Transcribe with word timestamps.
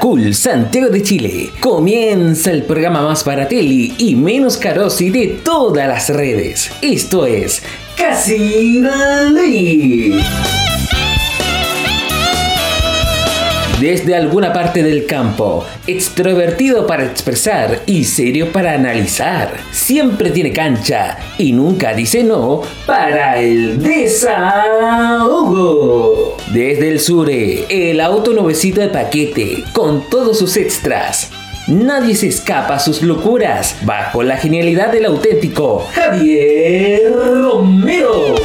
Cool, 0.00 0.34
Santiago 0.34 0.88
de 0.88 1.02
Chile. 1.02 1.50
Comienza 1.60 2.50
el 2.50 2.62
programa 2.62 3.02
más 3.02 3.24
baratelli 3.24 3.94
y 3.98 4.14
menos 4.14 4.56
carosi 4.56 5.10
de 5.10 5.38
todas 5.42 5.88
las 5.88 6.08
redes. 6.10 6.70
Esto 6.80 7.26
es 7.26 7.62
Casi 7.96 8.80
Desde 13.80 14.16
alguna 14.16 14.52
parte 14.54 14.82
del 14.82 15.04
campo, 15.04 15.66
extrovertido 15.86 16.86
para 16.86 17.04
expresar 17.04 17.82
y 17.84 18.04
serio 18.04 18.50
para 18.50 18.72
analizar, 18.72 19.54
siempre 19.70 20.30
tiene 20.30 20.50
cancha 20.50 21.18
y 21.36 21.52
nunca 21.52 21.92
dice 21.92 22.24
no 22.24 22.62
para 22.86 23.38
el 23.38 23.82
desahogo. 23.82 25.18
Desde 26.54 26.88
el 26.88 27.00
Sure, 27.00 27.66
el 27.68 28.00
auto 28.00 28.32
nuevecito 28.32 28.80
de 28.80 28.88
paquete, 28.88 29.62
con 29.74 30.08
todos 30.08 30.38
sus 30.38 30.56
extras. 30.56 31.28
Nadie 31.68 32.14
se 32.14 32.28
escapa 32.28 32.76
a 32.76 32.80
sus 32.80 33.02
locuras, 33.02 33.76
bajo 33.82 34.22
la 34.22 34.38
genialidad 34.38 34.90
del 34.90 35.04
auténtico 35.04 35.86
Javier 35.92 37.12
Romero. 37.12 38.36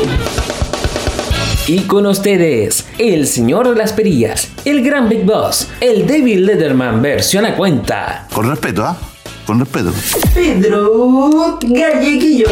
Y 1.72 1.84
con 1.84 2.06
ustedes, 2.06 2.86
el 2.98 3.26
señor 3.26 3.70
de 3.70 3.78
las 3.78 3.94
perillas, 3.94 4.50
el 4.66 4.84
gran 4.84 5.08
Big 5.08 5.24
Boss, 5.24 5.70
el 5.80 6.06
David 6.06 6.40
Letterman 6.40 7.02
versión 7.02 7.46
a 7.46 7.56
cuenta. 7.56 8.28
Con 8.34 8.50
respeto, 8.50 8.84
¿ah? 8.84 8.98
Con 9.46 9.62
respeto. 9.62 9.94
Pedro 10.34 11.58
Galleguillos. 11.62 12.52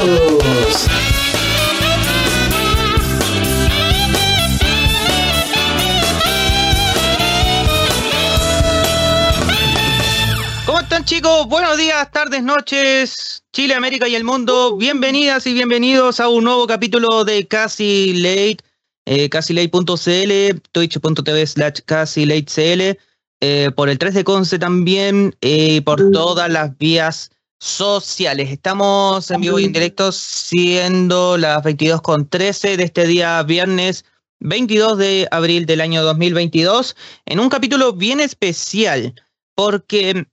¿Cómo 10.65 10.79
están 10.79 11.03
chicos? 11.03 11.45
Buenos 11.49 11.77
días, 11.77 12.09
tardes, 12.09 12.41
noches, 12.41 13.43
Chile, 13.51 13.73
América 13.73 14.07
y 14.07 14.15
el 14.15 14.23
mundo. 14.23 14.77
Bienvenidas 14.77 15.45
y 15.45 15.51
bienvenidos 15.51 16.21
a 16.21 16.29
un 16.29 16.45
nuevo 16.45 16.65
capítulo 16.67 17.25
de 17.25 17.45
Casi 17.47 18.13
Late 18.13 18.68
eh, 19.11 19.27
casilate.cl, 19.27 20.61
twitch.tv 20.71 21.47
slash 21.47 21.79
casilatecl, 21.83 22.95
eh, 23.41 23.71
por 23.75 23.89
el 23.89 23.97
3 23.97 24.13
de 24.13 24.23
Conce 24.23 24.59
también, 24.59 25.35
y 25.41 25.77
eh, 25.77 25.81
por 25.81 26.11
todas 26.11 26.47
las 26.47 26.77
vías 26.77 27.31
sociales. 27.59 28.51
Estamos 28.51 29.31
en 29.31 29.41
vivo 29.41 29.57
y 29.57 29.65
en 29.65 29.73
directo 29.73 30.11
siendo 30.11 31.37
las 31.37 31.63
22.13 31.63 32.75
de 32.75 32.83
este 32.83 33.07
día 33.07 33.41
viernes 33.41 34.05
22 34.41 34.99
de 34.99 35.27
abril 35.31 35.65
del 35.65 35.81
año 35.81 36.03
2022, 36.03 36.95
en 37.25 37.39
un 37.39 37.49
capítulo 37.49 37.93
bien 37.93 38.19
especial, 38.19 39.15
porque 39.55 40.27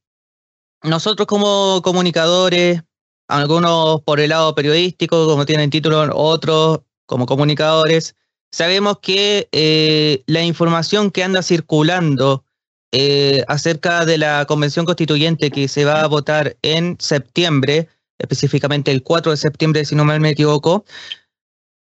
nosotros 0.82 1.26
como 1.26 1.80
comunicadores, 1.82 2.82
algunos 3.26 4.02
por 4.02 4.20
el 4.20 4.28
lado 4.28 4.54
periodístico, 4.54 5.26
como 5.26 5.46
tienen 5.46 5.70
título, 5.70 6.14
otros 6.14 6.80
como 7.06 7.24
comunicadores, 7.24 8.14
sabemos 8.50 8.98
que 9.00 9.48
eh, 9.52 10.22
la 10.26 10.42
información 10.42 11.10
que 11.10 11.24
anda 11.24 11.42
circulando 11.42 12.44
eh, 12.92 13.44
acerca 13.48 14.04
de 14.04 14.18
la 14.18 14.44
convención 14.46 14.86
constituyente 14.86 15.50
que 15.50 15.68
se 15.68 15.84
va 15.84 16.02
a 16.02 16.06
votar 16.06 16.56
en 16.62 16.96
septiembre, 16.98 17.88
específicamente 18.18 18.90
el 18.90 19.02
4 19.02 19.32
de 19.32 19.36
septiembre, 19.36 19.84
si 19.84 19.94
no 19.94 20.04
mal 20.04 20.20
me 20.20 20.30
equivoco, 20.30 20.84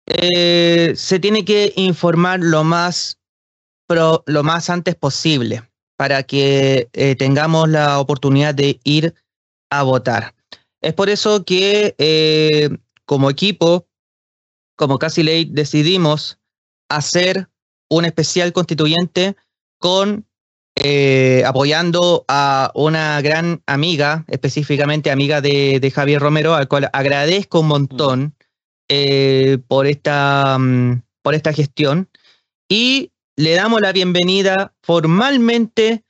eh, 0.07 0.93
se 0.95 1.19
tiene 1.19 1.45
que 1.45 1.73
informar 1.75 2.39
lo 2.41 2.63
más, 2.63 3.19
lo 3.87 4.43
más 4.43 4.69
antes 4.69 4.95
posible 4.95 5.63
para 5.97 6.23
que 6.23 6.89
tengamos 7.17 7.69
la 7.69 7.99
oportunidad 7.99 8.53
de 8.53 8.81
ir 8.83 9.13
a 9.69 9.83
votar. 9.83 10.35
Es 10.81 10.93
por 10.93 11.09
eso 11.09 11.45
que 11.45 11.95
como 13.05 13.29
equipo, 13.29 13.87
como 14.75 14.99
Casi 14.99 15.23
Ley, 15.23 15.45
decidimos 15.45 16.37
hacer 16.95 17.49
un 17.89 18.05
especial 18.05 18.53
constituyente 18.53 19.35
con 19.79 20.25
eh, 20.77 21.43
apoyando 21.45 22.25
a 22.27 22.71
una 22.75 23.21
gran 23.21 23.63
amiga, 23.65 24.25
específicamente 24.27 25.09
amiga 25.09 25.39
de, 25.39 25.91
Javier 25.93 26.21
Romero, 26.21 26.53
al 26.53 26.67
cual 26.67 26.89
agradezco 26.91 27.61
un 27.61 27.67
montón 27.67 28.35
eh, 28.89 29.57
por, 29.69 29.87
esta, 29.87 30.57
mm, 30.59 31.01
por 31.21 31.33
esta 31.33 31.53
gestión. 31.53 32.09
Y 32.67 33.11
le 33.37 33.53
damos 33.53 33.79
la 33.81 33.93
bienvenida 33.93 34.73
formalmente 34.81 36.03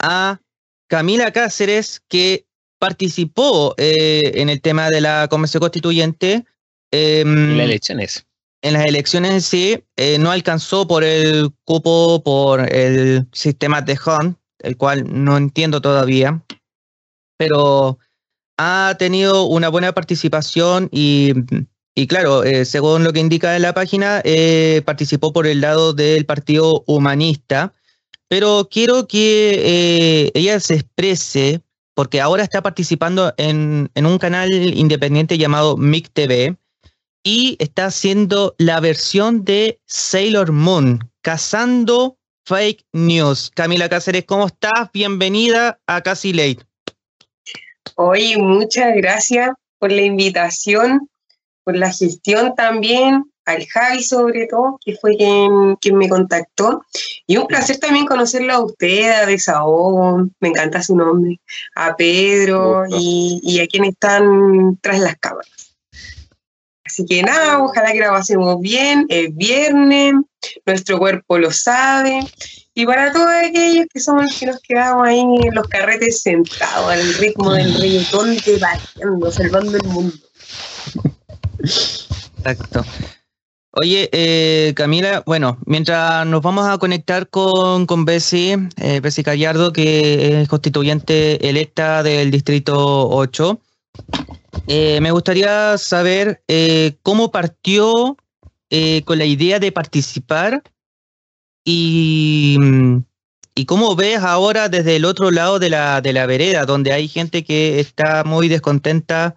a 0.00 0.40
Camila 0.88 1.30
Cáceres, 1.32 2.00
que 2.08 2.46
participó 2.78 3.74
eh, 3.76 4.32
en 4.36 4.48
el 4.48 4.62
tema 4.62 4.88
de 4.88 5.00
la 5.00 5.28
Convención 5.28 5.60
Constituyente. 5.60 6.44
en 6.90 7.58
las 7.58 7.66
elecciones 7.66 8.25
en 8.62 8.72
las 8.72 8.86
elecciones 8.86 9.32
en 9.32 9.40
sí 9.42 9.84
eh, 9.96 10.18
no 10.18 10.30
alcanzó 10.30 10.86
por 10.86 11.04
el 11.04 11.50
cupo, 11.64 12.22
por 12.22 12.72
el 12.72 13.26
sistema 13.32 13.82
de 13.82 13.98
Hunt, 14.04 14.38
el 14.60 14.76
cual 14.76 15.04
no 15.06 15.36
entiendo 15.36 15.80
todavía, 15.80 16.42
pero 17.36 17.98
ha 18.58 18.96
tenido 18.98 19.44
una 19.44 19.68
buena 19.68 19.92
participación 19.92 20.88
y, 20.90 21.34
claro, 22.08 22.42
eh, 22.44 22.64
según 22.64 23.04
lo 23.04 23.12
que 23.12 23.20
indica 23.20 23.54
en 23.54 23.62
la 23.62 23.74
página, 23.74 24.22
eh, 24.24 24.82
participó 24.84 25.32
por 25.32 25.46
el 25.46 25.60
lado 25.60 25.92
del 25.92 26.24
Partido 26.24 26.82
Humanista, 26.86 27.74
pero 28.28 28.68
quiero 28.70 29.06
que 29.06 30.32
ella 30.34 30.58
se 30.58 30.74
exprese 30.74 31.62
porque 31.94 32.20
ahora 32.20 32.42
está 32.42 32.62
participando 32.62 33.32
en, 33.36 33.90
en 33.94 34.06
un 34.06 34.18
canal 34.18 34.52
independiente 34.52 35.38
llamado 35.38 35.76
MIC 35.76 36.10
TV, 36.12 36.56
y 37.26 37.56
está 37.58 37.86
haciendo 37.86 38.54
la 38.56 38.78
versión 38.78 39.44
de 39.44 39.80
Sailor 39.84 40.52
Moon, 40.52 41.10
cazando 41.22 42.18
fake 42.44 42.84
news. 42.92 43.50
Camila 43.52 43.88
Cáceres, 43.88 44.24
¿cómo 44.26 44.46
estás? 44.46 44.92
Bienvenida 44.92 45.80
a 45.88 46.02
Casi 46.02 46.32
Late. 46.32 46.64
Oye, 47.96 48.36
muchas 48.38 48.94
gracias 48.94 49.50
por 49.80 49.90
la 49.90 50.02
invitación, 50.02 51.10
por 51.64 51.76
la 51.76 51.92
gestión 51.92 52.54
también, 52.54 53.24
al 53.44 53.66
Javi 53.66 54.04
sobre 54.04 54.46
todo, 54.46 54.78
que 54.84 54.94
fue 54.94 55.16
quien, 55.16 55.74
quien 55.80 55.98
me 55.98 56.08
contactó. 56.08 56.84
Y 57.26 57.38
un 57.38 57.48
placer 57.48 57.80
también 57.80 58.06
conocerlo 58.06 58.52
a 58.52 58.64
usted, 58.64 59.10
a 59.10 59.26
Desahogo, 59.26 60.28
me 60.38 60.50
encanta 60.50 60.80
su 60.80 60.94
nombre, 60.94 61.40
a 61.74 61.96
Pedro 61.96 62.84
y, 62.88 63.40
y 63.42 63.58
a 63.58 63.66
quienes 63.66 63.94
están 63.94 64.78
tras 64.80 65.00
las 65.00 65.16
cámaras. 65.16 65.65
Así 66.96 67.04
que 67.04 67.22
nada, 67.22 67.62
ojalá 67.62 67.92
que 67.92 68.00
la 68.00 68.10
pasemos 68.10 68.58
bien, 68.58 69.04
es 69.10 69.28
viernes, 69.36 70.14
nuestro 70.64 70.98
cuerpo 70.98 71.36
lo 71.36 71.50
sabe. 71.50 72.20
Y 72.72 72.86
para 72.86 73.12
todos 73.12 73.28
aquellos 73.28 73.84
que 73.92 74.00
somos 74.00 74.24
los 74.24 74.38
que 74.38 74.46
nos 74.46 74.60
quedamos 74.60 75.06
ahí 75.06 75.20
en 75.20 75.54
los 75.54 75.68
carretes 75.68 76.22
sentados 76.22 76.90
al 76.90 77.12
ritmo 77.16 77.52
del 77.52 77.74
reggaetón 77.74 78.38
bailando, 78.58 79.30
salvando 79.30 79.76
el 79.76 79.84
mundo. 79.84 80.16
Exacto. 81.58 82.82
Oye, 83.72 84.08
eh, 84.12 84.72
Camila, 84.74 85.22
bueno, 85.26 85.58
mientras 85.66 86.26
nos 86.26 86.40
vamos 86.40 86.66
a 86.66 86.78
conectar 86.78 87.28
con, 87.28 87.84
con 87.84 88.06
Bessie, 88.06 88.56
eh, 88.78 89.00
Bessie 89.00 89.22
Gallardo, 89.22 89.70
que 89.70 90.40
es 90.40 90.48
constituyente 90.48 91.46
electa 91.46 92.02
del 92.02 92.30
Distrito 92.30 93.10
8, 93.10 93.60
eh, 94.66 95.00
me 95.00 95.10
gustaría 95.10 95.78
saber 95.78 96.42
eh, 96.48 96.96
cómo 97.02 97.30
partió 97.30 98.16
eh, 98.70 99.02
con 99.04 99.18
la 99.18 99.24
idea 99.24 99.58
de 99.58 99.72
participar 99.72 100.62
y, 101.64 102.58
cómo 103.66 103.96
ves 103.96 104.18
ahora 104.18 104.68
desde 104.68 104.96
el 104.96 105.04
otro 105.04 105.30
lado 105.30 105.58
de 105.58 105.70
la, 105.70 106.00
de 106.00 106.12
la 106.12 106.26
vereda, 106.26 106.66
donde 106.66 106.92
hay 106.92 107.08
gente 107.08 107.42
que 107.42 107.80
está 107.80 108.22
muy 108.24 108.48
descontenta 108.48 109.34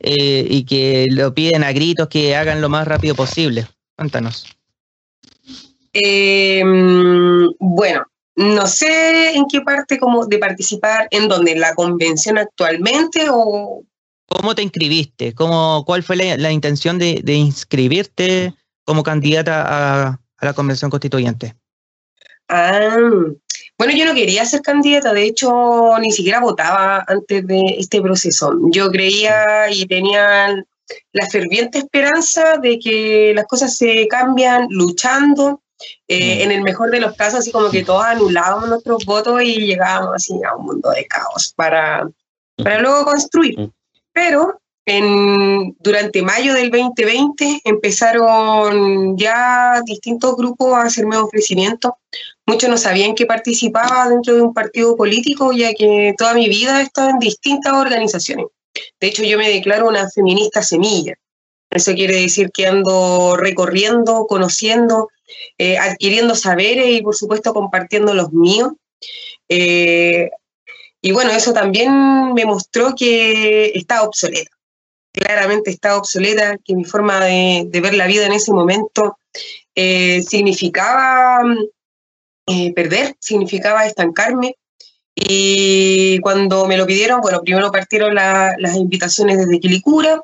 y 0.00 0.64
que 0.64 1.06
lo 1.10 1.34
piden 1.34 1.64
a 1.64 1.72
gritos 1.72 2.06
que 2.06 2.36
hagan 2.36 2.60
lo 2.60 2.68
más 2.68 2.86
rápido 2.86 3.16
posible. 3.16 3.66
Cuéntanos. 3.96 4.46
Em, 5.92 7.48
bueno, 7.58 8.04
no 8.36 8.66
sé 8.68 9.34
en 9.34 9.46
qué 9.48 9.62
parte 9.62 9.98
como 9.98 10.26
de 10.26 10.38
participar, 10.38 11.08
en 11.10 11.26
donde, 11.26 11.56
la 11.56 11.74
convención 11.74 12.38
actualmente 12.38 13.26
o 13.28 13.82
¿Cómo 14.28 14.54
te 14.54 14.62
inscribiste? 14.62 15.34
¿Cómo, 15.34 15.84
¿Cuál 15.86 16.02
fue 16.02 16.16
la, 16.16 16.52
intención 16.52 16.98
de, 16.98 17.22
inscribirte 17.26 18.54
como 18.84 19.02
candidata 19.02 19.64
a, 19.66 20.20
la 20.40 20.52
convención 20.52 20.90
constituyente? 20.90 21.56
Ah, 22.48 22.96
bueno, 23.78 23.94
yo 23.94 24.04
no 24.04 24.14
quería 24.14 24.44
ser 24.44 24.60
candidata, 24.60 25.12
de 25.14 25.24
hecho 25.24 25.98
ni 26.00 26.10
siquiera 26.10 26.40
votaba 26.40 27.04
antes 27.08 27.46
de 27.46 27.62
este 27.78 28.02
proceso. 28.02 28.52
Yo 28.70 28.90
creía 28.90 29.70
y 29.70 29.86
tenía 29.86 30.62
la 31.12 31.26
ferviente 31.30 31.78
esperanza 31.78 32.58
de 32.58 32.78
que 32.78 33.32
las 33.34 33.46
cosas 33.46 33.76
se 33.76 34.08
cambian 34.08 34.66
luchando, 34.68 35.62
eh, 36.06 36.38
mm. 36.38 36.40
en 36.42 36.52
el 36.52 36.62
mejor 36.62 36.90
de 36.90 37.00
los 37.00 37.14
casos, 37.14 37.40
así 37.40 37.50
como 37.50 37.70
que 37.70 37.84
todos 37.84 38.04
anulábamos 38.04 38.68
nuestros 38.68 39.06
votos 39.06 39.42
y 39.42 39.66
llegábamos 39.66 40.16
así 40.16 40.34
a 40.44 40.54
un 40.54 40.66
mundo 40.66 40.90
de 40.90 41.06
caos 41.06 41.54
para, 41.56 42.08
para 42.56 42.80
luego 42.80 43.06
construir. 43.06 43.70
Pero 44.18 44.60
en, 44.84 45.76
durante 45.78 46.22
mayo 46.22 46.52
del 46.52 46.72
2020 46.72 47.60
empezaron 47.62 49.16
ya 49.16 49.80
distintos 49.84 50.34
grupos 50.36 50.74
a 50.74 50.82
hacerme 50.82 51.16
ofrecimientos. 51.16 51.92
Muchos 52.44 52.68
no 52.68 52.76
sabían 52.76 53.14
que 53.14 53.26
participaba 53.26 54.08
dentro 54.08 54.34
de 54.34 54.42
un 54.42 54.52
partido 54.52 54.96
político, 54.96 55.52
ya 55.52 55.72
que 55.72 56.14
toda 56.18 56.34
mi 56.34 56.48
vida 56.48 56.80
he 56.80 56.82
estado 56.82 57.10
en 57.10 57.20
distintas 57.20 57.74
organizaciones. 57.74 58.46
De 59.00 59.06
hecho, 59.06 59.22
yo 59.22 59.38
me 59.38 59.48
declaro 59.48 59.86
una 59.86 60.10
feminista 60.10 60.62
semilla. 60.62 61.14
Eso 61.70 61.94
quiere 61.94 62.20
decir 62.20 62.50
que 62.52 62.66
ando 62.66 63.36
recorriendo, 63.36 64.26
conociendo, 64.26 65.10
eh, 65.58 65.78
adquiriendo 65.78 66.34
saberes 66.34 66.88
y 66.88 67.02
por 67.02 67.14
supuesto 67.14 67.54
compartiendo 67.54 68.14
los 68.14 68.32
míos. 68.32 68.72
Eh, 69.48 70.30
y 71.08 71.12
bueno, 71.12 71.30
eso 71.30 71.54
también 71.54 72.34
me 72.34 72.44
mostró 72.44 72.94
que 72.94 73.72
está 73.74 74.02
obsoleta. 74.02 74.50
Claramente 75.10 75.70
está 75.70 75.96
obsoleta, 75.96 76.58
que 76.62 76.74
mi 76.74 76.84
forma 76.84 77.24
de, 77.24 77.66
ver 77.72 77.94
la 77.94 78.06
vida 78.06 78.26
en 78.26 78.32
ese 78.32 78.52
momento 78.52 79.16
eh, 79.74 80.20
significaba 80.20 81.40
perder, 82.74 83.16
significaba 83.20 83.86
estancarme. 83.86 84.56
Y 85.14 86.18
cuando 86.18 86.66
me 86.66 86.76
lo 86.76 86.84
pidieron, 86.84 87.22
bueno, 87.22 87.40
primero 87.40 87.72
partieron 87.72 88.14
las 88.14 88.76
invitaciones 88.76 89.38
desde 89.38 89.60
Quilicura, 89.60 90.20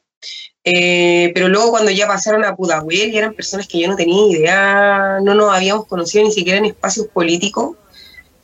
eh, 0.65 1.33
pero 1.33 1.49
luego 1.49 1.71
cuando 1.71 1.93
ya 1.93 2.07
pasaron 2.07 2.45
a 2.45 2.55
Pudahuel 2.55 3.09
y 3.09 3.17
eran 3.17 3.33
personas 3.33 3.67
que 3.67 3.81
yo 3.81 3.89
no 3.89 3.97
tenía 3.97 4.37
idea, 4.37 5.19
no 5.23 5.35
nos 5.35 5.51
habíamos 5.51 5.87
conocido 5.87 6.25
ni 6.25 6.31
siquiera 6.31 6.59
en 6.59 6.67
espacios 6.67 7.07
políticos, 7.07 7.79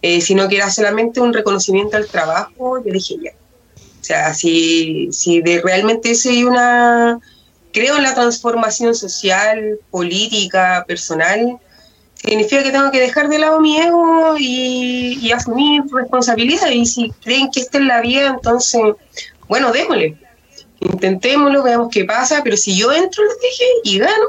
eh, 0.03 0.21
sino 0.21 0.49
que 0.49 0.57
era 0.57 0.71
solamente 0.71 1.21
un 1.21 1.33
reconocimiento 1.33 1.97
al 1.97 2.07
trabajo, 2.07 2.83
yo 2.85 2.93
dije 2.93 3.17
ya. 3.23 3.33
O 4.01 4.05
sea, 4.05 4.35
si, 4.35 5.09
si 5.13 5.41
de 5.43 5.61
realmente 5.61 6.15
soy 6.15 6.45
una... 6.45 7.19
Creo 7.73 7.97
en 7.97 8.03
la 8.03 8.15
transformación 8.15 8.95
social, 8.97 9.79
política, 9.91 10.85
personal, 10.89 11.59
significa 12.15 12.65
que 12.65 12.73
tengo 12.73 12.91
que 12.91 12.99
dejar 12.99 13.29
de 13.29 13.39
lado 13.39 13.61
mi 13.61 13.79
ego 13.79 14.35
y, 14.37 15.31
asumir 15.31 15.83
responsabilidad. 15.93 16.69
Y 16.71 16.85
si 16.85 17.11
creen 17.23 17.49
que 17.53 17.61
esta 17.61 17.79
es 17.79 17.85
la 17.85 18.01
vida, 18.01 18.27
entonces, 18.27 18.81
bueno, 19.47 19.71
démosle 19.71 20.19
intentémoslo, 20.81 21.63
veamos 21.63 21.89
qué 21.93 22.05
pasa, 22.05 22.41
pero 22.43 22.57
si 22.57 22.77
yo 22.77 22.91
entro, 22.93 23.23
les 23.25 23.41
dije, 23.41 23.65
y 23.85 23.99
gano, 23.99 24.27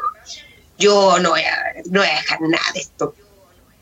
yo 0.77 1.17
no 1.19 1.29
voy, 1.29 1.41
a, 1.41 1.81
no 1.89 2.01
voy 2.01 2.09
a 2.09 2.15
dejar 2.15 2.41
nada 2.41 2.63
de 2.73 2.79
esto. 2.81 3.15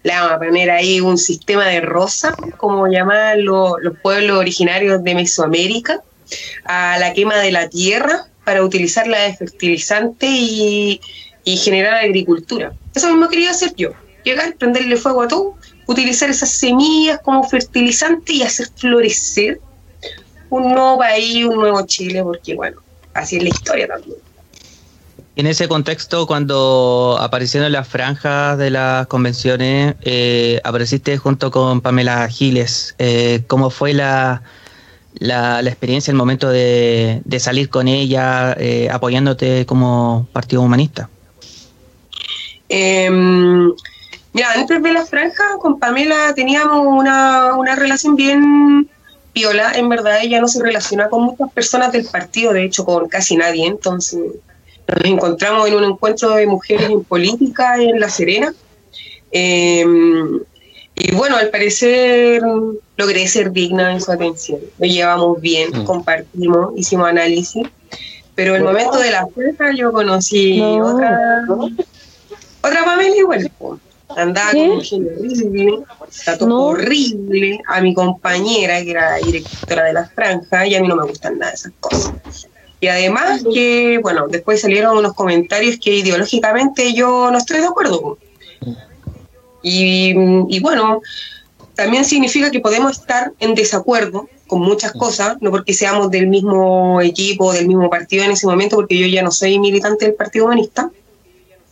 Le 0.03 0.13
vamos 0.13 0.31
a 0.31 0.39
poner 0.39 0.71
ahí 0.71 1.01
un 1.01 1.17
sistema 1.17 1.65
de 1.67 1.81
rosa, 1.81 2.33
como 2.57 2.87
llaman 2.87 3.43
los 3.43 3.77
pueblos 4.01 4.37
originarios 4.37 5.03
de 5.03 5.15
Mesoamérica, 5.15 6.01
a 6.65 6.97
la 6.99 7.13
quema 7.13 7.37
de 7.37 7.51
la 7.51 7.69
tierra 7.69 8.27
para 8.43 8.63
utilizarla 8.63 9.19
de 9.19 9.35
fertilizante 9.35 10.27
y, 10.27 11.01
generar 11.45 11.95
agricultura. 11.95 12.73
Eso 12.93 13.07
mismo 13.09 13.27
quería 13.27 13.49
hacer 13.49 13.73
yo, 13.75 13.89
llegar, 14.23 14.55
prenderle 14.55 14.97
fuego 14.97 15.23
a 15.23 15.27
todo, 15.27 15.55
utilizar 15.87 16.29
esas 16.29 16.51
semillas 16.51 17.19
como 17.23 17.43
fertilizante 17.43 18.33
y 18.33 18.43
hacer 18.43 18.67
florecer 18.75 19.59
un 20.49 20.71
nuevo 20.71 20.99
país, 20.99 21.45
un 21.45 21.55
nuevo 21.55 21.83
Chile, 21.87 22.23
porque 22.23 22.53
bueno, 22.53 22.77
así 23.15 23.37
es 23.37 23.43
la 23.43 23.49
historia 23.49 23.87
también. 23.87 24.17
En 25.39 25.47
ese 25.47 25.69
contexto, 25.69 26.27
cuando 26.27 27.17
aparecieron 27.17 27.71
las 27.71 27.87
franjas 27.87 28.57
de 28.57 28.71
las 28.71 29.07
convenciones, 29.07 29.95
eh, 30.01 30.59
apareciste 30.65 31.17
junto 31.17 31.49
con 31.49 31.79
Pamela 31.79 32.27
Giles. 32.27 32.93
Eh, 32.97 33.43
¿Cómo 33.47 33.69
fue 33.69 33.93
la, 33.93 34.41
la, 35.13 35.61
experiencia, 35.61 36.11
el 36.11 36.17
momento 36.17 36.49
de, 36.49 37.21
salir 37.39 37.69
con 37.69 37.87
ella, 37.87 38.53
eh, 38.59 38.89
apoyándote 38.91 39.65
como 39.65 40.27
partido 40.33 40.61
humanista? 40.61 41.09
Em, 42.67 43.71
mira, 44.33 44.51
antes 44.57 44.83
de 44.83 44.91
las 44.91 45.09
franjas, 45.09 45.47
con 45.61 45.79
Pamela 45.79 46.33
teníamos 46.35 46.85
una, 46.85 47.55
una 47.55 47.77
relación 47.77 48.17
bien 48.17 48.89
Viola, 49.33 49.71
en 49.73 49.87
verdad 49.87 50.19
ella 50.21 50.41
no 50.41 50.49
se 50.49 50.61
relaciona 50.61 51.07
con 51.07 51.23
muchas 51.23 51.49
personas 51.53 51.93
del 51.93 52.03
partido, 52.03 52.51
de 52.51 52.65
hecho 52.65 52.83
con 52.83 53.07
casi 53.07 53.37
nadie, 53.37 53.67
entonces 53.67 54.19
nos 54.95 55.05
encontramos 55.05 55.67
en 55.67 55.75
un 55.75 55.83
encuentro 55.83 56.31
de 56.31 56.47
mujeres 56.47 56.89
en 56.89 57.03
política 57.03 57.81
en 57.81 57.99
La 57.99 58.09
Serena. 58.09 58.53
Em, 59.31 60.39
y 60.95 61.11
bueno, 61.13 61.37
al 61.37 61.49
parecer 61.49 62.41
logré 62.97 63.27
ser 63.27 63.51
digna 63.51 63.93
en 63.93 64.01
su 64.01 64.11
atención. 64.11 64.59
Lo 64.77 64.85
llevamos 64.85 65.39
bien, 65.39 65.69
mm. 65.73 65.85
compartimos, 65.85 66.73
hicimos 66.75 67.07
análisis. 67.07 67.67
Pero 68.35 68.55
el 68.55 68.63
momento 68.63 68.97
de 68.97 69.11
la 69.11 69.27
fiesta 69.27 69.73
yo 69.75 69.91
conocí 69.91 70.61
otra, 70.61 71.45
otra 72.61 72.85
Pamela 72.85 73.15
igual. 73.15 73.51
Andaba 74.15 74.51
con 74.51 74.71
un 74.71 74.81
genio 74.81 75.11
horrible, 75.19 75.79
trató 76.23 76.61
horrible 76.61 77.59
a 77.67 77.81
mi 77.81 77.93
compañera, 77.93 78.81
que 78.81 78.91
era 78.91 79.17
directora 79.17 79.83
de 79.83 79.93
las 79.93 80.11
franjas, 80.13 80.67
y 80.67 80.75
a 80.75 80.81
mí 80.81 80.87
no 80.87 80.95
me 80.95 81.03
gustan 81.03 81.37
nada 81.37 81.51
esas 81.51 81.73
cosas. 81.79 82.48
Y 82.81 82.87
además 82.87 83.43
que, 83.53 83.99
bueno, 84.01 84.27
después 84.27 84.61
salieron 84.61 84.97
unos 84.97 85.13
comentarios 85.13 85.77
que 85.77 85.95
ideológicamente 85.95 86.93
yo 86.93 87.29
no 87.29 87.37
estoy 87.37 87.59
de 87.59 87.67
acuerdo 87.67 88.17
Y, 89.61 90.13
y 90.47 90.59
bueno, 90.61 91.01
también 91.75 92.05
significa 92.05 92.51
que 92.51 92.59
podemos 92.59 92.99
estar 92.99 93.33
en 93.39 93.55
desacuerdo 93.55 94.29
con 94.47 94.61
muchas 94.61 94.93
cosas, 94.93 95.37
no 95.41 95.51
porque 95.51 95.73
seamos 95.73 96.09
del 96.09 96.27
mismo 96.27 96.99
equipo, 97.01 97.53
del 97.53 97.67
mismo 97.67 97.89
partido 97.89 98.23
en 98.23 98.31
ese 98.31 98.47
momento, 98.47 98.75
porque 98.75 98.97
yo 98.97 99.07
ya 99.07 99.21
no 99.21 99.31
soy 99.31 99.59
militante 99.59 100.05
del 100.05 100.15
Partido 100.15 100.45
Humanista. 100.45 100.89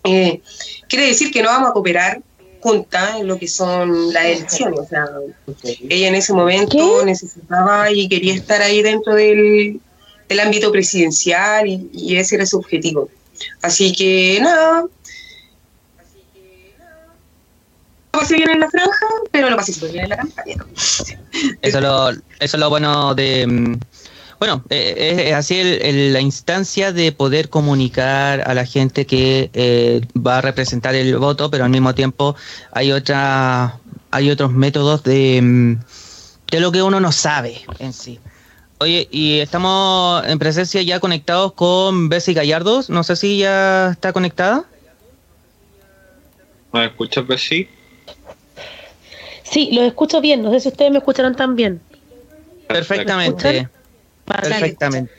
Eh, 0.03 0.41
quiere 0.87 1.07
decir 1.07 1.31
que 1.31 1.41
no 1.41 1.49
vamos 1.49 1.71
a 1.71 1.73
cooperar 1.73 2.21
juntas 2.61 3.17
en 3.19 3.27
lo 3.27 3.39
que 3.39 3.47
son 3.47 4.13
las 4.13 4.25
elecciones. 4.25 4.79
O 4.79 4.85
sea, 4.85 5.07
ella 5.89 6.07
en 6.07 6.15
ese 6.15 6.33
momento 6.33 7.03
necesitaba 7.03 7.91
y 7.91 8.07
quería 8.07 8.35
estar 8.35 8.61
ahí 8.61 8.81
dentro 8.81 9.15
del, 9.15 9.81
ámbito 10.39 10.71
presidencial 10.71 11.67
y, 11.67 12.17
ese 12.17 12.35
era 12.35 12.45
su 12.45 12.57
objetivo. 12.57 13.09
Así 13.61 13.93
que 13.93 14.39
nada. 14.41 14.85
Lo 18.13 18.19
pasé 18.19 18.35
bien 18.35 18.49
en 18.49 18.59
la 18.59 18.69
franja, 18.69 19.05
pero 19.31 19.49
lo 19.49 19.55
pasé 19.55 19.73
súper 19.73 19.91
bien 19.91 20.03
en 20.05 20.09
la 20.09 20.17
campaña. 20.17 20.55
Eso, 21.61 21.81
lo, 21.81 22.09
eso 22.09 22.21
es 22.39 22.53
lo 22.55 22.69
bueno 22.69 23.13
de 23.13 23.45
mm, 23.45 23.75
bueno, 24.39 24.63
eh, 24.69 25.25
es 25.29 25.33
así 25.33 25.61
la 26.11 26.21
instancia 26.21 26.91
de 26.91 27.11
poder 27.11 27.49
comunicar 27.49 28.43
a 28.47 28.53
la 28.53 28.65
gente 28.65 29.05
que 29.07 29.49
eh, 29.53 30.01
va 30.15 30.37
a 30.37 30.41
representar 30.41 30.93
el 30.93 31.17
voto, 31.17 31.49
pero 31.49 31.63
al 31.63 31.71
mismo 31.71 31.95
tiempo 31.95 32.35
hay 32.71 32.91
otra, 32.91 33.79
hay 34.11 34.29
otros 34.29 34.51
métodos 34.51 35.03
de, 35.03 35.41
mm, 35.41 35.79
de 36.51 36.59
lo 36.59 36.71
que 36.71 36.83
uno 36.83 36.99
no 36.99 37.11
sabe 37.11 37.61
en 37.79 37.93
sí. 37.93 38.19
Oye, 38.79 39.07
y 39.09 39.39
estamos 39.39 40.23
en 40.27 40.37
presencia 40.37 40.81
ya 40.83 40.99
conectados 40.99 41.53
con 41.53 42.09
Bessie 42.09 42.35
Gallardos. 42.35 42.89
No 42.89 43.03
sé 43.03 43.15
si 43.15 43.39
ya 43.39 43.89
está 43.91 44.13
conectada. 44.13 44.65
¿Me 46.71 46.85
escuchas, 46.85 47.25
Bessie? 47.25 47.67
Sí, 49.43 49.69
lo 49.71 49.81
escucho 49.81 50.21
bien. 50.21 50.43
No 50.43 50.51
sé 50.51 50.59
si 50.59 50.67
ustedes 50.67 50.91
me 50.91 50.99
escucharon 50.99 51.35
también. 51.35 51.81
Perfectamente. 52.67 53.67
Perfectamente. 54.25 55.11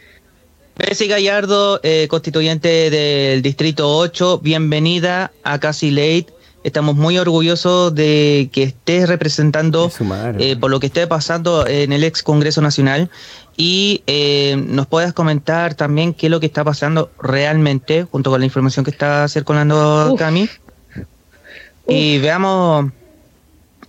Bessie 0.77 1.09
Gallardo, 1.09 1.81
eh, 1.83 2.07
constituyente 2.09 2.91
del 2.91 3.43
Distrito 3.43 3.97
8, 3.97 4.38
bienvenida 4.38 5.33
a 5.43 5.59
Casi 5.59 5.91
Late. 5.91 6.27
Estamos 6.65 6.97
muy 6.97 7.19
orgullosos 7.19 7.95
de 7.95 8.50
que 8.53 8.65
estés 8.65 9.09
representando 9.09 9.91
eh, 10.38 10.57
por 10.57 10.71
lo 10.71 10.81
que 10.81 10.87
esté 10.87 11.07
pasando 11.07 11.67
en 11.67 11.93
el 11.93 12.03
ex 12.05 12.23
Congreso 12.23 12.61
Nacional. 12.61 13.11
Y 13.57 14.03
eh, 14.07 14.57
nos 14.69 14.87
puedas 14.87 15.12
comentar 15.12 15.75
también 15.75 16.15
qué 16.15 16.27
es 16.27 16.31
lo 16.31 16.41
que 16.41 16.47
está 16.47 16.65
pasando 16.65 17.11
realmente, 17.21 18.05
junto 18.05 18.31
con 18.31 18.41
la 18.41 18.47
información 18.47 18.85
que 18.85 18.91
está 18.91 19.27
circulando 19.29 20.15
Cami. 20.19 20.49
Y 21.87 22.19
veamos 22.19 22.87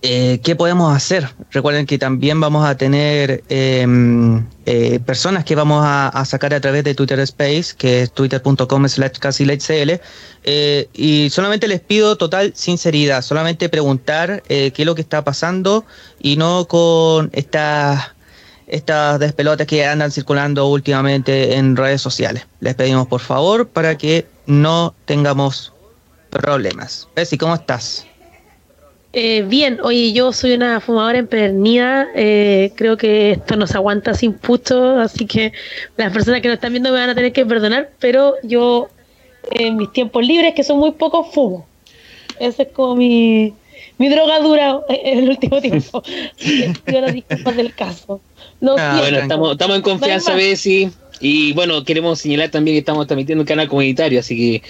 eh, 0.02 0.40
¿Qué 0.42 0.56
podemos 0.56 0.96
hacer? 0.96 1.28
Recuerden 1.50 1.84
que 1.84 1.98
también 1.98 2.40
vamos 2.40 2.66
a 2.66 2.76
tener 2.76 3.44
em, 3.50 4.46
eh, 4.64 4.98
personas 5.04 5.44
que 5.44 5.54
vamos 5.54 5.82
a, 5.86 6.24
sacar 6.24 6.54
a 6.54 6.60
través 6.60 6.84
de 6.84 6.94
Twitter 6.94 7.20
Space, 7.20 7.74
que 7.76 8.02
es 8.02 8.12
twitter.com 8.12 8.88
slash 8.88 9.12
eh, 10.44 10.88
y 10.94 11.28
solamente 11.30 11.68
les 11.68 11.80
pido 11.80 12.16
total 12.16 12.52
sinceridad, 12.54 13.20
solamente 13.20 13.68
preguntar 13.68 14.42
qué 14.48 14.72
es 14.74 14.86
lo 14.86 14.94
que 14.94 15.02
está 15.02 15.22
pasando 15.22 15.84
y 16.18 16.36
no 16.36 16.66
con 16.66 17.30
estas 17.32 18.12
estas 18.66 19.18
despelotes 19.18 19.66
que 19.66 19.84
andan 19.84 20.12
circulando 20.12 20.68
últimamente 20.68 21.56
en 21.56 21.76
redes 21.76 22.00
sociales. 22.00 22.46
Les 22.60 22.76
pedimos 22.76 23.08
por 23.08 23.20
favor 23.20 23.66
para 23.66 23.98
que 23.98 24.28
no 24.46 24.94
tengamos 25.06 25.72
problemas. 26.30 27.08
Bessie, 27.16 27.36
¿cómo 27.36 27.54
estás? 27.56 28.06
Eh, 29.12 29.42
bien, 29.42 29.80
oye, 29.82 30.12
yo 30.12 30.32
soy 30.32 30.52
una 30.52 30.78
fumadora 30.80 31.18
empedernida, 31.18 32.08
eh, 32.14 32.70
creo 32.76 32.96
que 32.96 33.32
esto 33.32 33.56
nos 33.56 33.74
aguanta 33.74 34.14
sin 34.14 34.34
puto, 34.34 35.00
así 35.00 35.26
que 35.26 35.52
las 35.96 36.12
personas 36.12 36.40
que 36.40 36.46
nos 36.46 36.54
están 36.54 36.72
viendo 36.72 36.92
me 36.92 37.00
van 37.00 37.10
a 37.10 37.14
tener 37.16 37.32
que 37.32 37.44
perdonar, 37.44 37.90
pero 37.98 38.34
yo 38.44 38.88
en 39.50 39.76
mis 39.76 39.92
tiempos 39.92 40.24
libres, 40.24 40.54
que 40.54 40.62
son 40.62 40.78
muy 40.78 40.92
pocos, 40.92 41.34
fumo. 41.34 41.66
Ese 42.38 42.62
es 42.62 42.68
como 42.68 42.94
mi, 42.94 43.52
mi 43.98 44.08
droga 44.08 44.38
en 44.88 45.18
el 45.18 45.28
último 45.28 45.60
tiempo. 45.60 46.02
yo 46.86 47.00
las 47.00 47.12
disculpas 47.12 47.56
del 47.56 47.74
caso. 47.74 48.20
Ah, 48.78 48.96
bueno, 49.00 49.18
estamos, 49.18 49.52
estamos 49.52 49.76
en 49.76 49.82
confianza, 49.82 50.34
Bessie. 50.34 50.90
Y 51.20 51.52
bueno, 51.52 51.84
queremos 51.84 52.18
señalar 52.18 52.50
también 52.50 52.76
que 52.76 52.78
estamos 52.78 53.06
transmitiendo 53.06 53.42
un 53.42 53.46
canal 53.46 53.68
comunitario, 53.68 54.20
así 54.20 54.36
que 54.36 54.62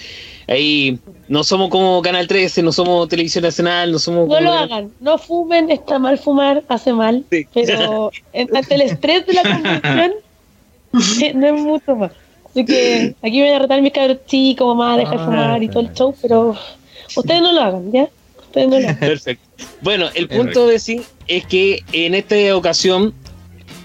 ahí 0.50 0.98
no 1.28 1.44
somos 1.44 1.70
como 1.70 2.02
Canal 2.02 2.26
13, 2.26 2.62
no 2.62 2.72
somos 2.72 3.08
Televisión 3.08 3.44
Nacional, 3.44 3.92
no 3.92 3.98
somos... 3.98 4.28
No 4.28 4.40
lo 4.40 4.52
hagan, 4.52 4.90
no 5.00 5.16
fumen, 5.16 5.70
está 5.70 5.98
mal 5.98 6.18
fumar, 6.18 6.64
hace 6.68 6.92
mal, 6.92 7.24
pero 7.54 8.10
ante 8.34 8.74
el 8.74 8.82
estrés 8.82 9.26
de 9.26 9.32
la 9.34 9.42
convención 9.42 10.12
eh, 11.22 11.32
no 11.34 11.46
es 11.46 11.52
mucho 11.62 11.96
más. 11.96 12.10
Así 12.50 12.64
que 12.64 13.14
aquí 13.22 13.40
me 13.40 13.46
voy 13.46 13.54
a 13.54 13.58
retar 13.60 13.80
mis 13.80 13.92
cabros 13.92 14.18
chicos, 14.26 14.76
mamá, 14.76 14.96
dejar 14.96 15.18
de 15.18 15.24
fumar 15.24 15.62
y 15.62 15.68
todo 15.68 15.80
el 15.80 15.92
show, 15.92 16.14
pero 16.20 16.56
ustedes 17.16 17.40
no 17.40 17.52
lo 17.52 17.60
hagan, 17.60 17.92
¿ya? 17.92 18.08
Ustedes 18.40 18.68
no 18.68 18.80
lo 18.80 18.88
hagan. 18.88 18.98
Perfecto. 18.98 19.44
Bueno, 19.82 20.08
el 20.14 20.28
punto 20.28 20.66
de 20.66 20.80
sí 20.80 21.00
es 21.28 21.46
que 21.46 21.84
en 21.92 22.16
esta 22.16 22.56
ocasión 22.56 23.14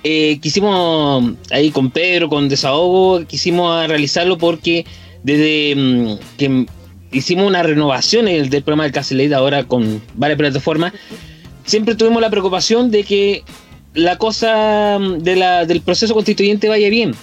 eh, 0.03 0.39
quisimos 0.41 1.33
ahí 1.51 1.69
con 1.69 1.91
Pedro, 1.91 2.27
con 2.27 2.49
Desahogo, 2.49 3.23
quisimos 3.27 3.87
realizarlo 3.87 4.39
porque 4.39 4.83
desde 5.25 5.75
mm, 5.75 6.37
que 6.37 6.65
hicimos 7.11 7.47
una 7.47 7.63
renovación 7.63 8.25
del, 8.25 8.49
programa 8.49 8.83
del 8.83 8.91
Caselete 8.91 9.33
ahora 9.33 9.63
con 9.63 10.01
varias 10.13 10.37
plataformas, 10.37 10.93
siempre 11.65 11.95
tuvimos 11.95 12.21
la 12.21 12.29
preocupación 12.29 12.91
de 12.91 13.03
que 13.03 13.43
la 13.95 14.17
cosa 14.19 14.99
mm, 14.99 15.17
del 15.23 15.81
proceso 15.81 16.13
constituyente 16.13 16.69
vaya 16.69 16.89
bien. 16.89 17.15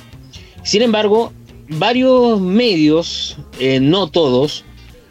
Sin 0.65 0.83
embargo, 0.83 1.33
varios 1.69 2.41
medios, 2.41 3.37
eh, 3.61 3.79
no 3.79 4.09
todos, 4.09 4.65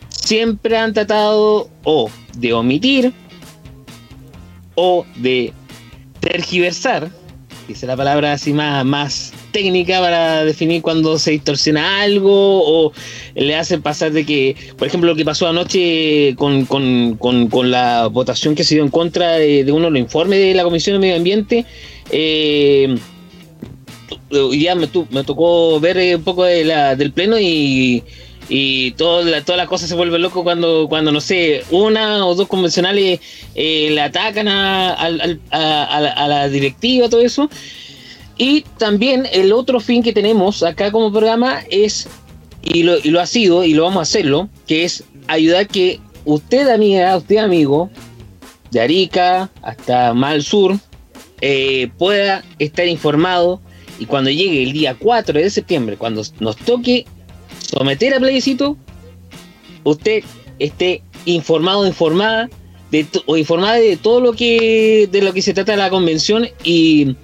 siempre 0.09 0.77
han 0.77 0.93
tratado 0.93 1.69
o 1.85 2.09
de 2.35 2.51
omitir 2.53 3.13
o 4.75 5.05
de 5.15 5.53
tergiversar 6.19 7.09
es 7.69 7.83
la 7.83 7.95
palabra 7.95 8.33
así 8.33 8.51
más 8.51 9.31
técnica 9.51 9.99
para 9.99 10.43
definir 10.45 10.81
cuando 10.81 11.19
se 11.19 11.31
distorsiona 11.31 12.01
algo 12.01 12.31
o 12.31 12.93
le 13.35 13.55
hacen 13.55 13.81
pasar 13.81 14.11
de 14.11 14.25
que, 14.25 14.55
por 14.77 14.87
ejemplo, 14.87 15.09
lo 15.09 15.15
que 15.15 15.25
pasó 15.25 15.47
anoche 15.47 16.35
con, 16.35 17.71
la 17.71 18.07
votación 18.07 18.55
que 18.55 18.63
se 18.63 18.75
dio 18.75 18.83
en 18.83 18.89
contra 18.89 19.33
de, 19.33 19.71
uno 19.71 19.85
de 19.85 19.91
los 19.91 19.99
informes 19.99 20.39
de 20.39 20.53
la 20.53 20.63
Comisión 20.63 20.95
de 20.95 20.99
Medio 20.99 21.15
Ambiente, 21.15 21.65
eh, 22.11 22.97
ya 24.53 24.75
me, 24.75 24.87
me, 25.09 25.23
tocó 25.23 25.79
ver 25.79 26.15
un 26.15 26.23
poco 26.23 26.45
de 26.45 26.65
la, 26.65 26.95
del 26.95 27.11
Pleno 27.11 27.39
y 27.39 28.03
y 28.53 28.91
toda 28.91 29.23
la, 29.23 29.43
toda 29.45 29.57
la 29.57 29.65
cosa 29.65 29.87
se 29.87 29.95
vuelve 29.95 30.19
loco 30.19 30.43
cuando, 30.43 30.87
cuando 30.89 31.13
no 31.13 31.21
sé, 31.21 31.63
una 31.71 32.25
o 32.25 32.35
dos 32.35 32.49
convencionales 32.49 33.21
eh, 33.55 33.89
le 33.91 34.01
atacan 34.01 34.49
a, 34.49 34.93
a, 34.93 36.27
la, 36.27 36.49
directiva, 36.49 37.07
todo 37.07 37.21
eso. 37.21 37.49
Y 38.41 38.61
también 38.79 39.27
el 39.31 39.53
otro 39.53 39.79
fin 39.79 40.01
que 40.01 40.13
tenemos 40.13 40.63
acá 40.63 40.91
como 40.91 41.11
programa 41.11 41.61
es, 41.69 42.07
y 42.63 42.81
lo, 42.81 42.97
y 42.97 43.11
lo 43.11 43.19
ha 43.19 43.27
sido, 43.27 43.63
y 43.63 43.75
lo 43.75 43.83
vamos 43.83 43.99
a 43.99 44.01
hacerlo, 44.01 44.49
que 44.65 44.83
es 44.83 45.03
ayudar 45.27 45.67
que 45.67 45.99
usted, 46.25 46.67
amiga, 46.67 47.15
usted, 47.15 47.37
amigo, 47.37 47.91
de 48.71 48.81
Arica 48.81 49.51
hasta 49.61 50.15
Mal 50.15 50.41
Sur, 50.41 50.79
eh, 51.41 51.91
pueda 51.99 52.43
estar 52.57 52.87
informado. 52.87 53.61
Y 53.99 54.07
cuando 54.07 54.31
llegue 54.31 54.63
el 54.63 54.73
día 54.73 54.95
4 54.97 55.37
de 55.37 55.49
septiembre, 55.51 55.95
cuando 55.95 56.23
nos 56.39 56.57
toque 56.57 57.05
someter 57.59 58.15
a 58.15 58.19
plebiscito, 58.19 58.75
usted 59.83 60.23
esté 60.57 61.03
informado, 61.25 61.85
informada 61.85 62.49
de 62.89 63.05
o 63.27 63.37
informada 63.37 63.75
de 63.75 63.97
todo 63.97 64.19
lo 64.19 64.33
que 64.33 65.07
de 65.11 65.21
lo 65.21 65.31
que 65.31 65.43
se 65.43 65.53
trata 65.53 65.75
la 65.75 65.91
convención 65.91 66.47
y 66.63 67.15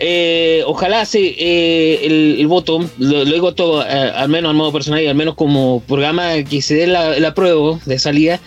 eh, 0.00 0.62
ojalá 0.66 1.04
se, 1.04 1.20
eh, 1.20 2.06
el, 2.38 2.46
voto, 2.46 2.88
lo, 2.98 3.24
digo 3.24 3.54
todo, 3.54 3.84
eh, 3.84 3.88
al 3.88 4.28
menos 4.28 4.50
al 4.50 4.56
modo 4.56 4.72
personal 4.72 5.02
y 5.02 5.08
al 5.08 5.16
menos 5.16 5.34
como 5.34 5.80
programa 5.80 6.42
que 6.44 6.62
se 6.62 6.76
dé 6.76 6.86
la, 6.86 7.18
la 7.18 7.34
prueba 7.34 7.80
de 7.84 7.98
salida, 7.98 8.40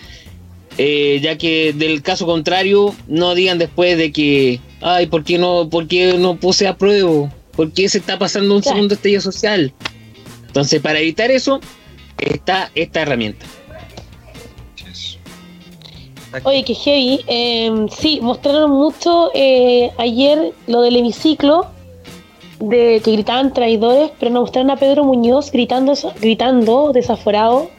ya 0.77 1.38
que 1.38 1.74
del 1.75 2.01
caso 2.01 2.25
contrario 2.25 2.96
no 3.08 3.36
digan 3.36 3.58
después 3.58 3.98
de 3.98 4.12
que, 4.12 4.62
ay, 4.81 5.08
¿por 5.08 5.24
qué 5.24 5.38
no, 5.38 5.70
por 5.70 5.88
qué 5.88 6.15
no 6.17 6.38
puse 6.38 6.67
a 6.67 6.77
prueba? 6.77 7.31
¿Por 7.51 7.74
qué 7.74 7.89
se 7.89 7.98
está 7.98 8.17
pasando 8.17 8.55
un 8.55 8.63
segundo 8.63 8.93
estallido 8.93 9.22
social? 9.22 9.74
Entonces, 10.48 10.81
para 10.81 11.00
evitar 11.00 11.31
eso, 11.31 11.60
está 12.17 12.72
esta 12.75 13.01
herramienta. 13.01 13.46
Oye, 16.43 16.63
que 16.63 16.73
heavy. 16.73 17.21
Em, 17.27 17.89
sí, 17.89 18.19
mostraron 18.21 18.71
mucho 18.71 19.31
eh, 19.33 19.91
ayer 19.97 20.53
lo 20.67 20.81
del 20.81 20.95
hemiciclo, 20.95 21.67
de 22.59 23.01
que 23.03 23.11
gritaban 23.11 23.53
traidores, 23.53 24.11
pero 24.19 24.31
nos 24.31 24.43
mostraron 24.43 24.71
a 24.71 24.77
Pedro 24.77 25.03
Muñoz 25.03 25.51
gritando, 25.51 25.93
gritando 26.19 26.91
desaforado. 26.93 27.69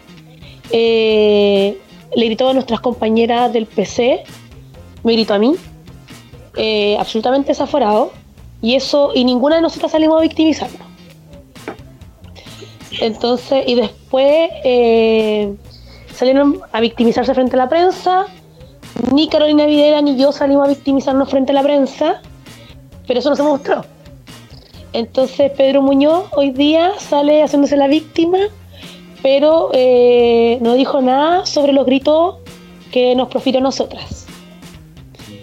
Eh, 0.71 1.78
le 2.14 2.26
gritó 2.26 2.50
a 2.50 2.52
nuestras 2.52 2.80
compañeras 2.80 3.52
del 3.52 3.66
PC, 3.66 4.25
me 5.02 5.12
gritó 5.14 5.35
a 5.35 5.38
mí, 5.38 5.54
eh, 6.56 6.97
absolutamente 6.99 7.49
desaforado. 7.49 8.12
Y 8.61 8.75
eso, 8.75 9.12
y 9.14 9.25
ninguna 9.25 9.56
de 9.56 9.62
nosotras 9.62 9.92
salimos 9.92 10.18
a 10.18 10.23
victimizarnos. 10.23 10.92
Entonces, 13.00 13.64
y 13.66 13.75
después 13.75 14.50
eh, 14.64 15.54
salieron 16.14 16.61
a 16.71 16.80
victimizarse 16.80 17.35
frente 17.35 17.56
a 17.56 17.59
la 17.59 17.68
prensa. 17.68 18.26
Ni 19.12 19.28
Carolina 19.28 19.66
Videla 19.66 20.02
ni 20.02 20.16
yo 20.16 20.32
salimos 20.32 20.66
a 20.66 20.68
victimizarnos 20.68 21.28
frente 21.30 21.52
a 21.52 21.54
la 21.54 21.62
prensa, 21.62 22.20
pero 23.06 23.20
eso 23.20 23.30
no 23.30 23.37
se 23.37 23.42
mostró. 23.42 23.84
Entonces 24.92 25.50
Pedro 25.52 25.82
Muñoz 25.82 26.25
hoy 26.32 26.50
día 26.50 26.92
sale 26.99 27.42
haciéndose 27.42 27.76
la 27.76 27.88
víctima, 27.88 28.38
pero 29.22 29.70
eh, 29.72 30.58
no 30.61 30.75
dijo 30.75 31.00
nada 31.00 31.46
sobre 31.46 31.72
los 31.72 31.87
gritos 31.87 32.37
que 32.90 33.14
nos 33.14 33.28
profirió 33.28 33.61
a 33.61 33.62
nosotras. 33.62 34.26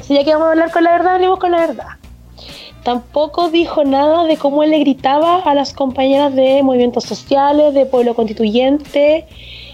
Si 0.02 0.14
ya 0.14 0.24
que 0.24 0.32
vamos 0.32 0.48
a 0.48 0.52
hablar 0.52 0.72
con 0.72 0.84
la 0.84 0.92
verdad, 0.92 1.16
hablemos 1.16 1.40
con 1.40 1.52
la 1.52 1.60
verdad. 1.60 1.88
Tampoco 2.84 3.50
dijo 3.50 3.84
nada 3.84 4.24
de 4.26 4.38
cómo 4.38 4.64
él 4.64 4.72
le 4.72 4.80
gritaba 4.80 5.40
a 5.40 5.54
las 5.54 5.74
compañeras 5.74 6.34
de 6.34 6.64
movimientos 6.64 7.04
sociales, 7.04 7.74
de 7.74 7.86
pueblo 7.86 8.16
constituyente, 8.16 9.28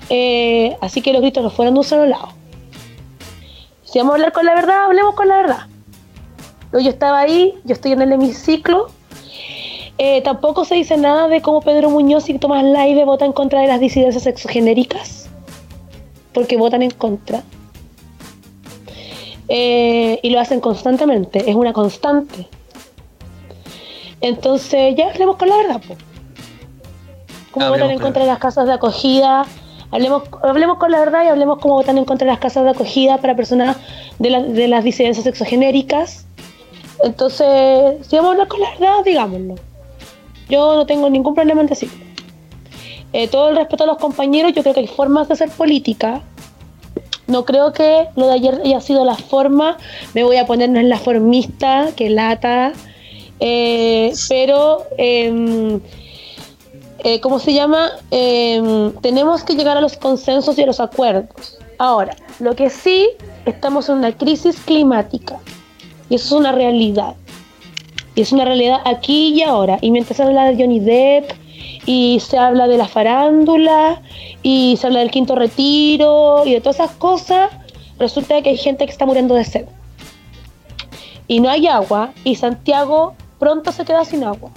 eh, 0.10 0.75
así 0.82 1.01
que 1.01 1.13
los 1.13 1.22
gritos 1.22 1.44
no 1.44 1.50
fueron 1.50 1.75
de 1.75 1.79
un 1.79 1.84
solo 1.84 2.05
lado. 2.05 2.29
Si 3.96 4.00
vamos 4.00 4.12
a 4.12 4.16
hablar 4.16 4.34
con 4.34 4.46
la 4.46 4.54
verdad, 4.54 4.84
hablemos 4.84 5.16
con 5.16 5.30
la 5.30 5.38
verdad. 5.38 5.60
Yo 6.74 6.90
estaba 6.90 7.20
ahí, 7.20 7.54
yo 7.64 7.75
estoy 7.75 7.94
en 7.94 8.02
el 8.02 8.12
hemiciclo. 8.12 8.88
Eh, 9.98 10.20
tampoco 10.22 10.66
se 10.66 10.75
dice 10.75 10.98
nada 10.98 11.30
de 11.30 11.42
cómo 11.42 11.62
Pedro 11.62 11.90
Muñoz 11.90 12.28
y 12.28 12.38
Tomás 12.38 12.66
Laive 12.66 13.06
votan 13.06 13.28
en 13.28 13.32
contra 13.32 13.62
de 13.62 13.68
las 13.68 13.80
disidencias 13.80 14.24
sexogenéricas, 14.24 15.30
porque 16.34 16.58
votan 16.58 16.82
en 16.82 16.92
contra. 16.92 17.42
Eh, 19.48 20.20
y 20.22 20.30
lo 20.30 20.42
hacen 20.42 20.60
constantemente, 20.60 21.50
es 21.50 21.56
una 21.56 21.72
constante. 21.72 22.50
Entonces, 24.20 24.94
ya 24.98 25.08
hablemos 25.08 25.38
con 25.38 25.48
la 25.48 25.56
verdad, 25.56 25.82
pues. 25.88 26.00
¿Cómo 27.52 27.70
votan 27.70 27.92
en 27.92 28.00
contra 28.00 28.24
de 28.24 28.28
las 28.28 28.40
casas 28.40 28.68
de 28.68 28.74
acogida? 28.74 29.46
Hablemos, 29.92 30.24
hablemos 30.44 30.77
con 30.77 30.92
la 30.92 31.00
verdad 31.00 31.24
y 31.24 31.27
hablemos 31.27 31.60
cómo 31.60 31.75
votan 31.75 31.98
en 31.98 32.06
contra 32.06 32.25
de 32.25 32.32
las 32.32 32.39
casas 32.39 32.63
de 32.63 32.72
acogida 32.72 33.18
para 33.18 33.36
personas 33.36 33.77
de, 34.20 34.30
de 34.30 34.68
las 34.68 34.84
disidencias 34.84 35.24
sexogenéricas. 35.24 36.25
Entonces, 37.04 38.08
si 38.08 38.15
vamos 38.15 38.30
a 38.30 38.32
hablar 38.34 38.48
con 38.48 38.60
la 38.60 38.70
verdad, 38.72 39.04
digámoslo. 39.06 39.56
Yo 40.50 40.75
no 40.75 40.86
tengo 40.86 41.10
ningún 41.10 41.34
problema 41.34 41.62
en 41.62 41.68
decirlo. 41.68 42.06
Eh, 43.13 43.27
todo 43.27 43.50
el 43.50 43.56
respeto 43.56 43.86
a 43.86 43.88
los 43.88 43.98
compañeros, 43.98 44.54
yo 44.54 44.62
creo 44.62 44.74
que 44.74 44.82
hay 44.82 44.88
formas 44.88 45.27
de 45.27 45.36
hacer 45.36 45.50
política. 45.50 46.22
No 47.27 47.46
creo 47.46 47.74
que 47.74 48.08
lo 48.15 48.27
de 48.27 48.34
ayer 48.34 48.62
haya 48.63 48.82
sido 48.82 49.06
la 49.06 49.15
forma. 49.15 49.77
Me 50.13 50.24
voy 50.24 50.38
a 50.38 50.46
ponernos 50.46 50.80
en 50.80 50.89
la 50.89 50.98
formista, 50.98 51.89
que 51.96 52.10
lata. 52.10 52.74
Eh, 53.39 54.13
pero, 54.30 54.84
em, 54.98 55.80
eh, 57.06 57.22
¿cómo 57.22 57.38
se 57.38 57.54
llama? 57.54 57.92
Em, 58.10 58.92
tenemos 58.94 59.44
que 59.44 59.54
llegar 59.54 59.78
a 59.78 59.82
los 59.82 59.96
consensos 59.96 60.58
y 60.58 60.64
a 60.64 60.66
los 60.66 60.80
acuerdos. 60.80 61.60
Ahora, 61.78 62.16
lo 62.40 62.56
que 62.56 62.72
sí, 62.72 63.10
estamos 63.46 63.90
en 63.90 63.98
una 63.98 64.12
crisis 64.18 64.60
climática 64.66 65.38
y 66.10 66.16
eso 66.16 66.26
es 66.26 66.32
una 66.32 66.52
realidad. 66.52 67.14
Y 68.16 68.22
es 68.22 68.32
una 68.32 68.44
realidad 68.44 68.80
aquí 68.86 69.36
y 69.36 69.44
ahora. 69.44 69.78
Y 69.82 69.92
mientras 69.92 70.18
se 70.18 70.24
habla 70.24 70.46
de 70.46 70.56
Johnny 70.56 70.80
Depp 70.80 71.32
y 71.86 72.20
se 72.22 72.40
habla 72.40 72.68
de 72.68 72.78
la 72.78 72.88
farándula 72.88 74.02
y 74.42 74.76
se 74.78 74.88
habla 74.88 75.02
del 75.02 75.12
quinto 75.12 75.36
retiro 75.36 76.42
y 76.44 76.54
de 76.54 76.60
todas 76.60 76.78
esas 76.78 76.96
cosas, 76.96 77.52
resulta 78.00 78.42
que 78.42 78.50
hay 78.50 78.58
gente 78.58 78.84
que 78.84 78.92
está 78.92 79.06
muriendo 79.06 79.36
de 79.36 79.44
sed. 79.44 79.66
Y 81.28 81.40
no 81.40 81.52
hay 81.52 81.68
agua 81.68 82.14
y 82.24 82.34
Santiago 82.34 83.14
pronto 83.38 83.72
se 83.72 83.86
queda 83.86 84.04
sin 84.06 84.24
agua. 84.24 84.50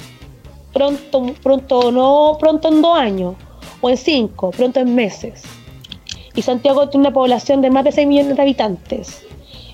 Pronto, 0.79 1.35
pronto, 1.43 1.91
no 1.91 2.37
pronto 2.39 2.69
en 2.69 2.81
dos 2.81 2.97
años 2.97 3.35
o 3.81 3.91
en 3.91 3.97
cinco, 3.97 4.53
pronto 4.53 4.79
en 4.79 4.95
meses. 4.95 5.43
Y 6.37 6.43
Santiago 6.43 6.89
tiene 6.89 7.09
una 7.09 7.13
población 7.13 7.61
de 7.63 7.69
más 7.69 7.83
de 7.83 7.91
6 7.91 8.07
millones 8.07 8.37
de 8.37 8.43
habitantes. 8.43 9.27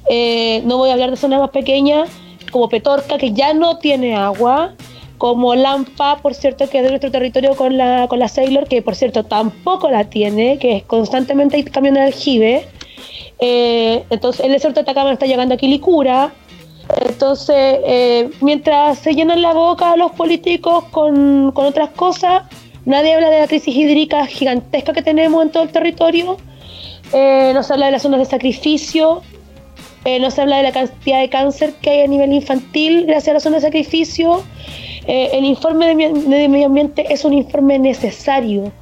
Eh, 0.09 0.63
no 0.65 0.79
voy 0.79 0.89
a 0.89 0.95
hablar 0.95 1.11
de 1.11 1.19
zonas 1.19 1.41
más 1.41 1.51
pequeñas 1.51 2.09
como 2.51 2.71
Petorca, 2.71 3.19
que 3.19 3.35
ya 3.35 3.53
no 3.53 3.77
tiene 3.77 4.15
agua, 4.15 4.73
como 5.19 5.55
Lampa, 5.55 6.23
por 6.23 6.33
cierto, 6.33 6.71
que 6.71 6.79
es 6.79 6.85
de 6.85 6.89
nuestro 6.89 7.11
territorio 7.11 7.55
con 7.55 7.77
la, 7.77 8.09
con 8.09 8.19
la 8.19 8.29
Sailor, 8.29 8.67
que 8.67 8.81
por 8.81 8.95
cierto 8.95 9.25
tampoco 9.25 9.91
la 9.91 10.05
tiene, 10.05 10.59
que 10.59 10.77
es 10.77 10.85
constantemente 10.85 11.57
hay 11.57 11.65
camiones 11.65 12.01
de 12.01 12.07
aljibe. 12.07 12.67
Eh, 13.41 14.05
entonces, 14.09 14.43
el 14.47 14.53
desierto 14.53 14.81
de 14.81 14.91
Atacama 14.91 15.13
está 15.13 15.27
llegando 15.27 15.55
a 15.55 15.59
Quilicura. 15.59 16.33
Entonces, 17.07 17.79
eh, 17.87 18.31
mientras 18.41 18.99
se 18.99 19.15
llenan 19.15 19.43
la 19.43 19.53
boca 19.53 19.97
los 19.97 20.13
políticos 20.13 20.85
con, 20.91 21.53
con 21.53 21.67
otras 21.67 21.91
cosas, 21.91 22.45
nadie 22.85 23.15
habla 23.15 23.31
de 23.31 23.41
la 23.41 23.47
crisis 23.47 23.75
hídrica 23.75 24.27
gigantesca 24.27 24.93
que 24.93 25.03
tenemos 25.03 25.43
en 25.43 25.51
todo 25.51 25.63
el 25.63 25.71
territorio. 25.71 26.37
Eh, 27.13 27.53
no 27.55 27.63
se 27.63 27.73
habla 27.73 27.87
de 27.87 27.93
las 27.93 28.03
zonas 28.03 28.21
de 28.21 28.27
sacrificio, 28.27 29.23
eh, 30.05 30.21
no 30.21 30.31
se 30.31 30.43
habla 30.43 30.59
de 30.59 30.65
la 30.65 30.73
cantidad 30.73 31.21
de 31.21 31.31
cáncer 31.31 31.75
que 31.81 31.91
hay 31.91 32.01
a 32.03 32.07
nivel 32.07 32.33
infantil 32.33 33.07
gracias 33.07 33.29
a 33.29 33.35
las 33.35 33.43
zonas 33.43 33.63
de 33.63 33.69
sacrificio. 33.69 34.43
El 35.07 35.45
informe 35.45 35.95
de, 35.95 36.49
medio 36.49 36.65
ambiente 36.65 37.05
es 37.13 37.27
un 37.27 37.35
informe 37.35 37.79
necesario, 37.79 38.73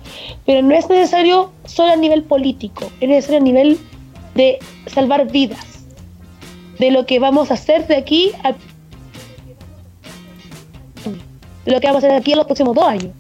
pero 0.47 0.63
no 0.63 0.73
es 0.73 0.89
necesario 0.89 1.51
solo 1.65 1.93
a 1.93 1.97
nivel 1.97 2.23
político, 2.23 2.93
es 3.01 3.09
necesario 3.09 3.41
a 3.41 3.43
nivel 3.43 3.79
de 4.37 4.61
salvar 4.87 5.31
vidas, 5.33 5.72
de 6.83 6.91
lo 6.91 7.07
que 7.07 7.21
vamos 7.21 7.53
a 7.53 7.55
hacer 7.55 7.87
de 7.87 7.95
aquí 7.95 8.33
a 8.43 8.55
de 11.65 11.71
lo 11.71 11.81
que 11.81 11.87
vamos 11.87 12.03
a 12.03 12.09
hacer 12.09 12.19
aquí 12.19 12.33
en 12.33 12.39
los 12.39 12.47
próximos 12.47 12.75
dos 12.75 12.85
años. 12.85 13.13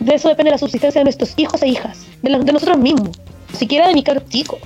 De 0.00 0.16
eso 0.16 0.28
depende 0.28 0.50
la 0.50 0.58
subsistencia 0.58 0.98
de 0.98 1.04
nuestros 1.04 1.32
hijos 1.36 1.62
e 1.62 1.68
hijas, 1.68 2.06
de, 2.22 2.30
nosotros 2.30 2.76
mismos, 2.76 3.16
ni 3.52 3.56
siquiera 3.56 3.86
de 3.86 3.94
mi 3.94 4.02
caro 4.02 4.20
chico. 4.28 4.58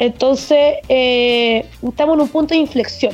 Entonces, 0.00 0.78
eh, 0.88 1.64
estamos 1.88 2.16
en 2.16 2.22
un 2.22 2.28
punto 2.28 2.52
de 2.52 2.58
inflexión. 2.58 3.12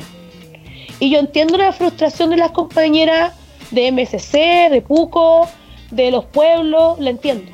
Y 0.99 1.11
yo 1.11 1.19
entiendo 1.19 1.55
la 1.57 1.71
frustración 1.71 2.31
de 2.31 2.37
las 2.37 2.49
compañeras 2.51 3.33
de 3.69 3.91
MSC, 3.91 4.71
de 4.71 4.81
PUCO, 4.81 5.47
de 5.91 6.09
los 6.09 6.25
pueblos, 6.25 6.99
la 6.99 7.11
entiendo. 7.11 7.51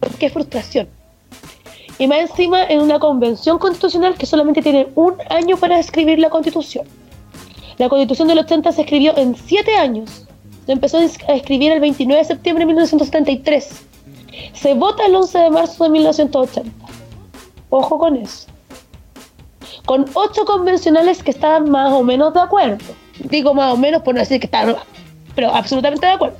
Porque 0.00 0.24
es 0.26 0.32
frustración. 0.32 0.88
Y 2.02 2.08
más 2.08 2.18
encima 2.18 2.64
en 2.64 2.80
una 2.80 2.98
convención 2.98 3.60
constitucional 3.60 4.16
que 4.16 4.26
solamente 4.26 4.60
tiene 4.60 4.88
un 4.96 5.14
año 5.30 5.56
para 5.56 5.78
escribir 5.78 6.18
la 6.18 6.30
constitución. 6.30 6.84
La 7.78 7.88
constitución 7.88 8.26
del 8.26 8.40
80 8.40 8.72
se 8.72 8.80
escribió 8.80 9.16
en 9.16 9.36
siete 9.36 9.76
años. 9.76 10.26
Se 10.66 10.72
empezó 10.72 10.98
a 10.98 11.34
escribir 11.34 11.70
el 11.70 11.78
29 11.78 12.20
de 12.20 12.26
septiembre 12.26 12.62
de 12.62 12.66
1973. 12.66 13.84
Se 14.52 14.74
vota 14.74 15.06
el 15.06 15.14
11 15.14 15.38
de 15.38 15.50
marzo 15.50 15.84
de 15.84 15.90
1980. 15.90 16.72
Ojo 17.70 17.98
con 18.00 18.16
eso 18.16 18.48
con 19.84 20.06
ocho 20.14 20.44
convencionales 20.44 21.22
que 21.22 21.30
estaban 21.30 21.70
más 21.70 21.92
o 21.92 22.02
menos 22.02 22.34
de 22.34 22.40
acuerdo. 22.40 22.84
Digo 23.18 23.54
más 23.54 23.74
o 23.74 23.76
menos 23.76 24.02
por 24.02 24.14
no 24.14 24.20
decir 24.20 24.40
que 24.40 24.46
estaban, 24.46 24.74
pero 25.36 25.54
absolutamente 25.54 26.04
de 26.04 26.12
acuerdo. 26.12 26.36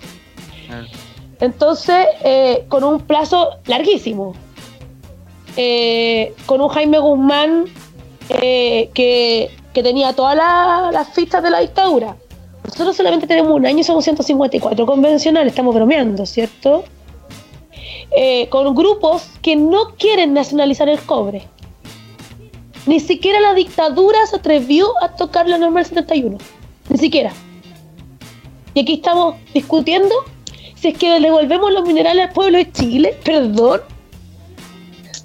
Entonces, 1.39 2.07
eh, 2.25 2.65
con 2.69 2.83
un 2.83 3.01
plazo 3.01 3.51
larguísimo, 3.67 4.35
eh, 5.57 6.35
con 6.47 6.61
un 6.61 6.69
Jaime 6.69 6.99
Guzmán 6.99 7.65
eh, 8.29 8.91
que, 8.95 9.51
que, 9.73 9.83
tenía 9.83 10.13
todas 10.13 10.37
las 10.37 11.09
fichas 11.15 11.43
de 11.43 11.51
la 11.51 11.61
dictadura. 11.61 12.17
Nosotros 12.65 12.97
solamente 12.97 13.27
tenemos 13.27 13.53
un 13.53 13.67
año 13.67 13.81
y 13.81 13.85
somos 13.85 14.05
154 14.05 14.87
convencionales, 14.87 15.53
estamos 15.53 15.75
bromeando, 15.75 16.27
¿cierto? 16.27 16.85
con 18.51 18.75
grupos 18.75 19.27
que 19.41 19.57
no 19.57 19.95
quieren 19.97 20.35
nacionalizar 20.35 20.87
el 20.87 21.01
cobre. 21.01 21.49
Ni 22.87 22.99
siquiera 22.99 23.41
la 23.41 23.55
dictadura 23.55 24.27
se 24.27 24.37
atrevió 24.37 24.93
a 25.03 25.15
tocar 25.15 25.49
la 25.49 25.59
norma 25.59 25.81
del 25.81 25.87
71. 25.87 26.39
Ni 26.89 26.99
siquiera. 26.99 27.33
Y 28.75 28.81
aquí 28.81 28.95
estamos 28.95 29.37
discutiendo 29.55 30.15
si 30.75 30.89
es 30.89 30.99
que 30.99 31.21
devolvemos 31.21 31.73
los 31.73 31.87
minerales 31.87 32.29
al 32.29 32.33
pueblo 32.33 32.59
de 32.59 32.73
Chile. 32.73 33.17
Perdón. 33.25 33.83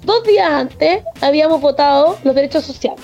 Dos 0.04 0.24
días 0.24 0.48
antes 0.48 1.02
habíamos 1.20 1.60
votado 1.60 2.16
los 2.24 2.34
derechos 2.34 2.64
sociales. 2.64 3.00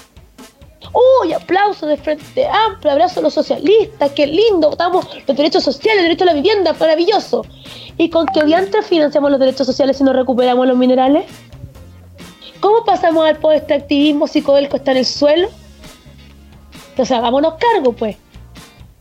¡Uy! 1.22 1.32
aplauso 1.32 1.86
de 1.86 1.96
Frente 1.96 2.46
Amplio, 2.46 2.92
abrazo 2.92 3.20
a 3.20 3.24
los 3.24 3.34
socialistas, 3.34 4.12
qué 4.12 4.26
lindo, 4.26 4.70
votamos 4.70 5.06
los 5.26 5.36
derechos 5.36 5.64
sociales, 5.64 6.02
el 6.02 6.04
derecho 6.04 6.24
a 6.24 6.28
la 6.28 6.34
vivienda, 6.34 6.72
maravilloso. 6.72 7.44
¿Y 7.98 8.10
con 8.10 8.26
qué 8.26 8.44
diantres 8.44 8.86
financiamos 8.86 9.30
los 9.30 9.40
derechos 9.40 9.66
sociales 9.66 9.96
si 9.96 10.04
no 10.04 10.12
recuperamos 10.12 10.66
los 10.66 10.76
minerales? 10.76 11.24
¿Cómo 12.60 12.84
pasamos 12.84 13.26
al 13.26 13.38
poder 13.38 13.58
extractivismo 13.58 14.26
si 14.26 14.42
Codelco 14.42 14.76
está 14.76 14.92
en 14.92 14.98
el 14.98 15.04
suelo? 15.04 15.48
Entonces 16.90 17.16
hagámonos 17.16 17.54
cargo, 17.54 17.92
pues. 17.92 18.16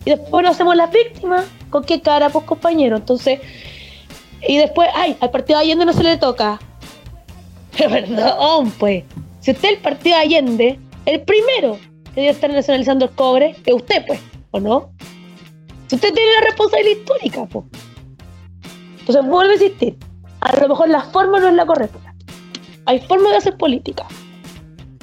Y 0.06 0.10
después 0.10 0.43
nos 0.43 0.56
hacemos 0.56 0.75
las 0.75 0.91
víctimas. 0.91 1.45
¿Con 1.69 1.84
qué 1.84 2.01
cara, 2.01 2.29
pues, 2.29 2.43
compañero? 2.45 2.97
Entonces, 2.97 3.39
y 4.47 4.58
después, 4.58 4.89
ay, 4.93 5.15
al 5.21 5.32
partido 5.32 5.60
de 5.60 5.65
Allende 5.65 5.86
no 5.86 5.93
se 5.93 6.03
le 6.03 6.17
toca. 6.17 6.60
Perdón, 7.77 8.71
pues. 8.77 9.03
Si 9.39 9.51
usted 9.51 9.69
es 9.69 9.75
el 9.75 9.81
partido 9.81 10.15
de 10.17 10.21
Allende, 10.21 10.79
el 11.05 11.21
primero 11.21 11.77
que 12.13 12.21
debe 12.21 12.29
estar 12.29 12.51
nacionalizando 12.51 13.05
el 13.05 13.12
cobre 13.12 13.55
es 13.65 13.73
usted, 13.73 14.05
pues, 14.07 14.19
¿o 14.51 14.59
no? 14.59 14.91
Si 15.88 15.95
usted 15.95 16.13
tiene 16.13 16.31
la 16.39 16.45
responsabilidad 16.47 16.97
histórica, 16.97 17.45
pues. 17.45 17.65
Entonces 18.99 19.25
vuelve 19.25 19.53
a 19.53 19.55
insistir. 19.55 19.97
A 20.39 20.59
lo 20.59 20.69
mejor 20.69 20.89
la 20.89 21.01
forma 21.01 21.39
no 21.39 21.49
es 21.49 21.55
la 21.55 21.65
correcta 21.65 22.13
hay 22.86 22.99
formas 22.99 23.31
de 23.31 23.38
hacer 23.38 23.57
política, 23.57 24.05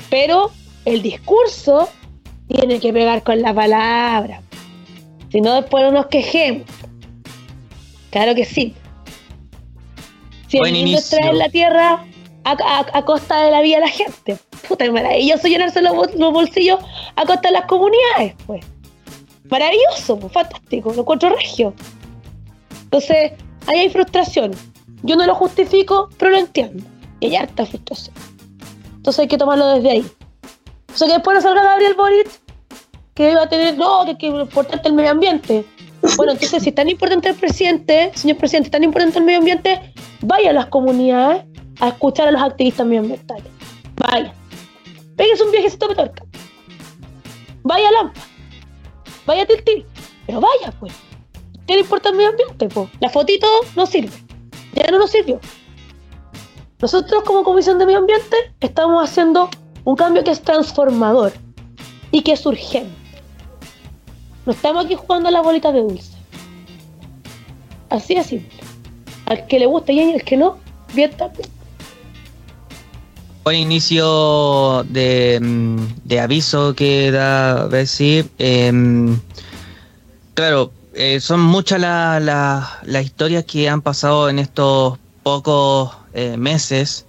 pero 0.08 0.50
el 0.84 1.02
discurso 1.02 1.88
tiene 2.48 2.80
que 2.80 2.92
pegar 2.92 3.22
con 3.22 3.40
la 3.40 3.54
palabra. 3.54 4.42
Si 5.30 5.40
no, 5.40 5.54
después 5.54 5.84
no 5.84 5.92
nos 5.92 6.06
quejemos. 6.06 6.66
Claro 8.10 8.34
que 8.34 8.44
sí. 8.44 8.74
Si 10.48 10.58
el 10.58 10.72
niño 10.72 10.98
trae 11.08 11.32
la 11.32 11.48
tierra 11.48 12.04
a, 12.44 13.04
costa 13.04 13.44
de 13.44 13.50
la 13.50 13.60
vida 13.60 13.76
de 13.76 13.82
la 13.82 13.88
gente. 13.88 14.38
Puta, 14.68 14.90
maravilloso 14.90 15.48
llenarse 15.48 15.80
los, 15.82 15.94
bolsillos 16.16 16.80
a 17.16 17.24
costa 17.24 17.48
de 17.48 17.52
las 17.52 17.66
comunidades, 17.66 18.34
pues. 18.46 18.64
Maravilloso, 19.50 20.18
pues, 20.18 20.32
fantástico, 20.32 20.92
lo 20.92 21.00
encuentro 21.00 21.30
regio. 21.30 21.74
Entonces, 22.84 23.32
ahí 23.66 23.80
hay 23.80 23.90
frustración. 23.90 24.52
Yo 25.02 25.16
no 25.16 25.26
lo 25.26 25.34
justifico, 25.34 26.08
pero 26.18 26.30
lo 26.30 26.38
entiendo. 26.38 26.84
Y 27.20 27.26
hay 27.26 27.36
harta 27.36 27.66
frustración. 27.66 28.14
Entonces 28.96 29.20
hay 29.20 29.28
que 29.28 29.38
tomarlo 29.38 29.66
desde 29.68 29.90
ahí. 29.90 30.10
O 30.92 30.96
sea 30.96 31.08
que 31.08 31.14
después 31.14 31.36
no 31.36 31.40
salga 31.40 31.62
Gabriel 31.62 31.94
Boric, 31.94 32.28
que 33.14 33.34
va 33.34 33.44
a 33.44 33.48
tener, 33.48 33.76
no, 33.76 34.04
que, 34.18 34.28
es 34.28 34.34
importante 34.34 34.88
el 34.88 34.94
medio 34.94 35.10
ambiente. 35.10 35.64
Bueno, 36.16 36.32
entonces 36.32 36.62
si 36.62 36.70
es 36.70 36.74
tan 36.74 36.88
importante 36.88 37.28
el 37.28 37.34
presidente, 37.34 38.10
señor 38.14 38.38
presidente, 38.38 38.70
tan 38.70 38.84
importante 38.84 39.18
el 39.18 39.24
medio 39.24 39.38
ambiente, 39.38 39.92
vaya 40.20 40.50
a 40.50 40.52
las 40.52 40.66
comunidades 40.66 41.44
a 41.80 41.88
escuchar 41.88 42.28
a 42.28 42.30
los 42.30 42.42
activistas 42.42 42.86
medioambientales. 42.86 43.44
Vaya. 43.96 44.34
Pégase 45.16 45.42
un 45.42 45.50
viajecito 45.50 45.86
a. 45.86 46.10
Vaya 47.62 47.90
Lampa. 47.90 48.20
Vaya 49.26 49.46
Tiltil. 49.46 49.84
Pero 50.26 50.40
vaya, 50.40 50.72
pues. 50.78 50.92
¿Qué 51.66 51.74
le 51.74 51.80
importa 51.80 52.10
el 52.10 52.16
medio 52.16 52.30
ambiente? 52.30 52.68
Pues? 52.68 52.88
La 53.00 53.08
fotito 53.08 53.46
no 53.76 53.86
sirve. 53.86 54.16
Ya 54.74 54.90
no 54.90 54.98
nos 54.98 55.10
sirvió. 55.10 55.40
Nosotros 56.80 57.22
como 57.24 57.44
Comisión 57.44 57.78
de 57.78 57.84
Medio 57.84 57.98
Ambiente 57.98 58.36
estamos 58.60 59.04
haciendo 59.04 59.50
un 59.84 59.96
cambio 59.96 60.24
que 60.24 60.30
es 60.30 60.40
transformador 60.40 61.32
y 62.10 62.22
que 62.22 62.32
es 62.32 62.46
urgente. 62.46 62.90
No 64.46 64.52
estamos 64.52 64.86
aquí 64.86 64.94
jugando 64.94 65.28
a 65.28 65.32
la 65.32 65.42
bolita 65.42 65.72
de 65.72 65.80
dulce. 65.80 66.16
Así 67.90 68.14
es 68.14 68.26
simple. 68.26 68.58
Al 69.26 69.46
que 69.46 69.58
le 69.58 69.66
guste 69.66 69.92
y 69.92 70.12
al 70.12 70.22
que 70.22 70.36
no, 70.36 70.56
bien 70.94 71.10
también. 71.16 71.59
Buen 73.42 73.56
inicio 73.56 74.84
de, 74.84 75.38
mm, 75.40 76.12
aviso 76.20 76.74
que 76.74 77.10
da 77.10 77.66
Bessie. 77.68 78.28
Em, 78.38 79.18
claro, 80.34 80.72
eh, 80.92 81.20
son 81.20 81.40
muchas 81.40 81.80
las 81.80 83.04
historias 83.04 83.44
que 83.46 83.66
han 83.70 83.80
pasado 83.80 84.28
en 84.28 84.40
estos 84.40 84.98
pocos 85.22 85.96
eh, 86.12 86.36
meses 86.36 87.06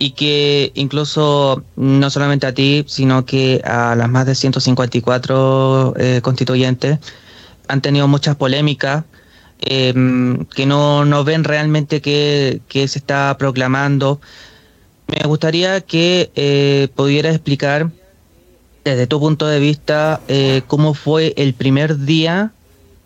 y 0.00 0.10
que 0.12 0.72
incluso 0.74 1.62
no 1.76 2.10
solamente 2.10 2.48
a 2.48 2.54
ti, 2.54 2.84
sino 2.88 3.24
que 3.24 3.62
a 3.64 3.94
las 3.94 4.08
más 4.08 4.26
de 4.26 4.34
154 4.34 5.94
eh, 5.96 6.20
constituyentes 6.22 6.98
han 7.68 7.80
tenido 7.80 8.08
muchas 8.08 8.34
polémicas, 8.34 9.04
em, 9.60 10.44
que 10.46 10.66
no, 10.66 11.04
no 11.04 11.22
ven 11.22 11.44
realmente 11.44 12.00
qué, 12.00 12.62
qué 12.68 12.88
se 12.88 12.98
está 12.98 13.36
proclamando. 13.38 14.20
Me 15.08 15.26
gustaría 15.28 15.80
que 15.80 16.30
eh, 16.34 16.88
pudieras 16.94 17.34
explicar 17.34 17.90
desde 18.84 19.06
tu 19.06 19.20
punto 19.20 19.46
de 19.46 19.60
vista 19.60 20.20
eh, 20.28 20.62
cómo 20.66 20.94
fue 20.94 21.34
el 21.36 21.54
primer 21.54 21.98
día 21.98 22.52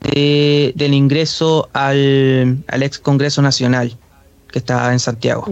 de- 0.01 0.73
del 0.77 0.95
ingreso 0.95 1.69
al, 1.73 2.59
al 2.69 2.83
ex 2.83 2.99
Congreso 2.99 3.43
Nacional 3.43 3.97
que 4.51 4.59
está 4.61 4.93
en 4.93 5.01
Santiago. 5.01 5.47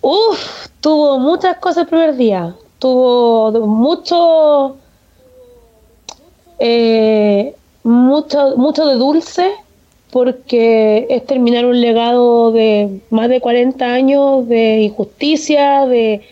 Uf, 0.00 0.66
tuvo 0.80 1.18
muchas 1.18 1.58
cosas 1.58 1.82
el 1.84 1.88
primer 1.88 2.16
día. 2.16 2.54
Tuvo 2.78 3.52
mucho, 3.66 4.76
eh, 6.58 7.54
mucho, 7.82 8.56
mucho 8.56 8.86
de 8.86 8.94
dulce, 8.96 9.50
porque 10.14 11.08
es 11.10 11.26
terminar 11.26 11.66
un 11.66 11.80
legado 11.80 12.52
de 12.52 13.00
más 13.10 13.28
de 13.28 13.40
40 13.40 13.84
años 13.84 14.46
de 14.46 14.82
injusticia, 14.82 15.86
de 15.86 16.24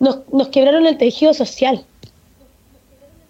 nos, 0.00 0.20
nos 0.32 0.48
quebraron 0.48 0.86
el 0.86 0.96
tejido 0.96 1.34
social. 1.34 1.84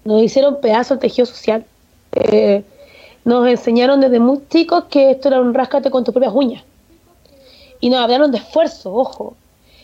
Nos 0.05 0.23
hicieron 0.23 0.61
pedazo 0.61 0.95
el 0.95 1.01
tejido 1.01 1.27
social. 1.27 1.67
Eh, 2.13 2.63
nos 3.25 3.49
enseñaron 3.49 4.01
desde 4.01 4.21
muy 4.21 4.39
chicos 4.49 4.85
que 4.85 5.11
esto 5.11 5.27
era 5.27 5.41
un 5.41 5.53
ráscate 5.53 5.91
con 5.91 6.05
tus 6.05 6.15
propias 6.15 6.33
uñas. 6.33 6.63
Y 7.81 7.91
nos 7.91 7.99
hablaron 7.99 8.31
de 8.31 8.39
esfuerzo, 8.39 8.95
ojo. 8.95 9.35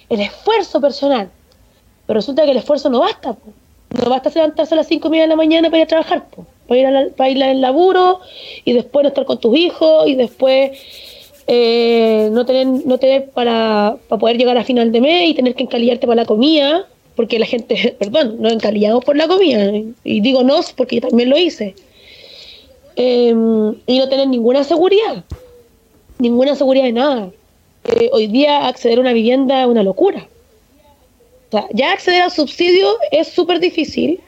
El 0.08 0.20
esfuerzo 0.20 0.80
personal. 0.80 1.28
Pero 2.06 2.16
resulta 2.16 2.44
que 2.44 2.52
el 2.52 2.58
esfuerzo 2.58 2.90
no 2.90 3.00
basta. 3.00 3.32
po. 3.32 3.52
No 3.90 4.08
basta 4.08 4.30
levantarse 4.34 4.74
a 4.74 4.76
las 4.76 4.86
5 4.86 5.08
y 5.08 5.10
media 5.10 5.24
de 5.24 5.28
la 5.28 5.36
mañana 5.36 5.68
para 5.68 5.78
ir 5.78 5.84
a 5.84 5.88
trabajar. 5.88 6.26
po. 6.30 6.46
Para 6.68 6.80
ir, 6.80 6.86
a 6.86 6.90
la- 6.92 7.08
para 7.16 7.30
ir 7.30 7.42
al 7.42 7.60
laburo 7.60 8.20
y 8.64 8.72
después 8.72 9.02
no 9.02 9.08
estar 9.08 9.24
con 9.24 9.40
tus 9.40 9.56
hijos 9.56 10.06
y 10.06 10.14
después 10.14 10.78
eh, 11.48 12.28
no 12.30 12.46
tener, 12.46 12.66
no 12.86 12.98
tener 12.98 13.30
para, 13.30 13.96
para 14.08 14.20
poder 14.20 14.38
llegar 14.38 14.56
a 14.56 14.62
final 14.64 14.92
de 14.92 15.00
mes 15.00 15.28
y 15.30 15.34
tener 15.34 15.54
que 15.56 15.64
encalillarte 15.64 16.06
para 16.06 16.22
la 16.22 16.26
comida. 16.26 16.86
Porque 17.16 17.38
la 17.40 17.46
gente, 17.46 17.96
perdón, 17.98 18.36
nos 18.40 18.52
encalillamos 18.52 19.04
por 19.04 19.16
la 19.16 19.26
comida. 19.26 19.72
Y 20.04 20.20
digo 20.20 20.44
nos 20.44 20.72
porque 20.72 20.96
yo 21.00 21.08
también 21.08 21.28
lo 21.28 21.36
hice. 21.36 21.74
Eh, 22.96 23.34
y 23.86 23.98
no 23.98 24.08
tener 24.08 24.28
ninguna 24.28 24.62
seguridad. 24.64 25.24
Ninguna 26.18 26.54
seguridad 26.54 26.84
de 26.84 26.92
nada. 26.92 27.30
Eh, 27.84 28.10
hoy 28.12 28.26
día 28.26 28.66
acceder 28.68 28.98
a 28.98 29.00
una 29.00 29.12
vivienda 29.12 29.62
es 29.62 29.66
una 29.66 29.82
locura. 29.82 30.28
Sea, 31.50 31.66
ya 31.72 31.92
acceder 31.92 32.22
al 32.22 32.30
subsidio 32.30 32.88
es 33.10 33.28
súper 33.28 33.60
difícil. 33.60 34.20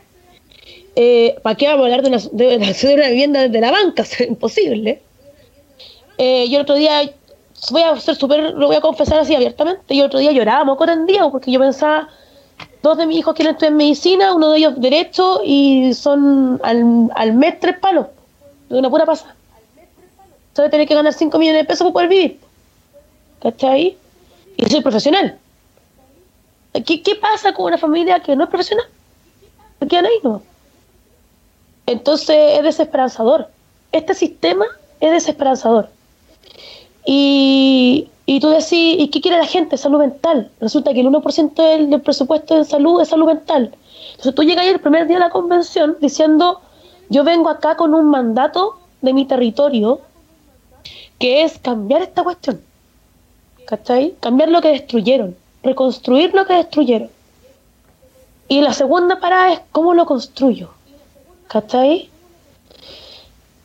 Eh, 0.97 1.37
¿Para 1.43 1.57
qué 1.57 1.69
vamos 1.69 1.83
a 1.83 1.85
hablar 1.85 2.03
de, 2.03 2.09
una, 2.09 2.19
de, 2.19 2.59
de 2.59 2.67
a 2.67 2.95
una 2.95 3.09
vivienda 3.09 3.41
desde 3.43 3.61
la 3.61 3.71
banca? 3.71 4.03
Es 4.19 4.21
imposible. 4.21 5.01
Eh, 6.19 6.49
yo 6.49 6.57
el 6.57 6.63
otro 6.63 6.75
día, 6.75 7.11
voy 7.71 7.83
a 7.83 7.99
ser 7.99 8.17
súper, 8.17 8.55
lo 8.55 8.67
voy 8.67 8.77
a 8.77 8.81
confesar 8.81 9.19
así 9.19 9.35
abiertamente, 9.35 9.97
yo 9.97 10.03
el 10.03 10.07
otro 10.09 10.21
día 10.21 10.33
lloraba 10.33 10.65
moco 10.65 10.85
tendía 10.85 11.29
porque 11.31 11.51
yo 11.51 11.59
pensaba, 11.59 12.09
dos 12.83 12.99
de 12.99 13.07
mis 13.07 13.19
hijos 13.19 13.35
quieren 13.35 13.55
estudiar 13.55 13.75
medicina, 13.75 14.35
uno 14.35 14.51
de 14.51 14.59
ellos 14.59 14.75
derecho 14.77 15.41
y 15.45 15.95
son 15.95 16.61
al, 16.63 17.09
al 17.15 17.33
mes 17.33 17.59
tres 17.61 17.79
palos, 17.79 18.07
de 18.69 18.79
una 18.79 18.91
pura 18.91 19.07
pasada. 19.07 19.35
Entonces 20.49 20.71
tener 20.71 20.87
que 20.87 20.95
ganar 20.95 21.15
5 21.15 21.39
millones 21.39 21.63
de 21.63 21.67
pesos 21.67 21.85
para 21.85 21.93
poder 21.95 22.09
vivir. 22.11 22.39
¿Cachai? 23.41 23.97
Y 24.59 24.67
soy 24.67 24.83
profesional. 24.83 25.39
¿Qué, 26.73 27.03
qué 27.03 27.15
pasa 27.17 27.53
con 27.53 27.67
una 27.67 27.79
familia 27.79 28.21
que 28.21 28.35
no 28.35 28.45
es 28.45 28.51
profesional? 28.51 28.87
Se 29.79 29.87
quedan 29.87 30.07
ahí, 30.07 30.19
¿no? 30.23 30.43
Entonces 31.87 32.59
es 32.59 32.63
desesperanzador. 32.63 33.49
Este 33.91 34.15
sistema 34.15 34.65
es 35.01 35.11
desesperanzador. 35.11 35.89
Y, 37.05 38.09
y 38.27 38.41
tú 38.41 38.49
decís, 38.49 38.97
¿y 38.99 39.09
qué 39.09 39.21
quiere 39.21 39.39
la 39.39 39.47
gente? 39.47 39.77
Salud 39.77 39.99
mental. 39.99 40.51
Resulta 40.61 40.95
que 40.95 41.01
el 41.01 41.09
1% 41.09 41.55
del, 41.55 41.91
del 41.91 42.01
presupuesto 42.01 42.57
en 42.57 42.65
salud 42.65 43.01
es 43.01 43.09
salud 43.09 43.27
mental. 43.27 43.75
Entonces 44.13 44.35
tú 44.35 44.43
llegas 44.43 44.65
ahí 44.65 44.73
el 44.73 44.81
primer 44.81 45.07
día 45.07 45.17
de 45.17 45.25
la 45.25 45.31
convención 45.31 45.97
diciendo, 46.01 46.61
yo 47.09 47.25
vengo 47.25 47.49
acá 47.49 47.77
con 47.77 47.95
un 47.95 48.07
mandato 48.07 48.79
de 49.01 49.13
mi 49.13 49.27
territorio 49.27 50.01
que 51.19 51.43
es 51.43 51.59
cambiar 51.59 52.03
esta 52.03 52.23
cuestión. 52.23 52.61
¿Cachai? 53.67 54.15
Cambiar 54.21 54.49
lo 54.49 54.61
que 54.61 54.69
destruyeron, 54.69 55.37
reconstruir 55.63 56.35
lo 56.35 56.47
que 56.47 56.55
destruyeron. 56.55 57.11
Y 58.49 58.61
la 58.61 58.73
segunda 58.73 59.21
parada 59.21 59.53
es 59.53 59.61
cómo 59.73 59.95
lo 59.95 60.05
construyo. 60.05 60.71
¿Cachai? 61.49 62.11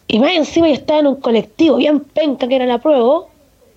Y 0.07 0.19
más 0.19 0.31
encima 0.31 0.67
yo 0.67 0.73
estaba 0.73 0.99
en 0.99 1.07
un 1.07 1.15
colectivo 1.17 1.77
bien 1.77 1.99
penca 1.99 2.47
que 2.47 2.55
era 2.55 2.65
la 2.65 2.79
prueba, 2.79 3.25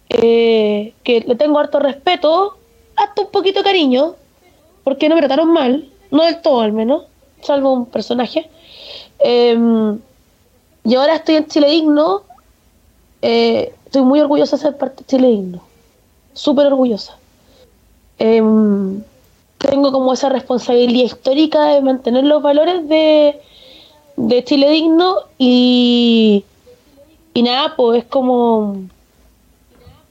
eh, 0.08 0.92
que 1.02 1.20
le 1.20 1.34
tengo 1.34 1.58
harto 1.58 1.80
respeto, 1.80 2.56
hasta 2.96 3.22
un 3.22 3.30
poquito 3.30 3.60
de 3.60 3.64
cariño, 3.64 4.14
porque 4.84 5.08
no 5.08 5.16
me 5.16 5.20
trataron 5.20 5.52
mal, 5.52 5.88
no 6.10 6.24
del 6.24 6.40
todo 6.40 6.60
al 6.60 6.72
menos, 6.72 7.04
salvo 7.42 7.72
un 7.72 7.86
personaje. 7.86 8.48
Eh, 9.18 9.58
y 10.84 10.94
ahora 10.94 11.16
estoy 11.16 11.36
en 11.36 11.46
Chile 11.46 11.68
Digno, 11.68 12.22
eh, 13.22 13.74
estoy 13.84 14.02
muy 14.02 14.20
orgullosa 14.20 14.56
de 14.56 14.62
ser 14.62 14.78
parte 14.78 15.02
de 15.02 15.06
Chile 15.06 15.28
Digno, 15.28 15.62
súper 16.32 16.66
orgullosa. 16.66 17.19
Em, 18.20 19.02
tengo 19.56 19.92
como 19.92 20.12
esa 20.12 20.28
responsabilidad 20.28 21.06
histórica 21.06 21.64
de 21.68 21.80
mantener 21.80 22.24
los 22.24 22.42
valores 22.42 22.86
de, 22.86 23.40
de 24.16 24.44
Chile 24.44 24.68
Digno 24.68 25.16
y, 25.38 26.44
y 27.32 27.42
nada, 27.42 27.74
pues 27.76 28.02
es 28.02 28.08
como, 28.10 28.76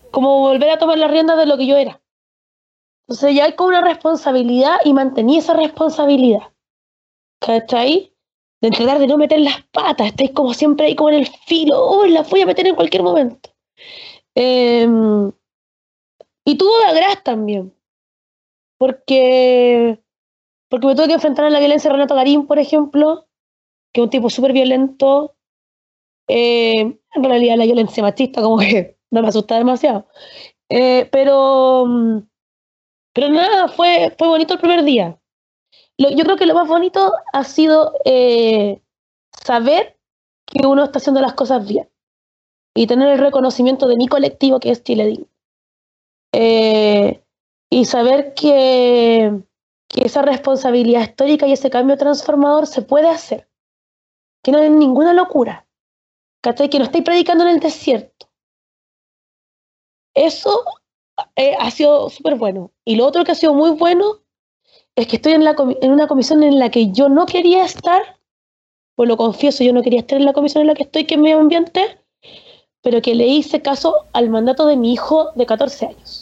como 0.10 0.40
volver 0.40 0.72
a 0.72 0.80
tomar 0.80 0.98
las 0.98 1.12
riendas 1.12 1.38
de 1.38 1.46
lo 1.46 1.56
que 1.56 1.68
yo 1.68 1.78
era. 1.78 2.02
Entonces 3.08 3.36
ya 3.36 3.46
hay 3.46 3.54
como 3.54 3.70
una 3.70 3.82
responsabilidad 3.82 4.78
y 4.86 4.94
mantení 4.94 5.38
esa 5.38 5.54
responsabilidad. 5.54 6.50
¿Cachai? 7.40 8.12
De 8.60 8.72
tratar 8.72 8.98
de 8.98 9.06
no 9.06 9.18
meter 9.18 9.40
las 9.40 9.62
patas, 9.72 10.08
estáis 10.08 10.32
como 10.32 10.56
siempre 10.56 10.88
ahí 10.88 10.96
como 10.96 11.10
en 11.10 11.16
el 11.16 11.28
filo, 11.28 11.80
oh, 11.80 12.06
las 12.08 12.28
voy 12.28 12.42
a 12.42 12.48
meter 12.48 12.66
en 12.66 12.76
cualquier 12.76 13.04
momento. 13.04 13.52
Em, 14.34 15.32
y 16.44 16.56
tuvo 16.58 16.76
de 16.80 16.86
agraz 16.86 17.24
también, 17.24 17.74
porque, 18.80 20.02
porque 20.70 20.88
me 20.88 20.96
tuve 20.96 21.08
que 21.08 21.14
enfrentar 21.16 21.46
a 21.46 21.50
la 21.50 21.60
violencia 21.60 21.90
de 21.90 21.98
Renato 21.98 22.16
Garín, 22.16 22.48
por 22.48 22.58
ejemplo, 22.58 23.28
que 23.94 24.02
es 24.02 24.06
un 24.06 24.10
tipo 24.10 24.30
súper 24.30 24.54
violento. 24.54 25.36
Eh, 26.28 26.80
en 26.80 27.24
realidad 27.24 27.58
la 27.58 27.66
violencia 27.66 28.02
machista 28.02 28.42
como 28.42 28.58
que 28.58 28.98
no 29.12 29.22
me 29.22 29.28
asusta 29.28 29.58
demasiado. 29.58 30.08
Eh, 30.70 31.10
pero, 31.12 31.86
pero 33.14 33.30
nada, 33.30 33.68
fue, 33.68 34.16
fue 34.18 34.30
bonito 34.30 34.54
el 34.54 34.60
primer 34.60 34.84
día. 34.84 35.20
Yo 35.98 36.24
creo 36.24 36.38
que 36.38 36.46
lo 36.46 36.54
más 36.54 36.70
bonito 36.70 37.12
ha 37.34 37.44
sido 37.44 37.94
eh, 38.06 38.82
saber 39.32 40.00
que 40.46 40.66
uno 40.66 40.86
está 40.86 41.00
haciendo 41.00 41.20
las 41.20 41.34
cosas 41.34 41.68
bien 41.68 41.90
y 42.74 42.88
tener 42.88 43.10
el 43.10 43.20
reconocimiento 43.20 43.88
de 43.90 43.98
mi 43.98 44.08
colectivo 44.08 44.62
que 44.62 44.72
es 44.72 44.82
Chile. 44.82 45.26
Eh, 46.32 47.22
y 47.70 47.86
saber 47.86 48.34
que, 48.34 49.44
esa 49.96 50.22
responsabilidad 50.22 51.02
histórica 51.02 51.48
y 51.48 51.54
ese 51.54 51.72
cambio 51.72 51.98
transformador 51.98 52.68
se 52.68 52.84
puede 52.84 53.10
hacer. 53.10 53.50
Que 54.44 54.52
no 54.52 54.60
es 54.60 54.70
ninguna 54.70 55.14
locura. 55.14 55.68
Que 56.42 56.78
no 56.78 56.86
estáis 56.86 57.04
predicando 57.04 57.44
en 57.44 57.50
el 57.50 57.60
desierto. 57.60 58.30
Eso 60.14 60.64
eh, 61.36 61.56
ha 61.60 61.72
sido 61.72 62.10
súper 62.10 62.36
bueno. 62.36 62.72
Y 62.86 62.96
lo 62.96 63.08
otro 63.08 63.24
que 63.24 63.32
ha 63.32 63.36
sido 63.36 63.54
muy 63.54 63.72
bueno 63.72 64.20
es 64.96 65.08
que 65.08 65.16
estoy 65.16 65.34
en, 65.34 65.44
la 65.44 65.56
en 65.82 65.92
una 65.92 66.08
comisión 66.08 66.44
en 66.44 66.60
la 66.60 66.70
que 66.70 66.92
yo 66.92 67.10
no 67.10 67.26
quería 67.26 67.64
estar, 67.64 68.20
pues 68.96 69.08
lo 69.08 69.18
confieso, 69.18 69.64
yo 69.64 69.74
no 69.74 69.82
quería 69.82 70.02
estar 70.02 70.20
en 70.20 70.26
la 70.26 70.34
comisión 70.34 70.62
en 70.62 70.68
la 70.68 70.76
que 70.76 70.84
estoy, 70.84 71.06
que 71.06 71.16
es 71.16 71.22
medio 71.22 71.40
ambiente, 71.40 72.00
pero 72.82 73.02
que 73.02 73.16
le 73.16 73.28
hice 73.28 73.62
caso 73.62 74.08
al 74.14 74.30
mandato 74.30 74.66
de 74.66 74.76
mi 74.76 74.92
hijo 74.92 75.32
de 75.36 75.46
14 75.46 75.86
años, 75.86 76.19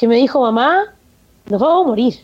que 0.00 0.08
me 0.08 0.16
dijo, 0.16 0.40
mamá, 0.40 0.94
nos 1.44 1.60
vamos 1.60 1.84
a 1.84 1.88
morir. 1.88 2.14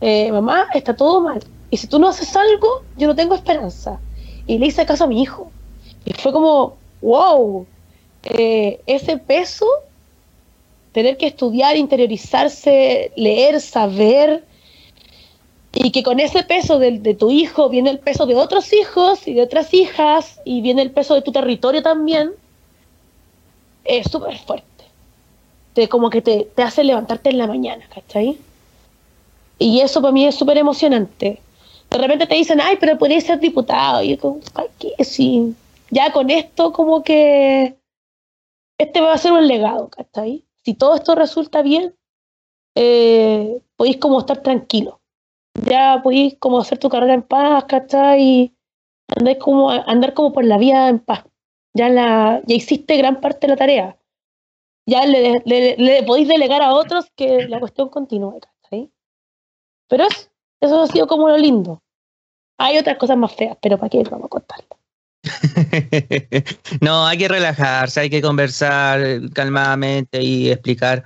Eh, 0.00 0.32
mamá, 0.32 0.68
está 0.72 0.96
todo 0.96 1.20
mal. 1.20 1.44
Y 1.70 1.76
si 1.76 1.86
tú 1.86 1.98
no 1.98 2.08
haces 2.08 2.34
algo, 2.34 2.82
yo 2.96 3.08
no 3.08 3.14
tengo 3.14 3.34
esperanza. 3.34 4.00
Y 4.46 4.56
le 4.56 4.68
hice 4.68 4.86
caso 4.86 5.04
a 5.04 5.06
mi 5.06 5.20
hijo. 5.20 5.52
Y 6.06 6.14
fue 6.14 6.32
como, 6.32 6.78
wow, 7.02 7.66
eh, 8.22 8.80
ese 8.86 9.18
peso, 9.18 9.66
tener 10.92 11.18
que 11.18 11.26
estudiar, 11.26 11.76
interiorizarse, 11.76 13.12
leer, 13.16 13.60
saber, 13.60 14.46
y 15.74 15.90
que 15.90 16.02
con 16.02 16.20
ese 16.20 16.42
peso 16.42 16.78
de, 16.78 17.00
de 17.00 17.12
tu 17.12 17.30
hijo 17.30 17.68
viene 17.68 17.90
el 17.90 17.98
peso 17.98 18.24
de 18.24 18.34
otros 18.34 18.72
hijos 18.72 19.28
y 19.28 19.34
de 19.34 19.42
otras 19.42 19.74
hijas, 19.74 20.40
y 20.46 20.62
viene 20.62 20.80
el 20.80 20.90
peso 20.90 21.16
de 21.16 21.20
tu 21.20 21.32
territorio 21.32 21.82
también, 21.82 22.32
es 23.84 24.10
súper 24.10 24.38
fuerte. 24.38 24.73
Te, 25.74 25.88
como 25.88 26.08
que 26.10 26.22
te, 26.22 26.48
te 26.54 26.62
hace 26.62 26.84
levantarte 26.84 27.30
en 27.30 27.38
la 27.38 27.46
mañana, 27.46 27.84
¿cachai? 27.92 28.38
Y 29.58 29.80
eso 29.80 30.00
para 30.00 30.12
mí 30.12 30.26
es 30.26 30.34
súper 30.34 30.58
emocionante. 30.58 31.40
de 31.90 31.98
repente 31.98 32.26
te 32.26 32.34
dicen, 32.34 32.60
ay, 32.60 32.76
pero 32.80 32.98
podría 32.98 33.20
ser 33.20 33.38
diputado. 33.40 34.02
Y 34.02 34.10
yo 34.10 34.20
como, 34.20 34.40
¿para 34.52 34.68
qué? 34.78 34.92
Sí. 35.04 35.54
Ya 35.90 36.12
con 36.12 36.30
esto 36.30 36.72
como 36.72 37.02
que 37.02 37.76
este 38.78 39.00
va 39.00 39.12
a 39.12 39.18
ser 39.18 39.32
un 39.32 39.46
legado, 39.46 39.88
¿cachai? 39.88 40.44
Si 40.64 40.74
todo 40.74 40.96
esto 40.96 41.14
resulta 41.14 41.62
bien, 41.62 41.94
eh, 42.74 43.60
podéis 43.76 43.98
como 43.98 44.18
estar 44.18 44.42
tranquilo. 44.42 45.00
Ya 45.66 46.00
podéis 46.02 46.36
como 46.38 46.58
hacer 46.58 46.78
tu 46.78 46.88
carrera 46.88 47.14
en 47.14 47.22
paz, 47.22 47.64
¿cachai? 47.64 48.22
Y 48.22 48.54
andar 49.16 49.38
como, 49.38 49.70
andar 49.70 50.14
como 50.14 50.32
por 50.32 50.44
la 50.44 50.58
vida 50.58 50.88
en 50.88 50.98
paz. 50.98 51.24
Ya, 51.74 51.88
la, 51.88 52.42
ya 52.46 52.54
hiciste 52.54 52.96
gran 52.96 53.20
parte 53.20 53.46
de 53.46 53.52
la 53.52 53.56
tarea. 53.56 53.96
Ya 54.86 55.06
le, 55.06 55.42
le, 55.46 56.02
podéis 56.02 56.28
delegar 56.28 56.62
a 56.62 56.74
otros 56.74 57.06
que 57.16 57.48
la 57.48 57.58
cuestión 57.58 57.88
continúe, 57.88 58.38
¿cachai? 58.40 58.90
Pero 59.88 60.06
eso 60.60 60.82
ha 60.82 60.86
sido 60.86 61.06
como 61.06 61.28
lo 61.28 61.38
lindo. 61.38 61.82
Hay 62.58 62.78
otras 62.78 62.98
cosas 62.98 63.16
más 63.16 63.34
feas, 63.34 63.56
pero 63.60 63.78
¿para 63.78 63.88
qué 63.88 64.02
vamos 64.04 64.26
a 64.26 64.28
contarlo? 64.28 64.78
no, 66.80 67.06
hay 67.06 67.18
que 67.18 67.28
relajarse, 67.28 68.00
hay 68.00 68.10
que 68.10 68.20
conversar 68.20 69.00
calmadamente 69.32 70.22
y 70.22 70.50
explicar 70.50 71.02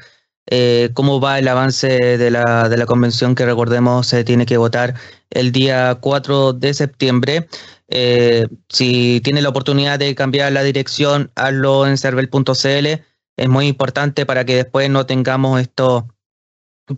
eh, 0.50 0.90
cómo 0.94 1.20
va 1.20 1.38
el 1.38 1.46
avance 1.46 1.88
de 1.88 2.30
la, 2.30 2.68
de 2.68 2.76
la 2.76 2.86
convención 2.86 3.34
que 3.34 3.44
recordemos 3.44 4.06
se 4.06 4.24
tiene 4.24 4.46
que 4.46 4.56
votar 4.56 4.94
el 5.30 5.52
día 5.52 5.96
4 6.00 6.54
de 6.54 6.74
septiembre. 6.74 7.48
Eh, 7.88 8.46
si 8.68 9.20
tiene 9.22 9.42
la 9.42 9.50
oportunidad 9.50 9.98
de 9.98 10.14
cambiar 10.14 10.52
la 10.52 10.62
dirección, 10.62 11.30
hazlo 11.34 11.86
en 11.86 11.98
cervel.cl. 11.98 13.02
Es 13.38 13.48
muy 13.48 13.68
importante 13.68 14.27
para 14.27 14.44
que 14.44 14.57
después 14.57 14.90
no 14.90 15.07
tengamos 15.07 15.61
estos 15.61 16.05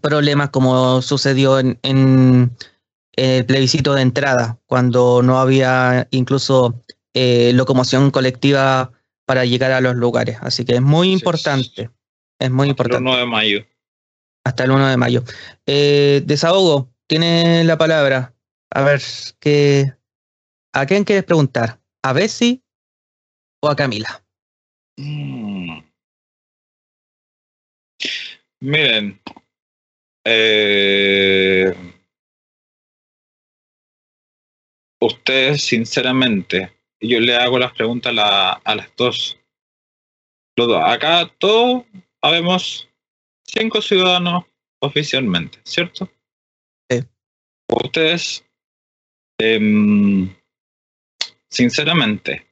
problemas 0.01 0.51
como 0.51 1.03
sucedió 1.03 1.59
en, 1.59 1.79
en 1.83 2.57
el 3.13 3.45
plebiscito 3.45 3.95
de 3.95 4.03
entrada, 4.03 4.59
cuando 4.67 5.23
no 5.23 5.39
había 5.39 6.09
incluso 6.11 6.83
eh, 7.13 7.53
locomoción 7.55 8.11
colectiva 8.11 8.93
para 9.27 9.45
llegar 9.45 9.73
a 9.73 9.83
los 9.83 9.97
lugares. 9.97 10.39
Así 10.41 10.65
que 10.65 10.77
es 10.77 10.83
muy 10.83 11.13
importante. 11.13 11.91
Es 12.39 12.51
muy 12.51 12.69
importante. 12.69 12.97
Hasta 12.97 13.11
el 13.11 13.19
1 13.19 13.19
de 13.19 13.27
mayo. 13.27 13.67
Hasta 14.45 14.65
el 14.65 14.71
1 14.71 14.89
de 14.89 14.97
mayo. 14.97 15.25
Eh, 15.67 16.23
desahogo, 16.25 16.91
tiene 17.07 17.65
la 17.65 17.77
palabra. 17.77 18.35
A 18.71 18.83
ver, 18.83 19.03
¿qué, 19.41 19.93
¿a 20.73 20.87
quién 20.87 21.05
quieres 21.05 21.25
preguntar? 21.25 21.81
¿A 22.03 22.13
Bessie 22.13 22.63
o 23.61 23.69
a 23.69 23.77
Camila? 23.77 24.25
Mm. 24.97 25.30
Miren, 28.63 29.19
eh, 30.27 31.75
ustedes 35.01 35.63
sinceramente 35.65 36.71
yo 37.01 37.21
le 37.21 37.37
hago 37.37 37.59
las 37.59 37.73
preguntas 37.73 38.15
a, 38.19 38.75
las 38.75 38.95
dos. 38.97 39.39
Acá 40.85 41.33
todos 41.39 41.85
habemos 42.21 42.87
cinco 43.45 43.81
ciudadanos 43.81 44.45
oficialmente, 44.83 45.59
¿cierto? 45.65 46.11
Sí. 46.91 47.03
Ustedes, 47.69 48.45
em, 49.39 50.37
sinceramente, 51.49 52.47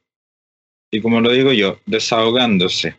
y 0.91 1.01
como 1.01 1.21
lo 1.21 1.31
digo 1.31 1.53
yo, 1.53 1.79
desahogándose, 1.85 2.97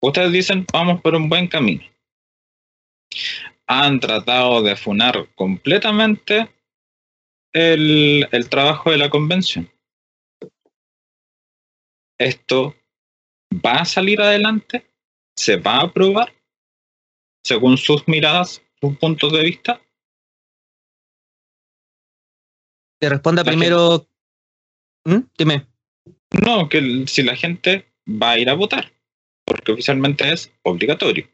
ustedes 0.00 0.32
dicen, 0.32 0.66
vamos 0.72 1.00
por 1.00 1.14
un 1.14 1.28
buen 1.28 1.48
camino. 1.48 1.84
Han 3.66 4.00
tratado 4.00 4.62
de 4.62 4.76
funar 4.76 5.28
completamente 5.34 6.48
el, 7.52 8.28
el 8.30 8.48
trabajo 8.48 8.90
de 8.90 8.98
la 8.98 9.10
convención. 9.10 9.70
¿Esto 12.18 12.74
va 13.64 13.80
a 13.80 13.84
salir 13.84 14.20
adelante? 14.20 14.86
¿Se 15.36 15.56
va 15.56 15.76
a 15.76 15.82
aprobar? 15.84 16.32
Según 17.44 17.78
sus 17.78 18.06
miradas, 18.08 18.62
sus 18.80 18.98
puntos 18.98 19.32
de 19.32 19.42
vista. 19.42 19.80
Que 23.00 23.08
responda 23.08 23.44
primero. 23.44 24.08
¿Mm? 25.04 25.20
Dime. 25.38 25.66
No, 26.44 26.68
que 26.68 27.06
si 27.06 27.22
la 27.22 27.36
gente 27.36 27.92
va 28.06 28.32
a 28.32 28.38
ir 28.38 28.50
a 28.50 28.54
votar, 28.54 28.92
oficialmente 29.72 30.32
es 30.32 30.50
obligatorio. 30.62 31.28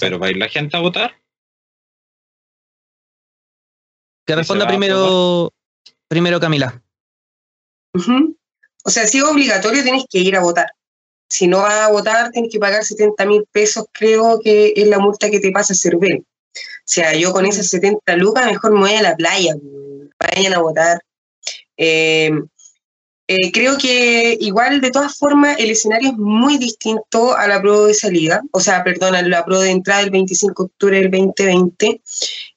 Pero 0.00 0.18
va 0.18 0.26
a 0.26 0.30
ir 0.30 0.36
la 0.36 0.48
gente 0.48 0.76
a 0.76 0.80
votar 0.80 1.14
Que 4.28 4.36
responda 4.36 4.68
primero, 4.68 5.54
primero 6.06 6.38
Camila. 6.38 6.82
O 8.84 8.90
sea, 8.90 9.06
si 9.06 9.16
es 9.16 9.24
obligatorio, 9.24 9.82
tienes 9.82 10.04
que 10.06 10.18
ir 10.18 10.36
a 10.36 10.42
votar. 10.42 10.66
Si 11.30 11.46
no 11.46 11.62
vas 11.62 11.80
a 11.80 11.90
votar, 11.90 12.30
tienes 12.30 12.52
que 12.52 12.58
pagar 12.58 12.84
70 12.84 13.24
mil 13.24 13.46
pesos, 13.50 13.86
creo 13.90 14.38
que 14.44 14.74
es 14.76 14.86
la 14.86 14.98
multa 14.98 15.30
que 15.30 15.40
te 15.40 15.50
pasa 15.50 15.72
a 15.72 15.76
servir. 15.76 16.18
O 16.18 16.84
sea, 16.84 17.14
yo 17.14 17.32
con 17.32 17.46
esas 17.46 17.70
70 17.70 18.16
lucas 18.16 18.44
mejor 18.44 18.72
me 18.72 18.80
voy 18.80 18.92
a 18.92 19.02
la 19.02 19.16
playa, 19.16 19.54
vayan 20.18 20.52
a 20.52 20.58
votar. 20.58 21.00
Eh, 21.78 22.30
eh, 23.30 23.52
creo 23.52 23.76
que 23.76 24.38
igual, 24.40 24.80
de 24.80 24.90
todas 24.90 25.18
formas, 25.18 25.58
el 25.58 25.70
escenario 25.70 26.12
es 26.12 26.16
muy 26.16 26.56
distinto 26.56 27.36
a 27.36 27.46
la 27.46 27.60
prueba 27.60 27.86
de 27.86 27.92
salida, 27.92 28.42
o 28.52 28.60
sea, 28.60 28.82
perdón, 28.82 29.14
a 29.14 29.20
la 29.20 29.44
prueba 29.44 29.64
de 29.64 29.70
entrada 29.70 30.00
del 30.00 30.10
25 30.10 30.62
de 30.62 30.66
octubre 30.66 30.96
del 30.96 31.10
2020. 31.10 32.00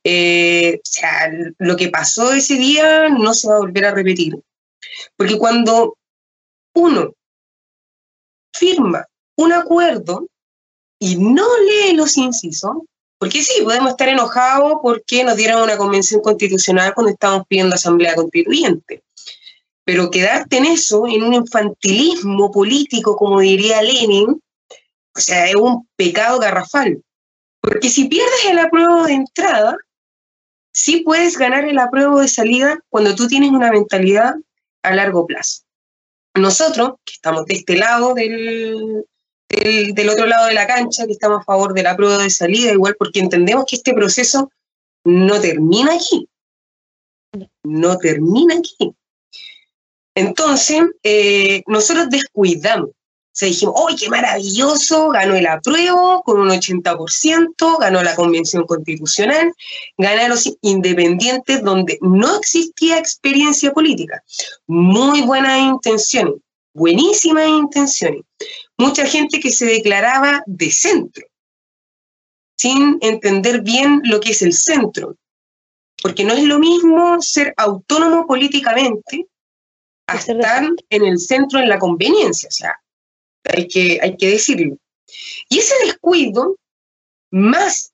Eh, 0.05 0.75
o 0.77 0.81
sea, 0.81 1.29
lo 1.57 1.75
que 1.75 1.89
pasó 1.89 2.31
ese 2.31 2.55
día 2.55 3.09
no 3.09 3.33
se 3.33 3.49
va 3.49 3.55
a 3.55 3.59
volver 3.59 3.85
a 3.85 3.93
repetir. 3.93 4.39
Porque 5.17 5.37
cuando 5.37 5.97
uno 6.73 7.15
firma 8.53 9.05
un 9.35 9.51
acuerdo 9.51 10.27
y 10.99 11.17
no 11.17 11.47
lee 11.67 11.97
los 11.97 12.15
incisos, 12.15 12.77
porque 13.17 13.43
sí, 13.43 13.61
podemos 13.63 13.91
estar 13.91 14.07
enojados 14.07 14.75
porque 14.81 15.25
nos 15.25 15.35
dieron 15.35 15.63
una 15.63 15.75
convención 15.75 16.21
constitucional 16.21 16.93
cuando 16.93 17.11
estábamos 17.11 17.45
pidiendo 17.47 17.75
asamblea 17.75 18.15
constituyente 18.15 19.03
pero 19.83 20.11
quedarte 20.11 20.57
en 20.57 20.65
eso, 20.65 21.05
en 21.07 21.23
un 21.23 21.33
infantilismo 21.33 22.51
político, 22.51 23.15
como 23.15 23.39
diría 23.39 23.81
Lenin, 23.81 24.41
o 25.13 25.19
sea, 25.19 25.47
es 25.47 25.55
un 25.55 25.87
pecado 25.95 26.39
garrafal. 26.39 27.03
Porque 27.61 27.89
si 27.89 28.05
pierdes 28.05 28.45
el 28.49 28.59
apruebo 28.59 29.03
de 29.03 29.13
entrada, 29.13 29.77
sí 30.73 31.01
puedes 31.01 31.37
ganar 31.37 31.65
el 31.65 31.77
apruebo 31.77 32.19
de 32.19 32.27
salida 32.27 32.79
cuando 32.89 33.15
tú 33.15 33.27
tienes 33.27 33.51
una 33.51 33.71
mentalidad 33.71 34.35
a 34.83 34.95
largo 34.95 35.25
plazo. 35.25 35.63
Nosotros, 36.35 36.93
que 37.03 37.13
estamos 37.13 37.45
de 37.45 37.55
este 37.55 37.75
lado 37.75 38.13
del, 38.13 39.05
del, 39.49 40.09
otro 40.09 40.25
lado 40.25 40.47
de 40.47 40.53
la 40.53 40.65
cancha, 40.65 41.05
que 41.05 41.11
estamos 41.11 41.41
a 41.41 41.43
favor 41.43 41.73
del 41.73 41.87
apruebo 41.87 42.17
de 42.17 42.29
salida, 42.29 42.71
igual 42.71 42.95
porque 42.97 43.19
entendemos 43.19 43.65
que 43.67 43.75
este 43.75 43.93
proceso 43.93 44.49
no 45.03 45.41
termina 45.41 45.95
aquí. 45.95 46.27
No 47.63 47.97
termina 47.97 48.55
aquí. 48.55 48.95
Entonces, 50.15 50.83
eh, 51.03 51.63
nosotros 51.67 52.09
descuidamos. 52.09 52.89
O 52.89 53.33
sea, 53.33 53.47
dijimos, 53.47 53.75
¡ay, 53.87 53.95
qué 53.95 54.09
maravilloso! 54.09 55.07
Ganó 55.09 55.35
el 55.35 55.47
apruebo 55.47 56.21
con 56.23 56.41
un 56.41 56.49
80%, 56.49 57.79
ganó 57.79 58.03
la 58.03 58.13
convención 58.13 58.65
constitucional, 58.65 59.53
ganaron 59.97 60.31
los 60.31 60.53
independientes 60.61 61.63
donde 61.63 61.97
no 62.01 62.37
existía 62.37 62.97
experiencia 62.97 63.71
política. 63.71 64.21
Muy 64.67 65.21
buenas 65.21 65.61
intenciones, 65.61 66.35
buenísimas 66.73 67.47
intenciones. 67.47 68.23
Mucha 68.77 69.05
gente 69.05 69.39
que 69.39 69.51
se 69.51 69.65
declaraba 69.65 70.43
de 70.45 70.69
centro, 70.69 71.25
sin 72.57 72.97
entender 72.99 73.61
bien 73.61 74.01
lo 74.03 74.19
que 74.19 74.31
es 74.31 74.41
el 74.41 74.51
centro. 74.51 75.15
Porque 76.03 76.25
no 76.25 76.33
es 76.33 76.43
lo 76.43 76.59
mismo 76.59 77.21
ser 77.21 77.53
autónomo 77.55 78.27
políticamente 78.27 79.27
estar 80.15 80.63
en 80.89 81.05
el 81.05 81.19
centro 81.19 81.59
en 81.59 81.69
la 81.69 81.79
conveniencia, 81.79 82.47
o 82.49 82.51
sea, 82.51 82.75
hay 83.43 83.67
que, 83.67 83.99
hay 84.01 84.17
que 84.17 84.29
decirlo. 84.29 84.77
Y 85.49 85.59
ese 85.59 85.73
descuido, 85.85 86.57
más 87.31 87.91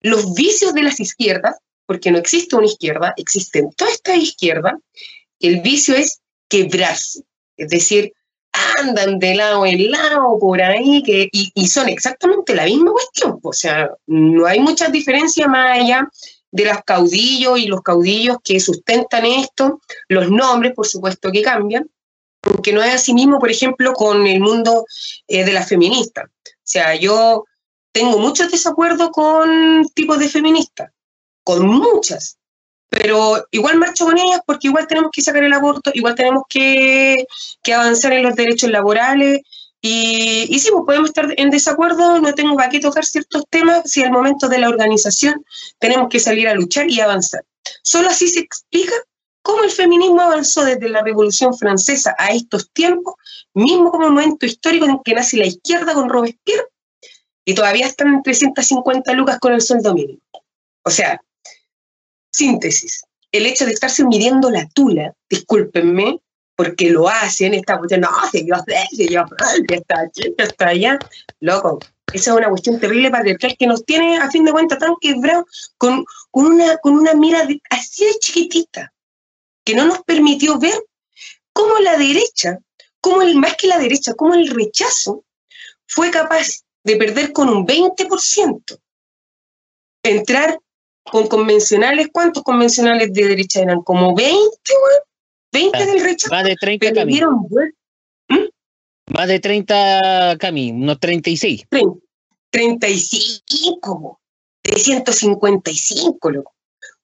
los 0.00 0.34
vicios 0.34 0.74
de 0.74 0.82
las 0.82 1.00
izquierdas, 1.00 1.56
porque 1.86 2.10
no 2.10 2.18
existe 2.18 2.56
una 2.56 2.66
izquierda, 2.66 3.14
existen 3.16 3.70
toda 3.72 3.90
esta 3.90 4.14
izquierda, 4.16 4.78
el 5.40 5.60
vicio 5.60 5.94
es 5.94 6.20
quebrarse, 6.48 7.22
es 7.56 7.68
decir, 7.68 8.12
andan 8.78 9.18
de 9.18 9.34
lado 9.34 9.64
en 9.64 9.90
lado 9.90 10.38
por 10.38 10.60
ahí 10.60 11.02
que, 11.02 11.28
y, 11.32 11.52
y 11.54 11.68
son 11.68 11.88
exactamente 11.88 12.54
la 12.54 12.64
misma 12.64 12.92
cuestión, 12.92 13.38
o 13.42 13.52
sea, 13.52 13.90
no 14.06 14.46
hay 14.46 14.60
muchas 14.60 14.92
diferencias 14.92 15.48
más 15.48 15.78
allá 15.78 16.08
de 16.52 16.64
los 16.64 16.78
caudillos 16.84 17.58
y 17.58 17.66
los 17.66 17.82
caudillos 17.82 18.38
que 18.42 18.60
sustentan 18.60 19.24
esto, 19.24 19.80
los 20.08 20.30
nombres, 20.30 20.74
por 20.74 20.86
supuesto, 20.86 21.30
que 21.30 21.42
cambian, 21.42 21.90
porque 22.40 22.72
no 22.72 22.82
es 22.82 22.94
así 22.94 23.14
mismo, 23.14 23.38
por 23.38 23.50
ejemplo, 23.50 23.92
con 23.92 24.26
el 24.26 24.40
mundo 24.40 24.84
eh, 25.28 25.44
de 25.44 25.52
las 25.52 25.68
feministas. 25.68 26.26
O 26.26 26.62
sea, 26.64 26.94
yo 26.94 27.44
tengo 27.92 28.18
muchos 28.18 28.50
desacuerdos 28.50 29.10
con 29.10 29.86
tipos 29.94 30.18
de 30.18 30.28
feministas, 30.28 30.90
con 31.44 31.66
muchas, 31.66 32.38
pero 32.88 33.46
igual 33.50 33.78
marcho 33.78 34.04
con 34.04 34.18
ellas 34.18 34.40
porque 34.44 34.68
igual 34.68 34.86
tenemos 34.86 35.10
que 35.12 35.22
sacar 35.22 35.44
el 35.44 35.52
aborto, 35.52 35.90
igual 35.94 36.14
tenemos 36.14 36.42
que, 36.48 37.24
que 37.62 37.72
avanzar 37.72 38.12
en 38.12 38.24
los 38.24 38.34
derechos 38.34 38.70
laborales, 38.70 39.40
y, 39.82 40.46
y, 40.54 40.58
sí, 40.58 40.70
pues 40.70 40.84
podemos 40.84 41.08
estar 41.08 41.26
en 41.36 41.50
desacuerdo, 41.50 42.20
no 42.20 42.34
tengo 42.34 42.56
para 42.56 42.68
qué 42.68 42.80
tocar 42.80 43.04
ciertos 43.04 43.44
temas 43.48 43.90
si 43.90 44.02
al 44.02 44.10
momento 44.10 44.48
de 44.48 44.58
la 44.58 44.68
organización 44.68 45.44
tenemos 45.78 46.08
que 46.08 46.20
salir 46.20 46.48
a 46.48 46.54
luchar 46.54 46.90
y 46.90 47.00
avanzar. 47.00 47.44
Solo 47.82 48.08
así 48.08 48.28
se 48.28 48.40
explica 48.40 48.94
cómo 49.42 49.64
el 49.64 49.70
feminismo 49.70 50.20
avanzó 50.20 50.64
desde 50.64 50.88
la 50.88 51.02
Revolución 51.02 51.56
Francesa 51.56 52.14
a 52.18 52.32
estos 52.32 52.70
tiempos, 52.72 53.14
mismo 53.54 53.90
como 53.90 54.08
momento 54.08 54.46
histórico 54.46 54.86
en 54.86 54.98
que 55.02 55.14
nace 55.14 55.38
la 55.38 55.46
izquierda 55.46 55.94
con 55.94 56.08
Robespierre, 56.08 56.66
y 57.44 57.54
todavía 57.54 57.86
están 57.86 58.08
en 58.08 58.22
350 58.22 59.12
lucas 59.14 59.38
con 59.38 59.52
el 59.52 59.62
sueldo 59.62 59.94
mínimo. 59.94 60.20
O 60.84 60.90
sea, 60.90 61.20
síntesis, 62.30 63.02
el 63.32 63.46
hecho 63.46 63.64
de 63.64 63.72
estarse 63.72 64.04
midiendo 64.04 64.50
la 64.50 64.68
tula, 64.68 65.14
discúlpenme, 65.28 66.20
porque 66.60 66.90
lo 66.90 67.08
hacen, 67.08 67.54
esta 67.54 67.78
cuestión, 67.78 68.02
no, 68.02 68.10
si 68.30 68.46
yo 68.46 68.54
sé, 68.66 68.86
si 68.94 69.08
yo 69.08 69.24
que 69.66 69.76
está 69.76 70.02
aquí, 70.02 70.34
está 70.36 70.68
allá, 70.68 70.98
loco. 71.40 71.78
Esa 72.12 72.32
es 72.32 72.36
una 72.36 72.50
cuestión 72.50 72.78
terrible 72.78 73.10
patriarcal 73.10 73.56
que 73.58 73.66
nos 73.66 73.82
tiene, 73.86 74.18
a 74.18 74.30
fin 74.30 74.44
de 74.44 74.52
cuentas, 74.52 74.78
tan 74.78 74.94
quebrados 75.00 75.72
con, 75.78 76.04
con, 76.30 76.44
una, 76.48 76.76
con 76.76 76.98
una 76.98 77.14
mira 77.14 77.48
así 77.70 78.04
de 78.04 78.14
chiquitita, 78.18 78.92
que 79.64 79.74
no 79.74 79.86
nos 79.86 80.02
permitió 80.02 80.58
ver 80.58 80.78
cómo 81.54 81.78
la 81.78 81.96
derecha, 81.96 82.58
cómo 83.00 83.22
el, 83.22 83.36
más 83.36 83.56
que 83.56 83.66
la 83.66 83.78
derecha, 83.78 84.12
cómo 84.12 84.34
el 84.34 84.50
rechazo 84.50 85.24
fue 85.86 86.10
capaz 86.10 86.62
de 86.84 86.96
perder 86.96 87.32
con 87.32 87.48
un 87.48 87.66
20%, 87.66 88.78
entrar 90.02 90.60
con 91.04 91.26
convencionales, 91.26 92.08
¿cuántos 92.12 92.42
convencionales 92.42 93.14
de 93.14 93.28
derecha 93.28 93.62
eran? 93.62 93.80
Como 93.80 94.14
20, 94.14 94.38
20 95.52 95.78
ah, 95.78 95.86
del 95.86 96.02
rechazo. 96.02 96.34
Más 96.34 96.44
de 96.44 96.56
30 96.56 96.94
Cami. 96.94 97.20
¿Mm? 98.28 98.34
Más 99.14 99.28
de 99.28 99.40
30 99.40 100.36
Cami, 100.38 100.70
unos 100.72 101.00
36. 101.00 101.66
35, 102.50 104.20
355, 104.62 106.30
loco. 106.30 106.52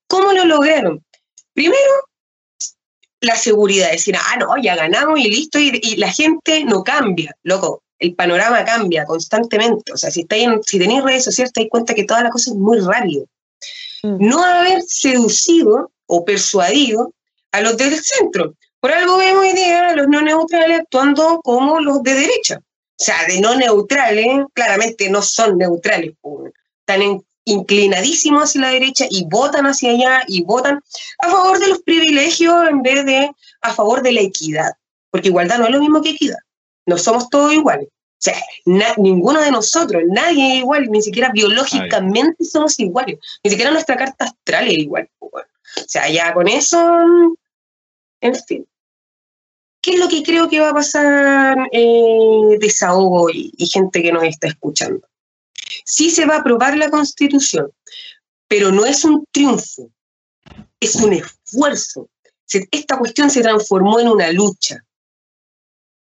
¿Cómo 0.08 0.32
lo 0.32 0.44
lograron? 0.44 1.04
Primero, 1.52 1.80
la 3.20 3.36
seguridad, 3.36 3.90
decir, 3.90 4.16
ah, 4.16 4.36
no, 4.38 4.56
ya 4.62 4.76
ganamos 4.76 5.18
y 5.18 5.30
listo, 5.30 5.58
y, 5.58 5.96
la 5.96 6.12
gente 6.12 6.64
no 6.64 6.82
cambia, 6.82 7.36
loco. 7.42 7.82
El 7.98 8.14
panorama 8.14 8.64
cambia 8.64 9.06
constantemente. 9.06 9.92
O 9.92 9.96
sea, 9.96 10.10
si, 10.10 10.20
estáis 10.20 10.48
si 10.66 10.78
tenéis 10.78 11.02
redes 11.02 11.24
sociales, 11.24 11.52
te 11.52 11.62
das 11.62 11.70
cuenta 11.70 11.94
que 11.94 12.04
toda 12.04 12.22
la 12.22 12.30
cosa 12.30 12.50
es 12.50 12.56
muy 12.56 12.78
rápido. 12.80 13.24
Mm. 14.02 14.16
No 14.28 14.44
haber 14.44 14.82
seducido 14.82 15.90
o 16.06 16.24
persuadido 16.24 17.14
a 17.56 17.60
los 17.62 17.76
del 17.76 17.98
centro. 18.02 18.54
Por 18.80 18.92
algo 18.92 19.16
vemos 19.16 19.44
hoy 19.44 19.52
día 19.54 19.88
a 19.88 19.96
los 19.96 20.08
no 20.08 20.20
neutrales 20.20 20.80
actuando 20.80 21.40
como 21.42 21.80
los 21.80 22.02
de 22.02 22.14
derecha. 22.14 22.58
O 22.58 23.04
sea, 23.04 23.26
de 23.26 23.40
no 23.40 23.54
neutrales, 23.54 24.44
claramente 24.52 25.08
no 25.08 25.22
son 25.22 25.58
neutrales, 25.58 26.14
están 26.80 27.22
inclinadísimos 27.44 28.44
hacia 28.44 28.60
la 28.60 28.70
derecha 28.70 29.06
y 29.08 29.24
votan 29.24 29.66
hacia 29.66 29.90
allá 29.90 30.22
y 30.26 30.42
votan 30.44 30.80
a 31.18 31.30
favor 31.30 31.58
de 31.58 31.68
los 31.68 31.82
privilegios 31.82 32.68
en 32.68 32.82
vez 32.82 33.04
de 33.06 33.30
a 33.62 33.72
favor 33.72 34.02
de 34.02 34.12
la 34.12 34.20
equidad. 34.20 34.72
Porque 35.10 35.28
igualdad 35.28 35.58
no 35.58 35.66
es 35.66 35.70
lo 35.70 35.80
mismo 35.80 36.02
que 36.02 36.10
equidad. 36.10 36.38
No 36.86 36.98
somos 36.98 37.28
todos 37.30 37.52
iguales. 37.52 37.88
O 37.88 38.18
sea, 38.18 38.36
ninguno 38.96 39.40
de 39.40 39.50
nosotros, 39.50 40.02
nadie 40.08 40.54
es 40.54 40.58
igual, 40.60 40.90
ni 40.90 41.02
siquiera 41.02 41.30
biológicamente 41.32 42.44
somos 42.44 42.78
iguales, 42.80 43.18
ni 43.44 43.50
siquiera 43.50 43.70
nuestra 43.70 43.96
carta 43.96 44.24
astral 44.24 44.68
es 44.68 44.78
igual. 44.78 45.08
O 45.76 45.88
sea, 45.88 46.08
ya 46.08 46.32
con 46.32 46.48
eso 46.48 46.80
en 48.20 48.34
fin. 48.34 48.66
¿Qué 49.80 49.92
es 49.92 50.00
lo 50.00 50.08
que 50.08 50.22
creo 50.22 50.48
que 50.48 50.60
va 50.60 50.70
a 50.70 50.74
pasar, 50.74 51.56
eh, 51.70 52.58
desahogo 52.58 53.30
y, 53.30 53.52
y 53.56 53.66
gente 53.66 54.02
que 54.02 54.12
nos 54.12 54.24
está 54.24 54.48
escuchando? 54.48 55.06
Sí 55.84 56.10
se 56.10 56.26
va 56.26 56.36
a 56.36 56.38
aprobar 56.38 56.76
la 56.76 56.90
constitución, 56.90 57.70
pero 58.48 58.72
no 58.72 58.84
es 58.84 59.04
un 59.04 59.24
triunfo, 59.30 59.90
es 60.80 60.94
un 60.96 61.12
esfuerzo. 61.12 62.08
Esta 62.70 62.98
cuestión 62.98 63.30
se 63.30 63.42
transformó 63.42 63.98
en 63.98 64.08
una 64.08 64.30
lucha. 64.32 64.84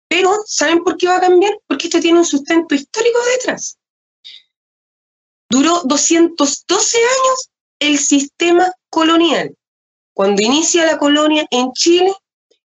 Pero, 0.07 0.35
¿saben 0.45 0.83
por 0.83 0.97
qué 0.97 1.07
va 1.07 1.17
a 1.17 1.21
cambiar? 1.21 1.59
Porque 1.67 1.88
esto 1.88 1.99
tiene 1.99 2.19
un 2.19 2.25
sustento 2.25 2.73
histórico 2.73 3.19
detrás. 3.38 3.77
Duró 5.49 5.81
212 5.85 6.97
años 6.97 7.49
el 7.79 7.97
sistema 7.97 8.71
colonial. 8.89 9.55
Cuando 10.19 10.41
inicia 10.41 10.86
la 10.86 10.97
colonia 10.97 11.47
en 11.49 11.71
Chile, 11.71 12.12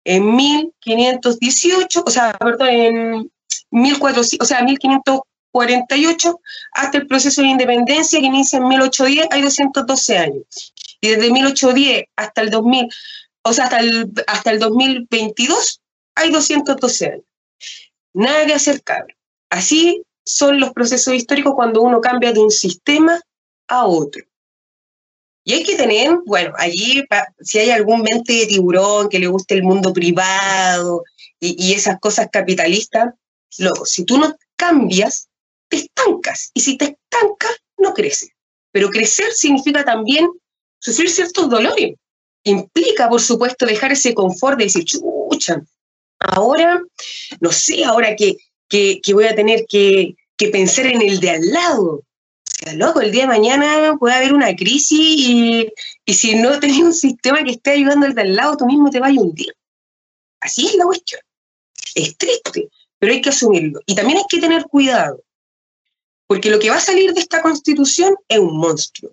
en 0.05 0.37
1518, 0.37 2.05
o 2.07 2.09
sea, 2.09 2.33
perdón, 2.39 2.69
en 2.69 3.33
1400, 3.73 4.39
o 4.41 4.49
sea, 4.49 4.63
1548, 4.63 6.41
hasta 6.75 6.99
el 6.99 7.09
proceso 7.09 7.43
de 7.43 7.49
independencia 7.49 8.21
que 8.21 8.27
inicia 8.27 8.59
en 8.59 8.69
1810, 8.69 9.27
hay 9.33 9.43
212 9.43 10.17
años. 10.17 10.75
Y 11.01 11.09
desde 11.09 11.33
1810 11.33 12.05
hasta 12.15 12.41
el 12.41 12.51
2000, 12.51 12.89
o 13.43 13.53
sea, 13.53 13.65
hasta 13.65 13.81
el, 13.81 14.13
hasta 14.29 14.53
el 14.53 14.61
2022, 14.61 15.81
hay 16.15 16.31
212 16.31 17.07
años. 17.07 17.25
Nada 18.13 18.47
que 18.47 18.55
hacer, 18.55 18.81
cabrón. 18.85 19.17
Así 19.51 20.05
son 20.25 20.61
los 20.61 20.71
procesos 20.71 21.15
históricos 21.15 21.55
cuando 21.57 21.83
uno 21.83 22.01
cambia 22.01 22.33
de 22.33 22.39
un 22.39 22.53
sistema 22.53 23.21
a 23.67 23.87
otro. 23.87 24.23
Y 25.45 25.55
hay 25.55 25.65
que 25.65 25.77
tener, 25.77 26.19
bueno, 26.27 26.53
allí 26.59 27.03
si 27.41 27.59
hay 27.59 27.71
algún 27.71 28.03
mente 28.03 28.33
de 28.33 28.47
tiburón 28.47 29.09
que 29.09 29.19
le 29.19 29.27
guste 29.27 29.55
el 29.55 29.63
mundo 29.63 29.93
privado 29.93 31.03
y, 31.41 31.73
esas 31.73 31.99
cosas 31.99 32.29
capitalistas, 32.31 33.15
luego, 33.59 33.87
si 33.87 34.05
tú 34.05 34.19
no 34.19 34.37
cambias, 34.57 35.29
te 35.69 35.79
estancas. 35.79 36.51
Y 36.53 36.61
si 36.61 36.77
te 36.77 36.97
estancas, 36.97 37.57
no 37.79 37.95
creces. 37.95 38.31
Pero 38.71 38.91
crecer 38.91 39.33
significa 39.33 39.85
también 39.85 40.29
sufrir 40.79 41.11
ciertos 41.11 41.49
dolores. 41.49 41.95
Implica, 42.45 43.09
por 43.09 43.21
supuesto, 43.21 43.67
dejar 43.67 43.93
ese 43.93 44.15
confort 44.15 44.59
de 44.59 44.65
decir, 44.65 44.85
chucha, 44.85 45.63
ahora, 46.19 46.83
no 47.41 47.51
sé, 47.51 47.85
ahora 47.85 48.15
que, 48.15 48.37
que, 48.69 49.01
voy 49.13 49.25
a 49.25 49.35
tener 49.35 49.65
que, 49.69 50.15
que 50.37 50.49
pensar 50.49 50.87
en 50.87 51.03
el 51.03 51.21
de 51.21 51.31
al 51.31 51.47
lado, 51.51 52.03
loco, 52.77 53.01
el 53.01 53.13
día 53.13 53.23
de 53.23 53.29
mañana 53.29 53.97
puede 53.99 54.15
haber 54.15 54.33
una 54.33 54.55
crisis 54.55 54.99
y, 54.99 55.73
si 56.07 56.35
no 56.35 56.59
tenés 56.61 56.79
un 56.79 56.93
sistema 56.93 57.43
que 57.43 57.53
esté 57.53 57.73
ayudando 57.73 58.07
al 58.07 58.15
de 58.15 58.23
al 58.23 58.37
lado, 58.37 58.57
tú 58.57 58.67
mismo 58.67 58.91
te 58.91 59.01
vas 59.01 59.11
a 59.11 59.21
hundir. 59.21 59.55
Así 60.41 60.67
es 60.67 60.75
la 60.75 60.85
cuestión. 60.85 61.21
Es 61.95 62.17
triste, 62.17 62.69
pero 62.99 63.13
hay 63.13 63.21
que 63.21 63.31
asumirlo. 63.31 63.81
Y 63.87 63.95
también 63.95 64.19
hay 64.19 64.25
que 64.29 64.41
tener 64.41 64.65
cuidado, 64.65 65.23
porque 66.27 66.51
lo 66.51 66.59
que 66.59 66.71
va 66.71 66.77
a 66.77 66.81
salir 66.81 67.13
de 67.13 67.21
esta 67.21 67.43
constitución 67.43 68.15
es 68.29 68.39
un 68.39 68.57
monstruo. 68.57 69.13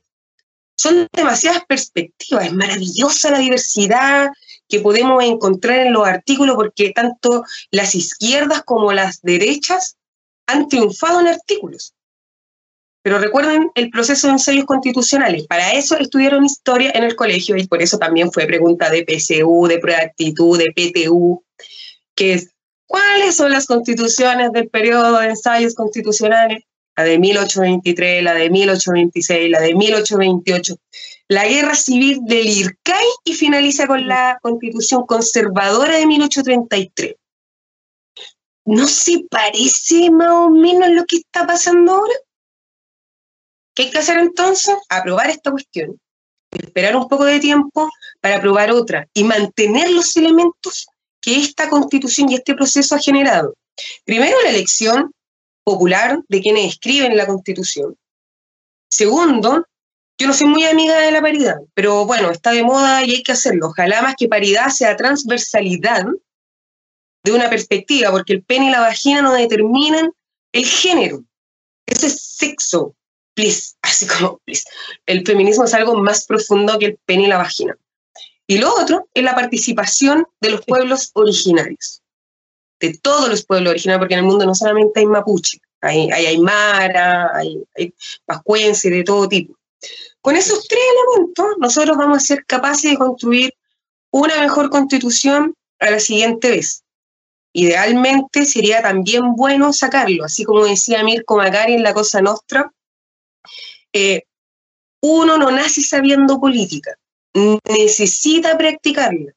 Son 0.75 1.07
demasiadas 1.11 1.65
perspectivas, 1.65 2.45
es 2.45 2.53
maravillosa 2.53 3.31
la 3.31 3.39
diversidad 3.39 4.29
que 4.67 4.79
podemos 4.79 5.23
encontrar 5.23 5.79
en 5.79 5.93
los 5.93 6.07
artículos, 6.07 6.55
porque 6.55 6.91
tanto 6.91 7.43
las 7.71 7.95
izquierdas 7.95 8.63
como 8.63 8.93
las 8.93 9.21
derechas 9.21 9.97
han 10.45 10.67
triunfado 10.67 11.21
en 11.21 11.27
artículos. 11.27 11.93
Pero 13.07 13.19
recuerden 13.19 13.71
el 13.75 13.89
proceso 13.89 14.27
de 14.27 14.33
ensayos 14.33 14.65
constitucionales. 14.65 15.47
Para 15.47 15.71
eso 15.71 15.97
estudiaron 15.97 16.43
historia 16.43 16.91
en 16.93 17.05
el 17.05 17.15
colegio 17.15 17.55
y 17.55 17.65
por 17.65 17.81
eso 17.81 17.97
también 17.97 18.33
fue 18.33 18.45
pregunta 18.45 18.89
de 18.89 19.05
PSU, 19.05 19.65
de 19.69 19.79
prueba 19.79 19.99
de 20.01 20.07
actitud, 20.07 20.59
de 20.59 20.73
PTU, 20.75 21.41
que 22.15 22.33
es, 22.33 22.49
¿cuáles 22.85 23.37
son 23.37 23.53
las 23.53 23.65
constituciones 23.65 24.51
del 24.51 24.67
periodo 24.67 25.19
de 25.19 25.27
ensayos 25.27 25.73
constitucionales? 25.73 26.63
La 26.97 27.05
de 27.05 27.17
1823, 27.17 28.23
la 28.23 28.33
de 28.33 28.49
1826, 28.49 29.51
la 29.51 29.61
de 29.61 29.73
1828. 29.73 30.75
La 31.29 31.47
guerra 31.47 31.75
civil 31.75 32.19
del 32.25 32.45
IRCAI 32.45 33.05
y 33.23 33.35
finaliza 33.35 33.87
con 33.87 34.05
la 34.05 34.37
constitución 34.41 35.05
conservadora 35.05 35.95
de 35.95 36.05
1833. 36.07 37.15
¿No 38.65 38.85
se 38.85 39.23
parece 39.31 40.11
más 40.11 40.27
o 40.29 40.49
menos 40.49 40.89
lo 40.89 41.05
que 41.05 41.15
está 41.15 41.47
pasando 41.47 41.93
ahora? 41.93 42.13
¿Qué 43.77 43.83
hay 43.83 43.91
que 43.91 43.99
hacer 43.99 44.17
entonces? 44.17 44.75
Aprobar 44.89 45.29
esta 45.29 45.51
cuestión, 45.51 46.01
esperar 46.51 46.95
un 46.95 47.07
poco 47.07 47.25
de 47.25 47.39
tiempo 47.39 47.87
para 48.19 48.37
aprobar 48.37 48.71
otra 48.71 49.07
y 49.13 49.23
mantener 49.23 49.91
los 49.91 50.17
elementos 50.17 50.87
que 51.21 51.35
esta 51.35 51.69
constitución 51.69 52.31
y 52.31 52.33
este 52.33 52.55
proceso 52.55 52.95
ha 52.95 52.99
generado. 52.99 53.53
Primero, 54.03 54.35
la 54.43 54.49
elección 54.49 55.11
popular 55.63 56.19
de 56.27 56.41
quienes 56.41 56.65
escriben 56.65 57.15
la 57.15 57.27
constitución. 57.27 57.95
Segundo, 58.89 59.67
yo 60.17 60.25
no 60.25 60.33
soy 60.33 60.47
muy 60.47 60.65
amiga 60.65 60.97
de 60.97 61.11
la 61.11 61.21
paridad, 61.21 61.57
pero 61.75 62.03
bueno, 62.07 62.31
está 62.31 62.53
de 62.53 62.63
moda 62.63 63.03
y 63.05 63.11
hay 63.11 63.21
que 63.21 63.33
hacerlo. 63.33 63.67
Ojalá 63.67 64.01
más 64.01 64.15
que 64.17 64.27
paridad 64.27 64.69
sea 64.69 64.97
transversalidad 64.97 66.03
de 67.23 67.31
una 67.31 67.47
perspectiva, 67.47 68.09
porque 68.09 68.33
el 68.33 68.41
pene 68.41 68.69
y 68.69 68.71
la 68.71 68.79
vagina 68.79 69.21
no 69.21 69.33
determinan 69.33 70.09
el 70.51 70.65
género. 70.65 71.23
Eso 71.85 72.07
es 72.07 72.19
sexo, 72.23 72.96
please, 73.37 73.75
así 73.83 74.07
como, 74.07 74.39
please. 74.39 74.63
El 75.05 75.25
feminismo 75.25 75.63
es 75.65 75.73
algo 75.73 75.95
más 75.95 76.25
profundo 76.25 76.77
que 76.79 76.87
el 76.87 76.97
pene 77.05 77.23
y 77.23 77.27
la 77.27 77.37
vagina. 77.37 77.77
Y 78.47 78.57
lo 78.57 78.73
otro 78.73 79.07
es 79.13 79.23
la 79.23 79.35
participación 79.35 80.25
de 80.41 80.51
los 80.51 80.65
pueblos 80.65 81.11
originarios, 81.13 82.01
de 82.79 82.97
todos 82.97 83.29
los 83.29 83.45
pueblos 83.45 83.71
originarios, 83.71 83.99
porque 83.99 84.13
en 84.15 84.21
el 84.21 84.25
mundo 84.25 84.45
no 84.45 84.55
solamente 84.55 85.01
hay 85.01 85.05
mapuche, 85.05 85.59
hay, 85.81 86.09
hay 86.11 86.25
aymara, 86.27 87.29
hay, 87.35 87.61
hay 87.75 87.93
pascuense, 88.25 88.89
de 88.89 89.03
todo 89.03 89.27
tipo. 89.27 89.53
Con 90.21 90.35
esos 90.37 90.65
tres 90.67 90.81
elementos, 90.93 91.45
nosotros 91.59 91.97
vamos 91.97 92.17
a 92.17 92.25
ser 92.25 92.45
capaces 92.45 92.91
de 92.91 92.97
construir 92.97 93.53
una 94.11 94.39
mejor 94.39 94.69
constitución 94.69 95.53
a 95.79 95.91
la 95.91 95.99
siguiente 95.99 96.49
vez. 96.49 96.83
Idealmente 97.53 98.45
sería 98.45 98.81
también 98.81 99.33
bueno 99.35 99.73
sacarlo, 99.73 100.23
así 100.23 100.45
como 100.45 100.65
decía 100.65 101.03
Mirko 101.03 101.35
Macari 101.35 101.73
en 101.73 101.83
La 101.83 101.93
Cosa 101.93 102.21
Nostra, 102.21 102.71
eh, 103.93 104.23
uno 105.01 105.37
no 105.37 105.51
nace 105.51 105.81
sabiendo 105.81 106.39
política, 106.39 106.97
necesita 107.67 108.57
practicarla. 108.57 109.33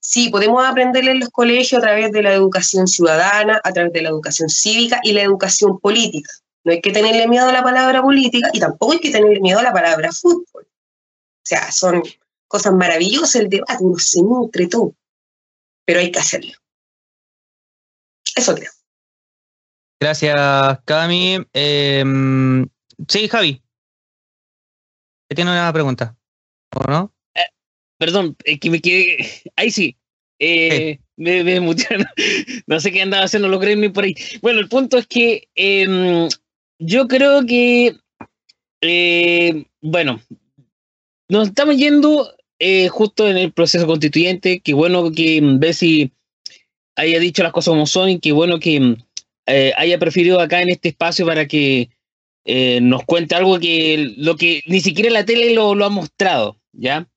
Sí, 0.00 0.28
podemos 0.28 0.64
aprender 0.66 1.08
en 1.08 1.20
los 1.20 1.30
colegios 1.30 1.78
a 1.78 1.82
través 1.82 2.12
de 2.12 2.22
la 2.22 2.34
educación 2.34 2.86
ciudadana, 2.86 3.60
a 3.64 3.72
través 3.72 3.92
de 3.92 4.02
la 4.02 4.10
educación 4.10 4.48
cívica 4.48 5.00
y 5.02 5.12
la 5.12 5.22
educación 5.22 5.78
política. 5.80 6.30
No 6.64 6.72
hay 6.72 6.80
que 6.80 6.92
tenerle 6.92 7.26
miedo 7.26 7.48
a 7.48 7.52
la 7.52 7.62
palabra 7.62 8.02
política 8.02 8.48
y 8.52 8.60
tampoco 8.60 8.92
hay 8.92 9.00
que 9.00 9.10
tenerle 9.10 9.40
miedo 9.40 9.58
a 9.58 9.62
la 9.62 9.72
palabra 9.72 10.12
fútbol. 10.12 10.64
O 10.64 11.44
sea, 11.44 11.72
son 11.72 12.02
cosas 12.46 12.72
maravillosas 12.74 13.36
el 13.36 13.48
debate, 13.48 13.78
uno 13.80 13.98
se 13.98 14.22
nutre 14.22 14.66
todo, 14.68 14.94
pero 15.84 16.00
hay 16.00 16.12
que 16.12 16.20
hacerlo. 16.20 16.52
Eso 18.36 18.54
creo. 18.54 18.70
Gracias, 20.00 20.80
Cami. 20.84 21.38
Em, 21.52 22.68
sí, 23.08 23.28
Javi. 23.28 23.62
Tiene 25.28 25.50
una 25.50 25.72
pregunta, 25.72 26.16
¿o 26.74 26.90
no? 26.90 27.14
Eh, 27.34 27.40
perdón, 27.98 28.36
es 28.44 28.60
que 28.60 28.70
me 28.70 28.80
quedé. 28.80 29.16
Ahí 29.56 29.70
sí. 29.70 29.96
Eh, 30.38 30.98
me, 31.16 31.44
me 31.44 31.60
No 32.66 32.80
sé 32.80 32.92
qué 32.92 33.02
andaba 33.02 33.24
haciendo, 33.24 33.48
lo 33.48 33.60
creen 33.60 33.80
ni 33.80 33.88
por 33.88 34.04
ahí. 34.04 34.14
Bueno, 34.40 34.60
el 34.60 34.68
punto 34.68 34.98
es 34.98 35.06
que 35.06 35.48
em, 35.54 36.28
yo 36.78 37.08
creo 37.08 37.46
que. 37.46 37.96
Eh, 38.80 39.64
bueno, 39.80 40.20
nos 41.28 41.48
estamos 41.48 41.76
yendo 41.76 42.34
justo 42.90 43.28
en 43.28 43.36
el 43.38 43.52
proceso 43.52 43.86
constituyente. 43.86 44.60
Qué 44.60 44.74
bueno 44.74 45.10
que 45.12 45.40
Bessie 45.42 46.12
haya 46.96 47.18
dicho 47.18 47.42
las 47.42 47.52
cosas 47.52 47.72
como 47.72 47.86
son 47.86 48.10
y 48.10 48.20
qué 48.20 48.32
bueno 48.32 48.58
que 48.60 48.96
eh, 49.46 49.72
haya 49.76 49.98
preferido 49.98 50.40
acá 50.40 50.62
en 50.62 50.70
este 50.70 50.90
espacio 50.90 51.26
para 51.26 51.46
que 51.46 51.90
eh, 52.44 52.80
nos 52.80 53.04
cuente 53.04 53.34
algo 53.34 53.58
que 53.60 54.14
lo 54.16 54.36
que 54.36 54.62
ni 54.66 54.80
siquiera 54.80 55.10
la 55.10 55.24
tele 55.24 55.54
lo, 55.54 55.72
ha 55.84 55.88
mostrado, 55.88 56.58
¿ya? 56.72 57.08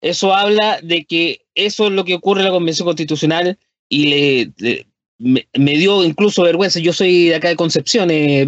Eso 0.00 0.34
habla 0.34 0.80
de 0.82 1.04
que 1.06 1.46
eso 1.54 1.86
es 1.86 1.92
lo 1.92 2.04
que 2.04 2.14
ocurre 2.14 2.40
en 2.40 2.46
la 2.46 2.52
Convención 2.52 2.86
Constitucional 2.86 3.58
y 3.88 4.06
le, 4.06 4.86
me, 5.18 5.72
dio 5.72 6.04
incluso 6.04 6.42
vergüenza. 6.42 6.78
Yo 6.80 6.92
soy 6.92 7.28
de 7.28 7.36
acá 7.36 7.48
de 7.48 7.56
Concepción, 7.56 8.10
eh. 8.10 8.44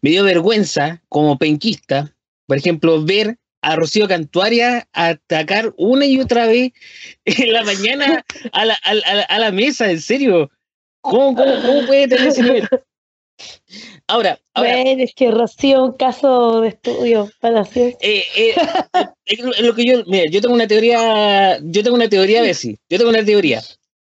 Me 0.00 0.10
dio 0.10 0.24
vergüenza 0.24 1.02
como 1.08 1.36
penquista, 1.36 2.14
por 2.46 2.56
ejemplo, 2.56 3.04
ver 3.04 3.38
a 3.60 3.76
Rocío 3.76 4.08
Cantuaria 4.08 4.88
atacar 4.92 5.74
una 5.76 6.06
y 6.06 6.20
otra 6.20 6.46
vez 6.46 6.72
en 7.24 7.52
la 7.52 7.64
mañana 7.64 8.24
a 8.52 8.64
la, 8.64 8.74
a 8.74 9.38
la 9.38 9.50
mesa, 9.50 9.90
en 9.90 10.00
serio. 10.00 10.50
¿Cómo, 11.10 11.36
cómo, 11.36 11.86
puede 11.86 12.08
tener 12.08 12.28
ese 12.28 12.42
nivel? 12.42 12.68
Ahora, 14.08 14.38
ahora 14.54 14.82
es 14.82 15.12
que 15.14 15.32
Rocío 15.32 15.84
un 15.84 15.94
caso 15.94 16.60
de 16.60 16.68
estudio 16.68 17.28
para 17.40 17.62
eh, 17.74 17.96
eh, 18.00 18.54
lo 19.62 19.74
que 19.74 19.84
yo, 19.84 20.04
mira, 20.06 20.30
yo 20.30 20.40
tengo 20.40 20.54
una 20.54 20.68
teoría, 20.68 21.58
yo 21.60 21.82
tengo 21.82 21.96
una 21.96 22.08
teoría, 22.08 22.42
Bessie, 22.42 22.78
yo 22.88 22.98
tengo 22.98 23.10
una 23.10 23.24
teoría. 23.24 23.60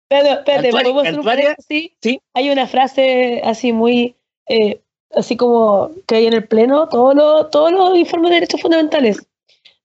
Espérate, 0.09 0.39
espérate, 0.39 0.71
¿podemos 0.71 1.07
hacer 1.07 1.55
¿Sí? 1.67 1.95
¿Sí? 2.01 2.19
Hay 2.33 2.49
una 2.49 2.67
frase 2.67 3.41
así 3.45 3.71
muy, 3.71 4.15
eh, 4.49 4.81
así 5.15 5.37
como 5.37 5.91
que 6.07 6.15
hay 6.15 6.27
en 6.27 6.33
el 6.33 6.45
pleno, 6.45 6.89
todos 6.89 7.15
los, 7.15 7.49
todos 7.49 7.71
los 7.71 7.97
informes 7.97 8.31
de 8.31 8.35
derechos 8.35 8.59
fundamentales 8.61 9.25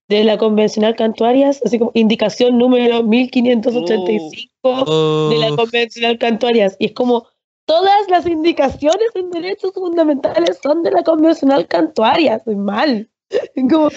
de 0.09 0.25
la 0.25 0.37
convencional 0.37 0.97
Cantuarias, 0.97 1.61
así 1.63 1.79
como 1.79 1.91
indicación 1.93 2.57
número 2.57 3.01
1585 3.01 5.29
de 5.29 5.37
la 5.37 5.55
convencional 5.55 6.17
Cantuarias. 6.17 6.75
Y 6.79 6.87
es 6.87 6.91
como 6.91 7.27
todas 7.65 8.07
las 8.09 8.25
indicaciones 8.25 9.09
en 9.15 9.31
derechos 9.31 9.73
fundamentales 9.73 10.59
son 10.61 10.83
de 10.83 10.91
la 10.91 11.03
convencional 11.03 11.67
Cantuarias. 11.67 12.41
Es 12.45 12.57
mal. 12.57 13.09
Como 13.69 13.89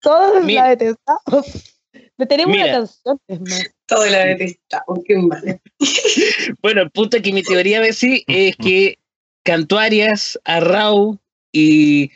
todas 0.00 0.44
la 0.44 0.68
detestamos. 0.68 1.78
Le 2.16 2.26
tenemos 2.26 2.56
una 2.56 2.72
canción, 2.72 3.20
es 3.28 3.40
más. 3.40 3.70
Todas 3.86 4.10
la 4.10 4.24
detestamos, 4.24 4.98
qué 5.06 5.16
mal. 5.16 5.60
bueno, 6.62 6.82
el 6.82 6.90
punto 6.90 7.16
es 7.16 7.22
que 7.22 7.32
mi 7.32 7.42
teoría, 7.42 7.80
Bessie, 7.80 8.24
es 8.26 8.56
que 8.56 8.98
Cantuarias, 9.44 10.38
Arrau 10.44 11.18
y 11.52 12.10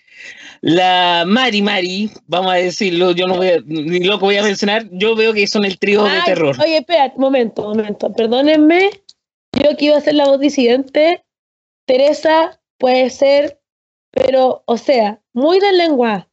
la 0.61 1.25
Mari 1.27 1.63
Mari, 1.63 2.11
vamos 2.27 2.53
a 2.53 2.57
decirlo, 2.57 3.13
yo 3.13 3.27
no 3.27 3.37
voy 3.37 3.49
a, 3.49 3.59
ni 3.65 4.01
loco 4.01 4.27
voy 4.27 4.37
a 4.37 4.43
mencionar, 4.43 4.89
yo 4.93 5.17
veo 5.17 5.33
que 5.33 5.47
son 5.47 5.65
el 5.65 5.79
trío 5.79 6.05
de 6.05 6.21
terror. 6.25 6.57
Oye, 6.63 6.79
espera, 6.79 7.13
momento, 7.17 7.63
momento, 7.63 8.13
perdónenme, 8.13 8.91
yo 9.63 9.71
aquí 9.71 9.87
iba 9.87 9.97
a 9.97 10.01
ser 10.01 10.15
la 10.15 10.27
voz 10.27 10.41
disidente, 10.41 11.25
Teresa 11.87 12.61
puede 12.79 13.11
ser, 13.11 13.61
pero, 14.11 14.63
o 14.67 14.77
sea, 14.77 15.21
muy 15.33 15.61
del 15.61 15.79
lenguaje, 15.79 16.29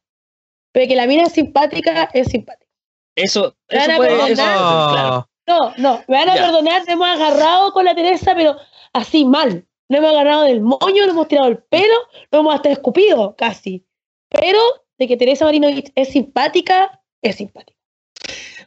pero 0.72 0.88
que 0.88 0.96
la 0.96 1.06
mina 1.06 1.24
es 1.24 1.32
simpática, 1.32 2.10
es 2.12 2.28
simpática. 2.28 2.70
Eso, 3.16 3.56
eso 3.68 3.96
puede, 3.96 4.34
claro. 4.34 5.28
No, 5.46 5.74
no, 5.78 6.04
me 6.06 6.16
van 6.16 6.28
a 6.28 6.34
perdonar, 6.34 6.82
hemos 6.86 7.08
agarrado 7.08 7.72
con 7.72 7.84
la 7.84 7.94
Teresa, 7.94 8.34
pero 8.36 8.56
así 8.92 9.24
mal. 9.24 9.66
No 9.88 9.98
hemos 9.98 10.10
agarrado 10.10 10.42
del 10.44 10.60
moño, 10.60 11.04
no 11.06 11.10
hemos 11.10 11.26
tirado 11.26 11.48
el 11.48 11.58
pelo, 11.58 11.94
no 12.30 12.38
hemos 12.38 12.54
hasta 12.54 12.70
escupido, 12.70 13.34
casi. 13.36 13.84
Pero 14.28 14.60
de 14.98 15.08
que 15.08 15.16
Teresa 15.16 15.44
Marinovich 15.44 15.90
es 15.96 16.10
simpática, 16.10 17.02
es 17.20 17.36
simpática. 17.36 17.78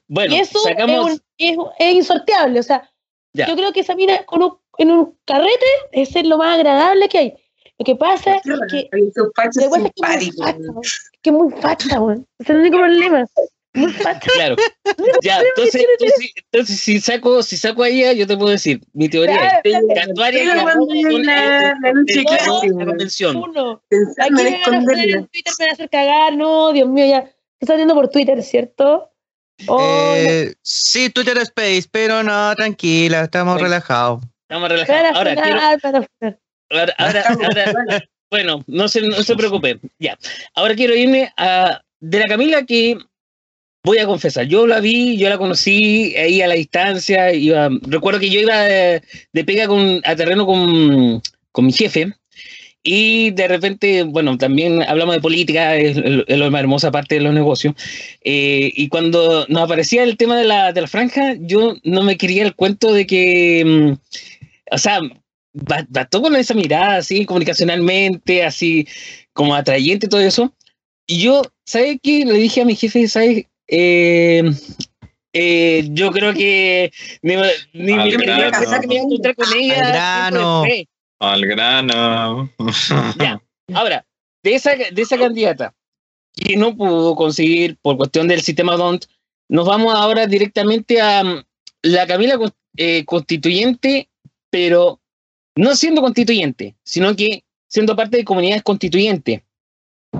Bueno, 0.07 0.35
y 0.35 0.39
eso 0.39 0.59
es, 0.67 1.21
es, 1.37 1.95
insorteable. 1.95 2.59
O 2.59 2.63
sea, 2.63 2.91
yo 3.33 3.55
creo 3.55 3.73
que 3.73 3.81
esa 3.81 3.95
mina 3.95 4.23
con 4.25 4.43
un, 4.43 4.57
en 4.77 4.91
un 4.91 5.17
carrete 5.25 5.65
es 5.91 6.13
lo 6.25 6.37
más 6.37 6.57
agradable 6.57 7.09
que 7.09 7.17
hay. 7.17 7.33
Lo 7.79 7.85
que 7.85 7.95
pasa 7.95 8.35
es 8.35 8.41
que, 8.69 8.89
es 8.91 9.13
que 11.21 11.29
es 11.29 11.33
muy 11.33 11.51
facha, 11.59 11.97
güey. 11.97 12.17
Es 12.39 12.49
el 12.49 12.57
único 12.57 12.77
problema. 12.77 13.25
Claro. 14.35 14.55
Ya, 15.23 15.41
entonces, 15.41 15.83
entonces, 16.51 16.79
si 16.79 16.99
saco, 16.99 17.41
si 17.41 17.57
saco 17.57 17.81
a 17.81 17.89
ella, 17.89 18.13
yo 18.13 18.27
te 18.27 18.37
puedo 18.37 18.51
decir, 18.51 18.81
mi 18.93 19.09
teoría 19.09 19.61
es 19.63 19.73
la, 19.73 20.05
convención. 22.85 23.37
Uno. 23.37 23.81
Aquí 24.19 24.31
me 24.31 24.43
van 24.43 24.53
a 24.53 24.91
hacer 24.91 25.09
en 25.09 25.27
Twitter, 25.27 25.53
me 25.57 25.65
van 25.65 25.69
a 25.69 25.73
hacer 25.73 25.89
cagar, 25.89 26.37
no, 26.37 26.71
Dios 26.71 26.87
mío, 26.87 27.05
ya. 27.05 27.31
Viendo 27.61 27.95
por 27.95 28.09
Twitter, 28.09 28.43
¿cierto? 28.43 29.12
Oh, 29.67 30.13
eh, 30.15 30.53
sí, 30.61 31.09
Twitter 31.09 31.37
Space, 31.39 31.87
pero 31.91 32.23
no, 32.23 32.55
tranquila, 32.55 33.23
estamos 33.23 33.61
relajados. 33.61 34.23
Estamos 34.49 34.69
relajados. 34.69 35.15
Ahora, 35.15 35.35
quiero, 35.35 35.59
ahora, 36.69 36.93
ahora, 36.97 37.23
ahora, 37.29 38.03
bueno, 38.31 38.63
no 38.67 38.87
se, 38.87 39.01
no 39.01 39.23
se 39.23 39.35
preocupe. 39.35 39.79
Ya. 39.99 40.17
Ahora 40.55 40.75
quiero 40.75 40.95
irme 40.95 41.31
a 41.37 41.81
de 41.99 42.19
la 42.19 42.25
Camila 42.25 42.65
que 42.65 42.97
voy 43.83 43.97
a 43.97 44.05
confesar, 44.05 44.45
yo 44.45 44.65
la 44.65 44.79
vi, 44.79 45.17
yo 45.17 45.29
la 45.29 45.37
conocí 45.37 46.15
ahí 46.15 46.41
a 46.41 46.47
la 46.47 46.55
distancia, 46.55 47.33
iba, 47.33 47.69
recuerdo 47.81 48.19
que 48.19 48.29
yo 48.29 48.39
iba 48.39 48.61
de, 48.61 49.01
pega 49.45 49.67
con, 49.67 50.01
a 50.05 50.15
terreno 50.15 50.45
con, 50.45 51.21
con, 51.51 51.65
mi 51.65 51.73
jefe, 51.73 52.13
y 52.83 53.31
de 53.31 53.47
repente, 53.47 54.03
bueno, 54.03 54.37
también 54.37 54.83
hablamos 54.83 55.15
de 55.15 55.21
política, 55.21 55.77
es, 55.77 55.95
la 55.95 56.49
más 56.49 56.59
hermosa 56.59 56.91
parte 56.91 57.15
de 57.15 57.21
los 57.21 57.33
negocios, 57.33 57.73
eh, 58.21 58.71
y 58.75 58.89
cuando 58.89 59.45
nos 59.47 59.63
aparecía 59.63 60.03
el 60.03 60.17
tema 60.17 60.37
de 60.37 60.43
la, 60.43 60.73
de 60.73 60.81
la 60.81 60.87
franja, 60.87 61.35
yo 61.39 61.75
no 61.83 62.03
me 62.03 62.17
quería 62.17 62.43
el 62.43 62.55
cuento 62.55 62.93
de 62.93 63.07
que, 63.07 63.63
mm, 63.65 63.93
o 64.71 64.77
sea, 64.77 64.99
bastó 65.53 66.21
con 66.21 66.35
esa 66.35 66.53
mirada 66.53 66.97
así, 66.97 67.25
comunicacionalmente, 67.25 68.43
así 68.43 68.87
como 69.31 69.55
atrayente, 69.55 70.07
todo 70.07 70.21
eso. 70.21 70.53
Y 71.07 71.21
yo, 71.21 71.43
¿sabes 71.65 71.97
qué? 72.01 72.25
Le 72.25 72.33
dije 72.33 72.61
a 72.61 72.65
mi 72.65 72.75
jefe, 72.75 73.07
¿sabes? 73.07 73.45
Eh, 73.67 74.43
eh, 75.33 75.87
yo 75.91 76.11
creo 76.11 76.33
que 76.33 76.91
ni, 77.21 77.35
ni 77.73 77.93
me 77.95 78.25
grano. 78.25 78.45
encontrar 78.91 79.35
con 79.35 79.47
ella. 79.57 80.85
Al 81.23 81.45
grano. 81.45 82.49
Ya. 83.17 83.41
Ahora, 83.73 84.05
de 84.43 84.55
esa, 84.55 84.75
de 84.75 85.01
esa 85.01 85.17
candidata 85.17 85.73
que 86.35 86.57
no 86.57 86.75
pudo 86.75 87.15
conseguir 87.15 87.77
por 87.81 87.95
cuestión 87.95 88.27
del 88.27 88.41
sistema 88.41 88.75
DONT, 88.75 89.05
nos 89.47 89.65
vamos 89.65 89.93
ahora 89.95 90.27
directamente 90.27 90.99
a 90.99 91.23
mm, 91.23 91.43
la 91.83 92.07
Camila 92.07 92.37
eh, 92.75 93.05
constituyente, 93.05 94.09
pero 94.49 94.99
no 95.55 95.75
siendo 95.75 96.01
constituyente, 96.01 96.75
sino 96.83 97.15
que 97.15 97.45
siendo 97.67 97.95
parte 97.95 98.17
de 98.17 98.25
comunidades 98.25 98.63
constituyentes. 98.63 99.43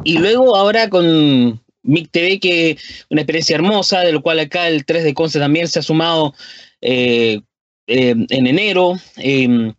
Y 0.05 0.19
luego 0.19 0.55
ahora 0.55 0.89
con 0.89 1.61
MIC 1.83 2.11
TV, 2.11 2.39
que 2.39 2.77
una 3.09 3.21
experiencia 3.21 3.55
hermosa, 3.55 3.99
de 4.01 4.13
lo 4.13 4.21
cual 4.21 4.39
acá 4.39 4.69
el 4.69 4.85
3 4.85 5.03
de 5.03 5.13
Conce 5.13 5.39
también 5.39 5.67
se 5.67 5.79
ha 5.79 5.81
sumado 5.81 6.33
eh, 6.79 7.41
eh, 7.87 8.15
en 8.29 8.47
enero. 8.47 8.93
Em, 9.17 9.73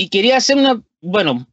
y 0.00 0.08
quería 0.08 0.38
hacer 0.38 0.56
una, 0.56 0.82
bueno, 1.02 1.46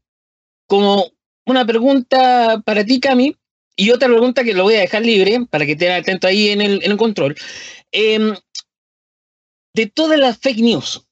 como 0.67 1.11
una 1.45 1.65
pregunta 1.65 2.61
para 2.65 2.85
ti, 2.85 3.01
Cami, 3.01 3.35
y 3.75 3.91
otra 3.91 4.07
pregunta 4.07 4.45
que 4.45 4.53
lo 4.53 4.63
voy 4.63 4.75
a 4.75 4.79
dejar 4.79 5.05
libre 5.05 5.45
para 5.49 5.65
que 5.65 5.73
estén 5.73 5.91
atento 5.91 6.27
ahí 6.27 6.47
en 6.47 6.61
el, 6.61 6.81
en 6.81 6.91
el 6.91 6.97
control. 6.97 7.35
Em, 7.91 8.33
de 9.73 9.87
todas 9.87 10.17
las 10.17 10.37
fake 10.37 10.59
news 10.59 11.05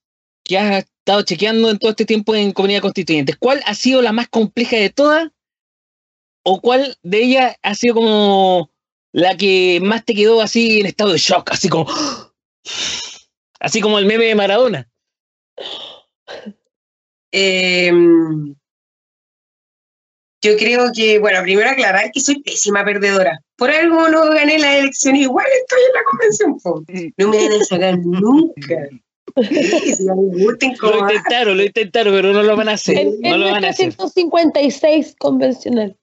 que 0.45 0.57
has 0.57 0.85
estado 0.85 1.23
chequeando 1.23 1.69
en 1.69 1.77
todo 1.77 1.91
este 1.91 2.05
tiempo 2.05 2.33
en 2.33 2.53
Comunidad 2.53 2.81
Constituyente, 2.81 3.35
¿cuál 3.37 3.61
ha 3.65 3.75
sido 3.75 4.01
la 4.01 4.13
más 4.13 4.29
compleja 4.29 4.77
de 4.77 4.89
todas? 4.89 5.29
¿O 6.41 6.61
cuál 6.61 6.97
de 7.03 7.21
ellas 7.21 7.57
ha 7.63 7.75
sido 7.75 7.95
como 7.95 8.71
la 9.11 9.35
que 9.35 9.81
más 9.83 10.05
te 10.05 10.15
quedó 10.15 10.39
así 10.39 10.79
en 10.79 10.85
estado 10.85 11.11
de 11.11 11.17
shock, 11.17 11.51
así 11.51 11.67
como... 11.67 11.85
Así 13.57 13.81
como 13.81 13.97
el 13.97 14.05
meme 14.05 14.25
de 14.25 14.35
Maradona. 14.35 14.91
Eh, 17.37 17.91
yo 20.41 20.55
creo 20.57 20.91
que, 20.95 21.19
bueno, 21.19 21.41
primero 21.41 21.69
aclarar 21.69 22.11
que 22.11 22.19
soy 22.19 22.41
pésima 22.41 22.85
perdedora. 22.85 23.39
Por 23.57 23.71
algo 23.71 24.07
no 24.09 24.29
gané 24.29 24.59
la 24.59 24.77
elección, 24.77 25.15
igual 25.15 25.45
estoy 25.61 25.79
en 25.87 25.93
la 25.93 26.03
convención. 26.03 26.59
po. 26.59 26.83
No 27.17 27.29
me 27.29 27.49
van 27.49 27.61
a 27.61 27.65
sacar 27.65 27.97
nunca. 27.99 28.89
Si 29.35 30.07
a 30.07 30.13
Lo 30.15 30.99
intentaron, 30.99 31.57
lo 31.57 31.63
intentaron, 31.63 32.13
pero 32.13 32.31
no 32.31 32.43
lo 32.43 32.55
van 32.55 32.69
a 32.69 32.73
hacer. 32.73 32.97
En, 32.97 33.21
No 33.21 33.33
en 33.33 33.39
lo 33.41 33.51
van 33.51 33.65
a 33.65 33.69
hacer. 33.69 33.91
156 33.91 35.15
convencional. 35.17 35.97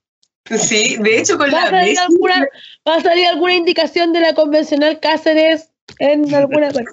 Sí, 0.51 0.97
de 0.99 1.19
hecho 1.19 1.39
con 1.39 1.55
¿Va 1.55 1.63
a, 1.63 1.65
la 1.67 1.71
salir 1.71 1.91
Bessie, 1.95 2.01
alguna, 2.01 2.49
¿Va 2.87 2.97
a 2.97 3.01
salir 3.01 3.27
alguna 3.29 3.55
indicación 3.55 4.13
de 4.13 4.21
la 4.21 4.35
convencional 4.35 4.99
Cáceres 4.99 5.71
en 6.01 6.35
alguna 6.35 6.71
parte? 6.73 6.91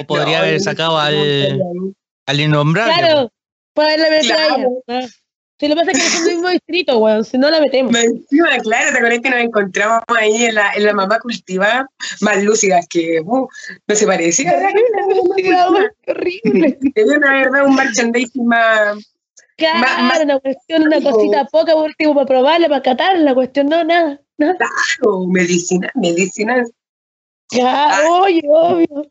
O 0.00 0.06
podría 0.06 0.38
No, 0.38 0.44
haber 0.44 0.60
sacado 0.60 0.92
no 0.94 0.98
al, 0.98 1.62
al 2.26 2.40
innombrable. 2.40 2.94
Claro, 2.94 3.32
para 3.78 3.96
la 3.96 4.10
metralla. 4.10 4.54
Claro. 4.54 4.82
Ah. 4.88 5.06
Si 5.60 5.66
lo 5.66 5.74
pasa 5.74 5.90
es 5.90 5.98
que 5.98 6.06
es 6.06 6.20
el 6.20 6.34
mismo 6.34 6.48
distrito, 6.50 6.98
weón, 6.98 7.24
si 7.24 7.36
no 7.36 7.50
la 7.50 7.60
metemos. 7.60 7.90
Más 7.90 8.04
Encima, 8.04 8.48
claro, 8.62 8.92
te 8.92 8.98
acuerdas 8.98 9.20
que 9.22 9.30
nos 9.30 9.40
encontramos 9.40 10.02
ahí 10.16 10.44
en 10.44 10.54
la, 10.54 10.72
en 10.74 10.84
la 10.84 10.92
mamá 10.92 11.18
cultivada, 11.18 11.88
más 12.20 12.42
lúcidas 12.44 12.86
que 12.88 13.20
uh, 13.24 13.48
no 13.88 13.94
se 13.94 14.06
parecía. 14.06 14.52
Horrible. 16.06 16.78
Tenía 16.94 17.16
una 17.16 17.32
verdad 17.32 17.66
un 17.66 17.74
merchandising 17.74 18.46
más. 18.46 18.98
Claro, 19.56 19.80
Ma- 19.80 20.02
ma- 20.02 20.20
una 20.22 20.38
cuestión, 20.38 20.82
una 20.82 21.00
cosita 21.02 21.44
poca 21.46 21.72
por 21.72 21.86
último 21.86 22.14
para 22.14 22.26
probarla, 22.26 22.68
para 22.68 22.82
catar 22.82 23.18
la 23.18 23.34
cuestión, 23.34 23.66
no, 23.66 23.82
nada, 23.82 24.20
nada. 24.36 24.56
claro, 24.56 25.26
medicinal, 25.26 25.90
medicinal. 25.96 26.64
Ya, 27.50 27.98
obvio, 28.08 28.40
obvio. 28.52 29.10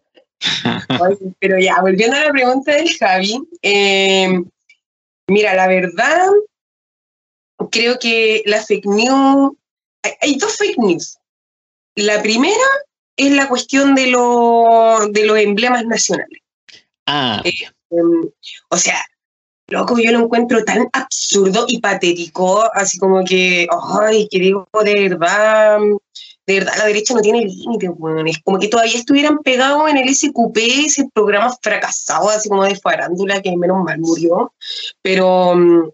Oye, 1.01 1.17
Pero 1.39 1.59
ya, 1.59 1.81
volviendo 1.81 2.15
a 2.15 2.25
la 2.25 2.31
pregunta 2.31 2.71
del 2.71 2.87
Javi, 2.97 3.37
eh, 3.61 4.41
mira, 5.27 5.53
la 5.55 5.67
verdad, 5.67 6.29
creo 7.71 7.97
que 7.99 8.43
la 8.45 8.61
fake 8.63 8.85
news, 8.85 9.53
hay, 10.03 10.11
hay 10.21 10.35
dos 10.37 10.57
fake 10.57 10.77
news. 10.77 11.17
La 11.95 12.21
primera 12.21 12.63
es 13.17 13.31
la 13.31 13.47
cuestión 13.47 13.95
de, 13.95 14.07
lo- 14.07 15.07
de 15.09 15.25
los 15.25 15.37
emblemas 15.39 15.85
nacionales. 15.85 16.41
Ah, 17.07 17.41
Em, 17.89 18.29
o 18.69 18.77
sea, 18.77 18.99
loco, 19.69 19.97
yo 19.97 20.11
lo 20.11 20.19
encuentro 20.25 20.63
tan 20.65 20.87
absurdo 20.91 21.65
y 21.67 21.79
patético, 21.79 22.69
así 22.73 22.97
como 22.99 23.23
que, 23.23 23.65
ay, 24.01 24.27
que 24.29 24.39
digo, 24.39 24.67
de 24.83 25.09
verdad, 25.09 25.79
de 26.47 26.59
verdad 26.59 26.77
la 26.77 26.85
derecha 26.85 27.13
no 27.13 27.21
tiene 27.21 27.41
límites, 27.41 27.91
weón. 27.97 28.27
Es 28.27 28.39
como 28.41 28.57
que 28.57 28.69
todavía 28.69 28.97
estuvieran 28.97 29.39
pegados 29.39 29.89
en 29.89 29.97
el 29.97 30.15
SQP, 30.15 30.57
ese 30.85 31.09
programa 31.13 31.53
fracasado, 31.61 32.29
así 32.29 32.47
como 32.47 32.63
de 32.63 32.77
farándula, 32.77 33.41
que 33.41 33.55
menos 33.55 33.83
mal 33.83 33.99
murió, 33.99 34.53
pero 35.01 35.55
mm, 35.55 35.89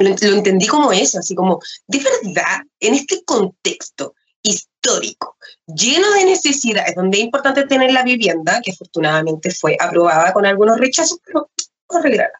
lo, 0.00 0.08
entendí 0.08 0.66
como 0.66 0.92
eso, 0.92 1.18
así 1.18 1.34
como, 1.34 1.60
de 1.86 1.98
verdad, 1.98 2.60
en 2.78 2.94
este 2.94 3.24
contexto 3.24 4.14
histórico, 4.42 5.36
lleno 5.66 6.10
de 6.12 6.26
necesidades, 6.26 6.94
donde 6.94 7.18
es 7.18 7.24
importante 7.24 7.66
tener 7.66 7.90
la 7.92 8.04
vivienda, 8.04 8.60
que 8.62 8.72
afortunadamente 8.72 9.50
fue 9.50 9.78
aprobada 9.80 10.32
con 10.34 10.44
algunos 10.44 10.78
rechazos, 10.78 11.18
pero 11.24 11.48
a 11.88 11.98
arreglarla. 11.98 12.38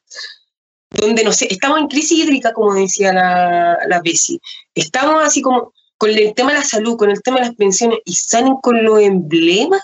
Donde, 0.90 1.24
no 1.24 1.32
sé, 1.32 1.48
estamos 1.50 1.78
en 1.78 1.88
crisis 1.88 2.18
hídrica, 2.18 2.52
como 2.52 2.74
decía 2.74 3.12
la, 3.12 3.78
la 3.86 4.00
Bessie. 4.00 4.40
Estamos 4.74 5.22
así 5.22 5.42
como 5.42 5.72
con 5.98 6.10
el 6.10 6.32
tema 6.34 6.52
de 6.52 6.58
la 6.58 6.64
salud, 6.64 6.96
con 6.96 7.10
el 7.10 7.20
tema 7.22 7.40
de 7.40 7.46
las 7.46 7.54
pensiones, 7.56 7.98
y 8.04 8.14
salen 8.14 8.54
con 8.62 8.82
los 8.84 9.00
emblemas. 9.00 9.80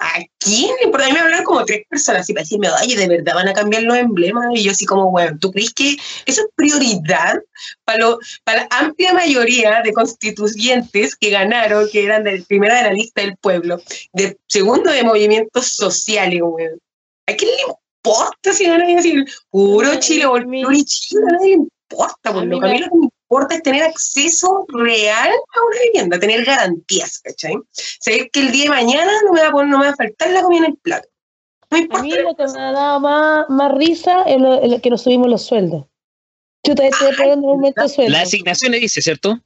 ¿A 0.00 0.20
quién 0.38 0.70
le 0.76 0.84
importa? 0.84 1.06
A 1.06 1.08
mí 1.08 1.14
me 1.14 1.18
hablaron 1.20 1.44
como 1.44 1.64
tres 1.64 1.82
personas 1.88 2.28
y 2.30 2.32
para 2.32 2.44
decirme, 2.44 2.68
oye, 2.70 2.94
de 2.96 3.08
verdad 3.08 3.34
van 3.34 3.48
a 3.48 3.52
cambiar 3.52 3.82
los 3.82 3.96
emblemas. 3.96 4.46
Y 4.54 4.62
yo 4.62 4.70
así 4.70 4.86
como, 4.86 5.10
bueno, 5.10 5.36
¿tú 5.40 5.50
crees 5.50 5.74
que 5.74 5.96
eso 6.24 6.42
es 6.42 6.46
prioridad 6.54 7.40
para, 7.84 7.98
lo, 7.98 8.20
para 8.44 8.60
la 8.60 8.68
amplia 8.70 9.12
mayoría 9.12 9.82
de 9.82 9.92
constituyentes 9.92 11.16
que 11.16 11.30
ganaron, 11.30 11.88
que 11.90 12.04
eran 12.04 12.22
de 12.22 12.44
primera 12.46 12.76
de 12.76 12.82
la 12.84 12.92
lista 12.92 13.22
del 13.22 13.36
pueblo, 13.38 13.82
de 14.12 14.38
segundo 14.46 14.92
de 14.92 15.02
movimientos 15.02 15.66
sociales, 15.72 16.40
weón? 16.44 16.78
¿A 17.26 17.32
quién 17.34 17.50
le 17.50 17.62
importa 17.74 18.52
si 18.52 18.68
van 18.68 18.82
a 18.82 18.86
decir 18.86 19.24
puro 19.50 19.96
Chile 19.98 20.26
o 20.26 20.34
puro 20.34 20.44
Chile? 20.84 21.22
A 21.28 21.32
nadie 21.32 21.46
le 21.48 21.52
importa, 21.54 22.32
por 22.32 22.44
lo 22.46 22.60
que 22.60 22.66
a 22.66 22.68
me- 22.68 22.74
mí 22.74 22.80
lo 22.82 22.88
que 22.88 22.96
me 22.98 23.08
importa 23.30 23.56
es 23.56 23.62
tener 23.62 23.82
acceso 23.82 24.64
real 24.68 25.28
a 25.28 25.66
una 25.66 25.80
vivienda, 25.84 26.18
tener 26.18 26.44
garantías, 26.44 27.18
¿cachai? 27.20 27.54
Saber 27.72 28.30
que 28.30 28.40
el 28.40 28.52
día 28.52 28.64
de 28.64 28.70
mañana 28.70 29.12
no 29.26 29.32
me 29.32 29.42
va 29.42 29.48
a, 29.48 29.52
poner, 29.52 29.68
no 29.68 29.78
me 29.78 29.84
va 29.86 29.92
a 29.92 29.96
faltar 29.96 30.30
la 30.30 30.42
comida 30.42 30.60
en 30.60 30.72
el 30.72 30.76
plato. 30.78 31.08
No 31.70 31.76
me 31.76 31.78
A 31.78 31.82
importa. 31.82 32.02
mí 32.02 32.12
lo 32.12 32.34
que 32.34 32.46
me 32.52 32.60
ha 32.60 32.72
dado 32.72 33.00
más, 33.00 33.50
más 33.50 33.72
risa 33.74 34.22
es 34.22 34.40
lo, 34.40 34.62
es 34.62 34.70
lo 34.70 34.80
que 34.80 34.88
nos 34.88 35.02
subimos 35.02 35.28
los 35.28 35.42
sueldos. 35.42 35.84
Yo 36.64 36.74
te 36.74 36.88
estoy 36.88 37.14
pagando 37.16 37.48
un 37.48 37.52
aumento 37.54 37.82
de 37.82 37.88
sueldo. 37.90 38.12
las 38.12 38.28
asignaciones 38.28 38.80
dice, 38.80 39.02
¿cierto? 39.02 39.38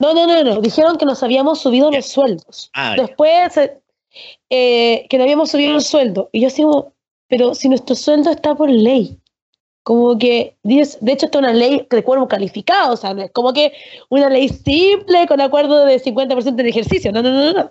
No, 0.00 0.14
no, 0.14 0.26
no, 0.26 0.42
no. 0.42 0.60
Dijeron 0.60 0.96
que 0.98 1.06
nos 1.06 1.22
habíamos 1.22 1.60
subido 1.60 1.90
los 1.90 2.06
sueldos. 2.06 2.70
Ah. 2.74 2.94
Después, 2.96 3.56
eh, 3.56 3.80
eh, 4.50 5.06
que 5.08 5.16
no 5.16 5.24
habíamos 5.24 5.50
subido 5.50 5.76
el 5.76 5.82
sueldo. 5.82 6.28
Y 6.32 6.40
yo 6.40 6.48
así 6.48 6.62
como, 6.62 6.92
pero 7.28 7.54
si 7.54 7.68
nuestro 7.68 7.94
sueldo 7.94 8.30
está 8.30 8.54
por 8.54 8.68
ley. 8.68 9.18
Como 9.88 10.18
que, 10.18 10.58
de 10.64 10.82
hecho, 10.82 11.24
está 11.24 11.38
una 11.38 11.54
ley 11.54 11.86
de 11.88 12.04
cuerpo 12.04 12.28
calificado, 12.28 12.92
o 12.92 12.96
sea, 12.98 13.14
no 13.14 13.22
es 13.22 13.30
como 13.30 13.54
que 13.54 13.72
una 14.10 14.28
ley 14.28 14.50
simple 14.50 15.26
con 15.26 15.40
acuerdo 15.40 15.86
de 15.86 15.98
50% 15.98 16.62
de 16.62 16.68
ejercicio. 16.68 17.10
No, 17.10 17.22
no, 17.22 17.30
no, 17.30 17.52
no. 17.54 17.70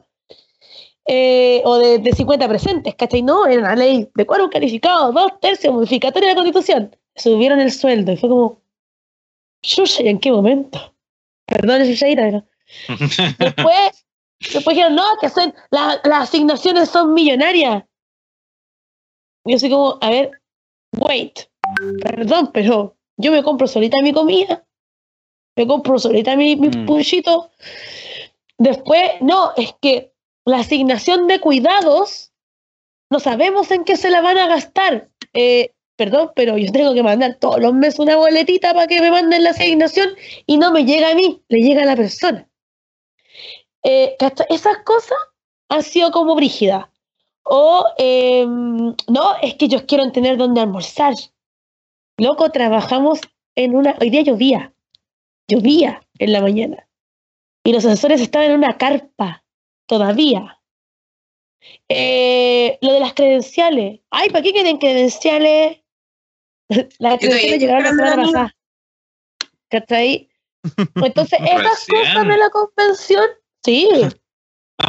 Eh, 1.06 1.62
o 1.64 1.78
de, 1.78 2.00
de 2.00 2.12
50 2.14 2.48
presentes, 2.50 2.96
¿cachai? 2.96 3.22
No, 3.22 3.46
era 3.46 3.60
una 3.62 3.76
ley 3.76 4.10
de 4.16 4.26
cuerpo 4.26 4.50
calificado, 4.50 5.12
dos 5.12 5.40
tercios, 5.40 5.72
modificatoria 5.72 6.30
de 6.30 6.34
la 6.34 6.42
constitución. 6.42 6.96
Subieron 7.16 7.60
el 7.60 7.72
sueldo 7.72 8.12
y 8.12 8.18
fue 8.18 8.30
como, 8.30 8.64
¿y 9.62 10.08
en 10.08 10.20
qué 10.20 10.32
momento? 10.32 10.96
Perdón, 11.46 11.86
Xuxa, 11.86 12.08
pero 12.18 12.44
Después, 13.38 14.06
después 14.40 14.76
dijeron, 14.76 14.96
no, 14.96 15.06
que 15.22 15.30
son, 15.30 15.54
la- 15.70 16.02
las 16.04 16.30
asignaciones 16.30 16.90
son 16.90 17.14
millonarias. 17.14 17.84
Y 19.46 19.52
yo 19.52 19.58
así 19.58 19.70
como, 19.70 20.00
a 20.02 20.10
ver, 20.10 20.32
wait, 20.98 21.42
perdón, 22.02 22.52
pero 22.54 22.96
yo 23.18 23.32
me 23.32 23.44
compro 23.44 23.68
solita 23.68 23.98
mi 24.02 24.14
comida, 24.14 24.66
me 25.56 25.68
compro 25.68 26.00
solita 26.00 26.36
mi, 26.36 26.56
mi 26.56 26.70
Mm. 26.70 26.86
Después, 28.60 29.12
no, 29.22 29.52
es 29.56 29.76
que 29.82 30.14
la 30.46 30.60
asignación 30.60 31.28
de 31.28 31.40
cuidados, 31.40 32.32
no 33.10 33.20
sabemos 33.20 33.70
en 33.72 33.84
qué 33.84 33.96
se 33.98 34.10
la 34.10 34.22
van 34.22 34.38
a 34.38 34.48
gastar. 34.48 35.10
Eh, 35.34 35.74
perdón, 35.96 36.32
pero 36.36 36.58
yo 36.58 36.72
tengo 36.72 36.94
que 36.94 37.04
mandar 37.04 37.36
todos 37.36 37.60
los 37.60 37.74
meses 37.74 38.00
una 38.00 38.16
boletita 38.16 38.74
para 38.74 38.88
que 38.88 39.02
me 39.02 39.12
manden 39.12 39.44
la 39.44 39.52
asignación 39.52 40.10
y 40.46 40.58
no 40.58 40.72
me 40.72 40.86
llega 40.86 41.12
a 41.12 41.16
mí, 41.16 41.42
le 41.50 41.60
llega 41.60 41.84
a 41.84 41.86
la 41.86 41.96
persona 41.96 42.48
eh, 43.88 44.18
esas 44.50 44.78
cosas 44.84 45.18
han 45.70 45.84
sido 45.84 46.12
como 46.12 46.36
brígidas. 46.36 46.86
O, 47.44 47.86
eh, 47.98 48.46
no, 48.46 49.36
es 49.42 49.56
que 49.56 49.66
ellos 49.66 49.84
quieren 49.84 50.12
tener 50.12 50.38
donde 50.38 50.60
almorzar. 50.60 51.14
Loco, 52.18 52.50
trabajamos 52.50 53.22
en 53.56 53.76
una. 53.76 53.96
Hoy 54.02 54.10
día 54.10 54.22
llovía. 54.22 54.74
Llovía 55.48 56.02
en 56.18 56.32
la 56.32 56.42
mañana. 56.42 56.88
Y 57.64 57.74
los 57.74 57.86
asesores 57.86 58.22
estaban 58.22 58.52
en 58.52 58.58
una 58.58 58.78
carpa 58.78 59.44
todavía. 59.86 60.60
Eh, 61.90 62.78
lo 62.82 62.94
de 62.94 63.00
las 63.00 63.14
credenciales. 63.14 64.00
Ay, 64.10 64.30
¿para 64.30 64.42
qué 64.42 64.52
quieren 64.52 64.78
credenciales? 64.78 65.82
Las 67.00 67.20
credenciales 67.20 67.60
llegaron 67.60 67.84
la 67.84 67.90
semana 67.90 68.16
pasada. 68.16 68.56
¿Cachai? 69.70 70.30
Entonces, 70.96 71.40
esas 71.40 71.86
cosas 71.86 72.28
de 72.28 72.38
la 72.38 72.50
convención, 72.50 73.26
sí. 73.64 73.90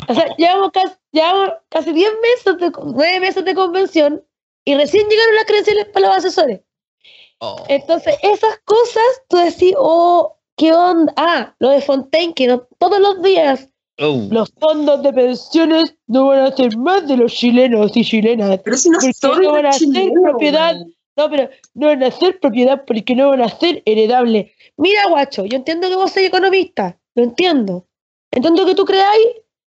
O 0.09 0.15
sea, 0.15 0.35
llevamos 0.39 0.71
casi, 0.73 0.95
llevamos 1.13 1.53
casi 1.69 1.93
10 1.93 2.13
meses, 2.23 2.59
de, 2.59 2.73
9 2.85 3.21
meses 3.21 3.45
de 3.45 3.55
convención 3.55 4.25
y 4.65 4.75
recién 4.75 5.09
llegaron 5.09 5.35
las 5.35 5.45
credenciales 5.45 5.87
para 5.87 6.09
los 6.09 6.17
asesores. 6.17 6.61
Oh. 7.41 7.65
Entonces, 7.69 8.17
esas 8.23 8.59
cosas, 8.65 9.23
tú 9.29 9.37
decís, 9.37 9.75
oh, 9.77 10.37
¿qué 10.57 10.73
onda? 10.73 11.13
Ah, 11.17 11.55
lo 11.59 11.71
de 11.71 11.81
Fontaine, 11.81 12.35
que 12.35 12.47
no, 12.47 12.67
todos 12.79 13.01
los 13.01 13.23
días 13.23 13.69
Oh. 14.01 14.29
los 14.31 14.53
fondos 14.61 15.03
de 15.03 15.13
pensiones 15.13 15.97
no 16.07 16.29
van 16.29 16.39
a 16.41 16.53
ser 16.55 16.77
más 16.77 17.09
de 17.09 17.17
los 17.17 17.33
chilenos 17.33 17.97
y 17.97 18.05
chilenas. 18.05 18.61
Pero 18.63 18.77
si 18.77 18.91
no 18.91 19.01
son 19.01 19.43
no 19.43 19.53
van 19.53 19.67
a 19.67 19.73
ser 19.73 19.89
propiedad. 20.23 20.77
No, 21.17 21.29
pero 21.29 21.51
no 21.75 21.89
van 21.89 22.05
a 22.05 22.11
ser 22.13 22.39
propiedad 22.39 22.85
porque 22.87 23.17
no 23.17 23.31
van 23.31 23.43
a 23.43 23.49
ser 23.49 23.83
heredables. 23.87 24.53
Mira, 24.77 25.09
guacho, 25.09 25.45
yo 25.47 25.57
entiendo 25.57 25.89
que 25.89 25.97
vos 25.97 26.13
sois 26.13 26.29
economista, 26.29 26.97
lo 27.17 27.25
entiendo. 27.25 27.87
Entiendo 28.31 28.65
que 28.65 28.77
tú 28.77 28.85
creáis 28.85 29.27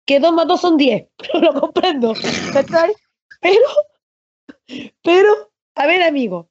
que 0.05 0.20
2 0.20 0.34
más 0.34 0.47
2 0.47 0.60
son 0.60 0.76
10, 0.76 1.07
lo 1.41 1.53
comprendo. 1.53 2.14
Pero, 3.41 3.62
pero, 5.01 5.51
a 5.76 5.86
ver, 5.86 6.03
amigo, 6.03 6.49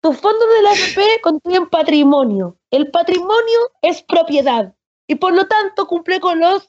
tus 0.00 0.16
fondos 0.18 0.48
de 0.56 0.62
la 0.62 0.70
AFP 0.70 1.20
contienen 1.22 1.68
patrimonio. 1.68 2.56
El 2.70 2.90
patrimonio 2.90 3.58
es 3.82 4.02
propiedad 4.02 4.74
y 5.06 5.16
por 5.16 5.34
lo 5.34 5.46
tanto 5.46 5.86
cumple 5.86 6.20
con 6.20 6.40
los 6.40 6.68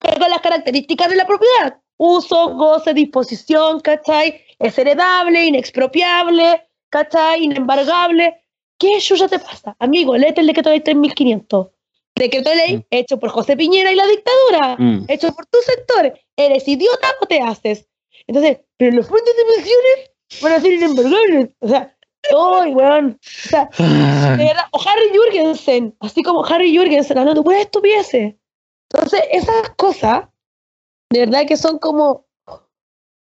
con 0.00 0.30
las 0.30 0.40
características 0.40 1.10
de 1.10 1.16
la 1.16 1.26
propiedad. 1.26 1.78
Uso, 1.98 2.54
goce, 2.54 2.94
disposición, 2.94 3.80
¿cachai? 3.80 4.40
Es 4.58 4.78
heredable, 4.78 5.44
inexpropiable, 5.44 6.66
¿cachai? 6.88 7.44
Inembargable. 7.44 8.40
¿Qué 8.78 8.98
ya 8.98 9.28
te 9.28 9.38
pasa? 9.38 9.76
Amigo, 9.78 10.16
léete 10.16 10.40
el 10.40 10.46
decreto 10.46 10.70
de 10.70 10.80
3500. 10.80 11.68
Decreto 12.14 12.48
de 12.50 12.56
ley 12.56 12.76
Mm. 12.78 12.84
hecho 12.90 13.18
por 13.18 13.28
José 13.30 13.56
Piñera 13.56 13.92
y 13.92 13.94
la 13.96 14.06
dictadura. 14.06 14.76
Mm. 14.78 15.04
Hecho 15.08 15.32
por 15.32 15.44
tu 15.46 15.58
sector. 15.58 16.18
¿Eres 16.36 16.66
idiota 16.66 17.08
o 17.20 17.26
te 17.26 17.40
haces? 17.40 17.86
Entonces, 18.26 18.60
pero 18.78 18.96
los 18.96 19.06
fondos 19.06 19.34
de 19.36 19.54
pensiones 19.54 20.42
van 20.42 20.52
a 20.54 20.60
ser 20.60 20.72
inembargables. 20.72 21.50
O 21.60 21.68
sea, 21.68 21.94
¡ay, 22.36 22.74
weón! 22.74 23.18
O 23.18 23.18
sea, 23.22 23.68
de 23.78 24.44
verdad, 24.44 24.64
o 24.72 24.80
Harry 24.80 25.10
Jurgensen, 25.16 25.94
así 26.00 26.22
como 26.22 26.44
Harry 26.44 26.76
Jurgensen, 26.76 27.18
hablando 27.18 27.42
de 27.42 27.60
estupideces. 27.60 28.34
Entonces, 28.92 29.22
esas 29.30 29.70
cosas, 29.76 30.24
de 31.12 31.20
verdad 31.20 31.46
que 31.46 31.56
son 31.56 31.78
como 31.78 32.26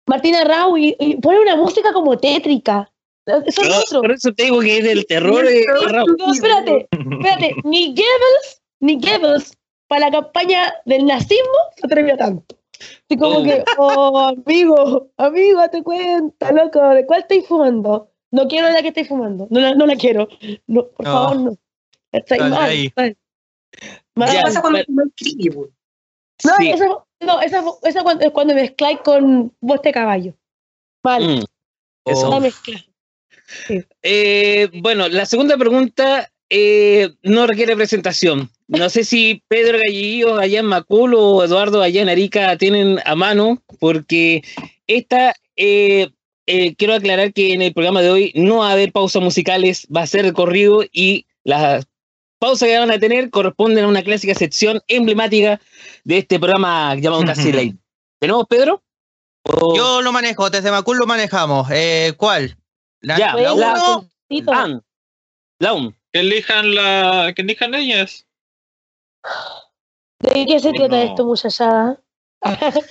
Martina 0.07 0.43
Rau 0.43 0.77
y, 0.77 0.95
y 0.99 1.17
pone 1.17 1.39
una 1.39 1.55
música 1.55 1.93
como 1.93 2.17
tétrica. 2.17 2.91
Eso 3.25 3.61
es 3.61 3.69
No, 3.69 3.79
otro. 3.79 4.01
por 4.01 4.11
eso 4.11 4.33
te 4.33 4.43
digo 4.45 4.59
que 4.61 4.79
es 4.79 4.83
del 4.83 5.05
terror. 5.05 5.45
de- 5.45 5.65
Raúl. 5.87 6.15
No, 6.17 6.33
espérate, 6.33 6.87
espérate. 6.91 7.55
Ni 7.63 7.89
Goebbels, 7.89 8.61
ni 8.79 8.99
Goebbels, 8.99 9.53
para 9.87 10.09
la 10.09 10.11
campaña 10.11 10.73
del 10.85 11.05
nazismo, 11.05 11.53
se 11.77 11.85
atrevió 11.85 12.17
tanto. 12.17 12.55
Así 12.79 13.17
como 13.19 13.39
Oh. 13.39 13.43
que, 13.43 13.63
oh, 13.77 14.19
amigo, 14.45 15.11
amigo, 15.17 15.59
date 15.59 15.83
cuenta, 15.83 16.51
loco, 16.51 16.79
¿de 16.89 17.05
cuál 17.05 17.21
estáis 17.21 17.45
fumando? 17.47 18.10
No 18.31 18.47
quiero 18.47 18.69
la 18.69 18.81
que 18.81 18.89
estáis 18.89 19.07
fumando, 19.07 19.47
no 19.49 19.59
la, 19.59 19.75
no 19.75 19.85
la 19.85 19.95
quiero. 19.95 20.27
No, 20.67 20.87
por 20.87 21.05
No. 21.05 21.11
favor, 21.11 21.39
no. 21.39 21.57
De 22.11 22.37
mal, 22.39 22.53
ahí. 22.53 22.91
mal. 22.95 23.17
Mal. 24.15 24.29
¿Qué 24.31 24.41
pasa 24.41 24.61
cuando 24.61 24.79
weón? 24.87 25.71
No, 26.43 26.55
Sí. 26.57 26.69
esa, 26.71 26.85
no, 27.21 27.41
esa, 27.41 27.63
esa 27.83 28.03
cuando, 28.03 28.25
es 28.25 28.31
cuando 28.31 28.55
mezcláis 28.55 28.99
con 29.03 29.53
voz 29.61 29.81
de 29.81 29.91
caballo. 29.91 30.33
Vale, 31.03 31.37
Mm. 31.41 31.43
Eso. 32.05 32.29
la 32.29 32.39
mezcla. 32.39 32.83
Eh, 34.01 34.69
bueno, 34.81 35.07
la 35.07 35.25
segunda 35.25 35.57
pregunta 35.57 36.31
eh, 36.49 37.09
no 37.23 37.47
requiere 37.47 37.75
presentación. 37.75 38.49
No 38.67 38.89
sé 38.89 39.03
si 39.03 39.43
Pedro 39.47 39.77
Gallillo 39.77 40.37
allá 40.37 40.59
en 40.59 40.65
Macul 40.65 41.13
o 41.15 41.43
Eduardo 41.43 41.81
allá 41.81 42.01
en 42.01 42.09
Arica 42.09 42.57
tienen 42.57 42.99
a 43.05 43.15
mano, 43.15 43.61
porque 43.79 44.43
esta, 44.87 45.33
eh, 45.55 46.09
eh, 46.47 46.75
quiero 46.75 46.93
aclarar 46.93 47.33
que 47.33 47.53
en 47.53 47.61
el 47.61 47.73
programa 47.73 48.01
de 48.01 48.09
hoy 48.09 48.31
no 48.35 48.57
va 48.59 48.69
a 48.69 48.73
haber 48.73 48.91
pausas 48.91 49.21
musicales, 49.21 49.87
va 49.95 50.01
a 50.01 50.07
ser 50.07 50.25
el 50.25 50.33
corrido 50.33 50.83
y 50.91 51.25
las 51.43 51.87
pausas 52.39 52.67
que 52.67 52.77
van 52.79 52.91
a 52.91 52.99
tener 52.99 53.29
corresponden 53.29 53.85
a 53.85 53.87
una 53.87 54.03
clásica 54.03 54.33
sección 54.33 54.81
emblemática 54.87 55.61
de 56.03 56.17
este 56.19 56.39
programa 56.39 56.95
llamado 56.95 57.23
Casi 57.23 57.51
Late. 57.53 57.75
¿Tenemos, 58.19 58.45
Pedro? 58.47 58.83
O- 59.43 59.75
Yo 59.75 60.01
lo 60.01 60.11
manejo, 60.11 60.49
desde 60.49 60.71
Macul 60.71 60.97
lo 60.97 61.05
manejamos. 61.07 61.67
Eh, 61.71 62.13
¿Cuál? 62.17 62.57
La, 63.01 63.17
Ya, 63.17 63.33
la 63.35 63.41
la- 63.41 63.53
uno, 63.53 64.09
Ah, 64.47 64.79
la 65.59 65.73
un. 65.73 65.95
Que 66.13 66.19
elijan 66.21 66.73
la. 66.75 67.33
Que 67.35 67.41
elijan 67.41 67.73
ellas. 67.75 68.25
¿De 70.19 70.45
qué 70.45 70.59
se 70.59 70.69
no. 70.71 70.73
trata 70.77 71.03
esto, 71.03 71.25
muchachada? 71.25 71.99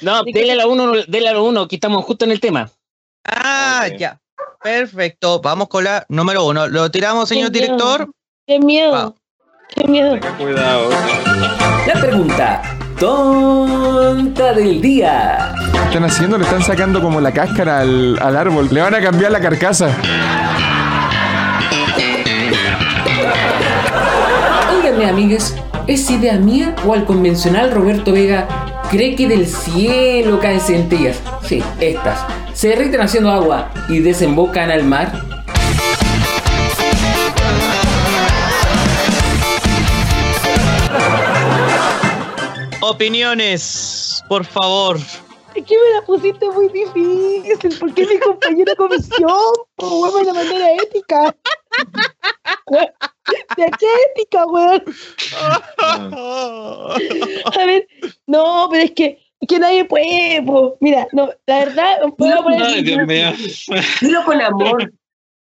No, 0.03 0.23
¿De 0.25 0.33
qué 0.33 0.41
dele 0.41 0.53
a 0.53 0.57
la 0.57 0.67
uno, 0.67 0.93
dele 1.07 1.29
a 1.29 1.33
la 1.35 1.43
uno, 1.43 1.69
que 1.69 1.77
estamos 1.77 2.05
justo 2.05 2.25
en 2.25 2.33
el 2.33 2.41
tema. 2.41 2.71
Ah, 3.25 3.87
ya. 3.99 4.19
Perfecto. 4.63 5.41
Vamos 5.41 5.69
con 5.69 5.85
la 5.85 6.05
número 6.09 6.45
uno. 6.45 6.67
¿Lo 6.69 6.91
tiramos, 6.91 7.29
señor 7.29 7.51
Qué 7.53 7.61
miedo. 7.61 7.75
director? 7.77 8.11
¡Qué 8.47 8.59
miedo! 8.61 9.15
¡Qué 9.75 9.87
miedo! 9.87 10.13
Tenga 10.15 10.37
cuidado. 10.37 10.91
La 11.87 11.95
pregunta 12.01 12.63
tonta 12.99 14.53
del 14.53 14.81
día. 14.81 15.55
¿Qué 15.73 15.79
están 15.87 16.05
haciendo? 16.05 16.37
Le 16.39 16.45
están 16.45 16.63
sacando 16.63 17.01
como 17.01 17.21
la 17.21 17.33
cáscara 17.33 17.81
al, 17.81 18.19
al 18.21 18.37
árbol. 18.37 18.69
Le 18.71 18.81
van 18.83 18.95
a 18.95 19.01
cambiar 19.01 19.33
la 19.33 19.41
carcasa. 19.41 19.89
Óiganme, 24.77 25.07
amigues, 25.09 25.57
¿es 25.87 26.11
idea 26.11 26.37
mía 26.37 26.75
o 26.87 26.93
al 26.95 27.05
convencional 27.05 27.71
Roberto 27.71 28.13
Vega 28.13 28.47
cree 28.91 29.15
que 29.17 29.29
del 29.29 29.47
cielo 29.47 30.39
caen 30.41 30.61
centellas? 30.61 31.21
Sí, 31.43 31.63
estas. 31.81 32.25
Se 32.61 32.69
derriten 32.69 33.01
haciendo 33.01 33.31
agua 33.31 33.73
y 33.89 34.01
desembocan 34.01 34.71
al 34.71 34.85
mar. 34.85 35.11
Opiniones, 42.83 44.23
por 44.29 44.45
favor. 44.45 44.99
Es 45.55 45.65
que 45.65 45.75
me 45.75 45.95
la 45.95 46.03
pusiste 46.05 46.51
muy 46.51 46.69
difícil. 46.69 47.79
¿Por 47.79 47.95
qué 47.95 48.07
mi 48.07 48.19
compañera 48.19 48.75
comisión? 48.77 49.31
Po, 49.77 50.03
weón, 50.03 50.17
me 50.17 50.25
la 50.25 50.35
mandó 50.35 50.57
a 50.57 50.73
ética. 50.83 51.35
¿De 53.57 53.71
qué 53.79 53.87
ética, 54.11 54.45
weón? 54.45 54.85
A 57.57 57.65
ver, 57.65 57.89
no, 58.27 58.69
pero 58.71 58.85
es 58.85 58.91
que, 58.91 59.30
que 59.47 59.59
nadie 59.59 59.85
puede, 59.85 60.43
po. 60.43 60.77
Mira, 60.81 61.09
no, 61.13 61.31
la 61.47 61.59
verdad, 61.59 61.99
puedo 62.19 62.43
poner. 62.43 62.63
Ay, 62.63 62.83
Dios 62.83 63.07
mío. 63.07 63.33
Dilo 64.01 64.25
con 64.25 64.41
amor. 64.41 64.93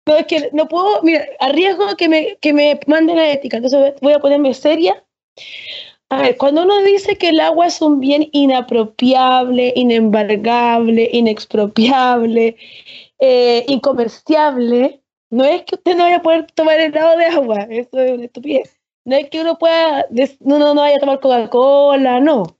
No, 0.07 0.15
es 0.15 0.25
que 0.25 0.49
no 0.51 0.67
puedo, 0.67 0.99
mira, 1.03 1.23
arriesgo 1.39 1.95
que 1.95 2.09
me, 2.09 2.35
que 2.41 2.53
me 2.53 2.79
manden 2.87 3.19
a 3.19 3.31
ética, 3.31 3.57
entonces 3.57 3.93
voy 4.01 4.13
a 4.13 4.19
ponerme 4.19 4.51
seria. 4.55 5.05
A 6.09 6.23
ver, 6.23 6.37
cuando 6.37 6.63
uno 6.63 6.81
dice 6.81 7.17
que 7.17 7.29
el 7.29 7.39
agua 7.39 7.67
es 7.67 7.81
un 7.83 7.99
bien 7.99 8.27
inapropiable, 8.31 9.71
inembargable, 9.75 11.07
inexpropiable, 11.13 12.57
eh, 13.19 13.63
incomerciable, 13.67 15.01
no 15.29 15.45
es 15.45 15.61
que 15.63 15.75
usted 15.75 15.95
no 15.95 16.03
vaya 16.03 16.17
a 16.17 16.21
poder 16.21 16.47
tomar 16.51 16.79
helado 16.79 17.17
de 17.17 17.25
agua, 17.27 17.67
eso 17.69 17.99
es 17.99 18.11
una 18.11 18.25
estupidez. 18.25 18.77
No 19.05 19.15
es 19.15 19.29
que 19.29 19.41
uno 19.41 19.57
pueda, 19.57 20.05
no, 20.41 20.59
no, 20.59 20.73
no 20.73 20.81
vaya 20.81 20.97
a 20.97 20.99
tomar 20.99 21.19
Coca-Cola, 21.19 22.19
no. 22.19 22.57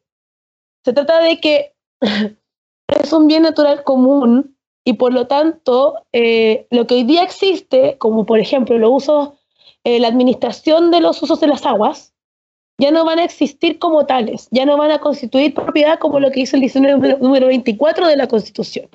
Se 0.84 0.94
trata 0.94 1.20
de 1.22 1.40
que 1.40 1.74
es 2.88 3.14
un 3.14 3.28
bien 3.28 3.44
natural 3.44 3.84
común 3.84 4.58
y 4.84 4.94
por 4.94 5.14
lo 5.14 5.28
tanto, 5.28 6.06
eh, 6.12 6.68
lo 6.72 6.88
que 6.88 6.96
hoy 6.96 7.04
día 7.04 7.24
existe, 7.24 7.98
como 8.00 8.26
por 8.26 8.40
ejemplo 8.40 8.78
los 8.78 8.92
usos, 8.92 9.30
eh, 9.84 10.00
la 10.00 10.08
administración 10.08 10.90
de 10.92 11.02
los 11.02 11.22
usos 11.22 11.40
de 11.40 11.48
las 11.48 11.66
aguas, 11.66 12.14
ya 12.80 12.90
no 12.90 13.06
van 13.06 13.20
a 13.20 13.24
existir 13.24 13.78
como 13.78 14.08
tales, 14.08 14.48
ya 14.50 14.66
no 14.66 14.76
van 14.78 14.90
a 14.90 15.00
constituir 15.00 15.54
propiedad 15.54 16.00
como 16.00 16.20
lo 16.20 16.32
que 16.32 16.40
dice 16.40 16.56
el 16.56 16.64
diccionario 16.64 16.98
número, 16.98 17.18
número 17.20 17.48
24 17.48 18.08
de 18.08 18.18
la 18.18 18.28
Constitución. 18.28 18.90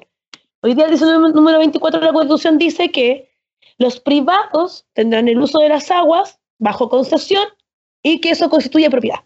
Hoy 0.63 0.75
día 0.75 0.87
el 0.87 0.91
diccionario 0.91 1.21
número 1.29 1.59
24 1.59 2.01
de 2.01 2.07
la 2.07 2.13
Constitución 2.13 2.59
dice 2.59 2.91
que 2.91 3.31
los 3.79 4.01
privados 4.01 4.87
tendrán 4.93 5.29
el 5.29 5.39
uso 5.39 5.61
de 5.61 5.69
las 5.69 5.91
aguas 5.93 6.41
bajo 6.59 6.89
concesión 6.89 7.45
y 8.03 8.21
que 8.21 8.31
eso 8.31 8.51
constituye 8.51 8.91
propiedad. 8.91 9.21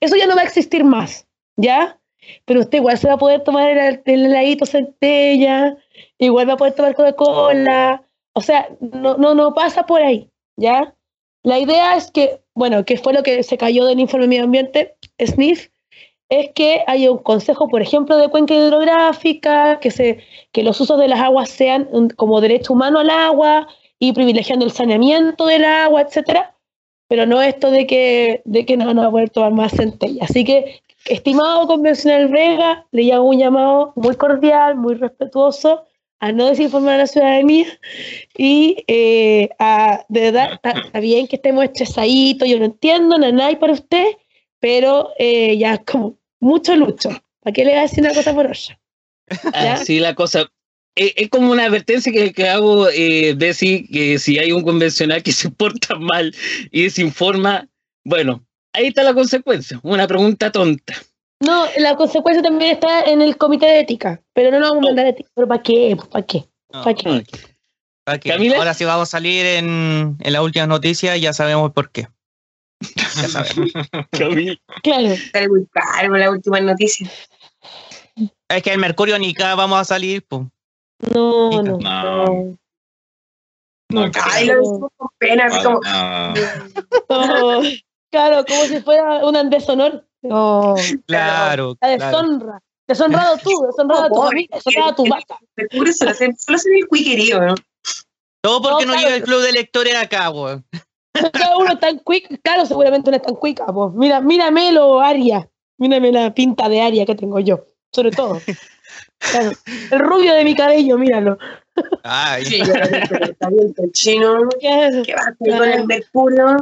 Eso 0.00 0.14
ya 0.14 0.26
no 0.26 0.36
va 0.36 0.42
a 0.42 0.44
existir 0.44 0.84
más, 0.84 1.25
¿ya? 1.56 1.98
Pero 2.44 2.60
usted 2.60 2.78
igual 2.78 2.98
se 2.98 3.08
va 3.08 3.14
a 3.14 3.18
poder 3.18 3.44
tomar 3.44 3.70
el, 3.70 4.02
el 4.04 4.26
heladito 4.26 4.66
centella, 4.66 5.76
igual 6.18 6.48
va 6.48 6.54
a 6.54 6.56
poder 6.56 6.74
tomar 6.74 6.94
Coca-Cola, 6.94 8.02
o 8.32 8.40
sea, 8.40 8.68
no, 8.80 9.16
no, 9.16 9.34
no 9.34 9.54
pasa 9.54 9.86
por 9.86 10.02
ahí, 10.02 10.30
¿ya? 10.56 10.94
La 11.42 11.58
idea 11.58 11.96
es 11.96 12.10
que, 12.10 12.40
bueno, 12.54 12.84
que 12.84 12.98
fue 12.98 13.12
lo 13.12 13.22
que 13.22 13.42
se 13.42 13.56
cayó 13.56 13.84
del 13.86 14.00
informe 14.00 14.24
de 14.24 14.28
medio 14.28 14.44
ambiente, 14.44 14.96
SNIF, 15.18 15.68
es 16.28 16.50
que 16.54 16.82
haya 16.86 17.12
un 17.12 17.18
consejo, 17.18 17.68
por 17.68 17.82
ejemplo, 17.82 18.16
de 18.16 18.28
cuenca 18.28 18.54
hidrográfica, 18.54 19.78
que, 19.80 19.90
se, 19.90 20.18
que 20.52 20.62
los 20.62 20.80
usos 20.80 20.98
de 20.98 21.08
las 21.08 21.20
aguas 21.20 21.48
sean 21.48 21.88
como 22.16 22.40
derecho 22.40 22.72
humano 22.72 22.98
al 22.98 23.10
agua 23.10 23.68
y 23.98 24.12
privilegiando 24.12 24.64
el 24.64 24.72
saneamiento 24.72 25.46
del 25.46 25.64
agua, 25.64 26.02
etcétera, 26.02 26.56
pero 27.08 27.26
no 27.26 27.40
esto 27.40 27.70
de 27.70 27.86
que, 27.86 28.42
de 28.44 28.66
que 28.66 28.76
no 28.76 28.86
van 28.86 28.98
a 28.98 29.10
poder 29.10 29.30
tomar 29.30 29.52
más 29.52 29.72
centella. 29.72 30.24
Así 30.24 30.44
que, 30.44 30.82
estimado 31.08 31.66
convencional 31.66 32.28
Vega, 32.28 32.86
le 32.92 33.12
hago 33.12 33.28
un 33.28 33.38
llamado 33.38 33.92
muy 33.96 34.16
cordial, 34.16 34.76
muy 34.76 34.94
respetuoso 34.94 35.84
a 36.18 36.32
no 36.32 36.46
desinformar 36.46 36.94
a 36.94 36.98
la 36.98 37.06
ciudadanía 37.06 37.66
y 38.36 38.84
eh, 38.88 39.50
a, 39.58 40.04
de 40.08 40.20
verdad, 40.20 40.52
está, 40.54 41.00
bien 41.00 41.26
que 41.26 41.36
estemos 41.36 41.64
estresaditos, 41.64 42.48
yo 42.48 42.58
lo 42.58 42.64
entiendo, 42.64 43.18
no 43.18 43.44
hay 43.44 43.56
para 43.56 43.74
usted, 43.74 44.06
pero 44.60 45.10
eh, 45.18 45.56
ya 45.58 45.78
como 45.78 46.18
mucho 46.40 46.74
lucho. 46.76 47.10
¿Para 47.40 47.54
qué 47.54 47.64
le 47.64 47.72
voy 47.72 47.78
a 47.78 47.82
decir 47.82 48.00
una 48.02 48.14
cosa 48.14 48.34
por 48.34 48.46
otra? 48.46 48.78
Así 49.52 49.98
la 50.00 50.14
cosa. 50.14 50.50
Es, 50.94 51.28
como 51.28 51.52
una 51.52 51.66
advertencia 51.66 52.10
que, 52.10 52.32
que 52.32 52.48
hago, 52.48 52.88
eh, 52.88 53.34
decir 53.36 53.88
que 53.90 54.18
si 54.18 54.38
hay 54.38 54.52
un 54.52 54.62
convencional 54.62 55.22
que 55.22 55.32
se 55.32 55.50
porta 55.50 55.96
mal 55.96 56.34
y 56.70 56.84
desinforma, 56.84 57.68
bueno, 58.04 58.46
ahí 58.76 58.86
está 58.88 59.02
la 59.02 59.14
consecuencia. 59.14 59.80
Una 59.82 60.06
pregunta 60.06 60.52
tonta. 60.52 60.94
No, 61.40 61.66
la 61.78 61.96
consecuencia 61.96 62.42
también 62.42 62.72
está 62.72 63.02
en 63.04 63.20
el 63.20 63.36
comité 63.36 63.66
de 63.66 63.80
ética, 63.80 64.22
pero 64.32 64.50
no 64.50 64.60
nos 64.60 64.70
vamos 64.70 64.84
a 64.84 64.86
mandar 64.88 65.06
ética. 65.06 65.28
¿Pero 65.34 65.48
para 65.48 65.62
qué? 65.62 65.96
¿Para 66.10 66.26
qué? 66.26 66.44
¿Para 66.70 66.94
qué? 66.94 67.24
¿Para 68.04 68.18
qué? 68.18 68.30
Camila. 68.30 68.56
Ahora 68.56 68.74
sí 68.74 68.84
vamos 68.84 69.08
a 69.08 69.10
salir 69.10 69.44
en, 69.44 70.16
en 70.20 70.32
las 70.32 70.42
últimas 70.42 70.68
noticias, 70.68 71.20
ya 71.20 71.32
sabemos 71.32 71.72
por 71.72 71.90
qué. 71.90 72.08
Ya 72.96 73.28
sabemos. 73.28 73.70
Claro. 74.82 75.12
Está 75.12 75.48
muy 75.48 75.66
caro 75.72 76.16
la 76.16 76.30
última 76.30 76.60
noticia. 76.60 77.10
es 78.48 78.62
que 78.62 78.72
el 78.72 78.78
Mercurio 78.78 79.18
ni 79.18 79.34
cada 79.34 79.54
vamos 79.54 79.80
a 79.80 79.84
salir, 79.84 80.24
pues. 80.26 80.42
No, 81.12 81.62
no. 81.62 81.78
No. 81.78 82.56
No, 83.88 84.10
Ay, 84.24 84.46
lo 84.46 84.90
con 84.96 85.08
pena, 85.18 85.46
así 85.46 85.62
como, 85.62 85.80
no. 87.08 87.62
Claro, 88.16 88.46
como 88.46 88.62
si 88.62 88.80
fuera 88.80 89.26
un 89.26 89.50
deshonor. 89.50 90.02
No. 90.22 90.74
Claro, 91.06 91.76
La 91.82 91.98
claro. 91.98 92.16
deshonra. 92.22 92.62
Deshonrado 92.88 93.36
tú, 93.36 93.50
deshonrado 93.66 94.04
a 94.04 94.08
tu 94.08 94.22
familia, 94.22 94.48
deshonrado 94.54 94.90
a 94.90 94.94
tu 94.94 95.06
vaca. 95.06 95.38
Solo 95.70 96.14
se, 96.14 96.34
solo 96.38 96.58
se 96.58 96.70
ve 96.70 96.78
el 96.78 96.88
cuiquerío, 96.88 97.42
¿no? 97.42 97.54
Todo 98.40 98.62
porque 98.62 98.86
No, 98.86 98.92
no, 98.92 98.98
claro. 98.98 99.00
llega 99.08 99.16
el 99.16 99.22
club 99.22 99.42
de 99.42 99.52
lectores 99.52 99.94
acá, 99.96 100.30
weón. 100.30 100.64
Cada 101.32 101.58
uno 101.58 101.72
está 101.72 101.90
en 101.90 101.98
cuica, 101.98 102.34
claro, 102.42 102.64
seguramente 102.64 103.10
no 103.10 103.16
está 103.18 103.28
en 103.28 103.36
cuica, 103.36 103.66
pues. 103.66 103.92
Mira, 103.92 104.22
mírame 104.22 104.72
lo 104.72 105.00
Aria, 105.00 105.46
mírame 105.76 106.10
la 106.10 106.32
pinta 106.32 106.70
de 106.70 106.80
Aria 106.80 107.04
que 107.04 107.14
tengo 107.16 107.38
yo, 107.40 107.66
sobre 107.92 108.12
todo. 108.12 108.40
Claro, 109.18 109.50
el 109.90 109.98
rubio 109.98 110.34
de 110.34 110.44
mi 110.44 110.54
cabello, 110.54 110.98
míralo. 110.98 111.38
Ay, 112.02 112.44
Sí, 112.44 112.60
el 112.60 113.92
chino. 113.92 114.48
¿Qué 114.60 114.68
va 115.14 115.22
a 115.22 115.28
hacer 115.30 115.58
con 115.58 115.68
el 115.68 115.86
Mercurio? 115.86 116.56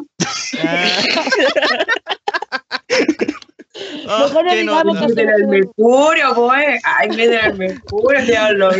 Ah, 4.06 4.26
Mejor 4.28 4.44
no 4.44 4.54
digamos 4.54 4.98
que- 4.98 5.04
al 5.32 5.46
Mercurio, 5.48 6.34
pues. 6.34 6.80
Ay, 6.84 7.08
meten 7.10 7.38
al 7.44 7.54
Mercurio, 7.58 8.24
diablo. 8.24 8.70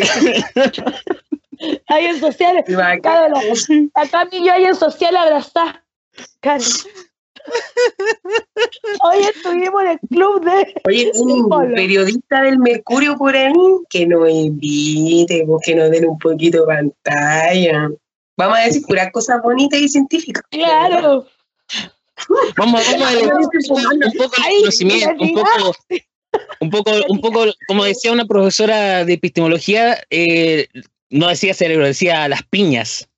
Hay 1.88 2.06
en 2.06 2.20
va, 2.76 2.96
claro, 2.98 3.34
la- 3.34 4.02
acá 4.02 4.26
mi 4.30 4.44
yo 4.44 4.52
hay 4.52 4.64
en 4.64 4.74
social 4.76 5.16
abrazar. 5.16 5.82
Claro. 6.40 6.62
Hoy 9.02 9.18
estuvimos 9.34 9.82
en 9.82 9.88
el 9.88 9.98
club 10.08 10.44
de. 10.44 10.74
Oye, 10.86 11.12
un 11.14 11.74
periodista 11.74 12.42
del 12.42 12.58
Mercurio 12.58 13.16
por 13.16 13.36
ahí, 13.36 13.52
que 13.90 14.06
nos 14.06 14.28
invite, 14.30 15.44
pues, 15.46 15.66
que 15.66 15.74
nos 15.74 15.90
den 15.90 16.08
un 16.08 16.18
poquito 16.18 16.60
de 16.60 16.66
pantalla. 16.66 17.90
Vamos 18.36 18.58
a 18.58 18.62
decir 18.62 18.82
puras 18.86 19.12
cosas 19.12 19.42
bonitas 19.42 19.80
y 19.80 19.88
científicas. 19.88 20.42
Claro. 20.50 21.26
Vamos, 22.56 22.82
vamos 22.88 23.08
a 23.08 23.12
elevar 23.12 23.36
un 23.36 23.50
poco 24.16 24.34
el 24.36 24.60
conocimiento, 24.60 25.14
un 25.18 25.34
poco, 25.34 25.74
un 26.60 26.70
poco, 26.70 26.90
un 27.08 27.20
poco, 27.20 27.44
como 27.66 27.84
decía 27.84 28.12
una 28.12 28.24
profesora 28.24 29.04
de 29.04 29.12
epistemología, 29.14 29.98
eh, 30.10 30.68
no 31.10 31.28
decía 31.28 31.54
cerebro, 31.54 31.86
decía 31.86 32.28
las 32.28 32.42
piñas. 32.44 33.08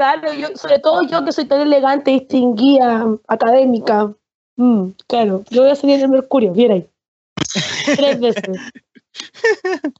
Claro, 0.00 0.32
yo, 0.32 0.48
sobre 0.56 0.78
todo 0.78 1.06
yo 1.06 1.22
que 1.26 1.30
soy 1.30 1.44
tan 1.44 1.60
elegante, 1.60 2.10
distinguida, 2.10 3.06
académica. 3.28 4.10
Mm, 4.56 4.92
claro, 5.06 5.44
yo 5.50 5.60
voy 5.60 5.72
a 5.72 5.76
salir 5.76 5.96
en 5.96 6.02
el 6.04 6.08
Mercurio, 6.08 6.54
bien 6.54 6.72
ahí. 6.72 6.86
Tres 7.84 8.18
veces. 8.18 8.58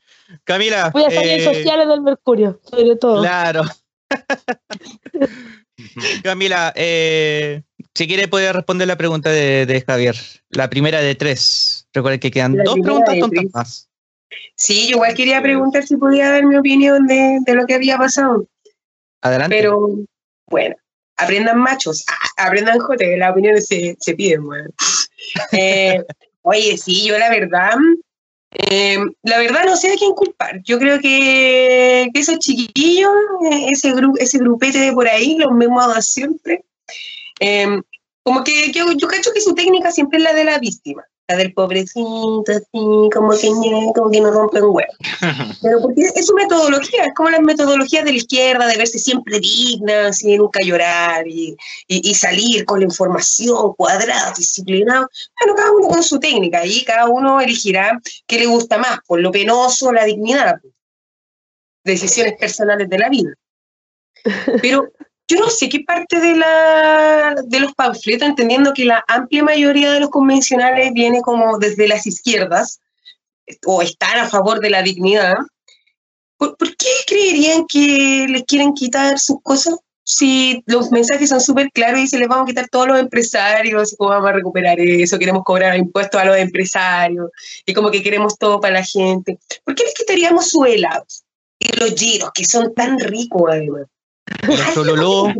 Camila, 0.44 0.88
Voy 0.88 1.04
a 1.04 1.10
salir 1.10 1.32
en 1.32 1.40
eh, 1.40 1.54
sociales 1.54 1.86
del 1.86 2.00
Mercurio, 2.00 2.58
sobre 2.62 2.96
todo. 2.96 3.20
Claro. 3.20 3.64
Camila, 6.24 6.72
eh, 6.76 7.62
si 7.94 8.06
quiere 8.06 8.26
puede 8.26 8.54
responder 8.54 8.88
la 8.88 8.96
pregunta 8.96 9.28
de, 9.28 9.66
de 9.66 9.82
Javier. 9.82 10.16
La 10.48 10.70
primera 10.70 11.02
de 11.02 11.14
tres. 11.14 11.86
Recuerden 11.92 12.20
que 12.20 12.30
quedan 12.30 12.56
La 12.56 12.64
dos 12.64 12.78
preguntas 12.82 13.18
tontas 13.18 13.44
más. 13.52 13.90
Sí, 14.54 14.86
yo 14.86 14.96
igual 14.96 15.12
quería 15.12 15.42
preguntar 15.42 15.86
si 15.86 15.98
podía 15.98 16.30
dar 16.30 16.46
mi 16.46 16.56
opinión 16.56 17.06
de, 17.06 17.40
de 17.44 17.54
lo 17.54 17.66
que 17.66 17.74
había 17.74 17.98
pasado. 17.98 18.46
Adelante. 19.22 19.56
Pero, 19.56 19.88
bueno, 20.48 20.76
aprendan 21.16 21.58
machos, 21.58 22.04
ah, 22.08 22.14
aprendan 22.48 22.78
jote, 22.78 23.16
las 23.16 23.32
opiniones 23.32 23.66
se, 23.66 23.96
se 24.00 24.14
piden, 24.14 24.44
bueno. 24.44 24.70
Eh, 25.52 26.02
oye, 26.42 26.76
sí, 26.76 27.06
yo 27.06 27.18
la 27.18 27.30
verdad, 27.30 27.76
eh, 28.52 28.98
la 29.22 29.38
verdad 29.38 29.64
no 29.64 29.76
sé 29.76 29.90
de 29.90 29.96
quién 29.96 30.12
culpar. 30.12 30.62
Yo 30.64 30.78
creo 30.78 30.98
que, 31.00 32.08
que 32.12 32.20
esos 32.20 32.38
chiquillos, 32.38 33.12
eh, 33.50 33.68
ese, 33.70 33.92
gru 33.92 34.14
ese 34.18 34.38
grupete 34.38 34.78
de 34.78 34.92
por 34.92 35.08
ahí, 35.08 35.36
los 35.36 35.52
mismos 35.52 36.04
siempre, 36.04 36.64
eh, 37.40 37.80
como 38.22 38.44
que, 38.44 38.72
que 38.72 38.80
yo 38.96 39.08
cacho 39.08 39.32
que 39.32 39.40
su 39.40 39.54
técnica 39.54 39.90
siempre 39.92 40.18
es 40.18 40.24
la 40.24 40.32
de 40.32 40.44
la 40.44 40.58
víctima. 40.58 41.04
La 41.30 41.36
del 41.36 41.52
pobrecito, 41.52 42.44
así, 42.48 42.64
como 42.72 43.30
que, 43.30 43.48
como 43.94 44.10
que 44.10 44.20
no 44.20 44.32
rompen 44.32 44.64
huevo. 44.64 44.80
Pero 45.62 45.80
porque 45.80 46.02
es 46.02 46.26
su 46.26 46.34
metodología, 46.34 47.04
es 47.04 47.14
como 47.14 47.30
las 47.30 47.40
metodologías 47.40 48.04
de 48.04 48.10
la 48.10 48.16
izquierda, 48.16 48.66
de 48.66 48.76
verse 48.76 48.98
siempre 48.98 49.38
digna, 49.38 50.08
así, 50.08 50.36
nunca 50.36 50.58
llorar 50.64 51.28
y, 51.28 51.56
y, 51.86 52.10
y 52.10 52.14
salir 52.14 52.64
con 52.64 52.80
la 52.80 52.86
información 52.86 53.74
cuadrada, 53.74 54.32
disciplinado. 54.36 55.08
Bueno, 55.38 55.54
cada 55.54 55.70
uno 55.70 55.86
con 55.86 56.02
su 56.02 56.18
técnica 56.18 56.66
y 56.66 56.82
cada 56.84 57.06
uno 57.06 57.40
elegirá 57.40 58.00
qué 58.26 58.40
le 58.40 58.46
gusta 58.46 58.78
más, 58.78 58.98
por 59.06 59.20
lo 59.20 59.30
penoso 59.30 59.92
la 59.92 60.04
dignidad. 60.06 60.56
Decisiones 61.84 62.34
personales 62.38 62.88
de 62.88 62.98
la 62.98 63.08
vida. 63.08 63.34
Pero 64.62 64.90
yo 65.30 65.38
no 65.38 65.48
sé 65.48 65.68
qué 65.68 65.84
parte 65.86 66.18
de, 66.18 66.34
la, 66.34 67.36
de 67.44 67.60
los 67.60 67.72
panfletos, 67.74 68.28
entendiendo 68.28 68.72
que 68.72 68.84
la 68.84 69.04
amplia 69.06 69.44
mayoría 69.44 69.92
de 69.92 70.00
los 70.00 70.10
convencionales 70.10 70.92
viene 70.92 71.20
como 71.20 71.56
desde 71.58 71.86
las 71.86 72.04
izquierdas, 72.04 72.80
o 73.64 73.80
están 73.80 74.18
a 74.18 74.28
favor 74.28 74.58
de 74.58 74.70
la 74.70 74.82
dignidad, 74.82 75.36
¿por, 76.36 76.56
qué 76.56 76.88
creerían 77.06 77.64
que 77.68 78.26
les 78.28 78.42
quieren 78.42 78.74
quitar 78.74 79.20
sus 79.20 79.40
cosas? 79.40 79.76
Si 80.02 80.64
los 80.66 80.90
mensajes 80.90 81.28
son 81.28 81.40
súper 81.40 81.70
claros 81.70 82.00
y 82.00 82.08
se 82.08 82.18
les 82.18 82.26
vamos 82.26 82.44
a 82.44 82.48
quitar 82.48 82.68
todos 82.68 82.88
los 82.88 82.98
empresarios, 82.98 83.94
cómo 83.96 84.10
vamos 84.10 84.30
a 84.30 84.32
recuperar 84.32 84.80
eso, 84.80 85.16
queremos 85.16 85.44
cobrar 85.44 85.76
impuestos 85.76 86.20
a 86.20 86.24
los 86.24 86.36
empresarios, 86.36 87.30
y 87.64 87.72
como 87.72 87.92
que 87.92 88.02
queremos 88.02 88.36
todo 88.36 88.58
para 88.58 88.74
la 88.74 88.84
gente. 88.84 89.38
¿Por 89.62 89.76
qué 89.76 89.84
les 89.84 89.94
quitaríamos 89.94 90.48
sus 90.48 90.66
helados? 90.66 91.22
Y 91.60 91.68
los 91.76 91.94
giros, 91.94 92.30
que 92.34 92.44
son 92.44 92.74
tan 92.74 92.98
ricos 92.98 93.42
además. 93.48 93.86
Los 94.46 94.74
chololó. 94.74 95.32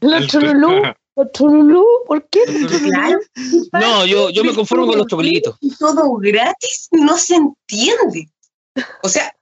Los 0.00 0.26
chululú, 0.26 0.82
los 1.16 1.32
chululú, 1.32 1.86
¿por 2.06 2.26
qué? 2.28 2.40
Claro. 2.90 3.18
No, 3.72 4.04
yo, 4.06 4.30
yo 4.30 4.42
me 4.44 4.54
conformo 4.54 4.86
con 4.86 4.98
los 4.98 5.06
chocolitos. 5.06 5.56
Todo 5.78 6.14
gratis 6.16 6.88
no 6.92 7.16
se 7.16 7.36
entiende. 7.36 8.28
O 9.02 9.08
sea, 9.08 9.34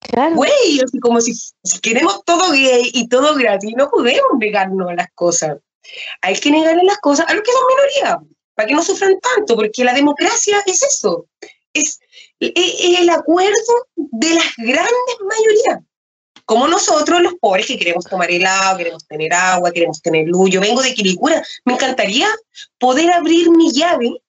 Claro. 0.00 0.36
güey, 0.36 0.80
así 0.84 0.98
como 1.00 1.18
si, 1.22 1.32
si 1.34 1.80
queremos 1.80 2.22
todo 2.26 2.50
gay 2.52 2.90
y 2.92 3.08
todo 3.08 3.34
gratis, 3.34 3.72
no 3.76 3.90
podemos 3.90 4.32
negarnos 4.38 4.90
a 4.90 4.94
las 4.94 5.06
cosas. 5.14 5.56
Hay 6.20 6.38
que 6.38 6.50
negarle 6.50 6.82
las 6.84 6.98
cosas 6.98 7.26
a 7.28 7.32
los 7.34 7.42
que 7.42 7.52
son 7.52 7.62
minoría, 7.68 8.18
para 8.54 8.68
que 8.68 8.74
no 8.74 8.82
sufran 8.82 9.18
tanto, 9.20 9.56
porque 9.56 9.82
la 9.82 9.94
democracia 9.94 10.62
es 10.66 10.82
eso, 10.82 11.26
es, 11.72 12.00
es- 12.38 12.52
es 12.54 13.00
el 13.00 13.08
acuerdo 13.10 13.86
de 13.96 14.34
las 14.34 14.52
grandes 14.58 15.16
mayorías. 15.26 15.84
Como 16.44 16.68
nosotros, 16.68 17.22
los 17.22 17.34
pobres 17.34 17.66
que 17.66 17.78
queremos 17.78 18.04
tomar 18.04 18.30
helado, 18.30 18.76
queremos 18.76 19.06
tener 19.06 19.32
agua, 19.32 19.72
queremos 19.72 20.02
tener 20.02 20.28
luz. 20.28 20.50
Yo 20.50 20.60
vengo 20.60 20.82
de 20.82 20.94
Quilicura, 20.94 21.42
me 21.64 21.74
encantaría 21.74 22.28
poder 22.78 23.12
abrir 23.12 23.50
mi 23.50 23.72
llave 23.72 24.20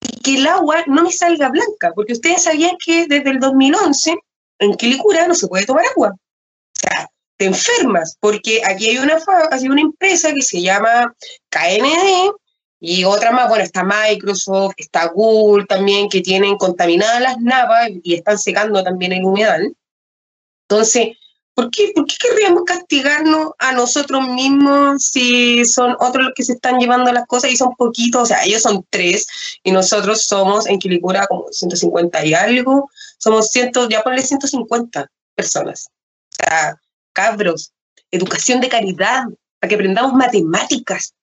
y 0.00 0.20
que 0.20 0.36
el 0.36 0.46
agua 0.46 0.84
no 0.86 1.02
me 1.02 1.12
salga 1.12 1.48
blanca, 1.48 1.92
porque 1.94 2.12
ustedes 2.12 2.44
sabían 2.44 2.76
que 2.84 3.06
desde 3.08 3.30
el 3.30 3.40
2011 3.40 4.14
en 4.60 4.74
Quilicura 4.74 5.26
no 5.26 5.34
se 5.34 5.48
puede 5.48 5.66
tomar 5.66 5.84
agua. 5.86 6.10
O 6.14 6.80
sea, 6.80 7.10
te 7.36 7.46
enfermas, 7.46 8.16
porque 8.20 8.62
aquí 8.64 8.90
hay 8.90 8.98
una, 8.98 9.18
hay 9.50 9.68
una 9.68 9.80
empresa 9.80 10.32
que 10.32 10.42
se 10.42 10.62
llama 10.62 11.14
KND 11.50 12.32
y 12.78 13.04
otra 13.04 13.32
más, 13.32 13.48
bueno, 13.48 13.64
está 13.64 13.82
Microsoft, 13.84 14.74
está 14.76 15.08
Google 15.08 15.64
también, 15.66 16.08
que 16.08 16.20
tienen 16.20 16.56
contaminadas 16.56 17.20
las 17.20 17.38
napas 17.38 17.90
y 18.02 18.14
están 18.14 18.38
secando 18.38 18.82
también 18.84 19.12
el 19.12 19.24
humedal. 19.24 19.74
Entonces, 20.68 21.16
¿por 21.54 21.70
qué, 21.70 21.92
¿por 21.94 22.06
qué 22.06 22.14
querríamos 22.20 22.64
castigarnos 22.64 23.52
a 23.58 23.72
nosotros 23.72 24.28
mismos 24.28 25.04
si 25.06 25.64
son 25.64 25.96
otros 26.00 26.26
los 26.26 26.34
que 26.34 26.42
se 26.42 26.54
están 26.54 26.78
llevando 26.78 27.12
las 27.12 27.26
cosas 27.26 27.50
y 27.50 27.56
son 27.56 27.74
poquitos? 27.76 28.22
O 28.22 28.26
sea, 28.26 28.44
ellos 28.44 28.62
son 28.62 28.84
tres 28.90 29.26
y 29.62 29.70
nosotros 29.70 30.22
somos 30.22 30.66
en 30.66 30.78
Quilicura 30.78 31.26
como 31.26 31.46
150 31.50 32.24
y 32.26 32.34
algo. 32.34 32.90
somos 33.18 33.48
ciento, 33.48 33.88
ya 33.88 34.02
ponle 34.02 34.22
150 34.22 35.10
personas. 35.34 35.88
O 36.32 36.44
sea, 36.44 36.80
cabros, 37.12 37.72
educación 38.10 38.60
de 38.60 38.68
calidad, 38.68 39.24
para 39.60 39.68
que 39.68 39.74
aprendamos 39.76 40.12
matemáticas, 40.12 41.14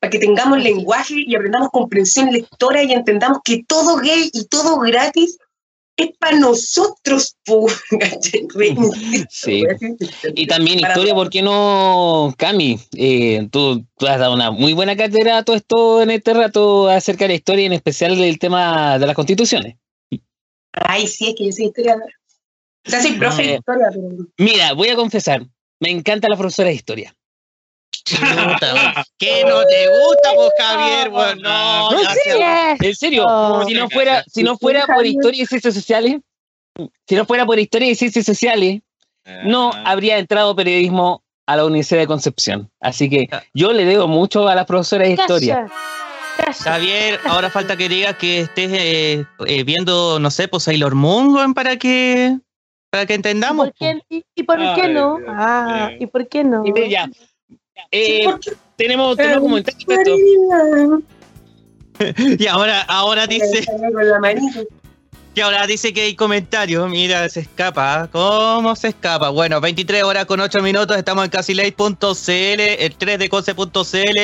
para 0.00 0.10
que 0.10 0.18
tengamos 0.18 0.62
lenguaje 0.62 1.14
y 1.16 1.34
aprendamos 1.34 1.70
comprensión 1.70 2.30
lectora 2.30 2.82
y 2.82 2.92
entendamos 2.92 3.40
que 3.44 3.64
todo 3.66 3.96
gay 3.96 4.30
y 4.32 4.46
todo 4.46 4.78
gratis 4.78 5.38
es 5.96 6.10
para 6.18 6.38
nosotros. 6.38 7.36
Sí. 9.30 9.62
Y 10.34 10.46
también 10.46 10.78
historia, 10.80 11.14
¿por 11.14 11.30
qué 11.30 11.42
no, 11.42 12.34
Cami? 12.36 12.78
Eh, 12.96 13.48
tú, 13.50 13.84
tú 13.98 14.06
has 14.06 14.18
dado 14.18 14.34
una 14.34 14.50
muy 14.50 14.72
buena 14.72 14.96
cátedra 14.96 15.38
a 15.38 15.42
todo 15.44 15.56
esto 15.56 16.02
en 16.02 16.10
este 16.10 16.34
rato 16.34 16.88
acerca 16.88 17.24
de 17.24 17.28
la 17.28 17.34
historia, 17.34 17.66
en 17.66 17.72
especial 17.72 18.16
del 18.16 18.38
tema 18.38 18.98
de 18.98 19.06
las 19.06 19.14
constituciones. 19.14 19.76
Ay, 20.72 21.06
sí, 21.06 21.28
es 21.28 21.34
que 21.36 21.46
yo 21.46 21.52
soy 21.52 21.66
historiadora. 21.66 22.14
O 22.86 22.90
sea, 22.90 23.00
soy 23.00 23.12
profe 23.12 23.42
de 23.42 23.52
Eh, 23.52 23.54
historia, 23.56 23.88
pero 23.92 24.28
Mira, 24.38 24.72
voy 24.72 24.88
a 24.88 24.96
confesar, 24.96 25.46
me 25.80 25.90
encanta 25.90 26.28
la 26.28 26.36
profesora 26.36 26.68
de 26.68 26.74
historia. 26.74 27.16
Puta, 28.04 29.04
¿Qué 29.18 29.44
no 29.46 29.64
te 29.64 29.88
gusta, 29.88 30.30
pues, 30.34 30.50
Javier? 30.58 31.10
Bueno, 31.10 31.40
no, 31.42 32.00
En 32.80 32.94
serio, 32.94 33.24
Oh. 33.26 33.64
si 33.66 33.74
no 33.74 33.88
fuera, 33.88 34.24
si 34.30 34.42
no 34.42 34.56
fuera 34.58 34.86
por 34.86 35.06
historia 35.06 35.42
y 35.42 35.46
ciencias 35.46 35.74
sociales, 35.74 36.16
si 37.08 37.14
no 37.16 37.24
fuera 37.24 37.46
por 37.46 37.58
historia 37.58 37.88
y 37.90 37.94
ciencias 37.94 38.26
sociales, 38.26 38.80
no 39.44 39.70
Ah, 39.72 39.82
habría 39.86 40.18
entrado 40.18 40.54
periodismo 40.54 41.22
a 41.46 41.56
la 41.56 41.64
Universidad 41.64 42.00
de 42.00 42.06
Concepción. 42.06 42.70
Así 42.80 43.08
que 43.08 43.28
yo 43.54 43.72
le 43.72 43.84
debo 43.86 44.06
mucho 44.06 44.48
a 44.48 44.54
las 44.54 44.66
profesoras 44.66 45.08
de 45.08 45.14
historia. 45.14 45.66
Javier, 46.62 47.20
ahora 47.26 47.48
falta 47.48 47.76
que 47.76 47.88
digas 47.88 48.16
que 48.16 48.40
estés 48.40 48.70
eh, 48.72 49.24
eh, 49.46 49.62
viendo, 49.64 50.18
no 50.18 50.30
sé, 50.30 50.48
pues 50.48 50.64
Sailor 50.64 50.94
Moon, 50.94 51.54
para 51.54 51.76
que, 51.76 52.36
para 52.90 53.06
que 53.06 53.12
¿Y 53.14 53.16
entendamos. 53.16 53.66
por 53.68 53.74
qué, 53.74 54.00
y, 54.10 54.24
y 54.34 54.42
por 54.42 54.58
qué 54.74 54.88
no? 54.88 55.18
Dios 55.18 55.28
Ah. 55.30 55.90
¿y 55.98 56.06
por 56.06 56.28
qué 56.28 56.42
no? 56.44 56.64
Y 56.66 56.90
ya. 56.90 57.08
Eh, 57.90 58.26
tenemos, 58.76 59.16
tenemos 59.16 59.42
comentarios. 59.42 60.18
Y 62.38 62.46
ahora, 62.48 62.82
ahora 62.82 63.26
dice, 63.28 63.64
que 65.32 65.42
ahora 65.42 65.64
dice 65.66 65.92
que 65.92 66.02
hay 66.02 66.16
comentarios. 66.16 66.90
Mira, 66.90 67.28
se 67.28 67.40
escapa. 67.40 68.08
¿Cómo 68.10 68.74
se 68.74 68.88
escapa? 68.88 69.30
Bueno, 69.30 69.60
23 69.60 70.02
horas 70.02 70.24
con 70.26 70.40
8 70.40 70.60
minutos. 70.60 70.96
Estamos 70.96 71.24
en 71.24 71.30
casiley.cl, 71.30 72.30
el 72.30 72.96
3 72.96 73.18
de 73.20 73.28
cose.cl 73.28 74.18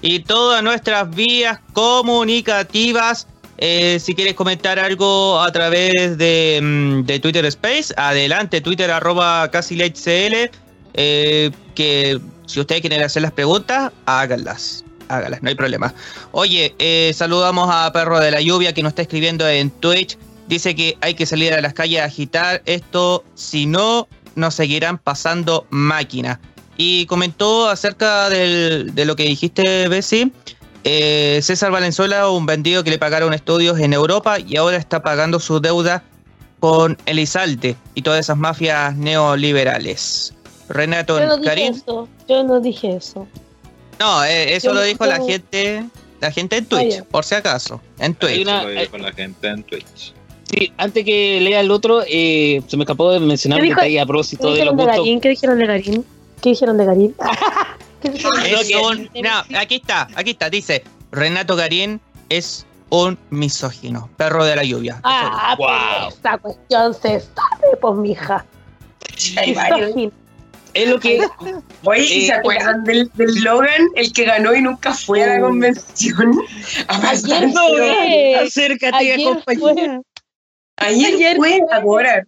y 0.00 0.20
todas 0.20 0.64
nuestras 0.64 1.14
vías 1.14 1.60
comunicativas. 1.72 3.28
Eh, 3.58 4.00
si 4.00 4.16
quieres 4.16 4.34
comentar 4.34 4.80
algo 4.80 5.40
a 5.40 5.52
través 5.52 6.18
de, 6.18 6.58
mm, 6.60 7.02
de 7.04 7.20
Twitter 7.20 7.44
Space, 7.46 7.94
adelante, 7.96 8.60
Twitter 8.60 8.90
arroba 8.90 9.48
casileycl. 9.52 10.50
Eh, 10.94 11.50
que 11.74 12.20
si 12.46 12.60
ustedes 12.60 12.80
quieren 12.80 13.02
hacer 13.02 13.22
las 13.22 13.32
preguntas, 13.32 13.92
háganlas. 14.06 14.84
Háganlas, 15.08 15.42
no 15.42 15.48
hay 15.48 15.54
problema. 15.54 15.94
Oye, 16.32 16.74
eh, 16.78 17.12
saludamos 17.14 17.68
a 17.70 17.92
Perro 17.92 18.18
de 18.18 18.30
la 18.30 18.40
Lluvia 18.40 18.72
que 18.72 18.82
nos 18.82 18.90
está 18.90 19.02
escribiendo 19.02 19.48
en 19.48 19.70
Twitch. 19.70 20.16
Dice 20.48 20.74
que 20.74 20.96
hay 21.00 21.14
que 21.14 21.26
salir 21.26 21.52
a 21.52 21.60
las 21.60 21.74
calles 21.74 22.00
a 22.00 22.04
agitar 22.04 22.62
esto, 22.66 23.24
si 23.34 23.66
no, 23.66 24.08
nos 24.34 24.54
seguirán 24.54 24.98
pasando 24.98 25.66
máquinas. 25.70 26.38
Y 26.76 27.06
comentó 27.06 27.68
acerca 27.68 28.30
de 28.30 29.04
lo 29.04 29.16
que 29.16 29.24
dijiste, 29.24 29.88
Bessie. 29.88 30.32
Eh, 30.84 31.38
César 31.42 31.70
Valenzuela, 31.70 32.28
un 32.28 32.44
vendido 32.44 32.82
que 32.82 32.90
le 32.90 32.98
pagaron 32.98 33.32
estudios 33.34 33.78
en 33.78 33.92
Europa 33.92 34.40
y 34.40 34.56
ahora 34.56 34.76
está 34.76 35.02
pagando 35.02 35.38
su 35.38 35.60
deuda 35.60 36.02
con 36.58 36.98
Elizalde 37.06 37.76
y 37.94 38.02
todas 38.02 38.20
esas 38.20 38.36
mafias 38.36 38.96
neoliberales. 38.96 40.34
Renato 40.72 41.18
Yo 41.20 41.26
no 41.26 41.36
dije 41.36 41.48
Karim. 41.48 41.72
eso. 41.74 42.08
Yo 42.28 42.44
no 42.44 42.60
dije 42.60 42.96
eso. 42.96 43.26
No, 44.00 44.24
eh, 44.24 44.54
eso 44.54 44.68
Yo 44.68 44.74
lo 44.74 44.80
no- 44.80 44.86
dijo 44.86 45.06
la 45.06 45.20
gente, 45.24 45.84
la 46.20 46.30
gente 46.32 46.56
en 46.56 46.66
Twitch, 46.66 46.96
ya. 46.96 47.04
por 47.04 47.24
si 47.24 47.34
acaso, 47.34 47.80
en 47.98 48.14
Twitch. 48.14 48.42
una- 48.42 48.60
Eso 48.62 48.68
lo 48.70 48.80
dijo 48.80 48.98
la 48.98 49.12
gente 49.12 49.48
en 49.48 49.62
Twitch. 49.64 50.14
Sí, 50.50 50.72
antes 50.76 51.04
que 51.04 51.40
lea 51.40 51.60
el 51.60 51.70
otro, 51.70 52.02
eh, 52.06 52.62
se 52.66 52.76
me 52.76 52.84
escapó 52.84 53.10
de 53.12 53.20
mencionar 53.20 53.60
¿Qué 53.60 53.68
un 53.68 53.74
detalle 53.74 54.00
a 54.00 54.02
¿Qué 54.02 54.06
propósito 54.08 54.52
de 54.54 54.64
los 54.64 54.76
de. 54.76 54.84
Garín? 54.84 55.20
¿Qué 55.20 55.28
dijeron 55.30 55.58
de 55.58 55.66
Garín? 55.66 56.04
¿Qué 56.42 56.50
dijeron 56.50 56.76
de 56.78 56.84
Garín? 56.84 57.14
¿Qué 58.02 58.08
dijeron 58.10 58.42
de 58.42 58.50
Es 58.52 58.68
que- 58.68 58.76
un- 58.76 59.10
no, 59.22 59.58
aquí 59.58 59.76
está, 59.76 60.08
aquí 60.14 60.30
está, 60.30 60.50
dice, 60.50 60.82
Renato 61.10 61.54
Garín 61.56 62.00
es 62.28 62.66
un 62.90 63.18
misógino, 63.30 64.10
perro 64.16 64.44
de 64.44 64.56
la 64.56 64.64
lluvia. 64.64 65.00
Ah, 65.04 65.54
Wow. 65.56 65.66
pues 65.68 66.14
esa 66.18 66.38
cuestión 66.38 66.92
se 66.94 67.20
sabe, 67.20 67.76
pues, 67.80 67.94
mija. 67.96 68.44
Misógino. 69.46 70.12
Es 70.74 70.88
lo 70.88 70.98
que 71.00 71.20
Oye, 71.84 72.02
¿y 72.02 72.22
Eh, 72.22 72.26
se 72.26 72.32
acuerdan 72.32 72.84
del, 72.84 73.10
del 73.14 73.34
Logan, 73.42 73.88
el 73.94 74.12
que 74.12 74.24
ganó 74.24 74.54
y 74.54 74.62
nunca 74.62 74.94
fue 74.94 75.22
a 75.22 75.26
la 75.38 75.44
Oh. 75.44 75.48
convención? 75.48 76.32
A 76.88 77.10
Ayer 77.10 77.50
fue. 77.50 78.34
acércate 78.36 78.96
Ayer 78.96 79.20
fue. 79.44 79.54
Ayer 80.78 81.14
ayer 81.14 81.36
fue 81.36 81.58
fue. 81.58 81.76
ahora. 81.76 82.26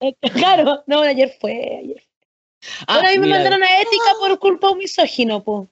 Eh, 0.00 0.14
Claro, 0.34 0.82
no, 0.86 1.00
ayer 1.00 1.34
fue. 1.40 1.52
Ayer. 1.82 2.02
Ah, 2.86 2.96
Ahora 2.96 3.08
a 3.08 3.12
mí 3.12 3.18
me 3.18 3.28
mandaron 3.28 3.62
a 3.62 3.80
ética 3.80 4.12
por 4.20 4.38
culpa 4.38 4.68
de 4.68 4.72
un 4.74 4.78
misógino, 4.80 5.42
po. 5.42 5.68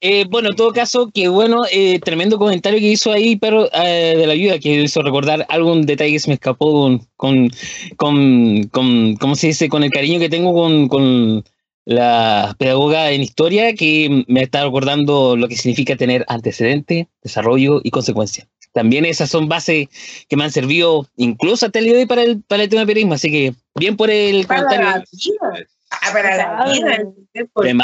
Eh, 0.00 0.24
bueno, 0.28 0.50
en 0.50 0.56
todo 0.56 0.72
caso, 0.72 1.10
que 1.12 1.28
bueno, 1.28 1.62
eh, 1.70 1.98
tremendo 2.00 2.38
comentario 2.38 2.78
que 2.80 2.90
hizo 2.90 3.12
ahí 3.12 3.36
Perro 3.36 3.68
eh, 3.72 4.14
de 4.16 4.26
la 4.26 4.32
Ayuda, 4.32 4.58
que 4.58 4.82
hizo 4.82 5.02
recordar 5.02 5.46
algún 5.48 5.86
detalle 5.86 6.12
que 6.12 6.18
se 6.20 6.28
me 6.30 6.34
escapó 6.34 6.72
con, 6.72 7.06
con, 7.16 7.50
con, 7.96 8.62
con 8.68 9.16
¿cómo 9.16 9.34
se 9.36 9.48
dice? 9.48 9.68
Con 9.68 9.84
el 9.84 9.90
cariño 9.90 10.18
que 10.18 10.28
tengo 10.28 10.52
con, 10.54 10.88
con 10.88 11.44
la 11.86 12.54
pedagoga 12.58 13.10
en 13.12 13.22
historia, 13.22 13.74
que 13.74 14.24
me 14.28 14.42
está 14.42 14.64
recordando 14.64 15.36
lo 15.36 15.48
que 15.48 15.56
significa 15.56 15.96
tener 15.96 16.24
antecedente, 16.28 17.08
desarrollo 17.22 17.80
y 17.82 17.90
consecuencia. 17.90 18.48
También 18.72 19.04
esas 19.04 19.30
son 19.30 19.48
bases 19.48 19.86
que 20.28 20.36
me 20.36 20.42
han 20.44 20.50
servido 20.50 21.06
incluso 21.16 21.66
hasta 21.66 21.78
el 21.78 21.84
día 21.84 21.94
de 21.94 22.00
hoy 22.00 22.06
para 22.06 22.22
el, 22.22 22.42
para 22.42 22.64
el 22.64 22.68
tema 22.68 22.80
de 22.80 22.86
periodismo, 22.86 23.14
así 23.14 23.30
que 23.30 23.54
bien 23.76 23.96
por 23.96 24.10
el 24.10 24.46
Para 24.46 24.62
comentario. 24.64 24.90
la 24.90 25.04
vida. 25.12 25.66
Ah, 25.90 26.10
para 26.12 26.36
la 26.36 26.44
Claro. 26.56 26.72
vida. 26.72 26.94
entender 26.96 27.48
por 27.52 27.64
De 27.66 27.74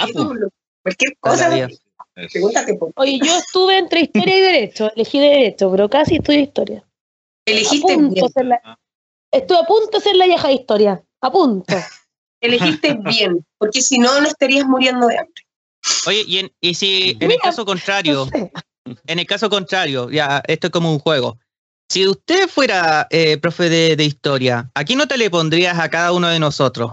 Cualquier 0.83 1.17
cosa. 1.21 1.51
Pregúntate 2.33 2.75
por. 2.75 2.93
Oye, 2.97 3.19
yo 3.23 3.37
estuve 3.39 3.79
entre 3.79 4.01
historia 4.01 4.37
y 4.37 4.41
derecho, 4.41 4.91
elegí 4.95 5.19
derecho, 5.21 5.71
pero 5.71 5.89
casi 5.89 6.17
estudié 6.17 6.41
historia. 6.41 6.85
Elegiste 7.47 7.93
a 7.93 7.97
punto 7.97 8.29
bien. 8.35 8.49
la- 8.49 8.79
estuve 9.33 9.59
a 9.59 9.63
punto 9.65 9.99
de 9.99 10.01
ser 10.05 10.17
la 10.17 10.27
vieja 10.27 10.49
de 10.49 10.55
historia. 10.55 11.03
A 11.23 11.31
punto. 11.33 11.65
Elegiste 12.43 12.95
bien. 13.05 13.47
Porque 13.59 13.81
si 13.83 13.99
no, 13.99 14.21
no 14.21 14.27
estarías 14.27 14.67
muriendo 14.67 15.07
de 15.07 15.19
hambre. 15.19 15.45
Oye, 16.07 16.25
y, 16.27 16.39
en- 16.39 16.53
y 16.61 16.75
si 16.75 17.17
en 17.21 17.31
el 17.31 17.39
caso 17.39 17.63
No 17.63 17.67
contrario, 17.67 18.27
sé. 18.27 18.51
en 19.07 19.19
el 19.19 19.27
caso 19.27 19.49
contrario, 19.49 20.11
ya, 20.11 20.43
esto 20.47 20.67
es 20.67 20.73
como 20.73 20.93
un 20.93 20.99
juego. 20.99 21.39
Si 21.89 22.07
usted 22.07 22.49
fuera 22.49 23.07
eh, 23.11 23.37
profe 23.39 23.69
de, 23.69 23.97
de 23.97 24.05
historia, 24.05 24.71
¿a 24.75 24.85
qué 24.85 24.95
nota 24.95 25.17
le 25.17 25.29
pondrías 25.31 25.79
a 25.79 25.89
cada 25.91 26.13
uno 26.13 26.29
de 26.29 26.39
nosotros? 26.39 26.93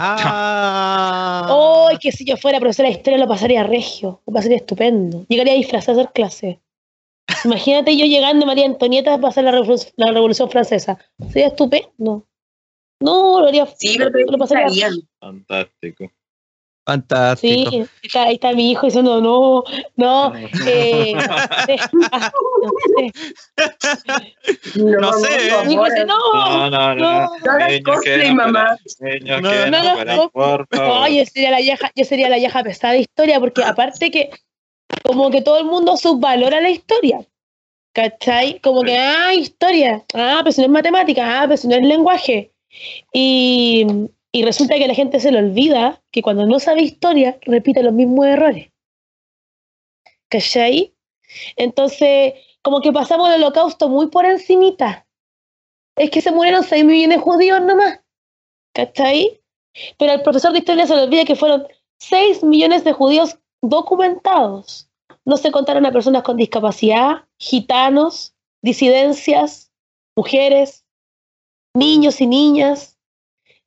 Ah. 0.00 1.46
Oh, 1.50 1.88
que 2.00 2.12
si 2.12 2.24
yo 2.24 2.36
fuera 2.36 2.60
profesora 2.60 2.88
de 2.88 2.94
historia 2.94 3.18
lo 3.18 3.26
pasaría 3.28 3.62
regio, 3.64 4.20
lo 4.26 4.32
pasaría 4.32 4.58
estupendo. 4.58 5.24
Llegaría 5.28 5.54
disfrazada 5.54 5.98
a 5.98 6.02
hacer 6.02 6.12
clase. 6.12 6.60
Imagínate 7.44 7.96
yo 7.96 8.06
llegando 8.06 8.46
María 8.46 8.64
Antonieta 8.66 9.14
a 9.14 9.20
pasar 9.20 9.44
la, 9.44 9.52
Revolu- 9.52 9.92
la 9.96 10.12
Revolución 10.12 10.50
Francesa. 10.50 10.98
Sería 11.30 11.48
estupendo. 11.48 12.26
No, 13.00 13.40
lo 13.40 13.46
haría. 13.48 13.66
Sí, 13.66 13.96
te 13.96 14.24
lo 14.30 14.38
pasaría. 14.38 14.90
Fantástico. 15.20 16.10
Fantástico. 16.88 17.70
Sí, 17.70 17.84
está, 18.02 18.22
ahí 18.22 18.36
está 18.36 18.54
mi 18.54 18.70
hijo 18.70 18.86
diciendo, 18.86 19.20
no, 19.20 19.62
no, 19.96 20.32
eh, 20.66 21.12
no 21.92 22.08
sé. 22.96 23.12
No 24.74 25.12
sé, 25.12 25.66
Mi 25.66 25.74
hijo 25.74 25.84
dice, 25.84 26.06
no, 26.06 26.16
No, 26.32 26.70
no, 26.70 26.94
no. 26.94 27.24
no. 27.24 28.34
Mamá. 28.34 28.78
No, 29.20 29.40
no, 29.70 30.30
no 30.72 31.08
yo 31.08 31.26
sería 31.26 31.50
la 31.50 31.58
vieja, 31.58 31.92
yo 31.94 32.06
sería 32.06 32.30
la 32.30 32.36
vieja 32.36 32.62
pesada 32.62 32.94
de 32.94 33.00
historia, 33.00 33.38
porque 33.38 33.62
aparte 33.62 34.10
que 34.10 34.30
como 35.04 35.30
que 35.30 35.42
todo 35.42 35.58
el 35.58 35.66
mundo 35.66 35.94
subvalora 35.98 36.62
la 36.62 36.70
historia. 36.70 37.20
¿Cachai? 37.92 38.60
Como 38.60 38.82
que, 38.82 38.96
ah, 38.96 39.34
historia, 39.34 40.06
ah, 40.14 40.40
pero 40.42 40.52
si 40.52 40.62
no 40.62 40.68
es 40.68 40.72
matemática, 40.72 41.42
ah, 41.42 41.44
pero 41.46 41.58
si 41.58 41.68
no 41.68 41.74
es 41.74 41.82
lenguaje. 41.82 42.50
Y, 43.12 43.86
y 44.32 44.44
resulta 44.44 44.76
que 44.76 44.88
la 44.88 44.94
gente 44.94 45.20
se 45.20 45.32
le 45.32 45.38
olvida 45.38 46.02
que 46.10 46.22
cuando 46.22 46.46
no 46.46 46.60
sabe 46.60 46.82
historia, 46.82 47.38
repite 47.42 47.82
los 47.82 47.92
mismos 47.92 48.26
errores. 48.26 48.70
¿Cachai? 50.28 50.94
Entonces, 51.56 52.34
como 52.62 52.80
que 52.80 52.92
pasamos 52.92 53.28
el 53.30 53.42
holocausto 53.42 53.88
muy 53.88 54.08
por 54.08 54.26
encimita. 54.26 55.06
Es 55.96 56.10
que 56.10 56.20
se 56.20 56.32
murieron 56.32 56.62
6 56.62 56.84
millones 56.84 57.18
de 57.18 57.24
judíos 57.24 57.62
nomás. 57.62 58.00
¿Cachai? 58.74 59.42
Pero 59.98 60.12
al 60.12 60.22
profesor 60.22 60.52
de 60.52 60.58
historia 60.58 60.86
se 60.86 60.94
le 60.94 61.02
olvida 61.02 61.24
que 61.24 61.36
fueron 61.36 61.66
6 61.98 62.44
millones 62.44 62.84
de 62.84 62.92
judíos 62.92 63.38
documentados. 63.62 64.88
No 65.24 65.36
se 65.36 65.50
contaron 65.50 65.86
a 65.86 65.92
personas 65.92 66.22
con 66.22 66.36
discapacidad, 66.36 67.26
gitanos, 67.38 68.34
disidencias, 68.62 69.72
mujeres, 70.16 70.84
niños 71.74 72.20
y 72.20 72.26
niñas. 72.26 72.97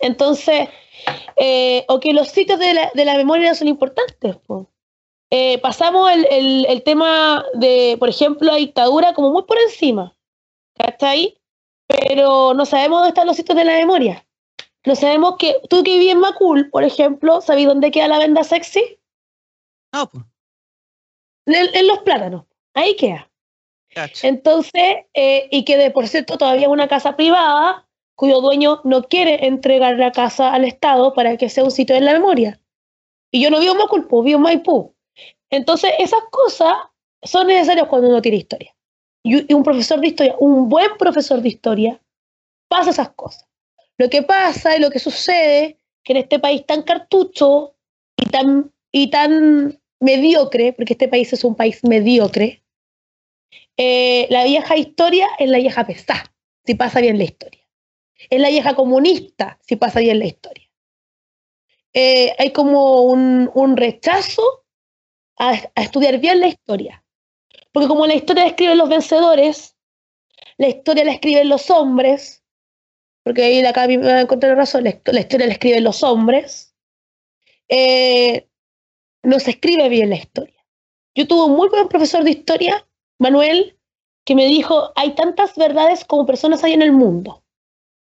Entonces, 0.01 0.69
eh, 1.37 1.85
o 1.87 1.99
que 1.99 2.13
los 2.13 2.27
sitios 2.27 2.59
de 2.59 2.73
la, 2.73 2.91
de 2.93 3.05
la 3.05 3.15
memoria 3.15 3.55
son 3.55 3.67
importantes. 3.67 4.35
po. 4.37 4.69
Eh, 5.29 5.59
pasamos 5.59 6.11
el, 6.11 6.27
el, 6.29 6.65
el 6.67 6.83
tema 6.83 7.45
de, 7.53 7.95
por 7.99 8.09
ejemplo, 8.09 8.51
la 8.51 8.57
dictadura 8.57 9.13
como 9.13 9.31
muy 9.31 9.43
por 9.43 9.57
encima. 9.59 10.15
¿Cachai? 10.77 11.37
Pero 11.87 12.53
no 12.53 12.65
sabemos 12.65 12.99
dónde 12.99 13.09
están 13.09 13.27
los 13.27 13.35
sitios 13.35 13.57
de 13.57 13.65
la 13.65 13.73
memoria. 13.73 14.25
No 14.85 14.95
sabemos 14.95 15.35
que 15.37 15.57
tú 15.69 15.83
que 15.83 15.97
vives 15.97 16.13
en 16.13 16.19
Macul, 16.19 16.69
por 16.71 16.83
ejemplo, 16.83 17.41
¿sabes 17.41 17.67
dónde 17.67 17.91
queda 17.91 18.07
la 18.07 18.17
venda 18.17 18.43
sexy? 18.43 18.99
No, 19.93 20.09
pues. 20.09 20.23
En, 21.45 21.75
en 21.75 21.87
los 21.87 21.99
plátanos. 21.99 22.45
Ahí 22.73 22.95
queda. 22.95 23.29
Entonces, 24.23 25.05
eh, 25.13 25.49
y 25.51 25.65
que 25.65 25.77
de 25.77 25.91
por 25.91 26.07
cierto 26.07 26.37
todavía 26.37 26.67
es 26.67 26.71
una 26.71 26.87
casa 26.87 27.15
privada 27.15 27.87
cuyo 28.15 28.41
dueño 28.41 28.81
no 28.83 29.03
quiere 29.03 29.47
entregar 29.47 29.97
la 29.97 30.11
casa 30.11 30.53
al 30.53 30.65
Estado 30.65 31.13
para 31.13 31.37
que 31.37 31.49
sea 31.49 31.63
un 31.63 31.71
sitio 31.71 31.95
de 31.95 32.01
la 32.01 32.13
memoria. 32.13 32.59
Y 33.31 33.41
yo 33.41 33.49
no 33.49 33.59
vivo 33.59 33.73
en 33.73 33.77
Maculpo, 33.79 34.23
vivo 34.23 34.37
en 34.37 34.43
Maipú. 34.43 34.93
Entonces, 35.49 35.91
esas 35.99 36.21
cosas 36.29 36.73
son 37.23 37.47
necesarias 37.47 37.87
cuando 37.87 38.09
uno 38.09 38.21
tiene 38.21 38.37
historia. 38.37 38.75
Y, 39.23 39.51
y 39.51 39.53
un 39.53 39.63
profesor 39.63 39.99
de 39.99 40.07
historia, 40.07 40.35
un 40.39 40.69
buen 40.69 40.97
profesor 40.97 41.41
de 41.41 41.49
historia, 41.49 42.01
pasa 42.67 42.91
esas 42.91 43.09
cosas. 43.09 43.47
Lo 43.97 44.09
que 44.09 44.23
pasa 44.23 44.75
y 44.75 44.79
lo 44.79 44.89
que 44.89 44.99
sucede, 44.99 45.77
que 46.03 46.13
en 46.13 46.17
este 46.17 46.39
país 46.39 46.65
tan 46.65 46.83
cartucho 46.83 47.75
y 48.17 48.25
tan, 48.25 48.71
y 48.91 49.09
tan 49.09 49.79
mediocre, 49.99 50.73
porque 50.73 50.93
este 50.93 51.07
país 51.07 51.31
es 51.33 51.43
un 51.43 51.55
país 51.55 51.83
mediocre, 51.83 52.63
eh, 53.77 54.27
la 54.29 54.43
vieja 54.43 54.75
historia 54.75 55.27
es 55.39 55.49
la 55.49 55.57
vieja 55.57 55.85
pesada, 55.85 56.33
si 56.65 56.75
pasa 56.75 57.01
bien 57.01 57.17
la 57.17 57.23
historia. 57.23 57.60
Es 58.29 58.39
la 58.39 58.49
vieja 58.49 58.75
comunista, 58.75 59.59
si 59.61 59.75
pasa 59.75 59.99
bien 59.99 60.19
la 60.19 60.25
historia. 60.25 60.69
Eh, 61.93 62.33
hay 62.37 62.51
como 62.51 63.03
un, 63.03 63.49
un 63.53 63.77
rechazo 63.77 64.65
a, 65.37 65.51
a 65.75 65.81
estudiar 65.81 66.19
bien 66.19 66.39
la 66.39 66.47
historia. 66.47 67.03
Porque 67.71 67.87
como 67.87 68.05
la 68.05 68.15
historia 68.15 68.43
la 68.43 68.49
escriben 68.49 68.77
los 68.77 68.89
vencedores, 68.89 69.75
la 70.57 70.67
historia 70.67 71.05
la 71.05 71.13
escriben 71.13 71.49
los 71.49 71.69
hombres, 71.69 72.43
porque 73.23 73.43
ahí 73.43 73.65
acá 73.65 73.87
me 73.87 73.97
va 73.97 74.15
a 74.15 74.21
encontrar 74.21 74.57
razón, 74.57 74.83
la 74.83 75.19
historia 75.19 75.47
la 75.47 75.53
escriben 75.53 75.83
los 75.83 76.03
hombres, 76.03 76.75
eh, 77.69 78.47
no 79.23 79.39
se 79.39 79.51
escribe 79.51 79.89
bien 79.89 80.09
la 80.09 80.17
historia. 80.17 80.65
Yo 81.15 81.27
tuve 81.27 81.45
un 81.45 81.55
muy 81.55 81.69
buen 81.69 81.87
profesor 81.87 82.23
de 82.23 82.31
historia, 82.31 82.87
Manuel, 83.19 83.77
que 84.25 84.35
me 84.35 84.45
dijo, 84.45 84.91
hay 84.95 85.15
tantas 85.15 85.55
verdades 85.55 86.05
como 86.05 86.25
personas 86.25 86.63
hay 86.63 86.73
en 86.73 86.81
el 86.81 86.91
mundo. 86.91 87.40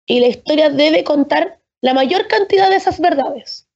Y 0.08 0.22
la 0.22 0.28
historia 0.28 0.70
debe 0.70 1.04
contar 1.04 1.60
la 1.82 1.94
mayor 1.94 2.28
cantidad 2.28 2.70
de 2.70 2.78
esas 2.78 3.00
verdades. 3.00 3.70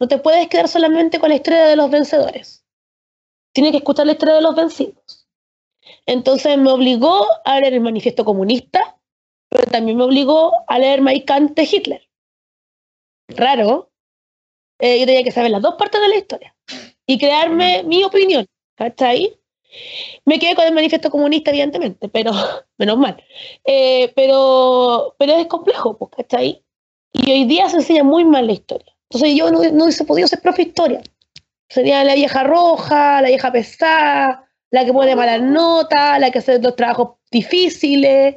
No 0.00 0.08
te 0.08 0.18
puedes 0.18 0.48
quedar 0.48 0.68
solamente 0.68 1.18
con 1.18 1.30
la 1.30 1.36
historia 1.36 1.66
de 1.66 1.76
los 1.76 1.90
vencedores. 1.90 2.64
Tienes 3.52 3.72
que 3.72 3.78
escuchar 3.78 4.06
la 4.06 4.12
historia 4.12 4.36
de 4.36 4.42
los 4.42 4.54
vencidos. 4.54 5.26
Entonces 6.04 6.56
me 6.58 6.70
obligó 6.70 7.26
a 7.44 7.60
leer 7.60 7.74
el 7.74 7.80
manifiesto 7.80 8.24
comunista, 8.24 8.98
pero 9.48 9.64
también 9.70 9.96
me 9.96 10.04
obligó 10.04 10.52
a 10.66 10.78
leer 10.78 11.00
Mein 11.00 11.22
Kampf 11.22 11.54
de 11.54 11.62
Hitler. 11.62 12.08
Raro. 13.28 13.90
Eh, 14.78 15.00
yo 15.00 15.06
tenía 15.06 15.24
que 15.24 15.32
saber 15.32 15.50
las 15.50 15.62
dos 15.62 15.76
partes 15.76 16.00
de 16.00 16.08
la 16.08 16.16
historia 16.16 16.54
y 17.06 17.18
crearme 17.18 17.82
mi 17.84 18.04
opinión. 18.04 18.46
¿Cachai? 18.76 19.40
Me 20.24 20.38
quedé 20.38 20.54
con 20.54 20.66
el 20.66 20.74
manifiesto 20.74 21.10
comunista, 21.10 21.50
evidentemente, 21.50 22.08
pero 22.08 22.32
menos 22.78 22.98
mal. 22.98 23.22
Eh, 23.64 24.12
pero, 24.14 25.14
pero 25.18 25.34
es 25.34 25.46
complejo, 25.46 25.96
pues, 25.98 26.10
¿cachai? 26.16 26.62
Y 27.12 27.30
hoy 27.30 27.44
día 27.44 27.68
se 27.68 27.76
enseña 27.76 28.04
muy 28.04 28.24
mal 28.24 28.46
la 28.46 28.52
historia. 28.52 28.92
Entonces 29.10 29.36
yo 29.36 29.50
no, 29.50 29.62
no 29.72 29.84
hubiese 29.84 30.04
podido 30.04 30.28
ser 30.28 30.40
profe 30.40 30.62
historia. 30.62 31.02
Sería 31.68 32.04
la 32.04 32.14
vieja 32.14 32.44
roja, 32.44 33.20
la 33.22 33.28
vieja 33.28 33.50
pesada, 33.50 34.46
la 34.70 34.84
que 34.84 34.92
pone 34.92 35.16
malas 35.16 35.40
notas, 35.40 36.20
la 36.20 36.30
que 36.30 36.38
hace 36.38 36.60
los 36.60 36.76
trabajos 36.76 37.16
difíciles, 37.30 38.36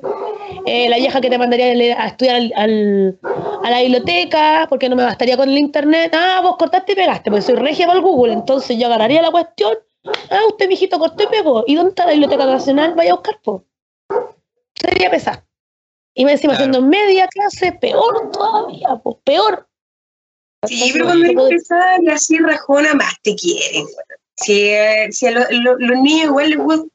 eh, 0.66 0.90
la 0.90 0.98
vieja 0.98 1.22
que 1.22 1.30
te 1.30 1.38
mandaría 1.38 2.02
a 2.02 2.08
estudiar 2.08 2.52
a 2.56 3.70
la 3.70 3.82
biblioteca, 3.82 4.66
porque 4.70 4.90
no 4.90 4.96
me 4.96 5.04
bastaría 5.04 5.38
con 5.38 5.50
el 5.50 5.58
internet. 5.58 6.14
Ah, 6.16 6.40
vos 6.42 6.58
cortaste 6.58 6.94
y 6.94 6.96
pegaste, 6.96 7.30
porque 7.30 7.42
soy 7.42 7.56
regia 7.56 7.88
para 7.88 8.00
el 8.00 8.06
Google, 8.06 8.34
entonces 8.34 8.78
yo 8.78 8.88
agarraría 8.88 9.22
la 9.22 9.32
cuestión. 9.32 9.74
Ah, 10.30 10.42
usted, 10.48 10.68
mijito, 10.68 10.98
cortó 11.00 11.24
y 11.24 11.28
pegó. 11.28 11.64
¿Y 11.68 11.76
dónde 11.76 11.90
está 11.90 12.06
la 12.06 12.12
Biblioteca 12.12 12.46
Nacional? 12.46 12.94
Vaya 12.96 13.12
a 13.12 13.16
buscar, 13.16 13.40
po. 13.42 13.66
Sería 14.76 15.10
pesada. 15.12 15.46
Y 16.14 16.26
me 16.26 16.34
encima 16.34 16.56
Claro. 16.56 16.72
haciendo 16.72 16.88
media 16.90 17.28
clase, 17.28 17.72
peor 17.74 18.32
todavía, 18.32 18.90
pues 19.04 19.18
peor. 19.24 19.68
Sí, 20.68 20.90
pero 20.94 21.06
cuando 21.06 21.26
eres 21.26 21.62
pesada 21.62 21.98
y 22.02 22.10
así 22.10 22.38
rajona, 22.38 22.94
más 22.94 23.14
te 23.22 23.36
quieren. 23.36 23.86
Si, 24.36 24.70
eh, 24.70 25.08
si 25.12 25.28
a 25.28 25.32
lo- 25.32 25.46
lo- 25.50 25.78
los 25.78 26.00
niños 26.00 26.26
igual 26.28 26.50
les 26.50 26.60
gusta, 26.60 26.88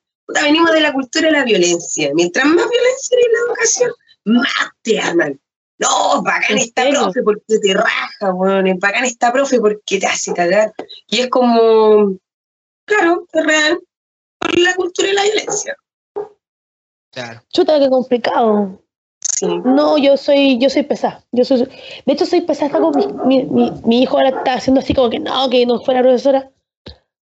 venimos 0.43 0.73
de 0.73 0.81
la 0.81 0.93
cultura 0.93 1.27
de 1.27 1.33
la 1.33 1.45
violencia. 1.45 2.11
Mientras 2.15 2.45
más 2.47 2.69
violencia 2.69 3.17
hay 3.19 3.25
en 3.25 3.33
la 3.33 3.39
educación, 3.47 3.91
más 4.25 4.71
te 4.83 5.01
aman. 5.01 5.41
No, 5.79 6.23
bacán 6.23 6.53
¿En 6.53 6.59
esta 6.59 6.83
serio? 6.83 7.01
profe 7.03 7.23
porque 7.23 7.59
te 7.59 7.75
raja, 7.75 8.33
weón. 8.33 8.67
es 8.67 8.79
Bacán 8.79 9.05
esta 9.05 9.33
profe 9.33 9.59
porque 9.61 9.99
te 9.99 10.07
hace 10.07 10.33
cagar. 10.33 10.73
Y 11.09 11.21
es 11.21 11.29
como, 11.29 12.17
claro, 12.85 13.27
es 13.33 13.47
real, 13.47 13.79
por 14.39 14.59
la 14.59 14.75
cultura 14.75 15.09
de 15.09 15.15
la 15.15 15.23
violencia. 15.23 15.77
Claro. 17.13 17.43
Chuta, 17.53 17.79
qué 17.79 17.89
complicado. 17.89 18.81
Sí. 19.21 19.47
No, 19.65 19.99
yo 19.99 20.17
soy, 20.17 20.59
yo 20.59 20.69
soy 20.71 20.83
pesada. 20.83 21.25
Yo 21.33 21.45
soy, 21.45 21.65
de 21.65 22.13
hecho, 22.13 22.27
soy 22.27 22.43
pesada 22.43 22.79
con 22.79 22.97
mi, 22.97 23.07
mi, 23.25 23.45
mi, 23.45 23.73
mi 23.85 24.03
hijo 24.03 24.17
ahora 24.17 24.31
está 24.31 24.55
haciendo 24.55 24.81
así 24.81 24.95
como 24.95 25.11
que 25.11 25.19
no, 25.19 25.49
que 25.49 25.67
no 25.67 25.81
fuera 25.81 26.03
profesora. 26.03 26.51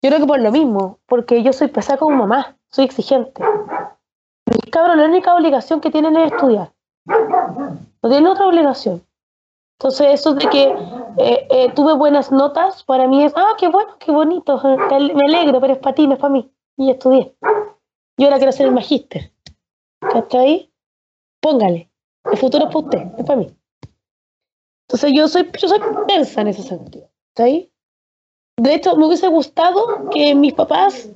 Yo 0.02 0.10
creo 0.10 0.18
que 0.18 0.26
por 0.26 0.40
lo 0.40 0.50
mismo, 0.50 0.98
porque 1.06 1.42
yo 1.42 1.52
soy 1.52 1.68
pesada 1.68 1.98
como 1.98 2.16
mamá, 2.16 2.56
soy 2.70 2.86
exigente. 2.86 3.40
Mis 4.46 4.72
cabros, 4.72 4.96
la 4.96 5.04
única 5.04 5.34
obligación 5.34 5.80
que 5.80 5.90
tienen 5.90 6.16
es 6.16 6.32
estudiar. 6.32 6.72
No 7.06 8.08
tienen 8.08 8.26
otra 8.26 8.46
obligación. 8.46 9.02
Entonces, 9.82 10.20
eso 10.20 10.34
de 10.34 10.48
que 10.48 10.62
eh, 11.18 11.48
eh, 11.50 11.72
tuve 11.74 11.94
buenas 11.94 12.30
notas, 12.30 12.84
para 12.84 13.08
mí 13.08 13.24
es, 13.24 13.32
ah, 13.34 13.56
qué 13.58 13.66
bueno, 13.66 13.96
qué 13.98 14.12
bonito, 14.12 14.62
me 14.62 15.26
alegro, 15.26 15.60
pero 15.60 15.72
es 15.72 15.80
para 15.80 15.96
ti, 15.96 16.06
no 16.06 16.14
es 16.14 16.20
para 16.20 16.34
mí. 16.34 16.48
Y 16.76 16.88
estudié. 16.88 17.34
Yo 18.16 18.26
ahora 18.26 18.36
quiero 18.36 18.52
ser 18.52 18.66
el 18.66 18.74
magíster. 18.74 19.32
¿Cachai? 19.98 20.70
Póngale. 21.40 21.90
El 22.30 22.38
futuro 22.38 22.66
es 22.66 22.72
para 22.72 22.84
usted, 22.84 23.18
es 23.18 23.26
para 23.26 23.40
mí. 23.40 23.56
Entonces 24.86 25.12
yo 25.16 25.26
soy, 25.26 25.50
yo 25.60 25.68
soy 25.68 25.80
en 26.08 26.46
ese 26.46 26.62
sentido. 26.62 27.08
¿Está 27.30 27.42
ahí? 27.42 27.72
De 28.58 28.74
hecho, 28.74 28.94
me 28.94 29.06
hubiese 29.06 29.26
gustado 29.26 30.10
que 30.10 30.32
mis 30.36 30.54
papás 30.54 31.10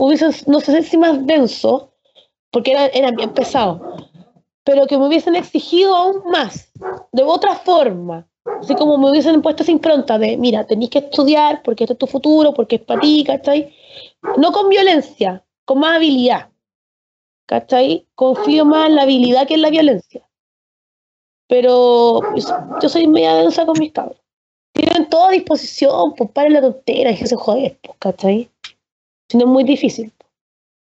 hubiesen, 0.00 0.32
no 0.48 0.58
sé 0.58 0.82
si 0.82 0.98
más 0.98 1.24
denso, 1.24 1.92
porque 2.50 2.72
eran, 2.72 2.90
eran 2.94 3.14
bien 3.14 3.32
pesados, 3.32 3.80
pero 4.64 4.86
que 4.86 4.96
me 4.98 5.06
hubiesen 5.06 5.36
exigido 5.36 5.94
aún 5.94 6.22
más, 6.30 6.70
de 7.12 7.22
otra 7.22 7.54
forma. 7.56 8.26
Así 8.60 8.74
como 8.74 8.98
me 8.98 9.10
hubiesen 9.10 9.40
puesto 9.42 9.62
esa 9.62 9.72
impronta 9.72 10.18
de, 10.18 10.36
mira, 10.36 10.66
tenéis 10.66 10.90
que 10.90 10.98
estudiar 10.98 11.62
porque 11.62 11.84
este 11.84 11.94
es 11.94 11.98
tu 11.98 12.06
futuro, 12.06 12.52
porque 12.52 12.76
es 12.76 12.82
para 12.82 13.00
ti, 13.00 13.24
¿cachai? 13.24 13.74
No 14.36 14.52
con 14.52 14.68
violencia, 14.68 15.44
con 15.64 15.78
más 15.78 15.96
habilidad. 15.96 16.50
¿Cachai? 17.46 18.06
Confío 18.14 18.64
más 18.64 18.88
en 18.88 18.96
la 18.96 19.02
habilidad 19.02 19.46
que 19.46 19.54
en 19.54 19.62
la 19.62 19.70
violencia. 19.70 20.28
Pero 21.48 22.20
pues, 22.30 22.52
yo 22.80 22.88
soy 22.88 23.06
media 23.06 23.34
densa 23.34 23.66
con 23.66 23.78
mis 23.78 23.92
cabros. 23.92 24.18
Tienen 24.72 25.08
toda 25.08 25.30
disposición, 25.30 26.14
pues 26.14 26.30
paren 26.30 26.54
la 26.54 26.62
tontera 26.62 27.14
que 27.14 27.26
se 27.26 27.36
joder, 27.36 27.78
pues, 27.82 27.96
¿cachai? 27.98 28.50
Si 29.28 29.36
no 29.36 29.44
es 29.44 29.50
muy 29.50 29.64
difícil. 29.64 30.12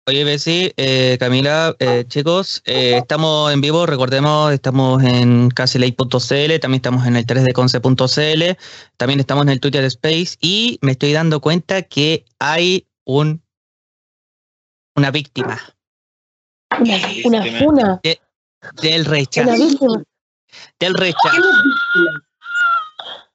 Oye, 0.07 0.23
Bessie, 0.25 0.75
eh, 0.77 1.17
Camila, 1.19 1.75
eh, 1.79 2.05
chicos, 2.07 2.61
eh, 2.67 2.99
estamos 2.99 3.51
en 3.51 3.63
vivo, 3.63 3.87
recordemos, 3.87 4.53
estamos 4.53 5.03
en 5.03 5.49
casyley.cl, 5.49 6.61
también 6.61 6.75
estamos 6.75 7.07
en 7.07 7.17
el 7.17 7.25
3deconce.cl, 7.25 8.59
también 8.99 9.21
estamos 9.21 9.45
en 9.45 9.49
el 9.49 9.61
Twitter 9.61 9.83
Space 9.85 10.37
y 10.43 10.79
me 10.83 10.93
estoy 10.93 11.15
dando 11.15 11.41
cuenta 11.41 11.81
que 11.81 12.27
hay 12.39 12.87
un 13.07 13.43
una 14.95 15.11
víctima 15.11 15.59
Una, 16.79 16.99
del 18.83 19.01
una 19.01 19.11
rechazo, 19.11 19.53
víctima. 19.55 20.03
del 20.81 20.93
¿Quién 20.93 20.95
rechazo. 20.97 21.43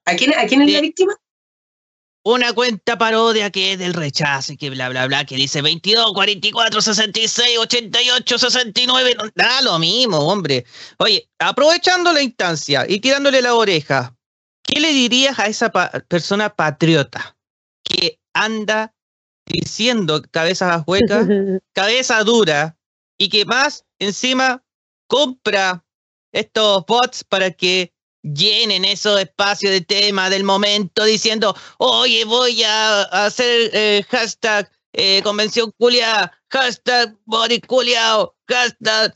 ¿A 0.06 0.16
quién, 0.16 0.34
¿A 0.38 0.46
quién 0.46 0.62
es 0.62 0.72
la 0.72 0.82
víctima? 0.82 1.16
Una 2.24 2.54
cuenta 2.54 2.98
parodia 2.98 3.50
que 3.50 3.74
es 3.74 3.80
del 3.80 3.94
rechazo 3.94 4.54
y 4.54 4.58
que 4.58 4.70
bla, 4.70 4.90
bla, 4.90 5.08
bla, 5.08 5.26
que 5.26 5.36
dice 5.36 5.62
22, 5.62 6.14
44, 6.14 6.82
66, 6.82 7.58
88, 7.58 8.38
69. 8.38 9.16
no- 9.16 9.30
Da 9.36 9.62
lo 9.62 9.80
mismo, 9.80 10.18
hombre. 10.18 10.66
Oye, 10.98 11.30
aprovechando 11.40 12.12
la 12.12 12.22
instancia 12.22 12.86
y 12.88 13.00
tirándole 13.00 13.42
la 13.42 13.56
oreja, 13.56 14.16
¿qué 14.64 14.80
le 14.82 14.92
dirías 14.92 15.40
a 15.40 15.48
esa 15.48 15.70
pa- 15.72 15.92
persona 16.10 16.50
patriota 16.54 17.38
que 17.84 18.20
anda 18.34 18.94
diciendo 19.46 20.22
cabezas 20.30 20.84
huecas, 20.86 21.26
cabeza 21.74 22.24
dura 22.24 22.78
y 23.18 23.30
que 23.30 23.46
más 23.46 23.86
encima 23.98 24.62
compra 25.08 25.86
estos 26.34 26.86
bots 26.86 27.24
para 27.24 27.50
que 27.52 27.94
llenen 28.22 28.86
esos 28.86 29.20
espacios 29.20 29.72
de 29.72 29.82
tema 29.82 30.30
del 30.30 30.44
momento 30.44 31.04
diciendo, 31.04 31.56
oye, 31.78 32.26
voy 32.26 32.64
a 32.64 33.04
hacer 33.04 33.70
eh, 33.74 34.04
hashtag 34.10 34.70
eh, 34.94 35.22
convención 35.24 35.72
culia, 35.78 36.32
hashtag 36.50 37.16
body 37.26 37.62
culiao, 37.62 38.36
hashtag 38.48 39.14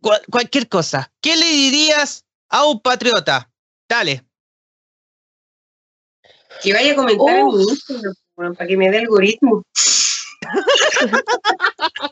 cual- 0.00 0.22
cualquier 0.30 0.68
cosa. 0.68 1.12
¿Qué 1.20 1.36
le 1.36 1.46
dirías 1.46 2.24
a 2.48 2.64
un 2.66 2.80
patriota? 2.80 3.50
Dale. 3.88 4.24
Que 6.62 6.72
vaya 6.72 6.92
a 6.92 6.96
comentar 6.96 7.38
en 7.38 7.46
mi 7.48 7.62
Instagram, 7.62 8.14
para 8.56 8.66
que 8.66 8.76
me 8.76 8.90
dé 8.90 8.98
algoritmo. 8.98 9.62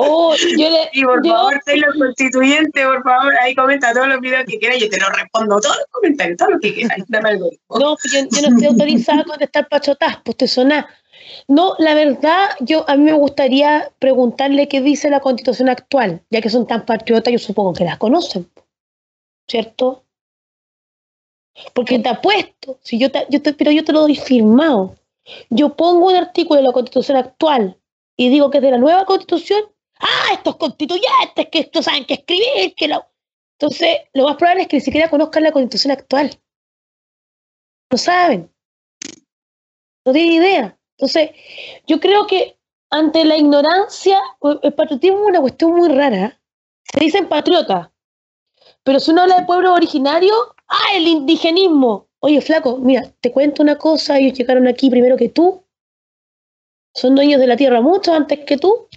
Oh, 0.00 0.32
yo 0.56 0.70
le. 0.70 0.88
Y 0.92 1.02
por 1.02 1.24
yo- 1.26 1.32
favor, 1.32 1.60
soy 1.64 1.80
los 1.80 1.94
constituyentes, 1.96 2.84
por 2.84 3.02
favor, 3.02 3.34
ahí 3.42 3.52
comenta 3.54 3.92
todos 3.92 4.06
los 4.06 4.20
videos 4.20 4.44
que 4.46 4.56
quieras, 4.58 4.78
yo 4.78 4.88
te 4.88 4.96
los 4.98 5.08
respondo, 5.10 5.58
todos 5.60 5.76
los 5.76 5.86
comentarios, 5.90 6.36
todo 6.38 6.50
lo 6.50 6.60
que 6.60 6.72
quieras, 6.72 6.98
dame. 7.08 7.34
No, 7.38 7.48
pues 7.68 8.12
yo, 8.12 8.20
yo 8.20 8.42
no 8.48 8.54
estoy 8.54 8.66
autorizada 8.66 9.22
a 9.22 9.24
contestar 9.24 9.68
pachotas, 9.68 10.18
pues 10.24 10.36
te 10.36 10.46
soná. 10.46 10.88
No, 11.48 11.74
la 11.78 11.94
verdad, 11.94 12.50
yo 12.60 12.84
a 12.88 12.94
mí 12.96 13.02
me 13.02 13.12
gustaría 13.12 13.90
preguntarle 13.98 14.68
qué 14.68 14.80
dice 14.80 15.10
la 15.10 15.18
constitución 15.20 15.68
actual, 15.68 16.22
ya 16.30 16.40
que 16.40 16.48
son 16.48 16.66
tan 16.68 16.86
patriotas, 16.86 17.32
yo 17.32 17.38
supongo 17.40 17.72
que 17.72 17.84
las 17.84 17.98
conocen, 17.98 18.48
¿cierto? 19.48 20.04
Porque 21.74 21.98
te 21.98 22.08
apuesto, 22.08 22.78
si 22.82 22.98
yo 23.00 23.10
te, 23.10 23.26
yo 23.30 23.42
te- 23.42 23.52
pero 23.52 23.72
yo 23.72 23.84
te 23.84 23.92
lo 23.92 24.02
doy 24.02 24.14
firmado. 24.14 24.94
Yo 25.50 25.74
pongo 25.74 26.06
un 26.06 26.14
artículo 26.14 26.60
de 26.60 26.66
la 26.68 26.72
constitución 26.72 27.16
actual 27.18 27.76
y 28.16 28.28
digo 28.30 28.50
que 28.50 28.58
es 28.58 28.62
de 28.62 28.70
la 28.70 28.78
nueva 28.78 29.04
constitución. 29.04 29.60
Ah, 30.00 30.32
estos 30.32 30.56
constituyentes 30.56 31.48
que 31.50 31.60
estos 31.60 31.84
saben 31.84 32.04
que 32.04 32.14
escribir, 32.14 32.74
que 32.76 32.88
la... 32.88 33.06
Entonces, 33.58 33.88
lo 34.14 34.24
más 34.24 34.36
probable 34.36 34.62
es 34.62 34.68
que 34.68 34.76
ni 34.76 34.82
siquiera 34.82 35.10
conozcan 35.10 35.42
la 35.42 35.52
constitución 35.52 35.92
actual. 35.92 36.30
No 37.90 37.98
saben. 37.98 38.52
No 40.04 40.12
tienen 40.12 40.32
idea. 40.32 40.78
Entonces, 40.96 41.30
yo 41.86 41.98
creo 42.00 42.26
que 42.26 42.58
ante 42.90 43.24
la 43.24 43.36
ignorancia, 43.36 44.20
el 44.62 44.72
patriotismo 44.74 45.22
es 45.22 45.28
una 45.28 45.40
cuestión 45.40 45.74
muy 45.74 45.88
rara. 45.88 46.40
Se 46.82 47.00
dicen 47.00 47.28
patriotas, 47.28 47.90
pero 48.82 49.00
si 49.00 49.10
uno 49.10 49.22
habla 49.22 49.40
de 49.40 49.46
pueblo 49.46 49.74
originario, 49.74 50.32
¡ah, 50.68 50.94
el 50.94 51.06
indigenismo! 51.06 52.08
Oye, 52.20 52.40
flaco, 52.40 52.78
mira, 52.78 53.02
te 53.20 53.30
cuento 53.30 53.62
una 53.62 53.76
cosa, 53.76 54.18
ellos 54.18 54.36
llegaron 54.36 54.66
aquí 54.66 54.90
primero 54.90 55.16
que 55.16 55.28
tú, 55.28 55.62
son 56.94 57.14
dueños 57.14 57.40
de 57.40 57.46
la 57.46 57.56
tierra 57.56 57.80
mucho 57.80 58.12
antes 58.12 58.40
que 58.40 58.56
tú, 58.56 58.87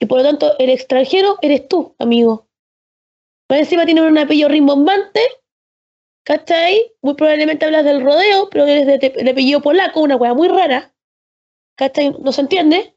y 0.00 0.06
por 0.06 0.18
lo 0.18 0.24
tanto 0.24 0.58
el 0.58 0.70
extranjero 0.70 1.38
eres 1.42 1.68
tú, 1.68 1.94
amigo. 1.98 2.48
Más 3.48 3.60
encima 3.60 3.84
tienen 3.84 4.04
un 4.04 4.18
apellido 4.18 4.48
rimbombante, 4.48 5.20
¿cachai? 6.24 6.92
Muy 7.02 7.14
probablemente 7.14 7.66
hablas 7.66 7.84
del 7.84 8.02
rodeo, 8.02 8.48
pero 8.50 8.66
eres 8.66 8.86
de, 8.86 9.30
apellido 9.30 9.60
polaco, 9.60 10.00
una 10.00 10.16
weá 10.16 10.32
muy 10.32 10.48
rara, 10.48 10.94
¿cachai? 11.76 12.16
¿No 12.18 12.32
se 12.32 12.40
entiende? 12.40 12.96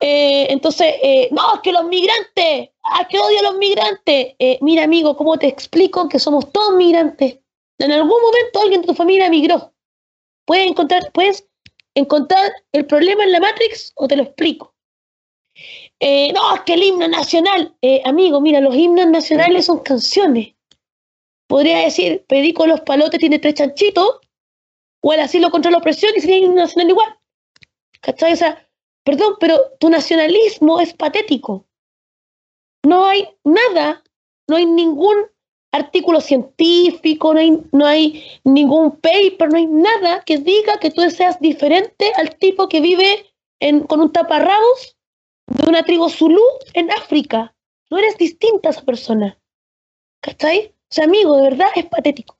Eh, 0.00 0.46
entonces, 0.50 0.94
eh, 1.02 1.28
no, 1.30 1.54
es 1.54 1.60
que 1.60 1.72
los 1.72 1.84
migrantes, 1.84 2.70
ah, 2.82 3.06
que 3.08 3.18
odio 3.18 3.38
a 3.40 3.42
los 3.42 3.58
migrantes. 3.58 4.34
Eh, 4.38 4.58
mira, 4.62 4.84
amigo, 4.84 5.16
¿cómo 5.16 5.38
te 5.38 5.46
explico 5.46 6.08
que 6.08 6.18
somos 6.18 6.50
todos 6.50 6.74
migrantes? 6.74 7.38
En 7.78 7.92
algún 7.92 8.20
momento 8.20 8.60
alguien 8.60 8.80
de 8.80 8.88
tu 8.88 8.94
familia 8.94 9.30
migró. 9.30 9.72
Puedes 10.46 10.66
encontrar, 10.66 11.12
puedes 11.12 11.46
encontrar 11.94 12.52
el 12.72 12.86
problema 12.86 13.24
en 13.24 13.32
la 13.32 13.40
Matrix 13.40 13.92
o 13.94 14.08
te 14.08 14.16
lo 14.16 14.24
explico. 14.24 14.69
Eh, 16.00 16.32
no, 16.32 16.54
es 16.54 16.62
que 16.62 16.74
el 16.74 16.82
himno 16.82 17.06
nacional, 17.08 17.76
eh, 17.82 18.00
amigo, 18.06 18.40
mira, 18.40 18.60
los 18.60 18.74
himnos 18.74 19.06
nacionales 19.06 19.66
son 19.66 19.80
canciones. 19.80 20.54
Podría 21.46 21.78
decir, 21.80 22.24
Perico 22.26 22.66
los 22.66 22.80
palotes 22.80 23.20
tiene 23.20 23.38
tres 23.38 23.54
chanchitos, 23.54 24.20
o 25.02 25.12
el 25.12 25.20
asilo 25.20 25.50
contra 25.50 25.70
la 25.70 25.78
opresión 25.78 26.12
y 26.16 26.20
sería 26.20 26.38
himno 26.38 26.62
nacional 26.62 26.90
igual. 26.90 27.18
¿Cachai? 28.00 28.32
O 28.32 28.36
sea, 28.36 28.66
perdón, 29.04 29.34
pero 29.40 29.58
tu 29.78 29.90
nacionalismo 29.90 30.80
es 30.80 30.94
patético. 30.94 31.66
No 32.82 33.04
hay 33.04 33.28
nada, 33.44 34.02
no 34.48 34.56
hay 34.56 34.64
ningún 34.64 35.26
artículo 35.72 36.20
científico, 36.20 37.34
no 37.34 37.40
hay, 37.40 37.62
no 37.72 37.86
hay 37.86 38.24
ningún 38.44 38.96
paper, 38.96 39.50
no 39.50 39.58
hay 39.58 39.66
nada 39.66 40.22
que 40.24 40.38
diga 40.38 40.78
que 40.80 40.90
tú 40.90 41.08
seas 41.10 41.38
diferente 41.40 42.12
al 42.16 42.36
tipo 42.36 42.68
que 42.68 42.80
vive 42.80 43.26
en, 43.60 43.80
con 43.80 44.00
un 44.00 44.12
taparrabos 44.12 44.96
de 45.50 45.68
una 45.68 45.82
tribu 45.82 46.08
zulú 46.08 46.42
en 46.74 46.90
África. 46.92 47.54
No 47.90 47.98
eres 47.98 48.16
distinta 48.16 48.68
a 48.68 48.72
esa 48.72 48.82
persona. 48.82 49.38
¿Cachai? 50.22 50.68
O 50.68 50.92
sea, 50.94 51.04
amigo, 51.04 51.36
de 51.36 51.42
verdad 51.42 51.68
es 51.74 51.86
patético. 51.86 52.38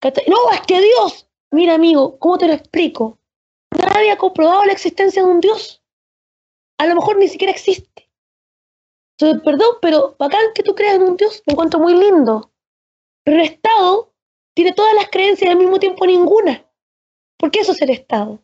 ¿Cachai? 0.00 0.24
No, 0.28 0.50
es 0.52 0.60
que 0.62 0.80
Dios. 0.80 1.28
Mira, 1.50 1.74
amigo, 1.74 2.18
¿cómo 2.18 2.38
te 2.38 2.46
lo 2.46 2.52
explico? 2.52 3.18
Nadie 3.76 4.12
ha 4.12 4.18
comprobado 4.18 4.64
la 4.64 4.72
existencia 4.72 5.22
de 5.22 5.28
un 5.28 5.40
Dios. 5.40 5.82
A 6.78 6.86
lo 6.86 6.94
mejor 6.94 7.18
ni 7.18 7.28
siquiera 7.28 7.52
existe. 7.52 8.10
Entonces, 9.18 9.42
perdón, 9.42 9.76
pero 9.80 10.14
bacán 10.18 10.52
que 10.54 10.62
tú 10.62 10.74
creas 10.74 10.96
en 10.96 11.02
un 11.02 11.16
Dios, 11.16 11.42
me 11.46 11.52
encuentro 11.52 11.80
muy 11.80 11.94
lindo. 11.94 12.52
Pero 13.24 13.38
el 13.38 13.44
Estado 13.44 14.12
tiene 14.54 14.72
todas 14.72 14.94
las 14.94 15.08
creencias 15.08 15.48
y 15.48 15.52
al 15.52 15.58
mismo 15.58 15.78
tiempo 15.78 16.06
ninguna. 16.06 16.70
¿Por 17.38 17.50
qué 17.50 17.60
eso 17.60 17.72
es 17.72 17.82
el 17.82 17.90
Estado? 17.90 18.42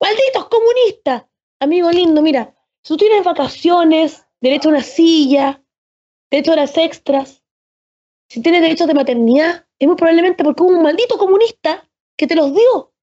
¡Malditos 0.00 0.48
comunistas! 0.48 1.29
Amigo 1.62 1.90
lindo, 1.90 2.22
mira, 2.22 2.54
si 2.82 2.94
tú 2.94 2.96
tienes 2.96 3.22
vacaciones, 3.22 4.26
derecho 4.40 4.68
a 4.68 4.72
una 4.72 4.82
silla, 4.82 5.62
derecho 6.30 6.52
a 6.52 6.54
horas 6.54 6.76
extras, 6.78 7.42
si 8.30 8.40
tienes 8.40 8.62
derechos 8.62 8.86
de 8.86 8.94
maternidad, 8.94 9.66
es 9.78 9.86
muy 9.86 9.96
probablemente 9.96 10.42
porque 10.42 10.62
un 10.62 10.82
maldito 10.82 11.18
comunista 11.18 11.86
que 12.16 12.26
te 12.26 12.34
los 12.34 12.54
dio. 12.54 12.94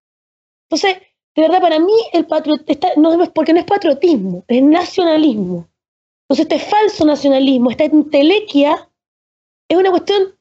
Entonces, 0.69 0.97
de 1.35 1.41
verdad, 1.43 1.61
para 1.61 1.79
mí 1.79 1.93
el 2.13 2.25
patriotismo, 2.25 2.89
no 2.97 3.33
porque 3.33 3.53
no 3.53 3.59
es 3.59 3.65
patriotismo, 3.65 4.43
es 4.47 4.63
nacionalismo. 4.63 5.69
Entonces, 6.23 6.47
este 6.49 6.59
falso 6.59 7.05
nacionalismo, 7.05 7.69
esta 7.69 7.83
entelequia, 7.83 8.89
es 9.69 9.77
una 9.77 9.91
cuestión 9.91 10.35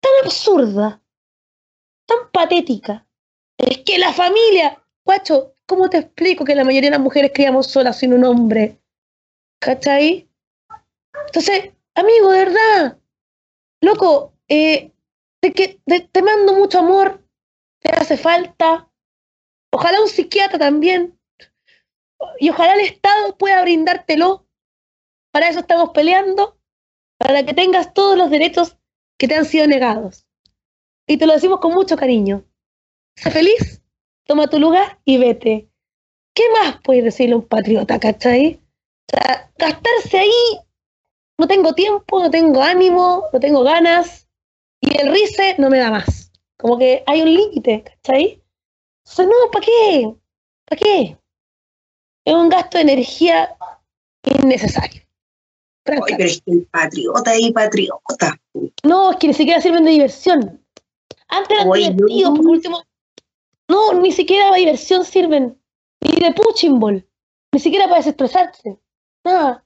tan 0.00 0.12
absurda, 0.24 1.02
tan 2.06 2.30
patética. 2.32 3.04
Es 3.58 3.78
que 3.78 3.98
la 3.98 4.12
familia, 4.12 4.80
guacho, 5.04 5.54
¿cómo 5.70 5.88
te 5.88 5.98
explico 5.98 6.44
que 6.44 6.56
la 6.56 6.64
mayoría 6.64 6.90
de 6.90 6.96
las 6.96 7.04
mujeres 7.08 7.30
criamos 7.32 7.68
solas 7.68 7.96
sin 7.96 8.12
un 8.12 8.24
hombre? 8.24 8.80
¿Cachai? 9.60 10.28
Entonces, 11.26 11.70
amigo, 11.94 12.32
de 12.32 12.44
verdad, 12.44 12.98
loco, 13.82 14.34
eh, 14.48 14.92
que, 15.40 15.80
de- 15.86 16.00
te 16.12 16.22
mando 16.22 16.54
mucho 16.54 16.80
amor, 16.80 17.24
te 17.80 17.92
hace 17.92 18.16
falta. 18.16 18.90
Ojalá 19.72 20.00
un 20.02 20.08
psiquiatra 20.08 20.58
también. 20.58 21.18
Y 22.38 22.50
ojalá 22.50 22.74
el 22.74 22.80
Estado 22.80 23.36
pueda 23.36 23.62
brindártelo. 23.62 24.46
Para 25.32 25.48
eso 25.48 25.60
estamos 25.60 25.90
peleando, 25.90 26.58
para 27.18 27.44
que 27.46 27.54
tengas 27.54 27.94
todos 27.94 28.18
los 28.18 28.30
derechos 28.30 28.76
que 29.18 29.28
te 29.28 29.36
han 29.36 29.44
sido 29.44 29.66
negados. 29.66 30.26
Y 31.06 31.18
te 31.18 31.26
lo 31.26 31.34
decimos 31.34 31.60
con 31.60 31.72
mucho 31.74 31.96
cariño. 31.96 32.44
Sé 33.16 33.30
feliz, 33.30 33.79
toma 34.30 34.46
tu 34.46 34.60
lugar 34.60 35.00
y 35.04 35.18
vete. 35.18 35.68
¿Qué 36.36 36.44
más 36.52 36.80
puede 36.84 37.02
decirle 37.02 37.34
un 37.34 37.48
patriota, 37.48 37.98
cachai? 37.98 38.60
O 39.12 39.16
sea, 39.16 39.50
gastarse 39.58 40.18
ahí, 40.18 40.60
no 41.36 41.48
tengo 41.48 41.74
tiempo, 41.74 42.20
no 42.20 42.30
tengo 42.30 42.62
ánimo, 42.62 43.24
no 43.32 43.40
tengo 43.40 43.64
ganas, 43.64 44.28
y 44.80 44.96
el 45.00 45.10
rice 45.10 45.56
no 45.58 45.68
me 45.68 45.78
da 45.78 45.90
más. 45.90 46.30
Como 46.56 46.78
que 46.78 47.02
hay 47.08 47.22
un 47.22 47.34
límite, 47.34 47.82
¿cachai? 47.82 48.40
O 49.04 49.10
sea, 49.10 49.26
no, 49.26 49.50
¿para 49.50 49.66
qué? 49.66 50.14
¿Para 50.64 50.80
qué? 50.80 51.18
Es 52.24 52.34
un 52.34 52.48
gasto 52.50 52.78
de 52.78 52.82
energía 52.82 53.56
innecesario. 54.22 55.02
Francamente. 55.84 56.16
pero 56.16 56.30
es 56.30 56.42
que 56.42 56.52
el 56.52 56.66
patriota 56.66 57.32
y 57.36 57.52
patriota. 57.52 58.40
No, 58.84 59.10
es 59.10 59.16
que 59.16 59.26
ni 59.26 59.34
siquiera 59.34 59.60
sirven 59.60 59.84
de 59.84 59.90
diversión. 59.90 60.64
Antes 61.26 61.58
eran 61.58 61.72
divertidos, 61.72 62.30
no. 62.30 62.36
por 62.36 62.46
último. 62.46 62.89
No, 63.70 63.92
ni 63.92 64.10
siquiera 64.10 64.46
para 64.46 64.56
diversión 64.56 65.04
sirven. 65.04 65.56
Ni 66.00 66.20
de 66.20 66.32
punching 66.32 66.80
ball. 66.80 67.06
Ni 67.52 67.60
siquiera 67.60 67.84
para 67.84 67.98
desestresarse. 67.98 68.80
Nada. 69.24 69.64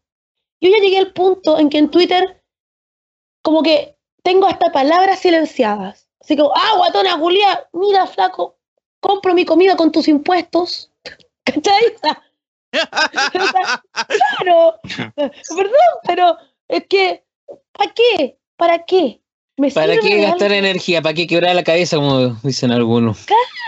Yo 0.60 0.68
ya 0.68 0.76
llegué 0.76 0.98
al 0.98 1.14
punto 1.14 1.59
en 1.59 1.70
que 1.70 1.78
en 1.78 1.90
Twitter, 1.90 2.43
como 3.43 3.62
que 3.62 3.97
tengo 4.22 4.47
hasta 4.47 4.70
palabras 4.72 5.20
silenciadas. 5.20 6.06
Así 6.20 6.36
como, 6.36 6.52
ah, 6.55 6.76
guatona 6.76 7.18
Julia, 7.18 7.66
mira, 7.72 8.06
flaco, 8.06 8.59
compro 9.01 9.32
mi 9.32 9.47
comida 9.47 9.74
con 9.74 9.90
tus 9.90 10.06
impuestos. 10.06 10.90
¿Cachai? 11.44 11.94
Claro, 14.36 14.81
perdón, 15.56 15.90
pero 16.05 16.36
es 16.66 16.86
que, 16.89 17.24
¿para 17.72 17.94
qué? 17.94 18.36
¿Para 18.56 18.85
qué? 18.85 19.22
¿Me 19.56 19.70
¿Para 19.70 19.97
qué 19.98 20.20
gastar 20.20 20.52
algo? 20.52 20.66
energía? 20.66 21.01
¿Para 21.01 21.14
qué 21.14 21.26
quebrar 21.26 21.55
la 21.55 21.62
cabeza, 21.62 21.97
como 21.97 22.31
dicen 22.43 22.72
algunos? 22.72 23.26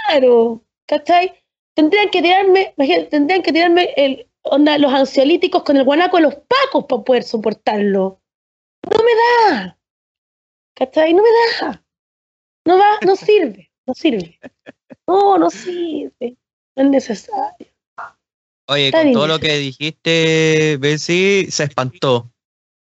Claro, 0.09 0.63
¿cachai? 0.87 1.33
Tendrían 1.75 2.11
que 2.11 2.23
tirarme, 2.23 2.75
imagínate, 2.77 3.07
tendrían 3.07 3.43
que 3.43 3.53
tirarme 3.53 3.93
el, 3.97 4.27
onda, 4.43 4.79
los 4.79 4.93
ansiolíticos 4.93 5.63
con 5.63 5.77
el 5.77 5.85
guanaco 5.85 6.17
de 6.17 6.25
los 6.25 6.35
pacos 6.35 6.87
para 6.89 7.03
poder 7.03 7.23
soportarlo. 7.23 8.21
No 8.91 8.99
me 8.99 9.55
da. 9.55 9.79
¿Cachai? 10.75 11.15
No 11.15 11.23
me 11.23 11.29
da. 11.61 11.85
No 12.65 12.79
va, 12.79 12.99
no 13.05 13.15
sirve, 13.17 13.71
no 13.87 13.95
sirve. 13.95 14.39
No, 15.07 15.39
no 15.39 15.51
sirve. 15.51 16.37
No 16.75 16.83
es 16.85 16.91
necesario. 16.91 17.69
Oye, 18.69 18.87
Está 18.87 19.03
con 19.05 19.13
todo 19.13 19.27
lo 19.29 19.39
que 19.39 19.57
dijiste, 19.59 20.77
Bessie, 20.81 21.49
se 21.51 21.65
espantó. 21.65 22.33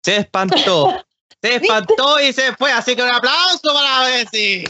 Se 0.03 0.17
espantó. 0.17 1.05
Se 1.41 1.55
espantó 1.55 2.19
y 2.21 2.33
se 2.33 2.53
fue. 2.55 2.71
Así 2.71 2.95
que 2.95 3.03
un 3.03 3.13
aplauso 3.13 3.73
para 3.73 4.07
Bessie. 4.07 4.63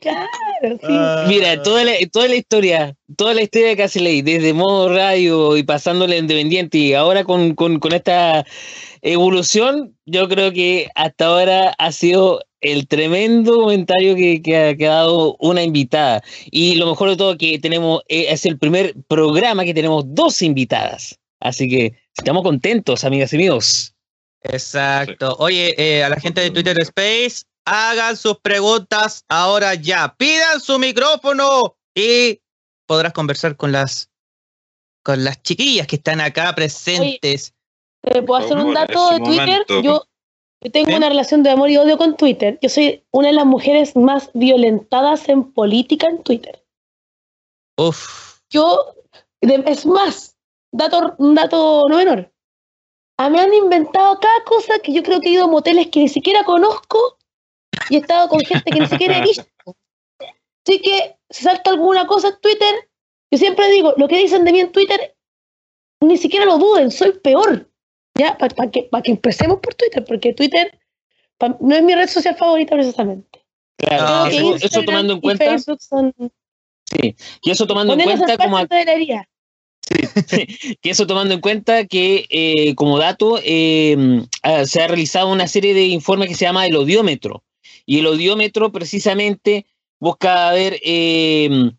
Claro, 0.00 0.28
sí. 0.62 0.88
Ah. 0.88 1.26
Mira, 1.28 1.62
toda 1.62 1.84
la, 1.84 1.92
toda 2.10 2.28
la 2.28 2.36
historia, 2.36 2.96
toda 3.16 3.34
la 3.34 3.42
historia 3.42 3.68
de 3.68 3.76
Casi 3.76 4.00
Ley, 4.00 4.22
desde 4.22 4.54
modo 4.54 4.88
radio 4.88 5.56
y 5.56 5.62
pasándole 5.62 6.16
independiente 6.16 6.78
y 6.78 6.94
ahora 6.94 7.24
con, 7.24 7.54
con, 7.54 7.78
con 7.78 7.92
esta 7.92 8.46
evolución, 9.02 9.94
yo 10.06 10.28
creo 10.28 10.52
que 10.52 10.88
hasta 10.94 11.26
ahora 11.26 11.74
ha 11.76 11.92
sido 11.92 12.40
el 12.62 12.86
tremendo 12.88 13.60
comentario 13.60 14.14
que, 14.14 14.40
que 14.42 14.56
ha, 14.56 14.76
que 14.76 14.86
ha 14.86 14.94
dado 14.94 15.36
una 15.38 15.62
invitada. 15.62 16.22
Y 16.50 16.76
lo 16.76 16.86
mejor 16.86 17.10
de 17.10 17.16
todo 17.16 17.36
que 17.36 17.58
tenemos, 17.58 18.02
eh, 18.08 18.26
es 18.30 18.46
el 18.46 18.58
primer 18.58 18.94
programa 19.06 19.64
que 19.64 19.74
tenemos 19.74 20.04
dos 20.06 20.40
invitadas. 20.42 21.18
Así 21.40 21.68
que 21.68 21.94
estamos 22.20 22.42
contentos, 22.42 23.04
amigas 23.04 23.32
y 23.32 23.36
amigos. 23.36 23.94
Exacto. 24.42 25.36
Oye, 25.38 25.74
eh, 25.78 26.04
a 26.04 26.10
la 26.10 26.20
gente 26.20 26.42
de 26.42 26.50
Twitter 26.50 26.76
Space, 26.80 27.44
hagan 27.64 28.16
sus 28.16 28.38
preguntas 28.38 29.24
ahora 29.28 29.74
ya. 29.74 30.14
Pidan 30.16 30.60
su 30.60 30.78
micrófono 30.78 31.76
y 31.94 32.40
podrás 32.86 33.12
conversar 33.12 33.56
con 33.56 33.72
las 33.72 34.10
con 35.02 35.24
las 35.24 35.42
chiquillas 35.42 35.86
que 35.86 35.96
están 35.96 36.20
acá 36.20 36.54
presentes. 36.54 37.54
¿Te 38.02 38.22
puedo 38.22 38.44
hacer 38.44 38.58
un 38.58 38.74
dato 38.74 39.12
de 39.12 39.20
Twitter? 39.20 39.64
Yo, 39.82 40.04
yo 40.60 40.70
tengo 40.70 40.90
¿Sí? 40.90 40.94
una 40.94 41.08
relación 41.08 41.42
de 41.42 41.50
amor 41.50 41.70
y 41.70 41.78
odio 41.78 41.96
con 41.96 42.18
Twitter. 42.18 42.58
Yo 42.60 42.68
soy 42.68 43.02
una 43.12 43.28
de 43.28 43.34
las 43.34 43.46
mujeres 43.46 43.96
más 43.96 44.30
violentadas 44.34 45.26
en 45.30 45.52
política 45.52 46.06
en 46.06 46.22
Twitter. 46.22 46.62
Uf. 47.78 48.40
Yo, 48.50 48.94
es 49.40 49.86
más, 49.86 50.29
dato, 50.72 51.14
un 51.18 51.34
dato 51.34 51.86
no 51.88 51.96
menor. 51.96 52.32
A 53.18 53.28
mí 53.28 53.38
han 53.38 53.52
inventado 53.52 54.18
cada 54.18 54.44
cosa 54.44 54.78
que 54.82 54.92
yo 54.92 55.02
creo 55.02 55.20
que 55.20 55.28
he 55.28 55.32
ido 55.32 55.44
a 55.44 55.48
moteles 55.48 55.88
que 55.88 56.00
ni 56.00 56.08
siquiera 56.08 56.42
conozco 56.44 57.18
y 57.90 57.96
he 57.96 57.98
estado 57.98 58.28
con 58.28 58.40
gente 58.40 58.70
que 58.70 58.80
ni 58.80 58.86
siquiera 58.86 59.18
he 59.18 59.22
visto. 59.22 59.44
Así 60.66 60.80
que 60.80 61.16
si 61.28 61.44
salta 61.44 61.70
alguna 61.70 62.06
cosa 62.06 62.28
en 62.28 62.40
Twitter, 62.40 62.88
yo 63.30 63.38
siempre 63.38 63.70
digo, 63.70 63.94
lo 63.96 64.08
que 64.08 64.16
dicen 64.18 64.44
de 64.44 64.52
mí 64.52 64.60
en 64.60 64.72
Twitter, 64.72 65.16
ni 66.00 66.16
siquiera 66.16 66.46
lo 66.46 66.58
duden, 66.58 66.90
soy 66.90 67.12
peor. 67.18 67.68
Ya, 68.16 68.36
para 68.36 68.70
que, 68.70 68.84
pa 68.84 69.02
que 69.02 69.12
empecemos 69.12 69.60
por 69.60 69.74
Twitter, 69.74 70.04
porque 70.04 70.32
Twitter 70.34 70.78
pa- 71.38 71.56
no 71.60 71.74
es 71.74 71.82
mi 71.82 71.94
red 71.94 72.08
social 72.08 72.36
favorita 72.36 72.74
precisamente. 72.74 73.44
Claro, 73.76 74.04
Ah, 74.06 74.28
eso, 74.30 74.82
tomando 74.82 75.14
en 75.14 75.20
cuenta, 75.20 75.44
Facebook 75.44 75.80
son 75.80 76.12
sí, 76.84 77.16
y 77.42 77.50
eso 77.50 77.66
tomando 77.66 77.94
en 77.94 78.00
cuenta 78.02 78.36
como, 78.36 78.56
parte 78.58 78.74
que 80.80 80.90
eso 80.90 81.06
tomando 81.06 81.34
en 81.34 81.40
cuenta 81.40 81.86
que 81.86 82.26
eh, 82.30 82.74
como 82.74 82.98
dato 82.98 83.40
eh, 83.44 84.22
ah, 84.42 84.64
se 84.64 84.80
ha 84.80 84.88
realizado 84.88 85.28
una 85.28 85.48
serie 85.48 85.74
de 85.74 85.86
informes 85.86 86.28
que 86.28 86.34
se 86.34 86.44
llama 86.44 86.66
el 86.66 86.76
odiómetro 86.76 87.42
y 87.86 87.98
el 87.98 88.06
odiómetro 88.06 88.70
precisamente 88.70 89.66
busca 89.98 90.52
ver 90.52 90.78
eh, 90.84 91.72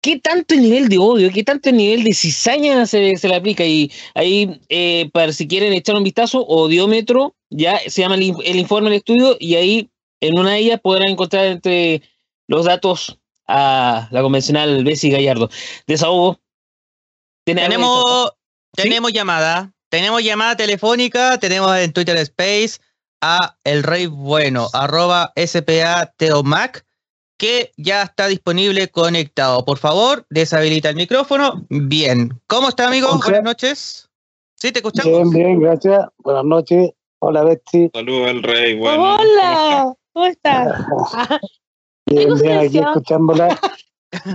qué 0.00 0.18
tanto 0.18 0.54
el 0.54 0.62
nivel 0.62 0.88
de 0.88 0.98
odio, 0.98 1.30
qué 1.30 1.44
tanto 1.44 1.68
el 1.68 1.76
nivel 1.76 2.04
de 2.04 2.14
cizaña 2.14 2.86
se, 2.86 3.16
se 3.16 3.28
le 3.28 3.34
aplica 3.34 3.64
y 3.64 3.90
ahí 4.14 4.60
para 5.12 5.32
si 5.32 5.46
quieren 5.46 5.72
echar 5.72 5.96
un 5.96 6.04
vistazo, 6.04 6.44
odiómetro, 6.46 7.34
ya 7.50 7.78
se 7.86 8.02
llama 8.02 8.14
el, 8.14 8.34
el 8.44 8.56
informe 8.56 8.90
del 8.90 8.98
estudio 8.98 9.36
y 9.38 9.56
ahí 9.56 9.90
en 10.20 10.38
una 10.38 10.52
de 10.52 10.58
ellas 10.58 10.80
podrán 10.80 11.10
encontrar 11.10 11.46
entre 11.46 12.02
los 12.48 12.64
datos 12.64 13.18
a 13.46 14.08
la 14.10 14.22
convencional 14.22 14.82
Bessie 14.84 15.10
Gallardo. 15.10 15.50
Desahogo. 15.86 16.40
¿Tiene 17.46 17.62
algo 17.62 17.70
que 17.70 17.76
Tenemos, 17.76 18.32
¿Sí? 18.76 18.82
tenemos 18.82 19.12
llamada. 19.12 19.72
Tenemos 19.88 20.22
llamada 20.22 20.56
telefónica. 20.56 21.38
Tenemos 21.38 21.76
en 21.78 21.92
Twitter 21.92 22.16
Space 22.16 22.80
a 23.20 23.56
el 23.62 23.84
rey 23.84 24.06
bueno, 24.06 24.68
arroba 24.72 25.32
SPA 25.36 26.12
Teomac, 26.16 26.84
que 27.38 27.70
ya 27.76 28.02
está 28.02 28.26
disponible 28.26 28.88
conectado. 28.88 29.64
Por 29.64 29.78
favor, 29.78 30.26
deshabilita 30.28 30.90
el 30.90 30.96
micrófono. 30.96 31.64
Bien. 31.68 32.40
¿Cómo 32.48 32.68
está, 32.68 32.88
amigo? 32.88 33.16
Buenas 33.16 33.44
noches. 33.44 34.10
Sí, 34.56 34.72
te 34.72 34.80
escuchamos. 34.80 35.12
Bien, 35.12 35.30
bien, 35.30 35.60
gracias. 35.60 36.04
Buenas 36.18 36.44
noches. 36.44 36.90
Hola, 37.20 37.44
Betsy. 37.44 37.90
Saludos 37.94 38.28
al 38.28 38.42
rey. 38.42 38.76
Bueno, 38.76 39.14
Hola, 39.14 39.94
¿cómo 40.12 40.26
estás? 40.26 40.84
Bien, 42.08 42.34
bien, 42.40 42.58
aquí 42.58 42.78
escuchándola. 42.78 43.58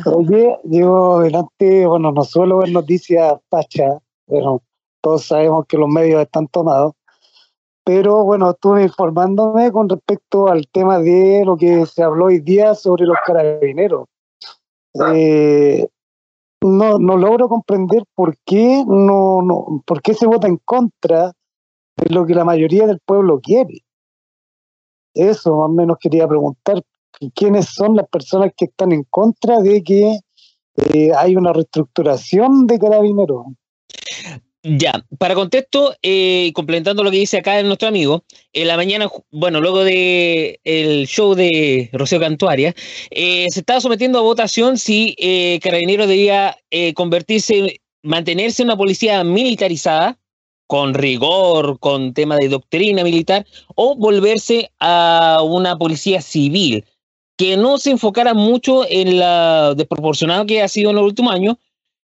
Oye, 0.05 0.57
yo 0.63 1.19
delante, 1.19 1.85
bueno, 1.85 2.11
no 2.11 2.23
suelo 2.23 2.59
ver 2.59 2.71
noticias 2.71 3.39
pacha, 3.49 3.99
bueno, 4.27 4.61
todos 5.01 5.25
sabemos 5.25 5.65
que 5.67 5.77
los 5.77 5.89
medios 5.89 6.21
están 6.21 6.47
tomados, 6.47 6.93
pero 7.83 8.23
bueno, 8.23 8.51
estuve 8.51 8.83
informándome 8.83 9.71
con 9.71 9.89
respecto 9.89 10.47
al 10.47 10.67
tema 10.67 10.99
de 10.99 11.43
lo 11.45 11.57
que 11.57 11.85
se 11.85 12.03
habló 12.03 12.25
hoy 12.25 12.39
día 12.39 12.75
sobre 12.75 13.05
los 13.05 13.17
carabineros. 13.25 14.07
Eh, 15.13 15.87
no, 16.61 16.99
no 16.99 17.17
logro 17.17 17.49
comprender 17.49 18.03
por 18.13 18.37
qué, 18.45 18.83
no, 18.87 19.41
no, 19.41 19.83
por 19.85 20.01
qué 20.01 20.13
se 20.13 20.27
vota 20.27 20.47
en 20.47 20.57
contra 20.63 21.31
de 21.97 22.13
lo 22.13 22.25
que 22.25 22.35
la 22.35 22.45
mayoría 22.45 22.85
del 22.85 22.99
pueblo 22.99 23.39
quiere. 23.39 23.83
Eso 25.13 25.57
más 25.57 25.69
o 25.69 25.73
menos 25.73 25.97
quería 25.99 26.27
preguntar, 26.27 26.81
quiénes 27.35 27.67
son 27.67 27.95
las 27.95 28.07
personas 28.07 28.51
que 28.55 28.65
están 28.65 28.91
en 28.91 29.03
contra 29.09 29.59
de 29.59 29.83
que 29.83 30.19
eh, 30.77 31.11
hay 31.17 31.35
una 31.35 31.53
reestructuración 31.53 32.67
de 32.67 32.79
carabineros. 32.79 33.45
Ya, 34.63 35.03
para 35.17 35.33
contexto, 35.33 35.95
eh, 36.03 36.51
complementando 36.53 37.03
lo 37.03 37.09
que 37.09 37.17
dice 37.17 37.37
acá 37.37 37.63
nuestro 37.63 37.87
amigo, 37.87 38.23
en 38.53 38.67
la 38.67 38.77
mañana, 38.77 39.09
bueno, 39.31 39.59
luego 39.59 39.83
de 39.83 40.59
el 40.63 41.07
show 41.07 41.33
de 41.33 41.89
Rocío 41.93 42.19
Cantuaria, 42.19 42.75
eh, 43.09 43.47
se 43.49 43.61
estaba 43.61 43.81
sometiendo 43.81 44.19
a 44.19 44.21
votación 44.21 44.77
si 44.77 45.15
eh, 45.17 45.59
Carabineros 45.63 46.07
debía 46.07 46.55
eh, 46.69 46.93
convertirse, 46.93 47.81
mantenerse 48.03 48.61
en 48.61 48.67
una 48.67 48.77
policía 48.77 49.23
militarizada, 49.23 50.19
con 50.67 50.93
rigor, 50.93 51.79
con 51.79 52.13
tema 52.13 52.37
de 52.37 52.47
doctrina 52.49 53.03
militar, 53.03 53.47
o 53.75 53.95
volverse 53.95 54.71
a 54.79 55.41
una 55.43 55.75
policía 55.75 56.21
civil, 56.21 56.85
que 57.37 57.57
no 57.57 57.77
se 57.77 57.91
enfocara 57.91 58.33
mucho 58.33 58.85
en 58.87 59.19
la 59.19 59.73
desproporcionado 59.75 60.45
que 60.45 60.61
ha 60.61 60.67
sido 60.67 60.89
en 60.89 60.97
los 60.97 61.05
últimos 61.05 61.33
años, 61.33 61.57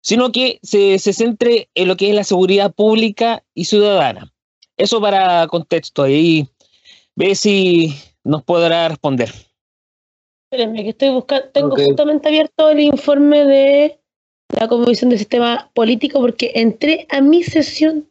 sino 0.02 0.30
que 0.30 0.58
se, 0.62 0.98
se 0.98 1.12
centre 1.12 1.68
en 1.74 1.88
lo 1.88 1.96
que 1.96 2.08
es 2.08 2.14
la 2.14 2.24
seguridad 2.24 2.72
pública 2.72 3.42
y 3.54 3.64
ciudadana. 3.64 4.32
Eso 4.76 5.00
para 5.00 5.46
contexto, 5.48 6.02
ahí 6.02 6.48
ve 7.16 7.34
si 7.34 7.94
nos 8.22 8.42
podrá 8.42 8.88
responder. 8.88 9.32
Espérenme, 10.50 10.84
que 10.84 10.90
estoy 10.90 11.08
buscando. 11.10 11.48
Tengo 11.50 11.74
justamente 11.74 12.28
abierto 12.28 12.70
el 12.70 12.80
informe 12.80 13.44
de 13.44 13.98
la 14.48 14.68
Comisión 14.68 15.10
de 15.10 15.18
Sistema 15.18 15.70
Político 15.74 16.20
porque 16.20 16.52
entré 16.54 17.06
a 17.10 17.20
mi 17.20 17.42
sesión 17.42 18.08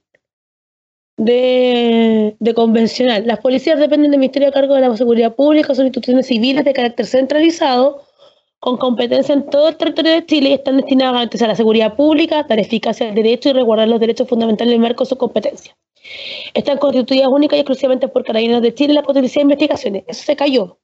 de, 1.18 2.36
convencional. 2.56 3.26
Las 3.26 3.40
policías 3.40 3.80
dependen 3.80 4.12
del 4.12 4.20
Ministerio 4.20 4.50
a 4.50 4.52
cargo 4.52 4.76
de 4.76 4.82
la 4.82 4.96
Seguridad 4.98 5.36
Pública, 5.36 5.76
son 5.76 5.86
instituciones 5.86 6.28
civiles 6.28 6.66
de 6.66 6.74
carácter 6.74 7.06
centralizado, 7.06 8.04
con 8.60 8.78
competencia 8.78 9.34
en 9.34 9.50
todo 9.50 9.70
el 9.70 9.78
territorio 9.78 10.12
de 10.14 10.26
Chile 10.26 10.50
y 10.50 10.54
están 10.54 10.78
destinadas 10.78 11.12
a 11.12 11.14
garantizar 11.16 11.48
la 11.48 11.56
seguridad 11.56 11.96
pública, 11.96 12.44
dar 12.44 12.60
eficacia 12.60 13.10
al 13.10 13.16
derecho 13.16 13.50
y 13.50 13.54
resguardar 13.54 13.88
los 13.88 14.00
derechos 14.00 14.28
fundamentales 14.28 14.72
en 14.72 14.82
el 14.82 14.82
marco 14.82 15.04
de 15.04 15.10
su 15.10 15.18
competencia. 15.18 15.78
Están 16.54 16.78
constituidas 16.80 17.28
única 17.28 17.56
y 17.56 17.60
exclusivamente 17.60 18.08
por 18.08 18.24
carabineros 18.24 18.62
de 18.62 18.74
Chile 18.74 18.94
y 18.94 18.96
la 18.96 19.04
Policía 19.04 19.42
de 19.42 19.44
Investigaciones. 19.44 20.04
Eso 20.08 20.24
se 20.24 20.36
cayó. 20.36 20.80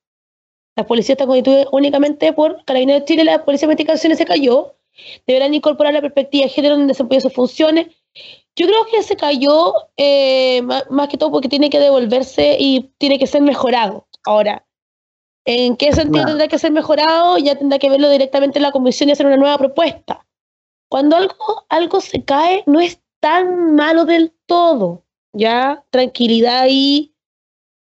La 0.76 0.86
policía 0.86 1.14
está 1.14 1.26
constituida 1.26 1.66
únicamente 1.72 2.32
por 2.34 2.64
Carabineros 2.64 3.02
de 3.02 3.06
Chile, 3.06 3.24
la 3.26 3.44
Policía 3.44 3.68
de 3.68 3.74
Investigaciones 3.74 4.18
se 4.18 4.26
cayó. 4.26 4.76
Deberán 5.28 5.54
incorporar 5.54 5.94
la 5.94 6.02
perspectiva 6.02 6.46
de 6.46 6.50
género 6.50 6.76
en 6.76 6.82
el 6.82 6.88
desempeño 6.88 7.18
de 7.18 7.22
sus 7.22 7.34
funciones. 7.34 7.88
Yo 8.56 8.68
creo 8.68 8.86
que 8.92 9.02
se 9.04 9.16
cayó 9.16 9.74
eh, 9.98 10.62
ma- 10.64 10.84
más, 10.90 11.08
que 11.08 11.18
todo 11.18 11.32
porque 11.32 11.50
tiene 11.50 11.70
que 11.70 11.80
devolverse 11.80 12.58
y 12.60 12.92
tiene 12.98 13.18
que 13.18 13.28
ser 13.28 13.42
mejorado. 13.42 14.08
Ahora, 14.26 14.66
¿en 15.46 15.78
qué 15.78 15.94
sentido 15.94 16.12
Claro. 16.24 16.28
tendrá 16.30 16.48
que 16.48 16.60
ser 16.60 16.72
mejorado? 16.72 17.38
Ya 17.38 17.56
tendrá 17.58 17.80
que 17.80 17.90
verlo 17.90 18.10
directamente 18.10 18.60
en 18.60 18.64
la 18.64 18.72
comisión 18.72 19.10
y 19.10 19.14
hacer 19.14 19.26
una 19.26 19.38
nueva 19.38 19.58
propuesta. 19.58 20.26
Cuando 20.90 21.16
algo, 21.16 21.66
algo 21.70 22.02
se 22.02 22.24
cae, 22.26 22.64
no 22.68 22.82
es 22.82 23.00
tan 23.22 23.76
malo 23.76 24.04
del 24.06 24.34
todo. 24.46 25.04
Ya, 25.34 25.86
tranquilidad 25.90 26.60
ahí, 26.60 27.16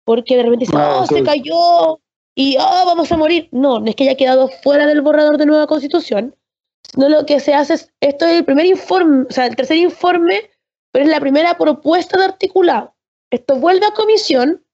porque 0.07 0.37
de 0.37 0.45
repente 0.45 0.65
dicen, 0.65 0.81
Ah, 0.81 1.01
oh, 1.03 1.07
se 1.07 1.23
cayó 1.23 2.01
y 2.35 2.57
oh, 2.59 2.83
vamos 2.87 3.13
a 3.13 3.17
morir. 3.19 3.49
No, 3.53 3.81
no 3.81 3.87
es 3.87 3.95
que 3.97 4.05
haya 4.05 4.17
quedado 4.17 4.49
fuera 4.49 4.87
del 4.87 5.03
borrador 5.03 5.37
de 5.37 5.45
nueva 5.45 5.67
constitución, 5.67 6.35
No, 6.97 7.09
lo 7.11 7.27
que 7.27 7.41
se 7.41 7.53
hace 7.53 7.75
es, 7.75 7.93
esto 8.01 8.25
es 8.25 8.33
el 8.39 8.45
primer 8.47 8.65
informe, 8.67 9.27
o 9.29 9.33
sea, 9.33 9.47
el 9.47 9.57
tercer 9.57 9.77
informe, 9.77 10.51
pero 10.95 11.07
es 11.07 11.11
la 11.11 11.19
primera 11.19 11.59
propuesta 11.59 12.17
de 12.17 12.27
articulado. 12.27 12.95
Esto 13.29 13.57
vuelve 13.57 13.85
a 13.85 13.91
comisión, 13.91 14.65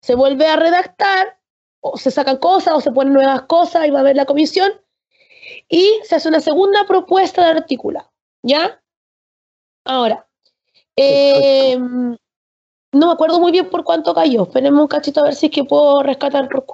se 0.00 0.16
vuelve 0.16 0.48
a 0.48 0.56
redactar, 0.56 1.38
o 1.78 1.96
se 1.96 2.10
sacan 2.10 2.38
cosas, 2.38 2.74
o 2.74 2.80
se 2.80 2.90
ponen 2.90 3.12
nuevas 3.12 3.42
cosas, 3.42 3.86
y 3.86 3.90
va 3.90 4.00
a 4.00 4.02
ver 4.02 4.16
la 4.16 4.24
comisión, 4.24 4.72
y 5.68 6.00
se 6.02 6.16
hace 6.16 6.28
una 6.28 6.40
segunda 6.40 6.84
propuesta 6.88 7.44
de 7.44 7.50
articulado. 7.50 8.10
¿Ya? 8.42 8.82
Ahora, 9.84 10.26
eh, 10.96 11.78
no 11.78 12.18
me 13.06 13.12
acuerdo 13.12 13.38
muy 13.38 13.52
bien 13.52 13.70
por 13.70 13.84
cuánto 13.84 14.12
cayó. 14.12 14.42
Esperemos 14.42 14.80
un 14.80 14.88
cachito 14.88 15.20
a 15.20 15.24
ver 15.24 15.36
si 15.36 15.46
es 15.46 15.52
que 15.52 15.62
puedo 15.62 16.02
rescatar 16.02 16.48
por 16.48 16.66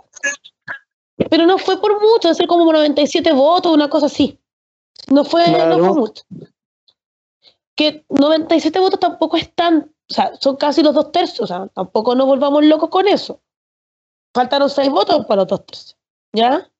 Pero 1.28 1.44
no 1.44 1.58
fue 1.58 1.78
por 1.78 2.00
mucho, 2.00 2.28
debe 2.28 2.34
ser 2.34 2.46
como 2.46 2.72
97 2.72 3.30
votos, 3.34 3.74
una 3.74 3.90
cosa 3.90 4.06
así. 4.06 4.40
No 5.08 5.22
fue, 5.26 5.46
no 5.50 5.78
fue 5.80 5.92
mucho. 6.00 6.24
Que 7.80 8.04
97 8.10 8.78
votos 8.78 9.00
tampoco 9.00 9.38
es 9.38 9.54
tan, 9.54 9.90
o 10.10 10.12
sea, 10.12 10.36
son 10.38 10.56
casi 10.56 10.82
los 10.82 10.92
dos 10.92 11.12
tercios, 11.12 11.40
o 11.40 11.46
sea, 11.46 11.66
tampoco 11.68 12.14
nos 12.14 12.26
volvamos 12.26 12.62
locos 12.62 12.90
con 12.90 13.08
eso. 13.08 13.40
Faltaron 14.34 14.68
seis 14.68 14.90
votos 14.90 15.24
para 15.24 15.40
los 15.40 15.48
dos 15.48 15.64
tercios, 15.64 15.96
¿ya? 16.34 16.70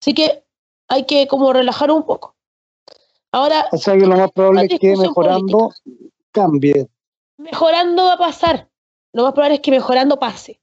Así 0.00 0.14
que 0.14 0.44
hay 0.86 1.04
que 1.04 1.26
como 1.26 1.52
relajar 1.52 1.90
un 1.90 2.04
poco. 2.04 2.36
Ahora. 3.32 3.66
O 3.72 3.76
sea 3.76 3.94
que 3.94 4.06
lo 4.06 4.16
más 4.16 4.30
probable 4.30 4.68
es 4.70 4.78
que 4.78 4.96
mejorando 4.96 5.72
cambie. 6.30 6.88
Mejorando 7.36 8.04
va 8.04 8.12
a 8.12 8.18
pasar. 8.18 8.68
Lo 9.12 9.24
más 9.24 9.32
probable 9.32 9.56
es 9.56 9.62
que 9.62 9.72
mejorando 9.72 10.20
pase. 10.20 10.60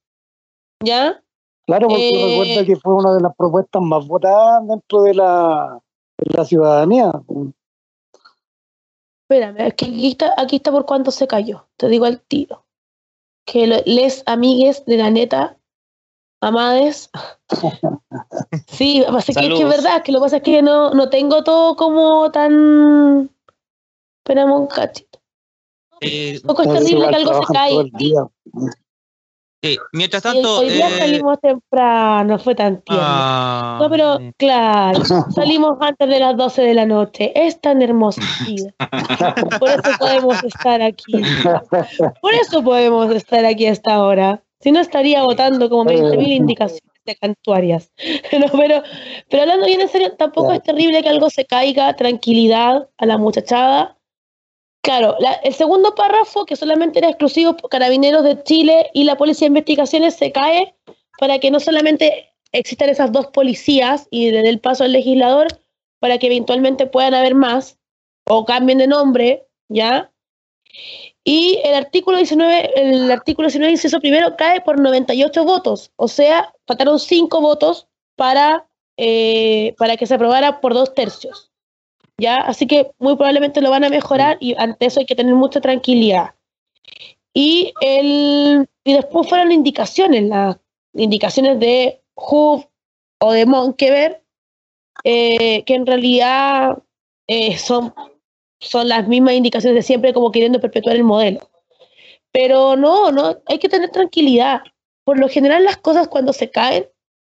¿Ya? 0.81 1.21
Claro, 1.65 1.89
porque 1.89 2.09
eh, 2.09 2.39
recuerda 2.39 2.65
que 2.65 2.75
fue 2.77 2.93
una 2.93 3.15
de 3.15 3.19
las 3.19 3.35
propuestas 3.35 3.81
más 3.81 4.07
votadas 4.07 4.65
dentro 4.65 5.01
de 5.01 5.13
la, 5.13 5.77
de 6.19 6.37
la 6.37 6.45
ciudadanía. 6.45 7.11
Espérame, 9.29 9.61
aquí 9.61 10.07
está, 10.07 10.33
aquí 10.37 10.55
está 10.55 10.71
por 10.71 10.85
cuánto 10.85 11.11
se 11.11 11.27
cayó. 11.27 11.67
Te 11.75 11.89
digo 11.89 12.05
al 12.05 12.21
tiro. 12.21 12.65
Que 13.45 13.67
les 13.85 14.23
amigues 14.25 14.85
de 14.85 14.95
la 14.95 15.09
neta, 15.09 15.57
amades. 16.39 17.09
sí, 18.67 19.03
es 19.03 19.25
que, 19.25 19.47
es 19.47 19.67
verdad, 19.67 20.01
que 20.03 20.13
lo 20.13 20.19
que 20.19 20.23
pasa 20.23 20.37
es 20.37 20.43
que 20.43 20.61
no, 20.61 20.91
no 20.91 21.09
tengo 21.09 21.43
todo 21.43 21.75
como 21.75 22.31
tan. 22.31 23.29
Esperamos 24.19 24.61
un 24.61 24.67
cachito. 24.67 25.19
Eh, 25.99 26.39
un 26.43 26.47
poco 26.47 26.61
es 26.61 26.69
terrible 26.69 27.09
que 27.09 27.15
algo 27.15 27.45
se 27.45 27.53
caiga. 27.53 28.29
Sí, 29.67 29.77
mientras 29.91 30.23
tanto. 30.23 30.59
hoy 30.59 30.69
día 30.69 30.87
eh, 30.87 30.97
salimos 30.97 31.39
temprano, 31.41 32.39
fue 32.39 32.55
tan 32.55 32.81
tierno. 32.81 33.03
Ah, 33.05 33.77
no, 33.81 33.89
pero 33.89 34.19
claro, 34.37 35.01
salimos 35.35 35.77
antes 35.81 36.07
de 36.07 36.19
las 36.19 36.37
12 36.37 36.61
de 36.61 36.73
la 36.73 36.85
noche. 36.85 37.31
Es 37.35 37.59
tan 37.59 37.81
hermosa 37.81 38.21
vida. 38.47 38.73
Por 39.59 39.69
eso 39.69 39.91
podemos 39.99 40.43
estar 40.43 40.81
aquí. 40.81 41.13
Por 42.21 42.33
eso 42.33 42.63
podemos 42.63 43.11
estar 43.11 43.45
aquí 43.45 43.67
hasta 43.67 43.95
ahora. 43.95 44.41
Si 44.59 44.71
no, 44.71 44.79
estaría 44.79 45.21
votando 45.23 45.69
como 45.69 45.85
20.000 45.85 46.27
indicaciones 46.27 46.81
de 47.05 47.15
cantuarias. 47.15 47.91
pero, 48.31 48.83
pero 49.29 49.41
hablando 49.43 49.65
bien 49.65 49.81
en 49.81 49.89
serio, 49.89 50.13
tampoco 50.17 50.53
es 50.53 50.63
terrible 50.63 51.03
que 51.03 51.09
algo 51.09 51.29
se 51.29 51.45
caiga. 51.45 51.95
Tranquilidad 51.95 52.87
a 52.97 53.05
la 53.05 53.17
muchachada 53.17 53.96
Claro, 54.87 55.17
el 55.43 55.53
segundo 55.53 55.95
párrafo, 55.95 56.45
que 56.45 56.55
solamente 56.55 56.99
era 56.99 57.09
exclusivo 57.09 57.57
por 57.57 57.69
carabineros 57.69 58.23
de 58.23 58.41
Chile 58.43 58.89
y 58.93 59.03
la 59.03 59.17
Policía 59.17 59.43
de 59.43 59.49
Investigaciones, 59.49 60.15
se 60.15 60.31
cae 60.31 60.75
para 61.19 61.39
que 61.39 61.51
no 61.51 61.59
solamente 61.59 62.33
existan 62.53 62.87
esas 62.87 63.11
dos 63.11 63.27
policías 63.27 64.07
y 64.11 64.31
desde 64.31 64.47
el 64.47 64.61
paso 64.61 64.85
al 64.85 64.93
legislador, 64.93 65.47
para 65.99 66.17
que 66.17 66.27
eventualmente 66.27 66.87
puedan 66.87 67.15
haber 67.15 67.35
más 67.35 67.77
o 68.29 68.45
cambien 68.45 68.77
de 68.77 68.87
nombre, 68.87 69.45
¿ya? 69.67 70.09
Y 71.25 71.59
el 71.65 71.73
artículo 71.73 72.15
19, 72.15 72.71
el 72.79 73.11
artículo 73.11 73.49
19, 73.49 73.73
inciso 73.73 73.99
primero, 73.99 74.37
cae 74.37 74.61
por 74.61 74.79
98 74.79 75.43
votos, 75.43 75.91
o 75.97 76.07
sea, 76.07 76.53
faltaron 76.65 76.97
5 76.97 77.41
votos 77.41 77.89
para, 78.15 78.69
eh, 78.95 79.75
para 79.77 79.97
que 79.97 80.07
se 80.07 80.13
aprobara 80.13 80.61
por 80.61 80.73
dos 80.73 80.93
tercios. 80.93 81.51
¿Ya? 82.17 82.37
Así 82.37 82.67
que 82.67 82.91
muy 82.99 83.15
probablemente 83.15 83.61
lo 83.61 83.69
van 83.69 83.83
a 83.83 83.89
mejorar 83.89 84.37
y 84.39 84.55
ante 84.57 84.85
eso 84.85 84.99
hay 84.99 85.05
que 85.05 85.15
tener 85.15 85.35
mucha 85.35 85.61
tranquilidad. 85.61 86.35
Y, 87.33 87.73
el, 87.81 88.67
y 88.83 88.93
después 88.93 89.29
fueron 89.29 89.51
indicaciones, 89.51 90.23
las 90.23 90.57
indicaciones 90.93 91.59
de 91.59 92.01
Hoof 92.15 92.65
o 93.19 93.31
de 93.31 93.45
Monkever, 93.45 94.23
eh, 95.03 95.63
que 95.63 95.75
en 95.75 95.85
realidad 95.85 96.79
eh, 97.27 97.57
son, 97.57 97.93
son 98.59 98.89
las 98.89 99.07
mismas 99.07 99.35
indicaciones 99.35 99.75
de 99.75 99.83
siempre 99.83 100.13
como 100.13 100.31
queriendo 100.31 100.59
perpetuar 100.59 100.95
el 100.95 101.03
modelo. 101.03 101.51
Pero 102.31 102.75
no, 102.75 103.11
no, 103.11 103.37
hay 103.45 103.59
que 103.59 103.69
tener 103.69 103.91
tranquilidad. 103.91 104.61
Por 105.03 105.19
lo 105.19 105.29
general 105.29 105.63
las 105.63 105.77
cosas 105.77 106.07
cuando 106.07 106.33
se 106.33 106.49
caen, 106.49 106.87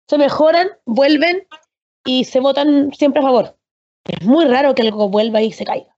se 0.09 0.16
mejoran, 0.16 0.69
vuelven 0.86 1.47
y 2.07 2.24
se 2.24 2.40
votan 2.40 2.93
siempre 2.94 3.20
a 3.20 3.24
favor 3.24 3.60
es 4.05 4.27
muy 4.27 4.47
raro 4.47 4.74
que 4.74 4.82
algo 4.82 5.09
vuelva 5.09 5.43
y 5.43 5.52
se 5.52 5.64
caiga. 5.64 5.97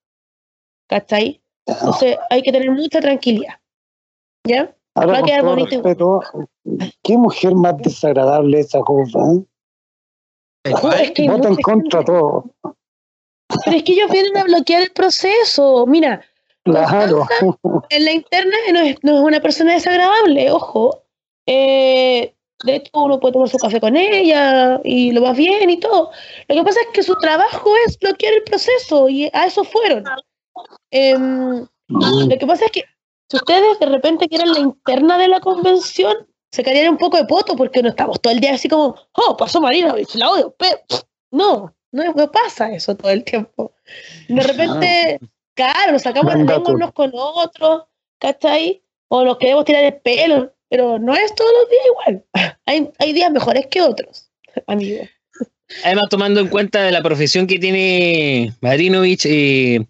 ¿Cachai? 0.88 1.42
Entonces 1.66 2.18
hay 2.30 2.42
que 2.42 2.52
tener 2.52 2.70
mucha 2.70 3.00
tranquilidad. 3.00 3.60
¿Ya? 4.46 4.74
Ahora, 4.94 5.12
Va 5.12 5.18
a 5.18 5.22
quedar 5.22 5.44
bonito. 5.44 5.76
Respeto, 5.76 6.20
¿Qué 7.02 7.16
mujer 7.16 7.54
más 7.54 7.78
desagradable 7.78 8.60
esa 8.60 8.80
cosa? 8.80 9.18
¿eh? 9.18 9.44
Es 10.64 11.10
que 11.12 11.28
Vota 11.28 11.48
en 11.48 11.56
contra 11.56 12.04
todo. 12.04 12.44
Pero 13.64 13.76
es 13.76 13.82
que 13.82 13.92
ellos 13.92 14.10
vienen 14.10 14.36
a 14.36 14.44
bloquear 14.44 14.82
el 14.82 14.90
proceso. 14.90 15.86
Mira, 15.86 16.22
claro. 16.64 17.26
en 17.88 18.04
la 18.04 18.12
interna 18.12 18.56
no 18.72 18.80
es, 18.80 18.96
no 19.02 19.16
es, 19.16 19.20
una 19.20 19.40
persona 19.40 19.74
desagradable, 19.74 20.50
ojo. 20.50 21.04
Eh, 21.46 22.34
de 22.64 22.76
hecho, 22.76 22.90
uno 22.94 23.18
puede 23.18 23.32
tomar 23.32 23.48
su 23.48 23.58
café 23.58 23.80
con 23.80 23.96
ella 23.96 24.80
y 24.84 25.10
lo 25.12 25.22
va 25.22 25.32
bien 25.32 25.68
y 25.70 25.78
todo. 25.78 26.10
Lo 26.48 26.54
que 26.54 26.62
pasa 26.62 26.80
es 26.80 26.88
que 26.92 27.02
su 27.02 27.14
trabajo 27.16 27.70
es 27.86 27.98
bloquear 27.98 28.34
el 28.34 28.42
proceso 28.44 29.08
y 29.08 29.28
a 29.32 29.46
eso 29.46 29.64
fueron. 29.64 30.04
Em, 30.90 31.66
lo 31.88 32.38
que 32.38 32.46
pasa 32.46 32.66
es 32.66 32.72
que 32.72 32.84
si 33.28 33.36
ustedes 33.36 33.78
de 33.80 33.86
repente 33.86 34.28
quieren 34.28 34.52
la 34.52 34.60
interna 34.60 35.18
de 35.18 35.28
la 35.28 35.40
convención, 35.40 36.14
se 36.50 36.62
caerían 36.62 36.90
un 36.90 36.98
poco 36.98 37.16
de 37.16 37.24
poto 37.24 37.56
porque 37.56 37.82
no 37.82 37.88
estamos 37.88 38.20
todo 38.20 38.32
el 38.32 38.40
día 38.40 38.54
así 38.54 38.68
como, 38.68 38.94
oh, 39.12 39.36
pasó 39.36 39.60
Marina, 39.60 39.94
la 40.14 40.30
odio. 40.30 40.54
Pero, 40.58 40.76
no, 41.30 41.74
no, 41.92 42.30
pasa 42.30 42.70
eso 42.72 42.94
todo 42.94 43.10
el 43.10 43.24
tiempo. 43.24 43.72
De 44.28 44.42
repente, 44.42 45.18
claro, 45.54 45.92
nos 45.92 46.02
sacamos 46.02 46.34
lengua 46.34 46.62
unos 46.66 46.92
con 46.92 47.10
otros, 47.14 47.84
¿cachai? 48.18 48.82
O 49.08 49.24
nos 49.24 49.38
queremos 49.38 49.64
tirar 49.64 49.84
el 49.84 49.96
pelo 50.00 50.52
pero 50.72 50.98
no 50.98 51.14
es 51.14 51.34
todos 51.34 51.50
los 51.52 51.68
días 51.68 51.82
igual. 51.86 52.24
Hay, 52.64 52.88
hay 52.98 53.12
días 53.12 53.30
mejores 53.30 53.66
que 53.66 53.82
otros, 53.82 54.30
amigo. 54.66 55.02
Además, 55.84 56.04
tomando 56.08 56.40
en 56.40 56.48
cuenta 56.48 56.90
la 56.90 57.02
profesión 57.02 57.46
que 57.46 57.58
tiene 57.58 58.54
Marinovich, 58.62 59.26
eh, 59.26 59.86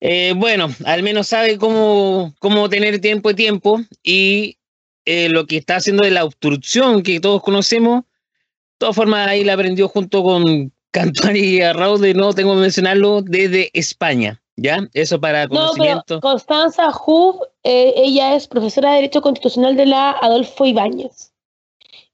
eh, 0.00 0.32
bueno, 0.34 0.68
al 0.84 1.04
menos 1.04 1.28
sabe 1.28 1.56
cómo, 1.56 2.34
cómo 2.40 2.68
tener 2.68 3.00
tiempo 3.00 3.30
y 3.30 3.34
tiempo 3.34 3.80
y 4.02 4.58
eh, 5.04 5.28
lo 5.28 5.46
que 5.46 5.58
está 5.58 5.76
haciendo 5.76 6.02
de 6.04 6.10
la 6.10 6.24
obstrucción 6.24 7.04
que 7.04 7.20
todos 7.20 7.40
conocemos, 7.40 8.02
de 8.02 8.78
todas 8.78 8.96
formas 8.96 9.28
ahí 9.28 9.44
la 9.44 9.52
aprendió 9.52 9.86
junto 9.86 10.24
con 10.24 10.72
Cantari 10.90 11.40
y 11.40 11.58
de 11.58 12.14
no 12.14 12.34
tengo 12.34 12.54
que 12.56 12.60
mencionarlo, 12.60 13.22
desde 13.22 13.70
España. 13.72 14.41
¿Ya? 14.56 14.78
Eso 14.92 15.20
para 15.20 15.48
conocimiento. 15.48 16.16
No, 16.16 16.20
Constanza 16.20 16.90
Hub, 16.90 17.46
eh, 17.62 17.94
ella 17.96 18.34
es 18.34 18.46
profesora 18.46 18.90
de 18.90 18.96
Derecho 18.96 19.22
Constitucional 19.22 19.76
de 19.76 19.86
la 19.86 20.10
Adolfo 20.10 20.66
Ibáñez. 20.66 21.32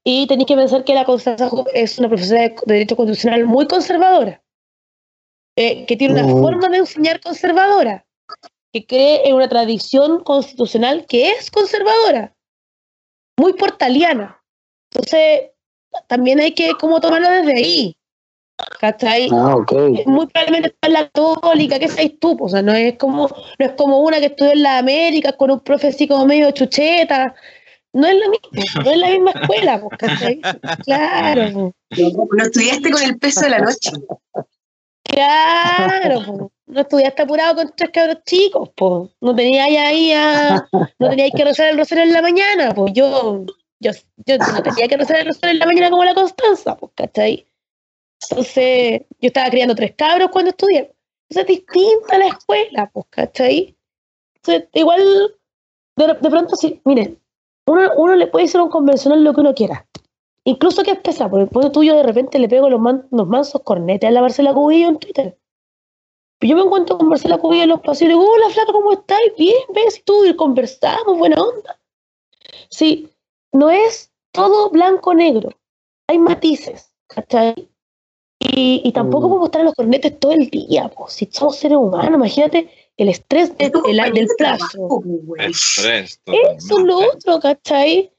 Y 0.04 0.26
tenéis 0.26 0.46
que 0.46 0.56
pensar 0.56 0.84
que 0.84 0.94
la 0.94 1.04
Constanza 1.04 1.48
Hub 1.48 1.68
es 1.74 1.98
una 1.98 2.08
profesora 2.08 2.42
de 2.42 2.54
Derecho 2.66 2.96
Constitucional 2.96 3.44
muy 3.44 3.66
conservadora, 3.66 4.42
eh, 5.56 5.84
que 5.86 5.96
tiene 5.96 6.14
una 6.14 6.32
oh. 6.32 6.40
forma 6.40 6.68
de 6.68 6.78
enseñar 6.78 7.20
conservadora, 7.20 8.06
que 8.72 8.86
cree 8.86 9.28
en 9.28 9.34
una 9.34 9.48
tradición 9.48 10.22
constitucional 10.22 11.06
que 11.06 11.30
es 11.30 11.50
conservadora, 11.50 12.36
muy 13.36 13.54
portaliana. 13.54 14.40
Entonces, 14.92 15.50
también 16.06 16.40
hay 16.40 16.52
que 16.52 16.72
como 16.74 17.00
tomarlo 17.00 17.30
desde 17.30 17.56
ahí. 17.56 17.97
¿Cachai? 18.80 19.28
Ah, 19.32 19.56
okay. 19.56 20.04
Muy 20.06 20.26
probablemente 20.26 20.68
está 20.68 20.88
en 20.88 20.92
la 20.92 21.08
católica, 21.10 21.78
¿qué 21.78 21.88
sabes 21.88 22.18
tú? 22.18 22.36
O 22.40 22.48
sea, 22.48 22.62
no 22.62 22.72
es 22.72 22.96
como, 22.96 23.28
no 23.28 23.66
es 23.66 23.72
como 23.72 24.00
una 24.00 24.18
que 24.18 24.26
estudió 24.26 24.52
en 24.52 24.62
la 24.62 24.78
América 24.78 25.32
con 25.32 25.50
un 25.50 25.60
profe 25.60 25.88
así 25.88 26.08
como 26.08 26.26
medio 26.26 26.50
chucheta. 26.50 27.34
No 27.92 28.06
es 28.06 28.14
la 28.14 28.28
misma, 28.28 28.82
no 28.84 28.90
es 28.90 28.98
la 28.98 29.08
misma 29.08 29.30
escuela, 29.30 29.82
¿cachai? 29.98 30.40
Claro. 30.84 31.72
No 31.90 32.42
estudiaste 32.42 32.90
con 32.90 33.02
el 33.02 33.18
peso 33.18 33.40
de 33.42 33.50
la 33.50 33.58
noche. 33.60 33.90
Claro, 35.04 36.50
no 36.66 36.80
estudiaste 36.80 37.22
apurado 37.22 37.56
con 37.56 37.72
tres 37.74 37.90
cabros 37.92 38.18
chicos, 38.26 38.70
pues. 38.76 39.10
No 39.20 39.34
tenías 39.34 39.68
ahí 39.68 40.12
a, 40.12 40.68
no 40.98 41.08
tenías 41.08 41.30
que 41.34 41.44
rezar 41.44 41.68
el 41.68 41.78
rosario 41.78 42.04
en 42.04 42.12
la 42.12 42.22
mañana, 42.22 42.74
pues 42.74 42.92
yo, 42.92 43.46
yo, 43.80 43.92
yo 44.26 44.36
no 44.36 44.62
tenía 44.62 44.86
que 44.86 44.96
rezar 44.96 45.20
el 45.20 45.26
rosario 45.28 45.52
en 45.52 45.58
la 45.60 45.66
mañana 45.66 45.90
como 45.90 46.04
la 46.04 46.14
Constanza, 46.14 46.76
pues, 46.76 46.92
¿cachai? 46.94 47.46
Entonces, 48.22 49.02
yo 49.20 49.28
estaba 49.28 49.50
criando 49.50 49.74
tres 49.74 49.94
cabros 49.96 50.30
cuando 50.30 50.50
estudié. 50.50 50.94
Entonces, 51.28 51.36
es 51.36 51.46
distinta 51.46 52.18
la 52.18 52.26
escuela, 52.28 52.90
pues, 52.92 53.06
¿cachai? 53.10 53.76
Entonces, 54.36 54.68
igual, 54.74 55.02
de, 55.96 56.06
de 56.06 56.30
pronto, 56.30 56.56
sí, 56.56 56.80
miren, 56.84 57.20
uno, 57.66 57.90
uno 57.96 58.16
le 58.16 58.26
puede 58.26 58.46
hacer 58.46 58.60
un 58.60 58.70
convencional 58.70 59.22
lo 59.22 59.34
que 59.34 59.40
uno 59.40 59.54
quiera. 59.54 59.86
Incluso 60.44 60.82
que 60.82 60.92
es 60.92 60.98
pesado, 61.00 61.30
porque 61.30 61.44
después 61.44 61.72
tuyo 61.72 61.94
de 61.94 62.02
repente 62.02 62.38
le 62.38 62.48
pego 62.48 62.70
los, 62.70 62.80
man, 62.80 63.06
los 63.10 63.28
mansos 63.28 63.60
cornetes 63.62 64.08
a 64.08 64.10
la 64.10 64.22
Marcela 64.22 64.54
Cubillo 64.54 64.88
en 64.88 64.98
Twitter. 64.98 65.38
Yo 66.40 66.56
me 66.56 66.62
encuentro 66.62 66.96
con 66.96 67.08
Marcela 67.08 67.36
Cubillo 67.36 67.64
en 67.64 67.68
los 67.68 67.80
pasillos 67.80 68.14
y 68.14 68.16
digo, 68.16 68.32
hola 68.32 68.48
flaca, 68.48 68.72
¿cómo 68.72 68.92
estás? 68.92 69.18
Bien, 69.36 69.58
ves, 69.74 70.02
tú, 70.04 70.24
y 70.24 70.34
conversamos, 70.34 71.18
buena 71.18 71.36
onda. 71.42 71.78
Sí, 72.70 73.10
no 73.52 73.68
es 73.68 74.10
todo 74.32 74.70
blanco-negro. 74.70 75.50
Hay 76.06 76.18
matices, 76.18 76.94
¿cachai? 77.08 77.68
Y, 78.48 78.80
y 78.84 78.92
tampoco 78.92 79.26
Mm. 79.26 79.30
podemos 79.30 79.48
estar 79.48 79.60
en 79.60 79.66
los 79.66 79.74
cornetes 79.74 80.18
todo 80.18 80.32
el 80.32 80.48
día, 80.48 80.88
pues, 80.96 81.12
si 81.12 81.28
somos 81.30 81.56
seres 81.56 81.78
humanos, 81.78 82.14
imagínate 82.14 82.68
el 82.96 83.08
estrés 83.08 83.56
de- 83.58 83.70
del, 83.70 84.28
plazo. 84.36 85.02
Estrés, 85.38 86.20
Eso 86.26 86.78
es 86.78 86.84
lo 86.84 86.98
otro, 86.98 87.38
¿cachai? 87.40 88.10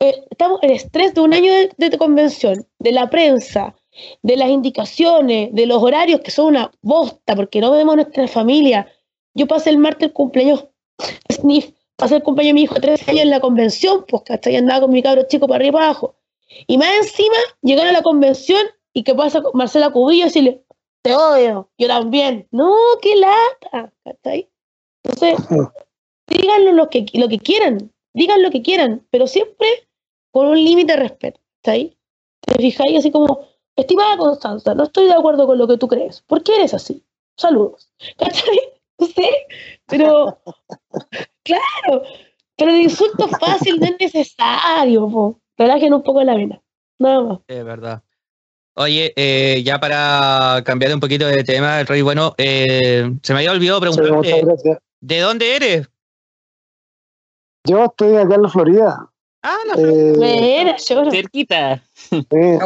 Eh, 0.00 0.24
estamos 0.30 0.58
el 0.62 0.70
estrés 0.72 1.14
de 1.14 1.20
un 1.20 1.32
año 1.34 1.52
de, 1.52 1.70
de 1.76 1.98
convención, 1.98 2.66
de 2.78 2.92
la 2.92 3.08
prensa, 3.08 3.74
de 4.22 4.36
las 4.36 4.48
indicaciones, 4.48 5.50
de 5.54 5.66
los 5.66 5.82
horarios 5.82 6.20
que 6.20 6.30
son 6.30 6.46
una 6.46 6.70
bosta, 6.82 7.34
porque 7.36 7.60
no 7.60 7.70
vemos 7.70 7.92
a 7.94 7.96
nuestra 7.96 8.28
familia. 8.28 8.86
Yo 9.34 9.46
pasé 9.46 9.70
el 9.70 9.78
martes 9.78 10.08
el 10.08 10.12
cumpleaños, 10.12 10.66
sniff, 11.32 11.70
pasé 11.96 12.16
el 12.16 12.22
cumpleaños 12.22 12.50
de 12.50 12.54
mi 12.54 12.62
hijo 12.62 12.74
de 12.74 12.80
13 12.80 13.10
años 13.10 13.22
en 13.22 13.30
la 13.30 13.40
convención, 13.40 14.04
pues, 14.08 14.22
¿cachai? 14.24 14.56
Andaba 14.56 14.82
con 14.82 14.90
mi 14.90 15.02
cabro 15.02 15.22
chico 15.28 15.46
para 15.46 15.56
arriba 15.56 15.68
y 15.68 15.72
para 15.72 15.84
abajo. 15.86 16.14
Y 16.66 16.76
más 16.78 16.88
encima, 16.98 17.36
llegar 17.62 17.86
a 17.86 17.92
la 17.92 18.02
convención 18.02 18.60
y 18.96 19.02
que 19.02 19.14
pasa 19.14 19.42
con 19.42 19.52
Marcela 19.52 19.90
Cubillo 19.90 20.22
y 20.22 20.24
decirle, 20.24 20.64
te 21.02 21.14
odio, 21.14 21.70
yo 21.76 21.86
también. 21.86 22.48
No, 22.50 22.74
qué 23.02 23.14
lata, 23.14 23.92
¿cachai? 24.02 24.50
Entonces, 25.04 25.36
díganlo 26.26 26.72
lo 26.72 26.88
que, 26.88 27.04
lo 27.12 27.28
que 27.28 27.38
quieran, 27.38 27.92
digan 28.14 28.42
lo 28.42 28.50
que 28.50 28.62
quieran, 28.62 29.06
pero 29.10 29.26
siempre 29.26 29.68
con 30.30 30.46
un 30.46 30.56
límite 30.56 30.94
de 30.94 30.98
respeto, 30.98 31.38
¿está 31.56 31.72
ahí? 31.72 31.94
Te 32.40 32.56
fijáis 32.56 33.00
así 33.00 33.10
como, 33.10 33.46
estimada 33.76 34.16
Constanza, 34.16 34.74
no 34.74 34.84
estoy 34.84 35.04
de 35.08 35.12
acuerdo 35.12 35.46
con 35.46 35.58
lo 35.58 35.68
que 35.68 35.76
tú 35.76 35.88
crees, 35.88 36.22
¿por 36.22 36.42
qué 36.42 36.54
eres 36.54 36.72
así? 36.72 37.04
Saludos, 37.36 37.92
¿cachai? 38.16 38.58
No 38.98 39.06
sé, 39.08 39.28
pero, 39.84 40.40
claro, 41.42 42.02
pero 42.56 42.70
el 42.70 42.80
insulto 42.80 43.28
fácil 43.28 43.78
no 43.78 43.84
es 43.84 44.00
necesario, 44.00 45.06
po. 45.06 45.38
relajen 45.58 45.92
un 45.92 46.02
poco 46.02 46.24
la 46.24 46.34
vena, 46.34 46.62
nada 46.98 47.20
más. 47.20 47.40
Es 47.46 47.62
verdad. 47.62 48.02
Oye, 48.78 49.14
eh, 49.16 49.62
ya 49.64 49.80
para 49.80 50.62
cambiar 50.64 50.92
un 50.92 51.00
poquito 51.00 51.26
de 51.26 51.42
tema, 51.44 51.82
Rey, 51.84 52.02
bueno, 52.02 52.34
eh, 52.36 53.10
se 53.22 53.32
me 53.32 53.38
había 53.38 53.52
olvidado 53.52 53.80
preguntarte. 53.80 54.78
¿de 55.00 55.20
dónde 55.20 55.56
eres? 55.56 55.88
Yo 57.64 57.86
estoy 57.86 58.16
acá 58.16 58.34
en 58.34 58.42
la 58.42 58.48
Florida. 58.50 59.10
Ah, 59.42 59.56
la 59.66 59.74
Eh, 59.78 60.76
lloro. 60.86 61.10
Cerquita. 61.10 61.82
eh. 62.12 62.58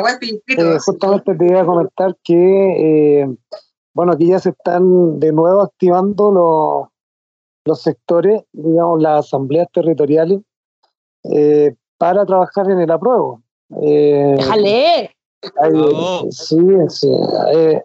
Eh, 0.49 0.79
justamente 0.85 1.35
te 1.37 1.47
iba 1.47 1.61
a 1.61 1.65
comentar 1.65 2.17
que, 2.25 3.21
eh, 3.23 3.29
bueno, 3.95 4.13
aquí 4.13 4.29
ya 4.29 4.41
se 4.41 4.51
están 4.51 5.21
de 5.21 5.31
nuevo 5.31 5.61
activando 5.61 6.33
los, 6.33 6.89
los 7.65 7.83
sectores, 7.83 8.43
digamos, 8.53 9.01
las 9.01 9.27
asambleas 9.27 9.69
territoriales, 9.73 10.41
eh, 11.23 11.75
para 11.99 12.27
trabajar 12.27 12.69
en 12.69 12.81
el 12.81 12.91
apruebo. 12.91 13.43
Eh, 13.81 14.35
Déjale. 14.39 15.17
Hay- 15.61 16.31
sí, 16.31 16.57
sí. 16.89 17.09
eh, 17.55 17.83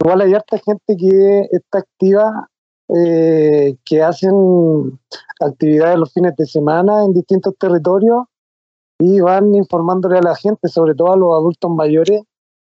igual 0.00 0.20
hay 0.22 0.34
harta 0.34 0.58
gente 0.58 0.96
que 0.96 1.48
está 1.50 1.78
activa, 1.78 2.48
eh, 2.94 3.76
que 3.84 4.02
hacen 4.02 4.98
actividades 5.40 5.98
los 5.98 6.12
fines 6.12 6.34
de 6.36 6.46
semana 6.46 7.04
en 7.04 7.12
distintos 7.12 7.54
territorios 7.58 8.24
y 8.98 9.20
van 9.20 9.54
informándole 9.54 10.18
a 10.18 10.22
la 10.22 10.34
gente, 10.34 10.68
sobre 10.68 10.94
todo 10.94 11.12
a 11.12 11.16
los 11.16 11.32
adultos 11.34 11.70
mayores, 11.70 12.22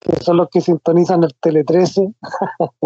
que 0.01 0.16
son 0.22 0.36
los 0.36 0.48
que 0.51 0.60
sintonizan 0.60 1.22
el 1.24 1.32
Tele 1.40 1.64
13 1.64 2.12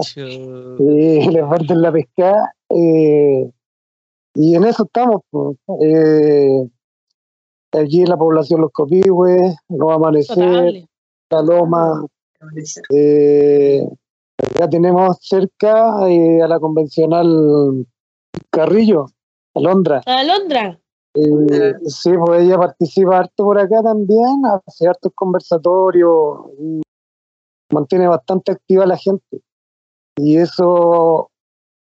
Chu- 0.01 0.77
y 0.79 1.29
les 1.31 1.49
venden 1.49 1.83
la 1.83 1.93
pescada. 1.93 2.53
eh, 2.71 3.51
y 4.35 4.55
en 4.55 4.65
eso 4.65 4.85
estamos. 4.85 5.23
pues. 5.31 5.57
Eh, 5.81 6.69
aquí 7.73 8.03
en 8.03 8.09
la 8.11 8.17
población 8.17 8.61
Los 8.61 8.71
Copihues, 8.73 9.57
Nuevo 9.69 9.93
Amanecer, 9.93 10.37
Total. 10.37 10.89
La 11.31 11.43
Loma. 11.43 12.05
eh, 12.91 13.87
ya 14.59 14.69
tenemos 14.69 15.17
cerca 15.21 16.09
eh, 16.09 16.43
a 16.43 16.47
la 16.49 16.61
convencional 16.61 17.87
Carrillo, 18.51 19.07
Alondra. 19.55 20.03
Alondra. 20.07 20.79
Eh, 21.15 21.75
sí, 21.87 22.11
pues 22.25 22.43
ella 22.43 22.59
participa 22.59 23.19
harto 23.19 23.45
por 23.45 23.59
acá 23.59 23.83
también, 23.83 24.43
hace 24.67 24.87
hartos 24.87 25.13
conversatorios 25.15 26.41
y 26.61 26.83
mantiene 27.73 28.07
bastante 28.07 28.53
activa 28.53 28.85
a 28.85 28.89
la 28.89 28.99
gente. 28.99 29.41
Y 30.19 30.37
eso, 30.37 31.31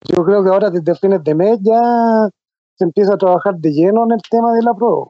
yo 0.09 0.25
creo 0.25 0.43
que 0.45 0.51
ahora 0.51 0.71
desde 0.71 0.95
fines 0.95 1.23
de 1.25 1.35
mes 1.35 1.59
ya 1.63 2.31
se 2.77 2.85
empieza 2.85 3.15
a 3.15 3.19
trabajar 3.19 3.57
de 3.57 3.73
lleno 3.73 4.05
en 4.05 4.13
el 4.13 4.23
tema 4.31 4.53
de 4.53 4.63
la 4.63 4.73
prueba. 4.75 5.07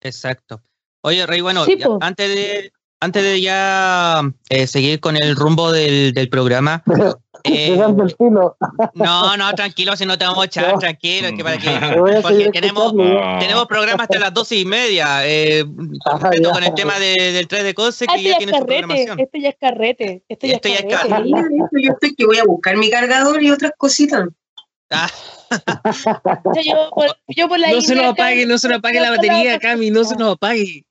Exacto. 0.00 0.60
Oye, 1.04 1.24
Rey, 1.26 1.40
bueno, 1.40 1.64
Sí, 1.64 1.76
ya- 1.78 1.86
po. 1.86 1.98
antes 2.00 2.28
de 2.34 2.72
antes 3.02 3.22
de 3.22 3.40
ya 3.40 4.22
eh, 4.48 4.66
seguir 4.66 5.00
con 5.00 5.16
el 5.16 5.34
rumbo 5.36 5.72
del, 5.72 6.12
del 6.14 6.28
programa, 6.28 6.82
eh, 7.44 7.76
no, 8.94 9.36
no, 9.36 9.52
tranquilo, 9.54 9.96
si 9.96 10.06
no 10.06 10.16
te 10.16 10.24
vamos 10.24 10.42
a 10.42 10.46
echar, 10.46 10.72
No. 10.72 10.78
tranquilo, 10.78 11.26
es 11.28 11.34
que 11.34 11.42
para 11.42 11.58
que, 11.58 11.68
porque 12.22 12.50
tenemos, 12.52 12.94
Ah, 13.20 13.38
tenemos 13.40 13.66
programas 13.66 14.04
hasta 14.04 14.18
las 14.20 14.32
doce 14.32 14.56
y 14.56 14.64
media, 14.64 15.26
eh, 15.26 15.64
Ajá, 16.06 16.30
ya. 16.40 16.50
con 16.52 16.62
el 16.62 16.74
tema 16.74 16.98
de- 17.00 17.32
del 17.32 17.48
3 17.48 17.64
de 17.64 17.70
Ah, 17.70 17.74
que 17.74 17.88
esto 17.88 18.04
ya 18.06 18.16
ya 18.22 18.30
es 18.32 18.38
tiene 18.38 18.52
su 18.52 18.58
carrete. 18.60 18.78
programación. 18.78 19.20
Esto 19.20 19.38
ya 19.38 19.48
es 19.48 19.56
carrete. 19.60 20.22
Esto 20.28 20.46
ya 20.46 20.54
Esto 20.54 20.68
ya 20.68 20.74
es 20.76 20.80
es 20.84 20.86
carrete. 20.86 21.08
carrete. 21.10 21.24
Mira, 21.24 21.40
esto 21.64 21.76
yo 21.82 21.92
estoy 21.92 22.14
que 22.14 22.26
voy 22.26 22.38
a 22.38 22.44
buscar 22.44 22.76
mi 22.76 22.90
cargador 22.90 23.42
y 23.42 23.50
otras 23.50 23.72
cositas. 23.76 24.28
Ah, 24.90 25.08
O 26.44 26.54
sea, 26.54 26.62
yo, 26.62 26.90
por, 26.94 27.16
yo 27.28 27.48
por 27.48 27.58
la 27.58 27.72
No 27.72 27.80
se 27.80 27.94
nos 27.94 28.04
apague, 28.12 28.46
no 28.46 28.58
se 28.58 28.68
nos 28.68 28.78
apague 28.78 29.00
la 29.00 29.10
batería, 29.10 29.58
Cami, 29.58 29.90
no 29.90 30.04
se 30.04 30.14
nos 30.16 30.34
apague. 30.34 30.84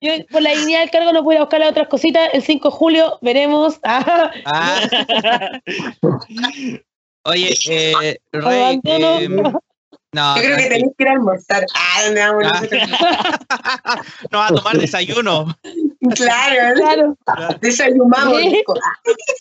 Yo 0.00 0.12
por 0.30 0.42
la 0.42 0.54
línea 0.54 0.80
del 0.80 0.90
cargo 0.90 1.12
no 1.12 1.22
voy 1.22 1.36
a 1.36 1.40
buscar 1.40 1.60
las 1.60 1.70
otras 1.70 1.88
cositas. 1.88 2.28
El 2.32 2.42
5 2.42 2.68
de 2.70 2.74
julio 2.76 3.18
veremos. 3.22 3.78
Ah, 3.84 4.30
ah. 4.46 5.60
Oye, 7.24 7.54
eh, 7.68 8.16
Rey, 8.32 8.80
eh, 8.84 9.28
no, 10.12 10.36
Yo 10.36 10.42
creo 10.42 10.56
que 10.56 10.62
tenéis 10.62 10.92
que 10.96 11.02
ir 11.04 11.08
a 11.08 11.12
almorzar. 11.12 11.66
Ah, 11.74 12.02
¿dónde 12.06 12.20
vamos 12.22 12.44
Ah. 12.46 12.52
nosotros? 12.54 12.82
no 14.30 14.38
va 14.38 14.46
a 14.46 14.54
tomar 14.54 14.78
desayuno. 14.78 15.54
Claro, 16.14 16.74
claro. 16.76 17.16
desayunamos. 17.60 18.40
Sí. 18.40 18.64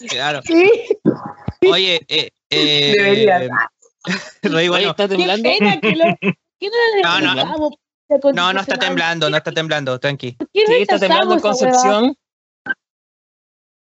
Claro. 0.09 0.41
Sí. 0.43 0.69
Oye, 1.71 2.01
eh, 2.09 2.29
eh, 2.49 2.93
Debería. 2.97 3.47
Rey, 4.41 4.67
bueno, 4.67 4.89
¿está 4.89 5.07
Qué 5.07 5.15
temblando? 5.15 5.49
pena 5.49 5.79
que 5.79 5.95
lo. 5.95 6.05
¿Qué 6.59 6.69
No, 7.03 7.21
no. 7.21 7.69
No, 8.33 8.53
no 8.53 8.61
está 8.61 8.77
temblando, 8.77 9.29
no 9.29 9.37
está 9.37 9.51
temblando, 9.51 9.99
tranqui. 9.99 10.31
¿Por 10.33 10.47
qué 10.53 10.63
Sí, 10.65 10.73
está 10.81 10.99
temblando? 10.99 11.39
Concepción. 11.39 12.15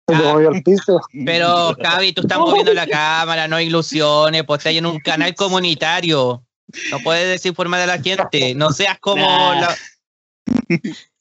Movió 0.09 0.51
al 0.51 0.63
piso. 0.63 1.01
Pero, 1.25 1.75
Javi, 1.83 2.13
tú 2.13 2.23
estás 2.23 2.39
moviendo 2.39 2.73
la 2.73 2.87
cámara, 2.87 3.49
no 3.49 3.57
hay 3.57 3.67
ilusiones, 3.67 4.45
pues 4.45 4.59
estás 4.61 4.75
en 4.75 4.87
un 4.87 4.99
canal 5.01 5.35
comunitario. 5.37 6.43
No 6.91 6.99
puedes 7.01 7.29
desinformar 7.29 7.81
a 7.81 7.87
la 7.87 7.99
gente. 8.03 8.55
No 8.55 8.71
seas 8.71 8.99
como 8.99 9.25
Nah. 9.27 9.61
la. 9.61 9.77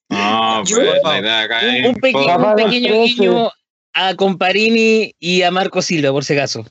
No, 0.10 0.64
Yo- 0.66 0.78
pues 1.02 1.24
acá 1.26 1.60
Un, 1.88 1.96
pequeño, 1.96 2.26
Papá 2.28 2.50
un 2.52 2.56
del 2.58 2.66
pequeño 2.66 2.88
13. 2.90 3.06
guiño 3.14 3.52
a 3.94 4.16
Comparini 4.16 5.16
y 5.20 5.42
a 5.42 5.52
Marco 5.52 5.82
Silva, 5.82 6.12
por 6.12 6.24
si 6.24 6.34
acaso. 6.34 6.66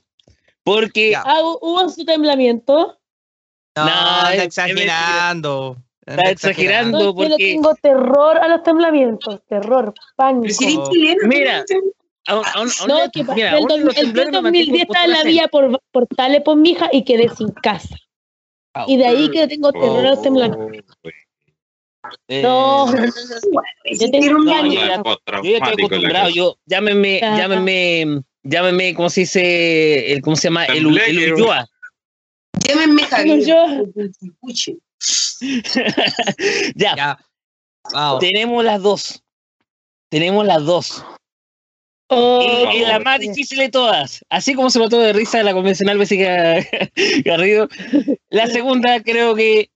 Porque 0.63 1.11
Ya. 1.13 1.23
Ah, 1.27 1.41
hu- 1.41 1.59
hubo 1.61 1.89
su 1.89 2.05
temblamiento. 2.05 2.99
No, 3.77 3.85
No, 3.85 3.91
está 3.91 4.33
es- 4.35 4.39
es 4.39 4.45
exagerando. 4.47 5.77
Está 6.07 6.31
exagerando. 6.31 6.99
No, 6.99 7.05
yo 7.17 7.23
le 7.25 7.29
porque- 7.31 7.53
tengo 7.53 7.75
terror 7.77 8.39
a 8.39 8.49
los 8.49 8.63
temblamientos. 8.63 9.41
Terror, 9.49 9.95
pánico. 10.17 10.43
Pero 10.43 10.55
si 10.55 10.65
eres 10.65 10.79
Oh. 10.79 10.91
chileno. 10.91 11.29
Mira. 11.29 11.65
aún- 12.27 12.43
aún- 12.55 12.71
aún 12.81 12.89
No, 12.89 13.11
que 13.13 13.25
mira, 13.35 13.59
el, 13.59 13.65
los 13.85 13.97
el 13.97 14.05
temblores 14.07 14.33
me 14.33 14.41
2010 14.41 14.69
mantengo 14.69 14.83
estaba 14.93 15.05
en 15.05 15.11
la 15.13 15.23
vía 15.25 15.49
por 15.49 15.81
por 16.45 16.57
mi 16.57 16.71
hija 16.71 16.89
y 16.93 17.05
quedé 17.05 17.29
sin 17.31 17.49
casa. 17.51 17.97
Y 18.87 18.97
de 18.97 19.07
ahí 19.07 19.31
que 19.31 19.47
tengo 19.47 19.71
terror 19.73 20.05
a 20.07 20.11
los 20.11 20.23
temblamientos. 20.23 20.97
Eh, 22.29 22.43
No, 22.43 22.87
Yo 23.85 24.11
tengo- 24.11 24.37
un 24.39 24.45
no, 24.45 24.67
yo 24.67 24.73
ya- 24.73 25.03
Yo 25.03 25.43
ya 25.43 25.57
estoy 25.59 25.73
acostumbrado. 25.85 26.29
Yo, 26.31 26.57
llámenme, 26.67 27.21
Ajá. 27.23 27.39
llámenme, 27.39 28.23
llámenme, 28.43 28.95
¿cómo 28.95 29.09
se 29.11 29.21
dice? 29.23 30.13
El, 30.13 30.21
¿Cómo 30.23 30.37
se 30.37 30.49
llama? 30.49 30.65
El, 30.67 30.77
el 30.79 30.83
Tembleque, 30.85 31.33
Ulloa. 31.35 31.67
Llámenme 32.67 33.03
Javier. 33.05 33.85
Ya, 36.75 36.95
Ya. 36.97 37.19
Wow. 37.93 38.19
tenemos 38.19 38.65
las 38.65 38.83
dos. 38.83 39.23
Tenemos 40.11 40.47
las 40.47 40.65
dos. 40.65 41.05
Oh, 42.09 42.71
Y, 42.73 42.79
y 42.79 42.81
la 42.81 43.01
más 43.01 43.19
difícil 43.21 43.59
de 43.59 43.69
todas. 43.71 44.25
Así 44.29 44.55
como 44.55 44.71
se 44.71 44.79
mató 44.79 44.99
de 44.99 45.13
risa 45.13 45.43
la 45.43 45.53
convencional 45.53 45.99
Bessica 45.99 46.57
Garrido. 47.25 47.69
La 48.31 48.47
segunda 48.47 49.03
creo 49.03 49.35
que 49.35 49.71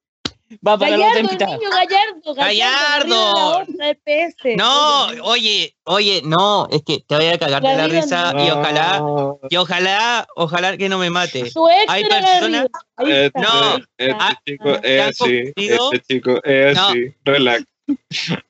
va 0.67 0.79
para 0.79 0.97
Gallardo, 0.97 1.19
el 1.19 1.27
niño 1.27 1.71
Gallardo. 1.71 2.35
Gallardo. 2.35 3.67
PS. 4.05 4.57
No, 4.57 5.07
oye, 5.25 5.75
oye, 5.85 6.23
no, 6.25 6.67
es 6.71 6.83
que 6.83 7.01
te 7.07 7.17
voy 7.17 7.27
a 7.27 7.39
cagar 7.39 7.63
de 7.63 7.77
la 7.77 7.87
risa 7.89 8.33
y 8.39 8.51
ojalá, 8.51 9.03
y 9.51 9.57
ojalá, 9.57 10.27
ojalá 10.37 10.77
que 10.77 10.89
no 10.89 10.99
me 10.99 11.11
mate. 11.11 11.51
Su 11.51 11.69
ex 11.69 11.85
Hay 11.89 12.05
personas- 12.05 12.67
Este. 12.99 13.41
No. 13.41 13.77
este 13.99 14.37
chico 14.47 14.81
¿te 14.81 14.97
es 14.97 15.03
han 15.03 15.09
así. 15.11 15.53
Este 15.57 16.01
chico 16.09 16.41
es 16.45 16.77
No. 16.77 16.89
así. 16.89 17.15
Relax. 17.25 17.65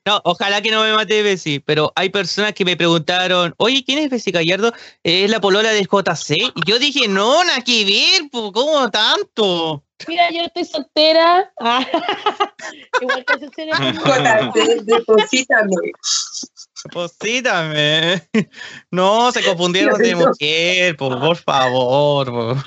No, 0.05 0.19
ojalá 0.25 0.61
que 0.61 0.69
no 0.69 0.83
me 0.83 0.91
mate 0.91 1.21
Bessie, 1.23 1.61
pero 1.61 1.93
hay 1.95 2.09
personas 2.09 2.53
que 2.53 2.65
me 2.65 2.75
preguntaron, 2.75 3.53
oye, 3.57 3.83
¿quién 3.85 3.99
es 3.99 4.09
Bessie 4.09 4.33
Gallardo? 4.33 4.73
Es 5.01 5.29
la 5.29 5.39
polola 5.39 5.71
de 5.71 5.85
JC. 5.85 6.51
Y 6.55 6.61
yo 6.65 6.77
dije, 6.77 7.07
no, 7.07 7.41
nada 7.45 7.61
que 7.61 7.85
ver, 7.85 8.29
¿cómo 8.31 8.89
tanto? 8.91 9.83
Mira, 10.07 10.31
yo 10.31 10.41
estoy 10.43 10.65
soltera. 10.65 11.51
Ah, 11.59 11.85
Igual 13.01 13.25
que. 13.25 13.47
Jota, 13.93 14.51
de- 14.55 14.81
deposítame. 14.83 15.75
Deposítame. 16.85 18.27
No, 18.91 19.31
se 19.31 19.43
confundieron 19.43 19.99
de 19.99 20.15
mujer, 20.15 20.97
po, 20.97 21.09
por 21.19 21.37
favor. 21.37 22.57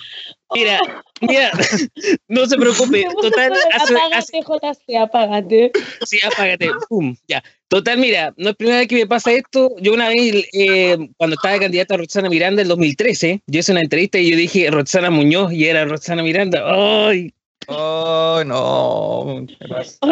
Mira, 0.55 0.79
mira, 1.21 1.51
no 2.29 2.47
se 2.47 2.57
preocupe. 2.57 3.05
Total, 3.21 3.53
hace- 3.75 3.95
Apágate, 3.95 4.41
JC, 4.43 4.97
apágate. 4.99 5.73
Sí, 6.07 6.19
apágate. 6.25 6.71
Pum, 6.89 7.15
ya. 7.29 7.43
Total, 7.69 7.97
mira, 7.99 8.35
no 8.37 8.51
es 8.51 8.57
primera 8.57 8.79
vez 8.81 8.89
que 8.89 8.97
me 8.97 9.07
pasa 9.07 9.33
esto. 9.33 9.75
Yo 9.81 9.95
una 9.95 10.09
vez, 10.09 10.47
eh, 10.53 10.97
cuando 11.17 11.37
estaba 11.37 11.59
candidata 11.59 11.95
a 11.95 11.99
Roxana 11.99 12.29
Miranda 12.29 12.61
en 12.63 12.69
2013, 12.69 13.43
yo 13.47 13.61
hice 13.61 13.73
una 13.73 13.81
entrevista 13.81 14.19
y 14.19 14.31
yo 14.31 14.37
dije 14.37 14.71
Roxana 14.71 15.11
Muñoz 15.11 15.53
y 15.53 15.65
era 15.67 15.85
Roxana 15.87 16.23
Miranda. 16.23 16.63
¡Ay! 16.67 17.33
Oh, 17.69 18.43
no. 18.45 18.59
Oh, 18.59 19.47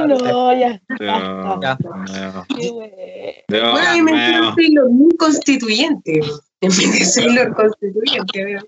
no, 0.07 0.59
ya. 0.59 0.81
Dios 1.01 1.61
Ya. 1.61 1.77
Dios 3.49 3.73
Bueno, 3.73 3.93
mí 3.95 4.03
me 4.03 4.13
hicieron 4.13 4.55
Sailor 4.55 4.91
Moon 4.91 5.11
constituyente. 5.19 6.21
En 6.61 6.69
vez 6.71 6.93
de 6.93 7.05
Sailor 7.05 7.55
constituyente. 7.55 8.59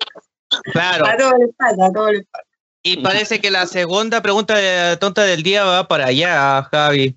Claro. 0.72 1.06
A 1.06 1.16
todo 1.16 1.32
le 1.38 1.48
pasa, 1.56 1.86
a 1.86 1.92
todo 1.92 2.12
le 2.12 2.22
pasa. 2.24 2.44
Y 2.84 2.96
parece 3.02 3.40
que 3.40 3.50
la 3.50 3.66
segunda 3.66 4.20
pregunta 4.22 4.54
de- 4.56 4.96
tonta 4.96 5.22
del 5.22 5.42
día 5.42 5.64
va 5.64 5.86
para 5.86 6.06
allá, 6.06 6.62
Javi. 6.70 7.16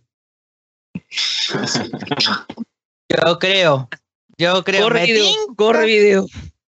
Yo 3.09 3.39
creo. 3.39 3.89
Yo 4.37 4.63
creo. 4.63 4.83
Corre 4.83 4.99
Me 5.01 5.05
video, 5.07 5.25
tinca. 5.25 5.53
corre 5.57 5.85
video. 5.85 6.25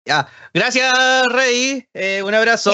Ya. 0.06 0.28
Gracias, 0.52 0.92
Rey. 1.30 1.86
Eh, 1.94 2.22
un 2.22 2.34
abrazo. 2.34 2.72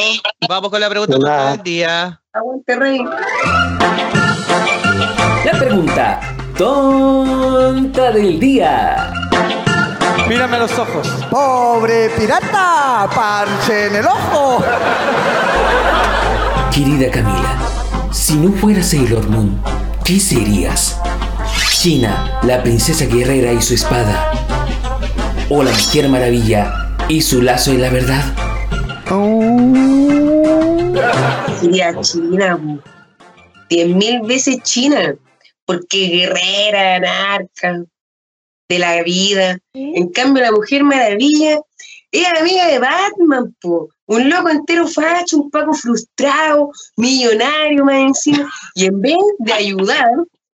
Vamos 0.49 0.71
con 0.71 0.81
la 0.81 0.91
pregunta 0.91 1.17
nada. 1.19 1.53
del 1.53 1.63
día. 1.63 2.21
Aguante, 2.33 2.77
rey. 2.77 2.99
La 5.45 5.53
pregunta 5.59 6.21
tonta 6.59 8.11
del 8.13 8.39
día. 8.41 9.13
Mírame 10.29 10.57
a 10.57 10.61
los 10.61 10.79
ojos. 10.79 11.09
¡Pobre 11.31 12.11
pirata! 12.11 13.09
¡Parche 13.15 13.87
en 13.87 13.97
el 13.97 14.07
ojo! 14.07 14.65
Querida 16.73 17.11
Camila, 17.11 17.59
si 18.13 18.37
no 18.37 18.53
fuera 18.53 18.83
Sailor 18.83 19.29
Moon, 19.29 19.61
¿qué 20.05 20.21
serías? 20.21 21.01
China, 21.81 22.41
la 22.43 22.63
princesa 22.63 23.07
guerrera 23.07 23.53
y 23.53 23.63
su 23.63 23.75
espada. 23.75 24.33
O 25.49 25.63
la 25.63 25.73
mujer 25.73 26.09
maravilla 26.09 26.95
y 27.09 27.23
su 27.23 27.43
lazo 27.43 27.73
de 27.73 27.79
la 27.79 27.91
verdad. 27.91 28.23
Sería 31.59 31.99
China. 32.01 32.57
po. 32.57 32.91
Diez 33.69 33.89
mil 33.89 34.21
veces 34.23 34.59
China. 34.63 35.15
Porque 35.65 36.09
guerrera, 36.09 36.97
anarca, 36.97 37.85
de 38.71 38.79
la 38.79 39.03
vida. 39.03 39.59
En 39.75 40.09
cambio, 40.11 40.45
la 40.45 40.53
Mujer 40.53 40.85
Maravilla 40.85 41.61
es 42.13 42.27
amiga 42.27 42.69
de 42.69 42.79
Batman, 42.79 43.55
po. 43.61 43.91
Un 44.07 44.31
loco 44.31 44.49
entero 44.49 44.87
facho, 44.87 45.39
un 45.39 45.51
paco 45.51 45.75
frustrado, 45.75 46.71
millonario 46.97 47.85
más 47.85 48.01
encima. 48.01 48.51
Y 48.75 48.87
en 48.87 49.01
vez 49.01 49.19
de 49.41 49.53
ayudar 49.53 50.09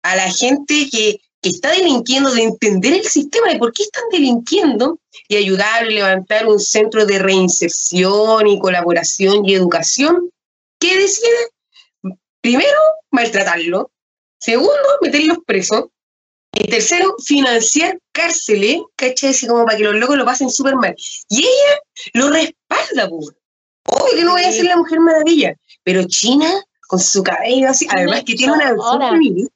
a 0.02 0.16
la 0.16 0.30
gente 0.30 0.88
que, 0.90 1.20
que 1.40 1.48
está 1.48 1.70
delinquiendo, 1.70 2.30
de 2.30 2.42
entender 2.42 2.92
el 2.92 3.04
sistema 3.04 3.48
de 3.48 3.58
por 3.58 3.72
qué 3.72 3.84
están 3.84 4.04
delinquiendo 4.10 4.98
y 5.28 5.36
ayudar 5.36 5.82
a 5.82 5.86
levantar 5.86 6.46
un 6.46 6.60
centro 6.60 7.06
de 7.06 7.18
reinserción 7.18 8.46
y 8.46 8.58
colaboración 8.58 9.46
y 9.46 9.54
educación, 9.54 10.30
¿qué 10.78 10.98
decide? 10.98 11.48
Primero, 12.42 12.78
maltratarlo. 13.10 13.90
Segundo, 14.38 14.72
meterlos 15.00 15.38
presos. 15.46 15.84
Y 16.54 16.68
tercero, 16.68 17.14
financiar 17.24 17.98
cárceles, 18.12 18.80
¿cachai? 18.96 19.30
Así 19.30 19.46
como 19.46 19.64
para 19.64 19.78
que 19.78 19.84
los 19.84 19.94
locos 19.94 20.16
lo 20.16 20.24
pasen 20.24 20.50
súper 20.50 20.76
mal. 20.76 20.94
Y 21.28 21.38
ella 21.38 21.80
lo 22.14 22.28
respalda, 22.30 23.08
po. 23.08 23.18
Obvio 23.86 24.16
que 24.16 24.22
no 24.24 24.32
voy 24.32 24.42
a 24.44 24.52
ser 24.52 24.66
la 24.66 24.76
Mujer 24.76 25.00
Maravilla, 25.00 25.56
pero 25.82 26.04
China, 26.06 26.48
con 26.88 27.00
su 27.00 27.22
cabello 27.22 27.68
así, 27.70 27.86
además 27.90 28.22
que 28.24 28.34
tiene 28.34 28.52
una 28.52 28.66
versión 28.72 28.86
ahora. 29.02 29.10
feminista. 29.10 29.52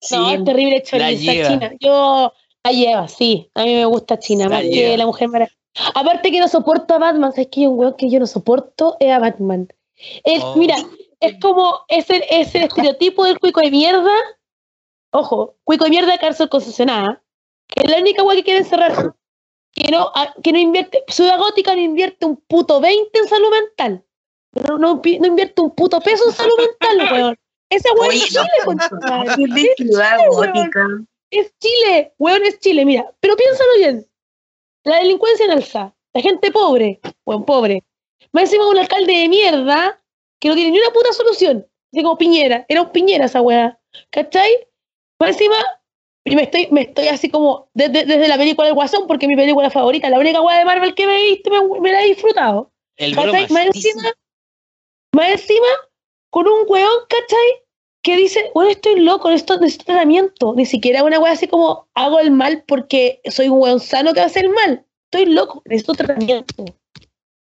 Sí, 0.00 0.16
No, 0.16 0.30
es 0.30 0.44
terrible 0.44 0.82
choriza 0.82 1.32
lleva. 1.32 1.48
China. 1.48 1.72
Yo 1.80 2.32
la 2.62 2.72
lleva, 2.72 3.08
sí. 3.08 3.50
A 3.54 3.64
mí 3.64 3.74
me 3.74 3.84
gusta 3.86 4.18
China, 4.18 4.44
La 4.44 4.50
más 4.56 4.62
que 4.62 4.96
la 4.96 5.06
mujer 5.06 5.28
maravilla. 5.28 5.56
Aparte 5.94 6.30
que 6.30 6.40
no 6.40 6.48
soporto 6.48 6.94
a 6.94 6.98
Batman, 6.98 7.32
¿sabes 7.32 7.48
que 7.50 7.60
hay 7.60 7.66
un 7.66 7.78
weón 7.78 7.94
que 7.96 8.08
yo 8.10 8.20
no 8.20 8.26
soporto? 8.26 8.96
Es 9.00 9.10
a 9.10 9.18
Batman. 9.18 9.68
Es, 10.24 10.42
Oh. 10.42 10.56
Mira, 10.56 10.76
es 11.20 11.34
como, 11.40 11.80
es 11.88 12.08
el, 12.10 12.22
es 12.30 12.54
el 12.54 12.64
estereotipo 12.64 13.24
del 13.24 13.38
cuico 13.38 13.60
de 13.60 13.70
mierda. 13.70 14.12
Ojo, 15.12 15.56
cuico 15.64 15.84
de 15.84 15.90
mierda, 15.90 16.18
cárcel 16.18 16.48
concesionada. 16.48 17.22
Que 17.68 17.82
es 17.84 17.90
la 17.90 17.98
única 17.98 18.22
weá 18.22 18.36
que 18.36 18.44
quiere 18.44 18.60
encerrar. 18.60 19.14
Que 19.72 19.90
no, 19.90 20.10
a- 20.14 20.34
que 20.42 20.52
no 20.52 20.58
invierte, 20.58 21.04
Ciudad 21.08 21.38
Gótica 21.38 21.74
no 21.74 21.80
invierte 21.80 22.24
un 22.26 22.36
puto 22.36 22.80
20 22.80 23.18
en 23.18 23.28
salud 23.28 23.50
mental. 23.50 24.04
No, 24.52 24.78
no, 24.78 25.02
invierte 25.04 25.60
un 25.60 25.74
puto 25.74 26.00
peso 26.00 26.24
en 26.28 26.32
salud 26.34 26.54
mental, 26.58 26.98
weón. 27.12 27.36
Weón 27.94 28.08
Oye, 28.08 28.18
es 28.18 28.28
Chile, 28.28 28.48
de 29.48 29.74
ciudad 29.76 30.18
gótica. 30.30 30.86
Es 31.30 31.52
Chile, 31.58 32.14
weón, 32.18 32.42
es 32.44 32.58
Chile, 32.60 32.84
mira. 32.84 33.12
Pero 33.20 33.36
piénsalo 33.36 33.70
bien. 33.78 34.06
La 34.84 34.96
delincuencia 34.98 35.44
en 35.46 35.50
alza, 35.52 35.94
la 36.14 36.20
gente 36.22 36.52
pobre, 36.52 37.00
weón, 37.26 37.44
pobre. 37.44 37.82
Más 38.32 38.44
encima 38.44 38.68
un 38.68 38.78
alcalde 38.78 39.12
de 39.12 39.28
mierda 39.28 40.00
que 40.40 40.48
no 40.48 40.54
tiene 40.54 40.70
ni 40.70 40.78
una 40.78 40.90
puta 40.90 41.12
solución. 41.12 41.66
Así 41.92 42.02
como 42.02 42.16
Piñera, 42.16 42.64
era 42.68 42.82
un 42.82 42.90
Piñera 42.92 43.24
esa 43.26 43.42
weá. 43.42 43.78
¿Cachai? 44.10 44.68
Más 45.18 45.30
encima, 45.30 45.56
y 46.24 46.34
me 46.34 46.42
estoy, 46.42 46.68
me 46.70 46.82
estoy 46.82 47.08
así 47.08 47.30
como 47.30 47.68
desde, 47.72 48.04
desde 48.04 48.28
la 48.28 48.36
película 48.36 48.66
del 48.66 48.74
Guasón, 48.74 49.06
porque 49.06 49.26
es 49.26 49.28
mi 49.28 49.36
película 49.36 49.70
favorita, 49.70 50.10
la 50.10 50.18
única 50.18 50.40
weá 50.40 50.58
de 50.58 50.64
Marvel 50.64 50.94
que 50.94 51.06
me 51.06 51.20
he 51.20 51.30
visto, 51.30 51.50
me, 51.50 51.80
me 51.80 51.92
la 51.92 52.02
he 52.02 52.08
disfrutado. 52.08 52.72
El. 52.96 53.14
Más 53.14 53.66
encima, 53.66 54.12
más 55.12 55.30
encima, 55.30 55.66
con 56.30 56.48
un 56.48 56.64
weón, 56.66 56.98
¿cachai? 57.08 57.62
Que 58.02 58.16
dice, 58.16 58.50
bueno, 58.54 58.70
estoy 58.70 59.00
loco, 59.00 59.30
necesito, 59.30 59.58
necesito 59.58 59.84
tratamiento. 59.86 60.54
Ni 60.54 60.66
siquiera 60.66 61.04
una 61.04 61.18
weá 61.18 61.32
así 61.32 61.46
como 61.48 61.88
hago 61.94 62.18
el 62.20 62.30
mal 62.30 62.64
porque 62.66 63.20
soy 63.30 63.48
un 63.48 63.60
weón 63.60 63.80
sano 63.80 64.12
que 64.12 64.20
hacer 64.20 64.44
el 64.44 64.50
mal. 64.50 64.84
Estoy 65.10 65.32
loco, 65.32 65.62
necesito 65.64 65.94
tratamiento. 65.94 66.64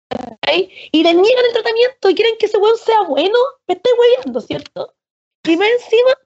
¿Cachai? 0.09 0.69
Y 0.91 1.03
le 1.03 1.13
niegan 1.13 1.45
el 1.45 1.53
tratamiento 1.53 2.09
y 2.09 2.15
quieren 2.15 2.35
que 2.39 2.45
ese 2.45 2.57
weón 2.57 2.77
sea 2.77 3.01
bueno. 3.03 3.37
Me 3.67 3.75
estoy 3.75 3.93
weyando, 3.99 4.41
¿cierto? 4.41 4.95
Y 5.45 5.55
más 5.55 5.69
encima, 5.69 6.17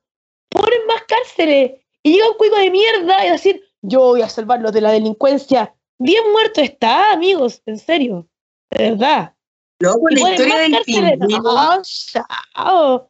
ponen 0.49 0.85
más 0.87 1.03
cárceles. 1.07 1.73
Y 2.03 2.13
llega 2.13 2.29
un 2.29 2.37
cuico 2.37 2.57
de 2.57 2.69
mierda 2.71 3.25
y 3.25 3.31
decir, 3.31 3.61
yo 3.81 3.99
voy 4.01 4.21
a 4.21 4.29
salvarlos 4.29 4.73
de 4.73 4.81
la 4.81 4.91
delincuencia. 4.91 5.73
Bien 5.99 6.23
muerto 6.31 6.61
está, 6.61 7.11
amigos, 7.13 7.61
en 7.65 7.79
serio. 7.79 8.27
De 8.69 8.91
verdad. 8.91 9.33
No, 9.79 9.93
con 9.93 10.13
la 10.13 10.29
historia 10.31 10.57
del 10.57 10.77
pingüino. 10.85 11.41
No, 11.41 11.81
chao. 11.83 13.09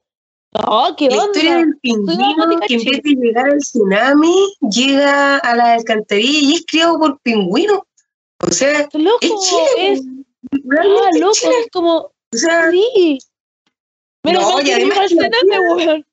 No, 0.53 0.95
¿qué 0.95 1.09
La 1.09 1.15
historia 1.15 1.57
del 1.57 1.77
pingüino 1.81 2.59
que 2.67 2.73
en 2.75 2.83
vez 2.85 3.01
de 3.03 3.09
llegar 3.11 3.45
al 3.49 3.57
tsunami, 3.57 4.53
llega 4.69 5.37
a 5.37 5.55
la 5.55 5.73
alcantarilla 5.73 6.39
y 6.39 6.53
es 6.53 6.65
criado 6.67 6.99
por 6.99 7.19
pingüinos. 7.21 7.79
O 8.47 8.51
sea, 8.51 8.87
Loco, 8.93 9.17
es 9.21 9.31
Chile. 9.49 9.91
es, 9.93 10.01
realmente 10.65 11.01
ah, 11.05 11.09
es 11.13 11.19
loco, 11.19 11.55
es 11.59 11.71
como, 11.71 11.95
O 11.97 12.37
sea, 12.37 12.69
sí. 12.71 13.17
Menos 14.23 14.43
No, 14.43 14.53
mal 14.53 14.61
y 14.63 14.65
que 14.65 14.73
además 14.75 14.97
que 15.09 15.15
la 15.15 15.21
cename, 15.23 15.41
tía- 15.49 15.61
weón. 15.61 16.05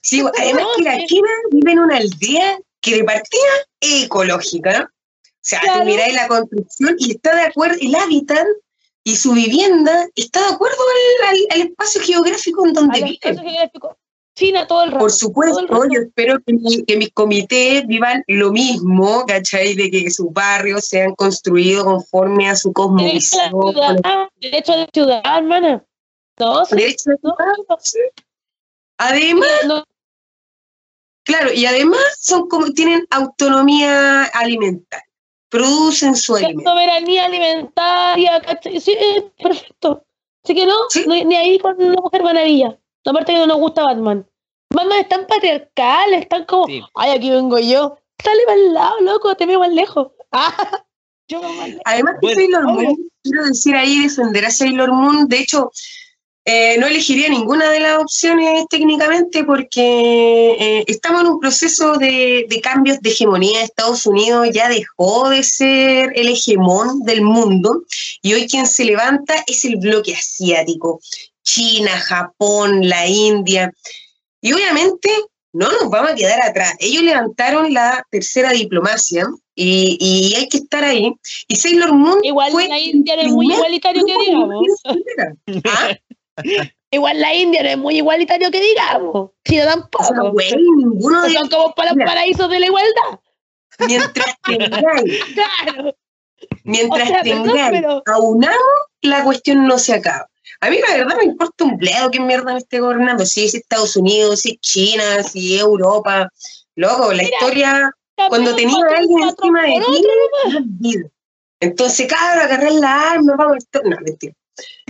Sí, 0.00 0.22
además 0.38 0.64
que 0.76 0.82
la. 0.84 1.04
China 1.06 1.28
vive 1.50 1.72
en 1.72 1.78
una 1.78 1.96
aldea 1.96 2.58
que 2.80 2.96
de 2.96 3.04
partida 3.04 3.50
es 3.80 4.04
ecológica. 4.04 4.90
O 4.92 5.28
sea, 5.42 5.60
Claro. 5.60 5.80
tú 5.80 5.86
miráis 5.86 6.14
la 6.14 6.28
construcción 6.28 6.96
y 6.98 7.12
está 7.12 7.34
de 7.34 7.42
acuerdo, 7.42 7.76
el 7.80 7.94
hábitat 7.94 8.46
y 9.04 9.16
su 9.16 9.32
vivienda 9.32 10.06
está 10.14 10.40
de 10.40 10.54
acuerdo 10.54 10.76
al, 11.22 11.28
al- 11.30 11.46
al 11.50 11.68
espacio 11.68 12.00
geográfico 12.02 12.66
en 12.66 12.72
donde 12.74 13.02
vive. 13.02 13.18
China 14.36 14.66
todo 14.66 14.84
el 14.84 14.90
rato. 14.92 15.00
Por 15.00 15.10
supuesto, 15.12 15.66
yo 15.92 16.00
espero 16.02 16.38
que, 16.46 16.52
mi- 16.52 16.84
que 16.84 16.96
mis 16.96 17.10
comités 17.12 17.86
vivan 17.86 18.22
lo 18.28 18.52
mismo, 18.52 19.24
¿cachai? 19.26 19.74
De 19.74 19.90
que 19.90 20.10
sus 20.10 20.32
barrios 20.32 20.84
sean 20.86 21.14
construidos 21.14 21.84
conforme 21.84 22.48
a 22.48 22.56
su 22.56 22.72
cosmovisión. 22.72 23.50
ciudad, 23.50 23.96
ah, 24.04 24.28
derecho 24.40 24.72
a 24.72 24.76
la 24.76 24.88
ciudad, 24.92 25.22
hermana. 25.36 25.84
Derecho 26.70 27.10
a 27.10 27.12
la 27.12 27.18
ciudad, 27.18 27.78
sí. 27.80 27.98
Además, 29.02 29.48
no, 29.66 29.84
claro, 31.24 31.52
y 31.52 31.64
además 31.66 32.00
son 32.20 32.48
como, 32.48 32.66
tienen 32.72 33.06
autonomía 33.10 34.24
alimentaria, 34.24 35.06
producen 35.48 36.14
su 36.16 36.36
alimento. 36.36 36.70
soberanía 36.70 37.24
alimentaria, 37.24 38.40
¿cachai? 38.42 38.78
Sí, 38.80 38.92
eh, 38.92 39.30
perfecto. 39.42 40.04
Así 40.44 40.54
que 40.54 40.66
no, 40.66 40.74
Sí. 40.90 41.04
no- 41.06 41.14
ni 41.24 41.34
ahí 41.36 41.58
con 41.58 41.80
una 41.82 42.00
mujer 42.00 42.22
maravilla. 42.22 42.78
Aparte 43.06 43.32
que 43.32 43.38
no 43.38 43.46
nos 43.46 43.58
gusta 43.58 43.84
Batman. 43.84 44.26
Batman 44.74 44.98
es 45.00 45.08
tan 45.08 45.26
patriarcal, 45.26 46.14
es 46.14 46.28
tan 46.28 46.44
como, 46.44 46.66
Sí. 46.66 46.82
ay, 46.94 47.10
aquí 47.12 47.30
vengo 47.30 47.58
yo. 47.58 47.96
Sale 48.22 48.42
para 48.46 48.58
el 48.60 48.74
lado, 48.74 49.00
loco, 49.00 49.34
te 49.34 49.46
veo 49.46 49.60
más 49.60 49.72
lejos. 49.72 50.08
Ah, 50.32 50.54
yo 51.28 51.40
me 51.40 51.48
más 51.56 51.68
lejos. 51.68 51.82
Además 51.86 52.16
Bueno, 52.20 52.36
Sailor. 52.36 52.64
Moon, 52.64 53.10
quiero 53.22 53.44
decir 53.46 53.74
ahí, 53.76 54.02
defender 54.02 54.44
a 54.44 54.50
Sailor 54.50 54.92
Moon, 54.92 55.26
de 55.28 55.38
hecho, 55.40 55.70
eh, 56.52 56.78
no 56.78 56.88
elegiría 56.88 57.28
ninguna 57.28 57.70
de 57.70 57.78
las 57.78 58.00
opciones 58.00 58.64
técnicamente 58.68 59.44
porque 59.44 60.56
eh, 60.58 60.84
estamos 60.88 61.20
en 61.20 61.28
un 61.28 61.38
proceso 61.38 61.92
de, 61.92 62.44
de 62.48 62.60
cambios 62.60 63.00
de 63.00 63.10
hegemonía. 63.10 63.62
Estados 63.62 64.04
Unidos 64.04 64.48
ya 64.52 64.68
dejó 64.68 65.28
de 65.28 65.44
ser 65.44 66.12
el 66.16 66.26
hegemón 66.28 67.04
del 67.04 67.22
mundo 67.22 67.84
y 68.20 68.34
hoy 68.34 68.48
quien 68.48 68.66
se 68.66 68.84
levanta 68.84 69.44
es 69.46 69.64
el 69.64 69.76
bloque 69.76 70.12
asiático, 70.12 71.00
China, 71.44 71.92
Japón, 72.00 72.88
la 72.88 73.06
India. 73.06 73.72
Y 74.40 74.52
obviamente 74.52 75.08
no 75.52 75.70
nos 75.70 75.88
vamos 75.88 76.10
a 76.10 76.14
quedar 76.16 76.42
atrás. 76.42 76.74
Ellos 76.80 77.04
levantaron 77.04 77.72
la 77.72 78.04
tercera 78.10 78.50
diplomacia 78.50 79.24
y, 79.54 79.96
y 80.00 80.34
hay 80.34 80.48
que 80.48 80.56
estar 80.58 80.82
ahí. 80.82 81.12
Y 81.46 81.54
Sailor 81.54 81.92
Moon 81.92 82.24
Igual 82.24 82.50
fue 82.50 82.66
la 82.66 82.80
India 82.80 83.14
es 83.14 83.28
muy 83.28 83.52
igualitario 83.52 84.04
que 84.04 84.14
digamos. 84.26 84.64
¿Ah? 85.64 85.90
Igual 86.92 87.20
la 87.20 87.34
India 87.34 87.62
no 87.62 87.68
es 87.68 87.78
muy 87.78 87.96
igualitario 87.98 88.50
que 88.50 88.60
digamos. 88.60 89.30
China 89.44 89.62
O 89.62 89.66
sea, 89.66 89.74
tampoco. 90.14 90.32
güey, 90.32 90.52
ninguno 90.76 91.22
de 91.22 91.32
son 91.34 91.48
como 91.48 91.74
para 91.74 91.92
los 91.94 92.04
paraísos 92.04 92.50
de 92.50 92.60
la 92.60 92.66
igualdad. 92.66 93.20
mientras 93.86 94.36
tengáis, 94.44 95.24
Claro. 95.34 95.94
mientras 96.64 97.08
O 97.08 97.12
sea, 97.12 97.22
tengáis 97.22 97.70
pero- 97.80 98.02
aunamos, 98.06 98.58
la 99.02 99.22
cuestión 99.24 99.66
no 99.66 99.78
se 99.78 99.94
acaba. 99.94 100.26
A 100.62 100.68
mí 100.68 100.78
la 100.86 100.96
verdad 100.96 101.16
me 101.16 101.24
importa 101.24 101.64
un 101.64 101.76
bledo 101.78 102.10
que 102.10 102.20
mierda 102.20 102.52
me 102.52 102.58
esté 102.58 102.80
gobernando, 102.80 103.24
si 103.24 103.44
es 103.44 103.54
Estados 103.54 103.96
Unidos, 103.96 104.40
si 104.40 104.50
es 104.52 104.60
China, 104.60 105.22
si 105.22 105.54
es 105.56 105.60
Europa. 105.62 106.28
Loco, 106.74 107.12
la 107.12 107.22
Mira, 107.22 107.36
historia, 107.36 107.90
cuando 108.28 108.54
tenía 108.56 108.76
a 108.76 108.98
alguien 108.98 109.22
encima 109.22 109.62
de 109.62 109.80
ti, 110.80 110.98
no. 110.98 111.08
Entonces, 111.60 112.06
cabrón, 112.12 112.44
agarrar 112.44 112.72
la 112.72 113.10
arma, 113.12 113.36
vamos. 113.36 113.64
No, 113.84 113.96
mentira. 114.00 114.34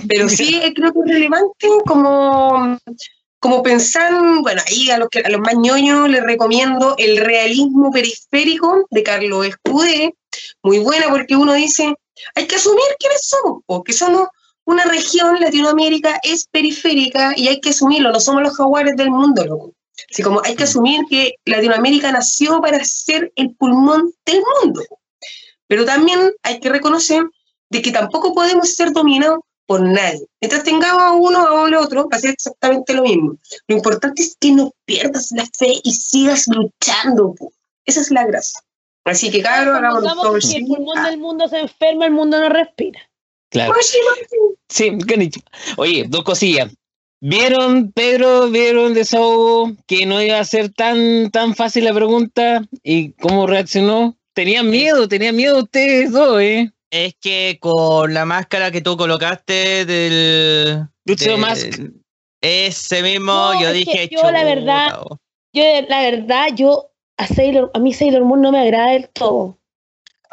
Pero 0.08 0.28
sí 0.28 0.60
creo 0.74 0.92
que 0.92 1.00
es 1.00 1.14
relevante 1.14 1.68
como, 1.86 2.78
como 3.38 3.62
pensar, 3.62 4.12
bueno, 4.42 4.62
ahí 4.66 4.90
a 4.90 4.98
los, 4.98 5.08
que, 5.08 5.20
a 5.20 5.28
los 5.30 5.40
más 5.40 5.56
ñoños 5.56 6.08
les 6.08 6.22
recomiendo 6.22 6.94
el 6.98 7.18
realismo 7.18 7.90
periférico 7.90 8.86
de 8.90 9.02
Carlos 9.02 9.46
Escudé, 9.46 10.14
muy 10.62 10.78
buena 10.78 11.08
porque 11.08 11.36
uno 11.36 11.54
dice, 11.54 11.94
hay 12.34 12.46
que 12.46 12.56
asumir 12.56 12.84
quiénes 12.98 13.26
somos, 13.26 13.62
porque 13.66 13.92
somos 13.92 14.28
una 14.64 14.84
región, 14.84 15.40
Latinoamérica 15.40 16.20
es 16.22 16.46
periférica 16.46 17.32
y 17.36 17.48
hay 17.48 17.60
que 17.60 17.70
asumirlo, 17.70 18.12
no 18.12 18.20
somos 18.20 18.42
los 18.42 18.56
jaguares 18.56 18.94
del 18.96 19.10
mundo, 19.10 19.44
loco. 19.44 19.74
Así 20.10 20.22
como 20.22 20.40
hay 20.44 20.54
que 20.54 20.64
asumir 20.64 21.00
que 21.08 21.34
Latinoamérica 21.44 22.10
nació 22.12 22.60
para 22.60 22.82
ser 22.84 23.32
el 23.36 23.54
pulmón 23.56 24.12
del 24.24 24.42
mundo. 24.62 24.82
Pero 25.66 25.84
también 25.84 26.32
hay 26.42 26.60
que 26.60 26.68
reconocer 26.68 27.22
de 27.68 27.82
que 27.82 27.92
tampoco 27.92 28.34
podemos 28.34 28.74
ser 28.74 28.92
dominados 28.92 29.40
por 29.70 29.82
nadie. 29.82 30.26
Mientras 30.40 30.64
tengamos 30.64 31.00
a 31.00 31.12
uno 31.12 31.44
o 31.44 31.66
al 31.66 31.74
otro, 31.74 32.08
va 32.12 32.16
a 32.16 32.18
ser 32.18 32.30
exactamente 32.30 32.92
lo 32.92 33.04
mismo. 33.04 33.36
Lo 33.68 33.76
importante 33.76 34.20
es 34.20 34.36
que 34.40 34.50
no 34.50 34.72
pierdas 34.84 35.30
la 35.30 35.46
fe 35.56 35.74
y 35.84 35.92
sigas 35.92 36.48
luchando. 36.48 37.36
po. 37.36 37.52
Esa 37.84 38.00
es 38.00 38.10
la 38.10 38.26
gracia. 38.26 38.58
Así 39.04 39.30
que, 39.30 39.42
cabrón, 39.42 39.84
hagamos 39.84 40.02
todo 40.02 40.40
si 40.40 40.56
el 40.56 40.66
pulmón 40.66 41.04
del 41.04 41.18
mundo 41.18 41.46
se 41.46 41.60
enferma, 41.60 42.06
el 42.06 42.10
mundo 42.10 42.40
no 42.40 42.48
respira. 42.48 42.98
Claro. 43.48 43.72
Sí. 44.68 44.90
Oye, 45.76 46.04
dos 46.08 46.24
cosillas. 46.24 46.72
¿Vieron, 47.20 47.92
Pedro, 47.92 48.50
vieron 48.50 48.92
desahogo 48.92 49.76
que 49.86 50.04
no 50.04 50.20
iba 50.20 50.40
a 50.40 50.44
ser 50.44 50.72
tan, 50.72 51.30
tan 51.30 51.54
fácil 51.54 51.84
la 51.84 51.94
pregunta? 51.94 52.66
¿Y 52.82 53.12
cómo 53.12 53.46
reaccionó? 53.46 54.18
Tenían 54.34 54.68
miedo, 54.68 55.06
tenían 55.06 55.36
miedo 55.36 55.62
ustedes 55.62 56.10
dos, 56.10 56.40
¿eh? 56.40 56.72
Es 56.90 57.14
que 57.20 57.58
con 57.60 58.12
la 58.12 58.24
máscara 58.24 58.70
que 58.70 58.80
tú 58.80 58.96
colocaste 58.96 59.84
del. 59.84 60.86
Lucio 61.04 61.32
del- 61.32 61.40
Mask. 61.40 61.80
Ese 62.42 63.02
mismo, 63.02 63.32
No, 63.32 63.60
yo 63.60 63.72
dije. 63.72 64.08
yo, 64.10 64.22
la 64.22 64.40
"Chuta, 64.40 64.44
verdad, 64.44 65.02
oh". 65.02 65.18
Yo, 65.52 65.62
la 65.88 66.00
verdad, 66.02 66.48
yo 66.54 66.90
a 67.18 67.26
Sailor, 67.26 67.70
a 67.74 67.78
mí 67.78 67.92
Sailor 67.92 68.24
Moon 68.24 68.40
no 68.40 68.50
me 68.50 68.60
agrada 68.60 68.92
del 68.92 69.08
todo. 69.10 69.58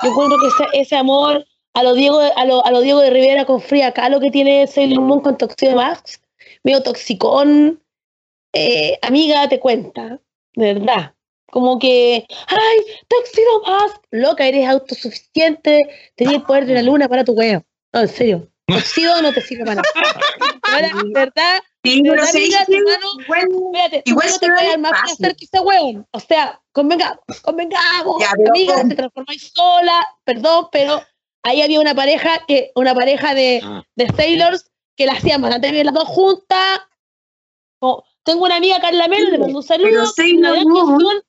Yo 0.01 0.09
encuentro 0.09 0.37
que 0.39 0.47
ese, 0.47 0.81
ese 0.81 0.95
amor 0.95 1.45
a 1.73 1.83
lo 1.83 1.93
Diego, 1.95 2.19
a 2.19 2.45
lo, 2.45 2.65
a 2.65 2.71
lo 2.71 2.81
Diego 2.81 3.01
de 3.01 3.09
Rivera 3.09 3.45
con 3.45 3.61
Frida 3.61 3.91
Kahlo 3.93 4.19
que 4.19 4.31
tiene 4.31 4.65
Sailor 4.67 5.01
Moon 5.01 5.19
con 5.21 5.37
Toxido 5.37 5.75
Max, 5.75 6.21
medio 6.63 6.81
toxicón. 6.81 7.81
Eh, 8.53 8.97
amiga, 9.01 9.47
te 9.49 9.59
cuenta, 9.59 10.19
de 10.55 10.73
verdad. 10.73 11.13
Como 11.51 11.79
que, 11.79 12.25
ay, 12.47 12.77
Toxido 13.07 13.61
Mask, 13.65 14.01
loca, 14.11 14.45
eres 14.45 14.67
autosuficiente, 14.67 15.79
tenías 16.15 16.35
el 16.35 16.43
poder 16.43 16.65
de 16.65 16.73
la 16.73 16.81
luna 16.81 17.07
para 17.07 17.23
tu 17.23 17.33
huevo. 17.33 17.63
No, 17.93 18.01
en 18.01 18.07
serio. 18.09 18.47
Toxido 18.67 19.21
no 19.21 19.31
te 19.33 19.41
sirve 19.41 19.63
para 19.63 19.75
nada. 19.75 19.87
Ahora, 20.63 20.91
verdad, 21.13 21.61
Sí, 21.83 22.01
pero 22.01 22.15
verdad, 22.21 22.35
amiga, 22.35 22.59
Espérate, 22.61 24.01
Igual 24.05 24.27
no 24.29 24.39
te 24.39 24.47
ve 24.49 24.53
puedes 24.55 24.69
dar 24.71 24.79
más 24.79 25.01
placer 25.03 25.35
que 25.37 25.45
ese 25.45 25.59
hueón. 25.61 26.05
O 26.11 26.19
sea, 26.19 26.61
convengamos, 26.73 27.19
convengamos. 27.43 28.19
Ya, 28.19 28.31
Amiga, 28.49 28.83
te 28.89 28.95
transformáis 28.95 29.51
sola, 29.55 30.05
perdón, 30.25 30.67
pero 30.69 31.01
ahí 31.43 31.61
había 31.61 31.79
una 31.79 31.95
pareja 31.95 32.43
que, 32.45 32.71
una 32.75 32.93
pareja 32.93 33.33
de, 33.33 33.61
Ah. 33.63 33.83
de 33.95 34.07
Sailors 34.17 34.69
que 34.97 35.05
la 35.05 35.13
hacían 35.13 35.41
bastante 35.41 35.71
bien 35.71 35.85
las 35.85 35.95
dos 35.95 36.09
juntas. 36.09 36.81
Oh, 37.79 38.03
tengo 38.23 38.43
una 38.43 38.57
amiga 38.57 38.81
Carla 38.81 39.07
Melo, 39.07 39.29
le 39.29 39.37
mando 39.37 39.59
un 39.59 39.63
saludo. 39.63 39.89
pero 39.89 40.05
Sailor 40.07 40.65
Moon 40.65 41.21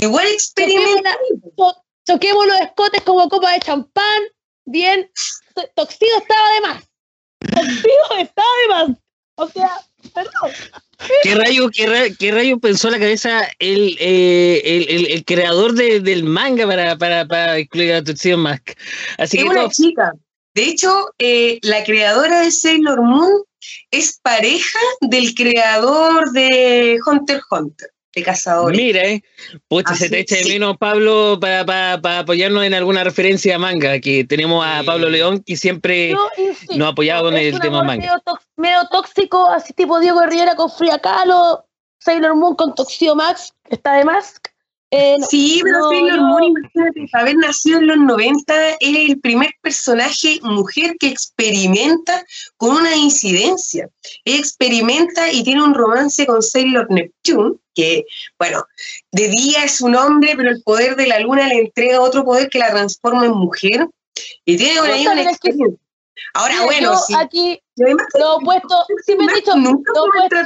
igual 0.00 0.26
experimenta. 0.28 1.16
cho- 1.56 1.76
choquemos 2.06 2.46
los 2.46 2.60
escotes 2.60 3.02
como 3.02 3.28
copa 3.28 3.52
de 3.52 3.60
champán. 3.60 4.22
Bien, 4.66 5.10
Toxido 5.74 6.18
estaba 6.18 6.50
de 6.54 6.60
más. 6.62 6.84
Toxido 7.40 8.18
estaba 8.18 8.48
de 8.62 8.68
más. 8.68 8.98
O 9.36 9.48
sea, 9.48 9.70
perdón. 10.14 10.52
¿Qué 11.22 11.34
rayo, 11.34 11.68
qué 11.74 11.86
rayo, 11.86 12.14
qué 12.18 12.30
rayo 12.30 12.58
pensó 12.60 12.86
en 12.88 12.92
la 12.92 12.98
cabeza 13.00 13.48
el, 13.58 13.96
eh, 13.98 14.62
el, 14.64 14.88
el- 14.88 15.06
el 15.12 15.24
creador 15.24 15.74
de- 15.74 16.00
del 16.00 16.24
manga 16.24 16.66
para, 16.66 16.96
para, 16.96 17.26
para 17.26 17.58
incluir 17.58 17.92
a 17.94 18.04
Tuxedo 18.04 18.38
Mask? 18.38 18.70
Así 19.18 19.38
Es 19.38 19.42
que 19.44 19.48
una 19.50 19.68
chica. 19.68 20.12
De 20.54 20.62
hecho, 20.68 21.10
eh, 21.18 21.58
la 21.62 21.82
creadora 21.82 22.42
de 22.42 22.50
Sailor 22.52 23.02
Moon 23.02 23.42
es 23.90 24.20
pareja 24.22 24.78
del 25.00 25.34
creador 25.34 26.30
de 26.30 26.96
Hunter 27.04 27.36
x 27.38 27.46
Hunter, 27.50 27.88
de 28.14 28.22
Cazadores. 28.22 28.78
Mira, 28.78 29.04
eh. 29.04 29.22
Pucha, 29.68 29.92
Así 29.92 30.04
se 30.04 30.10
te 30.10 30.20
echa 30.20 30.36
de 30.36 30.44
sí. 30.44 30.52
menos, 30.52 30.76
Pablo, 30.78 31.38
para, 31.40 31.64
para, 31.64 32.00
para 32.00 32.18
apoyarnos 32.20 32.64
en 32.64 32.74
alguna 32.74 33.04
referencia 33.04 33.56
a 33.56 33.58
manga, 33.58 33.98
que 34.00 34.24
tenemos 34.24 34.64
a 34.64 34.80
Sí. 34.80 34.86
Pablo 34.86 35.08
León, 35.10 35.42
que 35.44 35.56
siempre 35.56 36.10
Yo 36.10 36.30
nos 36.76 36.86
ha 36.86 36.90
apoyado 36.90 37.24
con 37.24 37.36
el 37.36 37.58
tema 37.60 37.82
manga. 37.82 38.20
Medio, 38.56 38.88
tóxico, 38.90 39.50
así 39.50 39.72
tipo 39.72 39.98
Diego 40.00 40.24
Rivera 40.26 40.54
con 40.54 40.70
Frida 40.70 40.98
Kahlo, 40.98 41.66
Sailor 41.98 42.36
Moon 42.36 42.54
con 42.54 42.74
Toxio 42.74 43.14
Max, 43.14 43.52
que 43.68 43.76
está 43.76 43.94
de 43.94 44.04
más. 44.04 44.40
Eh, 44.96 45.16
no, 45.18 45.26
Sí, 45.26 45.60
pero 45.62 45.78
no, 45.78 45.88
Sailor 45.90 46.20
Moon, 46.20 46.42
imagínate, 46.44 47.06
haber 47.12 47.36
nacido 47.36 47.78
en 47.80 47.86
los 47.88 47.96
90, 47.98 48.70
es 48.70 48.78
el 48.80 49.20
primer 49.20 49.50
personaje 49.60 50.38
mujer 50.42 50.96
que 50.98 51.08
experimenta 51.08 52.24
con 52.56 52.76
una 52.76 52.94
incidencia. 52.94 53.88
Ella 54.24 54.38
experimenta 54.38 55.32
y 55.32 55.42
tiene 55.42 55.62
un 55.62 55.74
romance 55.74 56.26
con 56.26 56.42
Sailor 56.42 56.86
Neptune, 56.90 57.56
que, 57.74 58.04
bueno, 58.38 58.64
de 59.10 59.28
día 59.28 59.64
es 59.64 59.80
un 59.80 59.96
hombre, 59.96 60.34
pero 60.36 60.50
el 60.50 60.62
poder 60.62 60.94
de 60.96 61.08
la 61.08 61.18
luna 61.18 61.48
le 61.48 61.58
entrega 61.60 62.00
otro 62.00 62.24
poder 62.24 62.48
que 62.48 62.58
la 62.60 62.70
transforma 62.70 63.26
en 63.26 63.32
mujer. 63.32 63.88
Y 64.44 64.56
tiene 64.56 64.80
una, 64.80 64.96
una 65.12 65.22
que- 65.24 65.30
experiencia. 65.30 65.78
Ahora, 66.34 66.54
Mira, 66.54 66.66
bueno, 66.66 66.96
sí. 66.98 67.14
aquí, 67.18 67.60
lo 67.76 68.36
opuesto, 68.36 68.86
siempre 69.04 69.26
he 69.32 69.36
dicho, 69.36 69.56
nunca 69.56 69.92
lo 69.94 70.06
fue 70.12 70.28
con. 70.28 70.44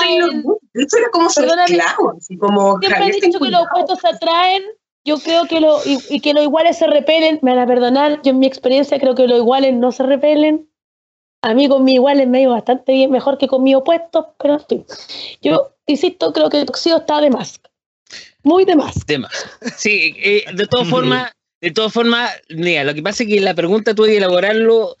Sailor 0.00 0.34
Moon. 0.36 0.58
De 0.72 0.82
hecho, 0.82 0.96
era 0.96 1.08
como 1.10 1.30
su 1.30 1.44
esclavo, 1.44 2.14
así 2.16 2.36
como 2.36 2.78
siempre 2.78 3.06
he 3.06 3.20
dicho 3.20 3.38
que 3.38 3.50
los 3.50 3.62
opuestos 3.62 3.98
se 4.00 4.08
atraen. 4.08 4.62
Yo 5.06 5.18
creo 5.18 5.44
que 5.46 5.60
lo, 5.60 5.80
y, 5.84 5.98
y 6.08 6.20
que 6.20 6.32
los 6.32 6.44
iguales 6.44 6.78
se 6.78 6.86
repelen, 6.86 7.38
me 7.42 7.54
van 7.54 7.64
a 7.64 7.66
perdonar. 7.66 8.22
Yo 8.22 8.30
en 8.30 8.38
mi 8.38 8.46
experiencia 8.46 8.98
creo 8.98 9.14
que 9.14 9.28
los 9.28 9.38
iguales 9.38 9.74
no 9.74 9.92
se 9.92 10.02
repelen. 10.02 10.68
A 11.42 11.52
mí 11.52 11.68
con 11.68 11.84
mis 11.84 11.96
iguales 11.96 12.26
me 12.26 12.38
ha 12.38 12.40
ido 12.42 12.52
bastante 12.52 12.92
bien, 12.92 13.10
mejor 13.10 13.36
que 13.36 13.46
con 13.46 13.62
mis 13.62 13.76
opuestos, 13.76 14.24
pero 14.38 14.58
fin. 14.60 14.86
Yo 15.42 15.74
insisto, 15.86 16.32
creo 16.32 16.48
que 16.48 16.60
el 16.60 16.66
Toxido 16.66 16.96
está 16.96 17.20
de 17.20 17.28
más. 17.28 17.60
Muy 18.42 18.64
de 18.64 18.76
más. 18.76 18.94
De 19.06 19.18
más. 19.18 19.46
Sí, 19.76 20.14
eh, 20.22 20.44
de 20.54 20.66
todas 20.66 20.88
formas, 20.88 21.32
de 21.60 21.70
todas 21.70 21.92
formas, 21.92 22.30
mira, 22.48 22.84
lo 22.84 22.94
que 22.94 23.02
pasa 23.02 23.24
es 23.24 23.28
que 23.28 23.40
la 23.40 23.54
pregunta 23.54 23.94
tuve 23.94 24.08
que 24.08 24.16
elaborarlo, 24.16 24.96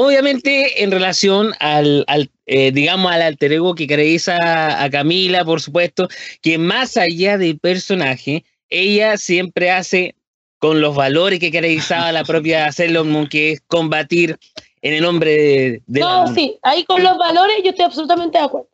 obviamente, 0.00 0.84
en 0.84 0.92
relación 0.92 1.52
al, 1.58 2.04
al 2.06 2.30
eh, 2.46 2.70
digamos, 2.70 3.10
al 3.10 3.20
alter 3.20 3.52
ego 3.52 3.74
que 3.74 3.88
caracteriza 3.88 4.80
a 4.80 4.88
Camila, 4.90 5.44
por 5.44 5.60
supuesto, 5.60 6.08
que 6.40 6.56
más 6.56 6.96
allá 6.96 7.36
del 7.36 7.58
personaje, 7.58 8.44
ella 8.68 9.16
siempre 9.16 9.72
hace 9.72 10.14
con 10.60 10.80
los 10.80 10.94
valores 10.94 11.40
que 11.40 11.50
caracterizaba 11.50 12.12
la 12.12 12.22
propia 12.22 12.70
Sailor 12.72 13.06
Moon, 13.06 13.28
que 13.28 13.52
es 13.52 13.60
combatir 13.66 14.38
en 14.82 14.94
el 14.94 15.02
nombre 15.02 15.32
de, 15.32 15.82
de 15.86 16.00
No, 16.00 16.32
sí, 16.32 16.56
ahí 16.62 16.84
con 16.84 17.02
los 17.02 17.18
valores 17.18 17.56
yo 17.64 17.70
estoy 17.70 17.86
absolutamente 17.86 18.38
de 18.38 18.44
acuerdo. 18.44 18.68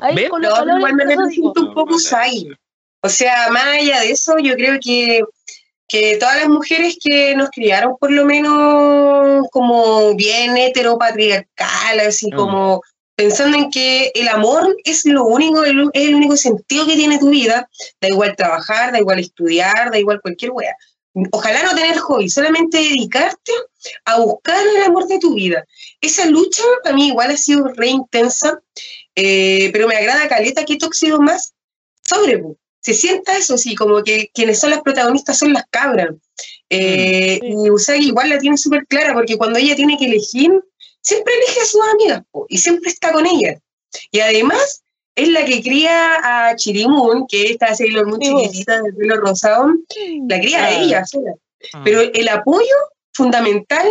Ahí 0.00 0.28
con 0.28 0.42
No, 0.42 0.48
los 0.48 0.60
pero 0.60 0.76
igual 0.76 0.92
valores, 0.92 1.18
me 1.18 1.30
siento 1.32 1.60
un 1.60 1.74
poco 1.74 1.96
Usagi. 1.96 2.50
O 3.02 3.08
sea, 3.08 3.50
más 3.50 3.66
allá 3.66 4.00
de 4.00 4.12
eso, 4.12 4.38
yo 4.38 4.54
creo 4.54 4.78
que, 4.80 5.22
que 5.92 6.16
todas 6.16 6.36
las 6.38 6.48
mujeres 6.48 6.96
que 6.98 7.34
nos 7.36 7.50
criaron, 7.50 7.96
por 8.00 8.10
lo 8.10 8.24
menos 8.24 9.46
como 9.50 10.14
bien 10.14 10.56
heteropatriarcal, 10.56 12.00
así 12.00 12.28
Mm. 12.32 12.36
como 12.36 12.80
pensando 13.14 13.58
en 13.58 13.70
que 13.70 14.10
el 14.14 14.28
amor 14.28 14.74
es 14.84 15.04
lo 15.04 15.24
único, 15.26 15.64
el- 15.64 15.90
es 15.92 16.08
el 16.08 16.14
único 16.14 16.36
sentido 16.36 16.86
que 16.86 16.96
tiene 16.96 17.18
tu 17.18 17.28
vida, 17.28 17.68
da 18.00 18.08
igual 18.08 18.34
trabajar, 18.36 18.90
da 18.90 18.98
igual 18.98 19.18
estudiar, 19.18 19.90
da 19.90 19.98
igual 19.98 20.20
cualquier 20.22 20.52
wea. 20.52 20.74
Ojalá 21.30 21.62
no 21.62 21.74
tener 21.74 21.98
hobby, 21.98 22.30
solamente 22.30 22.78
dedicarte 22.78 23.52
a 24.06 24.18
buscar 24.18 24.66
el 24.66 24.82
amor 24.84 25.06
de 25.06 25.18
tu 25.18 25.34
vida. 25.34 25.62
Esa 26.00 26.24
lucha 26.24 26.62
para 26.82 26.94
mí 26.96 27.08
igual 27.08 27.30
ha 27.30 27.36
sido 27.36 27.68
re 27.68 27.88
intensa, 27.88 28.62
eh, 29.14 29.68
pero 29.74 29.86
me 29.88 29.96
agrada 29.96 30.26
Caleta 30.26 30.64
que 30.64 30.78
Tóxido 30.78 31.20
más 31.20 31.52
sobre, 32.02 32.38
po. 32.38 32.56
Se 32.82 32.92
sienta 32.94 33.36
eso, 33.38 33.56
sí, 33.56 33.74
como 33.74 34.02
que 34.02 34.28
quienes 34.34 34.58
son 34.60 34.70
las 34.70 34.82
protagonistas 34.82 35.38
son 35.38 35.52
las 35.52 35.64
cabras. 35.70 36.10
Eh, 36.68 37.38
Y 37.42 37.70
Usagi 37.70 38.08
igual 38.08 38.28
la 38.30 38.38
tiene 38.38 38.56
súper 38.58 38.86
clara, 38.86 39.14
porque 39.14 39.36
cuando 39.36 39.58
ella 39.58 39.74
tiene 39.76 39.96
que 39.96 40.06
elegir, 40.06 40.50
siempre 41.00 41.32
elige 41.34 41.60
a 41.60 41.64
sus 41.64 41.80
amigas, 41.94 42.22
po, 42.30 42.46
y 42.48 42.58
siempre 42.58 42.90
está 42.90 43.12
con 43.12 43.24
ellas. 43.26 43.60
Y 44.10 44.20
además, 44.20 44.82
es 45.14 45.28
la 45.28 45.44
que 45.44 45.62
cría 45.62 46.48
a 46.50 46.56
Chirimun, 46.56 47.26
que 47.28 47.44
es 47.44 47.50
esta 47.52 47.74
Sailor 47.74 48.06
Moon 48.06 48.20
Sí, 48.22 48.32
chiquitita 48.46 48.80
de 48.82 48.92
pelo 48.94 49.16
rosado, 49.16 49.66
la 50.28 50.40
cría 50.40 50.64
a 50.64 50.68
Ah. 50.68 50.82
ella 50.82 51.04
sola. 51.06 51.32
Ah. 51.74 51.82
Pero 51.84 52.00
el 52.00 52.28
apoyo 52.28 52.74
fundamental 53.12 53.86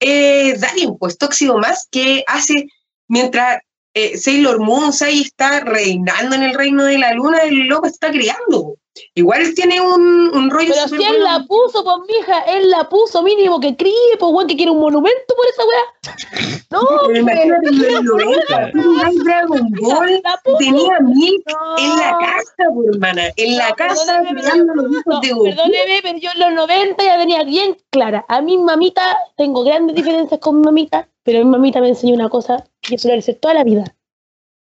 es 0.00 0.60
Darien, 0.60 0.96
pues 0.98 1.18
Tóxido 1.18 1.58
más, 1.58 1.86
que 1.90 2.24
hace 2.26 2.66
mientras 3.08 3.58
eh, 3.94 4.16
Sailor 4.18 4.60
Moon 4.60 4.90
ahí 5.00 5.22
está 5.22 5.60
reinando 5.60 6.34
en 6.34 6.42
el 6.42 6.54
reino 6.54 6.84
de 6.84 6.98
la 6.98 7.12
luna, 7.14 7.38
el 7.38 7.66
loco 7.68 7.86
está 7.86 8.10
criando. 8.10 8.74
Igual 9.16 9.54
tiene 9.54 9.80
un, 9.80 10.30
un 10.32 10.50
rollo 10.50 10.72
Pero 10.72 10.86
si 10.88 10.94
él 11.02 11.16
bueno. 11.18 11.24
la 11.24 11.44
puso, 11.48 11.82
pues 11.82 11.96
mija, 12.08 12.38
él 12.42 12.70
la 12.70 12.88
puso 12.88 13.24
mínimo 13.24 13.58
que 13.58 13.74
críe, 13.76 13.92
pues 14.20 14.32
weón, 14.32 14.46
que 14.46 14.54
quiere 14.54 14.70
un 14.70 14.78
monumento 14.78 15.34
por 15.34 15.46
esa 15.46 15.62
weá. 15.64 16.60
No, 16.70 16.80
Pero 16.80 17.00
pues. 17.06 17.18
imagínate 17.20 17.68
en 17.68 17.92
los 17.94 18.04
90, 18.04 18.70
tú 18.72 18.78
miráis 18.78 19.24
Dragon 19.24 19.68
Ball, 19.80 20.20
La 20.24 20.40
puso. 20.44 20.58
tenía 20.58 21.00
mil 21.00 21.42
No. 21.46 21.78
en 21.78 21.88
la 21.96 22.16
casa, 22.20 22.70
por 22.74 22.84
hermana, 22.94 23.22
en 23.36 23.56
la 23.56 23.68
No, 23.70 23.74
casa 23.76 24.22
criando 24.28 24.74
los 24.74 24.90
hijos 24.92 25.02
No, 25.06 25.20
de 25.20 25.28
Goku. 25.30 25.44
perdóneme, 25.44 26.00
pero 26.02 26.18
yo 26.18 26.30
en 26.34 26.40
los 26.40 26.52
90 26.54 27.04
ya 27.04 27.18
tenía 27.18 27.44
bien 27.44 27.76
clara. 27.90 28.24
A 28.28 28.40
mi 28.40 28.58
mamita, 28.58 29.16
tengo 29.36 29.62
grandes 29.64 29.94
diferencias 29.96 30.40
con 30.40 30.58
mi 30.60 30.64
mamita, 30.64 31.08
pero 31.24 31.38
mi 31.40 31.50
mamita 31.50 31.80
me 31.80 31.88
enseñó 31.88 32.14
una 32.14 32.28
cosa 32.28 32.64
que 32.80 32.98
suele 32.98 33.16
decir 33.16 33.40
toda 33.40 33.54
la 33.54 33.64
vida. 33.64 33.84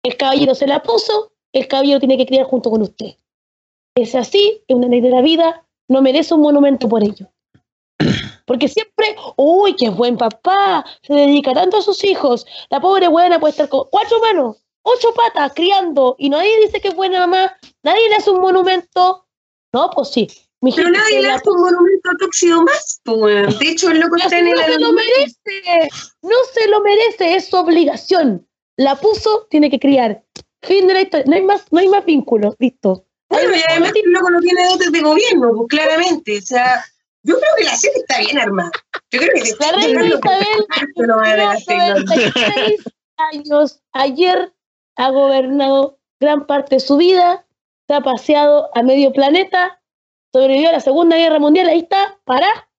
El 0.03 0.17
caballero 0.17 0.53
se 0.53 0.67
la 0.67 0.83
puso, 0.83 1.31
el 1.53 1.67
caballero 1.67 1.99
tiene 1.99 2.17
que 2.17 2.25
criar 2.25 2.45
junto 2.45 2.69
con 2.69 2.81
usted. 2.81 3.15
Es 3.95 4.13
así, 4.13 4.61
es 4.67 4.75
una 4.75 4.87
ley 4.87 5.01
de 5.01 5.09
la 5.09 5.21
vida, 5.21 5.65
no 5.87 6.01
merece 6.01 6.33
un 6.33 6.41
monumento 6.41 6.87
por 6.87 7.03
ello. 7.03 7.27
Porque 8.45 8.67
siempre, 8.67 9.15
uy, 9.37 9.75
qué 9.75 9.89
buen 9.89 10.17
papá, 10.17 10.85
se 11.01 11.13
dedica 11.13 11.53
tanto 11.53 11.77
a 11.77 11.81
sus 11.81 12.03
hijos. 12.03 12.45
La 12.69 12.79
pobre 12.79 13.07
buena 13.07 13.39
puede 13.39 13.51
estar 13.51 13.69
con 13.69 13.87
cuatro 13.89 14.19
manos, 14.19 14.57
ocho 14.83 15.13
patas, 15.13 15.53
criando, 15.53 16.15
y 16.17 16.29
nadie 16.29 16.59
dice 16.61 16.81
que 16.81 16.89
es 16.89 16.95
buena 16.95 17.19
mamá, 17.21 17.57
nadie 17.83 18.09
le 18.09 18.15
hace 18.15 18.31
un 18.31 18.41
monumento. 18.41 19.25
No, 19.73 19.89
pues 19.91 20.09
sí. 20.09 20.27
Pero 20.61 20.89
nadie 20.89 21.21
le 21.21 21.31
hace 21.31 21.49
un 21.49 21.61
monumento 21.61 22.09
a 22.09 22.63
más, 22.63 23.01
pues. 23.03 23.59
De 23.59 23.69
hecho, 23.69 23.89
el 23.91 23.99
loco 23.99 24.17
está 24.17 24.39
en 24.39 24.45
no 24.45 24.51
el 24.51 24.73
se 24.73 24.79
lo 24.79 24.91
merece, 24.91 25.89
no 26.21 26.35
se 26.53 26.67
lo 26.67 26.81
merece, 26.81 27.35
es 27.35 27.45
su 27.49 27.55
obligación. 27.55 28.45
La 28.75 28.95
puso, 28.95 29.47
tiene 29.49 29.69
que 29.69 29.79
criar. 29.79 30.23
Fin 30.61 30.87
de 30.87 30.93
la 30.93 31.01
historia, 31.01 31.25
no 31.27 31.35
hay 31.35 31.41
más, 31.43 31.65
no 31.71 31.79
hay 31.79 31.87
más 31.87 32.05
vínculo, 32.05 32.55
listo. 32.59 33.05
Bueno, 33.29 33.55
y 33.55 33.61
además 33.69 33.93
el 33.95 34.11
loco 34.11 34.29
no 34.31 34.39
tiene 34.41 34.67
dotes 34.67 34.91
de 34.91 35.01
gobierno, 35.01 35.53
pues 35.55 35.67
claramente. 35.69 36.37
O 36.37 36.41
sea, 36.41 36.83
yo 37.23 37.35
creo 37.35 37.51
que 37.57 37.63
la 37.63 37.75
serie 37.75 38.01
está 38.01 38.19
bien 38.19 38.39
armada. 38.39 38.71
Yo 39.11 39.19
creo 39.19 39.31
que 39.33 39.51
La 39.59 39.71
reina 39.71 40.05
Isabel 40.05 40.17
no 41.07 41.17
va 41.17 41.29
a 41.29 41.35
ver 41.35 41.45
cumplió 41.55 41.85
96 41.95 42.83
años. 43.17 43.81
Ayer 43.93 44.53
ha 44.97 45.09
gobernado 45.11 45.99
gran 46.19 46.45
parte 46.45 46.75
de 46.75 46.79
su 46.81 46.97
vida, 46.97 47.45
se 47.87 47.93
ha 47.93 48.01
paseado 48.01 48.69
a 48.75 48.83
medio 48.83 49.13
planeta, 49.13 49.78
sobrevivió 50.31 50.69
a 50.69 50.73
la 50.73 50.79
Segunda 50.79 51.17
Guerra 51.17 51.39
Mundial, 51.39 51.67
ahí 51.67 51.79
está, 51.79 52.19
pará. 52.23 52.69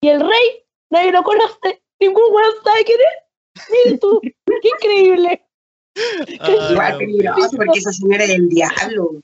Y 0.00 0.08
el 0.08 0.20
rey, 0.20 0.64
nadie 0.90 1.12
lo 1.12 1.22
conoce, 1.22 1.82
ningún 2.00 2.24
weón 2.32 2.52
sabe 2.64 2.84
quién 2.84 2.98
es. 3.00 3.68
Mira 3.84 3.98
tú, 3.98 4.20
qué 4.22 4.68
increíble. 4.68 5.46
Igual 6.70 6.98
peligroso, 6.98 7.56
porque 7.56 7.78
esa 7.78 7.92
señora 7.92 8.24
es 8.24 8.30
el 8.30 8.48
diablo. 8.48 9.20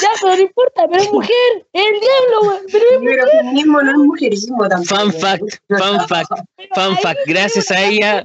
Ya, 0.00 0.08
pero 0.20 0.36
no 0.36 0.42
importa, 0.42 0.88
pero 0.88 1.02
es 1.02 1.12
mujer, 1.12 1.66
es 1.72 1.84
el 1.84 2.00
diablo, 2.00 2.40
weón. 2.42 2.62
Pero 2.72 2.84
es 2.84 2.98
Pero 2.98 3.00
mujer. 3.00 3.28
feminismo 3.38 3.82
no 3.82 3.90
es 3.90 3.96
mujerismo 3.98 4.68
tampoco. 4.68 5.00
Fun 5.00 5.12
fact, 5.12 5.42
fun 5.68 6.08
fact, 6.08 6.30
Pero 6.56 6.74
fun 6.74 6.96
fact. 6.98 7.20
Gracias 7.26 7.70
a 7.70 7.84
ella, 7.84 8.24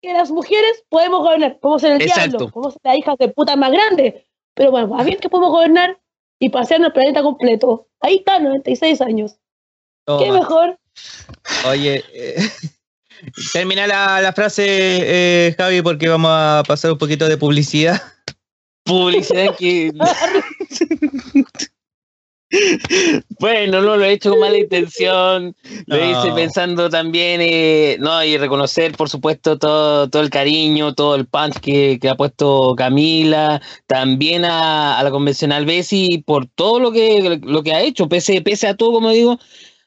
que 0.00 0.12
las 0.12 0.30
mujeres 0.30 0.84
podemos 0.88 1.20
gobernar, 1.20 1.58
podemos 1.58 1.82
ser 1.82 1.92
el 1.92 2.02
Exacto. 2.02 2.38
diablo, 2.38 2.50
podemos 2.50 2.72
ser 2.74 2.80
las 2.84 2.96
hijas 2.96 3.18
de 3.18 3.28
puta 3.28 3.56
más 3.56 3.70
grandes, 3.70 4.14
pero 4.54 4.70
bueno, 4.70 4.88
más 4.88 5.04
bien 5.04 5.18
que 5.18 5.28
podemos 5.28 5.50
gobernar 5.50 5.98
y 6.40 6.48
pasear 6.48 6.80
el 6.82 6.92
planeta 6.92 7.22
completo. 7.22 7.86
Ahí 8.00 8.16
está, 8.16 8.40
96 8.40 9.00
años. 9.02 9.36
¿Qué 10.18 10.32
mejor? 10.32 10.76
Oye, 11.68 12.02
eh, 12.12 12.36
termina 13.52 13.86
la, 13.86 14.20
la 14.20 14.32
frase, 14.32 14.64
eh, 14.66 15.54
Javi, 15.56 15.82
porque 15.82 16.08
vamos 16.08 16.30
a 16.32 16.62
pasar 16.66 16.90
un 16.90 16.98
poquito 16.98 17.28
de 17.28 17.36
publicidad. 17.36 18.02
publicidad 18.84 19.54
que. 19.56 19.92
Bueno, 23.38 23.80
no 23.80 23.96
lo 23.96 24.04
he 24.04 24.12
hecho 24.12 24.30
con 24.30 24.40
mala 24.40 24.58
intención, 24.58 25.54
lo 25.86 25.96
hice 25.96 26.32
pensando 26.34 26.90
también, 26.90 27.40
eh, 27.42 27.96
no, 28.00 28.22
y 28.24 28.36
reconocer, 28.36 28.96
por 28.96 29.08
supuesto, 29.08 29.58
todo, 29.58 30.10
todo 30.10 30.22
el 30.22 30.30
cariño, 30.30 30.94
todo 30.94 31.14
el 31.14 31.26
punch 31.26 31.60
que, 31.60 31.98
que 32.00 32.08
ha 32.08 32.16
puesto 32.16 32.74
Camila, 32.76 33.62
también 33.86 34.44
a, 34.44 34.98
a 34.98 35.02
la 35.02 35.10
convencional 35.10 35.64
Bessie, 35.64 36.22
por 36.26 36.46
todo 36.46 36.80
lo 36.80 36.92
que, 36.92 37.40
lo 37.42 37.62
que 37.62 37.72
ha 37.72 37.82
hecho, 37.82 38.08
pese, 38.08 38.42
pese 38.42 38.66
a 38.66 38.76
todo, 38.76 38.92
como 38.92 39.10
digo, 39.10 39.38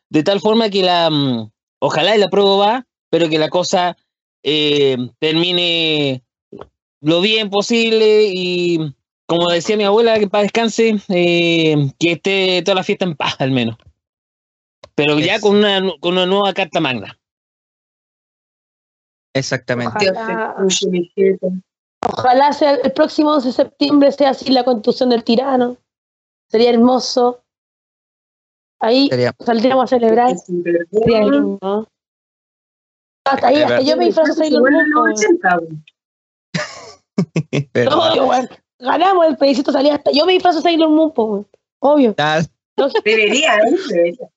de 0.10 0.23
tal 0.23 0.40
forma 0.40 0.69
que 0.69 0.84
la, 0.84 1.10
mm, 1.10 1.52
ojalá 1.80 2.15
y 2.15 2.19
la 2.19 2.30
prueba 2.30 2.56
va, 2.56 2.88
pero 3.10 3.30
que 3.30 3.40
la 3.40 3.49
cosa 3.49 3.98
eh, 4.41 4.98
termine 5.19 6.23
lo 7.02 7.19
bien 7.19 7.49
posible 7.49 8.23
y 8.34 8.80
como 9.38 9.49
decía 9.49 9.77
mi 9.77 9.84
abuela, 9.84 10.19
que 10.19 10.27
para 10.27 10.43
descanse, 10.43 10.95
eh, 11.10 11.76
que 11.99 12.11
esté 12.14 12.61
toda 12.64 12.76
la 12.76 12.84
fiesta 12.84 13.05
en 13.05 13.15
paz 13.15 13.35
al 13.39 13.51
menos. 13.51 13.77
Pero 14.95 15.19
ya 15.19 15.39
con 15.39 15.55
una, 15.55 15.81
con 15.99 16.14
una 16.14 16.26
nueva 16.26 16.53
carta 16.53 16.80
magna. 16.80 17.18
Exactamente. 19.35 20.11
Ojalá. 22.01 22.53
sea 22.53 22.76
el 22.76 22.91
próximo 22.91 23.31
11 23.34 23.47
de 23.47 23.53
septiembre 23.53 24.11
sea 24.11 24.30
así 24.31 24.51
la 24.51 24.64
constitución 24.64 25.10
del 25.10 25.23
tirano. 25.23 25.77
Sería 26.51 26.69
hermoso. 26.69 27.43
Ahí 28.80 29.07
Sería- 29.10 29.34
saldríamos 29.39 29.85
a 29.85 29.88
celebrar. 29.88 30.38
Sería 30.38 31.22
lindo. 31.23 31.88
Hasta 33.26 33.47
ahí, 33.47 33.55
Es 33.55 33.64
hasta 33.64 33.81
yo 33.81 33.97
me 33.97 34.05
disfrazo 34.05 34.34
de 34.34 34.34
Se 34.35 34.39
Sailor 34.43 34.61
vuelven 34.61 34.89
Moon, 34.91 35.10
los 35.10 35.19
weón. 35.22 35.35
80, 35.39 35.60
weón. 35.60 35.85
Pero, 37.72 37.97
Obvio, 37.97 38.26
weón. 38.27 38.49
Ganamos 38.84 39.26
el 39.27 39.38
plebiscito, 39.38 39.72
salía 39.72 39.95
hasta. 39.95 40.11
Yo 40.11 40.26
me 40.26 40.34
disfrazo 40.34 40.57
de 40.60 40.64
Sailor 40.64 40.89
Moon, 40.89 41.11
po. 41.14 41.45
Obvio. 41.80 42.14
ah, 42.18 42.41
Debería, 43.05 43.55
¿eh? 43.57 43.76
Debería. 43.89 44.27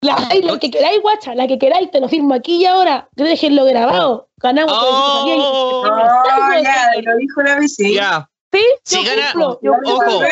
La, 0.00 0.58
que 0.60 0.70
queráis, 0.70 1.02
guacha, 1.02 1.34
la 1.34 1.46
que 1.48 1.58
queráis, 1.58 1.90
te 1.90 2.00
lo 2.00 2.08
firmo 2.08 2.32
aquí 2.34 2.56
y 2.62 2.66
ahora. 2.66 3.08
Déjenlo 3.16 3.64
grabado. 3.64 4.28
Ganamos 4.36 4.72
el 4.72 4.78
plebiscito, 5.24 5.80
Oh. 5.80 5.86
salía 5.86 6.46
ahí. 6.50 6.62
ya, 7.04 7.10
lo 7.12 7.16
dijo 7.18 7.42
la 7.42 7.56
BC. 7.56 7.94
ya. 7.94 8.30
Sí, 8.52 8.64
Si 8.84 9.04
yo 9.04 9.10
gana- 9.14 9.32
cumplo, 9.32 9.60
yo 9.62 9.72
Ojo. 9.72 10.04
cumplo. 10.04 10.26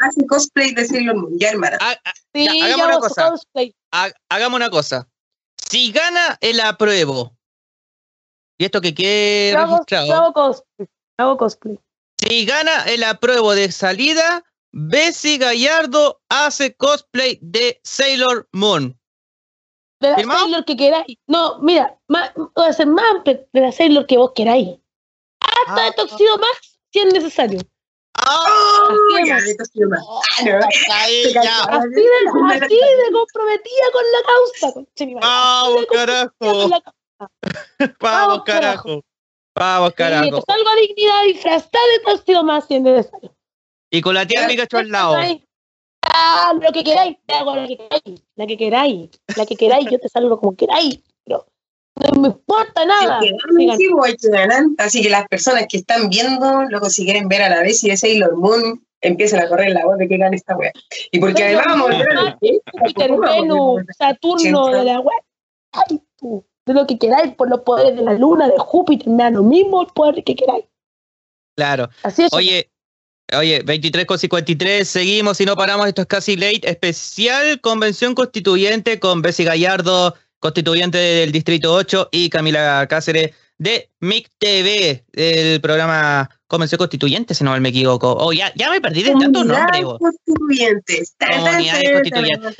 Hace, 0.00 0.26
cosplay 0.26 0.72
de 0.72 0.86
Sailor 0.86 1.16
Moon, 1.16 1.38
ya 1.38 1.50
hermana. 1.50 1.76
Ha- 1.80 1.90
ha- 1.92 2.12
Sí, 2.32 2.44
Ya, 2.46 2.54
yo 2.54 2.64
hagamos 2.64 2.86
una 2.86 2.98
cosa. 3.00 3.34
ha- 3.92 4.12
hagamos 4.30 4.56
una 4.56 4.70
cosa. 4.70 5.08
Si 5.68 5.92
gana 5.92 6.38
el 6.40 6.60
apruebo, 6.60 7.32
y 8.58 8.64
esto 8.64 8.80
que 8.80 8.94
quede 8.94 9.52
Yo 9.52 9.58
hago, 9.58 9.72
registrado, 9.72 10.06
yo 10.06 10.14
hago 10.14 10.32
cosplay. 10.32 10.88
Hago 11.18 11.36
cosplay. 11.36 11.78
Si 12.20 12.44
gana 12.44 12.84
el 12.84 13.02
apruebo 13.02 13.54
de 13.54 13.72
salida, 13.72 14.44
Bessie 14.72 15.38
Gallardo 15.38 16.20
hace 16.28 16.74
cosplay 16.76 17.38
de 17.40 17.80
Sailor 17.82 18.46
Moon. 18.52 19.00
De 20.00 20.10
la 20.10 20.16
¿Firmado? 20.16 20.40
Sailor 20.40 20.64
que 20.66 20.76
queráis. 20.76 21.16
No, 21.26 21.58
mira, 21.60 21.98
más, 22.08 22.32
voy 22.34 22.66
a 22.66 22.68
hacer 22.68 22.86
más 22.88 23.24
de 23.24 23.46
la 23.54 23.72
Sailor 23.72 24.06
que 24.06 24.18
vos 24.18 24.32
queráis. 24.34 24.68
Hasta 25.40 25.84
de 25.84 25.92
Toxido 25.92 26.36
Max 26.36 26.78
si 26.92 26.98
es 26.98 27.12
necesario. 27.12 27.60
¡Ah! 28.14 28.88
Oh, 28.90 29.16
Así. 29.16 29.30
Ah, 29.30 29.86
de, 30.44 30.60
así 31.70 32.74
de 32.74 33.12
comprometida 33.12 33.86
con 33.92 34.04
la 34.12 34.22
causa. 34.26 34.80
Así 34.94 35.14
Vamos, 35.14 35.86
carajo. 35.90 36.32
con 36.38 36.70
la 36.70 36.80
causa. 36.80 36.96
Vamos, 37.78 37.96
Vamos, 38.00 38.42
carajo. 38.44 39.02
Vamos, 39.60 39.90
Sí, 39.90 39.94
carajo. 39.96 40.40
te 40.40 40.52
salgo 40.52 40.68
a 40.70 40.76
dignidad 40.76 41.22
disfrazada 41.26 41.84
de 42.26 42.42
Max 42.42 42.64
si 42.66 42.76
es 42.76 42.80
necesario. 42.80 43.36
Y 43.90 44.00
con 44.00 44.14
la 44.14 44.26
tía 44.26 44.46
Pikachu 44.48 44.78
al 44.78 44.88
lado. 44.88 45.16
Ah, 46.02 46.54
lo 46.58 46.72
que 46.72 46.82
queráis, 46.82 47.18
te 47.26 47.34
hago 47.34 47.54
lo 47.54 47.68
que 47.68 47.76
queráis, 47.76 48.24
la 48.36 48.46
que 48.46 48.56
queráis, 48.56 49.10
la 49.36 49.44
que 49.44 49.56
queráis, 49.56 49.86
yo 49.90 49.98
te 49.98 50.08
salgo 50.08 50.40
como 50.40 50.56
queráis, 50.56 51.00
pero 51.24 51.46
no 51.96 52.20
me 52.22 52.28
importa 52.28 52.86
nada. 52.86 53.20
Sí, 53.20 53.88
pues. 53.92 54.16
Así 54.78 55.02
que 55.02 55.10
las 55.10 55.28
personas 55.28 55.66
que 55.68 55.76
están 55.76 56.08
viendo, 56.08 56.64
luego 56.70 56.88
si 56.88 57.04
quieren 57.04 57.28
ver 57.28 57.42
a 57.42 57.50
la 57.50 57.60
vez 57.60 57.84
y 57.84 57.90
de 57.90 57.98
Sailor 57.98 58.36
Moon, 58.36 58.82
empiezan 59.02 59.40
a 59.40 59.48
correr 59.48 59.72
la 59.72 59.84
voz 59.84 59.98
de 59.98 60.08
que 60.08 60.16
gane 60.16 60.36
esta 60.36 60.56
wea. 60.56 60.72
Y 61.12 61.20
porque 61.20 61.44
además 61.44 61.66
vamos 61.68 61.90
a 61.90 61.92
volver 61.92 62.18
a 62.18 62.22
la 62.22 62.38
fiesta, 62.38 62.70
Júpiter, 62.72 63.10
¿cómo 63.10 63.20
vamos 63.20 63.36
a 63.36 63.40
Venus, 63.42 63.58
volver 63.58 63.84
a 63.84 64.04
la 64.08 64.08
Saturno, 64.08 64.66
de 64.68 64.84
la 64.84 65.02
ay, 65.72 66.02
tú, 66.16 66.44
de 66.70 66.80
lo 66.80 66.86
que 66.86 66.98
queráis, 66.98 67.34
por 67.34 67.50
los 67.50 67.60
poderes 67.60 67.96
de 67.96 68.02
la 68.02 68.14
luna, 68.14 68.48
de 68.48 68.58
Júpiter, 68.58 69.08
me 69.08 69.24
da 69.24 69.30
lo 69.30 69.42
mismo 69.42 69.82
el 69.82 69.88
poder 69.88 70.22
que 70.24 70.34
queráis. 70.34 70.64
Claro. 71.56 71.90
Así 72.02 72.22
es. 72.22 72.32
Oye, 72.32 72.70
oye, 73.36 73.62
23 73.64 74.06
con 74.06 74.18
53, 74.18 74.88
seguimos 74.88 75.40
y 75.40 75.44
no 75.44 75.56
paramos. 75.56 75.86
Esto 75.86 76.02
es 76.02 76.08
casi 76.08 76.36
late. 76.36 76.70
Especial 76.70 77.60
convención 77.60 78.14
constituyente 78.14 78.98
con 78.98 79.20
Bessie 79.20 79.44
Gallardo, 79.44 80.14
constituyente 80.38 80.98
del 80.98 81.32
Distrito 81.32 81.74
8, 81.74 82.08
y 82.12 82.30
Camila 82.30 82.86
Cáceres 82.88 83.32
de 83.58 83.90
MIC 84.00 84.30
TV, 84.38 85.04
el 85.12 85.60
programa 85.60 86.30
Convención 86.46 86.78
Constituyente, 86.78 87.34
si 87.34 87.44
no 87.44 87.50
mal 87.50 87.60
me 87.60 87.68
equivoco. 87.68 88.16
Oh, 88.18 88.32
ya, 88.32 88.50
ya 88.54 88.70
me 88.70 88.80
perdí 88.80 89.02
de 89.02 89.12
tanto 89.12 89.44
nombre. 89.44 89.82
Comunidades 89.82 91.10
constituyentes. 91.92 92.56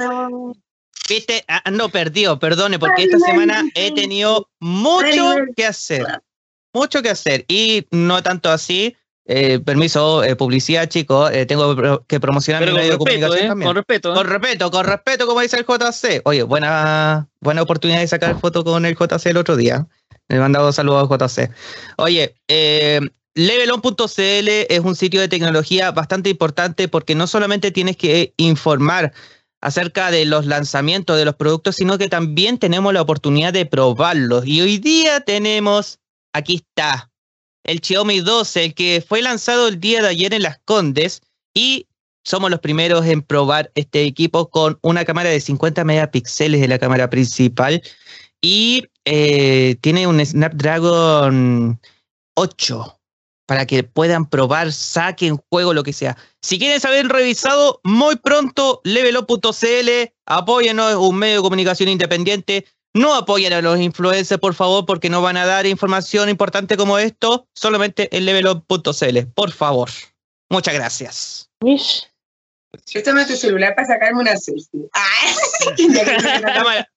Viste, 1.10 1.44
Ah, 1.48 1.60
ando 1.64 1.88
perdido, 1.90 2.38
perdone, 2.38 2.78
porque 2.78 3.02
esta 3.04 3.18
semana 3.18 3.64
he 3.74 3.92
tenido 3.92 4.48
mucho 4.60 5.34
que 5.56 5.66
hacer. 5.66 6.06
Mucho 6.72 7.02
que 7.02 7.10
hacer. 7.10 7.44
Y 7.48 7.86
no 7.90 8.22
tanto 8.22 8.50
así. 8.50 8.96
eh, 9.32 9.60
permiso, 9.60 10.24
eh, 10.24 10.34
publicidad, 10.34 10.88
chicos. 10.88 11.30
eh, 11.32 11.46
tengo 11.46 11.70
que 11.76 11.80
pro- 11.80 12.04
que 12.08 12.18
promocionar 12.18 12.62
Pero 12.62 12.72
mi 12.72 12.78
con 12.78 12.80
medio 12.82 12.92
de 12.92 12.98
respeto, 12.98 13.20
comunicación 13.20 13.44
¿eh? 13.44 13.48
también. 13.48 13.68
Con 13.68 13.76
respeto. 13.76 14.10
¿eh? 14.12 14.14
Con 14.16 14.26
respeto, 14.26 14.70
con 14.72 14.86
respeto, 14.86 15.26
como 15.26 15.40
dice 15.40 15.56
el 15.58 15.64
JC. 15.66 16.22
Oye, 16.24 16.42
buena, 16.42 17.28
buena 17.40 17.62
oportunidad 17.62 18.00
de 18.00 18.08
sacar 18.08 18.40
foto 18.40 18.64
con 18.64 18.84
el 18.86 18.96
JC 18.96 19.26
el 19.26 19.36
otro 19.36 19.56
día. 19.56 19.86
Le 20.28 20.36
he 20.36 20.40
mandado 20.40 20.72
saludos 20.72 21.08
a 21.08 21.16
JC. 21.26 21.50
Oye, 21.98 22.34
eh, 22.48 23.00
Levelon.cl 23.34 24.48
es 24.68 24.80
un 24.80 24.96
sitio 24.96 25.20
de 25.20 25.28
tecnología 25.28 25.92
bastante 25.92 26.30
importante 26.30 26.88
porque 26.88 27.14
no 27.14 27.26
solamente 27.28 27.70
tienes 27.70 27.96
que 27.96 28.32
informar 28.36 29.12
acerca 29.60 30.10
de 30.10 30.24
los 30.24 30.46
lanzamientos 30.46 31.16
de 31.16 31.24
los 31.24 31.36
productos, 31.36 31.76
sino 31.76 31.98
que 31.98 32.08
también 32.08 32.58
tenemos 32.58 32.92
la 32.92 33.02
oportunidad 33.02 33.52
de 33.52 33.66
probarlos. 33.66 34.46
Y 34.46 34.60
hoy 34.60 34.78
día 34.78 35.20
tenemos, 35.20 35.98
aquí 36.32 36.56
está, 36.56 37.10
el 37.64 37.80
Xiaomi 37.80 38.20
12, 38.20 38.64
el 38.64 38.74
que 38.74 39.04
fue 39.06 39.22
lanzado 39.22 39.68
el 39.68 39.80
día 39.80 40.02
de 40.02 40.08
ayer 40.08 40.32
en 40.34 40.42
Las 40.42 40.58
Condes 40.64 41.22
y 41.54 41.86
somos 42.24 42.50
los 42.50 42.60
primeros 42.60 43.06
en 43.06 43.22
probar 43.22 43.70
este 43.74 44.04
equipo 44.04 44.50
con 44.50 44.78
una 44.82 45.04
cámara 45.04 45.30
de 45.30 45.40
50 45.40 45.84
megapíxeles 45.84 46.60
de 46.60 46.68
la 46.68 46.78
cámara 46.78 47.10
principal 47.10 47.82
y 48.40 48.86
eh, 49.04 49.76
tiene 49.80 50.06
un 50.06 50.24
Snapdragon 50.24 51.80
8 52.34 52.99
para 53.50 53.66
que 53.66 53.82
puedan 53.82 54.30
probar, 54.30 54.70
saquen 54.70 55.36
juego, 55.50 55.74
lo 55.74 55.82
que 55.82 55.92
sea. 55.92 56.16
Si 56.40 56.56
quieren 56.56 56.80
saber 56.80 57.08
revisado, 57.08 57.80
muy 57.82 58.14
pronto, 58.14 58.80
levelop.cl, 58.84 60.12
apóyenos, 60.24 60.94
un 60.94 61.16
medio 61.16 61.38
de 61.38 61.42
comunicación 61.42 61.88
independiente. 61.88 62.64
No 62.94 63.12
apoyen 63.12 63.52
a 63.52 63.60
los 63.60 63.80
influencers, 63.80 64.40
por 64.40 64.54
favor, 64.54 64.86
porque 64.86 65.10
no 65.10 65.20
van 65.20 65.36
a 65.36 65.46
dar 65.46 65.66
información 65.66 66.28
importante 66.28 66.76
como 66.76 66.96
esto, 66.98 67.48
solamente 67.52 68.08
en 68.16 68.24
levelop.cl, 68.24 69.18
por 69.34 69.50
favor. 69.50 69.90
Muchas 70.48 70.74
gracias. 70.74 71.50
Mish. 71.60 72.06
Préstame 72.92 73.24
tu 73.26 73.34
celular 73.34 73.74
para 73.74 73.88
sacarme 73.88 74.20
una 74.20 74.36
selfie. 74.36 74.88
Ah, 74.94 75.26
ya 75.76 76.04
que 76.04 76.18
me 76.22 76.40
la- 76.40 76.54
Cámara 76.54 76.88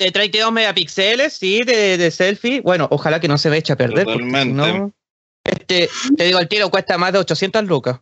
De 0.00 0.10
32 0.12 0.50
megapíxeles, 0.50 1.34
sí, 1.34 1.60
de, 1.62 1.98
de 1.98 2.10
selfie. 2.10 2.62
Bueno, 2.62 2.88
ojalá 2.90 3.20
que 3.20 3.28
no 3.28 3.36
se 3.36 3.50
me 3.50 3.58
eche 3.58 3.74
a 3.74 3.76
perder. 3.76 4.06
Totalmente. 4.06 4.54
no, 4.54 4.92
este, 5.68 5.90
te 6.16 6.24
digo, 6.24 6.38
el 6.38 6.48
tiro 6.48 6.70
cuesta 6.70 6.96
más 6.98 7.12
de 7.12 7.18
800 7.18 7.64
lucas. 7.64 8.00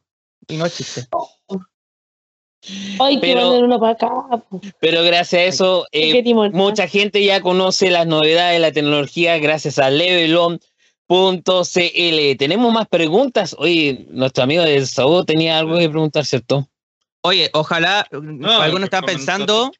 Y 0.48 0.56
no 0.56 0.66
es 0.66 0.76
chiste. 0.76 1.06
Que 2.60 3.18
Pero- 3.20 3.58
uno 3.58 3.78
para 3.78 3.92
acá. 3.92 4.10
Pero 4.80 5.02
gracias 5.02 5.40
a 5.40 5.44
eso, 5.44 5.86
eh, 5.92 6.22
¿no? 6.22 6.50
mucha 6.50 6.88
gente 6.88 7.24
ya 7.24 7.40
conoce 7.40 7.90
las 7.90 8.06
novedades 8.06 8.54
de 8.54 8.58
la 8.60 8.72
tecnología 8.72 9.38
gracias 9.38 9.78
a 9.78 9.90
Levelon.cl. 9.90 10.60
Tenemos 12.38 12.72
más 12.72 12.88
preguntas. 12.88 13.54
Oye, 13.58 14.06
nuestro 14.10 14.44
amigo 14.44 14.62
de 14.64 14.84
Saúl 14.86 15.26
tenía 15.26 15.58
algo 15.58 15.78
que 15.78 15.88
preguntar, 15.88 16.24
¿cierto? 16.24 16.68
Oye, 17.22 17.50
ojalá, 17.52 18.06
algunos 18.10 18.84
están 18.84 19.04
pensando, 19.04 19.72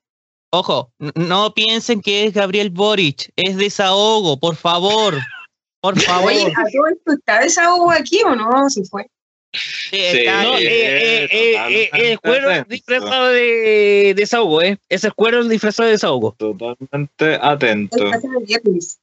ojo, 0.51 0.93
no 0.99 1.55
piensen 1.55 2.01
que 2.01 2.25
es 2.25 2.35
Gabriel 2.35 2.71
Boric, 2.71 3.31
es 3.37 3.57
desahogo, 3.57 4.39
por 4.39 4.57
favor. 4.57 5.17
Por 5.95 6.01
favor. 6.01 6.33
Oye, 6.33 6.47
¿a 6.57 6.71
todo 6.71 6.87
esto 6.89 7.13
está 7.13 7.41
desahogo 7.41 7.91
aquí 7.91 8.21
o 8.25 8.35
no? 8.35 8.69
Si 8.71 8.85
fue. 8.85 9.07
Sí, 9.53 9.97
está- 9.97 10.43
Sí, 10.59 10.67
eh, 10.67 11.25
eh, 11.25 11.29
eh, 11.31 11.91
eh, 11.95 12.19
el 12.23 12.65
disfrazado 12.69 13.29
de 13.29 14.13
desahogo, 14.17 14.63
¿eh? 14.63 14.79
Ese 14.89 15.09
es 15.09 15.15
cuero 15.15 15.45
disfrazado 15.45 15.87
de 15.87 15.93
desahogo. 15.93 16.35
Totalmente 16.39 17.39
atento. 17.41 17.97
El. 18.13 18.99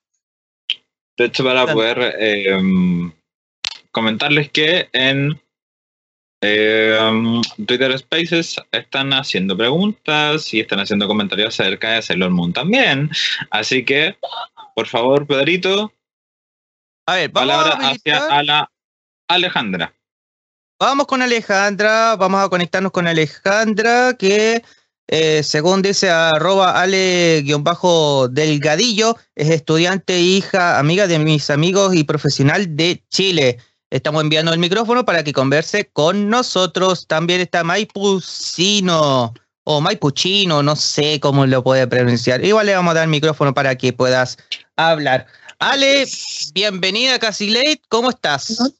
De 1.17 1.25
hecho, 1.25 1.43
para 1.43 1.71
poder 1.71 2.15
eh, 2.19 2.53
um, 2.55 3.11
comentarles 3.91 4.49
que 4.51 4.89
en 4.93 5.39
eh, 6.41 6.97
um, 7.01 7.41
Twitter 7.65 7.97
Spaces 7.97 8.57
están 8.71 9.13
haciendo 9.13 9.55
preguntas 9.55 10.53
y 10.53 10.59
están 10.59 10.79
haciendo 10.79 11.07
comentarios 11.07 11.59
acerca 11.59 11.91
de 11.93 12.01
Sailor 12.01 12.31
Moon 12.31 12.51
también. 12.51 13.09
Así 13.49 13.85
que, 13.85 14.17
por 14.75 14.87
favor, 14.87 15.25
Pedrito, 15.25 15.93
A 17.05 17.15
ver, 17.15 17.29
vamos 17.31 17.53
a, 17.53 17.57
palabra 17.57 17.89
hacia 17.91 18.17
habilitar- 18.17 18.31
a 18.31 18.43
la 18.43 18.71
Alejandra. 19.27 19.93
vamos 20.79 21.07
con 21.07 21.21
Alejandra, 21.21 22.15
vamos 22.15 22.43
a 22.43 22.49
conectarnos 22.49 22.91
con 22.91 23.07
Alejandra, 23.07 24.13
que 24.17 24.63
eh, 25.07 25.43
según 25.43 25.81
dice 25.81 26.09
arroba 26.09 26.81
ale-delgadillo, 26.81 29.15
es 29.35 29.49
estudiante, 29.49 30.19
hija, 30.19 30.79
amiga 30.79 31.07
de 31.07 31.19
mis 31.19 31.49
amigos 31.49 31.95
y 31.95 32.03
profesional 32.03 32.75
de 32.75 33.03
Chile. 33.09 33.57
Estamos 33.89 34.23
enviando 34.23 34.51
el 34.53 34.59
micrófono 34.59 35.05
para 35.05 35.23
que 35.23 35.33
converse 35.33 35.89
con 35.91 36.29
nosotros. 36.29 37.07
También 37.07 37.41
está 37.41 37.63
Maipucino 37.63 39.33
o 39.65 39.81
Maipuchino, 39.81 40.63
no 40.63 40.75
sé 40.75 41.19
cómo 41.19 41.45
lo 41.45 41.63
puede 41.63 41.85
pronunciar. 41.87 42.43
Igual 42.43 42.65
le 42.65 42.75
vamos 42.75 42.91
a 42.91 42.95
dar 42.95 43.03
el 43.03 43.09
micrófono 43.09 43.53
para 43.53 43.75
que 43.75 43.93
puedas 43.93 44.37
hablar. 44.77 45.27
Ale, 45.65 46.05
bienvenida 46.53 47.15
a 47.15 47.19
Casi 47.19 47.49
Late, 47.49 47.81
¿cómo 47.87 48.09
estás? 48.09 48.75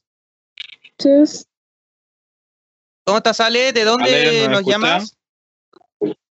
¿Cómo 3.06 3.16
estás, 3.16 3.40
Ale? 3.40 3.72
¿De 3.72 3.84
dónde 3.84 4.14
Ale, 4.14 4.48
¿nos 4.48 4.66
llamas? 4.66 5.16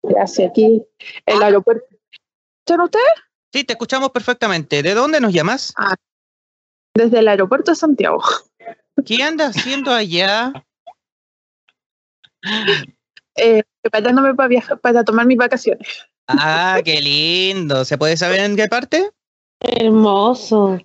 Gracias, 0.03 0.51
aquí 0.51 0.83
el 1.24 1.43
aeropuerto. 1.43 1.87
¿Escuchan 2.66 2.81
ustedes? 2.83 3.12
Sí, 3.51 3.65
te 3.65 3.73
escuchamos 3.73 4.11
perfectamente. 4.11 4.83
¿De 4.83 4.93
dónde 4.93 5.23
nos 5.23 5.33
llamas? 5.33 5.73
Desde 6.95 7.20
el 7.20 7.29
aeropuerto 7.29 7.70
de 7.70 7.77
Santiago. 7.77 8.23
¿Qué 9.07 9.23
andas 9.23 9.57
haciendo 9.57 9.91
allá? 9.91 10.53
Eh, 13.37 13.62
preparándome 13.81 14.35
para 14.35 14.49
viajar, 14.51 14.79
para 14.79 15.03
tomar 15.03 15.24
mis 15.24 15.39
vacaciones. 15.39 15.89
Ah, 16.29 16.79
qué 16.85 17.01
lindo. 17.01 17.87
¿Se 17.87 17.97
puede 17.97 18.19
saber 18.19 18.41
en 18.41 18.55
qué 18.55 18.69
parte? 18.69 19.12
Hermoso. 19.62 20.78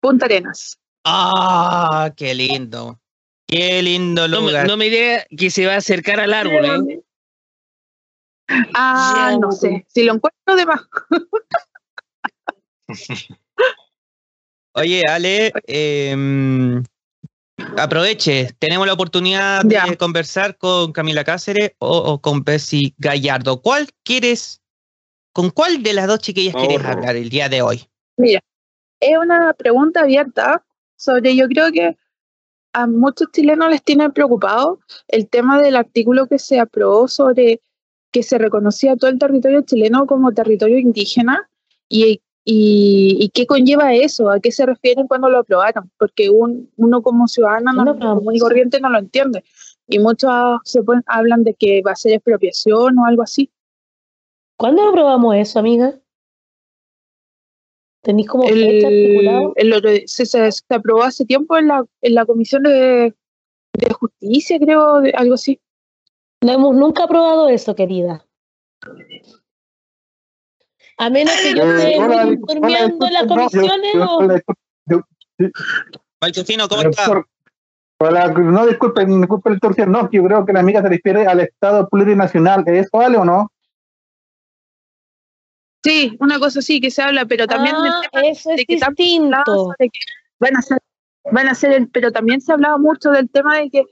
Punta 0.00 0.26
Arenas. 0.26 0.78
Ah, 1.04 2.10
qué 2.16 2.34
lindo. 2.34 3.00
Qué 3.46 3.82
lindo 3.82 4.26
No, 4.26 4.40
me- 4.40 4.46
lugar. 4.48 4.66
no 4.66 4.76
me 4.76 4.88
diga 4.90 5.24
que 5.36 5.50
se 5.50 5.66
va 5.66 5.74
a 5.74 5.78
acercar 5.78 6.18
al 6.20 6.32
árbol, 6.34 6.90
¿eh? 6.90 7.00
Ah, 8.74 9.36
no 9.40 9.52
sé. 9.52 9.86
Si 9.88 10.02
lo 10.02 10.14
encuentro 10.14 10.56
de 10.56 10.66
más. 10.66 10.80
Oye, 14.76 15.02
Ale, 15.08 15.52
em, 15.66 16.82
aproveche, 17.78 18.50
tenemos 18.58 18.86
la 18.86 18.92
oportunidad 18.94 19.62
de 19.64 19.96
conversar 19.96 20.56
con 20.58 20.92
Camila 20.92 21.22
Cáceres 21.22 21.72
o, 21.78 21.96
o 21.96 22.20
con 22.20 22.42
Bessie 22.42 22.92
Gallardo. 22.98 23.62
¿Cuál 23.62 23.88
quieres, 24.02 24.60
con 25.34 25.50
cuál 25.50 25.82
de 25.82 25.92
las 25.92 26.06
dos 26.06 26.20
chiquillas 26.20 26.54
quieres 26.54 26.80
Oh. 26.82 26.88
hablar 26.88 27.16
el 27.16 27.28
día 27.28 27.48
de 27.50 27.60
hoy? 27.60 27.82
Mira, 28.16 28.40
es 29.00 29.18
una 29.18 29.52
pregunta 29.52 30.00
abierta 30.00 30.64
sobre, 30.96 31.36
yo 31.36 31.46
creo 31.48 31.70
que 31.72 31.96
a 32.72 32.86
muchos 32.86 33.28
chilenos 33.32 33.68
les 33.68 33.82
tiene 33.82 34.08
preocupado 34.10 34.78
el 35.08 35.28
tema 35.28 35.60
del 35.60 35.76
artículo 35.76 36.26
que 36.26 36.38
se 36.38 36.58
aprobó 36.60 37.08
sobre 37.08 37.60
que 38.12 38.22
se 38.22 38.38
reconocía 38.38 38.96
todo 38.96 39.10
el 39.10 39.18
territorio 39.18 39.62
chileno 39.62 40.06
como 40.06 40.32
territorio 40.32 40.78
indígena 40.78 41.48
y, 41.88 42.20
y, 42.44 43.16
y 43.20 43.28
qué 43.30 43.44
conlleva 43.46 43.92
eso, 43.92 44.30
a 44.30 44.38
qué 44.38 44.52
se 44.52 44.64
refieren 44.66 45.08
cuando 45.08 45.28
lo 45.28 45.38
aprobaron, 45.40 45.90
porque 45.98 46.30
un- 46.30 46.70
uno 46.76 47.02
como 47.02 47.26
ciudadano 47.26 47.72
no, 47.72 47.98
común 47.98 48.36
y 48.36 48.38
corriente 48.38 48.80
no 48.80 48.88
lo 48.88 48.98
entiende 49.00 49.42
y 49.88 49.98
muchos 49.98 50.30
se 50.64 50.80
ponen- 50.82 51.02
hablan 51.06 51.42
de 51.42 51.54
que 51.54 51.82
va 51.82 51.92
a 51.92 51.96
ser 51.96 52.12
expropiación 52.12 52.98
o 52.98 53.06
algo 53.06 53.22
así. 53.22 53.50
¿Cuándo 54.56 54.88
aprobamos 54.88 55.34
eso, 55.36 55.58
amiga? 55.58 55.98
¿Tenéis 58.02 58.28
como 58.28 58.44
fecha 58.46 58.86
articulado? 58.86 59.52
el, 59.56 59.66
el 59.68 59.72
otro- 59.72 59.90
se, 60.06 60.26
se- 60.26 60.52
se 60.52 60.62
aprobó 60.74 61.02
hace 61.02 61.24
tiempo 61.24 61.56
en 61.56 61.68
la, 61.68 61.84
en 62.02 62.14
la 62.14 62.26
Comisión 62.26 62.62
de, 62.62 63.14
de 63.72 63.94
Justicia, 63.94 64.58
creo, 64.60 65.00
de- 65.00 65.12
algo 65.16 65.34
así. 65.34 65.60
No 66.42 66.52
hemos 66.52 66.74
nunca 66.76 67.04
aprobado 67.04 67.48
eso, 67.48 67.74
querida. 67.74 68.26
A 70.98 71.10
menos 71.10 71.34
que 71.42 71.54
yo 71.54 71.62
esté 71.64 71.98
muy 71.98 72.14
discul- 72.36 72.60
durmiendo 72.60 73.06
en 73.06 73.12
las 73.12 73.26
comisiones 73.26 73.94
o... 73.96 74.18
¿cómo 76.68 76.82
está? 76.90 77.04
Hola, 78.00 78.28
no 78.28 78.66
disculpen, 78.66 79.20
disculpen 79.20 79.52
la 79.52 79.56
interrupción, 79.56 79.92
no, 79.92 80.10
que 80.10 80.18
yo 80.18 80.24
creo 80.24 80.44
que 80.44 80.52
la 80.52 80.60
amiga 80.60 80.82
se 80.82 80.88
refiere 80.88 81.26
al 81.26 81.40
Estado 81.40 81.88
plurinacional, 81.88 82.62
¿eso 82.66 82.90
vale 82.92 83.16
o 83.16 83.24
no? 83.24 83.50
Sí, 85.84 86.16
una 86.18 86.38
cosa 86.38 86.60
así 86.60 86.80
que 86.80 86.90
se 86.90 87.02
habla, 87.02 87.26
pero 87.26 87.46
también 87.46 87.76
del 87.76 87.92
Ah, 87.92 88.00
tema 88.10 88.26
eso 88.26 88.50
es 88.50 88.56
de 88.56 88.64
que 88.64 88.74
distinto. 88.76 89.68
que 89.78 89.88
van 90.40 90.56
a 90.56 90.62
ser, 90.62 90.78
van 91.30 91.48
a 91.48 91.54
ser 91.54 91.72
el, 91.72 91.88
pero 91.90 92.10
también 92.10 92.40
se 92.40 92.52
hablaba 92.52 92.78
mucho 92.78 93.10
del 93.10 93.28
tema 93.28 93.58
de 93.58 93.68
que 93.70 93.84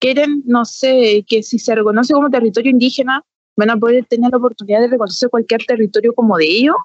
quieren, 0.00 0.42
no 0.44 0.64
sé, 0.66 1.24
que 1.26 1.42
si 1.42 1.58
se 1.58 1.74
reconoce 1.74 2.12
como 2.12 2.28
territorio 2.30 2.70
indígena, 2.70 3.24
van 3.56 3.70
a 3.70 3.76
poder 3.76 4.04
tener 4.04 4.30
la 4.30 4.36
oportunidad 4.36 4.80
de 4.80 4.88
reconocer 4.88 5.30
cualquier 5.30 5.64
territorio 5.64 6.12
como 6.14 6.36
de 6.36 6.44
ellos. 6.46 6.76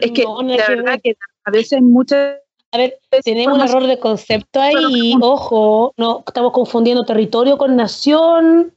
Es 0.00 0.12
que 0.12 0.22
No, 0.24 0.42
no 0.42 0.56
la 0.56 0.64
que 0.66 0.74
verdad 0.74 0.92
ver. 0.92 1.00
que 1.02 1.16
a 1.44 1.50
veces 1.50 1.82
muchas 1.82 2.36
A 2.72 2.78
ver, 2.78 2.98
tenemos 3.24 3.58
un 3.58 3.64
error 3.68 3.86
de 3.86 3.98
concepto 3.98 4.60
ahí, 4.60 5.14
ojo, 5.20 5.92
no 5.96 6.22
estamos 6.26 6.52
confundiendo 6.52 7.04
territorio 7.04 7.58
con 7.58 7.74
nación. 7.76 8.72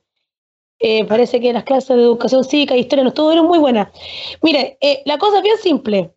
Eh, 0.79 1.03
parece 1.05 1.41
que 1.41 1.51
las 1.51 1.65
clases 1.65 1.97
de 1.97 2.03
educación 2.03 2.43
cívica 2.43 2.73
e 2.73 2.79
historia 2.79 3.03
no 3.03 3.09
estuvieron 3.09 3.47
muy 3.47 3.59
buenas. 3.59 3.89
Mire, 4.41 4.77
eh, 4.81 5.01
la 5.05 5.17
cosa 5.17 5.37
es 5.37 5.43
bien 5.43 5.57
simple. 5.57 6.13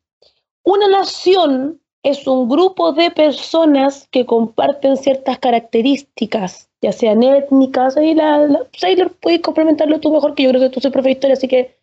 Una 0.62 0.86
nación 0.88 1.80
es 2.02 2.26
un 2.26 2.48
grupo 2.48 2.92
de 2.92 3.10
personas 3.10 4.08
que 4.10 4.26
comparten 4.26 4.96
ciertas 4.96 5.38
características, 5.38 6.68
ya 6.80 6.92
sean 6.92 7.22
étnicas, 7.22 7.96
ahí, 7.96 8.14
la, 8.14 8.38
la, 8.38 8.64
pues 8.70 8.82
ahí 8.84 8.96
lo 8.96 9.08
puedes 9.08 9.40
complementarlo 9.40 10.00
tú 10.00 10.12
mejor, 10.12 10.34
que 10.34 10.44
yo 10.44 10.50
creo 10.50 10.62
que 10.62 10.70
tú 10.70 10.80
soy 10.80 10.90
profe 10.90 11.08
de 11.08 11.12
historia, 11.12 11.34
así 11.34 11.46
que 11.46 11.76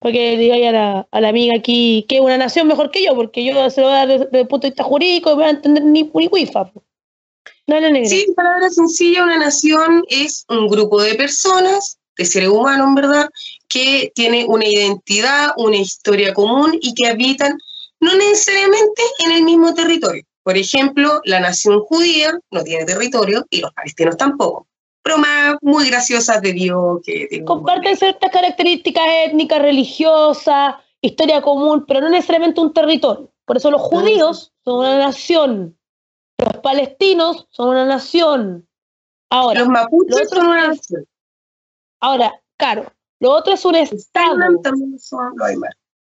para 0.00 0.12
que 0.12 0.36
digáis 0.36 0.66
a 0.66 0.72
la, 0.72 1.08
a 1.10 1.20
la 1.20 1.28
amiga 1.28 1.54
aquí 1.56 2.04
que 2.08 2.16
es 2.16 2.20
una 2.20 2.38
nación 2.38 2.66
mejor 2.66 2.90
que 2.90 3.04
yo, 3.04 3.14
porque 3.14 3.44
yo 3.44 3.70
se 3.70 3.80
lo 3.80 3.88
voy 3.88 3.96
a 3.96 4.06
dar 4.06 4.08
desde, 4.08 4.40
el 4.40 4.48
punto 4.48 4.66
de 4.66 4.70
vista 4.70 4.82
jurídico 4.82 5.30
y 5.30 5.34
voy 5.34 5.44
a 5.44 5.50
entender 5.50 5.84
ni, 5.84 6.10
ni 6.14 6.26
wifa. 6.26 6.72
No. 7.66 8.04
Sí, 8.04 8.24
en 8.26 8.34
palabras 8.34 8.74
sencillas, 8.74 9.22
una 9.22 9.38
nación 9.38 10.02
es 10.08 10.44
un 10.48 10.66
grupo 10.66 11.00
de 11.00 11.14
personas, 11.14 11.99
de 12.20 12.26
seres 12.26 12.50
humanos, 12.50 12.88
en 12.88 12.94
verdad, 12.96 13.30
que 13.66 14.12
tiene 14.14 14.44
una 14.46 14.66
identidad, 14.66 15.52
una 15.56 15.78
historia 15.78 16.34
común 16.34 16.78
y 16.78 16.92
que 16.92 17.08
habitan 17.08 17.56
no 17.98 18.14
necesariamente 18.14 19.02
en 19.24 19.32
el 19.32 19.42
mismo 19.42 19.72
territorio. 19.72 20.22
Por 20.42 20.58
ejemplo, 20.58 21.22
la 21.24 21.40
nación 21.40 21.80
judía 21.80 22.38
no 22.50 22.62
tiene 22.62 22.84
territorio 22.84 23.46
y 23.48 23.62
los 23.62 23.72
palestinos 23.72 24.18
tampoco. 24.18 24.66
Bromas 25.02 25.56
muy 25.62 25.88
graciosas 25.88 26.42
debido 26.42 27.00
que 27.02 27.26
tengo 27.30 27.46
Comparten 27.46 27.96
ciertas 27.96 28.30
características 28.30 29.04
étnicas, 29.24 29.62
religiosas, 29.62 30.74
historia 31.00 31.40
común, 31.40 31.86
pero 31.88 32.02
no 32.02 32.10
necesariamente 32.10 32.60
un 32.60 32.74
territorio. 32.74 33.32
Por 33.46 33.56
eso 33.56 33.70
los 33.70 33.80
judíos 33.80 34.52
son 34.62 34.80
una 34.80 34.98
nación, 34.98 35.78
los 36.36 36.58
palestinos 36.58 37.46
son 37.48 37.70
una 37.70 37.86
nación. 37.86 38.68
Ahora, 39.30 39.60
los 39.60 39.70
mapuches 39.70 40.28
son 40.28 40.48
una 40.48 40.68
nación. 40.68 41.06
Ahora, 42.00 42.32
claro, 42.56 42.92
lo 43.20 43.32
otro 43.32 43.52
es 43.54 43.64
un 43.64 43.74
estado. 43.74 44.36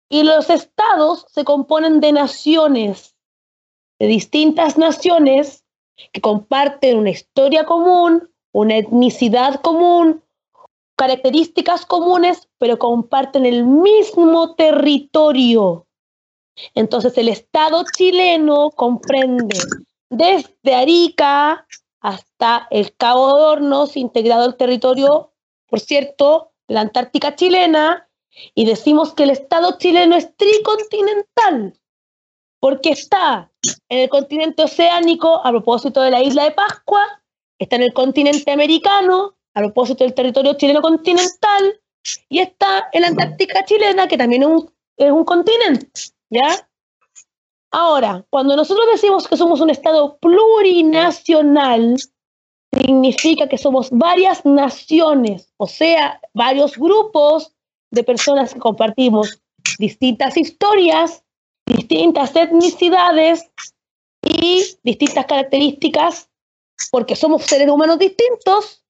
Y 0.09 0.23
los 0.23 0.51
estados 0.51 1.27
se 1.29 1.45
componen 1.45 2.01
de 2.01 2.13
naciones, 2.13 3.17
de 3.99 4.07
distintas 4.07 4.77
naciones 4.79 5.65
que 6.13 6.21
comparten 6.21 6.99
una 6.99 7.11
historia 7.11 7.65
común, 7.65 8.29
una 8.53 8.77
etnicidad 8.77 9.61
común, 9.61 10.23
características 10.97 11.87
comunes, 11.87 12.49
pero 12.59 12.79
comparten 12.79 13.47
el 13.47 13.65
mismo 13.65 14.55
territorio. 14.55 15.87
Entonces 16.75 17.17
el 17.19 17.29
Estado 17.29 17.85
chileno 17.97 18.71
comprende 18.71 19.59
desde 20.09 20.75
Arica 20.75 21.67
hasta 22.01 22.67
el 22.71 22.95
Cabo 22.97 23.27
de 23.27 23.43
Hornos, 23.43 23.97
integrado 23.97 24.47
el 24.47 24.57
territorio, 24.57 25.33
por 25.69 25.81
cierto, 25.81 26.53
la 26.69 26.81
Antártica 26.81 27.35
chilena, 27.35 28.09
y 28.55 28.67
decimos 28.67 29.15
que 29.15 29.25
el 29.25 29.31
Estado 29.31 29.79
chileno 29.79 30.17
es 30.17 30.37
tricontinental, 30.37 31.79
porque 32.61 32.91
está 32.91 33.51
en 33.89 33.99
el 33.99 34.09
continente 34.09 34.65
oceánico, 34.65 35.45
a 35.45 35.51
propósito 35.51 36.03
de 36.03 36.11
la 36.11 36.23
isla 36.23 36.45
de 36.45 36.51
Pascua, 36.53 37.23
está 37.59 37.77
en 37.77 37.83
el 37.83 37.93
continente 37.93 38.51
americano, 38.51 39.37
a 39.55 39.61
propósito 39.61 40.05
del 40.05 40.15
territorio 40.15 40.55
chileno 40.55 40.83
continental, 40.83 41.81
y 42.29 42.41
está 42.41 42.89
en 42.93 43.03
la 43.03 43.09
Antártica 43.09 43.65
chilena, 43.65 44.07
que 44.07 44.19
también 44.19 44.43
es 44.97 45.11
un, 45.11 45.25
continente, 45.25 45.91
¿ya? 46.31 46.69
Ahora, 47.71 48.25
cuando 48.31 48.55
nosotros 48.57 48.87
decimos 48.93 49.27
que 49.27 49.37
somos 49.37 49.61
un 49.61 49.71
Estado 49.71 50.19
plurinacional, 50.19 51.97
significa 52.73 53.49
que 53.49 53.59
somos 53.59 53.89
varias 53.91 54.45
naciones, 54.45 55.53
o 55.57 55.67
sea, 55.67 56.21
varios 56.35 56.77
grupos 56.77 57.53
de 57.91 58.05
personas 58.05 58.53
que 58.53 58.61
compartimos 58.61 59.41
distintas 59.79 60.37
historias, 60.37 61.23
distintas 61.67 62.35
etnicidades 62.35 63.51
y 64.23 64.65
distintas 64.83 65.27
características, 65.27 66.29
porque 66.91 67.17
somos 67.17 67.45
seres 67.45 67.69
humanos 67.69 67.99
distintos, 67.99 68.85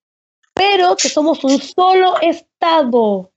pero 0.53 0.95
que 0.95 1.09
somos 1.09 1.43
un 1.43 1.59
solo 1.59 2.19
Estado. 2.21 3.31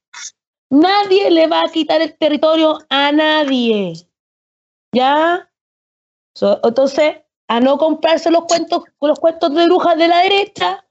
Nadie 0.70 1.30
le 1.30 1.46
va 1.46 1.62
a 1.62 1.70
quitar 1.70 2.00
el 2.00 2.16
territorio 2.16 2.78
a 2.88 3.12
nadie. 3.12 3.94
¿Ya? 4.92 5.50
Entonces, 6.62 7.16
a 7.50 7.58
no 7.58 7.78
comprarse 7.78 8.30
los 8.30 8.44
cuentos, 8.44 8.84
los 9.00 9.18
cuentos 9.18 9.52
de 9.52 9.64
brujas 9.64 9.98
de 9.98 10.06
la 10.06 10.18
derecha, 10.18 10.86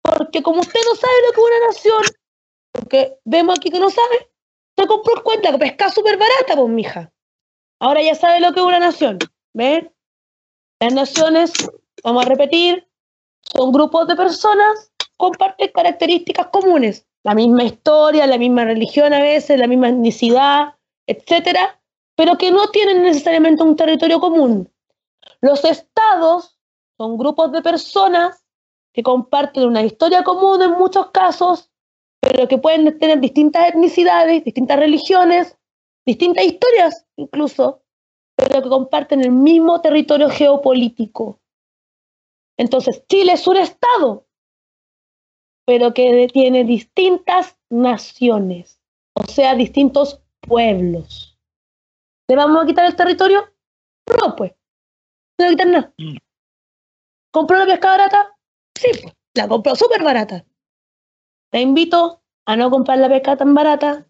porque 0.00 0.44
como 0.44 0.60
usted 0.60 0.78
no 0.88 0.94
sabe 0.94 1.12
lo 1.26 1.32
que 1.32 1.40
es 1.40 1.46
una 1.46 1.66
nación, 1.66 2.02
porque 2.70 3.18
vemos 3.24 3.58
aquí 3.58 3.68
que 3.68 3.80
no 3.80 3.90
sabe, 3.90 4.30
se 4.78 4.86
compró 4.86 5.24
cuento, 5.24 5.50
la 5.50 5.58
pesca 5.58 5.90
súper 5.90 6.16
barata, 6.16 6.54
pues, 6.54 6.68
mija. 6.68 7.12
Ahora 7.80 8.00
ya 8.00 8.14
sabe 8.14 8.38
lo 8.38 8.52
que 8.52 8.60
es 8.60 8.66
una 8.66 8.78
nación. 8.78 9.18
Las 9.54 10.94
naciones, 10.94 11.52
vamos 12.04 12.24
a 12.24 12.28
repetir, 12.28 12.86
son 13.42 13.72
grupos 13.72 14.06
de 14.06 14.14
personas, 14.14 14.92
comparten 15.16 15.72
características 15.74 16.46
comunes. 16.52 17.08
La 17.24 17.34
misma 17.34 17.64
historia, 17.64 18.28
la 18.28 18.38
misma 18.38 18.64
religión 18.64 19.12
a 19.14 19.20
veces, 19.20 19.58
la 19.58 19.66
misma 19.66 19.88
etnicidad, 19.88 20.74
etcétera, 21.08 21.80
pero 22.14 22.38
que 22.38 22.52
no 22.52 22.70
tienen 22.70 23.02
necesariamente 23.02 23.64
un 23.64 23.74
territorio 23.74 24.20
común. 24.20 24.70
Los 25.40 25.64
estados 25.64 26.58
son 26.96 27.18
grupos 27.18 27.52
de 27.52 27.62
personas 27.62 28.44
que 28.92 29.02
comparten 29.02 29.66
una 29.66 29.82
historia 29.82 30.22
común 30.22 30.62
en 30.62 30.72
muchos 30.72 31.10
casos, 31.10 31.70
pero 32.20 32.48
que 32.48 32.58
pueden 32.58 32.98
tener 32.98 33.20
distintas 33.20 33.68
etnicidades, 33.68 34.44
distintas 34.44 34.78
religiones, 34.78 35.58
distintas 36.06 36.44
historias 36.44 37.06
incluso, 37.16 37.82
pero 38.36 38.62
que 38.62 38.68
comparten 38.68 39.20
el 39.22 39.32
mismo 39.32 39.80
territorio 39.80 40.30
geopolítico. 40.30 41.40
Entonces, 42.56 43.04
Chile 43.08 43.32
es 43.32 43.46
un 43.46 43.56
estado, 43.56 44.26
pero 45.66 45.92
que 45.92 46.28
tiene 46.32 46.64
distintas 46.64 47.58
naciones, 47.68 48.80
o 49.14 49.24
sea, 49.24 49.54
distintos 49.54 50.20
pueblos. 50.40 51.36
¿Le 52.28 52.36
vamos 52.36 52.62
a 52.62 52.66
quitar 52.66 52.86
el 52.86 52.96
territorio? 52.96 53.44
No, 54.20 54.36
pues. 54.36 54.52
No 55.38 55.46
le 55.46 55.50
quitar 55.50 55.66
nada. 55.66 55.94
¿Compró 57.30 57.58
la 57.58 57.66
pesca 57.66 57.88
barata? 57.88 58.36
Sí, 58.74 58.90
pues, 59.02 59.14
la 59.34 59.48
compró 59.48 59.74
súper 59.74 60.02
barata. 60.02 60.44
Te 61.50 61.60
invito 61.60 62.22
a 62.46 62.56
no 62.56 62.70
comprar 62.70 62.98
la 62.98 63.08
pesca 63.08 63.36
tan 63.36 63.54
barata, 63.54 64.06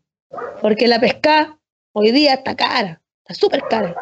porque 0.60 0.88
la 0.88 1.00
pesca 1.00 1.58
hoy 1.92 2.10
día 2.10 2.34
está 2.34 2.56
cara, 2.56 3.00
está 3.18 3.34
súper 3.34 3.62
cara. 3.68 3.96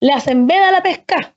Le 0.00 0.12
hacen 0.12 0.46
veda 0.46 0.68
a 0.68 0.72
la 0.72 0.82
pesca. 0.82 1.36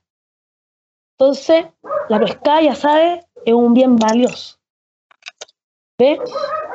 Entonces, 1.18 1.66
la 2.08 2.20
pesca, 2.20 2.60
ya 2.60 2.74
sabes, 2.74 3.24
es 3.44 3.54
un 3.54 3.74
bien 3.74 3.96
valioso. 3.96 4.58
¿Ve? 5.98 6.18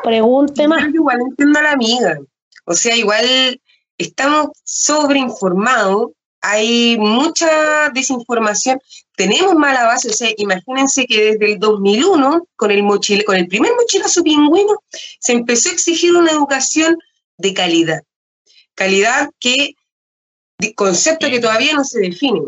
Pregunte 0.03 0.67
más. 0.67 0.83
Yo 0.83 0.95
igual 0.95 1.21
entiendo 1.21 1.59
a 1.59 1.63
la 1.63 1.71
amiga. 1.71 2.19
O 2.65 2.73
sea, 2.73 2.95
igual 2.95 3.61
estamos 3.97 4.49
sobreinformados, 4.63 6.11
hay 6.43 6.97
mucha 6.97 7.89
desinformación, 7.93 8.77
tenemos 9.15 9.55
mala 9.55 9.85
base, 9.85 10.09
o 10.09 10.13
sea, 10.13 10.29
imagínense 10.35 11.05
que 11.05 11.31
desde 11.31 11.53
el 11.53 11.59
2001, 11.59 12.47
con 12.57 12.69
el, 12.69 12.83
mochile, 12.83 13.23
con 13.23 13.37
el 13.37 13.47
primer 13.47 13.71
mochilazo 13.73 14.21
pingüino, 14.23 14.73
se 15.19 15.31
empezó 15.31 15.69
a 15.69 15.71
exigir 15.71 16.13
una 16.13 16.31
educación 16.31 16.97
de 17.37 17.53
calidad. 17.53 18.01
Calidad 18.75 19.29
que, 19.39 19.75
concepto 20.75 21.29
que 21.29 21.39
todavía 21.39 21.73
no 21.73 21.85
se 21.85 22.01
define. 22.01 22.41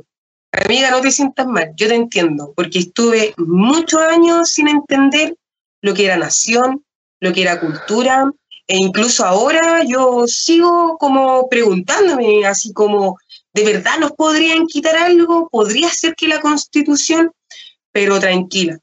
Amiga, 0.52 0.92
no 0.92 1.00
te 1.00 1.12
sientas 1.12 1.48
mal, 1.48 1.72
yo 1.78 1.88
te 1.88 1.96
entiendo, 1.96 2.52
porque 2.54 2.80
estuve 2.80 3.34
muchos 3.38 4.02
años 4.02 4.50
sin 4.50 4.68
entender 4.68 5.38
lo 5.82 5.94
que 5.94 6.06
era 6.06 6.18
nación, 6.18 6.84
lo 7.22 7.32
que 7.32 7.44
era 7.44 7.62
cultura, 7.62 8.30
e 8.68 8.76
incluso 8.76 9.24
ahora 9.24 9.84
yo 9.86 10.28
sigo 10.28 10.98
como 10.98 11.48
preguntándome, 11.48 12.46
así 12.46 12.74
como, 12.74 13.18
¿de 13.56 13.64
verdad 13.64 13.98
nos 14.00 14.12
podrían 14.12 14.68
quitar 14.68 14.96
algo? 14.98 15.48
¿Podría 15.50 15.90
ser 15.90 16.14
que 16.16 16.28
la 16.28 16.42
constitución? 16.42 17.32
Pero 17.92 18.20
tranquila. 18.20 18.78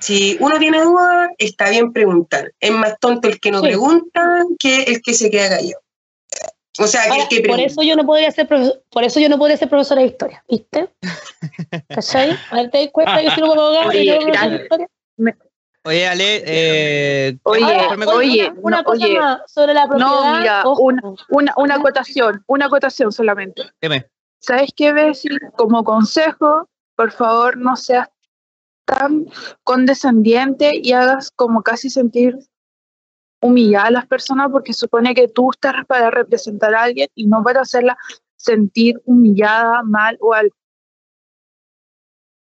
Si 0.00 0.36
uno 0.40 0.58
tiene 0.58 0.82
dudas, 0.82 1.28
está 1.38 1.68
bien 1.68 1.92
preguntar. 1.92 2.52
Es 2.58 2.70
más 2.72 2.94
tonto 2.98 3.28
el 3.28 3.38
que 3.38 3.50
no 3.50 3.60
Sí. 3.60 3.66
pregunta 3.66 4.44
que 4.58 4.82
el 4.84 5.02
que 5.02 5.12
se 5.14 5.30
queda 5.30 5.50
callado. 5.50 5.80
O 6.78 6.86
sea, 6.88 7.02
que 7.04 7.10
Ahora, 7.10 7.22
el 7.22 7.28
que 7.28 7.48
por 7.48 7.60
eso 7.60 7.82
yo 7.82 7.94
no 7.94 8.04
podría 8.04 8.30
ser 8.32 8.48
profesor, 8.48 8.82
por 8.90 9.04
eso 9.04 9.20
yo 9.20 9.28
no 9.28 9.38
podría 9.38 9.56
ser 9.56 9.68
profesora 9.68 10.00
de 10.00 10.08
historia, 10.08 10.42
¿viste? 10.48 10.88
¿Cachai? 11.88 12.36
A 12.50 12.56
ver, 12.56 12.70
te 12.70 12.78
das 12.78 12.88
cuenta 12.90 13.20
que 13.20 13.30
si 13.30 13.40
no 13.40 13.46
puedo 13.46 13.62
abogar 13.76 13.94
y 13.94 14.06
yo 14.06 14.14
de 14.14 14.24
gran- 14.24 14.54
historia. 14.62 14.88
Oye, 15.86 16.06
Ale, 16.08 16.42
eh, 16.46 17.38
Oye, 17.42 17.62
Ahora, 17.62 17.96
me- 17.96 18.06
oye, 18.06 18.52
una 18.56 18.78
no, 18.78 18.84
cosa 18.84 19.04
oye, 19.04 19.18
más 19.20 19.52
sobre 19.52 19.74
la 19.74 19.86
propiedad. 19.86 20.08
no, 20.32 20.38
mira, 20.38 20.64
una, 20.78 21.02
una, 21.28 21.54
una 21.58 21.74
acotación, 21.74 22.42
una 22.46 22.66
acotación 22.66 23.12
solamente. 23.12 23.62
dime. 23.82 24.10
¿Sabes 24.38 24.70
qué, 24.74 24.92
Bessie? 24.92 25.38
Como 25.56 25.84
consejo, 25.84 26.68
por 26.96 27.12
favor, 27.12 27.58
no 27.58 27.76
seas 27.76 28.08
tan 28.86 29.26
condescendiente 29.62 30.72
y 30.82 30.92
hagas 30.92 31.30
como 31.30 31.62
casi 31.62 31.90
sentir 31.90 32.38
humillada 33.42 33.86
a 33.88 33.90
las 33.90 34.06
personas 34.06 34.48
porque 34.50 34.72
supone 34.72 35.14
que 35.14 35.28
tú 35.28 35.50
estás 35.50 35.84
para 35.86 36.10
representar 36.10 36.74
a 36.74 36.82
alguien 36.84 37.08
y 37.14 37.26
no 37.26 37.42
para 37.42 37.60
hacerla 37.60 37.96
sentir 38.36 39.00
humillada, 39.04 39.82
mal 39.82 40.16
o 40.20 40.32
algo. 40.32 40.54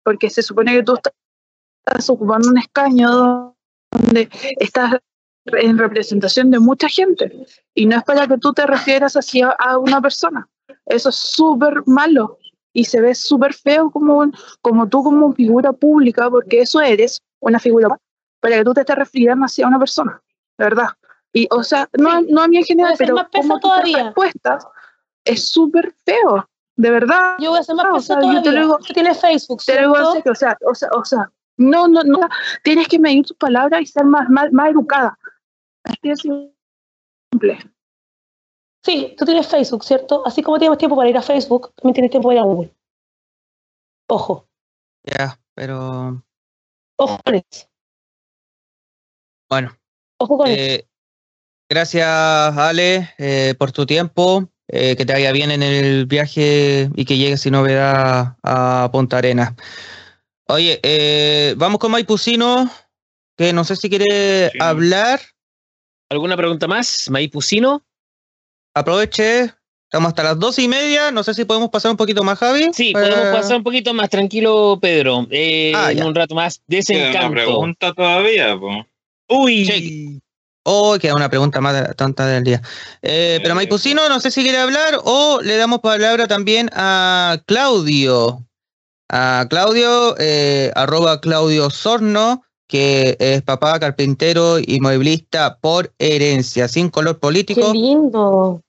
Porque 0.04 0.30
se 0.30 0.42
supone 0.42 0.74
que 0.74 0.84
tú 0.84 0.96
estás 0.96 1.14
ocupando 2.10 2.50
un 2.50 2.58
escaño 2.58 3.56
donde 3.92 4.30
estás 4.60 4.96
en 5.46 5.78
representación 5.78 6.50
de 6.52 6.60
mucha 6.60 6.90
gente 6.90 7.46
y 7.74 7.86
no 7.86 7.98
es 7.98 8.04
para 8.04 8.28
que 8.28 8.38
tú 8.38 8.54
te 8.54 8.66
refieras 8.66 9.16
así 9.16 9.42
a, 9.42 9.78
una 9.78 10.02
persona. 10.02 10.48
Eso 10.86 11.10
es 11.10 11.16
súper 11.16 11.84
malo 11.86 12.40
y 12.74 12.86
se 12.86 13.02
ve 13.02 13.16
súper 13.16 13.54
feo 13.54 13.90
como, 13.92 14.32
como 14.62 14.90
tú 14.90 15.04
como 15.04 15.34
figura 15.34 15.72
pública, 15.72 16.30
porque 16.30 16.62
eso 16.62 16.82
eres, 16.82 17.22
una 17.40 17.60
figura 17.60 17.98
para 18.40 18.58
que 18.58 18.64
tú 18.64 18.74
te 18.74 18.82
estés 18.82 18.96
refiriendo 18.96 19.46
hacia 19.46 19.68
una 19.68 19.80
persona, 19.80 20.22
de 20.58 20.66
verdad. 20.66 20.90
Y, 21.32 21.48
o 21.52 21.64
sea, 21.64 21.88
no, 21.98 22.22
no 22.22 22.42
a 22.42 22.48
mí 22.48 22.58
en 22.58 22.64
general, 22.64 22.96
pero 22.98 23.16
más 23.16 23.28
como 23.34 23.60
todavía. 23.60 24.06
respuestas 24.06 24.66
es 25.24 25.48
súper 25.48 25.94
feo, 26.06 26.48
de 26.76 26.92
verdad. 26.92 27.36
Yo 27.40 27.52
voy 27.52 27.60
a 27.60 27.64
ser 27.64 27.76
más 27.76 27.88
o 27.92 27.96
pesada 27.96 28.22
sea, 28.22 28.34
yo 28.34 28.38
te 28.42 28.50
todavía. 28.50 28.62
lo 28.62 28.78
digo, 28.78 28.94
tiene 28.94 29.14
Facebook, 29.14 29.62
te 29.66 29.82
lo 29.82 29.94
digo 29.94 30.14
o 30.32 30.36
sea, 30.36 30.58
o 30.66 30.76
sea, 30.76 30.90
o 30.94 31.06
sea, 31.06 31.32
no, 31.58 31.88
no, 31.88 32.04
no, 32.04 32.20
tienes 32.64 32.88
que 32.88 33.00
medir 33.00 33.26
tus 33.26 33.38
palabras 33.38 33.82
y 33.82 33.86
ser 33.86 34.06
más, 34.06 34.30
más, 34.30 34.52
más 34.52 34.70
educada. 34.72 35.18
Así 35.84 36.10
de 36.10 36.16
simple. 36.16 37.60
Sí, 38.84 39.16
tú 39.18 39.26
tienes 39.26 39.48
Facebook, 39.48 39.84
¿cierto? 39.84 40.26
Así 40.26 40.44
como 40.44 40.60
tienes 40.60 40.78
tiempo 40.78 40.96
para 40.96 41.10
ir 41.10 41.18
a 41.18 41.22
Facebook, 41.22 41.74
también 41.76 41.94
tienes 41.96 42.12
tiempo 42.12 42.30
para 42.30 42.40
ir 42.40 42.42
a 42.42 42.46
Google. 42.46 42.76
Ojo, 44.08 44.48
Ya, 45.04 45.40
pero 45.56 46.24
ojo 46.98 47.20
con 47.24 47.36
eso. 47.36 47.68
bueno. 49.50 49.76
Ojo 50.18 50.38
con 50.38 50.48
eso. 50.48 50.56
Eh, 50.60 50.88
gracias, 51.70 52.08
Ale, 52.08 53.10
eh, 53.18 53.56
por 53.58 53.72
tu 53.72 53.86
tiempo. 53.86 54.50
eh, 54.68 54.96
que 54.96 55.06
te 55.06 55.14
vaya 55.14 55.32
bien 55.32 55.52
en 55.52 55.62
el 55.62 56.08
viaje 56.08 56.90
y 56.96 57.06
que 57.06 57.18
llegues 57.18 57.42
sin 57.42 57.52
novedad 57.54 58.36
a 58.42 58.90
Punta 58.92 59.18
Arena. 59.20 59.56
Oye, 60.48 60.80
eh, 60.84 61.56
vamos 61.58 61.80
con 61.80 61.92
Maipusino, 61.92 62.70
que 63.38 63.52
no 63.52 63.64
sé 63.64 63.76
si 63.76 63.90
quiere 63.90 64.52
hablar. 64.60 65.20
¿Alguna 66.10 66.38
pregunta 66.38 66.68
más? 66.68 67.10
Maipusino. 67.10 67.84
Aproveche, 68.76 69.52
estamos 69.90 70.10
hasta 70.10 70.24
las 70.24 70.40
doce 70.40 70.62
y 70.62 70.68
media. 70.68 71.10
No 71.12 71.24
sé 71.24 71.34
si 71.34 71.46
podemos 71.46 71.70
pasar 71.70 71.92
un 71.92 71.98
poquito 71.98 72.24
más, 72.24 72.38
Javi. 72.38 72.70
Sí, 72.74 72.92
podemos 72.94 73.18
Eh, 73.20 73.32
pasar 73.32 73.58
un 73.58 73.64
poquito 73.64 73.94
más 73.96 74.10
tranquilo, 74.10 74.78
Pedro. 74.80 75.26
Eh, 75.32 75.72
Ah, 75.76 75.92
en 75.92 75.98
ya. 76.00 76.06
un 76.06 76.14
rato 76.14 76.36
más. 76.36 76.58
Queda 76.58 76.64
una 76.68 76.78
Desencanto. 76.78 77.32
pregunta 77.32 77.94
todavía, 77.94 78.56
po. 78.60 78.86
Uy. 79.30 80.22
Oh, 80.68 80.98
queda 81.00 81.16
una 81.16 81.30
pregunta 81.30 81.60
más 81.62 81.96
tonta 81.96 82.28
del 82.28 82.44
día. 82.44 82.62
Eh, 83.02 83.40
pero 83.42 83.56
Maipusino, 83.56 84.08
no 84.10 84.20
sé 84.20 84.30
si 84.30 84.44
quiere 84.44 84.58
hablar 84.60 85.00
o 85.04 85.40
le 85.42 85.58
damos 85.58 85.80
palabra 85.80 86.28
también 86.28 86.70
a 86.74 87.40
Claudio. 87.48 88.44
A 89.10 89.46
Claudio, 89.50 90.16
eh, 90.18 90.72
arroba 90.76 91.22
Claudio 91.22 91.70
Sorno, 91.70 92.44
que 92.68 93.16
es 93.20 93.42
papá, 93.44 93.80
carpintero 93.80 94.58
y 94.60 94.80
mueblista 94.82 95.60
por 95.60 95.94
herencia, 96.00 96.68
sin 96.68 96.90
color 96.90 97.16
Qué 97.16 97.20
político 97.20 97.74
lindo. 97.74 98.62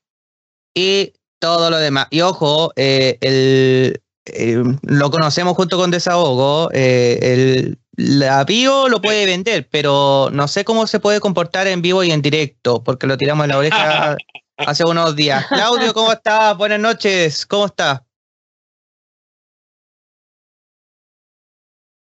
y 0.75 1.13
todo 1.39 1.71
lo 1.71 1.79
demás. 1.79 2.07
Y 2.11 2.21
ojo, 2.21 2.73
eh, 2.77 3.19
el, 3.21 4.03
eh, 4.27 4.63
lo 4.83 5.11
conocemos 5.11 5.57
junto 5.57 5.79
con 5.79 5.91
Desahogo. 5.91 6.71
eh, 6.73 7.19
el, 7.23 7.79
la 7.97 8.45
bio 8.45 8.89
lo 8.91 9.01
puede 9.01 9.25
vender, 9.25 9.69
pero 9.71 10.29
no 10.31 10.49
sé 10.49 10.65
cómo 10.65 10.87
se 10.87 11.01
puede 11.01 11.19
comportar 11.21 11.67
en 11.67 11.81
vivo 11.81 12.05
y 12.05 12.11
en 12.11 12.21
directo, 12.21 12.85
porque 12.85 13.07
lo 13.07 13.17
tiramos 13.17 13.45
en 13.45 13.51
la 13.51 13.59
oreja 13.59 14.17
hace 14.59 14.85
unos 14.85 15.17
días. 15.17 15.47
Claudio, 15.47 15.95
¿cómo 15.95 16.13
estás? 16.13 16.57
Buenas 16.59 16.81
noches, 16.81 17.47
¿cómo 17.47 17.67
estás? 17.67 18.01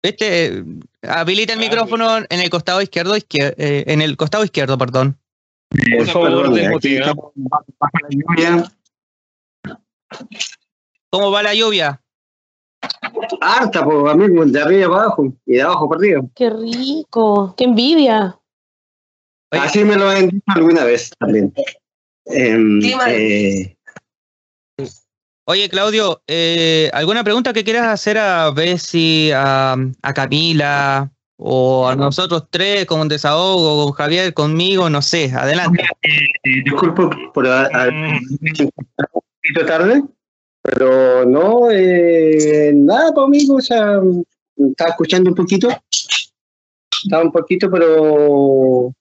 Viste, 0.04 0.46
Eh, 0.48 0.64
habilita 1.08 1.54
el 1.54 1.58
micrófono 1.58 2.18
en 2.18 2.40
el 2.40 2.50
costado 2.50 2.82
izquierdo, 2.82 3.16
izquier- 3.16 3.54
eh, 3.56 3.84
en 3.86 4.02
el 4.02 4.18
costado 4.18 4.44
izquierdo, 4.44 4.76
perdón. 4.76 5.18
Por 5.70 6.06
favor, 6.06 6.42
Perdón, 6.52 6.58
aquí 6.58 6.66
aquí 6.76 6.96
estamos 6.96 7.32
bajo 7.34 7.98
la 8.02 8.08
lluvia. 8.10 8.72
¿Cómo 11.10 11.30
va 11.30 11.42
la 11.42 11.54
lluvia? 11.54 12.00
Harta, 13.40 13.82
pues, 13.82 14.12
amigo, 14.12 14.44
de 14.44 14.60
arriba 14.60 14.88
para 14.88 15.02
abajo 15.04 15.32
y 15.46 15.54
de 15.54 15.62
abajo 15.62 15.88
para 15.88 15.98
arriba. 16.00 16.22
Qué 16.34 16.50
rico. 16.50 17.54
Qué 17.56 17.64
envidia. 17.64 18.38
Así 19.52 19.84
me 19.84 19.96
lo 19.96 20.10
han 20.10 20.28
dicho 20.28 20.42
alguna 20.48 20.84
vez 20.84 21.10
también. 21.18 21.52
Em, 22.26 22.80
eh, 23.08 23.73
Oye, 25.46 25.68
Claudio, 25.68 26.22
eh, 26.26 26.90
¿alguna 26.94 27.22
pregunta 27.22 27.52
que 27.52 27.64
quieras 27.64 27.86
hacer 27.88 28.16
a 28.16 28.50
Bessie, 28.50 29.32
a, 29.34 29.76
a 30.02 30.14
Camila 30.14 31.10
o 31.36 31.86
a 31.86 31.94
nosotros 31.94 32.44
tres 32.48 32.86
con 32.86 33.00
un 33.00 33.08
desahogo, 33.08 33.84
con 33.84 33.92
Javier, 33.92 34.32
conmigo? 34.32 34.88
No 34.88 35.02
sé, 35.02 35.30
adelante. 35.34 35.82
eh, 36.02 36.62
disculpo 36.64 37.10
por 37.34 37.46
a- 37.46 37.66
a- 37.66 37.88
un 37.88 38.70
poquito 39.42 39.66
tarde, 39.66 40.02
pero 40.62 41.26
no, 41.26 41.70
eh, 41.70 42.72
nada, 42.74 43.12
pues, 43.12 43.26
amigo, 43.26 43.56
o 43.56 43.60
sea, 43.60 44.00
estaba 44.56 44.90
escuchando 44.92 45.28
un 45.28 45.36
poquito, 45.36 45.68
estaba 47.04 47.22
un 47.22 47.32
poquito, 47.32 47.70
pero 47.70 48.94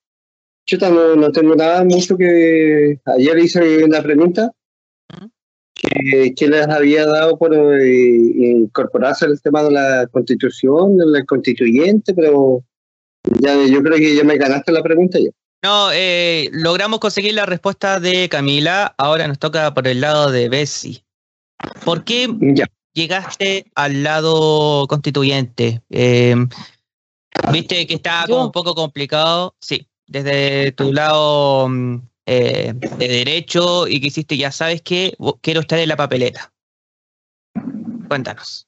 yo 0.66 0.78
no, 0.90 1.16
no 1.16 1.32
tengo 1.32 1.56
nada 1.56 1.86
mucho 1.86 2.18
que... 2.18 3.00
Ayer 3.06 3.38
hice 3.40 3.86
una 3.86 4.02
pregunta 4.02 4.52
que, 5.74 6.48
les 6.48 6.68
había 6.68 7.06
dado 7.06 7.38
por 7.38 7.54
eh, 7.54 8.16
incorporarse 8.38 9.26
al 9.26 9.42
tema 9.42 9.64
de 9.64 9.72
la 9.72 10.08
constitución, 10.08 10.98
de 10.98 11.06
la 11.08 11.26
constituyente, 11.26 12.14
pero 12.14 12.64
ya 13.40 13.56
yo 13.66 13.82
creo 13.82 13.98
que 13.98 14.16
ya 14.16 14.24
me 14.24 14.38
ganaste 14.38 14.72
la 14.72 14.84
pregunta 14.84 15.20
ya. 15.20 15.30
No, 15.64 15.92
eh, 15.94 16.50
logramos 16.52 17.00
conseguir 17.00 17.34
la 17.36 17.46
respuesta 17.46 18.00
de 18.00 18.28
Camila, 18.28 18.94
ahora 18.98 19.28
nos 19.28 19.40
toca 19.40 19.74
por 19.74 19.88
el 19.88 20.02
lado 20.02 20.30
de 20.30 20.50
Bessie. 20.50 21.04
¿Por 21.86 22.04
qué, 22.04 22.28
Ya. 22.54 22.66
llegaste 22.94 23.72
al 23.76 24.04
lado 24.04 24.86
constituyente? 24.88 25.82
Eh, 25.90 26.36
¿Viste 27.52 27.88
que 27.88 27.94
estaba 27.96 28.28
como 28.28 28.46
un 28.46 28.52
poco 28.52 28.76
complicado? 28.76 29.56
Sí, 29.60 29.88
desde 30.06 30.74
tu 30.74 30.92
lado 30.92 31.70
mm, 31.70 32.02
eh, 32.26 32.72
de 32.74 33.08
derecho 33.08 33.86
y 33.86 34.00
que 34.00 34.08
hiciste, 34.08 34.38
ya 34.38 34.50
sabes 34.52 34.82
que 34.82 35.14
quiero 35.42 35.60
estar 35.60 35.78
en 35.80 35.90
la 35.90 35.98
papeleta. 35.98 36.54
Cuéntanos. 38.08 38.66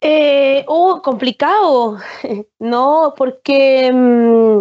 Eh, 0.00 0.64
oh, 0.66 1.02
complicado. 1.02 1.98
No, 2.58 3.14
porque 3.16 3.90
mm, 3.92 4.60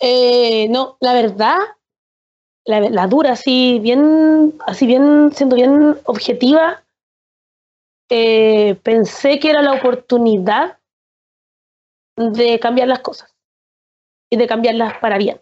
eh, 0.00 0.68
no, 0.68 0.96
la 1.00 1.12
verdad, 1.12 1.56
la, 2.64 2.80
la, 2.80 3.06
dura, 3.06 3.32
así 3.32 3.78
bien, 3.80 4.54
así 4.66 4.86
bien, 4.86 5.30
siendo 5.34 5.56
bien 5.56 5.98
objetiva, 6.04 6.82
pensé 8.08 9.38
que 9.40 9.50
era 9.50 9.62
la 9.62 9.72
oportunidad 9.72 10.78
de 12.16 12.58
cambiar 12.60 12.88
las 12.88 13.00
cosas 13.00 13.34
y 14.30 14.36
de 14.36 14.46
cambiarlas 14.46 14.98
para 14.98 15.18
bien. 15.18 15.40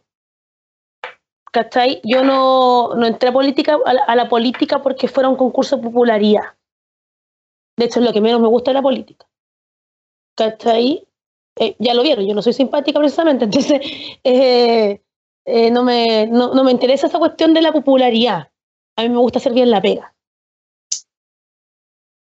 ¿Cachai? 1.55 2.01
Yo 2.03 2.25
no, 2.25 2.97
no 2.97 3.07
entré 3.07 3.29
a, 3.29 3.33
política, 3.33 3.79
a 3.87 3.95
la, 3.95 4.03
a, 4.03 4.17
la, 4.17 4.29
política 4.29 4.83
porque 4.83 5.07
fuera 5.07 5.29
un 5.29 5.37
concurso 5.37 5.77
de 5.77 5.85
popularidad. 5.85 6.57
De 7.79 7.85
hecho, 7.85 8.01
es 8.01 8.07
lo 8.07 8.13
que 8.13 8.21
menos 8.21 8.41
me 8.41 8.49
gusta 8.49 8.73
de 8.73 8.75
la 8.75 8.83
política. 8.83 9.25
¿Cachai? 10.37 11.07
Eh, 11.61 11.77
ya 11.79 11.95
lo 11.95 12.03
vieron, 12.03 12.27
yo 12.27 12.35
no 12.35 12.43
soy 12.43 12.55
simpática 12.55 12.99
precisamente, 12.99 13.45
entonces 13.45 13.81
eh, 14.25 15.01
eh, 15.45 15.71
no, 15.71 15.85
me, 15.85 16.27
no, 16.27 16.53
no, 16.55 16.65
me 16.65 16.73
interesa 16.73 17.07
esa 17.07 17.21
cuestión 17.21 17.55
de 17.55 17.63
la 17.63 17.71
popularidad. 17.71 18.51
A 18.97 19.03
mí 19.03 19.09
me 19.09 19.19
gusta 19.19 19.39
hacer 19.39 19.53
bien 19.53 19.71
la 19.71 19.81
pega. 19.81 20.13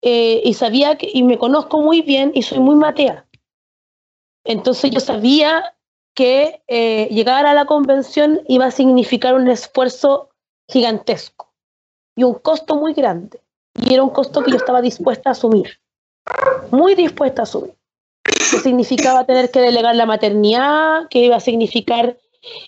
y 0.02 0.54
sabía 0.54 0.98
que, 0.98 1.08
y 1.12 1.22
me 1.22 1.38
conozco 1.38 1.80
muy 1.80 2.02
bien 2.02 2.32
y 2.34 2.42
soy 2.42 2.58
muy 2.58 2.74
matea. 2.74 3.28
Entonces 4.44 4.90
yo 4.90 4.98
sabía 4.98 5.76
que 6.20 7.08
llegar 7.10 7.46
a 7.46 7.54
la 7.54 7.64
convención 7.64 8.40
iba 8.48 8.66
a 8.66 8.70
significar 8.70 9.34
un 9.34 9.48
esfuerzo 9.48 10.28
gigantesco 10.68 11.52
y 12.16 12.24
un 12.24 12.34
costo 12.34 12.76
muy 12.76 12.92
grande. 12.92 13.40
Y 13.74 13.94
era 13.94 14.02
un 14.02 14.10
costo 14.10 14.42
que 14.42 14.50
yo 14.50 14.56
estaba 14.56 14.82
dispuesta 14.82 15.30
a 15.30 15.32
asumir, 15.32 15.80
muy 16.70 16.94
dispuesta 16.94 17.42
a 17.42 17.44
asumir 17.44 17.74
que 18.50 18.58
significaba 18.58 19.24
tener 19.24 19.50
que 19.50 19.60
delegar 19.60 19.94
la 19.94 20.06
maternidad, 20.06 21.08
que 21.08 21.20
iba 21.20 21.36
a 21.36 21.40
significar 21.40 22.18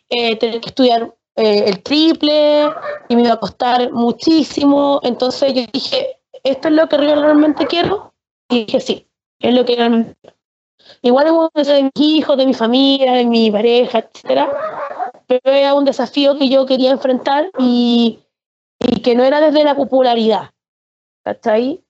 eh, 0.09 0.37
tener 0.37 0.61
que 0.61 0.69
estudiar 0.69 1.15
eh, 1.37 1.65
el 1.67 1.83
triple 1.83 2.69
y 3.09 3.17
me 3.17 3.23
iba 3.23 3.35
a 3.35 3.41
costar 3.41 3.91
muchísimo. 3.93 5.01
Entonces 5.03 5.55
yo 5.55 5.63
dije, 5.73 6.21
¿esto 6.45 6.69
es 6.69 6.75
lo 6.75 6.89
que 6.89 6.97
realmente 6.99 7.67
quiero? 7.67 8.15
Y 8.49 8.67
dije, 8.67 8.81
sí, 8.81 9.09
es 9.41 9.55
lo 9.55 9.65
que 9.65 9.77
realmente. 9.77 10.32
Igual 11.03 11.51
es 11.55 11.67
de 11.67 11.83
mis 11.83 11.93
hijos, 11.97 12.37
de 12.37 12.47
mi 12.47 12.55
familia, 12.55 13.13
de 13.13 13.25
mi 13.27 13.51
pareja, 13.51 13.99
etcétera, 13.99 14.49
pero 15.27 15.41
era 15.45 15.75
un 15.75 15.85
desafío 15.85 16.39
que 16.39 16.49
yo 16.49 16.65
quería 16.65 16.93
enfrentar 16.93 17.51
y, 17.59 18.21
que 19.03 19.17
no 19.17 19.25
era 19.25 19.41
desde 19.41 19.65
la 19.65 19.75
popularidad, 19.75 20.51
¿cachai? 21.25 21.85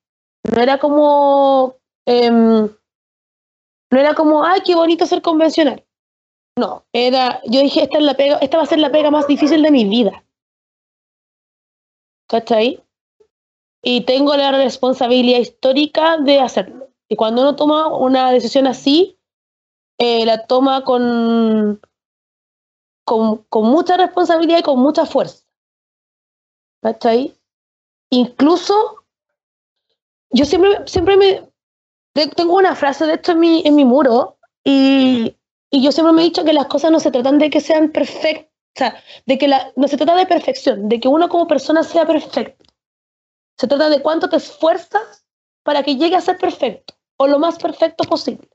No 0.51 0.63
era 0.63 0.79
como... 0.79 1.77
Eh, 2.07 2.31
no 2.31 4.01
era 4.01 4.15
como, 4.15 4.43
ay, 4.43 4.63
qué 4.65 4.75
bonito 4.75 5.05
ser 5.05 5.21
convencional. 5.21 5.85
No, 6.57 6.85
era, 6.93 7.41
yo 7.45 7.61
dije, 7.61 7.83
esta, 7.83 7.99
es 7.99 8.05
la 8.05 8.15
pega, 8.15 8.39
esta 8.39 8.57
va 8.57 8.63
a 8.63 8.67
ser 8.67 8.79
la 8.79 8.91
pega 8.91 9.11
más 9.11 9.27
difícil 9.27 9.63
de 9.63 9.71
mi 9.71 9.85
vida. 9.85 10.25
¿Cachai? 12.27 12.83
Y 13.83 14.03
tengo 14.03 14.35
la 14.37 14.53
responsabilidad 14.53 15.41
histórica 15.41 16.17
de 16.17 16.41
hacerlo. 16.41 16.82
Y 17.13 17.17
cuando 17.17 17.43
uno 17.43 17.57
toma 17.57 17.89
una 17.89 18.31
decisión 18.31 18.67
así, 18.67 19.19
eh, 19.99 20.25
la 20.25 20.47
toma 20.47 20.83
con, 20.83 21.79
con, 23.05 23.45
con, 23.51 23.67
mucha 23.67 23.99
responsabilidad 23.99 24.61
y 24.61 24.63
con 24.63 24.79
mucha 24.79 25.05
fuerza. 25.05 25.45
¿Cachai? 26.81 27.39
Incluso, 28.09 29.05
yo 30.31 30.47
siempre, 30.47 30.71
siempre 30.87 31.19
me, 31.19 31.53
tengo 32.35 32.57
una 32.57 32.75
frase 32.75 33.05
de 33.05 33.13
esto 33.13 33.33
en 33.33 33.41
mi, 33.41 33.63
en 33.67 33.75
mi 33.75 33.85
muro 33.85 34.39
y, 34.65 35.37
y, 35.71 35.83
yo 35.83 35.93
siempre 35.93 36.15
me 36.15 36.23
he 36.23 36.31
dicho 36.31 36.47
que 36.47 36.55
las 36.55 36.69
cosas 36.69 36.93
no 36.93 36.99
se 36.99 37.11
tratan 37.11 37.39
de 37.39 37.51
que 37.51 37.61
sean 37.61 37.91
perfectas, 37.91 38.49
o 38.75 38.79
sea, 38.79 39.05
de 39.27 39.37
que 39.37 39.49
la, 39.49 39.71
no 39.77 39.87
se 39.87 39.99
trata 39.99 40.17
de 40.17 40.25
perfección, 40.25 40.89
de 40.89 40.99
que 40.99 41.09
uno 41.09 41.29
como 41.29 41.47
persona 41.47 41.83
sea 41.83 42.07
perfecto. 42.07 42.73
Se 43.59 43.67
trata 43.67 43.91
de 43.91 44.01
cuánto 44.01 44.31
te 44.31 44.37
esfuerzas 44.37 45.27
para 45.63 45.83
que 45.83 45.97
llegue 45.97 46.17
a 46.17 46.23
ser 46.23 46.39
perfecto 46.39 46.95
o 47.23 47.27
lo 47.27 47.39
más 47.39 47.59
perfecto 47.59 48.05
posible. 48.05 48.49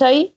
ahí? 0.00 0.34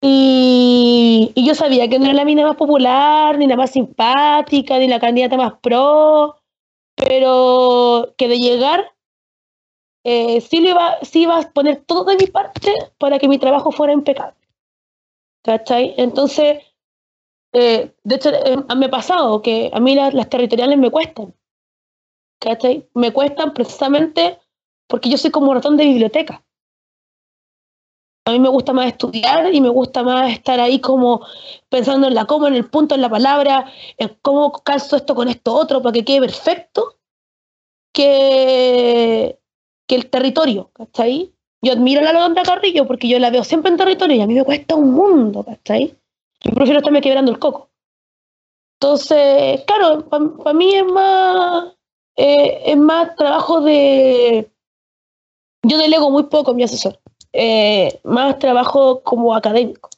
Y, 0.00 1.32
y 1.34 1.46
yo 1.46 1.54
sabía 1.54 1.88
que 1.88 1.98
no 1.98 2.06
era 2.06 2.14
la 2.14 2.24
mina 2.24 2.46
más 2.46 2.56
popular, 2.56 3.38
ni 3.38 3.46
la 3.46 3.56
más 3.56 3.70
simpática, 3.70 4.78
ni 4.78 4.88
la 4.88 5.00
candidata 5.00 5.36
más 5.36 5.54
pro, 5.60 6.36
pero 6.96 8.12
que 8.16 8.28
de 8.28 8.38
llegar 8.38 8.92
eh, 10.04 10.40
sí, 10.40 10.60
le 10.60 10.70
iba, 10.70 10.98
sí 11.02 11.22
iba 11.22 11.38
a 11.38 11.52
poner 11.52 11.84
todo 11.84 12.04
de 12.04 12.16
mi 12.16 12.26
parte 12.26 12.72
para 12.98 13.18
que 13.18 13.28
mi 13.28 13.38
trabajo 13.38 13.70
fuera 13.70 13.92
impecable. 13.92 14.36
¿Cachai? 15.44 15.94
Entonces, 15.96 16.58
eh, 17.52 17.94
de 18.02 18.14
hecho, 18.14 18.30
eh, 18.30 18.56
me 18.76 18.86
ha 18.86 18.90
pasado 18.90 19.42
que 19.42 19.70
a 19.72 19.80
mí 19.80 19.94
las, 19.94 20.14
las, 20.14 20.28
territoriales 20.28 20.78
me 20.78 20.90
cuestan. 20.90 21.34
¿Cachai? 22.40 22.88
Me 22.94 23.12
cuestan 23.12 23.54
precisamente 23.54 24.38
porque 24.92 25.08
yo 25.08 25.16
soy 25.16 25.30
como 25.30 25.54
ratón 25.54 25.78
de 25.78 25.86
biblioteca. 25.86 26.44
A 28.26 28.32
mí 28.32 28.38
me 28.38 28.50
gusta 28.50 28.74
más 28.74 28.88
estudiar 28.88 29.54
y 29.54 29.58
me 29.62 29.70
gusta 29.70 30.02
más 30.02 30.30
estar 30.30 30.60
ahí 30.60 30.82
como 30.82 31.26
pensando 31.70 32.08
en 32.08 32.14
la 32.14 32.26
coma, 32.26 32.48
en 32.48 32.56
el 32.56 32.68
punto, 32.68 32.94
en 32.94 33.00
la 33.00 33.08
palabra, 33.08 33.72
en 33.96 34.18
cómo 34.20 34.52
calzo 34.52 34.96
esto 34.96 35.14
con 35.14 35.28
esto 35.28 35.54
otro 35.54 35.80
para 35.80 35.94
que 35.94 36.04
quede 36.04 36.20
perfecto, 36.20 36.98
que, 37.94 39.38
que 39.86 39.94
el 39.94 40.10
territorio, 40.10 40.70
¿cachai? 40.74 41.32
Yo 41.62 41.72
admiro 41.72 42.02
a 42.02 42.04
la 42.04 42.12
Londra 42.12 42.42
Carrillo 42.42 42.86
porque 42.86 43.08
yo 43.08 43.18
la 43.18 43.30
veo 43.30 43.44
siempre 43.44 43.70
en 43.70 43.78
territorio 43.78 44.16
y 44.18 44.20
a 44.20 44.26
mí 44.26 44.34
me 44.34 44.44
cuesta 44.44 44.74
un 44.74 44.92
mundo, 44.92 45.42
¿cachai? 45.42 45.96
Yo 46.44 46.52
prefiero 46.52 46.80
estarme 46.80 47.00
quebrando 47.00 47.32
el 47.32 47.38
coco. 47.38 47.70
Entonces, 48.78 49.64
claro, 49.66 50.06
para 50.06 50.52
mí 50.52 50.74
es 50.74 50.84
más, 50.84 51.72
eh, 52.16 52.62
es 52.66 52.76
más 52.76 53.16
trabajo 53.16 53.62
de... 53.62 54.52
Yo 55.62 55.78
delego 55.78 56.10
muy 56.10 56.24
poco 56.24 56.50
a 56.50 56.54
mi 56.54 56.62
asesor. 56.62 56.98
Eh, 57.32 58.00
más 58.04 58.38
trabajo 58.38 59.02
como 59.02 59.34
académico. 59.34 59.88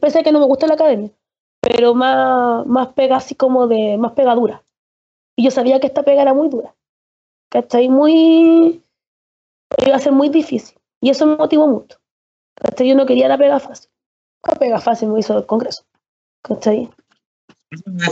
Pese 0.00 0.18
a 0.18 0.22
que 0.22 0.32
no 0.32 0.40
me 0.40 0.46
gusta 0.46 0.66
la 0.66 0.74
academia, 0.74 1.10
pero 1.60 1.94
más, 1.94 2.66
más 2.66 2.88
pega 2.88 3.16
así 3.16 3.34
como 3.34 3.66
de... 3.66 3.96
más 3.96 4.12
pegadura. 4.12 4.62
Y 5.36 5.44
yo 5.44 5.50
sabía 5.50 5.80
que 5.80 5.86
esta 5.86 6.02
pega 6.02 6.22
era 6.22 6.34
muy 6.34 6.48
dura. 6.48 6.74
¿Cachai? 7.50 7.88
Muy... 7.88 8.82
Iba 9.86 9.96
a 9.96 10.00
ser 10.00 10.12
muy 10.12 10.28
difícil. 10.28 10.76
Y 11.00 11.10
eso 11.10 11.26
me 11.26 11.36
motivó 11.36 11.66
mucho. 11.66 11.98
¿Cachai? 12.56 12.88
Yo 12.88 12.94
no 12.94 13.06
quería 13.06 13.28
la 13.28 13.38
pega 13.38 13.58
fácil. 13.60 13.88
La 14.46 14.54
pega 14.54 14.80
fácil 14.80 15.08
me 15.08 15.20
hizo 15.20 15.38
el 15.38 15.46
Congreso. 15.46 15.84
¿Cachai? 16.42 16.90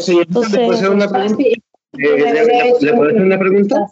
Sí, 0.00 0.18
Entonces, 0.18 0.52
¿Le 0.52 0.66
puedo 0.66 0.78
hacer 0.78 0.90
una 0.90 1.08
pregunta? 1.08 1.44
¿Le, 1.92 2.92
puedo 2.94 3.10
hacer 3.10 3.20
una 3.20 3.38
pregunta? 3.38 3.86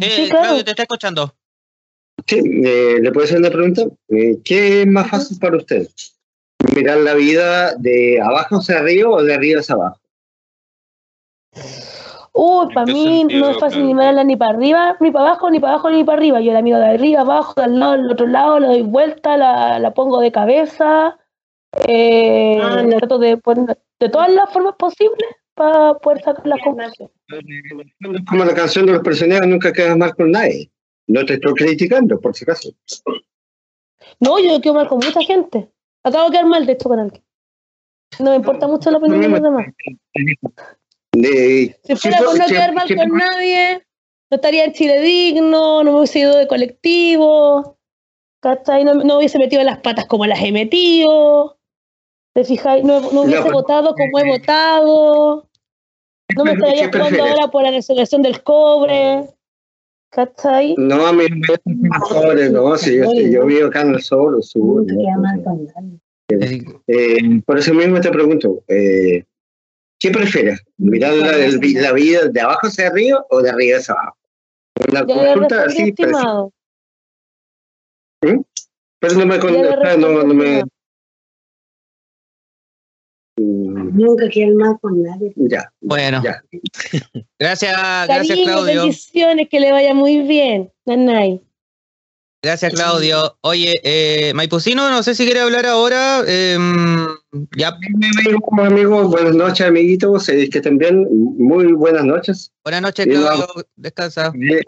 Sí, 0.00 0.28
claro. 0.28 0.64
te 0.64 0.70
está 0.70 0.82
escuchando. 0.82 1.34
Sí, 2.26 2.40
eh, 2.64 2.96
¿le 3.00 3.12
puedo 3.12 3.24
hacer 3.24 3.38
una 3.38 3.50
pregunta? 3.50 3.82
Eh, 4.08 4.38
¿Qué 4.44 4.82
es 4.82 4.86
más 4.86 5.08
fácil 5.10 5.38
para 5.38 5.56
usted? 5.56 5.86
¿Mirar 6.74 6.98
la 6.98 7.14
vida 7.14 7.74
de 7.76 8.20
abajo 8.20 8.56
hacia 8.56 8.78
arriba 8.78 9.10
o 9.10 9.22
de 9.22 9.34
arriba 9.34 9.60
hacia 9.60 9.74
abajo? 9.74 10.00
Uy, 12.32 12.74
para 12.74 12.86
mí 12.86 13.24
no 13.24 13.50
es 13.50 13.58
fácil 13.58 13.86
ni 13.86 13.94
mirarla 13.94 14.24
ni 14.24 14.36
para 14.36 14.56
arriba, 14.56 14.96
ni 14.98 15.12
para 15.12 15.28
abajo, 15.28 15.50
ni 15.50 15.60
para 15.60 15.74
abajo, 15.74 15.90
ni 15.90 16.02
para 16.02 16.18
arriba. 16.18 16.40
Yo 16.40 16.52
la 16.52 16.62
miro 16.62 16.78
de 16.78 16.86
arriba, 16.86 17.20
abajo, 17.20 17.60
del 17.60 17.78
lado, 17.78 17.92
del 17.92 18.10
otro 18.10 18.26
lado, 18.26 18.58
la 18.58 18.68
doy 18.68 18.82
vuelta, 18.82 19.36
la, 19.36 19.78
la 19.78 19.94
pongo 19.94 20.20
de 20.20 20.32
cabeza. 20.32 21.16
Eh, 21.86 22.58
ah, 22.60 22.82
no. 22.82 22.96
Trato 22.98 23.18
de 23.18 23.36
poner 23.36 23.78
de 24.00 24.08
todas 24.08 24.32
las 24.32 24.52
formas 24.52 24.74
posibles 24.76 25.28
para 25.54 25.94
poder 25.94 26.22
sacar 26.22 26.46
la 26.46 26.58
conclusión. 26.58 27.10
Como 28.28 28.44
la 28.44 28.54
canción 28.54 28.86
de 28.86 28.94
los 28.94 29.02
prisioneros, 29.02 29.46
nunca 29.46 29.72
quedas 29.72 29.96
mal 29.96 30.14
con 30.14 30.32
nadie. 30.32 30.70
No 31.06 31.24
te 31.24 31.34
estoy 31.34 31.54
criticando, 31.54 32.20
por 32.20 32.34
si 32.34 32.44
acaso. 32.44 32.70
No, 34.20 34.38
yo 34.38 34.60
quedo 34.60 34.74
mal 34.74 34.88
con 34.88 34.98
mucha 34.98 35.20
gente. 35.22 35.70
Acabo 36.02 36.26
de 36.26 36.32
quedar 36.32 36.46
mal 36.46 36.66
de 36.66 36.72
esto 36.72 36.88
con 36.88 36.98
alguien. 36.98 37.22
No 38.20 38.30
me 38.30 38.36
importa 38.36 38.66
mucho 38.68 38.90
la 38.90 38.98
opinión 38.98 39.20
de 39.20 39.28
los 39.28 39.42
demás. 39.42 39.66
De, 41.12 41.78
si 41.84 41.96
fuera 41.96 42.18
por 42.18 42.38
no 42.38 42.46
quedar 42.46 42.74
mal 42.74 42.88
con 42.88 43.08
nadie, 43.10 43.86
no 44.30 44.36
estaría 44.36 44.64
en 44.64 44.72
Chile 44.72 45.00
digno, 45.00 45.82
no 45.84 45.92
me 45.92 45.98
hubiese 45.98 46.20
ido 46.20 46.36
de 46.36 46.46
colectivo. 46.46 47.78
No, 48.84 48.94
no 48.94 49.18
hubiese 49.18 49.38
metido 49.38 49.62
las 49.62 49.78
patas 49.78 50.06
como 50.06 50.26
las 50.26 50.42
he 50.42 50.52
metido, 50.52 51.58
¿te 52.34 52.44
fijáis? 52.44 52.84
No, 52.84 53.00
no 53.00 53.22
hubiese 53.22 53.50
votado 53.50 53.94
como 53.94 54.18
he 54.18 54.28
votado. 54.28 55.48
No 56.36 56.44
me 56.44 56.50
¿Qué 56.56 56.58
estaría 56.58 56.90
jugando 56.92 57.24
ahora 57.24 57.48
por 57.48 57.62
la 57.62 57.70
resurrección 57.70 58.20
del 58.20 58.42
cobre. 58.42 59.24
¿Cachai? 60.14 60.74
No, 60.78 61.06
a 61.06 61.12
mí 61.12 61.24
me 61.28 61.46
sobre, 62.08 62.48
no, 62.50 62.76
si 62.76 62.96
yo, 62.98 63.10
si 63.10 63.32
yo 63.32 63.44
vivo 63.46 63.66
acá 63.68 63.80
en 63.82 63.94
el 63.94 64.00
sur, 64.02 64.40
sur. 64.42 64.86
Eh, 66.86 67.40
por 67.44 67.58
eso 67.58 67.74
mismo 67.74 68.00
te 68.00 68.10
pregunto, 68.10 68.62
eh, 68.68 69.24
¿qué 69.98 70.10
prefieres? 70.10 70.62
¿Mirar 70.78 71.14
la, 71.14 71.36
el- 71.36 71.60
la 71.74 71.92
vida 71.92 72.28
de 72.28 72.40
abajo 72.40 72.66
hacia 72.68 72.88
arriba 72.88 73.26
o 73.30 73.42
de 73.42 73.50
arriba 73.50 73.78
hacia 73.78 73.94
abajo? 73.94 74.16
Una 74.90 75.00
consulta 75.34 75.64
así, 75.64 75.92
pero, 75.92 76.52
pero 79.00 79.14
no 79.14 79.26
me, 79.26 79.38
con- 79.38 79.52
no 80.00 80.34
me, 80.34 80.62
Nunca 83.94 84.28
quieren 84.28 84.56
mal 84.56 84.76
con 84.80 85.02
nadie. 85.02 85.32
ya, 85.36 85.70
Bueno, 85.80 86.20
ya. 86.22 86.42
gracias, 87.38 87.72
gracias 87.72 88.28
Cariño, 88.28 88.44
Claudio. 88.44 88.80
bendiciones, 88.82 89.48
que 89.48 89.60
le 89.60 89.72
vaya 89.72 89.94
muy 89.94 90.22
bien. 90.22 90.70
Nanay. 90.84 91.40
Gracias 92.42 92.74
Claudio. 92.74 93.38
Oye, 93.40 93.80
eh, 93.84 94.34
Maipucino, 94.34 94.90
no 94.90 95.02
sé 95.02 95.14
si 95.14 95.24
quiere 95.24 95.40
hablar 95.40 95.64
ahora. 95.64 96.22
em, 96.26 97.06
ya, 97.56 97.68
Amigo, 97.68 98.62
amigo, 98.62 99.08
buenas 99.08 99.34
noches, 99.34 99.66
amiguitos, 99.66 100.28
eh, 100.28 100.50
que 100.50 100.58
estén 100.58 100.76
bien, 100.76 101.06
muy 101.38 101.72
buenas 101.72 102.04
noches. 102.04 102.52
buenas 102.64 102.82
noches 102.82 103.06
Claudio, 103.06 103.46
descansa. 103.76 104.32
Eh, 104.50 104.60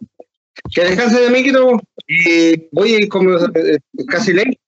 Que 0.73 0.85
descansen, 0.85 1.29
amiguito, 1.29 1.79
y 2.09 2.67
voy 2.73 3.07
como 3.09 3.37
eh, 3.37 3.79
casi 4.09 4.33
ley. 4.33 4.59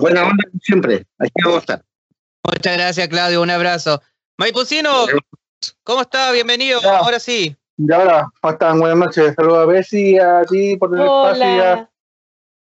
Buena 0.00 0.22
onda 0.22 0.44
siempre, 0.62 1.04
aquí 1.18 1.32
vamos 1.44 1.56
a 1.58 1.60
estar. 1.60 1.84
Muchas 2.46 2.76
gracias 2.76 3.08
Claudio, 3.08 3.42
un 3.42 3.50
abrazo. 3.50 4.00
Maipucino, 4.38 4.90
¿cómo 5.82 6.02
está? 6.02 6.30
Bienvenido, 6.32 6.80
Ya. 6.82 6.98
ahora 6.98 7.18
sí. 7.18 7.56
Y 7.76 7.92
ahora, 7.92 8.26
¿cómo 8.40 8.52
están? 8.52 8.78
Buenas 8.80 8.98
noches. 8.98 9.34
Saludos 9.34 9.58
a 9.62 9.66
Bessie, 9.66 10.20
a 10.20 10.44
ti 10.44 10.76
por 10.76 10.94
el 10.94 11.02
espacio 11.02 11.44
y 11.44 11.60
a, 11.60 11.90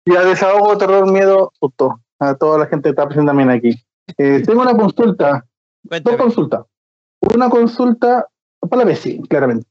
y 0.05 0.17
a 0.17 0.21
Desahogo, 0.23 0.77
Terror, 0.79 1.11
Miedo, 1.11 1.53
Susto. 1.61 2.01
A 2.19 2.35
toda 2.35 2.59
la 2.59 2.67
gente 2.67 2.85
que 2.85 2.91
está 2.91 3.07
presente 3.07 3.29
también 3.29 3.51
aquí. 3.51 3.75
Eh, 4.19 4.43
tengo 4.47 4.63
una 4.63 4.75
consulta, 4.77 5.45
dos 5.83 6.17
consultas. 6.17 6.63
Una 7.35 7.51
consulta 7.51 8.27
para 8.61 8.79
la 8.83 8.85
Bessie, 8.85 9.21
claramente. 9.29 9.69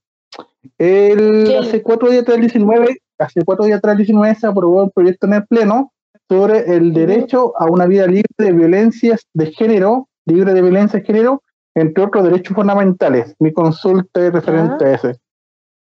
El, 0.78 1.46
¿Qué? 1.48 1.58
hace 1.58 1.82
cuatro 1.82 2.10
días 2.10 2.22
atrás, 2.22 2.36
el 2.36 2.42
19, 2.42 3.02
hace 3.18 3.44
cuatro 3.44 3.66
días 3.66 3.80
atrás, 3.80 3.94
el 3.94 3.98
19, 4.00 4.36
se 4.36 4.48
aprobó 4.48 4.84
el 4.84 4.92
proyecto 4.92 5.26
en 5.28 5.34
el 5.34 5.48
Pleno 5.48 5.92
sobre 6.30 6.76
el 6.76 6.94
derecho 6.94 7.54
a 7.60 7.66
una 7.66 7.86
vida 7.86 8.08
libre 8.08 8.24
de 8.38 8.52
violencias 8.52 9.26
de 9.34 9.52
género, 9.52 10.08
libre 10.26 10.54
de 10.54 10.62
violencia 10.62 11.00
de 11.00 11.06
género, 11.06 11.44
entre 11.76 12.04
otros 12.04 12.24
derechos 12.24 12.56
fundamentales. 12.56 13.36
Mi 13.40 13.54
consulta 13.54 14.26
es 14.26 14.34
referente 14.34 14.86
Ah. 14.86 14.88
a 14.88 14.94
ese. 14.94 15.16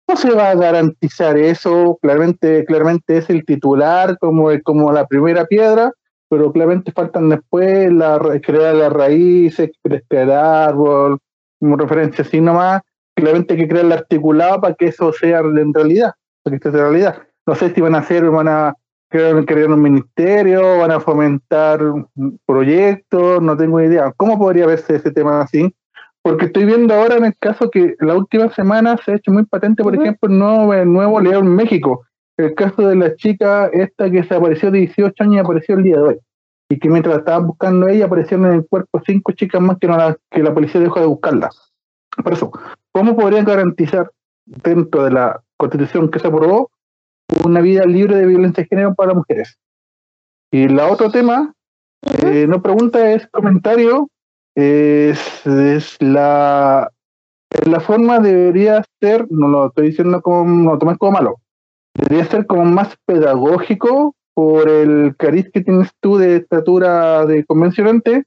¿Cómo 0.07 0.19
se 0.19 0.31
va 0.31 0.51
a 0.51 0.55
garantizar 0.55 1.37
eso? 1.37 1.99
Claramente, 2.03 2.65
claramente 2.65 3.19
es 3.19 3.31
el 3.31 3.45
titular 3.45 4.19
como, 4.19 4.49
como 4.65 4.93
la 4.93 5.07
primera 5.07 5.45
piedra, 5.47 5.93
pero 6.29 6.53
claramente 6.53 6.93
faltan 6.93 7.29
después 7.29 7.93
la, 7.93 8.19
crear 8.43 8.75
las 8.75 8.93
raíces, 8.93 9.71
crear 10.09 10.31
árbol, 10.31 11.19
como 11.61 11.77
referencia 11.77 12.25
así 12.25 12.41
nomás. 12.41 12.81
Claramente 13.15 13.55
hay 13.55 13.61
que 13.61 13.69
crear 13.69 13.85
el 13.85 13.93
articulado 13.93 14.61
para 14.61 14.75
que 14.75 14.87
eso 14.87 15.13
sea 15.13 15.41
en 15.41 15.75
realidad, 15.75 16.13
para 16.43 16.53
que 16.53 16.57
esto 16.57 16.73
sea 16.73 16.89
realidad. 16.89 17.23
No 17.47 17.55
sé 17.55 17.75
si 17.75 17.81
van 17.81 17.95
a 17.95 17.99
hacer, 17.99 18.29
van 18.31 18.49
a 18.49 18.75
crear, 19.13 19.45
crear 19.45 19.71
un 19.71 19.83
ministerio, 19.83 20.79
van 20.79 20.91
a 20.91 20.99
fomentar 20.99 21.81
proyectos, 22.47 23.43
no 23.43 23.57
tengo 23.57 23.81
idea. 23.81 24.13
¿Cómo 24.17 24.39
podría 24.39 24.67
verse 24.67 24.97
ese 24.97 25.11
tema 25.11 25.43
así? 25.43 25.73
Porque 26.23 26.47
estoy 26.47 26.65
viendo 26.65 26.95
ahora 26.95 27.17
en 27.17 27.27
el 27.27 27.37
caso 27.39 27.71
que 27.71 27.95
la 28.01 28.15
última 28.15 28.53
semana 28.55 28.97
se 29.05 29.13
ha 29.13 29.17
hecho 29.17 29.31
muy 29.31 29.45
patente, 29.45 29.83
por 29.83 29.95
ejemplo, 29.95 30.29
el 30.29 30.39
nuevo, 30.39 30.75
el 30.75 30.93
nuevo 30.93 31.21
León 31.21 31.55
México. 31.55 32.07
El 32.39 32.55
caso 32.55 32.89
de 32.89 32.97
la 32.97 33.15
chica 33.15 33.67
esta 33.73 34.11
que 34.11 34.23
desapareció 34.23 34.71
de 34.71 34.79
18 34.81 35.23
años 35.23 35.37
y 35.37 35.39
apareció 35.39 35.77
el 35.77 35.83
día 35.83 35.97
de 35.97 36.03
hoy. 36.03 36.19
Y 36.71 36.79
que 36.79 36.89
mientras 36.89 37.15
la 37.15 37.19
estaban 37.21 37.47
buscando 37.47 37.89
ella, 37.89 38.07
aparecieron 38.07 38.47
en 38.47 38.53
el 38.53 38.67
cuerpo 38.67 39.03
cinco 39.05 39.33
chicas 39.33 39.61
más 39.61 39.77
que, 39.79 39.87
no 39.87 39.97
la, 39.99 40.17
que 40.31 40.43
la 40.43 40.55
policía 40.55 40.81
dejó 40.81 41.01
de 41.01 41.07
buscarla. 41.07 41.51
Por 42.25 42.33
eso, 42.33 42.51
¿cómo 42.93 43.15
podrían 43.15 43.45
garantizar 43.45 44.11
dentro 44.47 45.05
de 45.05 45.11
la 45.11 45.43
constitución 45.59 46.11
que 46.11 46.19
se 46.19 46.29
aprobó 46.29 46.72
una 47.45 47.61
vida 47.61 47.85
libre 47.85 48.17
de 48.17 48.27
violencia 48.27 48.63
de 48.63 48.69
género 48.69 48.95
para 48.95 49.15
mujeres? 49.15 49.59
Y 50.51 50.69
la 50.69 50.89
otro 50.89 51.11
tema, 51.11 51.55
eh, 52.23 52.47
no 52.49 52.63
pregunta, 52.63 53.13
es 53.13 53.27
comentario, 53.29 54.09
es, 54.55 55.47
es 55.47 55.97
la, 56.01 56.91
la 57.67 57.81
forma 57.81 58.19
debería 58.19 58.85
ser, 59.01 59.27
no 59.31 59.49
lo 59.49 59.67
estoy 59.69 59.89
diciendo 59.89 60.21
como, 60.21 60.45
no 60.45 60.73
lo 60.73 60.79
tomes 60.79 60.99
como 60.99 61.13
malo, 61.13 61.37
debería 61.95 62.25
ser 62.27 62.47
como 62.47 62.65
más 62.65 62.97
pedagógico 63.07 64.15
por 64.35 64.69
el 64.69 65.15
cariz 65.17 65.51
que 65.53 65.63
tienes 65.63 65.91
tú 66.01 66.17
de 66.17 66.37
estatura 66.37 67.25
de 67.27 67.45
convencionante 67.45 68.25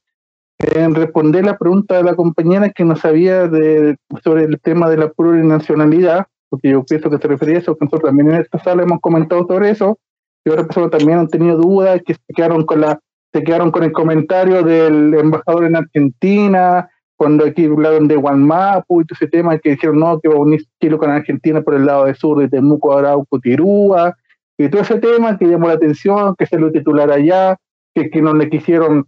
en 0.59 0.95
responder 0.95 1.45
la 1.45 1.57
pregunta 1.57 1.97
de 1.97 2.03
la 2.03 2.15
compañera 2.15 2.69
que 2.69 2.85
no 2.85 2.95
sabía 2.95 3.47
de, 3.47 3.97
sobre 4.23 4.45
el 4.45 4.59
tema 4.61 4.89
de 4.89 4.97
la 4.97 5.09
plurinacionalidad, 5.09 6.27
porque 6.49 6.69
yo 6.69 6.83
pienso 6.83 7.09
que 7.09 7.17
se 7.17 7.27
refería 7.27 7.55
a 7.57 7.59
eso, 7.59 7.75
que 7.75 7.85
nosotros 7.85 8.09
también 8.09 8.31
en 8.31 8.41
esta 8.41 8.59
sala 8.59 8.83
hemos 8.83 8.99
comentado 8.99 9.45
sobre 9.47 9.69
eso, 9.69 9.97
y 10.45 10.49
otras 10.49 10.67
personas 10.67 10.91
también 10.91 11.19
han 11.19 11.27
tenido 11.27 11.57
dudas, 11.57 12.01
que 12.05 12.13
se 12.13 12.33
quedaron 12.35 12.65
con 12.65 12.81
la 12.81 12.99
se 13.33 13.43
quedaron 13.43 13.69
con 13.69 13.83
el 13.83 13.91
comentario 13.91 14.63
del 14.63 15.13
embajador 15.13 15.65
en 15.65 15.75
Argentina, 15.75 16.89
cuando 17.17 17.45
aquí 17.45 17.65
hablaron 17.65 18.07
de 18.07 18.15
Guanmapu 18.15 19.01
y 19.01 19.05
todo 19.05 19.15
ese 19.15 19.27
tema, 19.27 19.57
que 19.59 19.71
dijeron 19.71 19.99
no, 19.99 20.21
que 20.21 20.29
va 20.29 20.35
a 20.35 20.39
unir 20.39 20.63
Chile 20.81 20.97
con 20.97 21.09
Argentina 21.09 21.61
por 21.61 21.75
el 21.75 21.85
lado 21.85 22.05
de 22.05 22.15
sur 22.15 22.39
de 22.39 22.47
Temuco, 22.47 22.97
Arauco, 22.97 23.39
Tirúa, 23.41 24.15
y 24.57 24.69
todo 24.69 24.81
ese 24.81 24.99
tema 24.99 25.37
que 25.37 25.47
llamó 25.47 25.67
la 25.67 25.73
atención, 25.73 26.35
que 26.37 26.45
se 26.45 26.57
lo 26.57 26.71
titulara 26.71 27.15
allá, 27.15 27.57
que, 27.93 28.09
que 28.09 28.21
no 28.21 28.33
le 28.33 28.49
quisieron, 28.49 29.05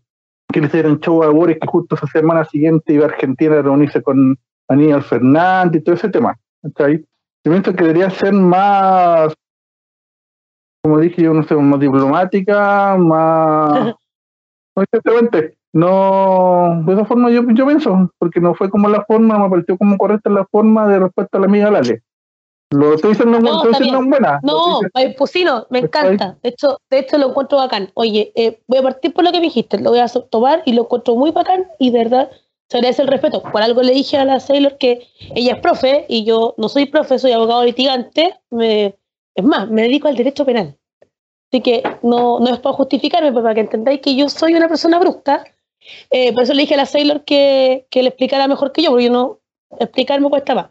que 0.52 0.60
le 0.60 0.68
hicieron 0.68 1.00
show 1.00 1.24
a 1.24 1.30
Boris, 1.30 1.58
que 1.60 1.68
justo 1.68 1.96
esa 1.96 2.08
semana 2.08 2.44
siguiente 2.44 2.94
iba 2.94 3.06
a 3.06 3.10
Argentina 3.10 3.60
a 3.60 3.62
reunirse 3.62 4.02
con 4.02 4.38
Aníbal 4.68 5.04
Fernández 5.04 5.82
y 5.82 5.84
todo 5.86 5.96
ese 5.96 6.10
tema. 6.10 6.38
¿cachai? 6.64 7.06
Yo 7.48 7.54
pienso 7.54 7.74
que 7.74 7.82
debería 7.86 8.10
ser 8.10 8.34
más, 8.34 9.34
como 10.84 11.00
dije 11.00 11.22
yo, 11.22 11.34
no 11.34 11.44
sé, 11.44 11.56
más 11.56 11.80
diplomática, 11.80 12.98
más... 12.98 13.72
no, 14.76 14.84
exactamente. 14.84 15.58
No, 15.72 16.84
de 16.86 16.94
esa 16.94 17.06
forma 17.06 17.32
yo, 17.32 17.44
yo 17.54 17.66
pienso, 17.66 18.12
porque 18.20 18.42
no 18.42 18.54
fue 18.54 18.70
como 18.70 18.90
la 18.90 19.06
forma, 19.06 19.40
me 19.40 19.50
pareció 19.50 19.78
como 19.78 19.98
correcta 19.98 20.30
la 20.30 20.46
forma 20.52 20.90
de 20.90 21.00
respuesta 21.00 21.38
a 21.38 21.40
la 21.40 21.48
amiga 21.48 21.72
Lale. 21.72 22.04
Lo 22.72 22.96
estoy 22.96 23.12
diciendo, 23.12 23.40
No, 23.40 23.64
estoy 23.64 23.72
diciendo 23.80 24.06
buena. 24.06 24.42
No, 24.44 24.82
ay, 24.94 25.14
Pusino, 25.14 25.68
me 25.70 25.80
encanta. 25.80 26.38
De 26.44 26.50
hecho, 26.50 26.82
de 26.90 27.00
hecho 27.00 27.18
lo 27.18 27.30
encuentro 27.30 27.60
bacán. 27.60 27.92
Oye, 27.94 28.34
eh, 28.36 28.60
voy 28.68 28.80
a 28.80 28.84
partir 28.84 29.14
por 29.14 29.24
lo 29.24 29.32
que 29.32 29.38
me 29.38 29.46
dijiste, 29.46 29.80
lo 29.80 29.92
voy 29.92 30.00
a 30.00 30.08
tomar 30.08 30.64
y 30.66 30.74
lo 30.74 30.82
encuentro 30.82 31.16
muy 31.16 31.32
bacán 31.32 31.66
y 31.80 31.92
de 31.92 31.98
verdad 32.00 32.30
se 32.70 32.78
agradece 32.78 33.02
el 33.02 33.08
respeto. 33.08 33.42
Por 33.44 33.62
algo 33.62 33.82
le 33.82 33.94
dije 33.94 34.18
a 34.18 34.26
la 34.26 34.40
Sailor 34.40 34.78
que 34.78 35.08
ella 35.36 35.54
es 35.54 35.60
profe 35.60 36.06
y 36.10 36.26
yo 36.26 36.54
no 36.58 36.70
soy 36.70 36.86
profe, 36.86 37.20
soy 37.20 37.32
abogado 37.32 37.64
litigante. 37.64 38.36
Me, 38.50 38.96
es 39.36 39.44
más, 39.44 39.70
me 39.70 39.84
dedico 39.84 40.08
al 40.08 40.16
derecho 40.16 40.46
penal. 40.46 40.78
Así 41.50 41.62
que 41.62 41.82
no, 42.04 42.40
no 42.40 42.54
es 42.54 42.60
para 42.60 42.76
justificarme, 42.76 43.32
pero 43.32 43.44
para 43.44 43.56
que 43.56 43.62
entendáis 43.62 44.02
que 44.02 44.16
yo 44.16 44.28
soy 44.28 44.54
una 44.56 44.68
persona 44.68 45.00
brusca. 45.00 45.46
Eh, 46.10 46.34
por 46.34 46.44
eso 46.44 46.54
le 46.54 46.64
dije 46.64 46.74
a 46.74 46.78
la 46.78 46.86
Sailor 46.86 47.24
que, 47.24 47.88
que 47.90 48.04
le 48.04 48.10
explicara 48.10 48.48
mejor 48.48 48.74
que 48.74 48.82
yo, 48.82 48.90
porque 48.90 49.06
yo 49.06 49.12
no 49.12 49.40
explicarme 49.80 50.30
cuesta 50.30 50.56
más. 50.56 50.68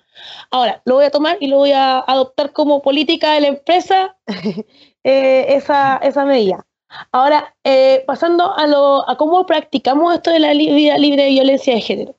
Ahora, 0.50 0.82
lo 0.84 0.96
voy 0.96 1.06
a 1.06 1.10
tomar 1.10 1.38
y 1.40 1.46
lo 1.46 1.56
voy 1.56 1.72
a 1.72 1.98
adoptar 2.00 2.52
como 2.52 2.82
política 2.82 3.32
de 3.32 3.40
la 3.40 3.48
empresa, 3.48 4.16
eh, 5.04 5.46
esa, 5.48 5.96
esa 5.98 6.24
medida. 6.26 6.65
Ahora, 7.12 7.54
eh, 7.64 8.04
pasando 8.06 8.56
a, 8.56 8.66
lo, 8.66 9.08
a 9.08 9.16
cómo 9.16 9.44
practicamos 9.46 10.14
esto 10.14 10.30
de 10.30 10.38
la 10.38 10.52
vida 10.52 10.96
libre 10.98 11.24
de 11.24 11.30
violencia 11.30 11.74
de 11.74 11.80
género. 11.80 12.16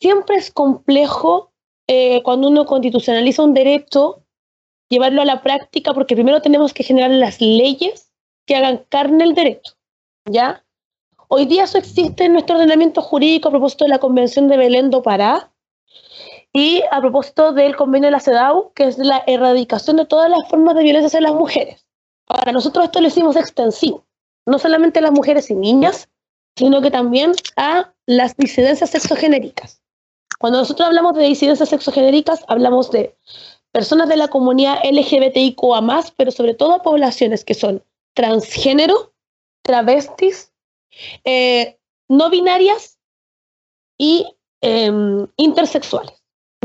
Siempre 0.00 0.36
es 0.36 0.50
complejo 0.50 1.52
eh, 1.86 2.22
cuando 2.22 2.48
uno 2.48 2.66
constitucionaliza 2.66 3.42
un 3.42 3.54
derecho 3.54 4.22
llevarlo 4.88 5.22
a 5.22 5.24
la 5.24 5.42
práctica 5.42 5.94
porque 5.94 6.14
primero 6.14 6.42
tenemos 6.42 6.72
que 6.74 6.84
generar 6.84 7.10
las 7.10 7.40
leyes 7.40 8.12
que 8.46 8.56
hagan 8.56 8.84
carne 8.88 9.24
el 9.24 9.34
derecho, 9.34 9.74
¿ya? 10.24 10.64
Hoy 11.28 11.46
día 11.46 11.64
eso 11.64 11.78
existe 11.78 12.24
en 12.24 12.34
nuestro 12.34 12.56
ordenamiento 12.56 13.02
jurídico 13.02 13.48
a 13.48 13.50
propósito 13.50 13.84
de 13.84 13.90
la 13.90 13.98
Convención 13.98 14.46
de 14.46 14.56
Belén 14.56 14.90
do 14.90 15.02
Pará 15.02 15.50
y 16.52 16.82
a 16.90 17.00
propósito 17.00 17.52
del 17.52 17.76
convenio 17.76 18.06
de 18.06 18.12
la 18.12 18.20
CEDAW, 18.20 18.72
que 18.72 18.84
es 18.84 18.98
la 18.98 19.22
erradicación 19.26 19.96
de 19.96 20.06
todas 20.06 20.30
las 20.30 20.48
formas 20.48 20.76
de 20.76 20.84
violencia 20.84 21.08
hacia 21.08 21.20
las 21.20 21.34
mujeres. 21.34 21.85
Ahora, 22.26 22.52
nosotros 22.52 22.84
esto 22.84 23.00
lo 23.00 23.08
hicimos 23.08 23.36
extensivo, 23.36 24.04
no 24.46 24.58
solamente 24.58 24.98
a 24.98 25.02
las 25.02 25.12
mujeres 25.12 25.50
y 25.50 25.54
niñas, 25.54 26.08
sino 26.56 26.80
que 26.80 26.90
también 26.90 27.32
a 27.56 27.92
las 28.06 28.36
disidencias 28.36 28.90
sexogenéricas. 28.90 29.80
Cuando 30.38 30.58
nosotros 30.58 30.86
hablamos 30.86 31.14
de 31.14 31.24
disidencias 31.24 31.68
sexogenéricas, 31.68 32.44
hablamos 32.48 32.90
de 32.90 33.16
personas 33.72 34.08
de 34.08 34.16
la 34.16 34.28
comunidad 34.28 34.80
LGBTIQA+, 34.84 36.12
pero 36.16 36.30
sobre 36.30 36.54
todo 36.54 36.74
a 36.74 36.82
poblaciones 36.82 37.44
que 37.44 37.54
son 37.54 37.82
transgénero, 38.14 39.12
travestis, 39.62 40.52
eh, 41.24 41.78
no 42.08 42.30
binarias 42.30 42.98
y 43.98 44.26
em, 44.60 45.26
intersexuales. 45.36 46.22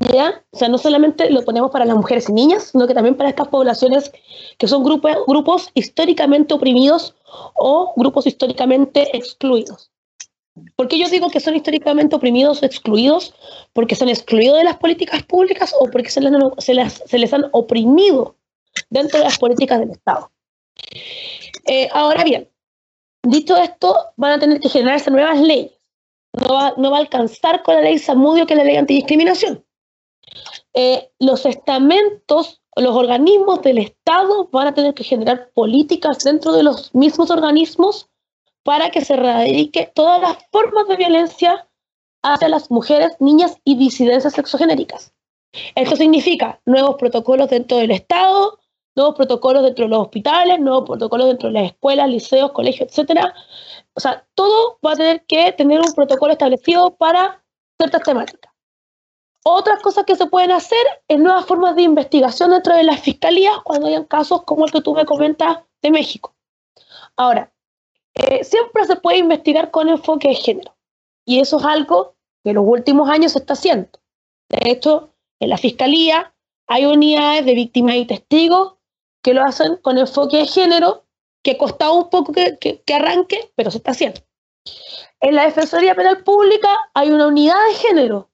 ¿Ya? 0.10 0.44
O 0.52 0.58
sea, 0.58 0.68
no 0.68 0.78
solamente 0.78 1.30
lo 1.30 1.44
ponemos 1.44 1.70
para 1.72 1.86
las 1.86 1.96
mujeres 1.96 2.28
y 2.30 2.34
niñas, 2.34 2.70
sino 2.72 2.88
que 2.88 2.94
también 2.94 3.16
para 3.16 3.30
estas 3.30 3.48
poblaciones 3.50 4.12
que 4.58 4.68
son 4.68 4.84
grupos, 4.84 5.16
grupos 5.28 5.70
históricamente 5.74 6.54
oprimidos 6.54 7.16
o 7.54 7.94
grupos 7.96 8.26
históricamente 8.26 9.16
excluidos. 9.16 9.92
¿Por 10.76 10.88
qué 10.88 10.98
yo 10.98 11.08
digo 11.10 11.30
que 11.30 11.40
son 11.40 11.56
históricamente 11.56 12.16
oprimidos 12.16 12.62
o 12.62 12.66
excluidos? 12.66 13.34
Porque 13.74 13.96
son 13.96 14.10
excluidos 14.10 14.58
de 14.58 14.64
las 14.64 14.78
políticas 14.78 15.24
públicas 15.24 15.74
o 15.80 15.86
porque 15.90 16.10
se 16.10 16.20
les, 16.22 17.34
han- 17.34 17.50
oprimido 17.52 18.36
dentro 18.90 19.20
de 19.20 19.26
las 19.26 19.38
políticas 19.38 19.80
del 19.80 19.92
Estado. 19.92 20.32
Eh, 21.66 21.90
ahora 21.94 22.24
bien, 22.24 22.50
dicho 23.24 23.56
esto, 23.56 23.96
van 24.18 24.34
a 24.34 24.40
tener 24.40 24.60
que 24.60 24.70
generarse 24.70 25.12
nuevas 25.12 25.40
leyes. 25.40 25.72
No 26.34 26.54
va, 26.54 26.74
no 26.78 26.92
va 26.92 26.98
a 26.98 27.02
alcanzar 27.02 27.62
con 27.64 27.76
la 27.76 27.82
ley 27.82 27.98
Samudio, 28.00 28.46
que 28.46 28.54
es 28.54 28.58
la 28.58 28.64
ley 28.66 28.76
antidiscriminación. 28.78 29.64
Eh, 30.74 31.12
los 31.20 31.46
estamentos, 31.46 32.62
los 32.76 32.96
organismos 32.96 33.62
del 33.62 33.80
Estado 33.80 34.48
van 34.52 34.68
a 34.68 34.74
tener 34.74 34.94
que 34.94 35.04
generar 35.04 35.52
políticas 35.54 36.20
dentro 36.24 36.54
de 36.54 36.64
los 36.64 36.94
mismos 36.96 37.30
organismos 37.30 38.10
para 38.64 38.90
que 38.92 39.04
se 39.04 39.14
erradique 39.14 39.92
todas 39.94 40.22
las 40.22 40.38
formas 40.52 40.88
de 40.88 40.96
violencia 40.96 41.68
hacia 42.24 42.50
las 42.50 42.70
mujeres, 42.70 43.16
niñas 43.20 43.58
y 43.64 43.76
disidencias 43.76 44.34
sexogenéricas. 44.34 45.14
Esto 45.76 45.96
significa 45.96 46.62
nuevos 46.66 46.96
protocolos 46.96 47.50
dentro 47.50 47.78
del 47.78 47.92
Estado, 47.92 48.60
nuevos 48.96 49.16
protocolos 49.16 49.64
dentro 49.64 49.86
de 49.86 49.90
los 49.90 50.02
hospitales, 50.02 50.60
nuevos 50.60 50.86
protocolos 50.86 51.28
dentro 51.28 51.50
de 51.50 51.54
las 51.54 51.72
escuelas, 51.72 52.10
liceos, 52.10 52.52
colegios, 52.52 52.90
etcétera. 52.90 53.34
O 53.94 54.00
sea, 54.00 54.26
todo 54.36 54.80
va 54.86 54.94
a 54.94 54.96
tener 54.96 55.26
que 55.26 55.52
tener 55.54 55.82
un 55.82 55.94
protocolo 55.94 56.34
establecido 56.34 56.96
para 56.96 57.44
ciertas 57.78 58.04
temáticas. 58.04 58.51
Otras 59.44 59.82
cosas 59.82 60.06
que 60.06 60.16
se 60.16 60.28
pueden 60.28 60.52
hacer 60.52 60.86
es 61.08 61.20
nuevas 61.20 61.46
formas 61.46 61.76
de 61.76 61.82
investigación 61.82 62.52
dentro 62.52 62.76
de 62.76 62.84
las 62.84 63.00
fiscalías 63.02 63.56
cuando 63.64 63.88
hayan 63.88 64.06
casos 64.06 64.44
como 64.44 64.66
el 64.66 64.72
que 64.72 64.82
tú 64.82 64.94
me 64.94 65.06
comentas 65.06 65.60
de 65.82 65.92
México. 65.92 66.36
Ahora, 67.18 67.52
eh, 68.14 68.44
siempre 68.44 68.86
se 68.86 68.98
puede 68.98 69.18
investigar 69.18 69.72
con 69.72 69.90
enfoque 69.90 70.30
de 70.30 70.36
género. 70.36 70.76
Y 71.26 71.40
eso 71.40 71.58
es 71.60 71.66
algo 71.66 72.16
que 72.44 72.52
en 72.52 72.56
los 72.58 72.66
últimos 72.68 73.10
años 73.10 73.32
se 73.34 73.40
está 73.40 73.54
haciendo. 73.54 73.90
De 74.50 74.70
hecho, 74.72 75.14
en 75.40 75.50
la 75.50 75.58
fiscalía 75.58 76.34
hay 76.68 76.86
unidades 76.86 77.46
de 77.46 77.56
víctimas 77.56 77.96
y 77.96 78.06
testigos 78.06 78.76
que 79.24 79.34
lo 79.34 79.44
hacen 79.44 79.78
con 79.78 79.98
enfoque 79.98 80.38
de 80.38 80.48
género, 80.48 81.06
que 81.44 81.58
costaba 81.58 81.94
un 81.94 82.10
poco 82.10 82.32
que, 82.32 82.58
que- 82.60 82.82
que 82.82 82.94
arranque, 82.94 83.52
pero 83.56 83.72
se 83.72 83.78
está 83.78 83.92
haciendo. 83.92 84.22
En 85.20 85.36
la 85.36 85.46
Defensoría 85.46 85.96
Penal 85.96 86.24
Pública 86.24 86.70
hay 86.94 87.12
una 87.12 87.28
unidad 87.28 87.56
de 87.70 87.76
género 87.76 88.31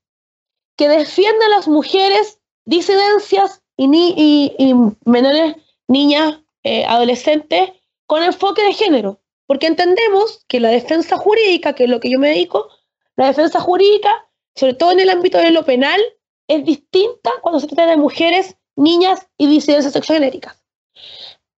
que 0.78 0.88
defiende 0.88 1.46
a 1.46 1.50
las 1.50 1.68
mujeres 1.68 2.40
disidencias 2.66 3.62
y, 3.76 4.74
menores, 5.06 5.56
niñas, 5.88 6.40
eh, 6.64 6.86
adolescentes, 6.86 7.72
con 8.06 8.24
enfoque 8.24 8.64
de 8.64 8.74
género. 8.74 9.20
Porque 9.46 9.68
entendemos 9.68 10.44
que 10.48 10.60
la 10.60 10.70
defensa 10.70 11.18
jurídica, 11.18 11.74
que 11.74 11.86
es 11.86 11.90
lo 11.90 12.00
que 12.00 12.12
yo 12.12 12.20
me 12.20 12.30
dedico, 12.30 12.70
la 13.16 13.28
defensa 13.28 13.60
jurídica, 13.60 14.28
sobre 14.56 14.74
todo 14.74 14.92
en 14.92 15.00
el 15.00 15.10
ámbito 15.10 15.38
de 15.38 15.52
lo 15.52 15.64
penal, 15.66 16.00
es 16.48 16.64
distinta 16.66 17.32
cuando 17.42 17.60
se 17.60 17.68
trata 17.68 17.92
de 17.92 17.98
mujeres, 17.98 18.56
niñas 18.76 19.28
y 19.38 19.48
disidencias 19.48 19.94
sexogenéricas. 19.94 20.62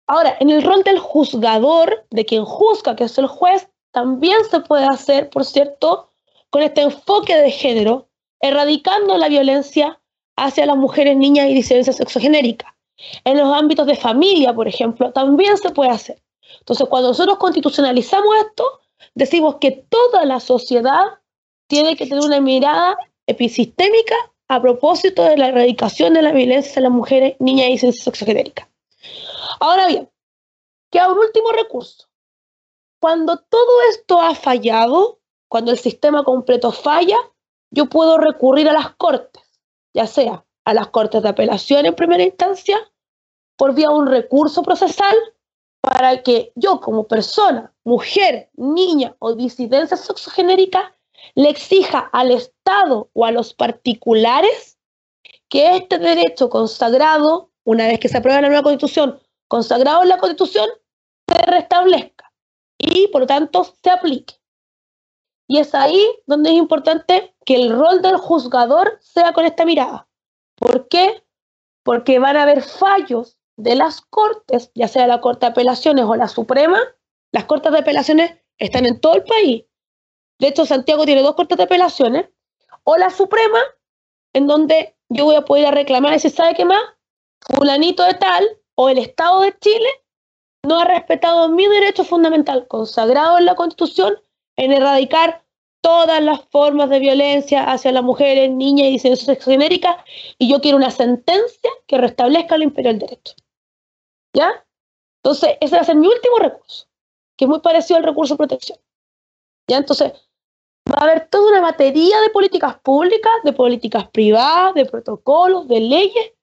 Ahora, 0.08 0.36
en 0.40 0.50
el 0.50 0.64
rol 0.64 0.84
del 0.84 1.00
juzgador, 1.00 2.06
de 2.10 2.26
quien 2.26 2.46
juzga, 2.46 2.96
que 2.96 3.04
es 3.04 3.18
el 3.18 3.28
juez, 3.28 3.68
también 3.92 4.38
se 4.50 4.60
puede 4.62 4.86
hacer, 4.86 5.30
por 5.30 5.46
cierto, 5.46 6.12
con 6.50 6.62
este 6.62 6.82
enfoque 6.82 7.36
de 7.36 7.52
género, 7.52 8.09
erradicando 8.42 9.18
la 9.18 9.30
violencia 9.30 10.00
hacia 10.36 10.66
las 10.66 10.78
mujeres, 10.78 11.18
niñas 11.18 11.50
y 11.50 11.54
disidencias 11.54 11.98
sexogenéricas. 11.98 12.74
En 13.24 13.38
los 13.38 13.54
ámbitos 13.54 13.88
de 13.88 13.96
familia, 13.96 14.54
por 14.54 14.68
ejemplo, 14.68 15.12
también 15.12 15.58
se 15.58 15.70
puede 15.72 15.92
hacer. 15.92 16.22
Entonces, 16.60 16.88
cuando 16.90 17.10
nosotros 17.10 17.38
constitucionalizamos 17.38 18.36
esto, 18.46 18.66
decimos 19.16 19.56
que 19.60 19.72
toda 19.72 20.26
la 20.26 20.40
sociedad 20.40 21.20
tiene 21.68 21.96
que 21.96 22.08
tener 22.08 22.24
una 22.24 22.42
mirada 22.42 22.98
episistémica 23.28 24.16
a 24.48 24.62
propósito 24.62 25.24
de 25.24 25.38
la 25.38 25.50
erradicación 25.50 26.14
de 26.14 26.24
la 26.24 26.32
violencia 26.32 26.72
hacia 26.72 26.82
las 26.82 26.92
mujeres, 26.92 27.36
niñas 27.40 27.68
y 27.68 27.72
disidencias 27.74 28.04
sexogenéricas. 28.04 28.68
Ahora 29.60 29.88
bien, 29.88 30.10
queda 30.90 31.12
un 31.12 31.20
último 31.20 31.52
recurso. 31.52 32.08
Cuando 33.00 33.38
todo 33.38 33.82
esto 33.92 34.20
ha 34.20 34.36
fallado, 34.36 35.20
cuando 35.48 35.72
el 35.72 35.78
sistema 35.78 36.24
completo 36.24 36.72
falla, 36.72 37.18
yo 37.72 37.88
puedo 37.88 38.18
recurrir 38.18 38.70
a 38.70 38.74
las 38.74 38.96
cortes, 38.96 39.44
ya 39.94 40.08
sea 40.08 40.46
a 40.66 40.74
las 40.74 40.88
cortes 40.88 41.22
de 41.24 41.30
apelación 41.30 41.86
en 41.86 41.96
primera 41.96 42.24
instancia, 42.24 42.78
por 43.58 43.74
vía 43.74 43.88
de 43.88 43.96
un 43.96 44.08
recurso 44.08 44.64
procesal, 44.64 45.16
para 45.82 46.24
que 46.24 46.52
yo 46.56 46.80
como 46.80 47.08
persona, 47.08 47.74
mujer, 47.84 48.50
niña 48.56 49.16
o 49.20 49.34
disidencia 49.34 49.98
sexogenérica, 49.98 50.96
le 51.36 51.50
exija 51.50 52.10
al 52.12 52.32
Estado 52.32 53.10
o 53.14 53.26
a 53.26 53.32
los 53.32 53.54
particulares 53.54 54.78
que 55.50 55.76
este 55.76 55.98
derecho 55.98 56.50
consagrado, 56.50 57.52
una 57.64 57.88
vez 57.88 58.00
que 58.00 58.10
se 58.10 58.18
aprueba 58.18 58.42
la 58.42 58.50
nueva 58.50 58.64
constitución, 58.64 59.20
consagrado 59.48 60.04
en 60.04 60.10
la 60.10 60.20
constitución, 60.20 60.70
se 61.28 61.42
restablezca 61.44 62.32
y 62.78 63.08
por 63.08 63.22
lo 63.22 63.28
tanto 63.28 63.64
se 63.84 63.90
aplique. 63.90 64.39
Y 65.50 65.58
es 65.58 65.74
ahí 65.74 66.06
donde 66.28 66.52
es 66.52 66.58
importante 66.58 67.36
que 67.44 67.56
el 67.56 67.72
rol 67.72 68.04
del 68.04 68.18
juzgador 68.18 69.00
sea 69.02 69.34
con 69.34 69.46
esta 69.46 69.66
mirada. 69.66 70.08
¿Por 70.56 70.88
qué? 70.88 71.24
Porque 71.82 72.20
van 72.20 72.38
a 72.38 72.44
haber 72.44 72.62
fallos 72.62 73.40
de 73.58 73.74
las 73.74 74.02
cortes, 74.02 74.72
ya 74.76 74.88
sea 74.88 75.08
la 75.08 75.22
Corte 75.22 75.48
de 75.48 75.52
Apelaciones 75.54 76.06
o 76.06 76.16
la 76.16 76.28
Suprema. 76.28 76.80
Las 77.32 77.46
cortes 77.46 77.72
de 77.72 77.80
apelaciones 77.80 78.38
están 78.60 78.86
en 78.86 79.02
todo 79.02 79.16
el 79.16 79.24
país. 79.24 79.66
De 80.38 80.50
hecho, 80.50 80.68
Santiago 80.68 81.06
tiene 81.06 81.24
dos 81.24 81.34
cortes 81.34 81.58
de 81.58 81.64
apelaciones. 81.64 82.30
O 82.84 82.98
la 82.98 83.10
Suprema, 83.10 83.60
en 84.34 84.46
donde 84.46 84.98
yo 85.10 85.26
voy 85.26 85.36
a 85.36 85.46
poder 85.46 85.74
reclamar 85.74 86.14
decir, 86.14 86.30
¿sabe 86.30 86.54
qué 86.54 86.66
más? 86.66 86.82
Fulanito 87.42 88.04
de 88.04 88.14
tal 88.14 88.48
o 88.76 88.88
el 88.88 89.00
Estado 89.00 89.42
de 89.42 89.58
Chile 89.58 89.90
no 90.62 90.80
ha 90.80 90.86
respetado 90.86 91.50
mi 91.50 91.66
derecho 91.66 92.04
fundamental 92.04 92.68
consagrado 92.68 93.40
en 93.40 93.46
la 93.46 93.56
Constitución 93.56 94.16
en 94.60 94.74
erradicar 94.74 95.44
todas 95.82 96.22
las 96.22 96.42
formas 96.50 96.90
de 96.90 97.00
violencia 97.00 97.64
hacia 97.72 97.94
las 97.94 98.04
mujeres, 98.04 98.52
niñas 98.52 98.88
y 98.88 98.92
disidencias 98.92 99.26
sexogenéricas 99.28 99.96
y 100.38 100.52
yo 100.52 100.60
quiero 100.60 100.76
una 100.76 100.92
sentencia 100.92 101.72
que 101.88 101.98
restablezca 101.98 102.56
el 102.56 102.64
imperio 102.64 102.92
del 102.92 103.00
derecho. 103.00 103.34
¿Ya? 104.36 104.66
Entonces, 105.24 105.58
ese 105.62 105.76
va 105.76 105.82
a 105.82 105.86
ser 105.86 105.96
mi 105.96 106.08
último 106.08 106.38
recurso, 106.40 106.88
que 107.38 107.46
es 107.46 107.50
muy 107.50 107.62
parecido 107.62 107.98
al 107.98 108.04
recurso 108.04 108.36
protección. 108.36 108.78
¿Ya? 109.70 109.78
Entonces, 109.78 110.12
va 110.92 110.98
a 110.98 111.04
haber 111.04 111.30
toda 111.30 111.52
una 111.52 111.62
batería 111.62 112.20
de 112.20 112.30
políticas 112.30 112.78
públicas, 112.80 113.32
de 113.46 113.54
políticas 113.54 114.10
privadas, 114.10 114.74
de 114.74 114.86
protocolos, 114.86 115.70
de 115.70 115.80
leyes, 115.80 116.34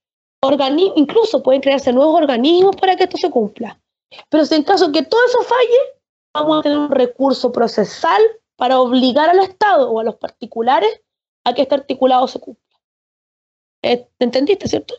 organi- 0.43 0.93
incluso 0.97 1.43
pueden 1.43 1.60
crearse 1.60 1.93
nuevos 1.93 2.14
organismos 2.14 2.76
para 2.76 2.97
que 2.97 3.05
esto 3.05 3.18
se 3.18 3.30
cumpla. 3.30 3.78
Pero 4.30 4.47
si 4.47 4.55
en 4.55 4.62
caso 4.62 4.90
que 4.90 5.02
todo 5.02 5.20
eso 5.26 5.43
falle, 5.43 5.80
vamos 6.36 6.60
a 6.60 6.62
tener 6.62 6.78
un 6.78 6.90
recurso 6.90 7.52
procesal 7.52 8.20
para 8.56 8.80
obligar 8.80 9.28
al 9.30 9.40
Estado 9.40 9.90
o 9.90 10.00
a 10.00 10.04
los 10.04 10.16
particulares 10.16 11.00
a 11.44 11.54
que 11.54 11.62
este 11.62 11.74
articulado 11.74 12.26
se 12.28 12.40
cumpla. 12.40 12.62
Eh, 13.82 14.08
¿Entendiste, 14.18 14.68
cierto? 14.68 14.94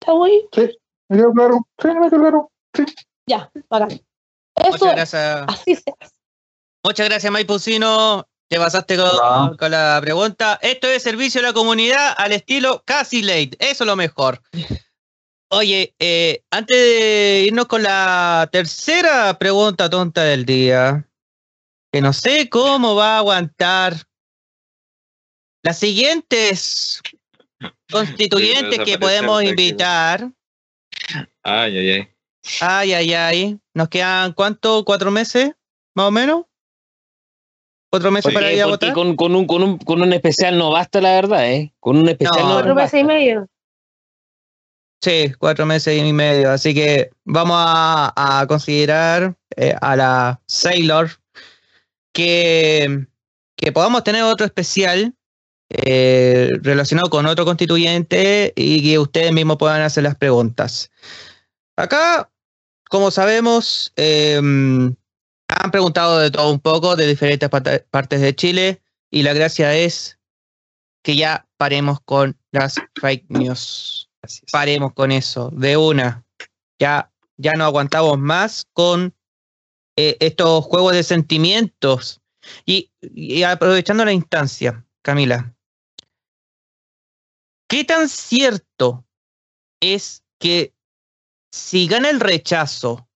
¿Está 0.00 0.14
muy? 0.14 0.48
Sí, 0.52 0.78
me 1.08 1.16
quedó 1.18 1.32
claro. 1.32 1.58
Sí, 1.80 1.88
me 1.88 2.08
quedó 2.08 2.20
claro. 2.20 2.52
Sí. 2.74 2.84
Ya, 3.26 3.50
bacán. 3.68 3.88
Muchas 4.56 4.74
Eso 4.74 4.86
es, 4.86 4.94
gracias. 4.94 5.44
así 5.48 5.74
se 5.74 5.94
hace. 6.00 6.14
Muchas 6.84 7.08
gracias, 7.08 7.32
Mike 7.32 7.46
Pucino. 7.46 8.26
Te 8.48 8.56
pasaste 8.56 8.96
con, 8.96 9.56
con 9.58 9.70
la 9.70 9.98
pregunta. 10.00 10.58
Esto 10.62 10.86
es 10.86 11.02
servicio 11.02 11.40
a 11.40 11.44
la 11.44 11.52
comunidad 11.52 12.14
al 12.16 12.32
estilo 12.32 12.82
casi 12.86 13.22
late. 13.22 13.50
Eso 13.58 13.84
es 13.84 13.86
lo 13.86 13.96
mejor. 13.96 14.40
Oye, 15.50 15.94
eh, 15.98 16.42
antes 16.50 16.76
de 16.76 17.44
irnos 17.46 17.66
con 17.66 17.82
la 17.82 18.48
tercera 18.52 19.38
pregunta 19.38 19.88
tonta 19.88 20.22
del 20.22 20.44
día, 20.44 21.08
que 21.90 22.02
no 22.02 22.12
sé 22.12 22.50
cómo 22.50 22.94
va 22.94 23.14
a 23.14 23.18
aguantar 23.18 23.94
las 25.62 25.78
siguientes 25.78 27.00
constituyentes 27.90 28.78
que 28.84 28.98
podemos 28.98 29.42
invitar. 29.42 30.30
Ay, 31.42 31.78
ay, 31.78 31.90
ay. 31.90 32.08
Ay, 32.60 32.92
ay, 32.92 33.14
ay. 33.14 33.58
¿Nos 33.74 33.88
quedan 33.88 34.34
cuánto? 34.34 34.84
¿Cuatro 34.84 35.10
meses? 35.10 35.52
¿Más 35.94 36.08
o 36.08 36.10
menos? 36.10 36.44
¿Cuatro 37.90 38.10
meses 38.10 38.24
¿Por 38.24 38.34
para 38.34 38.52
ir 38.52 38.62
a 38.62 38.66
votar? 38.66 38.92
con, 38.92 39.16
con 39.16 39.34
un, 39.34 39.46
con, 39.46 39.62
un, 39.62 39.78
con 39.78 40.02
un 40.02 40.12
especial 40.12 40.58
no 40.58 40.70
basta, 40.70 41.00
la 41.00 41.12
verdad, 41.12 41.50
¿eh? 41.50 41.72
Con 41.80 41.96
un 41.96 42.08
especial 42.08 42.42
No, 42.42 42.48
no, 42.48 42.54
Cuatro 42.54 42.74
meses 42.74 43.00
y 43.00 43.04
medio. 43.04 43.48
Sí, 45.00 45.32
cuatro 45.38 45.64
meses 45.64 46.02
y 46.02 46.12
medio. 46.12 46.50
Así 46.50 46.74
que 46.74 47.10
vamos 47.24 47.56
a, 47.58 48.44
considerar 48.48 49.36
eh, 49.56 49.74
a 49.80 49.96
la 49.96 50.40
Sailor 50.46 51.10
que, 52.12 53.06
que 53.56 53.72
podamos 53.72 54.02
tener 54.02 54.22
otro 54.22 54.44
especial 54.46 55.14
eh, 55.70 56.50
relacionado 56.62 57.10
con 57.10 57.26
otro 57.26 57.44
constituyente 57.44 58.52
y 58.56 58.82
que 58.82 58.98
ustedes 58.98 59.32
mismos 59.32 59.58
puedan 59.58 59.82
hacer 59.82 60.02
las 60.02 60.16
preguntas. 60.16 60.90
Acá, 61.76 62.30
como 62.88 63.10
sabemos, 63.10 63.92
eh, 63.96 64.36
han 64.38 65.70
preguntado 65.70 66.18
de 66.18 66.30
todo 66.30 66.50
un 66.50 66.60
poco, 66.60 66.96
de 66.96 67.06
diferentes 67.06 67.48
partes 67.48 68.20
de 68.20 68.34
Chile, 68.34 68.82
y 69.10 69.22
la 69.22 69.32
gracia 69.32 69.74
es 69.74 70.18
que 71.02 71.16
ya 71.16 71.46
paremos 71.56 72.00
con 72.00 72.36
las 72.50 72.76
fake 73.00 73.26
news. 73.28 74.07
Paremos 74.52 74.92
con 74.92 75.12
eso, 75.12 75.50
de 75.50 75.76
una. 75.76 76.24
Ya, 76.78 77.12
ya 77.36 77.54
no 77.54 77.64
aguantamos 77.64 78.18
más 78.18 78.66
con 78.72 79.14
eh, 79.96 80.16
estos 80.20 80.64
juegos 80.64 80.92
de 80.94 81.02
sentimientos. 81.02 82.20
Y, 82.64 82.90
y 83.00 83.42
aprovechando 83.42 84.04
la 84.04 84.12
instancia, 84.12 84.86
Camila, 85.02 85.54
¿qué 87.68 87.84
tan 87.84 88.08
cierto 88.08 89.04
es 89.80 90.24
que 90.38 90.72
si 91.52 91.88
gana 91.88 92.10
el 92.10 92.20
rechazo, 92.20 93.08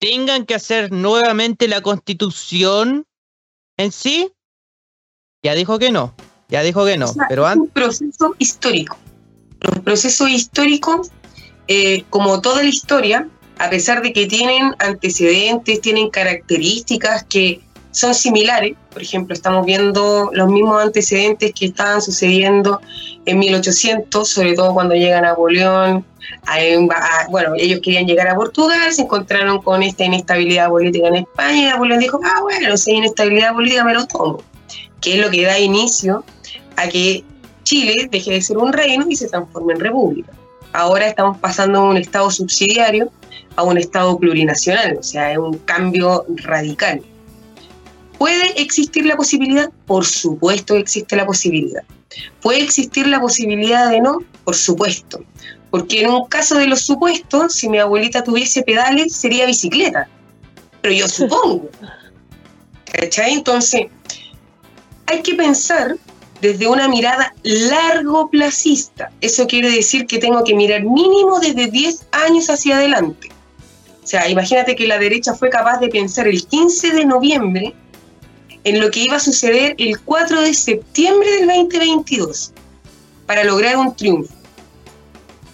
tengan 0.00 0.46
que 0.46 0.54
hacer 0.54 0.90
nuevamente 0.90 1.68
la 1.68 1.80
constitución 1.80 3.06
en 3.76 3.92
sí? 3.92 4.32
Ya 5.44 5.54
dijo 5.54 5.78
que 5.78 5.92
no, 5.92 6.14
ya 6.48 6.62
dijo 6.62 6.84
que 6.84 6.96
no, 6.96 7.06
O 7.06 7.12
sea, 7.12 7.26
pero 7.28 7.44
es 7.44 7.52
antes... 7.52 7.68
un 7.68 7.72
proceso 7.72 8.34
histórico. 8.38 8.96
Los 9.84 10.00
procesos 10.00 10.30
históricos, 10.30 11.10
eh, 11.66 12.04
como 12.08 12.40
toda 12.40 12.62
la 12.62 12.68
historia, 12.68 13.28
a 13.58 13.68
pesar 13.68 14.00
de 14.00 14.12
que 14.12 14.26
tienen 14.26 14.74
antecedentes, 14.78 15.80
tienen 15.80 16.08
características 16.08 17.24
que 17.24 17.60
son 17.90 18.14
similares, 18.14 18.74
por 18.92 19.02
ejemplo, 19.02 19.34
estamos 19.34 19.66
viendo 19.66 20.30
los 20.32 20.48
mismos 20.48 20.80
antecedentes 20.82 21.52
que 21.52 21.66
estaban 21.66 22.00
sucediendo 22.00 22.80
en 23.26 23.38
1800, 23.40 24.28
sobre 24.28 24.54
todo 24.54 24.72
cuando 24.72 24.94
llega 24.94 25.20
Napoleón, 25.20 26.04
a- 26.46 27.26
bueno, 27.28 27.54
ellos 27.58 27.80
querían 27.82 28.06
llegar 28.06 28.28
a 28.28 28.36
Portugal, 28.36 28.92
se 28.92 29.02
encontraron 29.02 29.60
con 29.62 29.82
esta 29.82 30.04
inestabilidad 30.04 30.68
política 30.68 31.08
en 31.08 31.16
España 31.16 31.58
y 31.60 31.64
Napoleón 31.64 31.98
dijo, 31.98 32.20
ah, 32.24 32.40
bueno, 32.40 32.76
si 32.76 32.92
hay 32.92 32.96
inestabilidad 32.98 33.52
política 33.52 33.84
me 33.84 33.94
lo 33.94 34.06
tomo, 34.06 34.42
que 35.00 35.14
es 35.14 35.20
lo 35.24 35.30
que 35.30 35.42
da 35.44 35.58
inicio 35.58 36.24
a 36.76 36.88
que 36.88 37.24
Chile 37.62 38.08
deje 38.10 38.32
de 38.32 38.42
ser 38.42 38.58
un 38.58 38.72
reino 38.72 39.06
y 39.08 39.16
se 39.16 39.28
transforme 39.28 39.74
en 39.74 39.80
república. 39.80 40.32
Ahora 40.72 41.06
estamos 41.06 41.38
pasando 41.38 41.82
de 41.82 41.88
un 41.88 41.96
estado 41.96 42.30
subsidiario 42.30 43.10
a 43.56 43.62
un 43.62 43.76
estado 43.76 44.18
plurinacional, 44.18 44.96
o 44.98 45.02
sea, 45.02 45.32
es 45.32 45.38
un 45.38 45.58
cambio 45.58 46.24
radical. 46.36 47.02
¿Puede 48.18 48.60
existir 48.60 49.04
la 49.04 49.16
posibilidad? 49.16 49.70
Por 49.86 50.06
supuesto 50.06 50.74
que 50.74 50.80
existe 50.80 51.16
la 51.16 51.26
posibilidad. 51.26 51.82
¿Puede 52.40 52.62
existir 52.62 53.06
la 53.06 53.20
posibilidad 53.20 53.90
de 53.90 54.00
no? 54.00 54.18
Por 54.44 54.54
supuesto. 54.54 55.24
Porque 55.70 56.02
en 56.02 56.10
un 56.10 56.26
caso 56.26 56.56
de 56.56 56.66
los 56.66 56.82
supuestos, 56.82 57.54
si 57.54 57.68
mi 57.68 57.78
abuelita 57.78 58.22
tuviese 58.22 58.62
pedales, 58.62 59.14
sería 59.14 59.46
bicicleta. 59.46 60.08
Pero 60.80 60.94
yo 60.94 61.08
supongo. 61.08 61.68
¿Cachai? 62.92 63.32
Entonces, 63.34 63.86
hay 65.06 65.22
que 65.22 65.34
pensar 65.34 65.96
desde 66.42 66.66
una 66.66 66.88
mirada 66.88 67.32
largo 67.44 68.28
placista. 68.28 69.12
Eso 69.20 69.46
quiere 69.46 69.70
decir 69.70 70.06
que 70.08 70.18
tengo 70.18 70.42
que 70.42 70.56
mirar 70.56 70.82
mínimo 70.82 71.38
desde 71.38 71.68
10 71.68 72.06
años 72.10 72.50
hacia 72.50 72.76
adelante. 72.76 73.28
O 74.02 74.06
sea, 74.06 74.28
imagínate 74.28 74.74
que 74.74 74.88
la 74.88 74.98
derecha 74.98 75.34
fue 75.34 75.50
capaz 75.50 75.78
de 75.78 75.88
pensar 75.88 76.26
el 76.26 76.44
15 76.44 76.94
de 76.94 77.04
noviembre 77.04 77.74
en 78.64 78.80
lo 78.80 78.90
que 78.90 79.04
iba 79.04 79.16
a 79.16 79.20
suceder 79.20 79.76
el 79.78 80.00
4 80.00 80.40
de 80.42 80.52
septiembre 80.52 81.30
del 81.30 81.46
2022 81.46 82.52
para 83.26 83.44
lograr 83.44 83.76
un 83.76 83.94
triunfo. 83.94 84.34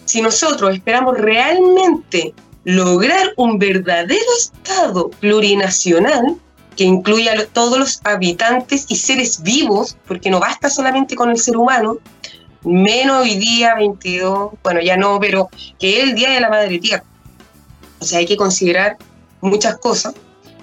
Si 0.06 0.23
nosotros 0.23 0.74
esperamos 0.74 1.19
realmente 1.19 2.32
lograr 2.65 3.35
un 3.36 3.59
verdadero 3.59 4.24
Estado 4.39 5.10
plurinacional 5.20 6.39
que 6.78 6.84
incluya 6.84 7.32
a 7.32 7.44
todos 7.46 7.76
los 7.76 8.00
habitantes 8.05 8.86
y 8.88 8.94
seres 8.94 9.42
vivos, 9.42 9.96
porque 10.06 10.30
no 10.30 10.38
basta 10.38 10.70
solamente 10.70 11.16
con 11.16 11.28
el 11.28 11.36
ser 11.36 11.56
humano, 11.56 11.98
menos 12.62 13.22
hoy 13.22 13.34
día 13.34 13.74
22, 13.74 14.52
bueno, 14.62 14.80
ya 14.80 14.96
no, 14.96 15.18
pero 15.18 15.48
que 15.80 15.98
es 15.98 16.05
el 16.05 16.14
Día 16.14 16.30
de 16.30 16.40
la 16.40 16.48
Madre 16.48 16.78
Tierra. 16.78 17.02
O 17.98 18.05
sea, 18.05 18.20
hay 18.20 18.26
que 18.26 18.36
considerar 18.36 18.96
muchas 19.40 19.76
cosas. 19.78 20.14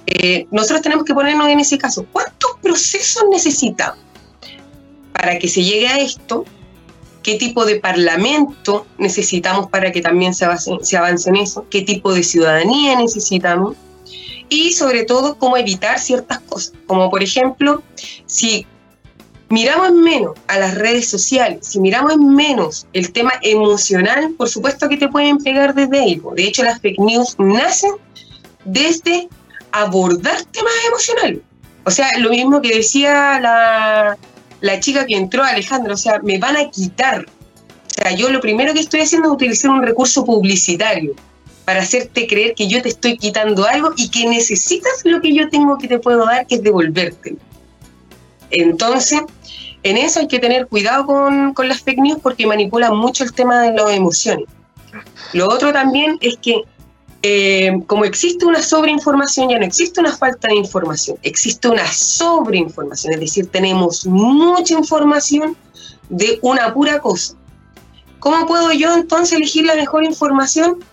Eh, 0.07 0.47
nosotros 0.51 0.81
tenemos 0.81 1.03
que 1.03 1.13
ponernos 1.13 1.49
en 1.49 1.59
ese 1.59 1.77
caso. 1.77 2.05
¿Cuántos 2.13 2.51
procesos 2.61 3.25
necesitamos 3.29 3.99
para 5.11 5.37
que 5.37 5.49
se 5.49 5.65
llegue 5.65 5.89
a 5.89 5.97
esto? 5.97 6.45
¿Qué 7.23 7.35
tipo 7.35 7.65
de 7.65 7.75
parlamento 7.75 8.87
necesitamos 8.97 9.67
para 9.67 9.91
que 9.91 9.99
también 9.99 10.33
se 10.33 10.45
avance, 10.45 10.71
se 10.81 10.95
avance 10.95 11.29
en 11.29 11.35
eso? 11.35 11.65
¿Qué 11.69 11.81
tipo 11.81 12.13
de 12.13 12.23
ciudadanía 12.23 12.97
necesitamos? 12.97 13.75
Y 14.49 14.73
sobre 14.73 15.03
todo, 15.03 15.38
cómo 15.38 15.57
evitar 15.57 15.99
ciertas 15.99 16.39
cosas. 16.39 16.73
Como 16.88 17.09
por 17.09 17.23
ejemplo, 17.23 17.81
si 18.26 18.65
miramos 19.49 19.89
en 19.89 20.01
menos 20.01 20.34
a 20.47 20.59
las 20.59 20.76
redes 20.76 21.07
sociales, 21.09 21.67
si 21.67 21.80
miramos 21.80 22.13
en 22.13 22.30
menos 22.34 22.88
el 22.93 23.11
tema 23.11 23.34
emocional, 23.41 24.34
por 24.38 24.49
supuesto 24.49 24.89
que 24.89 24.97
te 24.97 25.07
pueden 25.07 25.38
pegar 25.38 25.73
desde 25.73 25.99
ahí. 25.99 26.22
De 26.35 26.43
hecho, 26.43 26.63
las 26.63 26.80
fake 26.81 26.99
news 26.99 27.35
nacen 27.38 27.91
desde 28.65 29.30
abordar 29.72 30.43
temas 30.45 30.73
emocionales. 30.88 31.39
O 31.84 31.91
sea, 31.91 32.09
lo 32.17 32.30
mismo 32.30 32.61
que 32.61 32.76
decía 32.76 33.39
la, 33.39 34.17
la 34.61 34.80
chica 34.80 35.05
que 35.05 35.15
entró, 35.15 35.43
Alejandro, 35.43 35.93
o 35.93 35.97
sea, 35.97 36.19
me 36.23 36.39
van 36.39 36.57
a 36.57 36.69
quitar. 36.69 37.26
O 37.26 38.01
sea, 38.01 38.11
yo 38.11 38.30
lo 38.30 38.41
primero 38.41 38.73
que 38.73 38.80
estoy 38.80 39.01
haciendo 39.01 39.30
es 39.30 39.34
utilizar 39.34 39.69
un 39.72 39.84
recurso 39.84 40.26
publicitario 40.26 41.13
para 41.65 41.81
hacerte 41.81 42.27
creer 42.27 42.53
que 42.53 42.67
yo 42.67 42.81
te 42.81 42.89
estoy 42.89 43.17
quitando 43.17 43.65
algo 43.65 43.91
y 43.97 44.09
que 44.09 44.27
necesitas 44.27 45.01
lo 45.03 45.19
que 45.19 45.33
yo 45.33 45.49
tengo 45.49 45.77
que 45.77 45.87
te 45.87 45.99
puedo 45.99 46.25
dar, 46.25 46.45
que 46.45 46.55
es 46.55 46.63
devolvértelo. 46.63 47.37
Entonces, 48.51 49.21
en 49.83 49.97
eso 49.97 50.19
hay 50.19 50.27
que 50.27 50.39
tener 50.39 50.67
cuidado 50.67 51.05
con, 51.05 51.53
con 51.53 51.67
las 51.67 51.81
fake 51.81 51.99
news 51.99 52.19
porque 52.21 52.45
manipulan 52.45 52.95
mucho 52.95 53.23
el 53.23 53.33
tema 53.33 53.61
de 53.63 53.73
las 53.73 53.91
emociones. 53.91 54.45
Lo 55.33 55.47
otro 55.47 55.73
también 55.73 56.17
es 56.21 56.37
que 56.37 56.63
eh, 57.27 57.81
como 57.87 58.05
existe 58.05 58.45
una 58.45 58.61
sobreinformación, 58.61 59.49
ya 59.49 59.57
no 59.57 59.65
existe 59.65 59.99
una 59.99 60.15
falta 60.15 60.47
de 60.47 60.57
información, 60.57 61.17
existe 61.23 61.67
una 61.67 61.91
sobreinformación, 61.91 63.13
es 63.13 63.19
decir, 63.19 63.47
tenemos 63.47 64.05
mucha 64.05 64.75
información 64.75 65.57
de 66.09 66.37
una 66.43 66.71
pura 66.71 66.99
cosa. 66.99 67.33
¿Cómo 68.19 68.45
puedo 68.45 68.71
yo 68.73 68.93
entonces 68.93 69.33
elegir 69.37 69.65
la 69.65 69.73
mejor 69.73 70.03
información? 70.03 70.83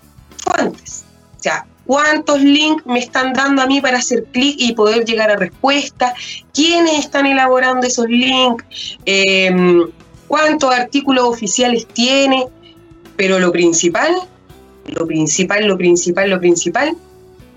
Fuentes. 0.44 1.04
O 1.38 1.42
sea, 1.42 1.66
¿cuántos 1.86 2.40
links 2.40 2.86
me 2.86 2.98
están 2.98 3.32
dando 3.32 3.62
a 3.62 3.66
mí 3.66 3.80
para 3.80 3.98
hacer 3.98 4.24
clic 4.32 4.56
y 4.58 4.74
poder 4.74 5.04
llegar 5.04 5.30
a 5.30 5.36
respuesta? 5.36 6.14
¿Quiénes 6.52 6.98
están 6.98 7.26
elaborando 7.26 7.86
esos 7.86 8.06
links? 8.06 8.64
Eh, 9.06 9.84
¿Cuántos 10.28 10.72
artículos 10.74 11.24
oficiales 11.24 11.86
tiene? 11.88 12.46
Pero 13.16 13.38
lo 13.38 13.52
principal 13.52 14.14
lo 14.86 15.06
principal, 15.06 15.66
lo 15.66 15.76
principal, 15.76 16.30
lo 16.30 16.40
principal 16.40 16.96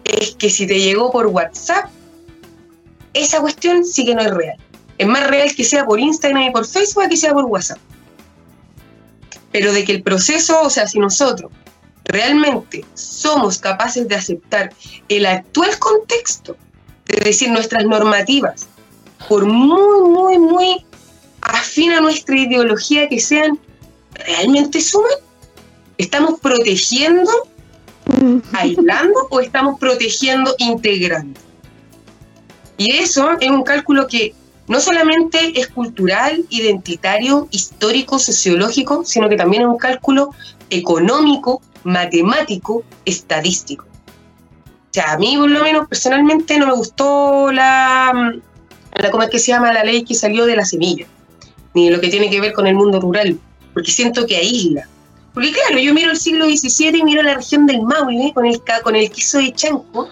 es 0.03 0.35
que 0.35 0.49
si 0.49 0.67
te 0.67 0.79
llegó 0.79 1.11
por 1.11 1.27
WhatsApp, 1.27 1.89
esa 3.13 3.41
cuestión 3.41 3.83
sí 3.85 4.05
que 4.05 4.15
no 4.15 4.21
es 4.21 4.31
real. 4.31 4.57
Es 4.97 5.07
más 5.07 5.27
real 5.27 5.53
que 5.55 5.63
sea 5.63 5.85
por 5.85 5.99
Instagram 5.99 6.43
y 6.43 6.51
por 6.51 6.65
Facebook 6.65 7.09
que 7.09 7.17
sea 7.17 7.33
por 7.33 7.45
WhatsApp. 7.45 7.79
Pero 9.51 9.73
de 9.73 9.83
que 9.83 9.93
el 9.93 10.03
proceso, 10.03 10.61
o 10.61 10.69
sea, 10.69 10.87
si 10.87 10.99
nosotros 10.99 11.51
realmente 12.05 12.85
somos 12.93 13.57
capaces 13.57 14.07
de 14.07 14.15
aceptar 14.15 14.73
el 15.09 15.25
actual 15.25 15.77
contexto, 15.79 16.55
es 17.07 17.23
decir, 17.23 17.49
nuestras 17.49 17.85
normativas, 17.85 18.67
por 19.27 19.45
muy, 19.45 20.09
muy, 20.09 20.37
muy 20.37 20.85
afín 21.41 21.91
a 21.91 22.01
nuestra 22.01 22.37
ideología 22.37 23.07
que 23.09 23.19
sean, 23.19 23.59
realmente 24.13 24.81
suman, 24.81 25.11
¿Estamos 25.97 26.39
protegiendo, 26.41 27.31
aislando 28.51 29.27
o 29.29 29.39
estamos 29.39 29.79
protegiendo, 29.79 30.53
integrando? 30.57 31.39
Y 32.77 32.97
eso 32.97 33.29
es 33.39 33.49
un 33.49 33.63
cálculo 33.63 34.07
que 34.07 34.33
no 34.67 34.81
solamente 34.81 35.57
es 35.57 35.67
cultural, 35.67 36.45
identitario, 36.49 37.47
histórico, 37.51 38.19
sociológico, 38.19 39.05
sino 39.05 39.29
que 39.29 39.37
también 39.37 39.61
es 39.61 39.69
un 39.69 39.77
cálculo 39.77 40.31
económico, 40.69 41.61
matemático, 41.85 42.83
estadístico. 43.05 43.85
O 43.85 44.91
sea, 44.91 45.13
a 45.13 45.17
mí 45.17 45.35
por 45.37 45.49
lo 45.49 45.63
menos 45.63 45.87
personalmente 45.87 46.57
no 46.57 46.67
me 46.67 46.73
gustó 46.73 47.51
la, 47.51 48.33
la 48.95 49.11
¿cómo 49.11 49.23
es 49.23 49.29
que 49.29 49.39
se 49.39 49.47
llama? 49.51 49.71
La 49.73 49.83
ley 49.83 50.03
que 50.03 50.15
salió 50.15 50.45
de 50.45 50.55
la 50.55 50.65
semilla, 50.65 51.05
ni 51.73 51.89
lo 51.89 51.99
que 52.01 52.09
tiene 52.09 52.29
que 52.29 52.41
ver 52.41 52.53
con 52.53 52.65
el 52.67 52.75
mundo 52.75 52.99
rural, 52.99 53.37
porque 53.73 53.91
siento 53.91 54.25
que 54.25 54.37
aísla. 54.37 54.87
Porque 55.33 55.51
claro, 55.51 55.79
yo 55.79 55.93
miro 55.93 56.11
el 56.11 56.17
siglo 56.17 56.45
XVII 56.45 56.97
y 56.97 57.03
miro 57.03 57.21
la 57.21 57.33
región 57.35 57.65
del 57.65 57.81
Maule 57.81 58.31
con 58.33 58.45
el, 58.45 58.61
con 58.83 58.95
el 58.95 59.11
queso 59.11 59.39
de 59.39 59.51
chanco 59.53 60.07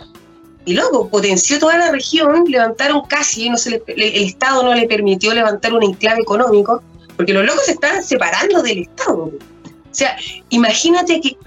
Y 0.66 0.74
luego 0.74 1.08
potenció 1.08 1.60
toda 1.60 1.78
la 1.78 1.91
región, 1.91 2.44
levantaron 2.48 3.04
casi, 3.08 3.50
no 3.50 3.56
se 3.58 3.70
le- 3.70 3.84
el 3.88 4.24
Estado 4.26 4.64
no 4.64 4.74
le 4.74 4.86
permitió 4.86 5.34
levantar 5.34 5.74
un 5.74 5.84
enclave 5.84 6.22
económico, 6.22 6.84
porque 7.16 7.32
los 7.32 7.45
locos 7.45 7.66
se 7.66 7.72
estaban 7.72 8.04
separando 8.04 8.62
del 8.62 8.80
Estado. 8.80 9.24
O 9.24 9.32
sea, 9.95 10.18
imagínate 10.50 11.22
que 11.22 11.38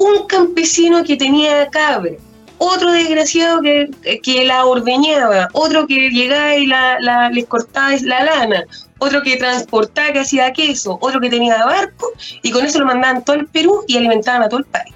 un 0.00 0.26
campesino 0.26 1.04
que 1.04 1.16
tenía 1.16 1.68
cabra, 1.68 2.12
otro 2.56 2.90
desgraciado 2.90 3.60
que, 3.60 3.90
que 4.22 4.44
la 4.46 4.64
ordeñaba, 4.64 5.48
otro 5.52 5.86
que 5.86 6.08
llegaba 6.08 6.56
y 6.56 6.66
la, 6.66 7.30
les 7.30 7.46
cortaba 7.46 7.94
la 8.02 8.24
lana, 8.24 8.64
otro 8.98 9.22
que 9.22 9.36
transportaba, 9.36 10.12
que 10.12 10.20
hacía 10.20 10.52
queso, 10.52 10.98
otro 11.02 11.20
que 11.20 11.28
tenía 11.28 11.64
barco, 11.64 12.12
y 12.42 12.50
con 12.50 12.64
eso 12.64 12.78
lo 12.80 12.86
mandaban 12.86 13.24
todo 13.24 13.36
el 13.36 13.46
Perú 13.46 13.84
y 13.86 13.98
alimentaban 13.98 14.42
a 14.42 14.48
todo 14.48 14.60
el 14.60 14.66
país. 14.66 14.94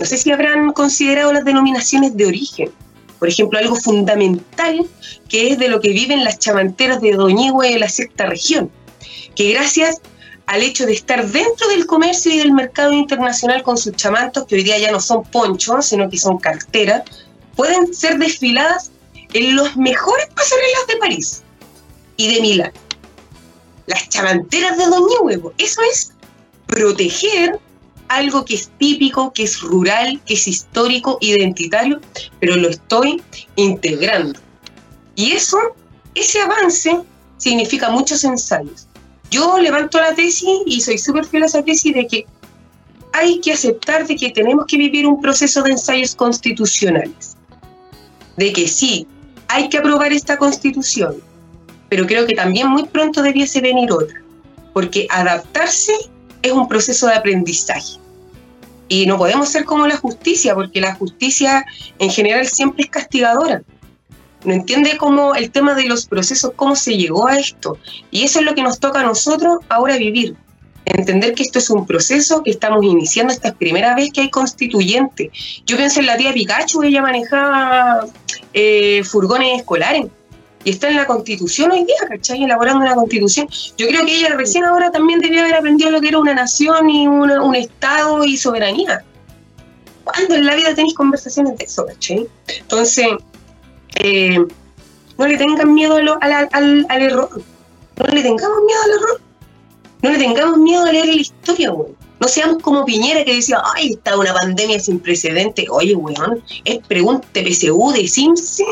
No 0.00 0.06
sé 0.06 0.16
si 0.16 0.32
habrán 0.32 0.72
considerado 0.72 1.32
las 1.32 1.44
denominaciones 1.44 2.16
de 2.16 2.26
origen. 2.26 2.70
Por 3.20 3.28
ejemplo, 3.28 3.58
algo 3.58 3.76
fundamental 3.76 4.86
que 5.28 5.50
es 5.50 5.58
de 5.58 5.68
lo 5.68 5.80
que 5.80 5.90
viven 5.90 6.24
las 6.24 6.38
chamanteras 6.38 7.00
de 7.00 7.12
Doñigüe 7.12 7.72
de 7.72 7.78
la 7.78 7.88
sexta 7.88 8.26
región, 8.26 8.70
que 9.34 9.52
gracias 9.52 10.00
al 10.48 10.62
hecho 10.62 10.86
de 10.86 10.94
estar 10.94 11.28
dentro 11.28 11.68
del 11.68 11.84
comercio 11.84 12.32
y 12.32 12.38
del 12.38 12.52
mercado 12.52 12.94
internacional 12.94 13.62
con 13.62 13.76
sus 13.76 13.94
chamantos, 13.94 14.46
que 14.46 14.54
hoy 14.54 14.62
día 14.62 14.78
ya 14.78 14.90
no 14.90 14.98
son 14.98 15.22
ponchos, 15.24 15.84
sino 15.84 16.08
que 16.08 16.16
son 16.16 16.38
carteras, 16.38 17.02
pueden 17.54 17.92
ser 17.92 18.18
desfiladas 18.18 18.90
en 19.34 19.54
los 19.54 19.76
mejores 19.76 20.26
pasarelas 20.34 20.86
de 20.88 20.96
París 20.96 21.42
y 22.16 22.34
de 22.34 22.40
Milán. 22.40 22.72
Las 23.86 24.08
chamanteras 24.08 24.78
de 24.78 24.86
Doñigüe, 24.86 25.38
po. 25.38 25.52
eso 25.58 25.82
es 25.82 26.12
proteger 26.66 27.60
algo 28.08 28.46
que 28.46 28.54
es 28.54 28.70
típico, 28.78 29.34
que 29.34 29.42
es 29.42 29.60
rural, 29.60 30.18
que 30.24 30.32
es 30.32 30.48
histórico, 30.48 31.18
identitario, 31.20 32.00
pero 32.40 32.56
lo 32.56 32.70
estoy 32.70 33.22
integrando. 33.56 34.40
Y 35.14 35.32
eso, 35.32 35.58
ese 36.14 36.40
avance, 36.40 37.02
significa 37.36 37.90
muchos 37.90 38.24
ensayos. 38.24 38.87
Yo 39.30 39.58
levanto 39.58 40.00
la 40.00 40.14
tesis 40.14 40.48
y 40.66 40.80
soy 40.80 40.98
súper 40.98 41.24
fiel 41.24 41.42
a 41.42 41.46
esa 41.46 41.62
tesis 41.62 41.94
de 41.94 42.06
que 42.06 42.26
hay 43.12 43.40
que 43.40 43.52
aceptar 43.52 44.06
de 44.06 44.16
que 44.16 44.30
tenemos 44.30 44.66
que 44.66 44.76
vivir 44.76 45.06
un 45.06 45.20
proceso 45.20 45.62
de 45.62 45.72
ensayos 45.72 46.14
constitucionales. 46.14 47.36
De 48.36 48.52
que 48.52 48.68
sí, 48.68 49.06
hay 49.48 49.68
que 49.68 49.78
aprobar 49.78 50.12
esta 50.12 50.36
constitución, 50.36 51.16
pero 51.88 52.06
creo 52.06 52.26
que 52.26 52.34
también 52.34 52.68
muy 52.68 52.84
pronto 52.84 53.22
debiese 53.22 53.60
venir 53.60 53.90
otra, 53.90 54.22
porque 54.72 55.06
adaptarse 55.10 55.92
es 56.42 56.52
un 56.52 56.68
proceso 56.68 57.06
de 57.06 57.14
aprendizaje. 57.14 57.98
Y 58.88 59.06
no 59.06 59.18
podemos 59.18 59.48
ser 59.48 59.64
como 59.64 59.86
la 59.86 59.96
justicia, 59.96 60.54
porque 60.54 60.80
la 60.80 60.94
justicia 60.94 61.64
en 61.98 62.10
general 62.10 62.46
siempre 62.46 62.84
es 62.84 62.90
castigadora. 62.90 63.62
No 64.44 64.52
entiende 64.52 64.96
cómo 64.96 65.34
el 65.34 65.50
tema 65.50 65.74
de 65.74 65.84
los 65.84 66.06
procesos, 66.06 66.52
cómo 66.54 66.76
se 66.76 66.96
llegó 66.96 67.26
a 67.26 67.38
esto. 67.38 67.78
Y 68.10 68.24
eso 68.24 68.38
es 68.38 68.44
lo 68.44 68.54
que 68.54 68.62
nos 68.62 68.78
toca 68.78 69.00
a 69.00 69.04
nosotros 69.04 69.58
ahora 69.68 69.96
vivir. 69.96 70.36
Entender 70.84 71.34
que 71.34 71.42
esto 71.42 71.58
es 71.58 71.68
un 71.68 71.86
proceso 71.86 72.42
que 72.42 72.50
estamos 72.50 72.82
iniciando, 72.84 73.32
esta 73.32 73.48
es 73.48 73.54
primera 73.54 73.94
vez 73.94 74.10
que 74.12 74.22
hay 74.22 74.30
constituyente. 74.30 75.30
Yo 75.66 75.76
pienso 75.76 76.00
en 76.00 76.06
la 76.06 76.16
tía 76.16 76.32
Pikachu, 76.32 76.82
ella 76.82 77.02
manejaba 77.02 78.06
eh, 78.54 79.02
furgones 79.04 79.58
escolares 79.58 80.06
y 80.64 80.70
está 80.70 80.88
en 80.88 80.96
la 80.96 81.06
constitución 81.06 81.70
hoy 81.70 81.84
día, 81.84 81.96
¿cachai? 82.08 82.42
Elaborando 82.42 82.80
una 82.80 82.94
constitución. 82.94 83.48
Yo 83.76 83.86
creo 83.86 84.04
que 84.04 84.14
ella 84.14 84.34
recién 84.34 84.64
ahora 84.64 84.90
también 84.90 85.20
debió 85.20 85.42
haber 85.42 85.54
aprendido 85.54 85.90
lo 85.90 86.00
que 86.00 86.08
era 86.08 86.18
una 86.18 86.34
nación 86.34 86.90
y 86.90 87.06
un 87.06 87.54
Estado 87.54 88.24
y 88.24 88.36
soberanía. 88.36 89.04
¿Cuándo 90.04 90.34
en 90.34 90.46
la 90.46 90.54
vida 90.54 90.74
tenéis 90.74 90.94
conversaciones 90.94 91.58
de 91.58 91.64
eso, 91.64 91.86
cachai? 91.86 92.26
Entonces, 92.60 93.08
eh, 93.98 94.38
no 95.18 95.26
le 95.26 95.36
tengan 95.36 95.74
miedo 95.74 95.96
al, 95.96 96.86
error. 96.90 97.42
No 97.96 98.06
le 98.06 98.22
tengamos 98.22 98.58
miedo 98.64 98.80
al 98.84 98.90
error. 98.90 99.20
No 100.02 100.10
le 100.10 100.18
tengamos 100.18 100.58
miedo 100.58 100.84
a 100.84 100.92
leer 100.92 101.06
la 101.06 101.14
historia, 101.14 101.72
weón. 101.72 101.96
No 102.20 102.26
seamos 102.26 102.62
como 102.62 102.84
Piñera 102.84 103.24
que 103.24 103.34
decía, 103.34 103.62
ay, 103.74 103.90
está 103.90 104.16
una 104.16 104.32
pandemia 104.32 104.78
sin 104.78 105.00
precedente. 105.00 105.66
Oye, 105.70 105.94
weón, 105.94 106.42
es 106.64 106.78
pregunta 106.86 107.26
PSU 107.32 107.92
de 107.92 108.06
Simse. 108.06 108.64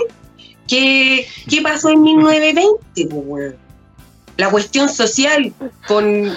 ¿Qué, 0.68 1.26
¿Qué 1.48 1.62
pasó 1.62 1.90
en 1.90 2.02
1920, 2.02 3.06
po, 3.06 3.16
weón? 3.16 3.56
La 4.36 4.50
cuestión 4.50 4.88
social 4.88 5.52
con 5.88 6.32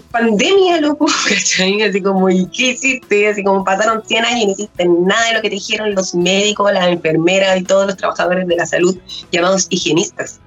pandemia, 0.00 0.80
loco, 0.80 1.06
¿cachai? 1.28 1.82
Así 1.82 2.00
como, 2.00 2.28
¿y 2.30 2.46
qué 2.46 2.70
hiciste? 2.70 3.28
Así 3.28 3.42
como 3.42 3.64
pasaron 3.64 4.02
100 4.04 4.24
años 4.24 4.40
y 4.40 4.46
no 4.46 4.52
hiciste 4.52 4.84
nada 4.86 5.26
de 5.28 5.34
lo 5.34 5.42
que 5.42 5.48
te 5.48 5.54
dijeron 5.56 5.94
los 5.94 6.14
médicos, 6.14 6.72
las 6.72 6.86
enfermeras 6.86 7.60
y 7.60 7.64
todos 7.64 7.86
los 7.86 7.96
trabajadores 7.96 8.46
de 8.46 8.56
la 8.56 8.66
salud 8.66 8.96
llamados 9.30 9.66
higienistas. 9.70 10.40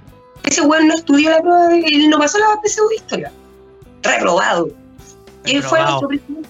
Ese 0.43 0.61
weón 0.61 0.88
no 0.88 0.95
estudió 0.95 1.32
la 1.32 1.41
prueba, 1.41 1.67
de, 1.67 1.80
él 1.80 2.09
no 2.09 2.19
pasó 2.19 2.38
la 2.38 2.59
PSU 2.64 2.88
de 2.90 2.95
historia. 2.95 3.32
Reprobado. 4.03 4.69
¿Quién 5.43 5.64
fue 5.64 5.80
nuestro 5.82 6.07
presidente? 6.07 6.49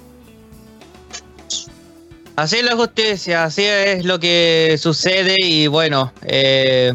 Así 2.36 2.58
es 2.58 2.64
la 2.64 2.76
justicia, 2.76 3.46
así 3.46 3.64
es 3.64 4.04
lo 4.04 4.20
que 4.20 4.76
sucede 4.78 5.38
y 5.40 5.68
bueno, 5.68 6.12
eh, 6.24 6.94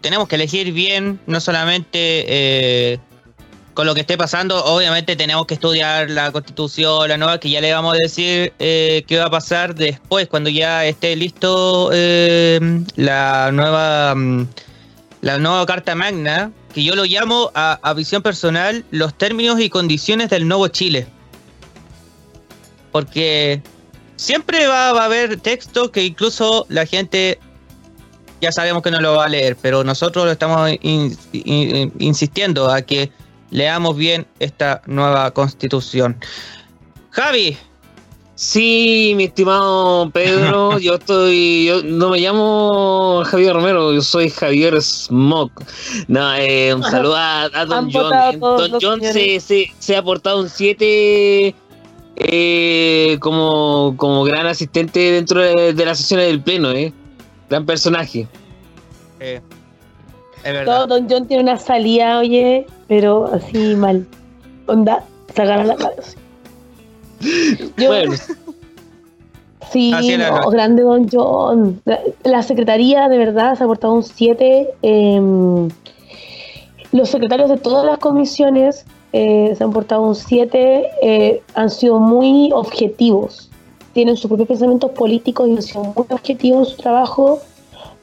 tenemos 0.00 0.26
que 0.26 0.34
elegir 0.34 0.72
bien, 0.72 1.20
no 1.26 1.40
solamente 1.40 2.24
eh, 2.26 2.98
con 3.74 3.86
lo 3.86 3.94
que 3.94 4.02
esté 4.02 4.18
pasando, 4.18 4.62
obviamente 4.64 5.16
tenemos 5.16 5.46
que 5.46 5.54
estudiar 5.54 6.10
la 6.10 6.30
constitución, 6.30 7.08
la 7.08 7.16
nueva, 7.16 7.38
que 7.40 7.48
ya 7.50 7.60
le 7.60 7.72
vamos 7.72 7.94
a 7.94 7.98
decir 8.02 8.52
eh, 8.58 9.02
qué 9.06 9.18
va 9.18 9.26
a 9.26 9.30
pasar 9.30 9.74
después, 9.74 10.28
cuando 10.28 10.50
ya 10.50 10.84
esté 10.84 11.16
listo 11.16 11.90
eh, 11.92 12.60
la 12.96 13.50
nueva 13.52 14.14
mm, 14.14 14.46
la 15.22 15.38
nueva 15.38 15.64
carta 15.66 15.94
magna, 15.94 16.50
que 16.74 16.82
yo 16.82 16.96
lo 16.96 17.04
llamo 17.04 17.50
a, 17.54 17.94
visión 17.94 18.22
personal 18.22 18.84
los 18.90 19.14
términos 19.16 19.60
y 19.60 19.70
condiciones 19.70 20.30
del 20.30 20.48
nuevo 20.48 20.66
Chile. 20.68 21.06
Porque 22.90 23.62
siempre 24.16 24.66
va, 24.66 24.92
va 24.92 25.02
a 25.02 25.04
haber 25.06 25.38
textos 25.40 25.90
que 25.90 26.04
incluso 26.04 26.66
la 26.68 26.86
gente 26.86 27.38
ya 28.40 28.50
sabemos 28.50 28.82
que 28.82 28.90
no 28.90 29.00
lo 29.00 29.14
va 29.14 29.26
a 29.26 29.28
leer, 29.28 29.56
pero 29.62 29.84
nosotros 29.84 30.24
lo 30.24 30.32
estamos 30.32 30.72
in- 30.82 31.16
in- 31.32 31.92
insistiendo 32.00 32.68
a 32.70 32.82
que 32.82 33.12
leamos 33.52 33.96
bien 33.96 34.26
esta 34.40 34.82
nueva 34.86 35.30
constitución. 35.30 36.16
Javi. 37.10 37.56
Sí, 38.34 39.12
mi 39.14 39.24
estimado 39.24 40.10
Pedro, 40.10 40.78
yo 40.80 40.94
estoy, 40.94 41.66
yo 41.66 41.82
no 41.84 42.08
me 42.08 42.18
llamo 42.18 43.22
Javier 43.24 43.52
Romero, 43.52 43.92
yo 43.92 44.00
soy 44.00 44.30
Javier 44.30 44.82
Smoke. 44.82 45.64
No, 46.08 46.34
eh, 46.34 46.74
un 46.74 46.82
saludo 46.82 47.14
a, 47.14 47.44
a 47.44 47.64
Don 47.66 47.92
John. 47.92 48.40
Don 48.40 48.78
John 48.80 49.00
se, 49.00 49.12
señores. 49.12 49.44
se, 49.44 49.72
se 49.78 49.94
ha 49.94 50.00
aportado 50.00 50.40
un 50.40 50.48
7 50.48 51.54
eh, 52.16 53.16
como, 53.20 53.94
como 53.96 54.24
gran 54.24 54.46
asistente 54.46 54.98
dentro 54.98 55.40
de, 55.40 55.72
de 55.72 55.84
las 55.84 55.98
sesiones 55.98 56.26
del 56.26 56.40
Pleno, 56.40 56.72
eh. 56.72 56.92
Gran 57.48 57.66
personaje. 57.66 58.26
Es 60.44 60.52
verdad. 60.52 60.64
Todo, 60.86 60.86
Don 60.98 61.06
John 61.08 61.26
tiene 61.26 61.42
una 61.42 61.58
salida, 61.58 62.18
oye, 62.18 62.66
pero 62.88 63.26
así 63.32 63.74
mal. 63.76 64.06
Onda, 64.66 65.04
sacar 65.34 65.64
la 65.66 65.74
así. 65.74 66.16
Yo- 67.76 67.86
Bueno, 67.88 68.14
Sí, 69.70 69.90
no, 70.18 70.50
grande 70.50 70.82
Don 70.82 71.08
John. 71.10 71.80
La, 71.86 71.98
la 72.24 72.42
secretaría 72.42 73.08
de 73.08 73.16
verdad 73.16 73.54
se 73.56 73.64
ha 73.64 73.66
portado 73.66 73.94
un 73.94 74.02
7. 74.02 74.68
los 76.92 77.08
secretarios 77.08 77.48
de 77.48 77.56
todas 77.56 77.86
las 77.86 77.98
comisiones 77.98 78.84
eh, 79.14 79.54
se 79.56 79.64
han 79.64 79.72
portado 79.72 80.02
un 80.02 80.14
7. 80.14 80.84
eh, 81.02 81.42
han 81.54 81.70
sido 81.70 81.98
muy 82.00 82.50
objetivos. 82.52 83.48
Tienen 83.94 84.16
sus 84.16 84.28
propios 84.28 84.48
pensamientos 84.48 84.90
políticos 84.90 85.48
y 85.48 85.56
han 85.56 85.62
sido 85.62 85.84
muy 85.84 86.04
objetivos 86.10 86.68
en 86.68 86.76
su 86.76 86.82
trabajo. 86.82 87.40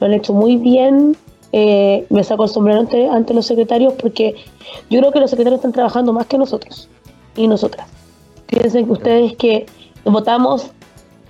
Lo 0.00 0.06
han 0.06 0.12
hecho 0.14 0.32
muy 0.32 0.56
bien. 0.56 1.16
Eh, 1.52 2.06
me 2.10 2.22
saco 2.22 2.44
el 2.44 2.50
sombrero 2.50 2.86
ante, 3.10 3.34
los 3.34 3.46
secretarios 3.46 3.94
porque 3.94 4.36
yo 4.88 5.00
creo 5.00 5.10
que 5.10 5.18
los 5.18 5.30
secretarios 5.30 5.58
están 5.58 5.72
trabajando 5.72 6.12
más 6.12 6.26
que 6.26 6.38
nosotros 6.38 6.88
y 7.36 7.48
nosotras. 7.48 7.88
Piensen 8.46 8.86
que 8.86 8.92
ustedes 8.92 9.36
que 9.36 9.66
votamos, 10.04 10.70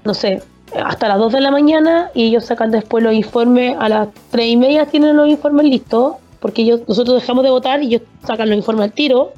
no 0.04 0.14
sé, 0.14 0.42
hasta 0.84 1.08
las 1.08 1.18
2 1.18 1.32
de 1.32 1.40
la 1.40 1.50
mañana 1.50 2.10
y 2.14 2.26
ellos 2.26 2.44
sacan 2.44 2.70
después 2.70 3.02
los 3.02 3.14
informes 3.14 3.76
a 3.78 3.88
las 3.88 4.08
3 4.30 4.46
y 4.46 4.56
media 4.56 4.86
tienen 4.86 5.16
los 5.16 5.28
informes 5.28 5.66
listos, 5.66 6.14
porque 6.40 6.62
ellos, 6.62 6.82
nosotros 6.86 7.20
dejamos 7.20 7.44
de 7.44 7.50
votar 7.50 7.82
y 7.82 7.86
ellos 7.86 8.02
sacan 8.26 8.48
los 8.48 8.58
informes 8.58 8.84
al 8.84 8.92
tiro. 8.92 9.32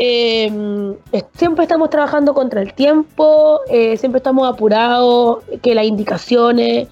Eh, 0.00 0.94
siempre 1.34 1.64
estamos 1.64 1.90
trabajando 1.90 2.32
contra 2.32 2.62
el 2.62 2.72
tiempo, 2.72 3.60
eh, 3.68 3.96
siempre 3.96 4.18
estamos 4.18 4.48
apurados, 4.48 5.38
que 5.60 5.74
las 5.74 5.84
indicaciones. 5.84 6.88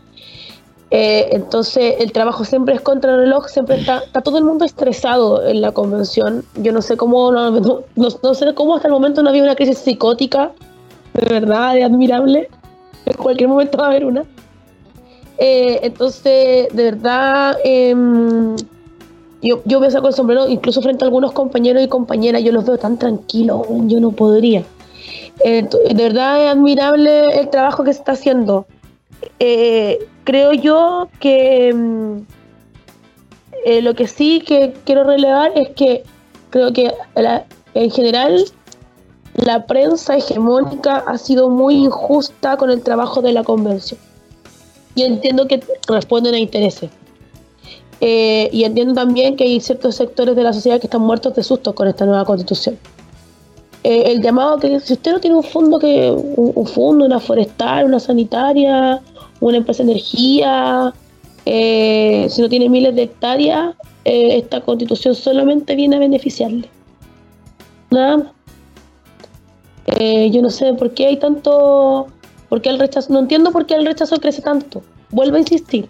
Eh, 0.91 1.29
entonces 1.33 1.97
el 1.99 2.13
trabajo 2.13 2.45
siempre 2.45 2.75
es 2.75 2.81
contra 2.81 3.13
el 3.13 3.19
reloj, 3.21 3.49
siempre 3.49 3.77
está, 3.81 3.99
está 3.99 4.21
todo 4.21 4.39
el 4.39 4.45
mundo 4.45 4.65
estresado 4.65 5.45
en 5.47 5.61
la 5.61 5.73
convención. 5.73 6.45
Yo 6.57 6.73
no 6.73 6.81
sé 6.83 6.97
cómo, 6.97 7.33
no, 7.33 7.51
no- 7.51 7.81
no- 7.97 8.35
sé 8.35 8.55
cómo 8.55 8.77
hasta 8.77 8.89
el 8.89 8.93
momento 8.95 9.23
no 9.23 9.31
había 9.31 9.43
una 9.43 9.57
crisis 9.57 9.79
psicótica, 9.79 10.53
de 11.15 11.27
verdad, 11.29 11.77
es 11.77 11.85
admirable. 11.85 12.49
en 13.05 13.15
cualquier 13.15 13.49
momento 13.49 13.79
va 13.79 13.85
a 13.85 13.87
haber 13.89 14.05
una. 14.05 14.25
Eh, 15.39 15.79
entonces, 15.83 16.69
de 16.75 16.83
verdad, 16.85 17.57
em, 17.63 18.57
yo, 19.43 19.61
yo 19.65 19.79
me 19.81 19.91
saco 19.91 20.09
el 20.09 20.15
sombrero, 20.15 20.49
incluso 20.49 20.83
frente 20.83 21.05
a 21.05 21.07
algunos 21.07 21.31
compañeros 21.33 21.83
y 21.85 21.89
compañeras, 21.89 22.43
yo 22.43 22.51
los 22.53 22.65
veo 22.65 22.79
tan 22.79 22.99
tranquilos, 22.99 23.67
yo 23.87 24.01
no 24.01 24.11
podría. 24.11 24.65
Eh, 25.45 25.69
de 25.95 26.03
verdad 26.03 26.43
es 26.45 26.51
admirable 26.53 27.39
el 27.39 27.49
trabajo 27.51 27.85
que 27.85 27.93
se 27.93 27.99
está 28.01 28.13
haciendo. 28.13 28.67
Eh, 29.39 29.99
creo 30.27 30.53
yo 30.53 31.09
que 31.21 31.73
mm, 31.73 32.19
eh, 33.65 33.81
lo 33.81 33.95
que 33.95 34.07
sí 34.07 34.43
que 34.47 34.75
quiero 34.85 35.05
relevar 35.05 35.53
es 35.55 35.71
que 35.71 36.03
creo 36.51 36.73
que 36.73 36.93
en 37.75 37.91
general 37.91 38.45
la 39.35 39.67
prensa 39.67 40.17
hegemónica 40.17 40.97
ha 41.07 41.17
sido 41.17 41.49
muy 41.49 41.77
injusta 41.77 42.57
con 42.57 42.71
el 42.71 42.83
trabajo 42.83 43.23
de 43.23 43.33
la 43.33 43.45
convención. 43.45 44.01
Y 44.95 45.03
entiendo 45.03 45.47
que 45.47 45.63
responden 45.89 46.35
a 46.35 46.39
intereses. 46.39 46.91
Eh, 48.01 48.49
y 48.53 48.65
entiendo 48.65 48.95
también 48.95 49.37
que 49.37 49.45
hay 49.45 49.61
ciertos 49.61 49.95
sectores 49.95 50.37
de 50.37 50.43
la 50.43 50.53
sociedad 50.53 50.81
que 50.81 50.87
están 50.87 51.03
muertos 51.03 51.35
de 51.35 51.43
susto 51.43 51.75
con 51.75 51.87
esta 51.87 52.05
nueva 52.05 52.25
constitución. 52.25 52.79
Eh, 53.89 54.11
el 54.11 54.21
llamado 54.21 54.59
que 54.59 54.81
si 54.81 54.95
usted 54.95 55.13
no 55.13 55.21
tiene 55.21 55.37
un 55.37 55.45
fondo 55.45 55.79
que 55.79 56.11
un, 56.11 56.67
fondo, 56.67 57.05
una 57.05 57.21
forestal, 57.21 57.85
una 57.85 58.01
sanitaria, 58.01 59.01
una 59.39 59.59
empresa 59.59 59.85
de 59.85 59.93
energía, 59.93 60.93
eh, 61.45 62.27
si 62.29 62.43
no 62.43 62.49
tiene 62.49 62.69
miles 62.69 62.97
de 62.97 63.05
hectáreas, 63.05 63.77
eh, 64.05 64.39
esta 64.39 64.61
constitución 64.61 65.15
solamente 65.15 65.77
viene 65.77 65.95
a 65.95 65.99
beneficiarle. 66.01 66.69
Nada 67.93 68.17
más. 68.17 68.27
Yo 70.33 70.43
no 70.43 70.51
sé 70.51 70.75
por 70.75 70.91
qué 70.91 71.07
hay 71.07 71.19
tanto, 71.19 72.09
por 72.49 72.61
qué 72.63 72.71
el 72.71 72.81
rechazo, 72.81 73.13
no 73.13 73.21
entiendo 73.21 73.53
por 73.53 73.67
qué 73.67 73.75
el 73.75 73.87
rechazo 73.87 74.17
crece 74.17 74.43
tanto. 74.43 74.83
Vuelvo 75.11 75.37
a 75.37 75.39
insistir, 75.39 75.89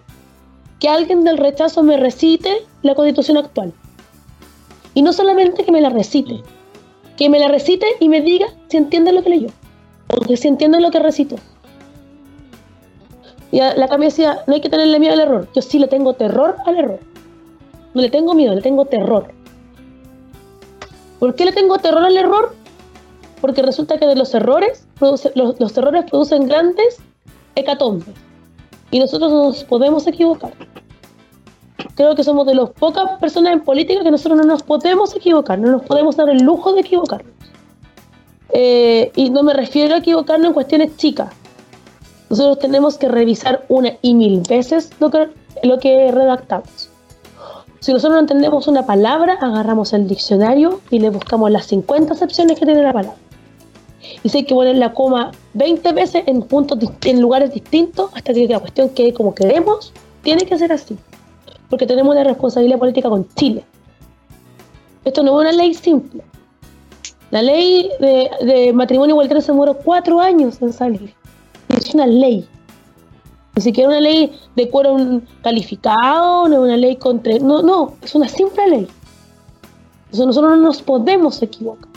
que 0.79 0.87
alguien 0.87 1.23
del 1.23 1.39
rechazo 1.39 1.81
me 1.81 1.97
recite 1.97 2.61
la 2.83 2.93
constitución 2.93 3.37
actual. 3.37 3.73
Y 4.93 5.01
no 5.01 5.13
solamente 5.13 5.65
que 5.65 5.71
me 5.71 5.81
la 5.81 5.89
recite, 5.89 6.43
que 7.17 7.29
me 7.29 7.39
la 7.39 7.47
recite 7.47 7.85
y 7.99 8.09
me 8.09 8.21
diga 8.21 8.47
si 8.67 8.77
entiende 8.77 9.11
lo 9.11 9.23
que 9.23 9.29
leyó, 9.31 9.49
o 10.07 10.35
si 10.35 10.47
entiende 10.47 10.79
lo 10.79 10.91
que 10.91 10.99
recitó. 10.99 11.35
Y 13.51 13.59
la 13.59 13.87
Cami 13.87 14.05
decía, 14.05 14.43
no 14.45 14.55
hay 14.55 14.61
que 14.61 14.69
tenerle 14.69 14.99
miedo 14.99 15.13
al 15.13 15.21
error. 15.21 15.47
Yo 15.55 15.61
sí 15.61 15.79
le 15.79 15.87
tengo 15.87 16.13
terror 16.13 16.57
al 16.65 16.77
error. 16.77 16.99
No 17.93 18.01
le 18.01 18.09
tengo 18.09 18.33
miedo, 18.33 18.53
le 18.53 18.61
tengo 18.61 18.85
terror. 18.85 19.31
¿Por 21.19 21.33
qué 21.33 21.45
le 21.45 21.53
tengo 21.53 21.77
terror 21.77 22.03
al 22.03 22.17
error? 22.17 22.53
Porque 23.41 23.61
resulta 23.61 23.97
que 23.97 24.05
de 24.05 24.15
los 24.15 24.33
errores, 24.33 24.85
los, 24.99 25.29
los 25.35 25.77
errores 25.77 26.05
producen 26.09 26.47
grandes 26.47 26.97
hecatombes. 27.55 28.13
Y 28.91 28.99
nosotros 28.99 29.31
no 29.31 29.45
nos 29.45 29.63
podemos 29.63 30.05
equivocar. 30.07 30.53
Creo 31.95 32.15
que 32.15 32.23
somos 32.23 32.45
de 32.45 32.55
las 32.55 32.69
pocas 32.71 33.19
personas 33.19 33.53
en 33.53 33.61
política 33.61 34.03
que 34.03 34.11
nosotros 34.11 34.37
no 34.37 34.45
nos 34.45 34.63
podemos 34.63 35.15
equivocar, 35.15 35.59
no 35.59 35.71
nos 35.71 35.83
podemos 35.83 36.15
dar 36.15 36.29
el 36.29 36.43
lujo 36.43 36.73
de 36.73 36.81
equivocarnos. 36.81 37.31
Eh, 38.49 39.11
y 39.15 39.29
no 39.29 39.43
me 39.43 39.53
refiero 39.53 39.95
a 39.95 39.97
equivocarnos 39.99 40.47
en 40.47 40.53
cuestiones 40.53 40.97
chicas. 40.97 41.33
Nosotros 42.29 42.59
tenemos 42.59 42.97
que 42.97 43.07
revisar 43.07 43.65
una 43.69 43.93
y 44.01 44.13
mil 44.13 44.41
veces 44.47 44.89
lo 44.99 45.09
que, 45.09 45.29
lo 45.63 45.79
que 45.79 46.11
redactamos. 46.11 46.89
Si 47.79 47.93
nosotros 47.93 48.15
no 48.15 48.19
entendemos 48.19 48.67
una 48.67 48.85
palabra, 48.85 49.37
agarramos 49.39 49.93
el 49.93 50.07
diccionario 50.07 50.81
y 50.89 50.99
le 50.99 51.09
buscamos 51.09 51.51
las 51.51 51.67
50 51.67 52.13
acepciones 52.13 52.59
que 52.59 52.65
tiene 52.65 52.81
la 52.81 52.91
palabra. 52.91 53.17
Y 54.23 54.29
si 54.29 54.39
hay 54.39 54.43
que 54.45 54.55
poner 54.55 54.75
la 54.77 54.93
coma 54.93 55.31
20 55.53 55.91
veces 55.93 56.23
en 56.25 56.41
puntos 56.41 56.79
en 57.03 57.21
lugares 57.21 57.53
distintos 57.53 58.11
hasta 58.13 58.33
que 58.33 58.47
la 58.47 58.59
cuestión 58.59 58.89
quede 58.89 59.13
como 59.13 59.35
queremos, 59.35 59.93
tiene 60.23 60.45
que 60.45 60.57
ser 60.57 60.71
así. 60.71 60.97
Porque 61.69 61.85
tenemos 61.85 62.13
una 62.13 62.23
responsabilidad 62.23 62.79
política 62.79 63.09
con 63.09 63.27
Chile. 63.35 63.65
Esto 65.03 65.23
no 65.23 65.39
es 65.39 65.47
una 65.47 65.57
ley 65.57 65.73
simple. 65.73 66.23
La 67.31 67.41
ley 67.41 67.89
de, 67.99 68.71
matrimonio 68.73 69.13
igualitario 69.13 69.41
se 69.41 69.51
demoró 69.51 69.73
cuatro 69.73 70.19
años 70.19 70.61
en 70.61 70.71
salir. 70.71 71.13
Es 71.69 71.93
una 71.93 72.07
ley. 72.07 72.47
Ni 73.55 73.61
siquiera 73.61 73.89
una 73.89 73.99
ley 73.99 74.31
de 74.55 74.69
quórum 74.69 75.21
calificado, 75.41 76.47
no 76.47 76.55
es 76.55 76.61
una 76.61 76.77
ley 76.77 76.95
contra... 76.95 77.37
No, 77.39 77.61
no, 77.61 77.93
es 78.01 78.15
una 78.15 78.27
simple 78.27 78.67
ley. 78.69 78.87
Entonces 80.05 80.25
nosotros 80.27 80.57
no 80.57 80.63
nos 80.63 80.81
podemos 80.81 81.41
equivocar. 81.41 81.89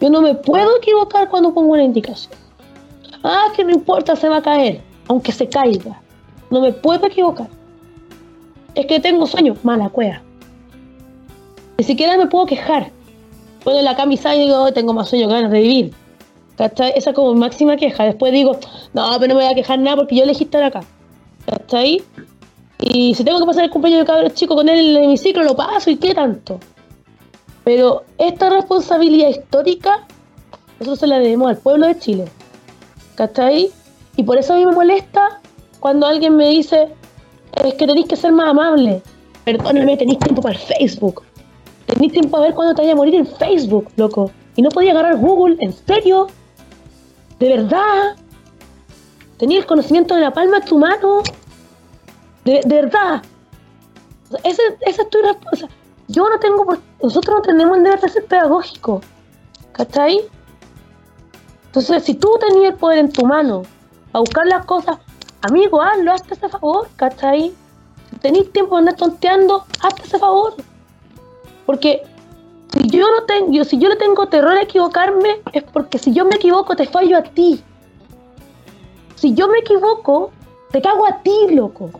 Yo 0.00 0.10
no 0.10 0.20
me 0.20 0.34
puedo 0.34 0.76
equivocar 0.78 1.28
cuando 1.28 1.52
pongo 1.52 1.72
una 1.72 1.84
indicación. 1.84 2.34
Ah, 3.22 3.52
que 3.54 3.64
no 3.64 3.70
importa, 3.70 4.16
se 4.16 4.28
va 4.28 4.38
a 4.38 4.42
caer, 4.42 4.80
aunque 5.08 5.32
se 5.32 5.48
caiga. 5.48 6.00
No 6.50 6.60
me 6.60 6.72
puedo 6.72 7.06
equivocar. 7.06 7.48
Es 8.74 8.86
que 8.86 9.00
tengo 9.00 9.26
sueño, 9.26 9.56
mala 9.62 9.88
cueva. 9.88 10.22
Ni 11.78 11.84
siquiera 11.84 12.16
me 12.16 12.26
puedo 12.26 12.46
quejar. 12.46 12.90
Pongo 13.64 13.80
la 13.82 13.96
camisa 13.96 14.34
y 14.34 14.40
digo, 14.40 14.62
"Hoy 14.62 14.72
tengo 14.72 14.92
más 14.92 15.08
sueño 15.08 15.28
que 15.28 15.34
ganas 15.34 15.50
de 15.50 15.60
vivir. 15.60 15.94
¿Cachai? 16.56 16.92
Esa 16.96 17.10
es 17.10 17.16
como 17.16 17.34
máxima 17.34 17.76
queja. 17.76 18.04
Después 18.04 18.32
digo, 18.32 18.58
no, 18.92 19.06
pero 19.20 19.28
no 19.28 19.38
me 19.38 19.44
voy 19.44 19.52
a 19.52 19.54
quejar 19.54 19.78
nada 19.78 19.96
porque 19.96 20.16
yo 20.16 20.24
elegí 20.24 20.44
estar 20.44 20.62
acá. 20.64 20.80
¿Cachai? 21.46 22.02
Y 22.80 23.14
si 23.14 23.24
tengo 23.24 23.38
que 23.38 23.46
pasar 23.46 23.64
el 23.64 23.70
cumpleaños 23.70 24.00
de 24.00 24.06
cabros 24.06 24.34
chico 24.34 24.56
con 24.56 24.68
él 24.68 24.78
en 24.78 24.96
el 24.96 25.04
hemiciclo, 25.04 25.44
lo 25.44 25.54
paso 25.54 25.90
y 25.90 25.96
qué 25.96 26.14
tanto. 26.14 26.58
Pero 27.62 28.02
esta 28.18 28.50
responsabilidad 28.50 29.28
histórica, 29.28 30.04
nosotros 30.80 30.98
se 30.98 31.06
la 31.06 31.20
debemos 31.20 31.48
al 31.48 31.58
pueblo 31.58 31.86
de 31.86 31.98
Chile. 31.98 32.24
¿Cachai? 33.14 33.70
Y 34.16 34.22
por 34.24 34.36
eso 34.38 34.54
a 34.54 34.56
mí 34.56 34.66
me 34.66 34.72
molesta 34.72 35.40
cuando 35.78 36.06
alguien 36.06 36.36
me 36.36 36.48
dice, 36.48 36.88
es 37.64 37.74
que 37.74 37.86
tenéis 37.86 38.06
que 38.06 38.16
ser 38.16 38.32
más 38.32 38.48
amable. 38.48 39.02
Perdóname, 39.44 39.96
tenéis 39.96 40.18
tiempo 40.18 40.42
para 40.42 40.54
el 40.54 40.60
Facebook. 40.60 41.22
Tenéis 41.86 42.12
tiempo 42.12 42.36
a 42.36 42.40
ver 42.40 42.54
cuándo 42.54 42.74
te 42.74 42.82
vaya 42.82 42.92
a 42.92 42.96
morir 42.96 43.14
en 43.14 43.26
Facebook, 43.26 43.88
loco. 43.96 44.30
Y 44.56 44.62
no 44.62 44.68
podía 44.70 44.92
agarrar 44.92 45.16
Google, 45.16 45.56
¿en 45.60 45.72
serio? 45.72 46.26
¿De 47.38 47.48
verdad? 47.48 48.16
¿Tenía 49.38 49.58
el 49.58 49.66
conocimiento 49.66 50.14
de 50.14 50.20
la 50.22 50.32
palma 50.32 50.60
de 50.60 50.66
tu 50.66 50.78
mano? 50.78 51.22
¿De, 52.44 52.60
verdad? 52.66 53.22
O 54.26 54.30
sea, 54.30 54.40
ese, 54.44 54.62
esa 54.80 55.02
es 55.02 55.10
tu 55.10 55.18
respuesta. 55.22 55.68
Yo 56.08 56.28
no 56.28 56.38
tengo 56.40 56.64
por- 56.64 56.80
Nosotros 57.02 57.36
no 57.36 57.42
tenemos 57.42 57.76
el 57.78 57.84
deber 57.84 58.00
de 58.00 58.08
ser 58.08 58.24
pedagógico. 58.26 59.00
¿Cachai? 59.72 60.20
Entonces, 61.66 62.02
si 62.04 62.14
tú 62.14 62.30
tenías 62.40 62.72
el 62.72 62.78
poder 62.78 62.98
en 62.98 63.12
tu 63.12 63.24
mano 63.24 63.62
a 64.12 64.18
buscar 64.18 64.46
las 64.46 64.64
cosas, 64.64 64.98
amigo, 65.42 65.80
hazlo, 65.82 66.12
hazte 66.12 66.34
ese 66.34 66.48
favor, 66.48 66.88
¿cachai? 66.96 67.52
Si 68.10 68.16
tenéis 68.16 68.52
tiempo 68.52 68.74
de 68.74 68.80
andar 68.80 68.96
tonteando, 68.96 69.64
hazte 69.82 70.02
ese 70.02 70.18
favor. 70.18 70.54
Porque 71.66 72.02
si 72.72 72.88
yo 72.88 73.06
no 73.10 73.24
tengo, 73.24 73.64
si 73.64 73.78
yo 73.78 73.88
le 73.88 73.96
tengo 73.96 74.26
terror 74.28 74.56
a 74.56 74.62
equivocarme, 74.62 75.40
es 75.52 75.62
porque 75.64 75.98
si 75.98 76.12
yo 76.12 76.24
me 76.24 76.36
equivoco, 76.36 76.76
te 76.76 76.86
fallo 76.86 77.18
a 77.18 77.22
ti. 77.22 77.62
Si 79.16 79.34
yo 79.34 79.48
me 79.48 79.58
equivoco, 79.58 80.30
te 80.70 80.80
cago 80.80 81.06
a 81.06 81.22
ti, 81.22 81.48
loco. 81.50 81.90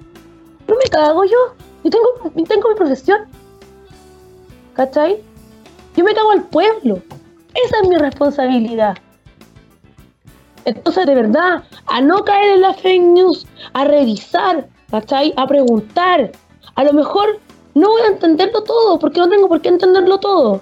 No 0.67 0.75
me 0.77 0.91
cago 0.91 1.25
yo. 1.25 1.55
Yo 1.85 1.91
tengo, 1.91 2.33
yo 2.35 2.45
tengo 2.45 2.69
mi 2.69 2.75
profesión. 2.75 3.21
¿Cachai? 4.75 5.23
Yo 5.97 6.05
me 6.05 6.15
cago 6.15 6.31
al 6.31 6.45
pueblo. 6.45 7.03
Esa 7.55 7.81
es 7.83 7.89
mi 7.89 7.97
responsabilidad. 7.97 8.97
Entonces, 10.65 11.07
de 11.07 11.15
verdad, 11.15 11.63
a 11.87 12.01
no 12.01 12.25
caer 12.25 12.55
en 12.55 12.63
la 12.63 12.75
fake 12.75 13.03
news, 13.03 13.47
a 13.73 13.85
revisar, 13.85 14.69
¿cachai? 14.91 15.33
A 15.37 15.47
preguntar. 15.47 16.33
A 16.75 16.85
lo 16.85 16.93
mejor 16.93 17.41
no 17.75 17.89
voy 17.89 18.03
a 18.03 18.09
entenderlo 18.09 18.63
todo, 18.63 18.99
porque 18.99 19.21
no 19.21 19.29
tengo 19.29 19.49
por 19.49 19.61
qué 19.61 19.69
entenderlo 19.69 20.19
todo. 20.19 20.61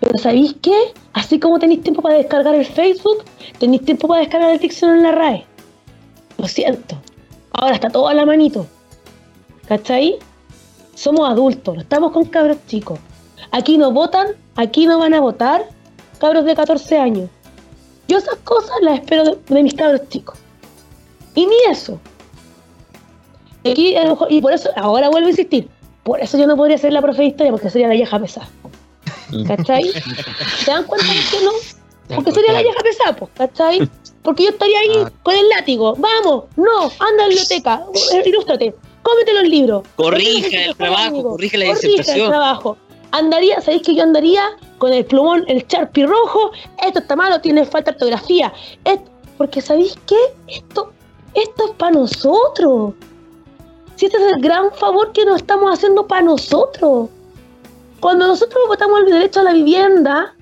Pero 0.00 0.18
¿sabéis 0.18 0.56
qué? 0.62 0.94
Así 1.12 1.38
como 1.38 1.58
tenéis 1.58 1.82
tiempo 1.82 2.02
para 2.02 2.16
descargar 2.16 2.54
el 2.54 2.64
Facebook, 2.64 3.24
tenéis 3.58 3.84
tiempo 3.84 4.08
para 4.08 4.20
descargar 4.20 4.50
el 4.52 4.58
diccionario 4.58 5.00
en 5.00 5.06
la 5.06 5.12
RAE. 5.12 5.46
Lo 6.38 6.48
siento. 6.48 6.96
Ahora 7.52 7.74
está 7.74 7.90
todo 7.90 8.08
a 8.08 8.14
la 8.14 8.24
manito. 8.24 8.66
¿Cachai? 9.68 10.18
Somos 10.94 11.28
adultos, 11.28 11.78
estamos 11.78 12.12
con 12.12 12.24
cabros 12.24 12.58
chicos. 12.66 12.98
Aquí 13.52 13.78
no 13.78 13.92
votan, 13.92 14.28
aquí 14.56 14.86
no 14.86 14.98
van 14.98 15.14
a 15.14 15.20
votar 15.20 15.64
cabros 16.18 16.44
de 16.44 16.54
14 16.54 16.98
años. 16.98 17.30
Yo 18.10 18.18
esas 18.18 18.36
cosas 18.42 18.74
las 18.82 18.98
espero 18.98 19.24
de, 19.24 19.38
de 19.46 19.62
mis 19.62 19.74
cabros 19.74 20.00
chicos. 20.08 20.36
Y 21.36 21.46
ni 21.46 21.54
eso. 21.70 22.00
Y, 23.62 23.94
aquí, 23.94 24.40
por 24.40 24.52
eso, 24.52 24.70
ahora 24.76 25.08
vuelvo 25.10 25.28
a 25.28 25.30
insistir, 25.30 25.68
por 26.02 26.20
eso 26.20 26.36
yo 26.38 26.46
no 26.46 26.56
podría 26.56 26.76
ser 26.78 26.92
la 26.92 27.02
profe 27.02 27.22
de 27.22 27.28
historia, 27.28 27.52
porque 27.52 27.70
sería 27.70 27.88
la 27.88 27.94
vieja 27.94 28.18
pesada. 28.18 28.48
¿Cachai? 29.46 29.84
¿Se 30.64 30.70
dan 30.70 30.84
cuenta 30.84 31.06
de 31.06 31.20
que 31.30 31.44
no? 31.44 31.52
Porque 32.16 32.32
sería 32.32 32.52
la 32.52 32.62
vieja 32.62 32.80
pesada, 32.82 33.14
pues, 33.14 33.30
¿cachai? 33.34 33.88
Porque 34.22 34.44
yo 34.44 34.50
estaría 34.50 34.80
ahí 34.80 35.06
con 35.22 35.34
el 35.36 35.48
látigo. 35.50 35.94
Vamos, 35.96 36.44
no, 36.56 36.82
anda 36.98 37.24
a 37.24 37.26
la 37.26 37.28
biblioteca, 37.28 37.84
eh, 38.12 38.22
ilústrate, 38.26 38.74
cómete 39.02 39.34
los 39.34 39.44
libros. 39.44 39.82
Corrija 39.94 40.64
el 40.64 40.76
trabajo, 40.76 41.22
corrija 41.22 41.58
la 41.58 41.66
Corrija 41.66 41.86
el 41.86 41.92
disertación. 41.92 42.28
trabajo. 42.28 42.76
Andaría, 43.12 43.60
¿sabéis 43.60 43.82
que 43.82 43.94
yo 43.94 44.02
andaría 44.02 44.42
con 44.78 44.92
el 44.92 45.04
plumón, 45.04 45.44
el 45.48 45.66
charpi 45.66 46.06
rojo? 46.06 46.52
Esto 46.82 47.00
está 47.00 47.16
malo, 47.16 47.40
tiene 47.40 47.64
falta 47.64 47.90
ortografía. 47.90 48.52
Porque 49.36 49.60
¿sabéis 49.60 49.98
qué? 50.06 50.18
Esto, 50.48 50.92
esto 51.34 51.64
es 51.64 51.70
para 51.72 51.92
nosotros. 51.92 52.94
Si 53.96 54.06
este 54.06 54.18
es 54.18 54.32
el 54.34 54.40
gran 54.40 54.70
favor 54.72 55.12
que 55.12 55.24
nos 55.24 55.36
estamos 55.36 55.72
haciendo 55.72 56.06
para 56.06 56.22
nosotros. 56.22 57.08
Cuando 58.00 58.28
nosotros 58.28 58.62
votamos 58.68 59.00
el 59.00 59.06
derecho 59.06 59.40
a 59.40 59.44
la 59.44 59.52
vivienda, 59.52 60.34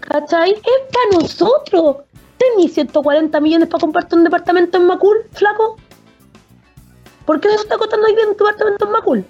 ¿cachai? 0.00 0.52
Es 0.52 0.60
para 0.92 1.20
nosotros. 1.22 1.96
¿Tenís 2.38 2.74
140 2.74 3.40
millones 3.40 3.68
para 3.68 3.80
comprarte 3.80 4.16
un 4.16 4.24
departamento 4.24 4.76
en 4.78 4.86
Macul, 4.86 5.18
flaco? 5.32 5.76
¿Por 7.24 7.40
qué 7.40 7.48
eso 7.48 7.62
está 7.62 7.78
costando 7.78 8.06
ahí 8.06 8.14
un 8.26 8.36
departamento 8.36 8.84
en 8.84 8.90
Macul? 8.90 9.24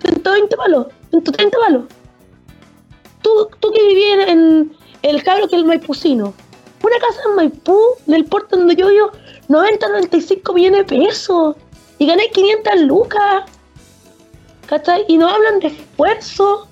120 0.00 0.56
palos, 0.56 0.86
130 1.10 1.58
palos. 1.58 1.84
Tú, 3.22 3.48
tú 3.60 3.70
que 3.70 3.82
vivías 3.86 4.28
en 4.28 4.72
el 5.02 5.22
cabro 5.22 5.48
que 5.48 5.56
es 5.56 5.62
el 5.62 5.68
Maipucino. 5.68 6.34
Una 6.82 6.98
casa 6.98 7.20
en 7.28 7.36
Maipú, 7.36 7.78
del 8.06 8.24
puerto 8.24 8.56
donde 8.56 8.74
yo 8.74 8.88
vivo, 8.88 9.12
90, 9.48 9.88
95 9.88 10.52
millones 10.52 10.78
de 10.78 10.84
pesos. 10.98 11.56
Y 11.98 12.06
gané 12.06 12.28
500 12.30 12.80
lucas. 12.80 13.44
¿Cachai? 14.66 15.04
Y 15.06 15.16
no 15.16 15.28
hablan 15.28 15.60
de 15.60 15.68
esfuerzo. 15.68 16.66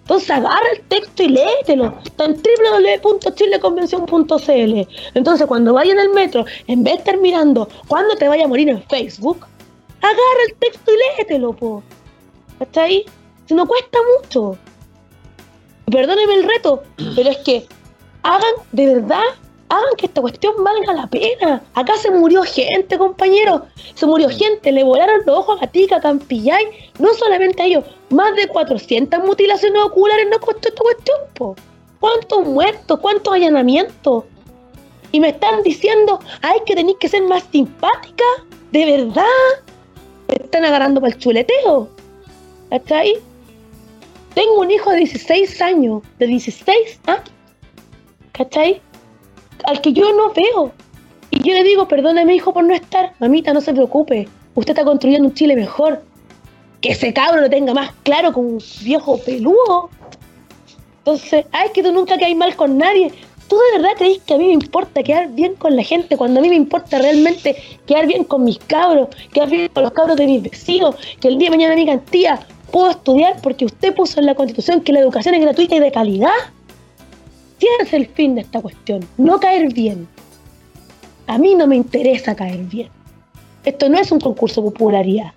Entonces 0.00 0.30
agarra 0.30 0.66
el 0.72 0.82
texto 0.82 1.22
y 1.22 1.28
léetelo. 1.28 1.96
Está 2.04 2.24
en 2.24 2.40
www.chileconvención.cl. 3.02 4.88
Entonces 5.14 5.46
cuando 5.46 5.74
vaya 5.74 5.92
en 5.92 6.00
el 6.00 6.10
metro, 6.10 6.44
en 6.66 6.82
vez 6.82 6.94
de 6.94 6.98
estar 6.98 7.18
mirando 7.18 7.68
cuándo 7.88 8.16
te 8.16 8.28
vaya 8.28 8.44
a 8.44 8.48
morir 8.48 8.68
en 8.68 8.82
Facebook, 8.84 9.46
agarra 10.00 10.42
el 10.48 10.54
texto 10.56 10.92
y 10.92 10.96
léetelo, 11.18 11.52
po. 11.52 11.82
¿Cachai? 12.58 13.04
Si 13.46 13.54
no 13.54 13.66
cuesta 13.66 13.98
mucho. 14.20 14.56
Perdóneme 15.90 16.34
el 16.34 16.48
reto, 16.48 16.82
pero 17.14 17.30
es 17.30 17.38
que 17.38 17.66
hagan, 18.22 18.54
de 18.72 18.94
verdad, 18.94 19.22
hagan 19.68 19.96
que 19.96 20.06
esta 20.06 20.20
cuestión 20.20 20.54
valga 20.64 20.92
la 20.92 21.06
pena. 21.06 21.62
Acá 21.74 21.96
se 21.96 22.10
murió 22.10 22.42
gente, 22.42 22.98
compañero. 22.98 23.66
Se 23.94 24.06
murió 24.06 24.28
gente, 24.28 24.72
le 24.72 24.84
volaron 24.84 25.20
los 25.24 25.38
ojos 25.38 25.58
a 25.58 25.66
Gatica, 25.66 25.96
a 25.96 26.00
Campillay. 26.00 26.66
No 26.98 27.14
solamente 27.14 27.62
a 27.62 27.66
ellos, 27.66 27.84
más 28.10 28.34
de 28.34 28.48
400 28.48 29.24
mutilaciones 29.24 29.82
oculares 29.82 30.26
nos 30.28 30.38
costó 30.40 30.68
esta 30.68 30.82
cuestión, 30.82 31.18
po. 31.34 31.56
¿Cuántos 32.00 32.44
muertos? 32.46 32.98
¿Cuántos 33.00 33.32
allanamientos? 33.32 34.24
Y 35.12 35.20
me 35.20 35.28
están 35.28 35.62
diciendo, 35.62 36.20
ay, 36.42 36.58
que 36.66 36.74
tenéis 36.74 36.98
que 36.98 37.08
ser 37.08 37.22
más 37.22 37.44
simpática. 37.50 38.24
¿De 38.72 38.84
verdad? 38.84 39.24
Me 40.28 40.34
están 40.34 40.64
agarrando 40.64 41.00
para 41.00 41.14
el 41.14 41.18
chuleteo. 41.18 41.88
¿Cachai? 42.70 43.18
Tengo 44.36 44.60
un 44.60 44.70
hijo 44.70 44.90
de 44.90 44.98
16 44.98 45.62
años, 45.62 46.02
de 46.18 46.26
16, 46.26 47.00
¿ah? 47.06 47.22
¿Cachai? 48.32 48.82
Al 49.64 49.80
que 49.80 49.94
yo 49.94 50.12
no 50.12 50.30
veo. 50.34 50.72
Y 51.30 51.38
yo 51.38 51.54
le 51.54 51.64
digo, 51.64 51.88
perdóname 51.88 52.34
hijo 52.34 52.52
por 52.52 52.62
no 52.62 52.74
estar. 52.74 53.14
Mamita, 53.18 53.54
no 53.54 53.62
se 53.62 53.72
preocupe. 53.72 54.28
Usted 54.54 54.72
está 54.72 54.84
construyendo 54.84 55.26
un 55.26 55.34
Chile 55.34 55.56
mejor. 55.56 56.02
Que 56.82 56.90
ese 56.90 57.14
cabro 57.14 57.40
lo 57.40 57.48
tenga 57.48 57.72
más 57.72 57.92
claro 58.02 58.34
con 58.34 58.44
un 58.44 58.62
viejo 58.82 59.16
peludo. 59.24 59.88
Entonces, 60.98 61.46
ay, 61.52 61.70
que 61.72 61.82
tú 61.82 61.90
nunca 61.90 62.18
caes 62.18 62.36
mal 62.36 62.54
con 62.56 62.76
nadie. 62.76 63.10
¿Tú 63.48 63.56
de 63.56 63.78
verdad 63.78 63.96
crees 63.96 64.18
que 64.18 64.34
a 64.34 64.36
mí 64.36 64.48
me 64.48 64.52
importa 64.52 65.02
quedar 65.02 65.28
bien 65.30 65.54
con 65.54 65.76
la 65.76 65.82
gente 65.82 66.14
cuando 66.18 66.40
a 66.40 66.42
mí 66.42 66.50
me 66.50 66.56
importa 66.56 66.98
realmente 66.98 67.56
quedar 67.86 68.06
bien 68.06 68.24
con 68.24 68.44
mis 68.44 68.58
cabros, 68.58 69.08
quedar 69.32 69.48
bien 69.48 69.68
con 69.68 69.84
los 69.84 69.92
cabros 69.92 70.18
de 70.18 70.26
mis 70.26 70.42
vecinos, 70.42 70.94
que 71.20 71.28
el 71.28 71.38
día 71.38 71.48
de 71.48 71.56
mañana 71.56 71.74
digan, 71.74 72.04
tía, 72.04 72.46
puedo 72.76 72.90
estudiar 72.90 73.40
porque 73.42 73.64
usted 73.64 73.94
puso 73.94 74.20
en 74.20 74.26
la 74.26 74.34
constitución 74.34 74.82
que 74.82 74.92
la 74.92 75.00
educación 75.00 75.34
es 75.34 75.40
gratuita 75.40 75.76
y 75.76 75.80
de 75.80 75.90
calidad? 75.90 76.28
Ese 77.58 77.70
es 77.84 77.92
el 77.94 78.06
fin 78.06 78.34
de 78.34 78.42
esta 78.42 78.60
cuestión, 78.60 79.00
no 79.16 79.40
caer 79.40 79.72
bien. 79.72 80.06
A 81.26 81.38
mí 81.38 81.54
no 81.54 81.66
me 81.66 81.76
interesa 81.76 82.36
caer 82.36 82.58
bien. 82.64 82.90
Esto 83.64 83.88
no 83.88 83.98
es 83.98 84.12
un 84.12 84.20
concurso 84.20 84.60
de 84.60 84.70
popularidad. 84.72 85.32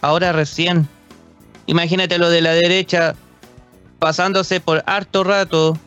Ahora 0.00 0.32
recién. 0.32 0.88
Imagínate 1.66 2.18
lo 2.18 2.28
de 2.28 2.40
la 2.40 2.52
derecha 2.52 3.14
pasándose 3.98 4.60
por 4.60 4.82
harto 4.86 5.22
rato 5.22 5.78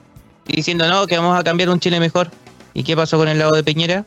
diciendo 0.46 0.88
no, 0.88 1.06
que 1.06 1.18
vamos 1.18 1.38
a 1.38 1.44
cambiar 1.44 1.70
un 1.70 1.80
Chile 1.80 2.00
mejor. 2.00 2.32
¿Y 2.74 2.84
qué 2.84 2.96
pasó 2.96 3.18
con 3.18 3.28
el 3.28 3.40
lado 3.40 3.54
de 3.54 3.64
Piñera? 3.64 4.06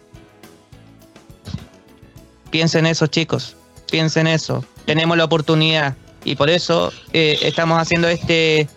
Piensen 2.51 2.87
eso, 2.87 3.07
chicos. 3.07 3.57
Piensen 3.91 4.27
eso. 4.27 4.65
Tenemos 4.89 5.19
la 5.19 5.25
oportunidad. 5.25 5.95
Y 6.25 6.35
por 6.35 6.49
eso 6.49 6.91
eh, 7.13 7.39
estamos 7.43 7.79
haciendo 7.79 8.09
este, 8.09 8.71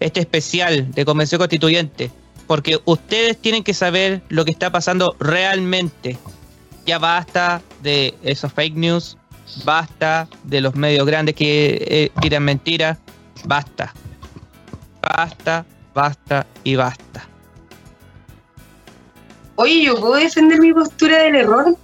este 0.00 0.18
especial 0.18 0.90
de 0.90 1.04
Convención 1.04 1.38
Constituyente. 1.38 2.10
Porque 2.48 2.80
ustedes 2.86 3.38
tienen 3.38 3.62
que 3.62 3.72
saber 3.72 4.20
lo 4.30 4.44
que 4.44 4.50
está 4.50 4.72
pasando 4.72 5.14
realmente. 5.20 6.18
Ya 6.86 6.98
basta 6.98 7.62
de 7.84 8.16
esos 8.24 8.52
fake 8.52 8.74
news. 8.74 9.16
Basta 9.64 10.26
de 10.42 10.60
los 10.60 10.74
medios 10.74 11.06
grandes 11.06 11.36
que 11.36 11.86
eh, 11.88 12.10
tiran 12.20 12.42
mentiras. 12.42 12.98
Basta. 13.44 13.94
Basta, 15.02 15.64
basta 15.94 16.48
y 16.64 16.74
basta. 16.74 17.28
Oye, 19.54 19.84
¿yo 19.84 20.00
puedo 20.00 20.16
defender 20.16 20.58
mi 20.58 20.72
postura 20.72 21.22
del 21.22 21.36
error? 21.36 21.76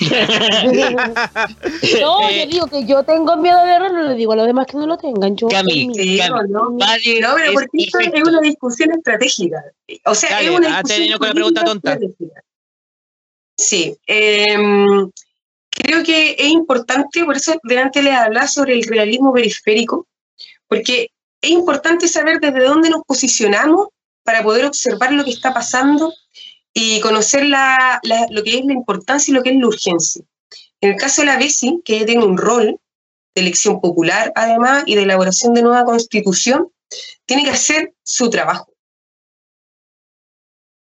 No, 2.00 2.30
yo 2.30 2.46
digo 2.46 2.66
que 2.66 2.84
yo 2.86 3.02
tengo 3.04 3.36
miedo 3.36 3.58
del 3.60 3.68
error, 3.70 3.92
no 3.92 4.02
le 4.02 4.14
digo 4.14 4.32
a 4.32 4.36
los 4.36 4.46
demás 4.46 4.66
que 4.66 4.76
no 4.76 4.86
lo 4.86 4.96
tengan. 4.96 5.36
Yo 5.36 5.48
Cami, 5.48 5.72
tengo 5.74 5.94
Sí, 5.94 6.08
miedo. 6.10 6.34
o 6.36 6.42
no. 6.44 6.70
Nadie 6.70 7.20
No, 7.20 7.34
pero 7.34 7.46
es 7.46 7.52
porque 7.54 7.68
esto 7.84 7.98
es 8.00 8.22
una 8.22 8.40
discusión 8.40 8.92
estratégica. 8.92 9.64
O 10.04 10.14
sea, 10.14 10.30
Dale, 10.30 10.48
es 10.48 10.54
una 10.58 10.82
discusión 10.82 11.18
con 11.18 11.28
la 11.28 11.34
pregunta 11.34 11.64
tonta. 11.64 11.92
estratégica. 11.92 12.42
Sí. 13.56 13.96
em, 14.06 15.10
creo 15.70 16.02
que 16.02 16.32
es 16.38 16.46
importante, 16.48 17.24
por 17.24 17.36
eso 17.36 17.54
delante 17.62 18.02
les 18.02 18.14
hablaba 18.14 18.48
sobre 18.48 18.74
el 18.74 18.82
realismo 18.84 19.32
periférico, 19.32 20.06
porque 20.68 21.10
es 21.40 21.50
importante 21.50 22.08
saber 22.08 22.40
desde 22.40 22.64
dónde 22.64 22.90
nos 22.90 23.02
posicionamos 23.06 23.88
para 24.24 24.42
poder 24.42 24.64
observar 24.64 25.12
lo 25.12 25.24
que 25.24 25.30
está 25.30 25.52
pasando 25.52 26.12
y 26.74 27.00
conocer 27.00 27.46
la, 27.46 28.00
lo 28.30 28.42
que 28.42 28.58
es 28.58 28.64
la 28.64 28.72
importancia 28.72 29.30
y 29.30 29.34
lo 29.34 29.42
que 29.42 29.50
es 29.50 29.56
la 29.56 29.68
urgencia. 29.68 30.22
En 30.80 30.90
el 30.90 30.96
caso 30.96 31.22
de 31.22 31.26
la 31.26 31.38
BESI, 31.38 31.80
que 31.84 32.04
tiene 32.04 32.24
un 32.24 32.36
rol 32.36 32.80
de 33.34 33.40
elección 33.40 33.80
popular, 33.80 34.32
además, 34.34 34.82
y 34.84 34.96
de 34.96 35.04
elaboración 35.04 35.54
de 35.54 35.62
nueva 35.62 35.84
constitución, 35.84 36.70
tiene 37.24 37.44
que 37.44 37.50
hacer 37.50 37.94
su 38.02 38.28
trabajo. 38.28 38.72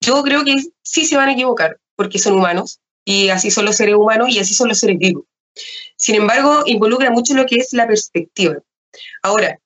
Yo 0.00 0.22
creo 0.22 0.44
que 0.44 0.56
sí 0.82 1.06
se 1.06 1.16
van 1.16 1.28
a 1.28 1.32
equivocar, 1.32 1.78
porque 1.94 2.18
son 2.18 2.34
humanos, 2.34 2.80
y 3.04 3.28
así 3.28 3.50
son 3.50 3.64
los 3.64 3.76
seres 3.76 3.94
humanos 3.94 4.28
y 4.30 4.40
así 4.40 4.52
son 4.52 4.68
los 4.68 4.78
seres 4.78 4.98
vivos. 4.98 5.24
Sin 5.96 6.16
embargo, 6.16 6.64
involucra 6.66 7.10
mucho 7.10 7.34
lo 7.34 7.46
que 7.46 7.56
es 7.56 7.72
la 7.72 7.86
perspectiva. 7.86 8.56
Ahora, 9.22 9.58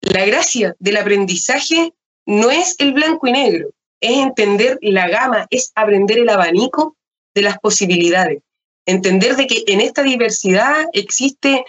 la 0.00 0.24
gracia 0.24 0.76
del 0.78 0.96
aprendizaje 0.96 1.92
no 2.24 2.50
es 2.50 2.76
el 2.78 2.92
blanco 2.92 3.26
y 3.26 3.32
negro, 3.32 3.70
es 4.00 4.18
entender 4.18 4.78
la 4.82 5.08
gama, 5.08 5.46
es 5.50 5.72
aprender 5.74 6.18
el 6.18 6.28
abanico 6.28 6.96
de 7.34 7.42
las 7.42 7.58
posibilidades, 7.58 8.42
entender 8.86 9.36
de 9.36 9.46
que 9.46 9.64
en 9.66 9.80
esta 9.80 10.02
diversidad 10.02 10.86
existe 10.92 11.64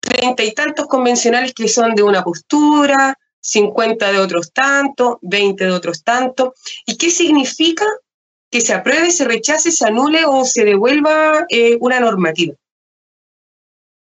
treinta 0.00 0.42
y 0.42 0.52
tantos 0.52 0.86
convencionales 0.86 1.52
que 1.54 1.68
son 1.68 1.94
de 1.94 2.02
una 2.02 2.24
postura, 2.24 3.18
50 3.40 4.12
de 4.12 4.18
otros 4.18 4.52
tantos, 4.52 5.18
20 5.22 5.64
de 5.64 5.70
otros 5.70 6.02
tantos. 6.02 6.54
¿Y 6.86 6.96
qué 6.96 7.10
significa 7.10 7.86
que 8.50 8.60
se 8.60 8.74
apruebe, 8.74 9.10
se 9.10 9.24
rechace, 9.24 9.70
se 9.70 9.86
anule 9.86 10.24
o 10.26 10.44
se 10.44 10.64
devuelva 10.64 11.46
eh, 11.48 11.76
una 11.80 12.00
normativa? 12.00 12.54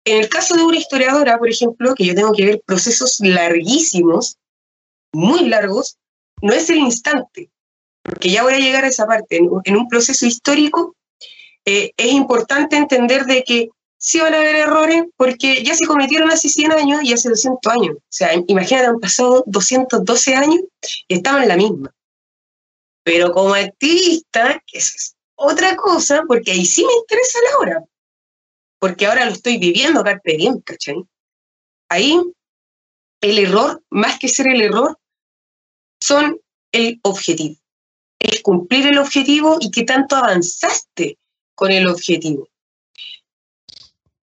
En 0.07 0.18
el 0.20 0.28
caso 0.28 0.55
de 0.55 0.65
una 0.65 0.76
historiadora, 0.76 1.39
por 1.39 1.49
ejemplo, 1.49 1.94
que 1.94 2.05
yo 2.05 2.15
tengo 2.15 2.33
que 2.33 2.44
ver 2.44 2.62
procesos 2.65 3.20
larguísimos, 3.20 4.36
muy 5.12 5.49
largos, 5.49 5.97
no 6.43 6.52
es 6.52 6.68
el 6.68 6.78
instante, 6.78 7.51
porque 8.05 8.31
ya 8.31 8.42
voy 8.42 8.52
a 8.52 8.58
llegar 8.58 8.84
a 8.84 8.89
esa 8.89 9.07
parte. 9.07 9.39
En, 9.39 9.76
un 9.76 9.89
proceso 9.89 10.26
histórico 10.26 10.94
eh, 11.65 11.92
es 11.97 12.12
importante 12.12 12.76
entender 12.76 13.24
de 13.24 13.42
que 13.42 13.70
sí 13.97 14.20
van 14.20 14.34
a 14.34 14.41
haber 14.41 14.57
errores 14.57 15.05
porque 15.16 15.65
ya 15.65 15.74
se 15.74 15.86
cometieron 15.86 16.31
hace 16.31 16.50
100 16.50 16.73
años 16.73 17.02
y 17.02 17.15
hace 17.15 17.31
200 17.31 17.73
años. 17.73 17.97
O 17.97 18.02
sea, 18.10 18.31
imagínate, 18.47 18.86
han 18.86 19.00
pasado 19.00 19.42
212 19.47 20.34
años 20.36 20.60
y 21.08 21.15
estamos 21.15 21.42
en 21.42 21.49
la 21.49 21.57
misma. 21.57 21.94
Pero 23.02 23.33
como 23.33 23.55
activista, 23.55 24.62
que 24.66 24.78
es 24.78 25.16
otra 25.34 25.74
cosa, 25.74 26.24
porque 26.28 26.52
ahí 26.52 26.66
sí 26.66 26.84
me 26.84 26.92
interesa 26.92 27.39
la 27.50 27.58
hora. 27.58 27.84
Porque 28.78 29.07
ahora 29.07 29.24
lo 29.24 29.33
estoy 29.33 29.57
viviendo 29.57 30.05
carpe 30.05 30.36
bien, 30.36 30.60
¿cachai? 30.60 31.02
Ahí 31.89 32.20
el 33.23 33.39
error, 33.39 33.83
más 33.89 34.18
que 34.18 34.28
ser 34.28 34.49
el 34.49 34.60
error, 34.60 34.99
son 35.99 36.39
el 36.70 37.00
objetivo. 37.02 37.57
Es 38.25 38.43
cumplir 38.43 38.86
el 38.86 38.99
objetivo 38.99 39.59
y 39.61 39.70
qué 39.70 39.85
tanto 39.85 40.17
avanzaste 40.17 41.19
con 41.55 41.70
el 41.70 41.86
objetivo 41.86 42.49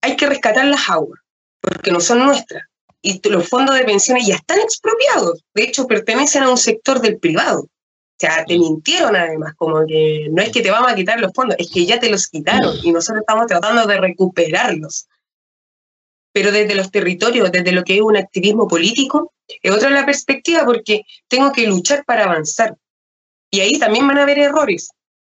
hay 0.02 0.16
que 0.16 0.28
rescatar 0.28 0.66
las 0.66 0.90
aguas, 0.90 1.20
porque 1.62 1.92
no 1.92 2.00
son 2.00 2.26
nuestras. 2.26 2.64
Y 3.04 3.20
los 3.30 3.48
fondos 3.48 3.76
de 3.76 3.84
pensiones 3.84 4.28
ya 4.28 4.36
están 4.36 4.60
expropiados. 4.60 5.44
De 5.54 5.64
hecho, 5.64 5.88
pertenecen 5.88 6.44
a 6.44 6.50
un 6.50 6.58
sector 6.58 7.02
del 7.02 7.18
privado. 7.18 7.62
O 7.62 8.20
sea, 8.20 8.46
te 8.46 8.58
mintieron 8.58 9.16
además, 9.16 9.54
como 9.56 9.86
que 9.88 10.28
no 10.30 10.42
es 10.44 10.52
que 10.52 10.62
te 10.62 10.70
vamos 10.70 10.92
a 10.92 10.96
quitar 10.96 11.20
los 11.20 11.32
fondos, 11.34 11.56
es 11.58 11.72
que 11.72 11.88
ya 11.88 12.00
te 12.00 12.10
los 12.10 12.28
quitaron 12.28 12.76
y 12.84 12.92
nosotros 12.92 13.22
estamos 13.22 13.48
tratando 13.48 13.88
de 13.88 14.00
recuperarlos. 14.00 15.08
Pero 16.32 16.52
desde 16.52 16.76
los 16.76 16.92
territorios, 16.92 17.52
desde 17.52 17.72
lo 17.72 17.84
que 17.84 17.96
es 17.96 18.02
un 18.02 18.18
activismo 18.18 18.68
político, 18.68 19.34
es 19.48 19.72
otra 19.72 19.90
la 19.90 20.06
perspectiva 20.06 20.64
porque 20.66 21.02
tengo 21.28 21.52
que 21.52 21.66
luchar 21.66 22.06
para 22.06 22.26
avanzar. 22.26 22.78
Y 23.52 23.60
ahí 23.60 23.78
también 23.78 24.08
van 24.08 24.18
a 24.18 24.24
haber 24.24 24.40
errores. 24.40 24.90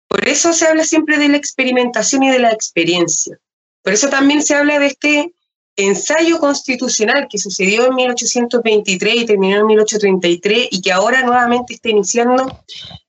Por 0.06 0.28
eso 0.28 0.52
se 0.52 0.66
habla 0.66 0.84
siempre 0.84 1.18
de 1.18 1.28
la 1.28 1.38
experimentación 1.38 2.22
y 2.22 2.30
de 2.30 2.38
la 2.38 2.52
experiencia. 2.52 3.38
Por 3.82 3.94
eso 3.94 4.08
también 4.10 4.42
se 4.42 4.54
habla 4.54 4.78
de 4.78 4.86
este 4.86 5.34
ensayo 5.76 6.38
constitucional 6.38 7.26
que 7.30 7.38
sucedió 7.38 7.86
en 7.86 7.94
1823 7.94 9.14
y 9.16 9.24
terminó 9.24 9.60
en 9.60 9.66
1833 9.66 10.68
y 10.70 10.82
que 10.82 10.92
ahora 10.92 11.22
nuevamente 11.22 11.72
está 11.72 11.88
iniciando 11.88 12.62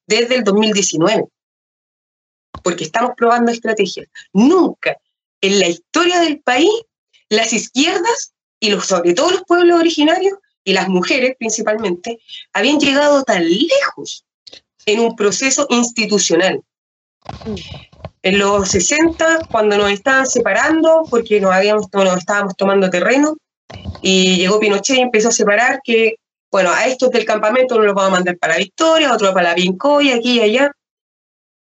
desde 0.08 0.36
el 0.36 0.46
2019. 0.46 1.26
Porque 2.64 2.86
estamos 2.86 3.12
probando 3.18 3.52
estrategias. 3.52 4.08
Nunca 4.32 4.98
en 5.42 5.60
la 5.60 5.68
historia 5.68 6.22
del 6.22 6.40
país 6.40 6.72
las 7.28 7.52
izquierdas 7.52 8.34
y 8.62 8.72
sobre 8.80 9.14
todo 9.14 9.32
los 9.32 9.44
pueblos 9.44 9.78
originarios 9.78 10.38
y 10.64 10.72
las 10.72 10.88
mujeres 10.88 11.36
principalmente 11.38 12.20
habían 12.54 12.80
llegado 12.80 13.24
tan 13.24 13.44
lejos 13.44 14.26
en 14.86 15.00
un 15.00 15.16
proceso 15.16 15.68
institucional 15.70 16.62
en 18.24 18.40
los 18.40 18.70
60, 18.70 19.48
cuando 19.52 19.78
nos 19.78 19.92
estaban 19.92 20.26
separando, 20.26 21.04
porque 21.10 21.42
nos, 21.42 21.54
habíamos, 21.54 21.88
nos 21.94 22.18
estábamos 22.18 22.56
tomando 22.56 22.90
terreno, 22.90 23.38
y 24.02 24.38
llegó 24.38 24.60
Pinochet 24.60 24.98
y 24.98 25.02
empezó 25.02 25.30
a 25.30 25.34
separar 25.34 25.82
que, 25.84 26.16
bueno, 26.50 26.72
a 26.72 26.86
estos 26.86 27.12
del 27.12 27.26
campamento 27.26 27.76
uno 27.76 27.84
los 27.84 27.96
vamos 27.96 28.12
a 28.12 28.16
mandar 28.16 28.38
para 28.38 28.58
Victoria, 28.58 29.14
otro 29.14 29.34
para 29.34 29.50
la 29.50 29.56
Pincoy, 29.56 30.12
aquí 30.12 30.38
y 30.38 30.42
allá. 30.42 30.72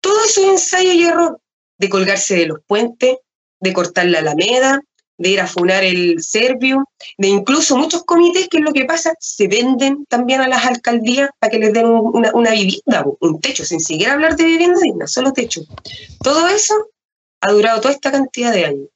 Todo 0.00 0.24
eso 0.24 0.42
es 0.42 0.48
ensayo 0.48 0.92
y 0.92 1.04
error, 1.04 1.40
de 1.78 1.88
colgarse 1.88 2.36
de 2.36 2.46
los 2.46 2.58
puentes, 2.66 3.16
de 3.60 3.72
cortar 3.72 4.06
la 4.06 4.20
alameda, 4.20 4.80
de 5.18 5.30
ir 5.30 5.40
a 5.40 5.46
funar 5.46 5.82
el 5.82 6.22
Servio, 6.22 6.84
de 7.16 7.28
incluso 7.28 7.76
muchos 7.76 8.04
comités, 8.04 8.48
que 8.48 8.58
es 8.58 8.64
lo 8.64 8.72
que 8.72 8.84
pasa, 8.84 9.14
se 9.18 9.48
venden 9.48 10.04
también 10.06 10.40
a 10.40 10.48
las 10.48 10.64
alcaldías 10.66 11.30
para 11.38 11.50
que 11.50 11.58
les 11.58 11.72
den 11.72 11.86
una, 11.86 12.32
una 12.34 12.50
vivienda, 12.50 13.04
un 13.20 13.40
techo, 13.40 13.64
sin 13.64 13.80
siquiera 13.80 14.14
hablar 14.14 14.36
de 14.36 14.44
vivienda 14.44 14.80
digna, 14.80 15.06
solo 15.06 15.32
techo. 15.32 15.62
Todo 16.22 16.48
eso 16.48 16.74
ha 17.40 17.52
durado 17.52 17.80
toda 17.80 17.94
esta 17.94 18.12
cantidad 18.12 18.52
de 18.52 18.66
años. 18.66 18.88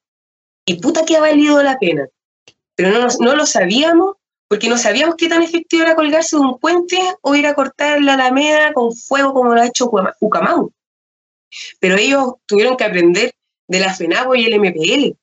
Y 0.67 0.75
puta 0.75 1.05
que 1.05 1.17
ha 1.17 1.21
valido 1.21 1.63
la 1.63 1.79
pena. 1.79 2.07
Pero 2.75 2.91
no, 2.91 3.09
no 3.19 3.35
lo 3.35 3.47
sabíamos 3.47 4.17
porque 4.49 4.69
no 4.69 4.79
sabíamos 4.79 5.15
qué 5.17 5.29
tan 5.29 5.43
efectivo 5.43 5.85
era 5.85 5.95
colgarse 5.95 6.37
de 6.37 6.43
un 6.43 6.59
puente 6.59 6.99
o 7.23 7.37
ir 7.37 7.47
a 7.47 7.55
cortar 7.55 8.03
la 8.03 8.15
alameda 8.15 8.73
con 8.73 8.93
fuego 8.93 9.33
como 9.33 9.55
lo 9.55 9.61
ha 9.61 9.67
hecho 9.67 9.89
Ucamau. 10.21 10.73
Pero 11.79 11.97
ellos 11.97 12.35
tuvieron 12.47 12.77
que 12.77 12.85
aprender 12.85 13.33
de 13.69 13.79
la 13.81 13.95
FENAPO 13.95 14.35
y 14.35 14.47
el 14.47 14.59
MPL 14.59 15.17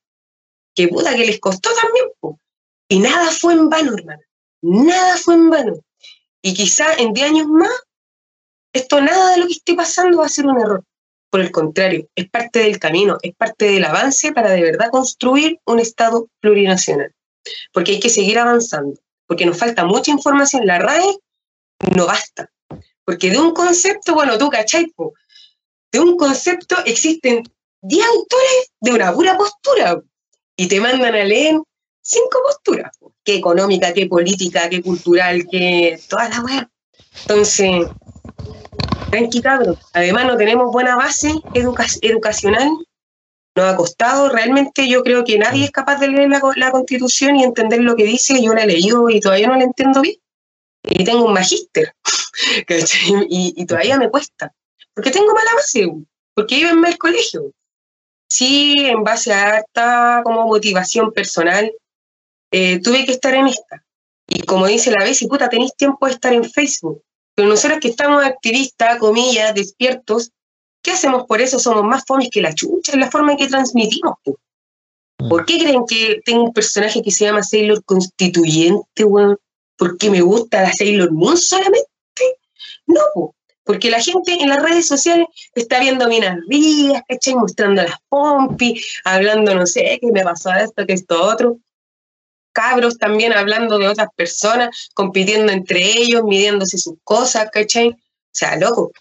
que 0.77 0.87
puta 0.87 1.15
que 1.15 1.25
les 1.25 1.39
costó 1.39 1.71
también. 1.73 2.37
Y 2.87 2.99
nada 2.99 3.31
fue 3.31 3.53
en 3.53 3.67
vano, 3.67 3.95
hermano. 3.97 4.21
Nada 4.61 5.17
fue 5.17 5.33
en 5.33 5.49
vano. 5.49 5.73
Y 6.43 6.53
quizá 6.53 6.93
en 6.93 7.13
10 7.13 7.29
años 7.29 7.47
más, 7.47 7.71
esto 8.73 9.01
nada 9.01 9.31
de 9.31 9.37
lo 9.39 9.47
que 9.47 9.53
esté 9.53 9.73
pasando 9.73 10.19
va 10.19 10.27
a 10.27 10.29
ser 10.29 10.45
un 10.45 10.61
error. 10.61 10.83
Por 11.31 11.41
el 11.41 11.51
contrario, 11.51 12.07
es 12.15 12.29
parte 12.29 12.59
del 12.59 12.77
camino, 12.77 13.17
es 13.23 13.35
parte 13.35 13.65
del 13.65 13.85
avance 13.85 14.31
para 14.31 14.51
de 14.51 14.61
verdad 14.61 14.91
construir 14.91 15.59
un 15.65 15.79
Estado 15.79 16.27
plurinacional. 16.39 17.11
Porque 17.73 17.93
hay 17.93 17.99
que 17.99 18.09
seguir 18.09 18.37
avanzando, 18.37 18.99
porque 19.25 19.47
nos 19.47 19.57
falta 19.57 19.83
mucha 19.83 20.11
información. 20.11 20.67
La 20.67 20.77
RAE 20.77 21.17
no 21.95 22.05
basta. 22.05 22.51
Porque 23.03 23.31
de 23.31 23.39
un 23.39 23.51
concepto, 23.51 24.13
bueno, 24.13 24.37
tú 24.37 24.49
cachai, 24.49 24.93
de 25.91 25.99
un 25.99 26.17
concepto 26.17 26.75
existen 26.85 27.43
10 27.81 28.05
autores 28.05 28.71
de 28.79 28.91
una 28.91 29.11
pura 29.11 29.35
postura 29.37 30.03
y 30.57 30.67
te 30.67 30.81
mandan 30.81 31.15
a 31.15 31.23
leer 31.23 31.55
cinco 32.01 32.39
posturas, 32.43 32.97
qué 33.23 33.35
económica, 33.35 33.93
qué 33.93 34.07
política, 34.07 34.67
qué 34.69 34.81
cultural, 34.81 35.47
qué 35.49 35.99
toda 36.09 36.27
la 36.29 36.41
web. 36.41 36.67
Entonces, 37.21 37.85
tranqui 39.11 39.41
cabrón. 39.41 39.77
Además 39.93 40.25
no 40.25 40.35
tenemos 40.35 40.71
buena 40.71 40.95
base 40.95 41.31
educacional, 41.53 42.69
nos 43.55 43.65
ha 43.65 43.75
costado, 43.75 44.29
realmente 44.29 44.87
yo 44.87 45.03
creo 45.03 45.23
que 45.23 45.37
nadie 45.37 45.65
es 45.65 45.71
capaz 45.71 45.99
de 45.99 46.07
leer 46.09 46.29
la, 46.29 46.71
constitución 46.71 47.35
y 47.35 47.43
entender 47.43 47.81
lo 47.81 47.95
que 47.95 48.05
dice, 48.05 48.41
yo 48.41 48.53
la 48.53 48.63
he 48.63 48.67
leído 48.67 49.09
y 49.09 49.19
todavía 49.19 49.47
no 49.47 49.55
la 49.55 49.63
entiendo 49.63 50.01
bien. 50.01 50.17
Y 50.83 51.03
tengo 51.03 51.25
un 51.25 51.33
magíster, 51.33 51.93
y, 53.29 53.65
todavía 53.65 53.97
me 53.97 54.09
cuesta, 54.09 54.53
porque 54.93 55.11
tengo 55.11 55.33
mala 55.33 55.53
base, 55.55 55.87
porque 56.33 56.55
iba 56.55 56.69
en 56.69 56.79
mal 56.79 56.97
colegio 56.97 57.51
sí, 58.27 58.75
en 58.77 59.03
base 59.03 59.33
a 59.33 59.47
harta 59.47 60.21
como 60.23 60.45
motivación 60.47 61.11
personal, 61.11 61.71
eh, 62.51 62.79
tuve 62.81 63.05
que 63.05 63.11
estar 63.13 63.33
en 63.33 63.47
esta. 63.47 63.83
Y 64.27 64.41
como 64.41 64.67
dice 64.67 64.91
la 64.91 65.03
vez, 65.03 65.21
y 65.21 65.27
puta, 65.27 65.49
tenéis 65.49 65.73
tiempo 65.75 66.05
de 66.05 66.13
estar 66.13 66.33
en 66.33 66.43
Facebook. 66.43 67.01
Pero 67.35 67.49
nosotros 67.49 67.79
que 67.79 67.89
estamos 67.89 68.23
activistas, 68.23 68.97
comillas, 68.97 69.53
despiertos, 69.53 70.31
¿qué 70.81 70.91
hacemos 70.91 71.25
por 71.25 71.41
eso? 71.41 71.59
Somos 71.59 71.83
más 71.83 72.03
fomes 72.05 72.29
que 72.31 72.41
la 72.41 72.53
chucha, 72.53 72.91
es 72.91 72.97
la 72.97 73.11
forma 73.11 73.33
en 73.33 73.37
que 73.37 73.47
transmitimos. 73.47 74.15
Mm. 75.19 75.29
¿Por 75.29 75.45
qué 75.45 75.59
creen 75.59 75.85
que 75.87 76.21
tengo 76.25 76.43
un 76.43 76.53
personaje 76.53 77.01
que 77.01 77.11
se 77.11 77.25
llama 77.25 77.43
Sailor 77.43 77.83
Constituyente, 77.83 79.03
weón? 79.03 79.37
¿Porque 79.77 80.09
me 80.09 80.21
gusta 80.21 80.63
la 80.63 80.73
Sailor 80.73 81.11
Moon 81.11 81.37
solamente? 81.37 81.87
No, 82.87 83.35
Porque 83.67 83.91
la 83.91 84.01
gente 84.01 84.33
en 84.33 84.47
las 84.47 84.63
redes 84.63 84.87
sociales 84.87 85.27
está 85.53 85.81
viendo 85.81 86.07
minas 86.07 86.37
rías, 86.47 87.03
¿cachai? 87.07 87.35
Mostrando 87.35 87.83
las 87.83 87.97
pompis, 88.07 89.01
hablando, 89.03 89.53
no 89.53 89.67
sé, 89.67 89.99
qué 90.01 90.07
me 90.13 90.23
pasó 90.23 90.51
esto, 90.53 90.85
que 90.85 90.93
esto 90.93 91.21
otro. 91.21 91.57
Cabros 92.53 92.97
también 92.97 93.33
hablando 93.33 93.77
de 93.77 93.89
otras 93.89 94.07
personas, 94.15 94.89
compitiendo 94.93 95.51
entre 95.51 95.83
ellos, 95.83 96.23
midiéndose 96.23 96.77
sus 96.77 96.95
cosas, 97.03 97.49
¿cachai? 97.51 97.89
O 97.89 97.97
sea, 98.31 98.55
loco. 98.55 98.93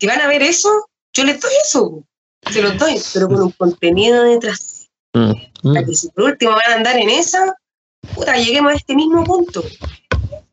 Si 0.00 0.06
van 0.08 0.20
a 0.20 0.26
ver 0.26 0.42
eso, 0.42 0.88
yo 1.12 1.22
les 1.22 1.40
doy 1.40 1.52
eso. 1.64 2.04
Se 2.50 2.60
los 2.62 2.76
doy, 2.78 3.00
pero 3.14 3.28
con 3.28 3.40
un 3.40 3.52
contenido 3.52 4.24
detrás. 4.24 4.88
Para 5.12 5.84
que 5.86 5.94
si 5.94 6.08
por 6.10 6.24
último 6.24 6.52
van 6.52 6.72
a 6.72 6.74
andar 6.74 6.96
en 6.96 7.08
esa, 7.08 7.54
puta, 8.14 8.36
lleguemos 8.36 8.72
a 8.72 8.76
este 8.76 8.96
mismo 8.96 9.22
punto. 9.22 9.62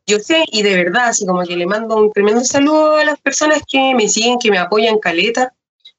Yo 0.06 0.18
sé, 0.18 0.44
y 0.52 0.62
de 0.62 0.74
verdad, 0.74 1.08
así 1.08 1.24
como 1.26 1.42
que 1.44 1.56
le 1.56 1.66
mando 1.66 1.96
un 1.96 2.12
tremendo 2.12 2.44
saludo 2.44 2.96
a 2.96 3.04
las 3.04 3.20
personas 3.20 3.62
que 3.66 3.94
me 3.94 4.08
siguen, 4.08 4.38
que 4.38 4.50
me 4.50 4.58
apoyan 4.58 4.98
caleta, 4.98 5.54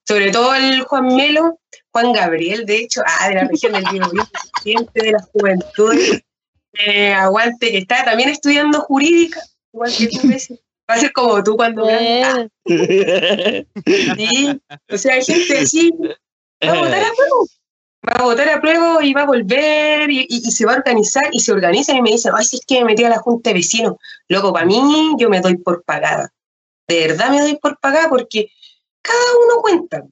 sobre 0.07 0.31
todo 0.31 0.51
al 0.51 0.83
Juan 0.83 1.15
Melo, 1.15 1.59
Juan 1.91 2.13
Gabriel, 2.13 2.65
de 2.65 2.77
hecho, 2.77 3.01
ah, 3.05 3.29
de 3.29 3.35
la 3.35 3.43
región 3.45 3.73
del 3.73 3.85
Biobío, 3.91 4.23
presidente 4.53 5.01
de 5.01 5.11
la 5.11 5.21
juventud, 5.21 5.95
eh, 6.73 7.13
aguante, 7.13 7.71
que 7.71 7.77
está 7.79 8.05
también 8.05 8.29
estudiando 8.29 8.81
jurídica, 8.81 9.41
igual 9.73 9.91
que 9.95 10.07
tú. 10.07 10.19
Va 10.87 10.93
a 10.93 10.99
ser 10.99 11.11
como 11.13 11.43
tú 11.43 11.55
cuando 11.55 11.87
veas. 11.87 12.47
Sí, 12.63 14.61
o 14.91 14.97
sea, 14.97 15.15
hay 15.15 15.25
gente 15.25 15.57
así, 15.57 15.91
va 16.63 16.71
a 16.73 16.75
votar 16.75 17.01
a 17.01 17.11
prueba. 17.11 17.54
Va 18.07 18.13
a 18.19 18.23
votar 18.23 18.47
a 18.49 18.61
prueba 18.61 19.03
y 19.03 19.13
va 19.13 19.21
a 19.23 19.25
volver 19.25 20.09
y, 20.11 20.21
y- 20.21 20.27
y 20.29 20.51
se 20.51 20.65
va 20.65 20.73
a 20.73 20.77
organizar 20.77 21.23
y 21.31 21.39
se 21.39 21.51
organiza 21.51 21.93
y 21.93 22.01
me 22.01 22.11
dice, 22.11 22.29
ay, 22.35 22.45
si 22.45 22.57
es 22.57 22.65
que 22.65 22.79
me 22.79 22.85
metí 22.85 23.03
a 23.03 23.09
la 23.09 23.17
junta 23.19 23.49
de 23.49 23.55
vecinos. 23.55 23.95
Loco, 24.27 24.53
para 24.53 24.65
mí 24.65 25.15
yo 25.17 25.29
me 25.29 25.41
doy 25.41 25.57
por 25.57 25.83
pagada. 25.83 26.31
De 26.87 27.07
verdad 27.07 27.29
me 27.31 27.41
doy 27.41 27.55
por 27.57 27.79
pagada 27.79 28.09
porque 28.09 28.51
cada 29.01 29.19
uno 29.45 29.61
cuenta. 29.61 30.03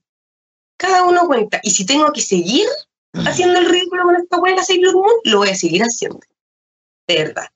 Cada 0.77 1.03
uno 1.03 1.27
cuenta. 1.27 1.59
Y 1.63 1.71
si 1.71 1.85
tengo 1.85 2.11
que 2.11 2.21
seguir 2.21 2.65
haciendo 3.13 3.59
el 3.59 3.69
ridículo 3.69 4.03
con 4.03 4.15
esta 4.15 4.39
buena 4.39 4.63
Sailor 4.63 4.95
Moon, 4.95 5.13
lo 5.25 5.37
voy 5.39 5.49
a 5.49 5.55
seguir 5.55 5.81
haciendo. 5.83 6.19
De 7.07 7.15
verdad. 7.23 7.47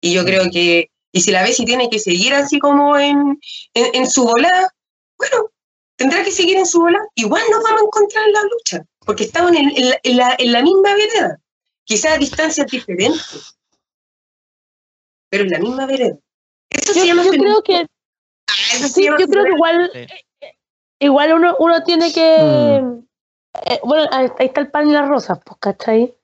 Y 0.00 0.12
yo 0.14 0.24
creo 0.24 0.50
que, 0.50 0.90
y 1.12 1.20
si 1.20 1.30
la 1.30 1.42
Bessie 1.42 1.64
tiene 1.64 1.88
que 1.88 1.98
seguir 2.00 2.34
así 2.34 2.58
como 2.58 2.96
en, 2.98 3.38
en, 3.74 3.94
en 3.94 4.10
su 4.10 4.24
volada, 4.24 4.74
bueno, 5.16 5.50
tendrá 5.96 6.24
que 6.24 6.32
seguir 6.32 6.56
en 6.56 6.66
su 6.66 6.80
volada. 6.80 7.04
Igual 7.14 7.42
nos 7.50 7.62
vamos 7.62 7.80
a 7.82 7.84
encontrar 7.84 8.26
en 8.26 8.32
la 8.32 8.42
lucha, 8.42 8.84
porque 9.04 9.24
estamos 9.24 9.52
en, 9.52 9.70
en 9.76 9.90
la, 9.90 9.98
en 10.02 10.16
la- 10.16 10.36
en 10.38 10.52
la 10.52 10.62
misma 10.62 10.94
vereda. 10.94 11.40
Quizás 11.84 12.12
a 12.14 12.18
distancias 12.18 12.66
diferentes, 12.70 13.56
pero 15.30 15.44
en 15.44 15.50
la 15.50 15.58
misma 15.58 15.86
vereda. 15.86 16.16
Eso 16.70 16.92
Yo, 16.94 17.00
se 17.00 17.06
llama 17.06 17.22
yo 17.24 17.30
feminismo. 17.32 17.60
creo 17.62 17.80
que 17.80 17.86
eso 18.74 18.88
se 18.88 18.88
sí, 18.88 19.04
llama 19.04 19.18
yo 19.20 19.26
creo 19.28 19.44
que 19.44 19.50
igual 19.50 19.92
igual 21.00 21.32
uno, 21.34 21.56
uno 21.58 21.82
tiene 21.84 22.12
que 22.12 22.76
eh, 23.66 23.80
bueno, 23.84 24.08
ahí 24.10 24.28
ahí 24.38 24.46
está 24.46 24.60
el 24.60 24.70
pan 24.70 24.88
y 24.88 24.92
las 24.92 25.08
rosas, 25.08 25.38
pues, 25.44 25.58
¿cachai? 25.60 26.14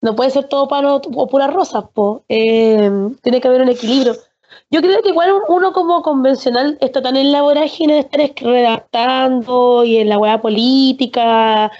No 0.00 0.14
puede 0.14 0.30
ser 0.30 0.48
todo 0.48 0.68
pan 0.68 0.84
o, 0.84 0.96
o 0.96 1.28
puras 1.28 1.52
rosas, 1.52 1.84
pues. 1.92 2.22
Eh, 2.28 2.90
tiene 3.22 3.40
que 3.40 3.48
haber 3.48 3.62
un 3.62 3.68
equilibrio. 3.70 4.14
Yo 4.70 4.80
creo 4.82 5.02
que 5.02 5.10
igual 5.10 5.32
un- 5.32 5.42
uno 5.48 5.72
como 5.72 6.02
convencional 6.02 6.76
está 6.80 7.00
tan 7.02 7.16
en 7.16 7.32
la 7.32 7.42
vorágine 7.42 7.94
de 7.94 8.00
estar 8.00 8.20
es- 8.20 8.32
redactando 8.40 9.84
y 9.84 9.98
en 9.98 10.08
la 10.08 10.18
hueá 10.18 10.40
política 10.40 11.70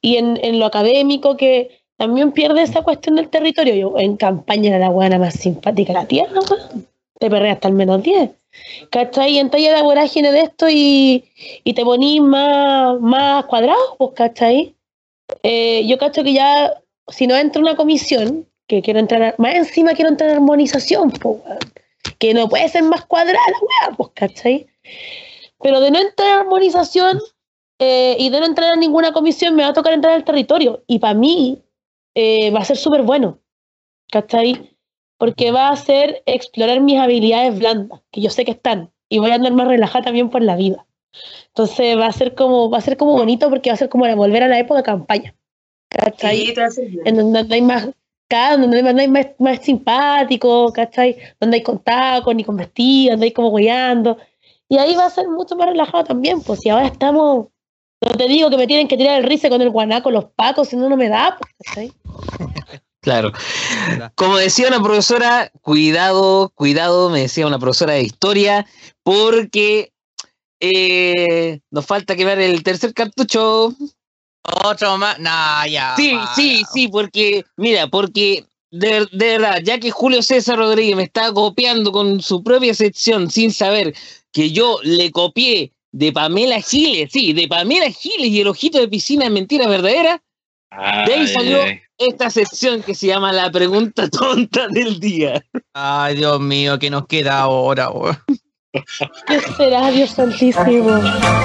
y 0.00 0.16
en, 0.16 0.38
en 0.42 0.58
lo 0.58 0.66
académico 0.66 1.36
que 1.36 1.80
también 1.96 2.32
pierde 2.32 2.62
esa 2.62 2.82
cuestión 2.82 3.16
del 3.16 3.28
territorio. 3.28 3.74
Yo 3.74 3.98
en 3.98 4.16
campaña 4.16 4.68
era 4.70 4.78
la 4.78 4.90
hueá 4.90 5.18
más 5.18 5.34
simpática 5.34 5.92
la 5.92 6.06
tierra, 6.06 6.40
weón. 6.48 6.86
Te 7.18 7.28
perré 7.28 7.50
hasta 7.50 7.66
el 7.68 7.74
menos 7.74 8.02
10. 8.02 8.30
¿Cachai? 8.90 9.38
Entonces 9.38 9.70
la 9.72 9.82
vorágine 9.82 10.30
de 10.32 10.40
esto 10.42 10.68
y, 10.70 11.24
y 11.64 11.74
te 11.74 11.84
ponís 11.84 12.20
más, 12.22 12.98
más 13.00 13.44
cuadrado, 13.46 13.96
pues, 13.98 14.10
¿cachai? 14.14 14.74
Eh, 15.42 15.84
yo 15.86 15.98
cacho 15.98 16.22
que 16.24 16.32
ya, 16.32 16.72
si 17.08 17.26
no 17.26 17.36
entra 17.36 17.60
una 17.60 17.76
comisión, 17.76 18.46
que 18.68 18.80
quiero 18.82 19.00
entrar, 19.00 19.22
a- 19.22 19.34
más 19.38 19.54
encima 19.54 19.92
quiero 19.94 20.10
entrar 20.10 20.30
en 20.30 20.36
armonización, 20.36 21.10
pues. 21.10 21.36
Que 22.12 22.34
no 22.34 22.48
puede 22.48 22.68
ser 22.68 22.82
más 22.84 23.04
cuadrada 23.06 23.40
la 23.88 23.96
pues, 23.96 24.10
¿cachai? 24.14 24.66
Pero 25.60 25.80
de 25.80 25.90
no 25.90 25.98
entrar 26.00 26.28
en 26.28 26.38
armonización 26.40 27.20
eh, 27.78 28.16
y 28.18 28.30
de 28.30 28.40
no 28.40 28.46
entrar 28.46 28.74
en 28.74 28.80
ninguna 28.80 29.12
comisión, 29.12 29.54
me 29.54 29.62
va 29.62 29.70
a 29.70 29.72
tocar 29.74 29.92
entrar 29.92 30.14
al 30.14 30.24
territorio. 30.24 30.82
Y 30.86 30.98
para 30.98 31.14
mí 31.14 31.62
eh, 32.14 32.50
va 32.50 32.60
a 32.60 32.64
ser 32.64 32.76
súper 32.76 33.02
bueno, 33.02 33.40
¿cachai? 34.10 34.76
Porque 35.16 35.50
va 35.50 35.70
a 35.70 35.76
ser 35.76 36.22
explorar 36.26 36.80
mis 36.80 36.98
habilidades 36.98 37.58
blandas, 37.58 38.00
que 38.10 38.20
yo 38.20 38.30
sé 38.30 38.44
que 38.44 38.52
están, 38.52 38.92
y 39.08 39.18
voy 39.18 39.30
a 39.30 39.34
andar 39.34 39.52
más 39.52 39.68
relajada 39.68 40.06
también 40.06 40.30
por 40.30 40.42
la 40.42 40.56
vida. 40.56 40.86
Entonces 41.48 41.98
va 41.98 42.06
a 42.06 42.12
ser 42.12 42.34
como, 42.34 42.70
va 42.70 42.78
a 42.78 42.82
ser 42.82 42.96
como 42.96 43.12
bonito 43.12 43.48
porque 43.48 43.70
va 43.70 43.74
a 43.74 43.78
ser 43.78 43.88
como 43.88 44.04
volver 44.14 44.42
a 44.42 44.48
la 44.48 44.58
época 44.58 44.78
de 44.78 44.84
campaña. 44.84 45.34
¿Cachai? 45.88 46.46
Sí, 46.46 46.54
a. 46.60 46.68
En 47.04 47.16
donde 47.16 47.38
andáis 47.40 47.62
más, 47.62 47.88
donde 48.28 48.80
andáis 48.80 49.08
más, 49.08 49.26
más 49.38 49.64
simpático, 49.64 50.72
¿cachai? 50.72 51.16
Donde 51.40 51.58
hay 51.58 51.62
con 51.62 51.78
tacos, 51.78 52.34
ni 52.34 52.44
con 52.44 52.56
vestido, 52.56 53.14
andáis 53.14 53.32
como 53.32 53.54
guiando. 53.54 54.18
Y 54.68 54.78
ahí 54.78 54.94
va 54.94 55.06
a 55.06 55.10
ser 55.10 55.28
mucho 55.28 55.56
más 55.56 55.68
relajado 55.68 56.04
también, 56.04 56.42
pues 56.42 56.60
si 56.60 56.68
ahora 56.68 56.86
estamos, 56.86 57.48
no 58.00 58.10
te 58.12 58.28
digo 58.28 58.50
que 58.50 58.58
me 58.58 58.66
tienen 58.66 58.86
que 58.86 58.98
tirar 58.98 59.18
el 59.18 59.24
rice 59.28 59.48
con 59.48 59.62
el 59.62 59.70
guanaco, 59.70 60.10
los 60.10 60.26
pacos, 60.26 60.68
si 60.68 60.76
no, 60.76 60.88
no 60.88 60.96
me 60.96 61.08
da, 61.08 61.38
pues, 61.38 61.52
¿cachai? 61.64 61.92
Claro. 63.00 63.32
Como 64.16 64.36
decía 64.36 64.68
una 64.68 64.82
profesora, 64.82 65.50
cuidado, 65.62 66.50
cuidado, 66.54 67.08
me 67.08 67.20
decía 67.20 67.46
una 67.46 67.58
profesora 67.58 67.94
de 67.94 68.02
historia, 68.02 68.66
porque 69.02 69.92
eh, 70.60 71.60
nos 71.70 71.86
falta 71.86 72.16
quemar 72.16 72.38
el 72.40 72.62
tercer 72.62 72.92
cartucho. 72.92 73.72
Otro 74.64 74.96
más. 74.98 75.18
Nah, 75.18 75.66
ya. 75.66 75.94
Sí, 75.96 76.12
va. 76.12 76.34
sí, 76.34 76.62
sí, 76.72 76.88
porque, 76.88 77.44
mira, 77.56 77.86
porque 77.88 78.44
de, 78.70 79.06
de 79.12 79.38
verdad, 79.38 79.60
ya 79.62 79.78
que 79.78 79.90
Julio 79.90 80.22
César 80.22 80.58
Rodríguez 80.58 80.96
me 80.96 81.04
está 81.04 81.32
copiando 81.32 81.92
con 81.92 82.20
su 82.20 82.42
propia 82.42 82.74
sección 82.74 83.30
sin 83.30 83.52
saber 83.52 83.94
que 84.32 84.50
yo 84.50 84.78
le 84.82 85.10
copié 85.10 85.72
de 85.92 86.12
Pamela 86.12 86.60
Giles, 86.60 87.10
sí, 87.10 87.32
de 87.32 87.48
Pamela 87.48 87.90
Giles 87.90 88.28
y 88.28 88.40
el 88.40 88.48
ojito 88.48 88.78
de 88.78 88.88
piscina 88.88 89.26
en 89.26 89.32
mentira 89.32 89.66
verdadera, 89.66 90.22
de 91.06 91.14
ahí 91.14 91.26
salió 91.26 91.62
ay. 91.62 91.80
esta 91.96 92.28
sección 92.28 92.82
que 92.82 92.94
se 92.94 93.06
llama 93.06 93.32
la 93.32 93.50
pregunta 93.50 94.08
tonta 94.10 94.68
del 94.68 95.00
día. 95.00 95.42
Ay, 95.72 96.16
Dios 96.16 96.40
mío, 96.40 96.78
¿qué 96.78 96.90
nos 96.90 97.06
queda 97.06 97.40
ahora, 97.40 97.90
weón? 97.90 98.18
¿Qué 99.26 99.40
será, 99.56 99.90
Dios 99.90 100.10
santísimo? 100.10 100.98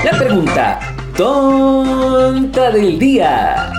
La 0.03 0.11
pregunta 0.17 1.02
tonta 1.15 2.71
del 2.71 2.97
día. 2.99 3.69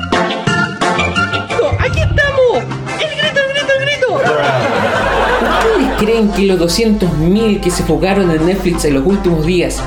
¡Aquí 1.79 2.01
estamos! 2.01 2.63
¡El 3.01 3.11
grito, 3.19 3.41
el 3.41 3.53
grito, 3.53 3.73
el 3.79 3.85
grito! 3.87 4.15
¿Ustedes 5.75 5.91
creen 5.99 6.29
que 6.31 6.43
los 6.47 6.59
200.000 6.61 7.61
que 7.61 7.71
se 7.71 7.83
fugaron 7.83 8.31
en 8.31 8.47
Netflix 8.47 8.85
en 8.85 8.95
los 8.95 9.07
últimos 9.07 9.45
días, 9.47 9.81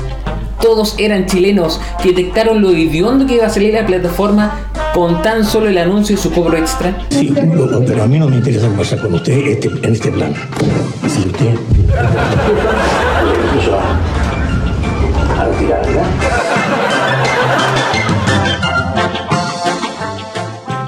todos 0.60 0.94
eran 0.98 1.26
chilenos 1.26 1.80
que 2.02 2.08
detectaron 2.10 2.60
lo 2.60 2.70
hediondo 2.70 3.26
que 3.26 3.36
iba 3.36 3.46
a 3.46 3.50
salir 3.50 3.74
la 3.74 3.86
plataforma 3.86 4.52
con 4.92 5.22
tan 5.22 5.44
solo 5.44 5.68
el 5.68 5.78
anuncio 5.78 6.16
de 6.16 6.22
su 6.22 6.30
cobro 6.32 6.56
extra? 6.56 6.96
Sí, 7.10 7.32
pero 7.86 8.02
a 8.02 8.06
mí 8.06 8.18
no 8.18 8.28
me 8.28 8.36
interesa 8.36 8.66
conversar 8.66 9.00
con 9.00 9.14
usted 9.14 9.32
este- 9.46 9.68
en 9.68 9.92
este 9.92 10.10
plan. 10.10 10.34
Si 11.08 11.20
usted 11.20 11.54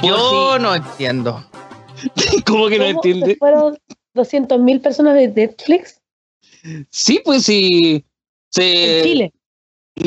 Yo 0.02 0.58
no 0.58 0.74
entiendo. 0.74 1.44
¿Cómo 2.46 2.68
que 2.68 2.78
no 2.78 2.84
¿Cómo 2.86 2.90
entiende? 3.04 3.36
fueron 3.36 3.78
200.000 4.14 4.80
personas 4.82 5.14
de 5.14 5.28
Netflix 5.28 6.00
Sí, 6.90 7.20
pues 7.24 7.44
sí. 7.44 8.04
Se... 8.50 8.98
en 8.98 9.04
Chile. 9.04 9.32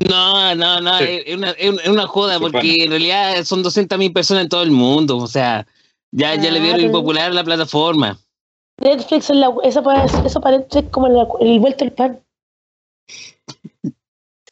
No, 0.10 0.56
no, 0.56 0.82
no, 0.82 0.98
Sí. 1.00 1.06
es, 1.26 1.36
una, 1.36 1.52
es 1.52 1.88
una- 1.88 2.08
joda, 2.08 2.40
porque 2.40 2.84
en 2.84 2.90
realidad 2.90 3.44
son 3.44 3.64
200.000 3.64 4.12
personas 4.14 4.44
en 4.44 4.50
todo 4.50 4.64
el 4.64 4.72
mundo. 4.72 5.18
O 5.18 5.28
sea, 5.28 5.66
ya, 6.12 6.36
ya 6.36 6.52
le 6.52 6.60
Ah, 6.60 6.62
vieron 6.62 6.78
pero- 6.78 6.88
impopular 6.88 7.32
a 7.32 7.34
la 7.34 7.44
plataforma. 7.44 8.20
Netflix 8.80 9.30
es 9.30 9.36
la, 9.36 9.54
eso, 9.64 9.84
parece, 9.84 10.18
eso 10.26 10.42
parece 10.42 10.90
como 10.90 11.08
la- 11.08 11.28
el 11.42 11.60
vuelto 11.60 11.86
del 11.86 11.94
pan. 11.94 12.20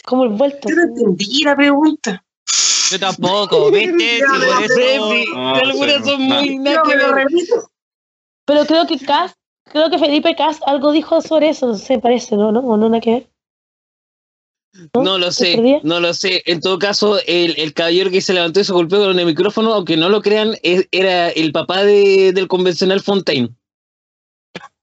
Como 0.05 0.23
el 0.25 0.29
vuelto. 0.29 0.69
Yo 0.69 0.75
no 0.75 0.83
entendí 0.83 1.43
la 1.43 1.55
pregunta. 1.55 2.23
Yo 2.91 2.99
tampoco, 2.99 3.71
¿viste? 3.71 3.91
Sí, 4.19 4.23
por 4.27 4.63
eso- 4.63 5.11
Sí, 5.11 5.25
Ah, 5.35 5.59
algunas 5.63 6.05
son 6.05 6.27
no. 6.27 6.35
muy 6.41 6.59
lo 6.59 7.13
repito. 7.13 7.69
Pero 8.45 8.65
creo 8.65 8.85
que 8.87 8.99
Cas, 8.99 9.33
creo 9.65 9.89
que 9.89 9.97
Felipe 9.99 10.35
Cas 10.35 10.59
algo 10.65 10.91
dijo 10.91 11.21
sobre 11.21 11.49
eso, 11.49 11.67
no 11.67 11.75
sé, 11.75 11.99
parece, 11.99 12.35
¿no? 12.35 12.51
¿No? 12.51 12.59
¿O 12.61 12.77
no 12.77 12.89
nada 12.89 13.01
que 13.01 13.11
ver? 13.11 13.27
No 14.93 15.17
lo 15.17 15.27
¿Me 15.27 15.31
sé, 15.33 15.79
no 15.83 15.99
lo 15.99 16.13
sé. 16.13 16.41
En 16.45 16.61
todo 16.61 16.79
caso, 16.79 17.19
el, 17.27 17.59
el 17.59 17.73
caballero 17.73 18.09
que 18.09 18.21
se 18.21 18.33
levantó 18.33 18.61
y 18.61 18.63
se 18.63 18.71
golpeó 18.71 18.99
con 19.05 19.19
el 19.19 19.25
micrófono, 19.25 19.73
aunque 19.73 19.97
no 19.97 20.07
lo 20.09 20.21
crean, 20.21 20.55
es- 20.63 20.87
era 20.91 21.29
el 21.29 21.51
papá 21.51 21.83
de- 21.83 22.31
del 22.33 22.47
convencional 22.47 23.01
Fontaine. 23.01 23.49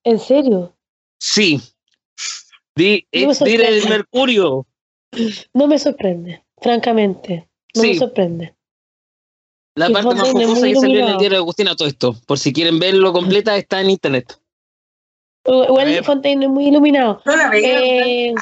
¿En 0.04 0.18
serio? 0.18 0.74
Sí. 1.20 1.60
Di, 2.76 3.06
No 3.12 3.28
me 3.28 3.34
dir 3.50 3.60
el 3.62 3.88
mercurio. 3.88 4.66
No 5.54 5.66
me 5.66 5.78
sorprende, 5.78 6.44
francamente. 6.60 7.48
No 7.74 7.82
me 7.82 7.94
sorprende. 7.94 8.55
La 9.74 9.90
parte 9.90 10.14
más 10.14 10.32
muy 10.32 10.44
que 10.44 10.74
salió 10.74 11.00
en 11.02 11.08
el 11.08 11.18
diario 11.18 11.30
de 11.30 11.36
Agustina, 11.36 11.76
todo 11.76 11.86
esto. 11.86 12.14
Por 12.26 12.38
si 12.38 12.52
quieren 12.52 12.78
verlo 12.78 13.12
completa, 13.12 13.56
está 13.56 13.80
en 13.80 13.90
internet. 13.90 14.38
Igual 15.44 16.05
Fontaine 16.05 16.44
es 16.44 16.50
muy 16.50 16.66
iluminado. 16.66 17.22
No 17.24 17.36
la 17.36 17.48
veo. 17.48 17.62
Eh, 17.62 18.34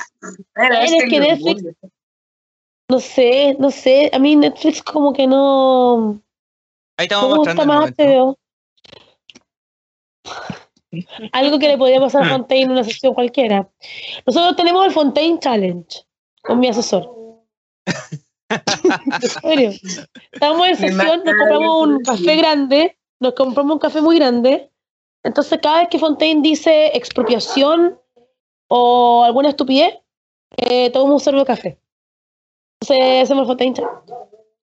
es 0.82 0.92
este 0.92 1.08
que 1.08 1.20
Netflix, 1.20 1.62
no 2.88 3.00
sé, 3.00 3.56
no 3.58 3.70
sé. 3.70 4.10
A 4.12 4.18
mí 4.18 4.34
Netflix 4.34 4.82
como 4.82 5.12
que 5.12 5.26
no. 5.26 6.20
Ahí 6.96 7.02
Me 7.02 7.04
estamos 7.04 7.38
gusta 7.38 7.54
mostrando. 7.54 7.74
el 7.74 7.78
más. 7.80 7.92
HBO. 7.98 8.38
Algo 11.32 11.58
que 11.58 11.68
le 11.68 11.78
podría 11.78 12.00
pasar 12.00 12.22
a 12.24 12.30
Fontaine 12.30 12.64
en 12.64 12.70
una 12.70 12.84
sesión 12.84 13.12
cualquiera. 13.14 13.68
Nosotros 14.26 14.56
tenemos 14.56 14.86
el 14.86 14.92
Fontaine 14.92 15.38
Challenge 15.38 16.04
con 16.42 16.58
mi 16.58 16.68
asesor. 16.68 17.15
En 18.48 19.30
serio. 19.42 19.70
Estamos 20.32 20.68
en 20.68 20.76
sesión, 20.76 21.22
nos 21.24 21.34
compramos 21.34 21.88
un 21.88 22.02
café 22.02 22.36
grande, 22.36 22.98
nos 23.20 23.34
compramos 23.34 23.74
un 23.74 23.78
café 23.78 24.00
muy 24.00 24.16
grande. 24.16 24.70
Entonces, 25.22 25.58
cada 25.62 25.80
vez 25.80 25.88
que 25.90 25.98
Fontaine 25.98 26.42
dice 26.42 26.96
expropiación 26.96 27.98
o 28.68 29.24
alguna 29.24 29.48
estupidez, 29.48 29.94
eh, 30.56 30.90
tomamos 30.90 31.14
un 31.14 31.20
sorbo 31.20 31.40
de 31.40 31.46
café. 31.46 31.78
Entonces, 32.80 33.22
hacemos 33.24 33.46
Fontaine. 33.46 33.74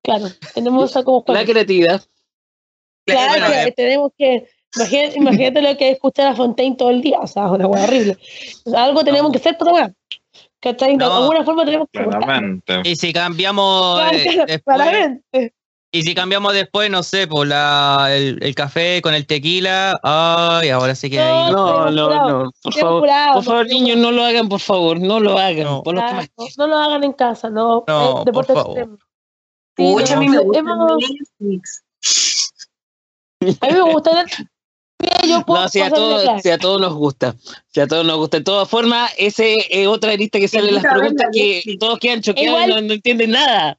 Claro, 0.01 0.25
tenemos 0.53 0.89
esa 0.89 1.03
como 1.03 1.23
La 1.27 1.45
creatividad. 1.45 2.01
Claro, 3.05 3.31
Bueno, 3.31 3.47
que 3.47 3.63
eh. 3.63 3.71
tenemos 3.71 4.11
que. 4.17 4.47
Imagínate, 4.75 5.17
imagínate 5.17 5.61
lo 5.61 5.77
que 5.77 5.89
es 5.89 5.95
escuchar 5.95 6.27
a 6.27 6.35
Fontaine 6.35 6.75
todo 6.75 6.89
el 6.89 7.01
día, 7.01 7.19
o 7.19 7.27
sea, 7.27 7.45
es 7.45 7.51
una 7.51 7.67
hueá 7.67 7.83
horrible. 7.83 8.17
Algo 8.75 9.03
tenemos 9.03 9.31
que 9.31 9.37
hacer 9.37 9.55
para 9.57 9.71
tomar. 9.71 9.93
¿Cachai? 10.63 10.91
De 10.91 10.97
No. 11.05 11.13
alguna 11.17 11.43
forma 11.43 11.65
tenemos 11.65 11.89
que. 11.91 12.01
Claramente. 12.03 12.81
Y 12.85 12.95
si 12.95 13.11
cambiamos 13.11 13.99
eh, 14.13 14.23
Claro, 14.23 14.45
después, 14.47 14.75
claramente. 14.77 15.53
y 15.91 16.01
si 16.03 16.15
cambiamos 16.15 16.53
después, 16.53 16.89
no 16.89 17.03
sé, 17.03 17.27
por 17.27 17.45
la, 17.45 18.07
el, 18.11 18.39
el 18.41 18.55
café 18.55 19.01
con 19.01 19.13
el 19.13 19.27
tequila, 19.27 19.93
ay, 20.01 20.69
ahora 20.69 20.95
sí 20.95 21.09
que 21.09 21.19
ahí. 21.19 21.51
No, 21.51 21.65
tenemos 21.65 21.91
no, 21.93 22.05
jurado. 22.07 22.43
no. 22.45 22.51
Por 22.63 22.73
favor, 22.73 23.09
por 23.33 23.43
favor, 23.43 23.67
niños, 23.67 23.97
no 23.97 24.11
lo 24.11 24.23
hagan, 24.23 24.47
por 24.47 24.61
favor. 24.61 24.99
No 25.01 25.19
lo 25.19 25.37
hagan. 25.37 25.65
No. 25.65 25.83
por 25.83 25.95
que 25.95 25.99
Claro, 25.99 26.15
más- 26.37 26.57
no 26.57 26.67
lo 26.67 26.77
hagan 26.77 27.03
en 27.03 27.11
casa, 27.13 27.49
no. 27.49 27.83
No, 27.85 28.21
eh, 28.21 28.23
deporte 28.25 28.53
por 28.53 28.63
favor. 28.63 28.79
a 28.79 30.15
mí 30.19 30.27
no, 30.27 30.31
me 30.31 30.39
gusta 30.39 30.59
hemos- 30.59 30.91
a 33.61 33.67
mí 33.67 33.73
me 33.73 33.81
gusta 33.91 34.21
el- 34.21 34.27
Mira, 34.29 34.51
yo 35.27 35.45
puedo 35.45 35.61
No, 35.61 35.69
si 35.69 35.81
a, 35.81 35.89
todos, 35.89 36.41
si 36.41 36.49
a 36.49 36.57
todos 36.57 36.81
nos 36.81 36.93
gusta. 36.93 37.35
Si 37.67 37.79
a 37.79 37.87
todos 37.87 38.05
nos 38.05 38.17
gusta. 38.17 38.37
De 38.37 38.43
todas 38.43 38.69
formas, 38.69 39.11
ese 39.17 39.57
es 39.69 39.87
otra 39.87 40.15
lista 40.15 40.39
que 40.39 40.47
sale 40.47 40.69
en 40.69 40.75
las 40.75 40.83
preguntas 40.83 41.27
que 41.31 41.55
Netflix. 41.55 41.79
todos 41.79 41.99
quedan 41.99 42.21
choqueados 42.21 42.63
y 42.63 42.67
no, 42.67 42.81
no 42.81 42.93
entienden 42.93 43.31
nada. 43.31 43.77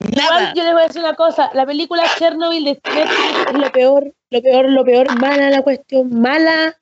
Igual 0.00 0.30
Nada. 0.30 0.54
yo 0.54 0.62
les 0.62 0.72
voy 0.72 0.82
a 0.82 0.86
decir 0.86 1.00
una 1.00 1.14
cosa, 1.14 1.50
la 1.54 1.64
película 1.64 2.02
Chernobyl 2.18 2.64
de 2.64 2.72
Netflix 2.72 3.10
es 3.48 3.58
lo 3.58 3.72
peor, 3.72 4.14
lo 4.30 4.42
peor, 4.42 4.70
lo 4.70 4.84
peor, 4.84 5.18
mala 5.18 5.50
la 5.50 5.62
cuestión, 5.62 6.20
mala, 6.20 6.76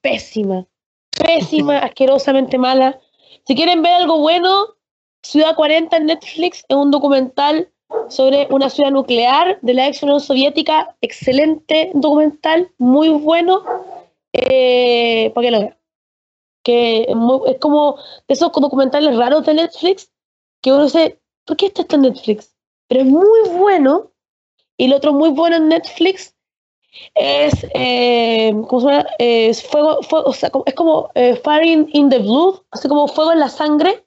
pésima, 0.00 0.64
pésima, 1.18 1.78
asquerosamente 1.78 2.56
mala. 2.56 2.98
Si 3.46 3.54
quieren 3.54 3.82
ver 3.82 3.94
algo 3.94 4.18
bueno, 4.18 4.76
Ciudad 5.22 5.56
40 5.56 5.96
en 5.96 6.06
Netflix 6.06 6.64
es 6.68 6.76
un 6.76 6.90
documental 6.90 7.68
sobre 8.08 8.46
una 8.50 8.70
ciudad 8.70 8.90
nuclear 8.90 9.58
de 9.62 9.74
la 9.74 9.86
ex 9.88 10.02
Unión 10.02 10.20
Soviética, 10.20 10.96
excelente 11.00 11.90
documental, 11.94 12.70
muy 12.78 13.08
bueno, 13.08 13.64
eh, 14.32 15.30
para 15.34 15.46
que 15.46 15.50
lo 15.50 15.60
vean. 15.60 15.76
Que 16.62 17.02
es, 17.46 17.58
como 17.60 17.96
esos 18.26 18.52
documentales 18.52 19.16
raros 19.16 19.46
de 19.46 19.54
Netflix 19.54 20.10
que 20.62 20.72
uno 20.72 20.84
dice, 20.84 21.20
¿por 21.44 21.56
qué 21.56 21.66
esto 21.66 21.82
está 21.82 21.96
en 21.96 22.02
Netflix? 22.02 22.54
Pero 22.88 23.02
es 23.02 23.06
muy 23.06 23.40
bueno. 23.56 24.10
Y 24.76 24.86
el 24.86 24.92
otro 24.92 25.12
muy 25.12 25.30
bueno 25.30 25.56
en 25.56 25.68
Netflix 25.68 26.34
es, 27.14 27.66
eh, 27.74 28.52
¿cómo 28.68 28.80
se 28.80 28.86
llama? 28.88 29.06
Fuego, 29.70 30.02
fuego- 30.02 30.28
o 30.28 30.32
sea, 30.32 30.50
es 30.66 30.74
como 30.74 31.10
eh, 31.14 31.36
Fire 31.36 31.64
in, 31.64 31.88
in 31.92 32.08
the 32.10 32.18
Blood, 32.18 32.60
así 32.70 32.88
como 32.88 33.08
Fuego 33.08 33.32
en 33.32 33.40
la 33.40 33.48
Sangre, 33.48 34.04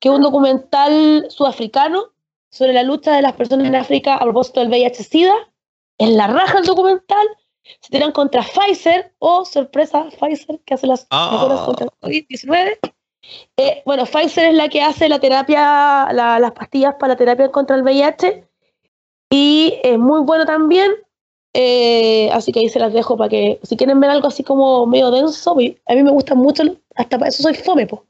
que 0.00 0.08
es 0.08 0.14
un 0.14 0.22
documental 0.22 1.26
sudafricano 1.28 2.12
sobre 2.50 2.72
la 2.72 2.82
lucha 2.82 3.14
de 3.14 3.22
las 3.22 3.32
personas 3.34 3.66
en 3.66 3.76
África 3.76 4.14
a 4.16 4.20
propósito 4.20 4.60
del 4.60 4.68
VIH-Sida. 4.70 5.34
En 5.98 6.16
la 6.16 6.26
raja 6.26 6.58
el 6.58 6.64
documental, 6.66 7.26
se 7.80 7.90
tiran 7.90 8.12
contra 8.12 8.42
Pfizer, 8.42 9.12
o 9.18 9.44
sorpresa, 9.44 10.06
Pfizer, 10.20 10.60
que 10.64 10.74
hace 10.74 10.86
las 10.86 11.06
Ah. 11.10 11.30
vacunas 11.32 11.60
contra 11.66 11.86
el 11.86 11.90
COVID-19. 12.00 12.78
Eh, 13.56 13.82
bueno, 13.84 14.04
Pfizer 14.06 14.46
es 14.50 14.54
la 14.54 14.68
que 14.68 14.82
hace 14.82 15.08
la 15.08 15.18
terapia, 15.18 16.08
la- 16.12 16.38
las 16.38 16.52
pastillas 16.52 16.94
para 16.94 17.14
la 17.14 17.16
terapia 17.16 17.50
contra 17.50 17.74
el 17.76 17.82
VIH. 17.82 18.44
Y 19.30 19.74
es 19.82 19.98
muy 19.98 20.20
bueno 20.20 20.44
también. 20.46 20.92
eh, 21.58 22.28
así 22.34 22.52
que 22.52 22.60
ahí 22.60 22.68
se 22.68 22.78
las 22.78 22.92
dejo 22.92 23.16
para 23.16 23.30
que, 23.30 23.58
si 23.62 23.78
quieren 23.78 23.98
ver 23.98 24.10
algo 24.10 24.28
así 24.28 24.44
como 24.44 24.84
medio 24.84 25.10
denso, 25.10 25.52
a 25.52 25.54
mí 25.94 26.02
me 26.02 26.10
gustan 26.10 26.36
mucho, 26.36 26.62
hasta 26.94 27.18
para 27.18 27.30
eso 27.30 27.42
soy 27.42 27.54
fome, 27.54 27.86
po. 27.86 28.04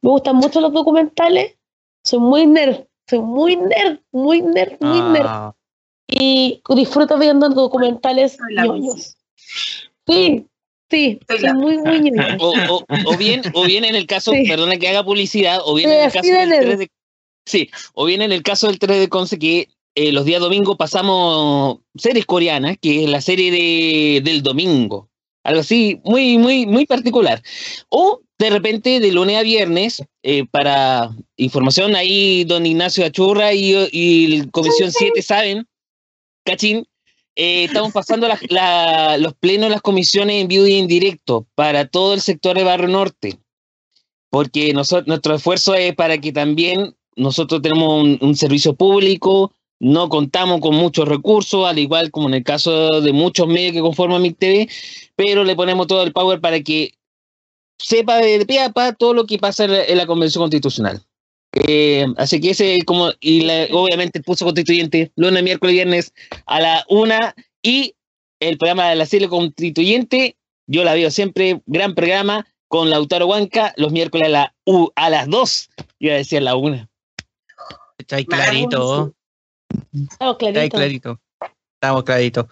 Me 0.00 0.08
gustan 0.08 0.36
mucho 0.36 0.62
los 0.62 0.72
documentales. 0.72 1.58
Soy 2.02 2.20
muy 2.20 2.46
nerd, 2.46 2.86
soy 3.08 3.20
muy 3.20 3.56
nerd, 3.56 3.98
muy 4.12 4.42
nerd, 4.42 4.76
muy 4.80 5.00
nerd. 5.12 5.26
Ah, 5.26 5.54
Y 6.08 6.60
disfruto 6.74 7.18
viendo 7.18 7.48
documentales 7.48 8.38
ñoños. 8.54 9.16
Sí, 10.06 10.46
sí, 10.90 11.18
Soy 11.28 11.38
la- 11.40 11.54
muy, 11.54 11.78
muy 11.78 12.00
ñoño. 12.00 12.12
O, 12.40 12.52
o- 12.78 12.84
o 13.06 13.16
bien, 13.16 13.42
o 13.54 13.64
bien 13.64 13.84
en 13.84 13.96
el 13.96 14.06
caso, 14.06 14.32
Sí. 14.32 14.44
perdona 14.48 14.76
que 14.76 14.88
haga 14.88 15.04
publicidad, 15.04 15.60
o 15.64 15.74
bien 15.74 15.90
Sí, 15.90 15.96
en 15.96 16.02
el 16.04 16.12
caso 16.12 16.28
de 16.30 16.38
del 16.38 16.48
nerd. 16.48 16.64
3 16.64 16.78
de, 16.78 16.90
sí, 17.44 17.70
o 17.94 18.04
bien 18.04 18.22
en 18.22 18.32
el 18.32 18.42
caso 18.42 18.68
del 18.68 18.78
3 18.78 19.00
de 19.00 19.08
Conce 19.08 19.38
que 19.38 19.68
eh, 19.96 20.12
los 20.12 20.24
días 20.26 20.40
domingos 20.40 20.76
pasamos 20.76 21.78
series 21.96 22.26
coreanas, 22.26 22.76
que 22.80 23.04
es 23.04 23.10
la 23.10 23.20
serie 23.20 23.50
de, 23.50 24.20
del 24.22 24.42
domingo, 24.42 25.08
algo 25.42 25.60
así 25.60 26.00
muy, 26.04 26.38
muy, 26.38 26.66
muy 26.66 26.86
particular. 26.86 27.42
O 27.88 28.20
de 28.38 28.50
repente 28.50 29.00
de 29.00 29.12
lunes 29.12 29.36
a 29.38 29.42
viernes, 29.42 30.02
eh, 30.22 30.44
para 30.50 31.10
información 31.36 31.96
ahí 31.96 32.44
don 32.44 32.66
Ignacio 32.66 33.04
Achurra 33.06 33.52
y, 33.54 33.74
y 33.92 34.34
el 34.36 34.50
Comisión 34.50 34.90
7 34.92 35.22
saben, 35.22 35.66
cachín, 36.44 36.86
eh, 37.34 37.64
estamos 37.64 37.92
pasando 37.92 38.28
la- 38.48 39.16
los 39.18 39.34
plenos 39.34 39.70
las 39.70 39.82
comisiones 39.82 40.40
en 40.42 40.48
vivo 40.48 40.66
y 40.66 40.74
en 40.78 40.86
directo 40.86 41.46
para 41.54 41.86
todo 41.86 42.14
el 42.14 42.20
sector 42.20 42.56
de 42.56 42.64
Barrio 42.64 42.88
Norte, 42.88 43.38
porque 44.30 44.72
nosotros, 44.72 45.06
nuestro 45.06 45.34
esfuerzo 45.34 45.74
es 45.74 45.94
para 45.94 46.18
que 46.18 46.32
también 46.32 46.94
nosotros 47.16 47.62
tenemos 47.62 48.02
un, 48.02 48.18
un 48.20 48.36
servicio 48.36 48.74
público, 48.74 49.52
no 49.78 50.08
contamos 50.08 50.60
con 50.60 50.74
muchos 50.74 51.06
recursos, 51.08 51.66
al 51.66 51.78
igual 51.78 52.10
como 52.10 52.28
en 52.28 52.34
el 52.34 52.44
caso 52.44 53.00
de 53.00 53.12
muchos 53.12 53.46
medios 53.48 53.72
que 53.72 53.80
conforman 53.80 54.22
MIC 54.22 54.38
TV, 54.38 54.68
pero 55.14 55.44
le 55.44 55.56
ponemos 55.56 55.86
todo 55.86 56.02
el 56.02 56.12
power 56.12 56.40
para 56.40 56.60
que 56.60 56.92
sepa 57.78 58.16
de 58.18 58.44
pie 58.46 58.60
a 58.62 58.70
pa 58.70 58.92
todo 58.92 59.14
lo 59.14 59.26
que 59.26 59.38
pasa 59.38 59.64
en 59.64 59.72
la, 59.72 59.84
en 59.84 59.98
la 59.98 60.06
Convención 60.06 60.42
Constitucional. 60.42 61.02
Eh, 61.52 62.06
así 62.18 62.40
que 62.40 62.50
ese 62.50 62.76
es 62.76 62.84
como, 62.84 63.12
y 63.20 63.42
la- 63.42 63.66
obviamente 63.72 64.18
el 64.18 64.24
pulso 64.24 64.44
constituyente, 64.44 65.12
lunes, 65.16 65.42
miércoles, 65.42 65.74
viernes 65.74 66.12
a 66.46 66.60
la 66.60 66.84
una, 66.88 67.34
y 67.62 67.94
el 68.40 68.58
programa 68.58 68.90
de 68.90 68.96
la 68.96 69.06
serie 69.06 69.28
constituyente, 69.28 70.36
yo 70.66 70.84
la 70.84 70.94
veo 70.94 71.10
siempre, 71.10 71.62
gran 71.66 71.94
programa, 71.94 72.46
con 72.68 72.90
Lautaro 72.90 73.26
Huanca, 73.26 73.72
los 73.76 73.92
miércoles 73.92 74.26
a, 74.26 74.30
la, 74.30 74.54
u- 74.66 74.90
a 74.96 75.08
las 75.08 75.28
dos, 75.28 75.70
iba 75.98 76.14
a 76.14 76.16
decir 76.18 76.38
a 76.38 76.42
la 76.42 76.56
una. 76.56 76.88
está 77.98 78.16
ahí 78.16 78.26
clarito. 78.26 79.14
Estamos 79.92 80.36
Está 80.40 80.60
ahí 80.60 80.68
clarito. 80.68 81.20
Estamos 81.80 82.04
clarito. 82.04 82.48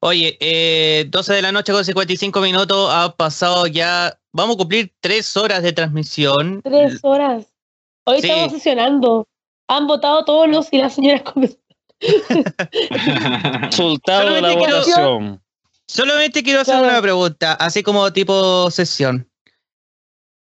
Oye, 0.00 0.36
eh, 0.40 1.04
12 1.08 1.34
de 1.34 1.42
la 1.42 1.52
noche 1.52 1.72
con 1.72 1.84
55 1.84 2.40
minutos. 2.40 2.88
Ha 2.92 3.14
pasado 3.14 3.66
ya. 3.68 4.18
Vamos 4.32 4.54
a 4.56 4.58
cumplir 4.58 4.92
tres 5.00 5.36
horas 5.36 5.62
de 5.62 5.72
transmisión. 5.72 6.62
Tres 6.62 6.98
horas. 7.02 7.46
Hoy 8.04 8.20
Sí. 8.20 8.28
estamos 8.28 8.52
sesionando. 8.52 9.28
Han 9.68 9.86
votado 9.86 10.24
todos 10.24 10.48
los 10.48 10.72
y 10.72 10.78
las 10.78 10.94
señoras 10.94 11.22
Resultado 13.62 14.34
de 14.34 14.40
la 14.42 14.48
quiero- 14.54 14.78
votación. 14.78 15.42
Solamente 15.86 16.42
quiero 16.42 16.60
hacer 16.60 16.74
Claro. 16.78 16.88
una 16.88 17.02
pregunta, 17.02 17.52
así 17.54 17.82
como 17.82 18.10
tipo 18.12 18.70
sesión. 18.70 19.28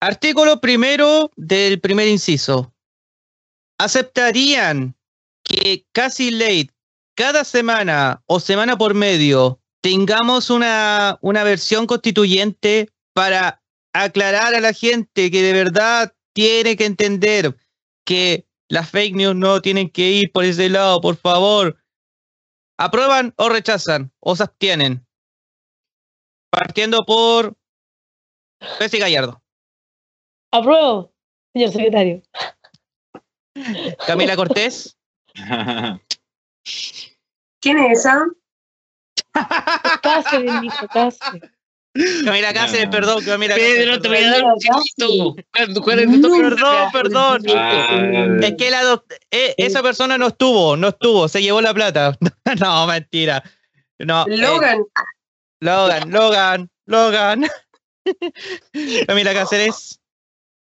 Artículo 0.02 0.60
primero 0.62 1.32
del 1.36 1.80
primer 1.80 2.08
inciso. 2.08 2.74
¿Aceptarían 3.78 4.96
que 5.44 5.86
casi 5.94 6.32
late 6.32 6.70
cada 7.16 7.44
semana 7.44 8.22
o 8.26 8.40
semana 8.40 8.78
por 8.78 8.94
medio 8.94 9.60
tengamos 9.82 10.50
una, 10.50 11.18
una 11.22 11.44
versión 11.44 11.86
constituyente 11.88 12.90
para 13.14 13.59
aclarar 14.04 14.54
a 14.56 14.60
la 14.60 14.74
gente 14.74 15.32
que 15.32 15.42
de 15.42 15.54
verdad 15.54 16.14
tiene 16.34 16.76
que 16.76 16.86
entender 16.86 17.58
que 18.06 18.48
las 18.68 18.90
fake 18.90 19.16
news 19.16 19.36
no 19.36 19.62
tienen 19.62 19.90
que 19.90 20.10
ir 20.12 20.32
por 20.32 20.46
ese 20.46 20.70
lado, 20.70 21.02
por 21.02 21.18
favor? 21.18 21.78
¿Aprueban 22.78 23.34
o 23.38 23.50
rechazan 23.50 24.12
o 24.20 24.36
se 24.36 24.44
abstienen? 24.44 25.06
Partiendo 26.50 27.06
por 27.06 27.58
Bessie 28.80 29.00
Gallardo. 29.00 29.42
Apruebo, 30.52 31.14
señor 31.54 31.72
secretario. 31.72 32.22
Camila 34.08 34.36
Cortés. 34.36 34.98
¿Quién 37.62 37.78
es 37.80 38.00
esa? 38.00 38.26
Cáceres, 40.02 40.62
dijo, 40.62 40.88
Cáceres. 40.88 41.59
Camila 42.26 42.54
Cáceres, 42.54 42.88
perdón, 42.90 43.24
Camila 43.24 43.56
Pedro, 43.56 44.00
Cáceres, 44.00 44.02
te 44.02 44.08
voy 44.08 44.18
a 44.18 44.32
dar 44.32 44.44
un 44.46 44.60
chiquito. 44.60 45.36
¿Cuándo- 45.54 45.82
cuándo 45.82 46.12
te 46.12 46.22
toca? 46.22 46.90
Perdón, 46.94 47.42
perdón. 47.44 47.58
Ah, 47.58 48.38
Es 48.48 48.54
que 48.58 48.72
la 48.72 49.02
eh, 49.32 49.54
esa 49.58 49.82
persona 49.82 50.18
no 50.18 50.28
estuvo, 50.28 50.78
no 50.78 50.90
estuvo, 50.90 51.28
se 51.28 51.42
llevó 51.42 51.62
la 51.62 51.74
plata. 51.74 52.18
no, 52.60 52.88
mentira. 52.88 53.44
No, 54.00 54.26
eh, 54.28 54.38
Logan. 54.38 54.86
Logan, 55.62 56.12
Logan, 56.12 56.70
Logan. 56.86 57.48
Camila 59.08 59.34
Cáceres. 59.34 60.00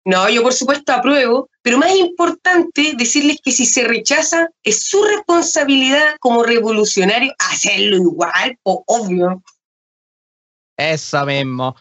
No, 0.08 0.30
yo 0.30 0.44
por 0.44 0.54
supuesto 0.54 0.94
apruebo, 0.94 1.50
pero 1.64 1.80
más 1.80 1.96
importante 1.96 2.94
decirles 2.96 3.38
que 3.44 3.52
si 3.52 3.66
se 3.66 3.84
rechaza, 3.86 4.50
es 4.62 4.84
su 4.84 5.04
responsabilidad 5.04 6.18
como 6.20 6.44
revolucionario 6.44 7.34
hacerlo 7.40 7.98
igual, 7.98 8.60
o 8.62 8.84
obvio. 8.86 9.42
Eso 10.78 11.26
mismo. 11.26 11.76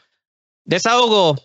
Desahogo. 0.65 1.37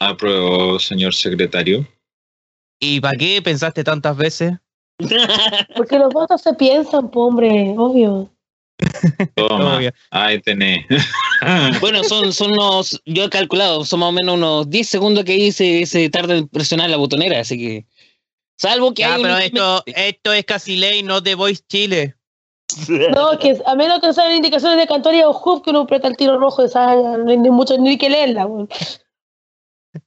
Apruebo, 0.00 0.78
señor 0.78 1.14
secretario. 1.14 1.86
¿Y 2.80 3.00
para 3.00 3.16
qué 3.16 3.40
pensaste 3.42 3.84
tantas 3.84 4.16
veces? 4.16 4.52
Porque 5.76 5.98
los 5.98 6.12
votos 6.12 6.42
se 6.42 6.54
piensan, 6.54 7.10
po, 7.10 7.26
hombre, 7.26 7.74
obvio. 7.76 8.30
Toma. 9.36 9.76
Obvio. 9.76 9.92
Ahí 10.10 10.40
tenés. 10.40 10.86
Bueno, 11.80 12.02
son, 12.04 12.32
son 12.32 12.52
unos, 12.52 13.02
yo 13.04 13.24
he 13.24 13.28
calculado, 13.28 13.84
son 13.84 14.00
más 14.00 14.08
o 14.08 14.12
menos 14.12 14.36
unos 14.36 14.70
10 14.70 14.88
segundos 14.88 15.24
que 15.24 15.32
ahí 15.32 15.52
se, 15.52 16.08
tarda 16.08 16.36
en 16.36 16.48
presionar 16.48 16.88
la 16.88 16.96
botonera, 16.96 17.40
así 17.40 17.58
que. 17.58 17.86
Salvo 18.56 18.94
que 18.94 19.04
hay 19.04 19.20
pero 19.20 19.34
un- 19.34 19.42
esto, 19.42 19.82
esto 19.84 20.32
es 20.32 20.44
casi 20.46 20.76
ley, 20.76 21.02
no 21.02 21.20
de 21.20 21.34
Voice 21.34 21.62
Chile. 21.68 22.16
No, 23.14 23.38
que 23.40 23.60
a 23.66 23.74
menos 23.74 24.00
que 24.00 24.12
sean 24.12 24.32
indicaciones 24.32 24.78
de 24.78 24.86
Cantoria 24.86 25.28
o 25.28 25.38
Hub 25.38 25.62
que 25.62 25.70
uno 25.70 25.80
aprieta 25.80 26.08
el 26.08 26.16
tiro 26.16 26.38
rojo, 26.38 26.64
esa 26.64 26.94
ya 26.94 27.16
no 27.18 27.30
hay 27.30 27.36
ni 27.38 27.50
mucho 27.50 27.76
ni 27.78 27.96
que 27.98 28.10
leerla. 28.10 28.46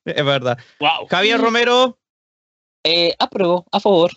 Es 0.06 0.26
verdad. 0.26 0.58
Wow. 0.80 1.08
Javier 1.10 1.40
Romero, 1.40 1.98
Eh, 2.84 3.14
apruebo, 3.20 3.66
a 3.72 3.80
favor. 3.80 4.12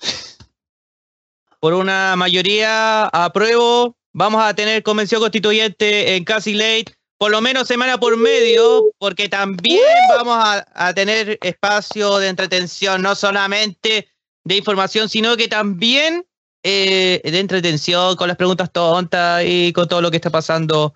por 1.60 1.74
una 1.74 2.14
mayoría, 2.16 3.06
apruebo. 3.06 3.94
Vamos 4.12 4.42
a 4.42 4.54
tener 4.54 4.82
convención 4.82 5.20
constituyente 5.20 6.16
en 6.16 6.24
Casi 6.24 6.54
Late, 6.54 6.86
por 7.18 7.30
lo 7.30 7.40
menos 7.40 7.68
semana 7.68 7.98
por 8.00 8.16
medio, 8.16 8.90
porque 8.98 9.28
también 9.28 9.82
vamos 10.16 10.36
a, 10.36 10.66
a 10.74 10.94
tener 10.94 11.38
espacio 11.42 12.18
de 12.18 12.28
entretención, 12.28 13.02
no 13.02 13.14
solamente 13.14 14.08
de 14.44 14.56
información, 14.56 15.08
sino 15.08 15.36
que 15.36 15.46
también 15.46 16.24
eh, 16.62 17.20
de 17.24 17.38
entretención 17.38 18.16
con 18.16 18.28
las 18.28 18.36
preguntas 18.36 18.70
tontas 18.72 19.42
y 19.46 19.72
con 19.72 19.88
todo 19.88 20.00
lo 20.02 20.10
que 20.10 20.16
está 20.16 20.30
pasando 20.30 20.94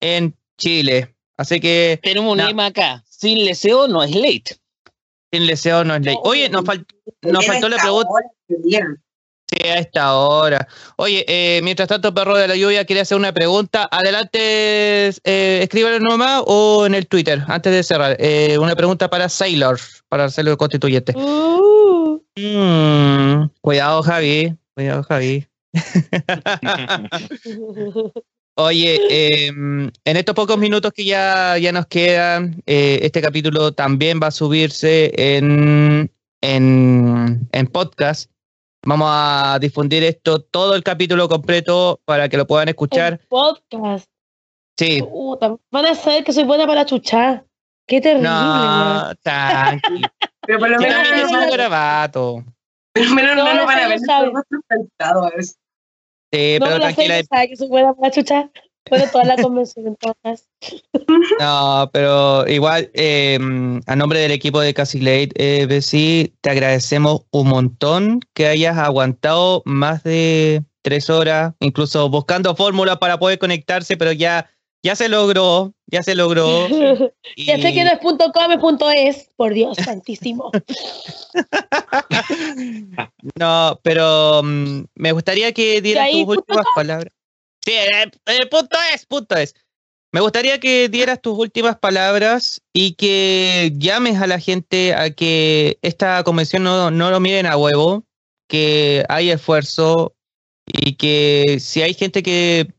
en 0.00 0.34
Chile. 0.58 1.14
Así 1.38 1.60
que 1.60 1.98
Tenemos 2.02 2.32
un 2.32 2.38
lema 2.38 2.66
acá. 2.66 3.02
Sin 3.08 3.44
leseo 3.44 3.88
no 3.88 4.02
es 4.02 4.14
late. 4.14 4.56
sin 5.32 5.46
deseo 5.46 5.84
no 5.84 5.94
es 5.94 6.02
ley. 6.02 6.16
Oye, 6.22 6.48
nos, 6.48 6.64
fal- 6.64 6.86
nos 7.22 7.44
faltó 7.46 7.68
la 7.68 7.76
pregunta. 7.78 8.08
Sí, 9.48 9.58
a 9.68 9.78
esta 9.78 10.16
hora. 10.16 10.66
Oye, 10.96 11.24
eh, 11.28 11.60
mientras 11.62 11.88
tanto, 11.88 12.12
perro 12.12 12.36
de 12.36 12.48
la 12.48 12.56
lluvia 12.56 12.84
quería 12.84 13.02
hacer 13.02 13.16
una 13.16 13.32
pregunta. 13.32 13.88
Adelante, 13.92 14.38
eh, 15.08 15.60
escríbelo 15.62 16.00
nomás 16.00 16.42
o 16.46 16.84
en 16.84 16.94
el 16.96 17.06
Twitter, 17.06 17.44
antes 17.46 17.72
de 17.72 17.82
cerrar. 17.84 18.16
Eh, 18.18 18.58
una 18.58 18.74
pregunta 18.74 19.08
para 19.08 19.28
Sailor, 19.28 19.78
para 20.08 20.24
hacerlo 20.24 20.56
constituyente. 20.56 21.12
Uh, 21.16 22.20
Mm, 22.38 23.48
cuidado, 23.62 24.02
Javi. 24.02 24.54
Cuidado, 24.76 25.02
Javi. 25.04 25.46
Oye, 28.58 29.00
eh, 29.08 29.46
en 29.48 29.90
estos 30.04 30.34
pocos 30.34 30.58
minutos 30.58 30.92
que 30.92 31.06
ya, 31.06 31.56
ya 31.56 31.72
nos 31.72 31.86
quedan, 31.86 32.62
eh, 32.66 32.98
este 33.00 33.22
capítulo 33.22 33.72
también 33.72 34.20
va 34.22 34.26
a 34.26 34.30
subirse 34.30 35.12
en, 35.16 36.12
en, 36.42 37.48
en 37.52 37.66
podcast. 37.68 38.30
Vamos 38.84 39.08
a 39.10 39.56
difundir 39.62 40.04
esto, 40.04 40.40
todo 40.40 40.74
el 40.74 40.82
capítulo 40.82 41.26
completo 41.26 41.98
para 42.04 42.28
que 42.28 42.36
lo 42.36 42.46
puedan 42.46 42.68
escuchar. 42.68 43.14
el 43.14 43.20
podcast. 43.28 44.10
Sí, 44.78 45.02
Puta, 45.02 45.56
van 45.70 45.86
a 45.86 45.94
saber 45.94 46.22
que 46.22 46.34
soy 46.34 46.44
buena 46.44 46.66
para 46.66 46.84
chuchar. 46.84 47.46
Qué 47.86 48.02
terrible. 48.02 48.28
no, 48.28 49.10
tranqui. 49.22 50.02
Pero 50.46 50.58
por 50.58 50.68
lo 50.68 50.76
Yo 50.76 50.82
menos, 50.86 51.32
también 53.04 53.28
no, 53.28 53.34
no, 53.34 53.54
No, 53.54 53.66
van 53.66 53.78
a 53.78 53.88
ver. 53.88 54.00
Sí, 56.32 56.58
no 56.58 56.66
pero 56.66 56.80
tranquila, 56.80 57.18
no 57.18 57.24
sabe 57.24 57.48
que 57.48 57.56
soy 57.56 57.68
buena 57.68 57.94
para 57.94 58.10
chuchar. 58.10 58.50
Bueno, 58.88 59.04
toda 59.10 59.24
la 59.24 59.36
convención 59.36 59.86
en 59.86 59.96
todo 60.00 60.14
caso. 60.22 60.44
No, 61.40 61.90
pero 61.92 62.46
igual, 62.48 62.90
eh, 62.94 63.38
a 63.86 63.96
nombre 63.96 64.20
del 64.20 64.30
equipo 64.30 64.60
de 64.60 64.74
Casi 64.74 65.00
Late, 65.00 65.30
eh, 65.34 65.66
Bessie, 65.66 66.34
te 66.40 66.50
agradecemos 66.50 67.22
un 67.30 67.48
montón 67.48 68.20
que 68.32 68.46
hayas 68.46 68.78
aguantado 68.78 69.62
más 69.64 70.04
de 70.04 70.62
tres 70.82 71.10
horas, 71.10 71.54
incluso 71.58 72.08
buscando 72.08 72.54
fórmulas 72.54 72.98
para 72.98 73.18
poder 73.18 73.38
conectarse, 73.38 73.96
pero 73.96 74.12
ya, 74.12 74.48
ya 74.82 74.94
se 74.96 75.08
logró, 75.08 75.74
ya 75.86 76.02
se 76.02 76.14
logró. 76.14 76.68
Ya 77.36 77.60
sé 77.60 77.74
que 77.74 77.84
no 77.84 77.90
es 77.90 77.98
punto 77.98 78.32
.com, 78.32 78.50
es 78.50 78.58
punto 78.58 78.90
.es. 78.90 79.30
Por 79.36 79.52
Dios 79.52 79.76
santísimo. 79.76 80.50
No, 83.38 83.78
pero 83.82 84.42
mm, 84.42 84.84
me 84.94 85.12
gustaría 85.12 85.52
que 85.52 85.82
dieras 85.82 86.10
tus 86.10 86.36
últimas 86.36 86.66
palabras. 86.74 87.12
Sí, 87.64 87.72
eh, 87.72 88.10
eh, 88.26 88.46
punto 88.46 88.76
es, 88.94 89.04
punto 89.06 89.36
es. 89.36 89.54
Me 90.12 90.20
gustaría 90.20 90.58
que 90.60 90.88
dieras 90.88 91.20
tus 91.20 91.38
últimas 91.38 91.78
palabras 91.78 92.62
y 92.72 92.94
que 92.94 93.72
llames 93.76 94.20
a 94.20 94.26
la 94.26 94.40
gente 94.40 94.94
a 94.94 95.10
que 95.10 95.78
esta 95.82 96.22
convención 96.24 96.62
no, 96.62 96.90
no 96.90 97.10
lo 97.10 97.20
miren 97.20 97.46
a 97.46 97.56
huevo, 97.56 98.04
que 98.48 99.04
hay 99.08 99.30
esfuerzo 99.30 100.14
y 100.66 100.94
que 100.94 101.58
si 101.60 101.82
hay 101.82 101.92
gente 101.92 102.22
que, 102.22 102.72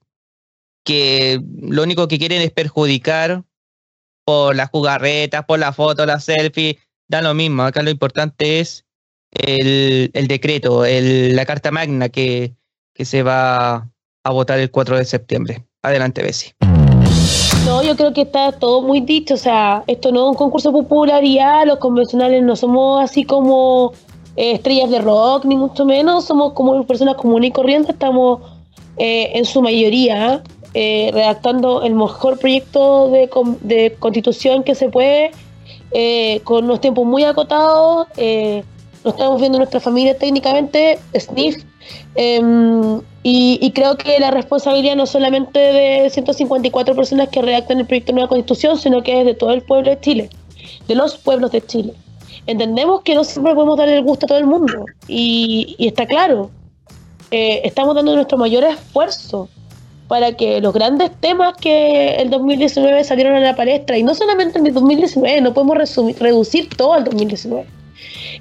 que 0.88 1.42
lo 1.62 1.84
único 1.84 2.08
que 2.08 2.18
quieren 2.18 2.42
es 2.42 2.50
perjudicar 2.52 3.44
por 4.24 4.56
las 4.56 4.70
jugarretas, 4.70 5.44
por 5.44 5.60
la 5.60 5.74
foto, 5.74 6.06
la 6.06 6.22
selfie, 6.22 6.80
da 7.10 7.22
lo 7.22 7.34
mismo. 7.34 7.64
Acá 7.64 7.84
lo 7.84 7.90
importante 7.90 8.62
es 8.62 8.86
el, 9.32 10.28
decreto, 10.30 10.86
el- 10.86 11.36
la 11.36 11.46
carta 11.46 11.72
magna 11.72 12.08
que, 12.08 12.54
se 12.96 13.22
va 13.22 13.90
a 14.24 14.32
votar 14.32 14.60
el 14.60 14.72
4 14.72 14.98
de 14.98 15.04
septiembre. 15.04 15.66
Adelante, 15.84 16.24
Bessie. 16.24 16.54
No, 17.66 17.84
yo 17.84 17.98
creo 17.98 18.14
que 18.14 18.22
está 18.22 18.54
todo 18.54 18.82
muy 18.82 19.02
dicho. 19.02 19.34
O 19.34 19.38
sea, 19.38 19.84
esto 19.88 20.14
no 20.14 20.24
es 20.24 20.30
un 20.30 20.36
concurso 20.36 20.72
de 20.72 20.80
popularidad. 20.80 21.66
Los 21.66 21.80
convencionales 21.80 22.42
no 22.44 22.56
somos 22.56 23.04
así 23.04 23.26
como 23.26 23.92
eh, 24.38 24.54
estrellas 24.54 24.90
de 24.90 25.00
rock, 25.02 25.44
ni 25.44 25.58
mucho 25.58 25.86
menos. 25.86 26.24
Somos 26.26 26.54
como 26.54 26.82
personas 26.88 27.16
comunes 27.16 27.50
y 27.50 27.52
corrientes. 27.52 27.94
Estamos 27.94 28.42
eh, 28.98 29.32
en 29.36 29.46
su 29.46 29.62
mayoría 29.62 30.42
eh, 30.80 31.10
redactando 31.12 31.82
el 31.82 31.96
mejor 31.96 32.38
proyecto 32.38 33.10
de, 33.10 33.30
con- 33.30 33.58
de 33.62 33.96
constitución 33.98 34.64
que 34.64 34.76
se 34.76 34.90
puede, 34.90 35.32
eh, 35.92 36.40
con 36.44 36.66
unos 36.66 36.82
tiempos 36.82 37.04
muy 37.04 37.24
acotados. 37.24 38.06
Eh, 38.16 38.64
lo 39.04 39.10
estamos 39.10 39.40
viendo 39.40 39.56
en 39.58 39.62
nuestra 39.62 39.80
familia 39.80 40.16
técnicamente, 40.16 41.00
SNIF. 41.16 41.64
Em, 42.14 43.02
y, 43.24 43.72
creo 43.72 43.98
que 43.98 44.20
la 44.20 44.30
responsabilidad 44.30 44.96
no 44.96 45.06
solamente 45.08 45.58
de 45.60 46.10
154 46.12 46.96
personas 46.96 47.30
que 47.30 47.42
redactan 47.42 47.80
el 47.80 47.86
proyecto 47.88 48.12
de 48.12 48.16
nueva 48.18 48.30
constitución, 48.30 48.78
sino 48.78 49.02
que 49.02 49.20
es 49.22 49.26
de 49.26 49.34
todo 49.34 49.52
el 49.54 49.62
pueblo 49.64 49.90
de 49.90 50.00
Chile, 50.00 50.30
de 50.88 50.96
los 50.96 51.18
pueblos 51.18 51.52
de 51.52 51.62
Chile. 51.66 51.94
Entendemos 52.46 53.02
que 53.02 53.16
no 53.16 53.24
siempre 53.24 53.56
podemos 53.56 53.78
darle 53.78 53.98
el 53.98 54.04
gusto 54.04 54.26
a 54.26 54.30
todo 54.30 54.38
el 54.38 54.46
mundo, 54.46 54.86
y, 55.08 55.76
y 55.80 55.88
está 55.88 56.06
claro, 56.06 56.52
eh, 57.32 57.62
estamos 57.64 57.96
dando 57.96 58.14
nuestro 58.16 58.38
mayor 58.38 58.64
esfuerzo 58.64 59.50
para 60.08 60.34
que 60.34 60.61
los 60.61 60.74
grandes 60.74 61.11
temas 61.19 61.56
que 61.58 62.16
el 62.16 62.30
2019 62.30 63.03
salieron 63.03 63.36
a 63.36 63.40
la 63.40 63.56
palestra, 63.56 63.98
y 63.98 64.03
no 64.03 64.16
solamente 64.16 64.60
en 64.60 64.68
el 64.68 64.74
2019, 64.74 65.42
no 65.42 65.53
podemos 65.53 65.77
reducir 66.19 66.69
todo 66.69 66.94
al 66.94 67.03
2019 67.03 67.77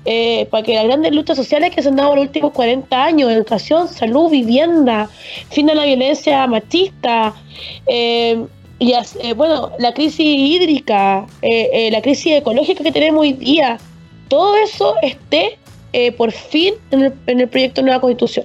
eh, 0.04 0.46
para 0.50 0.62
que 0.62 0.74
las 0.74 0.84
grandes 0.84 1.12
luchas 1.12 1.36
sociales 1.36 1.74
que 1.74 1.82
se 1.82 1.88
han 1.88 1.96
dado 1.96 2.10
en 2.10 2.16
los 2.16 2.26
últimos 2.26 2.52
40 2.52 3.04
años, 3.04 3.30
educación, 3.30 3.88
salud, 3.88 4.30
vivienda, 4.30 5.10
fin 5.50 5.66
de 5.66 5.74
la 5.74 5.84
violencia 5.84 6.46
machista, 6.46 7.34
eh, 7.86 8.44
y 8.78 8.92
eh, 8.92 9.32
bueno, 9.34 9.72
la 9.78 9.94
crisis 9.94 10.20
hídrica, 10.20 11.26
eh, 11.42 11.88
la 11.90 12.02
crisis 12.02 12.34
ecológica 12.34 12.84
que 12.84 12.92
tenemos 12.92 13.22
hoy 13.22 13.32
día, 13.32 13.78
todo 14.28 14.56
eso 14.56 14.94
esté 15.02 15.58
por 16.18 16.30
fin 16.30 16.74
en 16.90 17.04
el, 17.04 17.14
en 17.26 17.40
el 17.40 17.48
proyecto 17.48 17.80
de 17.80 17.86
nueva 17.86 18.02
constitución. 18.02 18.44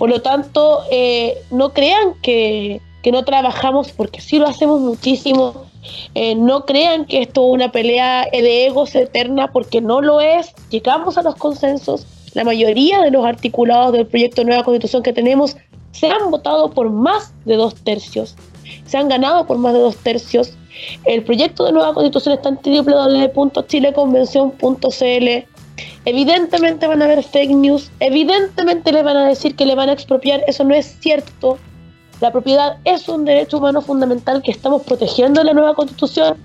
Por 0.00 0.08
lo 0.08 0.22
tanto, 0.22 0.80
eh, 0.90 1.36
no 1.50 1.74
crean 1.74 2.14
que, 2.22 2.80
que 3.02 3.12
no 3.12 3.22
trabajamos, 3.22 3.92
porque 3.92 4.22
sí 4.22 4.38
lo 4.38 4.46
hacemos 4.46 4.80
muchísimo. 4.80 5.66
Eh, 6.14 6.34
no 6.34 6.64
crean 6.64 7.04
que 7.04 7.20
esto 7.20 7.46
es 7.46 7.52
una 7.52 7.70
pelea 7.70 8.26
de 8.32 8.64
egos 8.64 8.94
eterna, 8.94 9.52
porque 9.52 9.82
no 9.82 10.00
lo 10.00 10.22
es. 10.22 10.54
Llegamos 10.70 11.18
a 11.18 11.22
los 11.22 11.34
consensos. 11.34 12.06
La 12.32 12.44
mayoría 12.44 13.02
de 13.02 13.10
los 13.10 13.26
articulados 13.26 13.92
del 13.92 14.06
proyecto 14.06 14.40
de 14.40 14.46
nueva 14.46 14.64
constitución 14.64 15.02
que 15.02 15.12
tenemos 15.12 15.58
se 15.92 16.08
han 16.08 16.30
votado 16.30 16.70
por 16.70 16.88
más 16.88 17.34
de 17.44 17.56
dos 17.56 17.74
tercios. 17.74 18.36
Se 18.86 18.96
han 18.96 19.10
ganado 19.10 19.46
por 19.46 19.58
más 19.58 19.74
de 19.74 19.80
dos 19.80 19.98
tercios. 19.98 20.54
El 21.04 21.24
proyecto 21.24 21.66
de 21.66 21.72
nueva 21.72 21.92
constitución 21.92 22.36
está 22.36 22.48
en 22.48 22.58
www.chileconvención.cl. 22.64 25.59
Evidentemente 26.04 26.86
van 26.86 27.02
a 27.02 27.04
haber 27.04 27.22
fake 27.22 27.50
news, 27.50 27.90
evidentemente 28.00 28.90
le 28.90 29.02
van 29.02 29.16
a 29.16 29.28
decir 29.28 29.54
que 29.54 29.66
le 29.66 29.74
van 29.74 29.90
a 29.90 29.92
expropiar, 29.92 30.42
eso 30.46 30.64
no 30.64 30.74
es 30.74 30.96
cierto. 31.00 31.58
La 32.20 32.32
propiedad 32.32 32.78
es 32.84 33.08
un 33.08 33.24
derecho 33.24 33.58
humano 33.58 33.82
fundamental 33.82 34.42
que 34.42 34.50
estamos 34.50 34.82
protegiendo 34.82 35.40
en 35.40 35.46
la 35.48 35.54
nueva 35.54 35.74
constitución. 35.74 36.36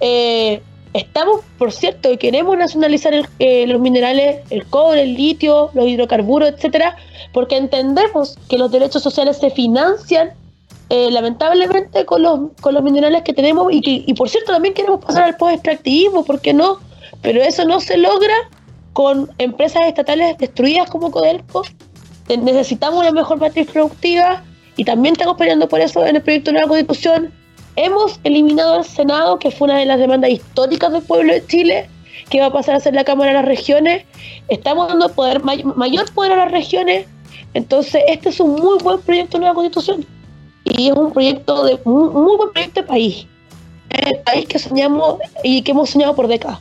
Eh, 0.00 0.62
estamos, 0.94 1.40
por 1.58 1.72
cierto, 1.72 2.10
y 2.10 2.16
queremos 2.16 2.56
nacionalizar 2.56 3.28
eh, 3.38 3.66
los 3.66 3.80
minerales, 3.80 4.40
el 4.50 4.64
cobre, 4.66 5.02
el 5.02 5.14
litio, 5.14 5.70
los 5.74 5.86
hidrocarburos, 5.86 6.48
etcétera, 6.50 6.96
porque 7.32 7.56
entendemos 7.56 8.38
que 8.48 8.56
los 8.56 8.70
derechos 8.70 9.02
sociales 9.02 9.38
se 9.38 9.50
financian 9.50 10.30
eh, 10.90 11.10
lamentablemente 11.10 12.04
con 12.04 12.22
los, 12.22 12.40
con 12.60 12.74
los 12.74 12.82
minerales 12.82 13.22
que 13.22 13.32
tenemos 13.32 13.72
y, 13.72 13.80
que, 13.80 14.04
y 14.06 14.14
por 14.14 14.28
cierto 14.28 14.52
también 14.52 14.74
queremos 14.74 15.04
pasar 15.04 15.24
al 15.24 15.36
post-extractivismo, 15.36 16.24
¿por 16.24 16.40
qué 16.40 16.52
no? 16.52 16.78
Pero 17.22 17.42
eso 17.42 17.64
no 17.64 17.80
se 17.80 17.96
logra 17.96 18.34
con 18.92 19.30
empresas 19.38 19.86
estatales 19.86 20.38
destruidas 20.38 20.88
como 20.88 21.10
Codelco. 21.10 21.62
Necesitamos 22.28 23.00
una 23.00 23.10
mejor 23.10 23.38
matriz 23.38 23.70
productiva 23.70 24.42
y 24.76 24.84
también 24.84 25.14
estamos 25.14 25.36
peleando 25.36 25.68
por 25.68 25.80
eso 25.80 26.04
en 26.06 26.16
el 26.16 26.22
proyecto 26.22 26.50
de 26.50 26.54
nueva 26.54 26.68
constitución. 26.68 27.32
Hemos 27.76 28.20
eliminado 28.24 28.74
al 28.74 28.84
Senado, 28.84 29.38
que 29.38 29.50
fue 29.50 29.66
una 29.66 29.78
de 29.78 29.86
las 29.86 29.98
demandas 29.98 30.30
históricas 30.30 30.92
del 30.92 31.02
pueblo 31.02 31.32
de 31.32 31.44
Chile, 31.46 31.88
que 32.30 32.40
va 32.40 32.46
a 32.46 32.52
pasar 32.52 32.76
a 32.76 32.80
ser 32.80 32.94
la 32.94 33.04
Cámara 33.04 33.30
de 33.30 33.34
las 33.34 33.44
Regiones. 33.44 34.04
Estamos 34.48 34.88
dando 34.88 35.12
mayor 35.74 36.12
poder 36.12 36.32
a 36.32 36.36
las 36.36 36.52
regiones. 36.52 37.06
Entonces, 37.52 38.02
este 38.08 38.28
es 38.28 38.40
un 38.40 38.52
muy 38.52 38.78
buen 38.82 39.00
proyecto 39.00 39.36
de 39.36 39.40
nueva 39.40 39.54
constitución. 39.54 40.06
Y 40.64 40.88
es 40.88 40.94
un 40.94 41.12
proyecto 41.12 41.64
de 41.64 41.78
muy, 41.84 42.10
muy 42.10 42.36
buen 42.36 42.52
proyecto 42.52 42.80
de 42.80 42.86
país. 42.86 43.26
el 43.90 44.18
país 44.20 44.46
que 44.46 44.58
soñamos 44.58 45.18
y 45.42 45.62
que 45.62 45.72
hemos 45.72 45.90
soñado 45.90 46.14
por 46.14 46.28
décadas. 46.28 46.60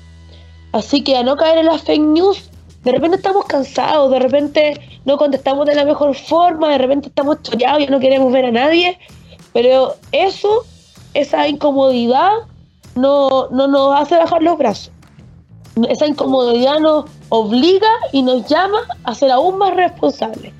Así 0.74 1.04
que 1.04 1.16
a 1.16 1.24
no 1.24 1.38
caer 1.38 1.60
en 1.60 1.68
las 1.68 1.84
fake 1.84 2.02
news, 2.02 2.50
de 2.84 2.92
repente 2.92 3.18
estamos 3.18 3.46
cansados, 3.46 4.10
de 4.12 4.20
repente 4.20 4.82
no 5.06 5.18
contestamos 5.18 5.68
de 5.68 5.76
la 5.76 5.86
mejor 5.86 6.16
forma, 6.16 6.70
de 6.70 6.80
repente 6.80 7.10
estamos 7.10 7.42
chollados 7.44 7.84
y 7.84 7.88
no 7.88 8.00
queremos 8.00 8.34
ver 8.34 8.46
a 8.46 8.52
nadie, 8.52 8.98
pero 9.54 9.94
eso, 10.12 10.66
esa 11.14 11.48
incomodidad, 11.48 12.32
no, 12.96 13.50
no 13.52 13.68
nos 13.68 14.02
hace 14.02 14.18
bajar 14.18 14.42
los 14.42 14.58
brazos. 14.58 14.92
Esa 15.90 16.08
incomodidad 16.08 16.80
nos 16.80 17.06
obliga 17.30 17.90
y 18.12 18.24
nos 18.24 18.48
llama 18.48 18.80
a 19.04 19.14
ser 19.14 19.32
aún 19.32 19.60
más 19.60 19.76
responsables, 19.76 20.54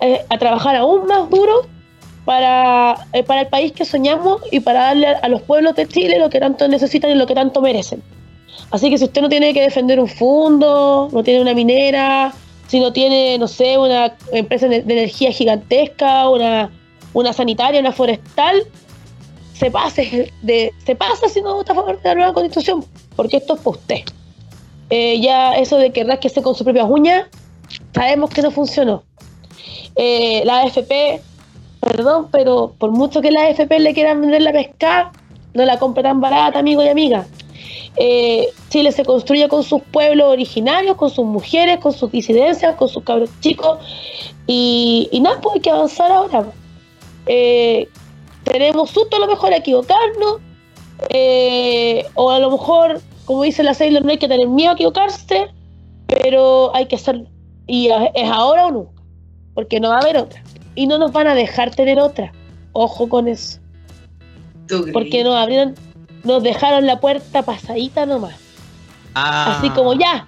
eh, 0.00 0.24
a 0.30 0.38
trabajar 0.38 0.76
aún 0.76 1.06
más 1.06 1.28
duro 1.28 1.66
para, 2.24 3.06
eh, 3.12 3.22
para 3.22 3.42
el 3.42 3.48
país 3.48 3.72
que 3.72 3.84
soñamos 3.84 4.40
y 4.50 4.60
para 4.60 4.84
darle 4.84 5.08
a 5.08 5.28
los 5.28 5.42
pueblos 5.42 5.76
de 5.76 5.86
Chile 5.86 6.18
lo 6.18 6.30
que 6.30 6.40
tanto 6.40 6.66
necesitan 6.66 7.10
y 7.10 7.14
lo 7.14 7.26
que 7.26 7.34
tanto 7.34 7.60
merecen. 7.60 8.02
Así 8.70 8.88
que 8.88 8.98
si 8.98 9.04
usted 9.04 9.22
no 9.22 9.28
tiene 9.28 9.52
que 9.52 9.62
defender 9.62 9.98
un 9.98 10.08
fondo, 10.08 11.08
no 11.12 11.22
tiene 11.22 11.40
una 11.40 11.54
minera, 11.54 12.32
si 12.68 12.78
no 12.78 12.92
tiene, 12.92 13.36
no 13.38 13.48
sé, 13.48 13.76
una 13.76 14.14
empresa 14.32 14.68
de, 14.68 14.76
energía 14.76 15.32
gigantesca, 15.32 16.28
una, 16.28 16.70
una 17.12 17.32
sanitaria, 17.32 17.80
una 17.80 17.90
forestal, 17.90 18.62
se 19.54 19.70
pase, 19.70 20.32
de, 20.42 20.72
se 20.86 20.94
pasa 20.94 21.28
si 21.28 21.42
no 21.42 21.54
vota 21.54 21.72
a 21.72 21.74
favor 21.74 22.00
de 22.00 22.08
la 22.08 22.14
nueva 22.14 22.32
constitución, 22.32 22.84
porque 23.16 23.38
esto 23.38 23.54
es 23.54 23.60
para 23.60 23.76
usted. 23.76 24.00
Eh, 24.88 25.20
ya 25.20 25.54
eso 25.54 25.76
de 25.76 25.90
que 25.92 26.04
rasquese 26.04 26.42
con 26.42 26.54
su 26.54 26.64
propia 26.64 26.84
uña, 26.84 27.28
sabemos 27.92 28.30
que 28.30 28.42
no 28.42 28.52
funcionó. 28.52 29.02
Eh, 29.96 30.42
la 30.44 30.60
AFP, 30.62 31.20
perdón, 31.80 32.28
pero 32.30 32.74
por 32.78 32.92
mucho 32.92 33.20
que 33.20 33.32
la 33.32 33.42
AFP 33.46 33.80
le 33.80 33.94
quieran 33.94 34.20
vender 34.20 34.42
la 34.42 34.52
pesca, 34.52 35.10
no 35.54 35.64
la 35.64 35.78
compra 35.78 36.04
tan 36.04 36.20
barata, 36.20 36.60
amigo 36.60 36.82
y 36.84 36.88
amiga. 36.88 37.26
Eh, 37.96 38.48
Chile 38.68 38.92
se 38.92 39.04
construye 39.04 39.48
con 39.48 39.62
sus 39.62 39.82
pueblos 39.82 40.28
originarios, 40.28 40.96
con 40.96 41.10
sus 41.10 41.24
mujeres, 41.24 41.78
con 41.78 41.92
sus 41.92 42.10
disidencias, 42.10 42.76
con 42.76 42.88
sus 42.88 43.02
cabros 43.02 43.30
chicos. 43.40 43.78
Y, 44.46 45.08
nada, 45.22 45.40
pues 45.40 45.56
hay 45.56 45.60
que 45.60 45.70
avanzar 45.70 46.10
ahora. 46.10 46.46
Eh, 47.26 47.88
tenemos 48.44 48.90
susto 48.90 49.16
a 49.16 49.20
lo 49.20 49.26
mejor 49.26 49.52
a 49.52 49.58
equivocarnos, 49.58 50.38
eh, 51.08 52.04
o 52.14 52.30
a 52.30 52.38
lo 52.38 52.50
mejor, 52.50 53.00
como 53.24 53.42
dice 53.42 53.62
la 53.62 53.74
Sailor, 53.74 54.04
no 54.04 54.10
hay 54.10 54.18
que 54.18 54.28
tener 54.28 54.48
miedo 54.48 54.70
a 54.70 54.74
equivocarse, 54.74 55.48
pero 56.06 56.74
hay 56.74 56.86
que 56.86 56.96
hacerlo. 56.96 57.26
Y 57.66 57.88
es 58.14 58.28
ahora 58.30 58.66
o 58.66 58.70
nunca, 58.72 59.02
porque 59.54 59.78
no 59.78 59.90
va 59.90 59.96
a 59.96 60.00
haber 60.00 60.16
otra. 60.16 60.42
Y 60.74 60.86
no 60.86 60.98
nos 60.98 61.12
van 61.12 61.26
a 61.26 61.34
dejar 61.34 61.74
tener 61.74 62.00
otra. 62.00 62.32
Ojo 62.72 63.08
con 63.08 63.28
eso. 63.28 63.60
Porque 64.92 65.24
nos 65.24 65.34
abrieron 65.34 65.74
nos 66.24 66.42
dejaron 66.42 66.86
la 66.86 67.00
puerta 67.00 67.42
pasadita 67.42 68.06
nomás. 68.06 68.34
Ah. 69.14 69.56
Así 69.58 69.70
como 69.70 69.94
ya, 69.94 70.26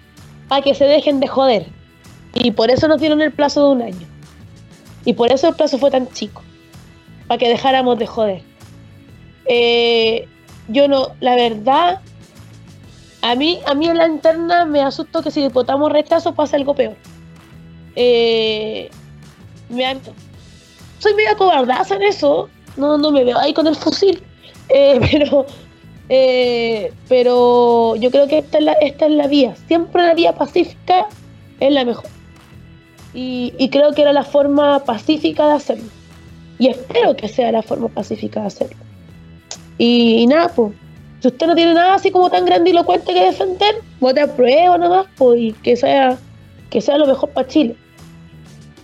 para 0.49 0.63
que 0.63 0.75
se 0.75 0.85
dejen 0.85 1.21
de 1.21 1.29
joder. 1.29 1.67
Y 2.35 2.51
por 2.53 2.71
eso 2.71 2.89
nos 2.89 3.01
dieron 3.01 3.21
el 3.21 3.33
plazo 3.33 3.67
de 3.67 3.75
un 3.75 3.83
año. 3.83 4.07
Y 5.05 5.13
por 5.15 5.33
eso 5.33 5.49
el 5.49 5.55
plazo 5.55 5.79
fue 5.79 5.91
tan 5.91 6.09
chico. 6.11 6.43
Para 7.27 7.39
que 7.39 7.49
dejáramos 7.49 7.99
de 7.99 8.07
joder. 8.07 8.43
Eh, 9.47 10.29
yo 10.69 10.89
no, 10.89 11.09
la 11.21 11.35
verdad, 11.35 12.01
a 13.23 13.35
mí, 13.35 13.61
a 13.67 13.75
mí 13.75 13.87
en 13.87 13.99
la 13.99 14.07
interna 14.07 14.65
me 14.65 14.81
asustó 14.81 15.23
que 15.23 15.31
si 15.31 15.47
votamos 15.49 15.93
rechazo 15.93 16.35
pase 16.35 16.57
algo 16.57 16.75
peor. 16.75 16.97
Eh, 17.95 18.91
me 19.69 19.97
soy 20.99 21.15
medio 21.15 21.37
cobardaza 21.37 21.97
en 21.97 22.03
eso. 22.03 22.49
No, 22.77 22.97
no 22.97 23.11
me 23.11 23.25
veo 23.25 23.39
ahí 23.39 23.53
con 23.53 23.67
el 23.67 23.77
fusil. 23.77 24.23
Eh, 24.69 25.01
pero 25.11 25.47
eh, 26.15 26.93
pero 27.09 27.97
yo 27.97 28.11
creo 28.11 28.29
que 28.29 28.37
esta 28.37 28.59
es, 28.59 28.65
la, 28.65 28.73
esta 28.73 29.07
es 29.07 29.13
la 29.13 29.29
vía. 29.29 29.57
Siempre 29.67 30.03
la 30.03 30.13
vía 30.13 30.35
pacífica 30.35 31.07
es 31.59 31.73
la 31.73 31.87
mejor. 31.87 32.05
Y, 33.15 33.71
creo 33.71 33.95
que 33.95 34.03
era 34.03 34.13
la 34.13 34.23
forma 34.23 34.85
pacífica 34.85 35.47
de 35.47 35.55
hacerlo. 35.55 35.89
Y 36.59 36.69
espero 36.69 37.17
que 37.17 37.29
sea 37.29 37.51
la 37.51 37.63
forma 37.63 37.89
pacífica 37.89 38.43
de 38.43 38.47
hacerlo. 38.49 38.77
Y, 39.79 40.27
nada, 40.27 40.49
pues, 40.55 40.75
si 41.21 41.29
usted 41.29 41.47
no 41.47 41.55
tiene 41.55 41.73
nada 41.73 41.95
así 41.95 42.11
como 42.11 42.29
tan 42.29 42.45
grandilocuente 42.45 43.15
que 43.15 43.25
defender, 43.25 43.77
vote 43.99 44.21
a 44.21 44.37
prueba 44.37 44.77
nomás, 44.77 45.07
pues, 45.17 45.41
y 45.41 45.53
que 45.63 45.77
sea, 45.77 46.19
que 46.69 46.83
sea 46.83 46.99
lo 46.99 47.07
mejor 47.07 47.31
para 47.31 47.49
Chile. 47.49 47.75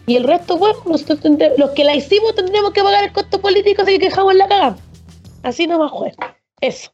Y 0.06 0.16
el 0.16 0.24
resto, 0.24 0.56
bueno, 0.56 0.78
nosotros 0.86 1.20
los 1.58 1.70
que 1.72 1.84
la 1.84 1.94
hicimos 1.94 2.34
tendremos 2.34 2.72
que 2.72 2.82
pagar 2.82 3.04
el 3.04 3.12
costo 3.12 3.38
político 3.38 3.84
si 3.84 3.98
quejamos 3.98 4.34
la 4.34 4.48
cagada. 4.48 4.78
Así 5.42 5.66
nomás, 5.66 5.90
juez. 5.90 6.14
Eso. 6.62 6.90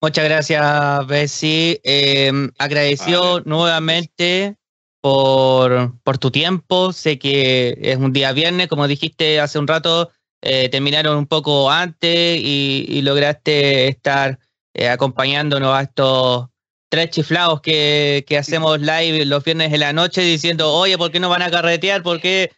Muchas 0.00 0.24
gracias, 0.24 1.06
Bessie. 1.08 1.80
Eh, 1.82 2.30
agradecido 2.58 3.40
nuevamente 3.40 4.56
por, 5.00 6.18
tu 6.20 6.30
tiempo. 6.30 6.92
Sé 6.92 7.18
que 7.18 7.76
es 7.80 7.96
un 7.96 8.12
día 8.12 8.32
viernes, 8.32 8.68
como 8.68 8.86
dijiste 8.86 9.40
hace 9.40 9.58
un 9.58 9.66
rato, 9.66 10.10
eh, 10.40 10.68
terminaron 10.68 11.16
un 11.16 11.26
poco 11.26 11.70
antes 11.70 12.40
y, 12.40 13.00
lograste 13.02 13.88
estar 13.88 14.38
eh, 14.74 14.88
acompañándonos 14.88 15.74
a 15.74 15.82
estos 15.82 16.46
tres 16.88 17.10
chiflados 17.10 17.60
que, 17.60 18.24
hacemos 18.38 18.78
live 18.80 19.24
los 19.26 19.42
viernes 19.42 19.72
de 19.72 19.78
la 19.78 19.92
noche 19.92 20.20
diciendo, 20.20 20.72
oye, 20.72 20.96
¿por 20.96 21.10
qué 21.10 21.18
no 21.18 21.28
van 21.28 21.42
a 21.42 21.50
carretear? 21.50 22.04
Porque 22.04 22.52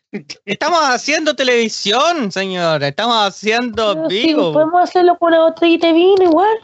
estamos 0.44 0.80
haciendo 0.82 1.34
televisión, 1.34 2.30
señor. 2.30 2.82
Estamos 2.82 3.16
haciendo 3.16 4.08
vivo. 4.08 4.52
podemos 4.52 4.82
hacerlo 4.82 5.16
con 5.18 5.32
la 5.32 5.44
otra 5.46 5.66
y 5.66 5.78
te 5.78 5.94
vino 5.94 6.22
igual. 6.22 6.58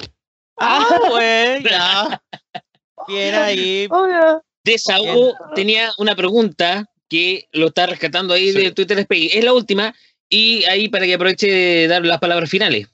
Ah, 0.58 0.98
pues, 1.08 1.62
ya. 1.64 2.22
Bien 3.08 3.34
ahí. 3.34 3.88
Desahogo 4.64 5.34
tenía 5.54 5.92
una 5.98 6.16
pregunta 6.16 6.84
que 7.08 7.46
lo 7.52 7.68
está 7.68 7.86
rescatando 7.86 8.34
ahí 8.34 8.50
de 8.52 8.72
Twitter 8.72 8.98
Space. 9.00 9.38
Es 9.38 9.44
la 9.44 9.52
última. 9.52 9.94
Y 10.28 10.64
ahí 10.64 10.88
para 10.88 11.06
que 11.06 11.14
aproveche 11.14 11.46
de 11.46 11.88
dar 11.88 12.04
las 12.04 12.18
palabras 12.18 12.50
finales. 12.50 12.88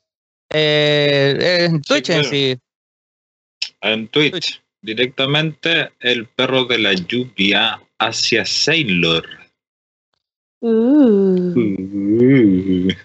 Eh, 0.52 1.66
en 1.70 1.80
Twitch, 1.80 2.12
sí, 2.12 2.24
sí. 2.24 2.58
En 3.80 4.06
Twitch, 4.08 4.62
directamente 4.82 5.92
el 6.00 6.26
perro 6.26 6.66
de 6.66 6.78
la 6.78 6.92
lluvia 6.92 7.80
hacia 7.98 8.44
Sailor. 8.44 9.26
Uh. 10.60 11.54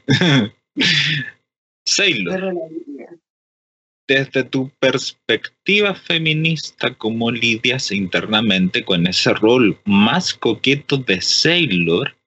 Sailor 1.85 2.53
desde 4.07 4.43
tu 4.43 4.69
perspectiva 4.79 5.93
feminista, 5.93 6.93
¿cómo 6.95 7.31
lidias 7.31 7.91
internamente 7.91 8.85
con 8.85 9.05
ese 9.07 9.33
rol 9.33 9.79
más 9.85 10.33
coqueto 10.33 10.97
de 10.97 11.21
Sailor 11.21 12.17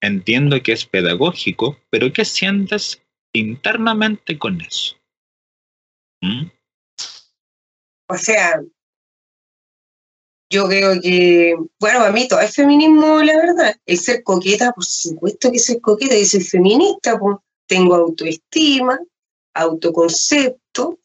entiendo 0.00 0.62
que 0.62 0.72
es 0.72 0.84
pedagógico, 0.84 1.78
pero 1.90 2.12
¿qué 2.12 2.24
sientes 2.24 3.02
internamente 3.32 4.38
con 4.38 4.60
eso? 4.60 4.96
¿Mm? 6.22 6.46
O 8.08 8.16
sea, 8.16 8.62
yo 10.50 10.68
creo 10.68 11.00
que, 11.00 11.56
bueno, 11.80 12.04
a 12.04 12.12
mí 12.12 12.28
todo 12.28 12.40
es 12.40 12.54
feminismo, 12.54 13.20
la 13.22 13.36
verdad. 13.36 13.76
El 13.84 13.98
ser 13.98 14.22
coqueta, 14.22 14.72
por 14.72 14.84
supuesto 14.84 15.50
que 15.50 15.58
ser 15.58 15.80
coqueta, 15.80 16.16
y 16.16 16.24
soy 16.24 16.40
feminista, 16.40 17.18
pues 17.18 17.38
tengo 17.66 17.96
autoestima, 17.96 18.98
autoconcepto, 19.56 20.98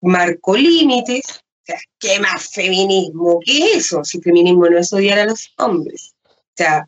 marco 0.00 0.56
límites. 0.56 1.24
O 1.28 1.64
sea, 1.64 1.80
¿qué 1.98 2.20
más 2.20 2.50
feminismo 2.50 3.40
que 3.44 3.72
eso? 3.72 4.02
Si 4.04 4.20
feminismo 4.20 4.68
no 4.68 4.78
es 4.78 4.92
odiar 4.92 5.18
a 5.18 5.26
los 5.26 5.52
hombres. 5.58 6.14
O 6.24 6.56
sea, 6.56 6.86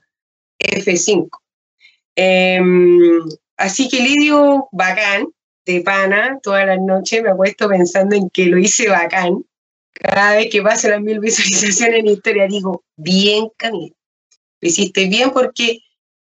F5. 0.58 1.28
Em, 2.16 3.20
así 3.56 3.88
que 3.88 4.00
Lidio, 4.00 4.68
bacán, 4.72 5.28
de 5.64 5.80
pana, 5.82 6.38
todas 6.42 6.66
las 6.66 6.80
noches 6.80 7.22
me 7.22 7.30
acuesto 7.30 7.68
pensando 7.68 8.16
en 8.16 8.30
que 8.30 8.46
lo 8.46 8.58
hice 8.58 8.88
bacán. 8.88 9.44
Cada 9.92 10.36
vez 10.36 10.48
que 10.50 10.62
pasa 10.62 10.88
las 10.88 11.00
mil 11.00 11.20
visualizaciones 11.20 12.00
en 12.00 12.06
historia, 12.06 12.46
digo, 12.46 12.84
bien, 12.96 13.48
Camila. 13.56 13.94
Lo 14.60 14.68
hiciste 14.68 15.06
bien 15.06 15.30
porque 15.30 15.80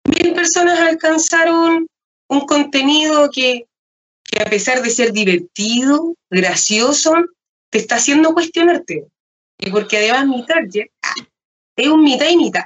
mil 0.05 0.33
personas 0.35 0.79
alcanzaron 0.81 1.87
un 2.29 2.41
contenido 2.41 3.31
que, 3.31 3.67
que 4.31 4.43
a 4.43 4.47
pesar 4.47 4.83
de 4.83 4.91
ser 4.91 5.13
divertido, 5.13 6.15
gracioso, 6.31 7.15
te 7.71 7.79
está 7.79 7.97
haciendo 7.97 8.35
cuestionarte. 8.35 9.07
Y 9.59 9.71
porque 9.71 9.99
además 9.99 10.27
mi 10.27 10.47
target 10.47 10.89
es 11.77 11.89
un 11.89 12.03
mitad 12.03 12.29
y 12.29 12.37
mitad. 12.37 12.65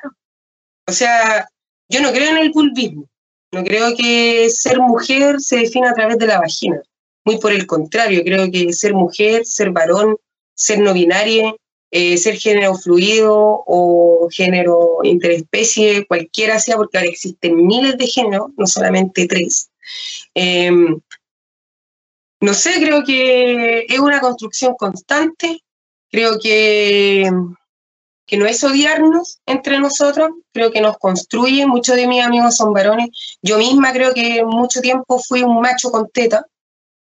O 0.87 0.93
sea, 0.93 1.49
yo 1.89 2.01
no 2.01 2.13
creo 2.13 2.31
en 2.31 2.39
el 2.39 2.51
bulbismo. 2.51 3.09
No 3.53 3.63
creo 3.63 3.95
que 3.95 4.49
ser 4.51 4.79
mujer 4.81 5.41
se 5.41 5.59
defina 5.59 5.91
a 5.91 5.95
través 5.95 6.19
de 6.19 6.27
la 6.27 6.39
vagina. 6.39 6.81
Muy 7.25 7.39
por 7.39 7.53
el 7.53 7.67
contrario, 7.67 8.25
creo 8.25 8.51
que 8.51 8.73
ser 8.73 8.95
mujer, 8.95 9.45
ser 9.45 9.71
varón, 9.71 10.17
ser 10.55 10.81
no 10.81 10.93
binario, 10.93 11.57
eh, 11.91 12.17
ser 12.17 12.37
género 12.37 12.75
fluido 12.75 13.63
o 13.67 14.29
género 14.31 15.01
interespecie, 15.05 16.07
cualquiera 16.07 16.59
sea, 16.59 16.77
porque 16.77 16.97
ahora 16.97 17.11
existen 17.11 17.67
miles 17.67 17.99
de 17.99 18.07
géneros, 18.07 18.51
no 18.57 18.67
solamente 18.67 19.27
tres. 19.27 19.71
Em, 20.35 21.01
no 22.43 22.55
sé, 22.55 22.73
creo 22.81 23.05
que 23.05 23.87
es 23.89 24.01
una 24.01 24.21
construcción 24.21 24.75
constante, 24.75 25.63
creo 26.11 26.41
que, 26.43 27.31
que 28.27 28.37
no 28.37 28.47
es 28.47 28.65
odiarnos 28.65 29.39
entre 29.47 29.79
nosotros, 29.79 30.31
creo 30.53 30.73
que 30.73 30.81
nos 30.81 30.99
construye, 30.99 31.65
muchos 31.67 31.95
de 31.95 32.09
mis 32.09 32.21
amigos 32.21 32.57
son 32.57 32.73
varones, 32.73 33.11
yo 33.43 33.59
misma 33.59 33.93
creo 33.93 34.13
que 34.13 34.45
mucho 34.45 34.81
tiempo 34.81 35.21
fui 35.21 35.45
un 35.45 35.61
macho 35.61 35.93
con 35.93 36.11
teta, 36.11 36.45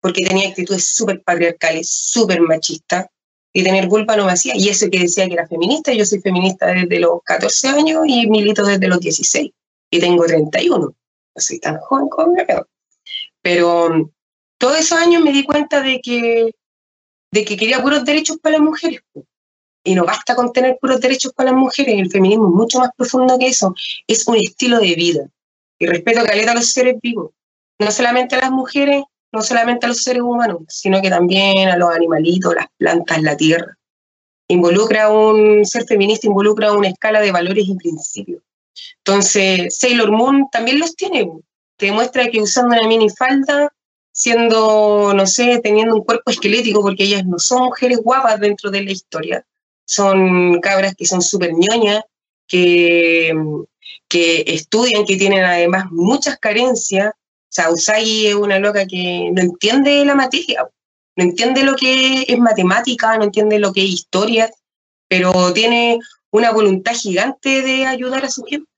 porque 0.00 0.24
tenía 0.24 0.48
actitudes 0.48 0.94
súper 0.94 1.22
patriarcales, 1.22 1.90
súper 1.90 2.40
machistas, 2.40 3.04
y 3.52 3.62
tener 3.62 3.88
culpa 3.88 4.16
no 4.16 4.24
me 4.24 4.32
hacía. 4.32 4.54
Y 4.56 4.70
eso 4.70 4.88
que 4.90 5.00
decía 5.00 5.26
que 5.26 5.34
era 5.34 5.46
feminista, 5.46 5.92
yo 5.92 6.06
soy 6.06 6.20
feminista 6.20 6.66
desde 6.68 6.98
los 6.98 7.20
14 7.24 7.68
años 7.68 8.04
y 8.06 8.26
milito 8.26 8.64
desde 8.64 8.88
los 8.88 9.00
16. 9.00 9.50
Y 9.90 10.00
tengo 10.00 10.24
31. 10.24 10.78
No 10.78 10.94
soy 11.36 11.58
tan 11.58 11.78
joven 11.78 12.08
como 12.08 12.32
me 12.32 12.44
veo. 12.44 12.66
Pero 13.42 14.10
todos 14.58 14.78
esos 14.78 14.98
años 14.98 15.22
me 15.22 15.32
di 15.32 15.44
cuenta 15.44 15.80
de 15.80 16.00
que, 16.00 16.54
de 17.32 17.44
que 17.44 17.56
quería 17.56 17.82
puros 17.82 18.04
derechos 18.04 18.38
para 18.38 18.58
las 18.58 18.64
mujeres. 18.64 19.00
Y 19.84 19.94
no 19.94 20.04
basta 20.04 20.34
con 20.34 20.52
tener 20.52 20.78
puros 20.80 21.00
derechos 21.00 21.32
para 21.32 21.52
las 21.52 21.60
mujeres, 21.60 21.94
el 21.98 22.10
feminismo 22.10 22.48
es 22.48 22.54
mucho 22.54 22.78
más 22.80 22.90
profundo 22.96 23.38
que 23.38 23.46
eso. 23.46 23.74
Es 24.06 24.26
un 24.26 24.36
estilo 24.36 24.78
de 24.80 24.94
vida. 24.94 25.28
Y 25.78 25.86
respeto 25.86 26.24
caleta 26.24 26.52
a 26.52 26.54
los 26.54 26.72
seres 26.72 26.96
vivos. 27.00 27.30
No 27.78 27.90
solamente 27.90 28.34
a 28.34 28.40
las 28.40 28.50
mujeres, 28.50 29.04
no 29.32 29.42
solamente 29.42 29.86
a 29.86 29.90
los 29.90 30.02
seres 30.02 30.22
humanos, 30.22 30.62
sino 30.68 31.00
que 31.02 31.10
también 31.10 31.68
a 31.68 31.76
los 31.76 31.90
animalitos, 31.94 32.54
las 32.54 32.66
plantas, 32.78 33.22
la 33.22 33.36
tierra. 33.36 33.76
Involucra 34.48 35.10
un 35.10 35.64
ser 35.64 35.84
feminista, 35.84 36.26
involucra 36.26 36.72
una 36.72 36.88
escala 36.88 37.20
de 37.20 37.32
valores 37.32 37.66
y 37.68 37.76
principios. 37.76 38.42
Entonces, 38.98 39.76
Sailor 39.78 40.10
Moon 40.10 40.48
también 40.50 40.78
los 40.78 40.94
tiene. 40.96 41.30
Te 41.76 41.86
demuestra 41.86 42.28
que 42.30 42.40
usando 42.40 42.76
una 42.76 42.88
minifalda, 42.88 43.72
siendo, 44.16 45.12
no 45.14 45.26
sé, 45.26 45.60
teniendo 45.62 45.94
un 45.94 46.04
cuerpo 46.04 46.30
esquelético, 46.30 46.80
porque 46.80 47.04
ellas 47.04 47.26
no 47.26 47.38
son 47.38 47.64
mujeres 47.64 47.98
guapas 47.98 48.40
dentro 48.40 48.70
de 48.70 48.82
la 48.82 48.90
historia, 48.90 49.46
son 49.84 50.58
cabras 50.60 50.94
que 50.96 51.04
son 51.04 51.20
súper 51.20 51.52
ñoñas, 51.52 52.02
que, 52.48 53.34
que 54.08 54.44
estudian, 54.46 55.04
que 55.04 55.16
tienen 55.16 55.44
además 55.44 55.86
muchas 55.90 56.38
carencias, 56.38 57.12
sea, 57.56 57.70
Usagi 57.70 58.26
es 58.26 58.34
una 58.34 58.58
loca 58.58 58.86
que 58.86 59.30
no 59.32 59.40
entiende 59.40 60.04
la 60.04 60.14
materia, 60.14 60.68
no 61.16 61.24
entiende 61.24 61.62
lo 61.64 61.74
que 61.74 62.24
es 62.28 62.38
matemática, 62.38 63.16
no 63.16 63.24
entiende 63.24 63.58
lo 63.58 63.72
que 63.72 63.82
es 63.82 63.90
historia, 63.90 64.50
pero 65.08 65.52
tiene 65.54 65.98
una 66.30 66.52
voluntad 66.52 66.94
gigante 66.94 67.62
de 67.62 67.86
ayudar 67.86 68.24
a 68.24 68.30
su 68.30 68.44
gente. 68.44 68.68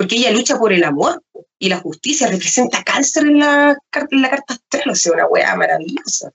Porque 0.00 0.16
ella 0.16 0.30
lucha 0.30 0.58
por 0.58 0.72
el 0.72 0.82
amor 0.82 1.22
y 1.58 1.68
la 1.68 1.78
justicia, 1.78 2.26
representa 2.26 2.82
cáncer 2.82 3.26
en 3.26 3.40
la, 3.40 3.76
en 4.10 4.22
la 4.22 4.30
carta 4.30 4.54
astral, 4.54 4.88
o 4.88 4.94
sea, 4.94 5.12
una 5.12 5.26
weá 5.26 5.54
maravillosa. 5.56 6.32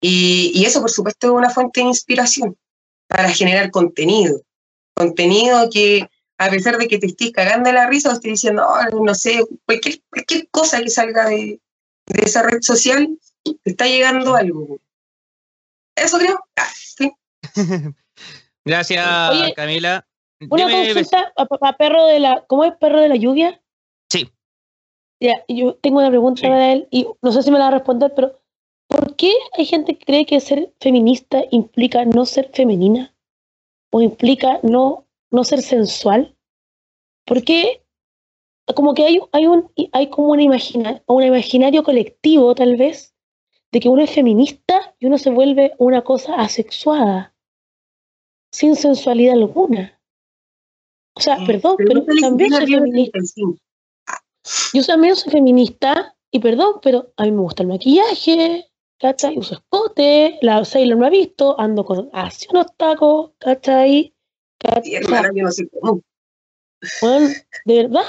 Y, 0.00 0.52
y 0.54 0.64
eso, 0.64 0.80
por 0.80 0.90
supuesto, 0.90 1.26
es 1.26 1.32
una 1.34 1.50
fuente 1.50 1.82
de 1.82 1.88
inspiración 1.88 2.56
para 3.06 3.28
generar 3.28 3.70
contenido. 3.70 4.40
Contenido 4.94 5.68
que 5.68 6.08
a 6.38 6.48
pesar 6.48 6.78
de 6.78 6.88
que 6.88 6.96
te 6.96 7.08
estés 7.08 7.30
cagando 7.30 7.70
la 7.72 7.86
risa 7.88 8.08
o 8.08 8.12
estés 8.12 8.32
diciendo, 8.32 8.66
no 8.90 9.14
sé, 9.14 9.44
cualquier, 9.66 10.00
cualquier 10.08 10.48
cosa 10.48 10.80
que 10.80 10.88
salga 10.88 11.28
de, 11.28 11.60
esa 12.06 12.42
red 12.42 12.62
social, 12.62 13.18
te 13.44 13.70
está 13.70 13.86
llegando 13.86 14.34
algo. 14.34 14.80
Eso 15.94 16.16
creo. 16.16 16.42
Ah, 16.56 16.72
sí. 16.74 17.12
Gracias, 18.64 19.52
Camila. 19.54 20.07
Una 20.50 20.70
consulta 20.70 21.32
a, 21.36 21.76
perro 21.76 22.06
de 22.06 22.20
la. 22.20 22.44
¿Cómo 22.46 22.64
es 22.64 22.74
perro 22.76 23.00
de 23.00 23.08
la 23.08 23.16
lluvia? 23.16 23.60
Sí. 24.10 24.30
Ya, 25.20 25.44
yo 25.48 25.74
tengo 25.76 25.98
una 25.98 26.10
pregunta 26.10 26.42
para 26.42 26.72
él 26.72 26.86
y 26.90 27.06
no 27.22 27.32
sé 27.32 27.42
si 27.42 27.50
me 27.50 27.58
la 27.58 27.64
va 27.64 27.68
a 27.68 27.78
responder, 27.78 28.12
pero 28.14 28.38
¿por 28.86 29.16
qué 29.16 29.32
hay 29.56 29.66
gente 29.66 29.98
que 29.98 30.04
cree 30.04 30.26
que 30.26 30.38
ser 30.38 30.72
feminista 30.80 31.42
implica 31.50 32.04
no 32.04 32.24
ser 32.24 32.50
femenina? 32.52 33.14
¿O 33.90 34.00
implica 34.00 34.60
no 34.62 35.06
no 35.30 35.44
ser 35.44 35.62
sensual? 35.62 36.36
Porque 37.26 37.82
como 38.74 38.94
que 38.94 39.04
hay, 39.04 39.20
hay, 39.32 39.46
un, 39.46 39.70
hay 39.92 40.08
como 40.08 40.28
un, 40.28 40.40
imagina, 40.40 41.02
un 41.06 41.22
imaginario 41.22 41.82
colectivo, 41.82 42.54
tal 42.54 42.76
vez, 42.76 43.14
de 43.72 43.80
que 43.80 43.88
uno 43.88 44.02
es 44.02 44.10
feminista 44.10 44.94
y 44.98 45.06
uno 45.06 45.18
se 45.18 45.30
vuelve 45.30 45.74
una 45.78 46.02
cosa 46.02 46.36
asexuada, 46.36 47.34
sin 48.52 48.76
sensualidad 48.76 49.34
alguna. 49.34 49.97
O 51.18 51.20
sea, 51.20 51.36
perdón, 51.44 51.74
pero 51.78 52.04
también 52.20 52.52
soy 52.52 52.66
feminista. 52.66 53.18
Yo 54.72 54.84
también 54.84 55.16
soy 55.16 55.32
feminista, 55.32 56.14
y 56.30 56.38
perdón, 56.38 56.76
pero 56.80 57.12
a 57.16 57.24
mí 57.24 57.32
me 57.32 57.40
gusta 57.40 57.64
el 57.64 57.68
maquillaje, 57.68 58.70
¿cachai? 59.00 59.36
Uso 59.36 59.54
escote, 59.54 60.38
la 60.42 60.64
Sailor 60.64 60.96
me 60.96 61.08
ha 61.08 61.10
visto, 61.10 61.58
ando 61.58 61.84
con 61.84 62.08
hacia 62.12 62.48
unos 62.52 62.66
tacos, 62.76 63.32
¿cachai? 63.38 64.14
Bueno, 67.02 67.28
de 67.64 67.74
verdad, 67.82 68.06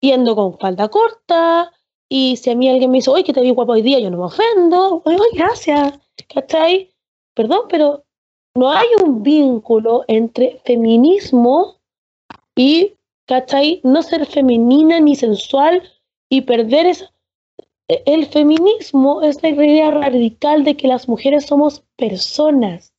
yendo 0.00 0.36
con 0.36 0.56
falda 0.60 0.88
corta, 0.88 1.72
y 2.08 2.36
si 2.36 2.50
a 2.50 2.54
mí 2.54 2.68
alguien 2.68 2.92
me 2.92 2.98
dice, 2.98 3.10
oye, 3.10 3.24
que 3.24 3.32
te 3.32 3.40
vi 3.40 3.50
guapo 3.50 3.72
hoy 3.72 3.82
día, 3.82 3.98
yo 3.98 4.08
no 4.08 4.18
me 4.18 4.24
ofendo, 4.26 5.02
oye, 5.04 5.18
gracias, 5.34 5.98
¿cachai? 6.32 6.94
Perdón, 7.34 7.62
pero 7.68 8.04
no 8.54 8.70
hay 8.70 8.86
un 9.02 9.24
vínculo 9.24 10.04
entre 10.06 10.60
feminismo 10.64 11.81
y, 12.56 12.94
¿cachai? 13.26 13.80
No 13.84 14.02
ser 14.02 14.26
femenina 14.26 15.00
ni 15.00 15.16
sensual 15.16 15.82
y 16.28 16.42
perder. 16.42 16.96
E, 17.88 18.02
el 18.06 18.26
feminismo 18.26 19.22
es 19.22 19.42
la 19.42 19.50
idea 19.50 19.90
radical 19.90 20.64
de 20.64 20.76
que 20.76 20.88
las 20.88 21.08
mujeres 21.08 21.46
somos 21.46 21.82
personas. 21.96 22.92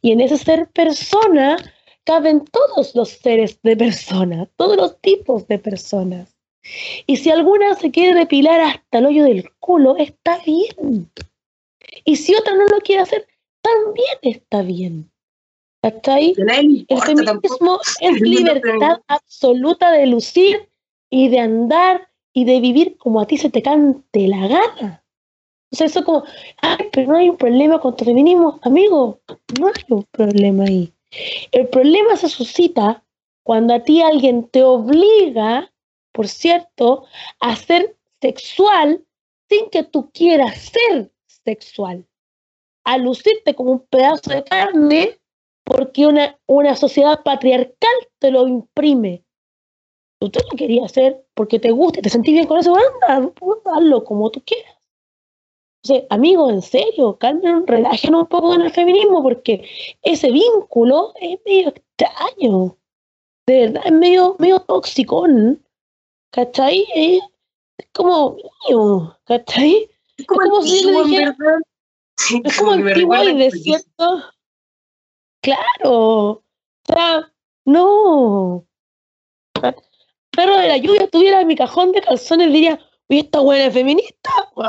Y 0.00 0.12
en 0.12 0.20
ese 0.20 0.38
ser 0.38 0.70
persona 0.70 1.56
caben 2.04 2.44
todos 2.46 2.94
los 2.94 3.10
seres 3.10 3.60
de 3.62 3.76
personas, 3.76 4.48
todos 4.56 4.76
los 4.76 5.00
tipos 5.00 5.46
de 5.46 5.58
personas. 5.58 6.34
Y 7.06 7.16
si 7.16 7.30
alguna 7.30 7.74
se 7.74 7.90
quiere 7.90 8.18
depilar 8.18 8.60
hasta 8.60 8.98
el 8.98 9.06
hoyo 9.06 9.24
del 9.24 9.50
culo, 9.58 9.96
está 9.96 10.38
bien. 10.44 11.10
Y 12.04 12.16
si 12.16 12.34
otra 12.34 12.54
no 12.54 12.66
lo 12.66 12.78
quiere 12.80 13.02
hacer, 13.02 13.26
también 13.62 14.18
está 14.22 14.62
bien. 14.62 15.10
¿Está 15.82 16.14
ahí? 16.14 16.34
El 16.88 17.00
feminismo 17.02 17.80
es 18.00 18.20
libertad 18.20 19.00
absoluta 19.06 19.92
de 19.92 20.06
lucir 20.06 20.68
y 21.10 21.28
de 21.28 21.40
andar 21.40 22.08
y 22.32 22.44
de 22.44 22.60
vivir 22.60 22.96
como 22.98 23.20
a 23.20 23.26
ti 23.26 23.36
se 23.36 23.50
te 23.50 23.62
cante 23.62 24.28
la 24.28 24.48
gana. 24.48 25.04
O 25.70 25.76
sea, 25.76 25.86
eso 25.86 26.04
como, 26.04 26.24
ay, 26.62 26.88
pero 26.92 27.12
no 27.12 27.18
hay 27.18 27.28
un 27.28 27.36
problema 27.36 27.80
con 27.80 27.94
tu 27.96 28.04
feminismo, 28.04 28.58
amigo. 28.62 29.20
No 29.60 29.66
hay 29.68 29.84
un 29.88 30.04
problema 30.10 30.64
ahí. 30.64 30.92
El 31.52 31.68
problema 31.68 32.16
se 32.16 32.28
suscita 32.28 33.04
cuando 33.42 33.74
a 33.74 33.82
ti 33.82 34.02
alguien 34.02 34.48
te 34.48 34.62
obliga 34.62 35.70
por 36.18 36.26
cierto, 36.26 37.06
a 37.38 37.54
ser 37.54 37.96
sexual 38.20 39.04
sin 39.48 39.70
que 39.70 39.84
tú 39.84 40.10
quieras 40.10 40.58
ser 40.58 41.12
sexual. 41.26 42.04
A 42.82 42.98
lucirte 42.98 43.54
como 43.54 43.70
un 43.70 43.86
pedazo 43.86 44.30
de 44.30 44.42
carne 44.42 45.16
porque 45.68 46.06
una, 46.06 46.38
una 46.46 46.74
sociedad 46.76 47.22
patriarcal 47.22 47.92
te 48.18 48.30
lo 48.30 48.48
imprime. 48.48 49.22
Tú 50.18 50.30
lo 50.50 50.56
querías 50.56 50.86
hacer 50.86 51.24
porque 51.34 51.58
te 51.60 51.70
gusta 51.70 52.00
y 52.00 52.02
te 52.02 52.10
sentís 52.10 52.34
bien 52.34 52.46
con 52.46 52.58
eso, 52.58 52.74
anda, 52.74 53.30
hazlo 53.66 54.02
como 54.02 54.30
tú 54.30 54.42
quieras. 54.44 54.74
O 55.84 55.88
sea, 55.88 56.02
amigos, 56.10 56.52
en 56.52 56.62
serio, 56.62 57.16
calmen, 57.18 57.66
relajen 57.66 58.14
un 58.14 58.26
poco 58.26 58.48
con 58.48 58.62
el 58.62 58.70
feminismo 58.72 59.22
porque 59.22 59.68
ese 60.02 60.32
vínculo 60.32 61.12
es 61.20 61.38
medio 61.46 61.68
extraño. 61.68 62.76
De 63.46 63.60
verdad, 63.60 63.82
es 63.84 63.92
medio, 63.92 64.36
medio 64.38 64.60
toxicón. 64.60 65.62
¿Cachai? 66.32 66.84
Es, 66.94 67.20
como 67.92 68.36
mío, 68.68 69.16
¿cachai? 69.24 69.88
Es 70.16 70.26
como, 70.26 70.42
es 70.42 70.48
como 70.48 70.62
si 70.62 70.82
yo 70.82 70.90
le 70.90 71.04
dijera- 71.04 71.36
es 72.44 72.58
como 72.58 72.70
colegio. 72.72 73.50
¿cierto? 73.62 74.24
Claro. 75.42 75.90
O 75.90 76.42
sea, 76.86 77.32
no. 77.64 78.66
Perro 80.30 80.56
de 80.56 80.68
la 80.68 80.76
lluvia 80.76 81.08
tuviera 81.08 81.44
mi 81.44 81.56
cajón 81.56 81.92
de 81.92 82.00
calzones, 82.00 82.52
diría, 82.52 82.78
oye, 83.08 83.20
esta 83.20 83.40
buena 83.40 83.66
es 83.66 83.74
feminista. 83.74 84.30
O 84.54 84.62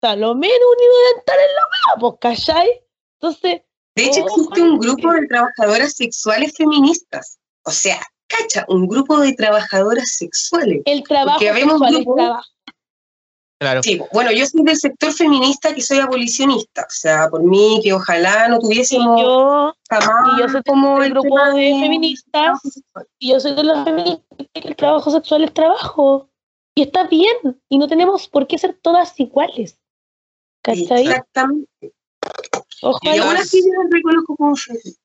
sea, 0.00 0.16
lo 0.16 0.34
menos 0.34 0.58
unidental 0.76 1.36
en 1.38 1.54
la 1.54 1.62
weá, 1.62 2.00
pues, 2.00 2.14
¿cachai? 2.20 2.68
Entonces, 3.20 3.62
De 3.94 4.04
hecho, 4.06 4.22
oh, 4.22 4.26
existe 4.26 4.62
un 4.62 4.78
grupo 4.78 5.12
de 5.12 5.26
trabajadoras 5.26 5.92
sexuales 5.94 6.54
feministas. 6.56 7.38
O 7.64 7.70
sea, 7.70 8.00
cacha, 8.26 8.64
un 8.68 8.88
grupo 8.88 9.18
de 9.20 9.34
trabajadoras 9.34 10.16
sexuales. 10.16 10.82
el 10.86 11.02
trabajo 11.04 11.38
sexual 11.38 11.94
es 11.94 12.00
grupos- 12.00 12.16
trabajo. 12.16 12.48
Claro. 13.62 13.80
Sí, 13.80 14.00
bueno, 14.12 14.32
yo 14.32 14.44
soy 14.44 14.64
del 14.64 14.76
sector 14.76 15.12
feminista 15.12 15.72
que 15.72 15.80
soy 15.80 15.98
abolicionista. 16.00 16.82
O 16.82 16.90
sea, 16.90 17.30
por 17.30 17.44
mí 17.44 17.80
que 17.80 17.92
ojalá 17.92 18.48
no 18.48 18.56
Y 18.56 18.60
tuviésemos 18.60 19.20
yo, 19.20 19.72
jamás 19.88 20.32
y 20.36 20.40
yo 20.40 20.48
soy 20.48 20.62
como 20.64 21.00
el 21.00 21.10
grupo 21.10 21.38
de 21.54 21.78
feministas, 21.80 22.58
y 23.20 23.30
yo 23.30 23.38
soy 23.38 23.54
de 23.54 23.62
los 23.62 23.84
feministas 23.84 24.24
que 24.52 24.68
el 24.68 24.74
trabajo 24.74 25.12
sexual 25.12 25.44
es 25.44 25.54
trabajo. 25.54 26.28
Y 26.74 26.82
está 26.82 27.06
bien, 27.06 27.36
y 27.68 27.78
no 27.78 27.86
tenemos 27.86 28.26
por 28.26 28.48
qué 28.48 28.58
ser 28.58 28.76
todas 28.82 29.18
iguales. 29.20 29.78
¿Cachai? 30.64 31.06
Exactamente. 31.06 31.68
Y 31.82 31.90
Ojalá. 32.82 33.22
aún 33.22 33.36
así 33.36 33.62
yo 33.62 33.80
las 33.80 33.92
reconozco 33.92 34.36
como 34.36 34.56
feministas. 34.56 35.00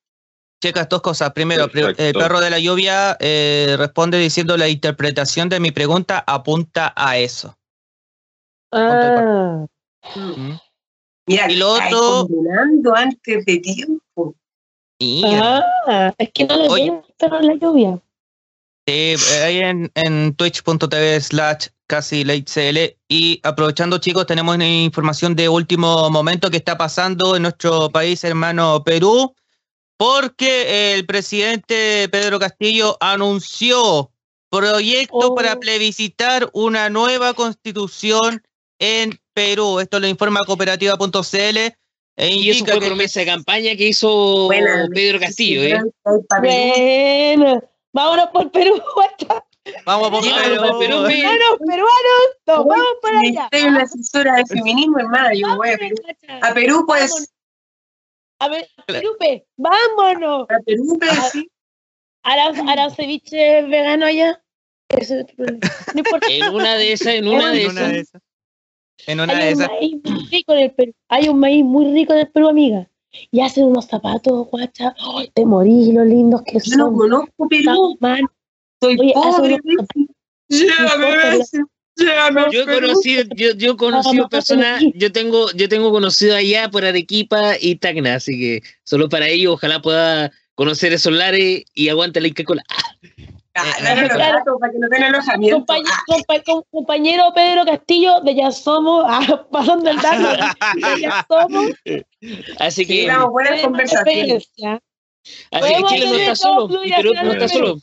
Checas 0.64 0.90
dos 0.90 1.02
cosas. 1.02 1.32
Primero, 1.34 1.70
el 1.72 2.14
perro 2.14 2.40
de 2.40 2.50
la 2.50 2.58
lluvia 2.58 3.18
eh, 3.20 3.76
responde 3.78 4.18
diciendo 4.18 4.58
la 4.58 4.68
interpretación 4.68 5.50
de 5.50 5.60
mi 5.60 5.70
pregunta 5.70 6.24
apunta 6.26 6.92
a 6.96 7.20
eso. 7.20 7.56
Ah, 8.72 9.66
¿Mm? 10.16 10.52
Mira, 11.28 11.50
lo 11.50 11.78
antes 12.96 13.46
de 13.46 13.58
tiempo. 13.60 14.36
Ah, 15.34 16.14
es 16.18 16.32
que 16.34 16.46
no 16.46 16.58
le 16.58 16.70
Oye. 16.70 16.92
veo 16.92 17.38
en 17.40 17.48
la 17.48 17.54
lluvia. 17.56 18.00
eh, 18.88 19.44
ahí 19.44 19.60
en, 19.60 19.92
en 19.96 20.34
twitch.tv 20.36 21.20
slash 21.22 21.68
casi 21.88 22.24
CL. 22.46 22.98
Y 23.10 23.40
aprovechando, 23.44 23.98
chicos, 23.98 24.26
tenemos 24.26 24.56
una 24.56 24.68
información 24.68 25.36
de 25.36 25.50
último 25.50 26.10
momento 26.10 26.50
que 26.50 26.58
está 26.58 26.78
pasando 26.78 27.36
en 27.36 27.44
nuestro 27.44 27.90
país 27.90 28.24
hermano 28.24 28.84
Perú, 28.84 29.36
porque 29.98 30.94
el 30.94 31.06
presidente 31.06 32.08
Pedro 32.10 32.40
Castillo 32.40 32.98
anunció 33.02 34.12
proyecto 34.50 35.18
Oh. 35.32 35.36
para 35.36 35.60
plebiscitar 35.60 36.50
una 36.54 36.90
nueva 36.90 37.34
constitución 37.34 38.42
en 38.80 39.20
Perú. 39.34 39.80
Esto 39.80 40.00
lo 40.00 40.08
informa 40.08 40.44
cooperativa.cl. 40.46 41.58
E 42.20 42.30
Y 42.32 42.50
eso 42.50 42.66
fue 42.66 42.80
que 42.80 42.86
promesa 42.88 43.20
de 43.20 43.28
campaña 43.28 43.76
que 43.76 43.90
hizo 43.90 44.46
Buena, 44.48 44.88
Pedro 44.94 45.20
Castillo, 45.20 45.62
¿eh? 45.62 45.82
Bueno, 46.42 47.64
vámonos 47.94 48.30
por 48.32 48.52
Perú. 48.52 48.82
Vamos 49.86 50.10
por 50.10 50.22
Perú. 50.24 50.80
Perú, 50.80 51.02
ve. 51.04 51.20
Hermanos 51.20 51.60
peruanos, 51.60 52.24
nos 52.48 52.66
vamos 52.66 52.88
para 53.02 53.20
allá. 53.20 53.50
Soy 53.52 53.64
una 53.64 53.82
asesora 53.84 54.36
de 54.38 54.46
feminismo, 54.46 55.00
hermana. 55.00 55.34
Yo 55.34 55.56
voy 55.58 55.70
a 55.70 55.78
Perú. 55.78 55.96
Guacha. 56.02 56.48
A 56.48 56.54
Perú, 56.54 56.86
pues. 56.88 57.34
A 58.40 58.48
ver, 58.50 58.68
Perupe, 58.86 59.46
vámonos. 59.58 60.48
A 60.50 60.60
Perú, 60.66 60.98
pues, 61.00 61.12
sí. 61.32 61.52
¿Harán, 62.24 62.70
harán 62.70 62.92
ceviche 62.96 63.64
vegano 63.64 64.06
allá? 64.06 64.42
No 64.90 66.00
importa. 66.00 66.28
En 66.30 66.54
una 66.54 66.76
de 66.76 66.94
esas, 66.94 67.16
en 67.16 67.28
una 67.28 67.52
de 67.52 67.64
En 67.64 67.72
una 67.72 67.82
esas. 67.82 67.92
de 67.94 68.00
esas. 68.00 68.22
En 69.06 69.20
una 69.20 69.34
de 69.36 69.42
Hay 69.42 69.54
un 69.54 69.62
esas. 69.62 69.70
maíz 69.70 69.96
muy 70.04 70.26
rico 70.30 70.54
en 70.54 70.60
el 70.60 70.72
Perú. 70.72 70.94
Hay 71.10 71.30
un 71.30 71.40
maíz 71.40 71.64
muy 71.64 71.94
rico 71.94 72.14
en 72.14 72.20
el 72.20 72.28
Perú, 72.30 72.50
amiga. 72.50 72.90
Y 73.32 73.42
hacen 73.42 73.66
unos 73.66 73.86
zapatos, 73.86 74.48
guacha. 74.50 74.94
¡Ay, 75.16 75.32
te 75.34 75.46
morís, 75.46 75.94
lo 75.94 76.04
lindos 76.04 76.42
que 76.44 76.60
Yo 76.64 76.78
no 76.78 76.86
son! 76.86 76.98
conozco 76.98 77.48
Perú. 77.50 77.98
Soy 78.82 78.98
Oye, 79.00 79.14
pobre. 79.14 79.58
Llévame. 80.50 81.42
Llévame, 81.96 82.42
Yo 82.52 82.62
he 82.62 82.66
conocido, 82.80 83.24
yo, 83.36 83.54
yo 83.56 83.72
he 83.72 83.78
conocido 83.78 84.30
personas, 84.30 84.84
yo 84.94 85.12
tengo, 85.12 85.52
yo 85.54 85.68
tengo 85.68 85.92
conocido 85.92 86.36
allá 86.36 86.70
por 86.70 86.86
Arequipa 86.86 87.54
y 87.60 87.78
Tacna, 87.78 88.16
así 88.16 88.40
que 88.40 88.62
solo 88.84 89.10
para 89.10 89.28
ello 89.28 89.54
ojalá 89.54 89.82
pueda 89.82 90.32
conocer 90.54 90.94
esos 90.94 91.12
lares 91.14 91.64
y 91.74 91.90
aguante 91.90 92.22
la 92.22 92.28
Inca 92.28 92.44
Cola. 92.44 92.64
Claro. 93.58 94.44
no 96.46 96.64
compañero 96.72 97.32
Pedro 97.34 97.66
Castillo, 97.66 98.22
de 98.22 98.36
Ya 98.36 98.52
Somos, 98.52 99.04
ah, 99.08 99.46
pasando 99.52 99.90
el 99.90 99.98
dato, 99.98 100.30
de 100.76 101.02
Ya 101.02 101.26
Somos, 101.30 101.66
Así 102.60 102.86
sí, 102.86 103.06
que, 103.06 103.18
buenas 103.28 103.62
conversaciones. 103.62 104.48
experiencia. 104.48 104.82
así 105.52 105.52
que 105.52 105.60
podemos 105.60 105.92
Chile 105.92 106.06
no 106.06 106.12
hacer 106.12 106.22
está 106.22 106.36
solo, 106.36 106.86
y 106.86 106.92
Perú 106.92 107.14
no 107.14 107.32
está 107.34 107.48
solo. 107.48 107.78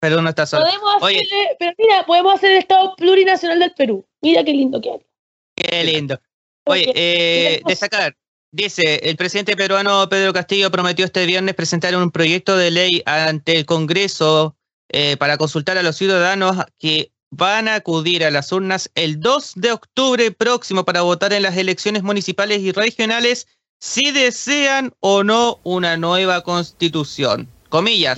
Perú 0.00 0.22
no 0.22 0.28
está 0.28 0.46
solo. 0.46 0.64
Podemos 0.64 1.02
Oye. 1.02 1.16
hacerle, 1.16 1.56
pero 1.58 1.72
mira, 1.78 2.06
podemos 2.06 2.34
hacer 2.34 2.50
el 2.52 2.58
Estado 2.58 2.94
plurinacional 2.96 3.58
del 3.58 3.72
Perú. 3.72 4.06
Mira 4.20 4.44
qué 4.44 4.52
lindo 4.52 4.80
que 4.80 4.90
hay. 4.90 5.06
Qué 5.56 5.84
lindo. 5.84 6.20
Oye, 6.64 6.92
eh, 6.94 7.62
destacar. 7.66 8.16
Dice, 8.50 9.00
el 9.02 9.16
presidente 9.16 9.56
peruano 9.56 10.08
Pedro 10.08 10.32
Castillo 10.32 10.70
prometió 10.70 11.04
este 11.04 11.26
viernes 11.26 11.54
presentar 11.54 11.94
un 11.96 12.10
proyecto 12.10 12.56
de 12.56 12.70
ley 12.70 13.02
ante 13.04 13.56
el 13.56 13.66
Congreso 13.66 14.55
eh, 14.88 15.16
para 15.16 15.36
consultar 15.36 15.78
a 15.78 15.82
los 15.82 15.96
ciudadanos 15.96 16.64
que 16.78 17.10
van 17.30 17.68
a 17.68 17.74
acudir 17.76 18.24
a 18.24 18.30
las 18.30 18.52
urnas 18.52 18.90
el 18.94 19.20
2 19.20 19.52
de 19.56 19.72
octubre 19.72 20.30
próximo 20.30 20.84
para 20.84 21.02
votar 21.02 21.32
en 21.32 21.42
las 21.42 21.56
elecciones 21.56 22.02
municipales 22.02 22.60
y 22.60 22.72
regionales 22.72 23.48
si 23.78 24.10
desean 24.10 24.94
o 25.00 25.22
no 25.24 25.60
una 25.64 25.96
nueva 25.96 26.42
constitución. 26.42 27.48
Comillas. 27.68 28.16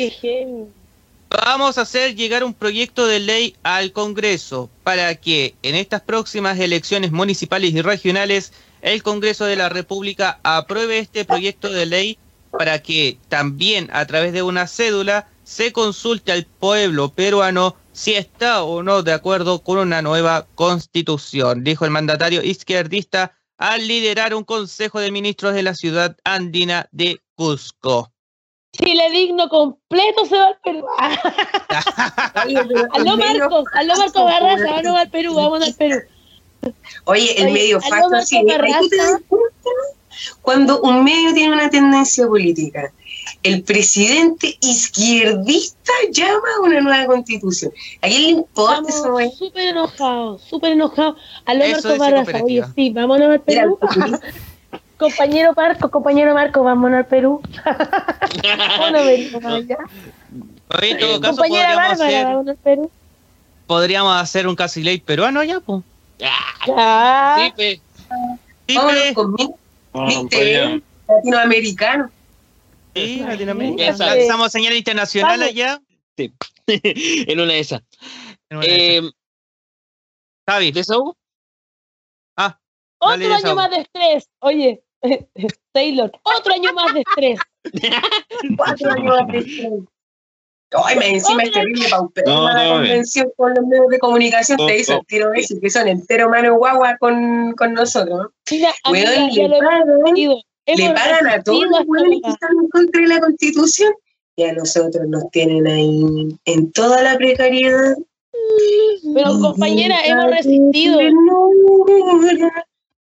Vamos 1.30 1.76
a 1.76 1.82
hacer 1.82 2.14
llegar 2.14 2.42
un 2.44 2.55
proyecto 2.55 3.06
de 3.06 3.20
ley 3.20 3.56
al 3.62 3.92
Congreso 3.92 4.70
para 4.82 5.14
que 5.14 5.55
en 5.62 5.74
estas 5.74 6.00
próximas 6.00 6.58
elecciones 6.58 7.12
municipales 7.12 7.74
y 7.74 7.82
regionales 7.82 8.52
el 8.80 9.02
Congreso 9.02 9.44
de 9.44 9.56
la 9.56 9.68
República 9.68 10.38
apruebe 10.42 10.98
este 10.98 11.24
proyecto 11.24 11.70
de 11.70 11.86
ley 11.86 12.18
para 12.50 12.80
que 12.80 13.18
también 13.28 13.90
a 13.92 14.06
través 14.06 14.32
de 14.32 14.42
una 14.42 14.66
cédula 14.66 15.28
se 15.49 15.73
consulte 15.73 16.31
al 16.31 16.44
pueblo 16.44 17.09
peruano 17.09 17.75
si 17.93 18.12
está 18.12 18.62
o 18.65 18.83
no 18.83 19.02
de 19.02 19.15
acuerdo 19.15 19.62
con 19.62 19.78
una 19.78 20.02
nueva 20.02 20.47
constitución, 20.55 21.65
dijo 21.65 21.86
el 21.86 21.91
mandatario 21.91 22.43
izquierdista 22.43 23.33
al 23.57 23.89
liderar 23.89 24.35
un 24.35 24.44
consejo 24.44 25.01
de 25.01 25.10
ministros 25.10 25.55
de 25.55 25.62
la 25.62 25.75
ciudad 25.75 26.15
andina 26.23 26.86
de 26.93 27.23
Cusco. 27.35 28.12
Chile 28.73 29.10
digno 29.10 29.49
completo 29.49 30.27
se 30.27 30.36
va 30.36 30.49
al 30.49 30.59
Perú. 30.62 30.86
Aló 32.93 33.17
Marcos, 33.17 33.65
aló 33.73 33.97
Marcos 33.97 34.25
Barraza, 34.25 34.70
vamos 34.70 35.01
al 35.01 35.10
Perú, 35.10 35.35
vamos 35.35 35.62
al 35.62 35.75
Perú. 35.75 35.97
Oye, 37.05 37.41
el 37.41 37.47
Oye, 37.47 37.52
medio 37.55 37.81
sí. 37.81 38.36
Cuando 40.43 40.83
un 40.83 41.05
medio 41.05 41.33
tiene 41.33 41.55
una 41.55 41.70
tendencia 41.70 42.27
política. 42.27 42.93
El 43.42 43.62
presidente 43.62 44.57
izquierdista 44.60 45.92
llama 46.12 46.48
a 46.58 46.60
una 46.62 46.81
nueva 46.81 47.07
constitución. 47.07 47.73
¿A 48.02 48.08
quién 48.08 48.23
le 48.23 48.28
importa 48.31 48.89
eso? 48.89 49.18
súper 49.36 49.68
enojados, 49.68 50.42
súper 50.42 50.73
enojados. 50.73 51.16
Aló 51.47 51.65
dice 51.65 51.97
Barraza, 51.98 52.42
oye, 52.42 52.62
sí, 52.74 52.90
vámonos 52.90 53.31
al 53.31 53.40
Perú. 53.40 53.78
compañero 54.98 55.52
Marco, 55.57 55.90
compañero 55.90 56.34
Marco, 56.34 56.62
vámonos 56.62 56.98
al 56.98 57.07
Perú. 57.07 57.40
Vámonos, 57.65 59.02
Perú, 59.02 59.28
vamos 59.40 59.52
allá. 59.52 59.76
Oye, 60.81 60.90
en 60.90 60.98
todo 60.98 61.20
caso, 61.20 61.36
Compañera 61.36 61.68
podríamos 61.68 61.89
Bárbara, 61.98 62.07
hacer, 62.08 62.24
vámonos 62.24 62.48
al 62.48 62.57
Perú. 62.57 62.90
podríamos 63.66 64.20
hacer 64.23 64.47
un 64.48 64.57
casi 64.57 64.82
ley 64.82 64.98
peruano 64.98 65.42
ya, 65.44 65.60
pues. 65.60 65.82
Ya. 66.18 67.36
Sí, 67.39 67.52
pe. 67.57 67.81
Sí, 68.66 68.76
Vámonos 68.76 69.02
con 69.15 69.32
mi- 69.34 69.50
Vamos 69.92 70.24
mi 70.31 70.82
latinoamericano. 71.08 72.10
Sí, 73.07 73.20
Latinoamérica. 73.20 73.97
Lanzamos 73.97 74.52
señal 74.52 74.75
internacional 74.75 75.39
Vamos. 75.39 75.49
allá. 75.49 75.81
en 76.67 77.41
una 77.41 77.52
de 77.52 77.59
esas. 77.60 77.83
Eh, 78.62 79.02
Javi. 80.49 80.73
¿Desahogo? 80.73 81.17
Ah. 82.36 82.59
Otro 83.01 83.28
dale, 83.28 83.35
año 83.35 83.55
más 83.55 83.70
de 83.70 83.77
estrés. 83.78 84.28
Oye, 84.41 84.83
Taylor, 85.73 86.10
otro 86.23 86.55
año 86.55 86.73
más 86.73 86.94
de 86.94 87.01
estrés. 87.01 87.41
Cuatro 88.57 88.93
años 88.93 89.17
de 89.28 89.39
estrés. 89.39 89.83
Ay, 90.70 90.97
me 90.97 91.09
encima 91.09 91.44
es 91.44 91.52
terrible 91.52 91.89
paupera 91.89 92.31
No, 92.31 92.44
la 92.47 92.52
no, 92.52 92.60
bien. 92.60 92.73
convención 92.77 93.33
con 93.36 93.55
los 93.55 93.67
medios 93.67 93.89
de 93.89 93.99
comunicación. 93.99 94.59
No, 94.59 94.67
Te 94.67 94.78
hizo 94.78 94.93
no. 94.93 94.99
el 95.01 95.07
tiro 95.07 95.33
ese, 95.33 95.59
que 95.59 95.70
son 95.70 95.89
entero 95.89 96.28
mano 96.28 96.57
guagua 96.57 96.97
con, 96.99 97.52
con 97.52 97.73
nosotros. 97.73 98.18
¿no? 98.18 98.31
Mira, 98.51 98.75
ya 99.31 99.49
lo 99.49 99.57
hemos 99.57 99.59
pagan, 99.60 99.89
resistido. 99.89 100.43
Le 100.76 100.90
pagan 100.90 101.26
a 101.28 101.42
todos 101.42 101.64
los 101.64 101.80
hueones 101.86 102.20
que 102.22 102.30
están 102.30 102.50
en 102.52 102.68
contra 102.68 103.02
de 103.02 103.08
la 103.08 103.20
constitución 103.20 103.92
y 104.38 104.44
a 104.44 104.52
nosotros 104.52 105.05
nos 105.08 105.28
tienen 105.30 105.66
ahí 105.66 106.38
en 106.44 106.72
toda 106.72 107.02
la 107.02 107.16
precariedad. 107.16 107.97
Pero 109.14 109.40
compañera, 109.40 109.97
hemos 110.05 110.30
resistido. 110.30 111.00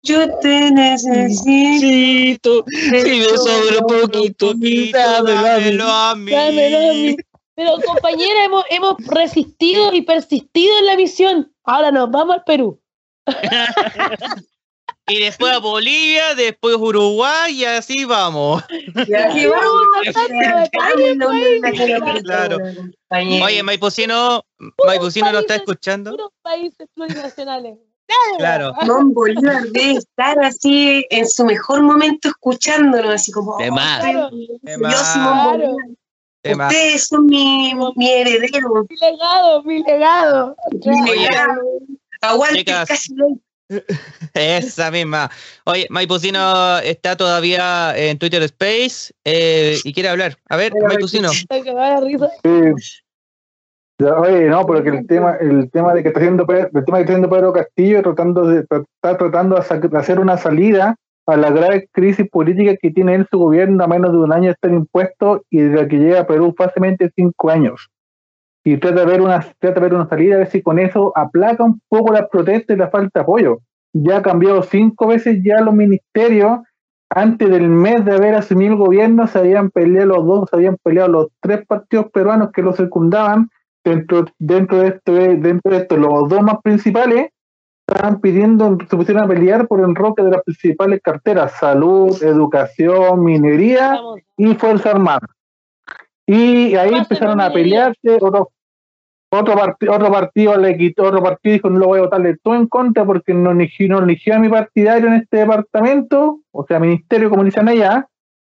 Yo 0.01 0.39
te 0.39 0.71
necesito. 0.71 2.65
Si 2.67 2.89
me 2.89 3.37
sobra 3.37 3.81
poquito, 3.87 4.53
Dámelo 4.91 5.85
a 5.85 6.15
mí. 6.15 6.31
Dámelo 6.31 6.77
a 6.77 6.93
mí. 6.93 7.17
Pero 7.53 7.77
compañera, 7.85 8.45
hemos, 8.45 8.63
hemos 8.69 8.95
resistido 9.07 9.93
y 9.93 10.01
persistido 10.01 10.73
en 10.79 10.85
la 10.87 10.95
misión. 10.95 11.53
Ahora 11.63 11.91
nos 11.91 12.09
vamos 12.09 12.35
al 12.35 12.43
Perú. 12.45 12.79
Y 15.09 15.19
después 15.21 15.53
a 15.53 15.59
Bolivia, 15.59 16.35
después 16.35 16.75
Uruguay 16.75 17.53
y 17.61 17.63
así 17.65 18.03
vamos. 18.03 18.61
Y 18.69 19.13
aquí 19.13 19.45
vamos. 19.47 19.81
Claro. 22.23 22.57
Oye, 23.09 23.63
Maipucino, 23.63 24.43
Maipucino 24.85 25.31
nos 25.31 25.41
está 25.41 25.55
escuchando. 25.55 26.11
Puros 26.11 26.31
países 26.41 26.87
plurinacionales. 26.93 27.77
Claro. 28.37 28.73
Simón 28.81 29.13
Bolívar 29.13 29.63
debe 29.71 29.93
estar 29.93 30.39
así 30.39 31.05
en 31.09 31.27
su 31.27 31.45
mejor 31.45 31.81
momento 31.81 32.29
escuchándonos, 32.29 33.13
así 33.13 33.31
como. 33.31 33.57
De 33.57 33.69
"Oh, 33.69 33.73
más. 33.73 34.03
De 34.03 34.77
Claro. 34.77 35.75
Ustedes 36.43 37.07
son 37.07 37.25
mi, 37.25 37.73
mi 37.95 38.09
heredero. 38.09 38.85
Mi 38.89 38.95
legado, 38.97 39.63
mi 39.63 39.83
legado. 39.83 40.55
Mi 40.71 41.11
legado. 41.19 41.61
Aguante 42.21 42.59
Chicas. 42.59 42.87
casi. 42.87 43.13
Esa 44.33 44.91
misma. 44.91 45.29
Oye, 45.65 45.87
Maipucino 45.89 46.77
está 46.79 47.17
todavía 47.17 47.97
en 47.97 48.17
Twitter 48.17 48.41
Space 48.43 49.13
eh, 49.25 49.77
y 49.83 49.93
quiere 49.93 50.09
hablar. 50.09 50.37
A 50.49 50.57
ver, 50.57 50.73
Maipucino. 50.87 51.29
Oye, 53.99 54.45
no, 54.45 54.65
pero 54.65 54.83
que 54.83 54.89
el 54.89 55.07
tema, 55.07 55.37
el 55.37 55.71
tema 55.71 55.93
de 55.93 56.03
que 56.03 56.09
está 56.09 56.19
haciendo 56.19 56.45
Pedro, 56.45 56.69
el 56.73 56.85
tema 56.85 56.97
que 56.97 57.01
está 57.01 57.13
haciendo 57.13 57.29
Pedro 57.29 57.51
Castillo 57.51 58.03
tratando 58.03 58.47
de, 58.47 58.59
está 58.59 59.17
tratando 59.17 59.55
de 59.55 59.97
hacer 59.97 60.19
una 60.19 60.37
salida 60.37 60.95
a 61.25 61.35
la 61.35 61.49
grave 61.49 61.89
crisis 61.91 62.29
política 62.29 62.75
que 62.79 62.91
tiene 62.91 63.15
él 63.15 63.27
su 63.29 63.39
gobierno 63.39 63.83
a 63.83 63.87
menos 63.87 64.11
de 64.11 64.17
un 64.19 64.31
año 64.31 64.45
de 64.45 64.51
estar 64.51 64.71
impuesto 64.71 65.43
y 65.49 65.61
de 65.61 65.75
la 65.75 65.87
que 65.87 65.97
llega 65.97 66.21
a 66.21 66.27
Perú 66.27 66.53
fácilmente 66.55 67.11
cinco 67.15 67.49
años. 67.49 67.89
Y 68.67 68.75
trata 68.79 68.99
de 68.99 69.05
ver 69.05 69.21
una, 69.21 69.39
trata 69.59 69.79
de 69.79 69.79
ver 69.79 69.93
una 69.93 70.09
salida, 70.09 70.35
a 70.35 70.39
ver 70.39 70.49
si 70.49 70.61
con 70.61 70.77
eso 70.77 71.13
aplaca 71.15 71.63
un 71.63 71.79
poco 71.87 72.11
las 72.11 72.27
protestas 72.27 72.75
y 72.75 72.77
la 72.77 72.89
falta 72.89 73.19
de 73.19 73.23
apoyo. 73.23 73.59
Ya 73.93 74.17
ha 74.17 74.21
cambiado 74.21 74.61
cinco 74.61 75.07
veces 75.07 75.41
ya 75.41 75.61
los 75.61 75.73
ministerios. 75.73 76.59
Antes 77.09 77.49
del 77.49 77.69
mes 77.69 78.03
de 78.03 78.11
haber 78.11 78.35
asumido 78.35 78.73
el 78.73 78.77
gobierno, 78.77 79.25
se 79.25 79.39
habían 79.39 79.69
peleado 79.69 80.07
los 80.07 80.25
dos, 80.25 80.49
se 80.49 80.57
habían 80.57 80.75
peleado 80.83 81.07
los 81.07 81.27
tres 81.39 81.65
partidos 81.65 82.11
peruanos 82.11 82.51
que 82.51 82.61
lo 82.61 82.73
secundaban 82.73 83.47
dentro, 83.85 84.25
dentro 84.37 84.79
de 84.79 84.87
esto, 84.89 85.13
dentro 85.13 85.71
de 85.71 85.77
esto, 85.77 85.95
los 85.95 86.27
dos 86.27 86.41
más 86.41 86.57
principales 86.61 87.29
estaban 87.87 88.19
pidiendo, 88.19 88.77
se 88.89 88.97
pusieron 88.97 89.23
a 89.23 89.27
pelear 89.29 89.65
por 89.69 89.79
el 89.79 89.85
enroque 89.85 90.23
de 90.23 90.31
las 90.31 90.43
principales 90.43 90.99
carteras, 91.01 91.53
salud, 91.57 92.21
educación, 92.21 93.23
minería 93.23 93.97
y 94.35 94.55
Fuerza 94.55 94.89
Armada. 94.89 95.25
Y 96.29 96.75
ahí 96.75 96.93
empezaron 96.93 97.39
a 97.39 97.49
pelearse, 97.49 98.17
otro, 98.19 98.49
otro, 99.29 99.55
parti- 99.55 99.87
otro 99.87 100.11
partido 100.11 100.57
le 100.57 100.77
quitó, 100.77 101.03
otro 101.03 101.21
partido 101.21 101.53
dijo 101.53 101.69
no 101.69 101.79
lo 101.79 101.87
voy 101.87 101.99
a 101.99 102.03
votarle 102.03 102.37
todo 102.41 102.55
en 102.55 102.67
contra 102.67 103.05
porque 103.05 103.33
no 103.33 103.51
eligió, 103.51 103.87
no 103.89 103.99
eligió 103.99 104.35
a 104.35 104.39
mi 104.39 104.49
partidario 104.49 105.07
en 105.07 105.15
este 105.15 105.37
departamento, 105.37 106.39
o 106.51 106.65
sea, 106.65 106.79
ministerio 106.79 107.29
como 107.29 107.43
dicen 107.43 107.67
allá, 107.67 108.07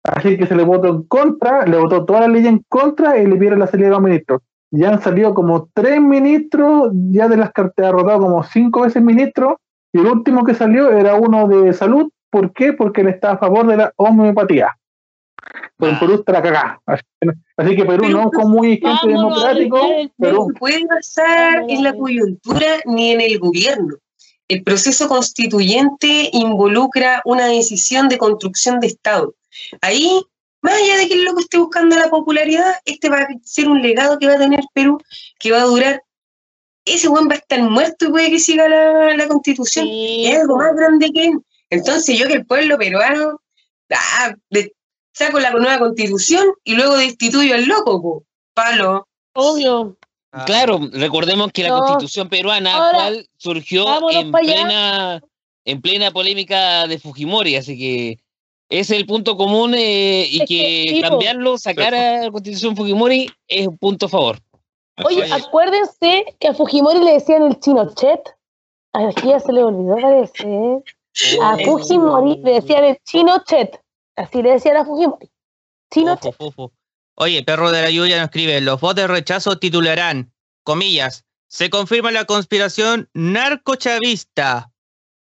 así 0.05 0.37
que 0.37 0.47
se 0.47 0.57
le 0.57 0.63
votó 0.63 0.89
en 0.89 1.03
contra, 1.05 1.67
le 1.67 1.77
votó 1.77 2.05
toda 2.05 2.21
la 2.21 2.29
ley 2.29 2.47
en 2.47 2.65
contra 2.69 3.19
y 3.19 3.27
le 3.27 3.35
pidieron 3.35 3.59
la 3.59 3.67
salida 3.67 3.89
de 3.89 3.93
los 3.93 4.03
ministros. 4.03 4.43
Ya 4.73 4.91
han 4.91 5.03
salido 5.03 5.35
como 5.35 5.69
tres 5.75 6.01
ministros, 6.01 6.93
ya 7.11 7.27
de 7.29 7.37
las 7.37 7.51
carteras, 7.53 7.93
rotado 7.93 8.21
como 8.21 8.43
cinco 8.45 8.83
veces 8.83 9.03
ministros, 9.03 9.55
y 9.93 9.99
el 9.99 10.07
último 10.07 10.45
que 10.45 10.55
salió 10.55 10.93
era 10.93 11.17
uno 11.17 11.49
de 11.49 11.73
salud, 11.73 12.09
¿por 12.31 12.53
qué? 12.53 12.73
Porque 12.73 13.01
él 13.01 13.09
está 13.09 13.33
a 13.33 13.39
favor 13.39 13.67
de 13.67 13.77
la 13.77 13.93
homeopatía. 13.97 14.77
Pues 15.77 15.93
en 15.93 15.99
Perú 15.99 16.15
está 16.15 16.33
la 16.33 16.43
cagada. 16.43 16.81
Así, 16.87 17.03
que- 17.21 17.29
así 17.57 17.77
que 17.77 17.85
Perú 17.85 18.09
no 18.09 18.21
es 18.21 18.27
como 18.35 18.49
muy 18.49 18.69
gente 18.79 19.07
democrático, 19.09 19.77
el 20.01 20.11
Perú 20.19 20.37
No 20.37 20.47
se 20.55 20.59
puede 20.59 20.87
basar 20.87 21.65
en 21.69 21.83
la 21.85 21.95
coyuntura 21.97 22.67
ni 22.85 23.13
en 23.13 23.21
el 23.21 23.39
gobierno. 23.39 23.97
El 24.49 24.63
proceso 24.63 25.09
constituyente 25.09 26.29
involucra 26.33 27.23
una 27.25 27.47
decisión 27.47 28.09
de 28.09 28.19
construcción 28.19 28.81
de 28.81 28.89
Estado. 28.89 29.35
Ahí, 29.81 30.23
más 30.61 30.75
allá 30.75 30.99
de 30.99 31.09
que 31.09 31.15
el 31.15 31.25
loco 31.25 31.41
esté 31.41 31.59
buscando 31.59 31.97
la 31.97 32.11
popularidad, 32.11 32.75
este 32.85 33.09
va 33.09 33.19
a 33.19 33.29
ser 33.43 33.69
un 33.69 33.81
legado 33.81 34.19
que 34.19 34.27
va 34.27 34.35
a 34.35 34.39
tener 34.39 34.61
Perú, 34.75 34.99
que 35.39 35.53
va 35.53 35.63
a 35.63 35.65
durar. 35.65 36.03
Ese 36.85 37.09
buen 37.09 37.29
va 37.29 37.35
a 37.35 37.39
estar 37.39 37.63
muerto 37.63 38.07
y 38.07 38.11
puede 38.11 38.31
que 38.31 38.39
siga 38.39 38.69
la, 38.69 39.17
la 39.17 39.29
constitución. 39.29 39.87
Sí, 39.87 40.27
es 40.27 40.41
algo 40.41 40.57
más 40.57 40.75
grande 40.75 41.11
que 41.13 41.27
él. 41.27 41.39
Entonces, 41.71 42.19
yo 42.19 42.27
que 42.27 42.35
el 42.35 42.47
pueblo 42.47 42.77
peruano, 42.79 43.41
ah, 43.93 44.35
de- 44.51 44.73
saco 45.13 45.39
la 45.41 45.51
nueva 45.51 45.79
constitución 45.79 46.47
y 46.65 46.75
luego 46.75 46.97
destituyo 46.97 47.55
al 47.55 47.65
loco, 47.67 48.01
po. 48.03 48.25
palo. 48.55 49.07
obvio. 49.35 49.97
Claro, 50.47 50.79
recordemos 50.93 51.51
que 51.53 51.63
la 51.65 51.71
No. 51.71 51.79
constitución 51.81 52.29
peruana 52.29 52.73
Ahora, 52.75 53.07
actual 53.07 53.27
surgió 53.37 54.11
en 54.11 54.35
allá. 54.35 54.41
plena, 54.41 55.21
en 55.65 55.81
plena 55.83 56.11
polémica 56.13 56.87
de 56.87 56.99
Fujimori, 57.01 57.57
así 57.57 57.77
que 57.77 58.19
ese 58.69 58.95
es 58.95 59.01
el 59.01 59.07
punto 59.07 59.37
común 59.37 59.75
eh, 59.75 60.29
y 60.31 60.43
Es 60.43 60.49
que, 60.49 61.01
cambiarlo, 61.03 61.59
sacar 61.59 61.95
a 61.95 62.23
la 62.25 62.31
constitución 62.31 62.77
Fujimori 62.77 63.29
es 63.49 63.67
un 63.67 63.77
punto 63.79 64.07
a 64.07 64.09
favor. 64.09 64.39
Oye, 65.05 65.23
Oye. 65.25 65.33
acuérdense 65.33 66.37
que 66.39 66.49
a 66.49 66.55
Fujimori 66.55 67.01
le 67.03 67.15
decían 67.15 67.43
el 67.43 67.59
chino 67.59 67.93
chet. 67.95 68.21
Aquí 68.93 69.29
ya 69.29 69.41
se 69.41 69.53
le 69.53 69.65
olvidó, 69.65 69.97
parece. 69.97 70.47
A 71.43 71.57
El 71.59 71.65
Fujimori 71.67 72.37
le 72.45 72.53
decían 72.53 72.85
el 72.85 72.99
chino 73.05 73.43
chet. 73.47 73.81
Así 74.21 74.43
le 74.43 74.51
decían 74.51 74.77
a 74.77 74.85
Fujimori. 74.85 75.31
Chino 75.91 76.19
Ojo. 76.39 76.73
Oye, 77.15 77.43
Perro 77.43 77.71
de 77.71 77.83
la 77.83 77.91
Lluvia 77.91 78.17
nos 78.17 78.27
escribe, 78.27 78.61
los 78.61 78.81
votos 78.81 78.97
de 78.97 79.07
rechazo 79.07 79.59
titularán, 79.59 80.33
comillas, 80.63 81.25
se 81.49 81.71
confirma 81.71 82.11
la 82.11 82.27
conspiración 82.27 83.09
narcochavista. 83.15 84.73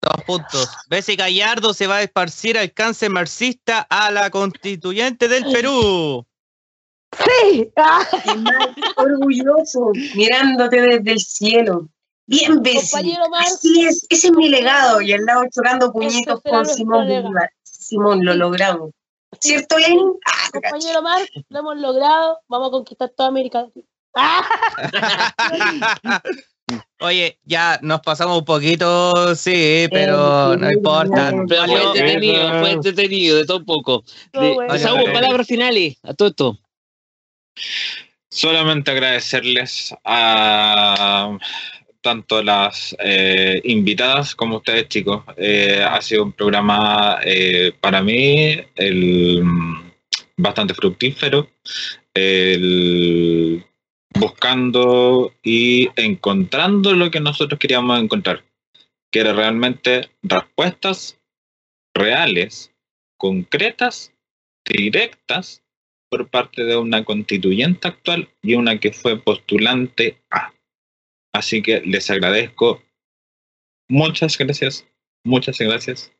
Dos 0.03 0.25
puntos. 0.27 0.69
Bessie 0.89 1.17
Gallardo 1.17 1.73
se 1.73 1.87
va 1.87 1.97
a 1.97 2.03
esparcir 2.03 2.59
al 2.59 2.73
cáncer 2.73 3.11
marxista 3.11 3.87
a 3.89 4.11
la 4.11 4.31
constituyente 4.31 5.29
del 5.29 5.51
Perú. 5.51 6.27
¡Sí! 7.19 7.73
¡Ah! 7.77 8.07
Orgulloso, 8.97 9.93
mirándote 10.15 10.81
desde 10.83 11.13
el 11.13 11.21
cielo. 11.21 11.89
Bien, 12.27 12.63
Bessie. 12.63 13.17
Así 13.39 13.87
es, 13.87 14.07
ese 14.11 14.29
es 14.29 14.33
mi 14.35 14.49
legado. 14.51 15.01
Y 15.01 15.13
al 15.13 15.25
lado 15.25 15.43
chocando 15.53 15.91
puñitos 15.91 16.41
con 16.43 16.67
Simón. 16.67 17.09
Bolívar. 17.09 17.51
Simón, 17.91 18.25
lo 18.25 18.35
logramos. 18.35 18.93
¿Cierto, 19.41 19.77
Lenin? 19.77 20.13
Ah, 20.25 20.49
cacho. 20.53 20.61
Compañero 20.63 21.03
Marx, 21.03 21.29
lo 21.49 21.59
hemos 21.59 21.77
logrado. 21.79 22.39
Vamos 22.47 22.69
a 22.69 22.71
conquistar 22.71 23.09
toda 23.11 23.29
América 23.31 23.63
Latina. 23.63 23.87
¡Ah! 24.15 24.45
Oye, 27.01 27.41
ya 27.43 27.81
nos 27.83 28.01
pasamos 28.01 28.39
un 28.39 28.45
poquito, 28.45 29.35
sí, 29.35 29.89
pero 29.91 30.57
no 30.57 30.71
importa. 30.71 31.33
Pero 31.49 31.65
fue 31.67 31.83
entretenido, 31.83 32.61
fue 32.61 32.71
entretenido, 32.71 33.37
de 33.39 33.45
todo 33.45 33.59
un 33.59 33.65
poco. 33.65 34.05
De, 34.33 34.53
bueno. 34.55 34.73
Vale. 34.73 35.13
palabras 35.13 35.49
finales 35.49 35.97
a 36.05 36.15
todo 36.15 36.29
esto. 36.29 36.59
Solamente 38.31 38.93
agradecerles 38.93 39.93
a 40.05 41.37
tanto 42.03 42.43
las 42.43 42.97
eh, 42.99 43.61
invitadas 43.65 44.35
como 44.35 44.59
ustedes, 44.59 44.89
chicos. 44.89 45.23
Eh, 45.37 45.83
ha 45.83 46.01
sido 46.03 46.25
un 46.25 46.33
programa 46.33 47.19
eh, 47.25 47.73
para 47.81 48.03
mí 48.03 48.57
el, 48.77 49.43
bastante 50.37 50.75
fructífero. 50.75 51.49
El, 52.15 53.65
buscando 54.19 55.33
y 55.43 55.89
encontrando 55.97 56.95
lo 56.95 57.11
que 57.11 57.21
nosotros 57.21 57.59
queríamos 57.59 58.01
encontrar, 58.01 58.45
que 59.11 59.21
era 59.21 59.33
realmente 59.33 60.11
respuestas 60.23 61.19
reales, 61.95 62.73
concretas, 63.17 64.13
directas 64.65 65.63
por 66.09 66.29
parte 66.29 66.65
de 66.65 66.77
una 66.77 67.05
constituyente 67.05 67.89
actual 67.89 68.29
y 68.43 68.55
una 68.55 68.79
que 68.79 68.93
fue 68.93 69.21
postulante 69.21 70.21
a. 70.31 70.53
Así 71.33 71.63
que 71.63 71.81
les 71.83 72.11
agradezco. 72.11 72.83
Muchas 73.89 74.37
gracias. 74.37 74.87
Muchas 75.25 75.59
gracias. 75.59 76.13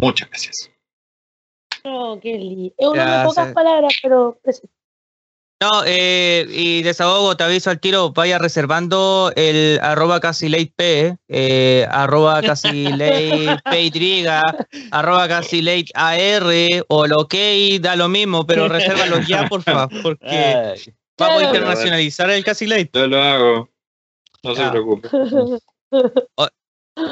Muchas 0.00 0.28
gracias. 0.28 0.70
Oh, 1.84 2.18
qué 2.20 2.38
lindo. 2.38 2.74
Es 2.78 2.88
una 2.88 3.20
de 3.20 3.26
pocas 3.26 3.52
palabras, 3.52 3.92
pero 4.02 4.38
No, 5.60 5.82
eh, 5.86 6.46
y 6.48 6.82
desahogo, 6.82 7.36
te 7.36 7.44
aviso 7.44 7.70
al 7.70 7.80
tiro, 7.80 8.12
vaya 8.12 8.38
reservando 8.38 9.32
el 9.36 9.78
arroba 9.82 10.20
casi 10.20 10.48
late 10.48 10.72
P, 10.74 11.16
eh, 11.28 11.86
arroba 11.90 12.42
casi 12.42 12.84
late 12.84 13.58
arroba 14.90 15.28
casi 15.28 15.62
late 15.62 15.90
AR 15.94 16.84
o 16.88 17.06
lo 17.06 17.20
ok, 17.20 17.34
da 17.80 17.96
lo 17.96 18.08
mismo, 18.08 18.46
pero 18.46 18.68
resérvalo 18.68 19.20
ya, 19.20 19.46
por 19.48 19.62
favor, 19.62 19.90
porque 20.02 20.74
vamos 21.18 21.42
a 21.42 21.44
internacionalizar 21.44 22.30
el 22.30 22.44
casi 22.44 22.66
late. 22.66 22.90
Yo 22.94 23.06
lo 23.06 23.22
hago. 23.22 23.73
No 24.44 24.54
se 24.54 24.70
preocupe. 24.70 25.08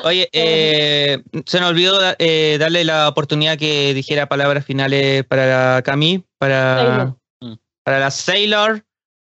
Oye, 0.04 0.28
eh, 0.32 1.18
se 1.44 1.58
nos 1.60 1.70
olvidó 1.70 1.98
eh, 2.18 2.56
darle 2.60 2.84
la 2.84 3.08
oportunidad 3.08 3.58
que 3.58 3.92
dijera 3.94 4.28
palabras 4.28 4.64
finales 4.64 5.24
para 5.24 5.82
Cami, 5.82 6.24
para, 6.38 7.16
para 7.82 7.98
la 7.98 8.10
Sailor, 8.12 8.84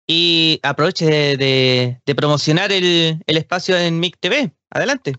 y 0.07 0.59
aproveche 0.63 1.05
de, 1.05 1.37
de- 1.37 2.01
de 2.05 2.15
promocionar 2.15 2.71
el, 2.73 3.21
el 3.25 3.37
espacio 3.37 3.77
en 3.77 3.99
MIC 4.01 4.17
TV. 4.19 4.51
Adelante. 4.69 5.15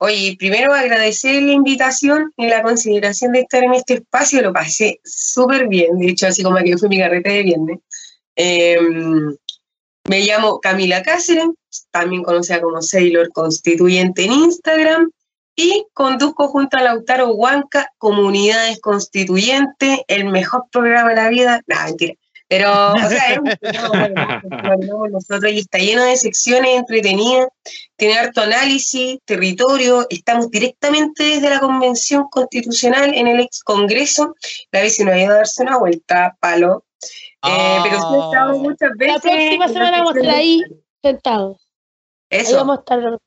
Oye, 0.00 0.36
primero 0.38 0.72
agradecer 0.74 1.42
la 1.42 1.52
invitación 1.52 2.32
y 2.36 2.46
la 2.46 2.62
consideración 2.62 3.32
de 3.32 3.40
estar 3.40 3.64
en 3.64 3.74
este 3.74 3.94
espacio, 3.94 4.42
lo 4.42 4.52
pasé 4.52 5.00
súper 5.04 5.66
bien, 5.66 5.98
de 5.98 6.10
hecho, 6.10 6.26
así 6.28 6.42
como 6.42 6.56
que 6.58 6.76
fue 6.78 6.88
mi 6.88 6.98
carrete 6.98 7.30
de 7.30 7.42
viernes. 7.42 7.78
Em, 8.36 9.34
me 10.08 10.20
llamo 10.20 10.60
Camila 10.60 11.02
Cáceres, 11.02 11.46
también 11.90 12.22
conocida 12.22 12.60
como 12.60 12.82
Sailor 12.82 13.30
Constituyente 13.32 14.24
en 14.24 14.32
Instagram, 14.32 15.10
y 15.54 15.86
conduzco 15.92 16.48
junto 16.48 16.76
a 16.76 16.82
Lautaro 16.82 17.32
Huanca 17.32 17.90
Comunidades 17.98 18.80
Constituyentes, 18.80 20.00
el 20.06 20.26
mejor 20.26 20.66
programa 20.70 21.10
de 21.10 21.16
la 21.16 21.28
vida. 21.28 21.60
No, 21.66 21.76
mentira. 21.84 22.14
Pero, 22.48 22.92
o 22.92 23.08
sea, 23.08 23.34
es 23.34 23.38
un 23.38 23.44
programa 23.60 24.42
bueno, 24.62 25.08
nosotros 25.10 25.52
y 25.52 25.58
está 25.58 25.78
lleno 25.78 26.04
de 26.04 26.16
secciones 26.16 26.78
entretenidas, 26.78 27.48
tiene 27.96 28.18
harto 28.18 28.40
análisis, 28.40 29.18
territorio, 29.26 30.06
estamos 30.08 30.50
directamente 30.50 31.24
desde 31.24 31.50
la 31.50 31.60
Convención 31.60 32.28
Constitucional 32.30 33.12
en 33.14 33.26
el 33.26 33.40
ex 33.40 33.62
Congreso, 33.62 34.34
la 34.72 34.80
vez 34.80 34.96
si 34.96 35.04
no 35.04 35.12
ha 35.12 35.20
ido 35.20 35.32
a 35.32 35.38
darse 35.38 35.62
una 35.62 35.76
vuelta, 35.76 36.36
palo. 36.40 36.84
Eh, 37.44 37.78
pero 37.84 37.96
sí 38.00 38.14
he 38.14 38.18
estado 38.18 38.58
muchas 38.58 38.90
veces. 38.96 39.14
la 39.14 39.20
próxima 39.20 39.68
semana 39.68 39.98
vamos 39.98 40.16
a 40.16 40.20
estar 40.20 40.34
ahí 40.34 40.62
sentados. 41.02 41.68
Ahí 42.30 42.40
Eso. 42.40 42.56
vamos 42.56 42.78
a 42.78 42.80
estar. 42.80 43.18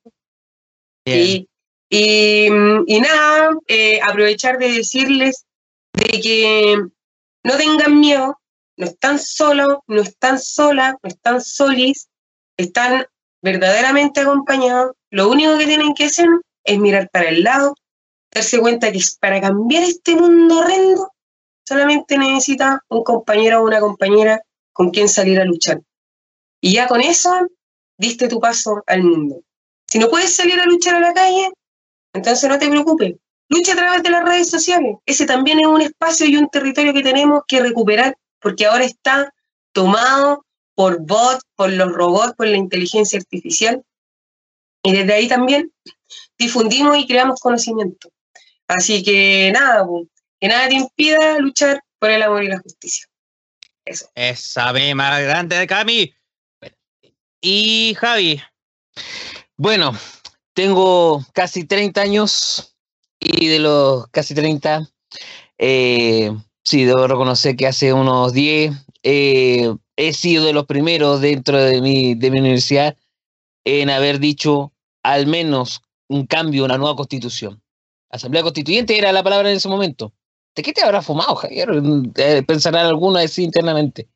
Sí. 1.06 1.48
Y, 1.90 2.46
y 2.88 3.02
nada, 3.02 3.52
eh, 3.68 4.00
aprovechar 4.02 4.58
de 4.58 4.72
decirles 4.72 5.46
de 5.94 6.22
que 6.22 6.76
no 7.44 7.58
tengan 7.58 8.00
miedo, 8.00 8.40
no 8.78 8.86
están 8.86 9.20
solos, 9.20 9.80
no 9.88 10.02
están 10.02 10.40
solas, 10.40 10.96
no 11.04 11.10
están 11.10 11.42
solis, 11.42 12.08
están 12.58 13.06
verdaderamente 13.42 14.22
acompañados. 14.22 14.94
Lo 15.10 15.30
único 15.30 15.58
que 15.58 15.66
tienen 15.66 15.94
que 15.94 16.06
hacer 16.06 16.28
es 16.64 16.80
mirar 16.80 17.10
para 17.12 17.30
el 17.30 17.44
lado, 17.44 17.76
darse 18.34 18.60
cuenta 18.60 18.92
que 18.92 19.00
para 19.20 19.42
cambiar 19.42 19.84
este 19.84 20.16
mundo 20.16 20.60
horrendo 20.60 21.11
solamente 21.72 22.18
necesita 22.18 22.84
un 22.90 23.02
compañero 23.06 23.62
o 23.62 23.66
una 23.66 23.80
compañera 23.80 24.42
con 24.74 24.90
quien 24.90 25.08
salir 25.08 25.40
a 25.40 25.46
luchar. 25.46 25.80
Y 26.60 26.74
ya 26.74 26.86
con 26.88 27.00
eso 27.00 27.48
diste 27.98 28.28
tu 28.28 28.42
paso 28.42 28.84
al 28.88 29.04
mundo. 29.04 29.42
Si 29.88 29.98
no 29.98 30.10
puedes 30.10 30.36
salir 30.36 30.60
a 30.60 30.66
luchar 30.66 30.96
a 30.96 31.00
la 31.00 31.14
calle, 31.14 31.50
entonces 32.14 32.50
no 32.50 32.60
te 32.60 32.68
preocupes. 32.68 33.16
Lucha 33.48 33.72
a 33.72 33.78
través 33.78 34.04
de 34.04 34.10
las 34.10 34.26
redes 34.26 34.50
sociales. 34.50 34.98
Ese 35.06 35.26
también 35.26 35.62
es 35.62 35.68
un 35.68 35.80
espacio 35.80 36.26
y 36.28 36.36
un 36.36 36.50
territorio 36.50 36.94
que 36.94 37.04
tenemos 37.04 37.44
que 37.48 37.62
recuperar 37.62 38.18
porque 38.42 38.66
ahora 38.66 38.84
está 38.84 39.34
tomado 39.72 40.46
por 40.76 41.00
bots, 41.00 41.46
por 41.56 41.72
los 41.72 41.90
robots, 41.94 42.34
por 42.36 42.48
la 42.48 42.58
inteligencia 42.58 43.18
artificial. 43.18 43.82
Y 44.84 44.92
desde 44.92 45.14
ahí 45.14 45.30
también 45.30 45.72
difundimos 46.38 46.98
y 46.98 47.08
creamos 47.08 47.40
conocimiento. 47.40 48.10
Así 48.68 49.04
que 49.04 49.52
nada, 49.54 49.86
po, 49.86 50.06
que 50.42 50.48
nada 50.48 50.68
te 50.68 50.76
impida 50.76 51.38
luchar 51.38 51.82
por 52.00 52.10
el 52.10 52.24
amor 52.24 52.44
y 52.44 52.48
la 52.48 52.60
justicia. 52.60 53.08
Eso. 53.86 54.10
Esa 54.16 54.72
B 54.72 54.94
más 54.96 55.22
grande 55.22 55.56
de 55.56 55.68
Cami. 55.68 56.14
Y 57.40 57.96
Javi. 58.00 58.42
Bueno, 59.56 59.94
tengo 60.54 61.24
casi 61.34 61.66
30 61.66 62.02
años 62.02 62.76
y 63.20 63.48
de 63.48 63.60
los 63.60 64.08
casi 64.08 64.34
30, 64.34 64.90
eh, 65.60 66.32
sí, 66.64 66.86
debo 66.86 67.08
reconocer 67.08 67.56
que 67.56 67.68
hace 67.68 67.94
unos 67.94 68.34
10 68.34 68.74
eh, 69.04 69.72
he 69.96 70.14
sido 70.14 70.46
de 70.46 70.54
los 70.54 70.66
primeros 70.66 71.22
dentro 71.22 71.62
de 71.62 71.82
mi, 71.82 72.16
de 72.16 72.32
mi 72.32 72.40
universidad 72.40 72.98
en 73.64 73.92
haber 73.92 74.20
dicho 74.20 74.74
al 75.04 75.28
menos 75.28 75.82
un 76.08 76.26
cambio, 76.26 76.66
una 76.66 76.80
nueva 76.80 76.96
constitución. 76.96 77.62
Asamblea 78.10 78.44
Constituyente 78.44 78.98
era 78.98 79.12
la 79.12 79.24
palabra 79.24 79.50
en 79.52 79.58
ese 79.58 79.70
momento. 79.70 80.14
¿De 80.56 80.64
qué 80.64 80.74
te 80.74 80.84
habrá 80.84 81.02
fumado, 81.02 81.36
Javier? 81.36 81.70
Eh, 82.16 82.44
pensarán 82.44 82.86
algunos 82.86 83.24
así 83.24 83.44
internamente. 83.44 84.10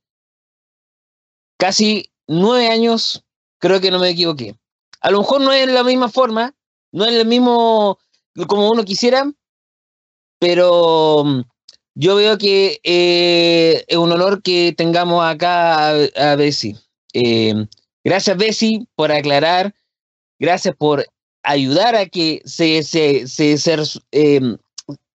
Casi 1.57 2.11
nueve 2.27 2.67
años, 2.67 3.23
creo 3.59 3.80
que 3.80 3.91
no 3.91 3.99
me 3.99 4.09
equivoqué. 4.09 4.55
A 5.01 5.11
lo 5.11 5.19
mejor 5.19 5.41
no 5.41 5.51
es 5.51 5.67
la 5.67 5.83
misma 5.83 6.09
forma, 6.09 6.53
no 6.91 7.05
es 7.05 7.14
el 7.14 7.27
mismo 7.27 7.99
como 8.47 8.69
uno 8.69 8.83
quisiera, 8.83 9.31
pero 10.39 11.23
mm, 11.23 11.41
yo 11.95 12.15
veo 12.15 12.38
que 12.38 12.80
eh, 12.83 13.85
es 13.88 13.97
un 13.97 14.11
honor 14.11 14.41
que 14.41 14.73
tengamos 14.75 15.23
acá 15.23 15.91
a, 15.91 15.93
a 16.15 16.35
Bessie. 16.35 16.75
Eh, 17.14 17.53
gracias, 18.03 18.35
Bessie, 18.35 18.88
por 18.95 19.11
aclarar. 19.11 19.73
Gracias 20.38 20.75
por 20.75 21.05
ayudar 21.43 21.95
a 21.95 22.07
que 22.07 22.41
se, 22.43 22.83
se, 22.83 23.27
se, 23.27 23.57
se, 23.57 23.77
eh, 24.11 24.57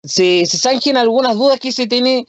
se, 0.03 0.45
se 0.45 0.58
zanjen 0.58 0.98
algunas 0.98 1.36
dudas 1.36 1.60
que 1.60 1.72
se 1.72 1.88
tiene 1.88 2.28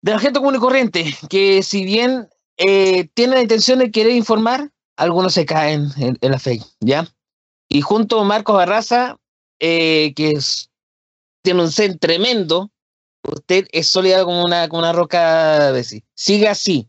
de 0.00 0.12
la 0.12 0.18
gente 0.18 0.38
común 0.38 0.56
y 0.56 0.58
corriente, 0.58 1.04
que 1.28 1.62
si 1.62 1.84
bien 1.84 2.28
eh, 2.56 3.08
tiene 3.14 3.36
la 3.36 3.42
intención 3.42 3.78
de 3.78 3.90
querer 3.90 4.12
informar, 4.12 4.70
algunos 4.96 5.34
se 5.34 5.46
caen 5.46 5.88
en, 5.96 6.18
en 6.20 6.30
la 6.32 6.38
fe, 6.38 6.60
¿ya? 6.80 7.06
Y 7.68 7.82
junto 7.82 8.20
a 8.20 8.24
Marcos 8.24 8.56
Barraza, 8.56 9.18
eh, 9.60 10.12
que 10.14 10.32
es, 10.32 10.70
tiene 11.42 11.62
un 11.62 11.70
zen 11.70 11.98
tremendo, 11.98 12.70
usted 13.22 13.66
es 13.72 13.86
sólida 13.86 14.24
como 14.24 14.44
una, 14.44 14.68
como 14.68 14.80
una 14.80 14.92
roca. 14.92 15.72
Siga 16.14 16.52
así, 16.52 16.88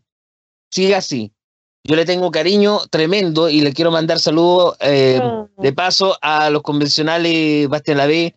siga 0.70 0.98
así. 0.98 1.32
Yo 1.84 1.96
le 1.96 2.04
tengo 2.04 2.30
cariño 2.30 2.80
tremendo 2.90 3.48
y 3.48 3.62
le 3.62 3.72
quiero 3.72 3.90
mandar 3.90 4.20
saludos 4.20 4.76
eh, 4.80 5.20
de 5.56 5.72
paso 5.72 6.16
a 6.20 6.50
los 6.50 6.62
convencionales 6.62 7.68
Bastián 7.68 7.98
Lavé, 7.98 8.36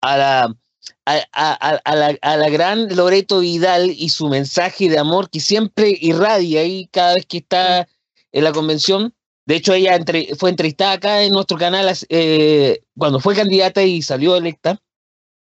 a 0.00 0.16
la, 0.16 0.56
a, 1.06 1.22
a, 1.32 1.80
a, 1.84 1.96
la, 1.96 2.18
a 2.20 2.36
la 2.36 2.48
gran 2.50 2.94
Loreto 2.94 3.40
Vidal 3.40 3.90
y 3.90 4.08
su 4.08 4.28
mensaje 4.28 4.88
de 4.88 4.98
amor 4.98 5.30
que 5.30 5.40
siempre 5.40 5.96
irradia 6.00 6.60
ahí 6.60 6.88
cada 6.92 7.14
vez 7.14 7.26
que 7.26 7.38
está 7.38 7.88
en 8.32 8.44
la 8.44 8.52
convención. 8.52 9.14
De 9.46 9.56
hecho, 9.56 9.72
ella 9.72 9.96
entre, 9.96 10.34
fue 10.36 10.50
entrevistada 10.50 10.92
acá 10.92 11.22
en 11.22 11.32
nuestro 11.32 11.56
canal 11.56 11.90
eh, 12.10 12.80
cuando 12.96 13.20
fue 13.20 13.34
candidata 13.34 13.82
y 13.82 14.02
salió 14.02 14.36
electa. 14.36 14.80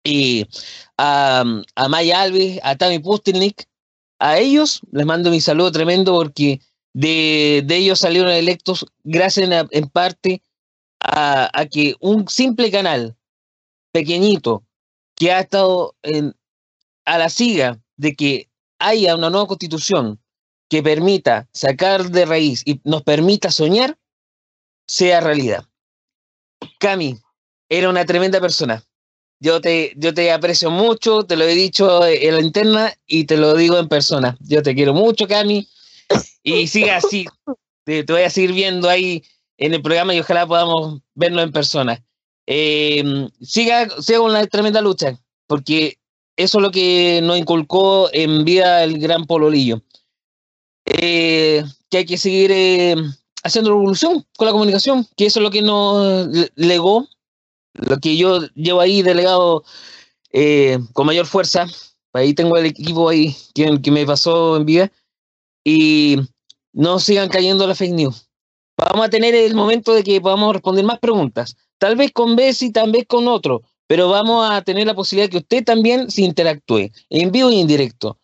Y 0.05 0.47
a, 0.97 1.45
a 1.75 1.89
Maya 1.89 2.23
Alves, 2.23 2.61
a 2.63 2.77
Tami 2.77 3.01
Pustelnik, 3.01 3.65
a 4.21 4.39
ellos 4.39 4.81
les 4.93 5.05
mando 5.05 5.31
mi 5.31 5.41
saludo 5.41 5.73
tremendo 5.73 6.13
porque 6.15 6.61
de, 6.93 7.63
de 7.67 7.77
ellos 7.77 8.01
salieron 8.01 8.31
electos 8.31 8.87
gracias 9.05 9.51
en, 9.51 9.69
en 9.71 9.89
parte 9.89 10.43
a, 11.01 11.51
a, 11.53 11.67
que 11.67 11.95
un 12.01 12.29
simple 12.29 12.71
canal 12.71 13.17
pequeñito 13.93 14.65
que 15.19 15.33
ha 15.33 15.41
estado 15.41 15.97
en, 16.03 16.35
a 17.05 17.19
la 17.19 17.29
siga 17.29 17.81
de 17.97 18.15
que 18.15 18.49
haya 18.79 19.17
una 19.17 19.31
nueva 19.31 19.49
constitución 19.49 20.21
que 20.69 20.83
permita 20.83 21.49
sacar 21.53 22.11
de 22.11 22.25
raíz 22.25 22.63
y 22.65 22.81
nos 22.85 23.03
permita 23.03 23.51
soñar, 23.51 23.99
sea 24.87 25.21
realidad. 25.21 25.65
Cami, 26.79 27.19
era 27.69 27.89
una 27.89 28.05
tremenda 28.05 28.41
persona. 28.41 28.85
Yo 29.41 29.61
te, 29.61 29.93
yo 29.97 30.15
te 30.15 30.31
aprecio 30.33 30.71
mucho, 30.71 31.25
te 31.25 31.37
lo 31.37 31.45
he 31.45 31.55
dicho 31.55 32.05
en 32.07 32.35
la 32.35 32.41
interna 32.41 32.93
y 33.07 33.25
te 33.25 33.37
lo 33.37 33.55
digo 33.55 33.79
en 33.79 33.89
persona. 33.89 34.37
Yo 34.41 34.63
te 34.63 34.75
quiero 34.75 34.95
mucho, 34.95 35.27
Cami, 35.27 35.69
y 36.43 36.67
siga 36.69 36.97
así. 36.97 37.27
Te, 37.85 38.05
te 38.05 38.13
voy 38.13 38.21
a 38.21 38.29
seguir 38.29 38.53
viendo 38.53 38.87
ahí 38.87 39.25
en 39.57 39.73
el 39.73 39.81
programa 39.81 40.13
y 40.13 40.21
ojalá 40.21 40.47
podamos 40.47 41.01
vernos 41.15 41.43
en 41.43 41.53
persona. 41.53 42.05
Eh, 42.51 43.29
siga, 43.43 43.91
siga 44.01 44.27
la 44.27 44.47
tremenda 44.47 44.81
lucha, 44.81 45.21
porque 45.47 45.99
eso 46.35 46.59
es 46.59 46.63
lo 46.63 46.71
que 46.71 47.21
nos 47.23 47.37
inculcó 47.37 48.09
en 48.11 48.47
vida 48.47 48.83
el 48.85 48.99
gran 48.99 49.27
Pololillo. 49.27 49.83
Eh, 50.87 51.63
que 51.91 51.99
hay 51.99 52.07
que 52.07 52.17
seguir 52.17 52.51
eh, 52.51 52.97
haciendo 53.43 53.71
revolución 53.71 54.25
con 54.39 54.47
la 54.47 54.53
comunicación, 54.53 55.07
que 55.15 55.27
eso 55.27 55.41
es 55.41 55.43
lo 55.43 55.51
que 55.51 55.61
nos 55.61 56.27
legó, 56.55 57.07
lo 57.75 57.99
que 57.99 58.17
yo 58.17 58.41
llevo 58.55 58.81
ahí 58.81 59.03
delegado 59.03 59.63
eh, 60.33 60.79
con 60.95 61.07
mayor 61.07 61.27
fuerza. 61.27 61.67
Ahí 62.15 62.33
tengo 62.33 62.57
el 62.57 62.65
equipo 62.65 63.11
ahí 63.11 63.37
que, 63.55 63.79
que 63.83 63.91
me 63.91 64.07
pasó 64.07 64.57
en 64.57 64.65
vida. 64.65 64.91
Y 65.65 66.17
no 66.73 66.99
sigan 66.99 67.29
cayendo 67.29 67.67
las 67.67 67.77
fake 67.77 67.93
news. 67.93 68.28
Vamos 68.79 69.07
a 69.07 69.11
tener 69.11 69.35
el 69.35 69.57
momento 69.57 69.93
de 69.93 70.05
que 70.05 70.21
podamos 70.21 70.53
responder 70.53 70.85
más 70.85 71.01
preguntas. 71.01 71.57
Tal 71.79 71.97
vez 71.97 72.13
con 72.13 72.37
Bessie, 72.37 72.71
tal 72.71 72.93
vez 72.93 73.07
con 73.09 73.27
otro, 73.27 73.63
pero 73.89 74.09
vamos 74.09 74.49
a 74.49 74.63
tener 74.63 74.87
la 74.87 74.95
posibilidad 74.95 75.27
de 75.27 75.33
que 75.33 75.39
usted 75.39 75.65
también 75.65 76.13
se 76.13 76.23
interactúe 76.23 76.93
en 77.11 77.33
vivo 77.33 77.51
y 77.51 77.61
en 77.61 77.67
directo. 77.67 78.21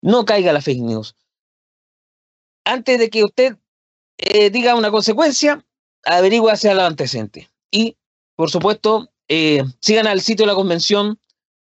No 0.00 0.24
caiga 0.24 0.52
la 0.52 0.62
fake 0.62 0.82
news. 0.82 1.16
Antes 2.64 3.00
de 3.00 3.10
que 3.10 3.24
usted 3.24 3.56
eh, 4.18 4.50
diga 4.50 4.76
una 4.76 4.92
consecuencia, 4.92 5.64
averigua 6.04 6.52
hacia 6.52 6.70
el 6.70 6.80
antecedente. 6.80 7.50
Y, 7.72 7.96
por 8.36 8.50
supuesto, 8.50 9.10
eh, 9.28 9.64
sigan 9.80 10.06
al 10.06 10.20
sitio 10.20 10.44
de 10.44 10.52
la 10.52 10.56
convención. 10.56 11.18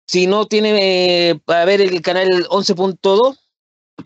Si 0.08 0.26
no 0.26 0.46
tiene 0.46 1.30
eh, 1.30 1.40
para 1.44 1.64
ver 1.64 1.80
el 1.80 2.02
canal 2.02 2.28
11.2, 2.48 3.38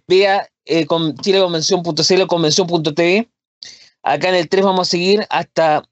vea 0.06 0.46
eh, 0.66 0.84
con 0.84 1.16
chileconvención.cl 1.16 2.22
o 2.22 2.26
convención.tv. 2.26 3.30
Acá 4.06 4.28
en 4.28 4.36
el 4.36 4.48
3 4.48 4.64
vamos 4.64 4.86
a 4.86 4.90
seguir 4.92 5.26
hasta 5.30 5.82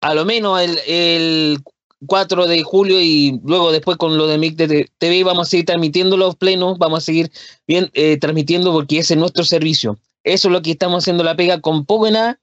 a 0.00 0.14
lo 0.14 0.24
menos 0.24 0.60
el, 0.60 0.78
el 0.86 1.58
4 2.06 2.46
de 2.46 2.62
julio 2.62 3.00
y 3.00 3.40
luego 3.42 3.72
después 3.72 3.96
con 3.96 4.16
lo 4.16 4.28
de 4.28 4.38
MIC 4.38 4.56
TV 4.98 5.24
vamos 5.24 5.48
a 5.48 5.50
seguir 5.50 5.66
transmitiendo 5.66 6.16
los 6.16 6.36
plenos, 6.36 6.78
vamos 6.78 6.98
a 6.98 7.04
seguir 7.04 7.32
bien 7.66 7.90
eh, 7.94 8.16
transmitiendo 8.18 8.72
porque 8.72 8.98
ese 8.98 9.14
es 9.14 9.18
nuestro 9.18 9.42
servicio. 9.42 9.98
Eso 10.22 10.46
es 10.46 10.52
lo 10.52 10.62
que 10.62 10.70
estamos 10.70 11.02
haciendo 11.02 11.24
la 11.24 11.34
pega 11.34 11.60
con 11.60 11.84
poco 11.84 12.06
y 12.06 12.12
nada 12.12 12.40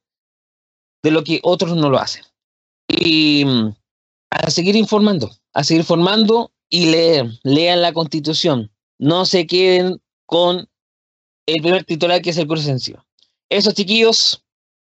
de 1.01 1.11
lo 1.11 1.23
que 1.23 1.39
otros 1.43 1.77
no 1.77 1.89
lo 1.89 1.97
hacen. 1.97 2.25
Y 2.89 3.45
mm, 3.45 3.73
a 4.31 4.49
seguir 4.49 4.75
informando, 4.75 5.31
a 5.53 5.63
seguir 5.63 5.85
formando 5.85 6.51
y 6.69 6.87
leer, 6.87 7.29
lean 7.43 7.81
la 7.81 7.93
constitución. 7.93 8.69
No 8.99 9.25
se 9.25 9.47
queden 9.47 10.01
con 10.25 10.67
el 11.45 11.61
primer 11.61 11.85
titular 11.85 12.21
que 12.21 12.31
es 12.31 12.37
el 12.37 12.47
curso 12.47 12.65
sencillo. 12.65 13.05
Eso 13.49 13.71
chiquillos, 13.71 14.42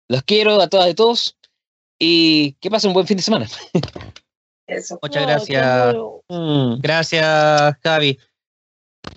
los 0.09 0.23
quiero 0.23 0.61
a 0.61 0.67
todas 0.67 0.89
y 0.89 0.93
todos 0.93 1.37
y 1.99 2.53
que 2.53 2.69
pasen 2.69 2.89
un 2.89 2.93
buen 2.93 3.07
fin 3.07 3.17
de 3.17 3.23
semana. 3.23 3.47
Muchas 5.01 5.23
gracias. 5.23 5.95
Mm. 6.29 6.75
Gracias, 6.79 7.75
Javi. 7.83 8.19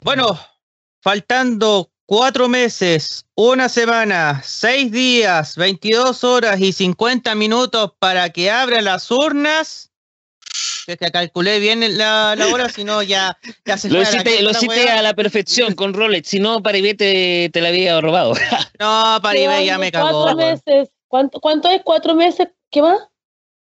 Bueno, 0.03 0.39
faltando 1.01 1.91
cuatro 2.07 2.49
meses, 2.49 3.27
una 3.35 3.69
semana, 3.69 4.41
seis 4.45 4.91
días, 4.91 5.57
22 5.57 6.25
horas 6.25 6.61
y 6.61 6.73
50 6.73 7.35
minutos 7.35 7.93
para 7.99 8.31
que 8.31 8.51
abran 8.51 8.85
las 8.85 9.11
urnas. 9.11 9.91
Es 10.87 10.97
que 10.99 11.11
calculé 11.11 11.59
bien 11.59 11.81
la, 11.99 12.37
la 12.37 12.47
hora, 12.49 12.69
si 12.69 12.85
no 12.85 13.03
ya, 13.03 13.37
ya 13.65 13.77
se 13.77 13.91
Lo 13.91 14.01
hiciste, 14.03 14.41
lo 14.43 14.51
hiciste 14.51 14.89
a 14.89 15.03
la 15.03 15.15
perfección 15.15 15.75
con 15.75 15.95
Rolex, 15.95 16.29
si 16.29 16.39
no, 16.39 16.63
Paribé 16.63 16.95
te, 16.95 17.51
te 17.53 17.61
la 17.61 17.69
había 17.69 18.01
robado. 18.01 18.35
No, 18.79 19.19
Paribé 19.23 19.65
ya 19.65 19.79
me 19.79 19.91
cagó. 19.91 20.23
Cuatro 20.23 20.37
meses. 20.37 20.91
¿Cuánto, 21.09 21.41
¿Cuánto 21.41 21.69
es? 21.71 21.81
¿Cuatro 21.83 22.15
meses? 22.15 22.49
¿Qué 22.71 22.83
más? 22.83 23.01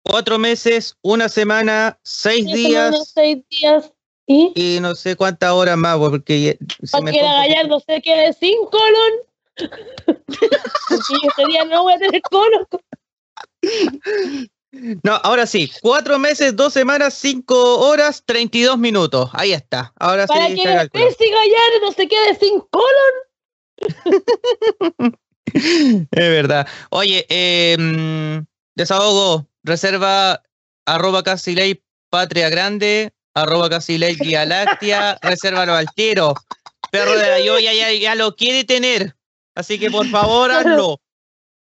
Cuatro 0.04 0.38
meses, 0.40 0.96
una 1.02 1.30
semana, 1.30 2.00
seis 2.04 2.46
días 2.46 3.12
seis 3.14 3.38
días. 3.50 3.92
¿Y? 4.28 4.52
y 4.56 4.80
no 4.80 4.96
sé 4.96 5.16
cuántas 5.16 5.52
horas 5.52 5.78
más, 5.78 5.98
porque 5.98 6.42
ya- 6.42 6.54
se 6.84 6.92
Para 6.92 7.04
me 7.04 7.12
que 7.12 7.20
fue 7.20 7.28
la. 7.28 7.36
Gallardo 7.48 7.80
se 7.80 8.02
quede 8.02 8.34
sin 8.34 8.58
colon. 8.66 9.14
Porque 9.56 10.50
yo 10.90 11.30
ese 11.30 11.46
día 11.48 11.66
no 11.66 11.84
voy 11.84 11.94
a 11.94 11.98
tener 12.00 12.22
colon. 12.24 12.68
No, 15.04 15.16
ahora 15.24 15.46
sí, 15.46 15.72
cuatro 15.82 16.20
meses, 16.20 16.56
dos 16.56 16.74
semanas, 16.74 17.14
cinco 17.14 17.80
horas, 17.80 18.24
32 18.26 18.78
minutos. 18.78 19.30
Ahí 19.34 19.54
está. 19.54 19.94
Ahora 20.00 20.28
Para 20.28 20.48
sí 20.48 20.56
que 20.56 20.64
se 20.64 20.76
calculó. 20.76 21.06
Messi 21.06 21.30
Gallardo 21.30 21.92
se 21.96 22.08
quede 22.08 22.36
sin 22.40 22.60
colon. 22.60 23.14
Es 25.56 26.10
verdad. 26.12 26.68
Oye, 26.90 27.26
eh, 27.30 27.78
desahogo, 28.76 29.48
reserva 29.64 30.44
arroba 30.86 31.24
casi 31.24 31.56
ley 31.56 31.82
patria 32.10 32.50
grande, 32.50 33.14
arroba 33.34 33.70
casi 33.70 33.98
ley 33.98 34.16
guía 34.16 34.46
láctea, 34.46 35.18
resérvalo 35.22 35.74
al 35.74 35.88
tiro. 35.96 36.34
Perro 36.92 37.18
de 37.18 37.30
la 37.30 37.40
Yoya 37.40 37.74
ya, 37.74 37.92
ya 37.94 38.16
lo 38.16 38.36
quiere 38.36 38.64
tener. 38.64 39.16
Así 39.56 39.80
que 39.80 39.90
por 39.90 40.08
favor 40.08 40.52
hazlo. 40.52 41.00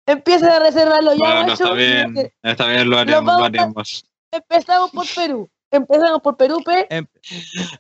Empieza 0.09 0.57
a 0.57 0.59
reservarlo 0.61 1.13
ya, 1.13 1.19
Bueno, 1.19 1.41
macho. 1.43 1.53
está 1.53 1.73
bien, 1.75 2.33
está 2.43 2.67
bien, 2.67 2.89
lo 2.89 2.99
haremos, 2.99 3.25
lo 3.39 3.45
a-. 3.45 3.85
Empezamos 4.33 4.91
por 4.91 5.07
Perú. 5.15 5.51
Empezamos 5.71 6.23
por 6.23 6.37
Perú, 6.39 6.63
pe. 6.65 6.87
Em- 6.89 7.07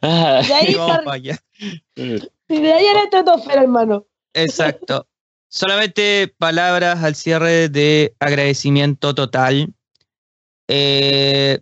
Ah, 0.03 0.43
De 0.47 0.55
ahí, 0.55 0.75
para- 0.75 1.05
para 1.05 1.15
allá. 1.17 1.39
y 1.97 2.61
de 2.61 2.73
ahí 2.73 2.87
a 2.87 2.93
la 2.95 3.03
estratosfera, 3.05 3.63
hermano. 3.63 4.07
Exacto. 4.35 5.07
Solamente 5.51 6.35
palabras 6.37 7.03
al 7.03 7.15
cierre 7.15 7.71
de 7.71 8.15
agradecimiento 8.21 9.15
total. 9.15 9.73
Eh, 10.69 11.61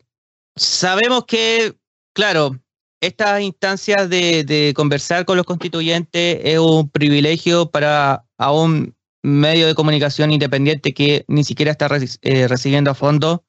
sabemos 0.57 1.27
que, 1.27 1.77
claro, 2.13 2.59
estas 3.01 3.41
instancias 3.41 4.11
de, 4.11 4.43
de 4.43 4.73
conversar 4.75 5.25
con 5.25 5.37
los 5.37 5.47
constituyentes 5.47 6.41
es 6.43 6.59
un 6.59 6.91
privilegio 6.91 7.71
para 7.71 8.25
a 8.37 8.53
un 8.53 8.96
medio 9.27 9.67
de 9.67 9.75
comunicación 9.75 10.31
independiente 10.31 10.95
que 10.95 11.25
ni 11.27 11.43
siquiera 11.43 11.73
está 11.73 11.89
eh, 12.23 12.47
recibiendo 12.47 12.93
a 12.93 12.95
fondo. 12.95 13.45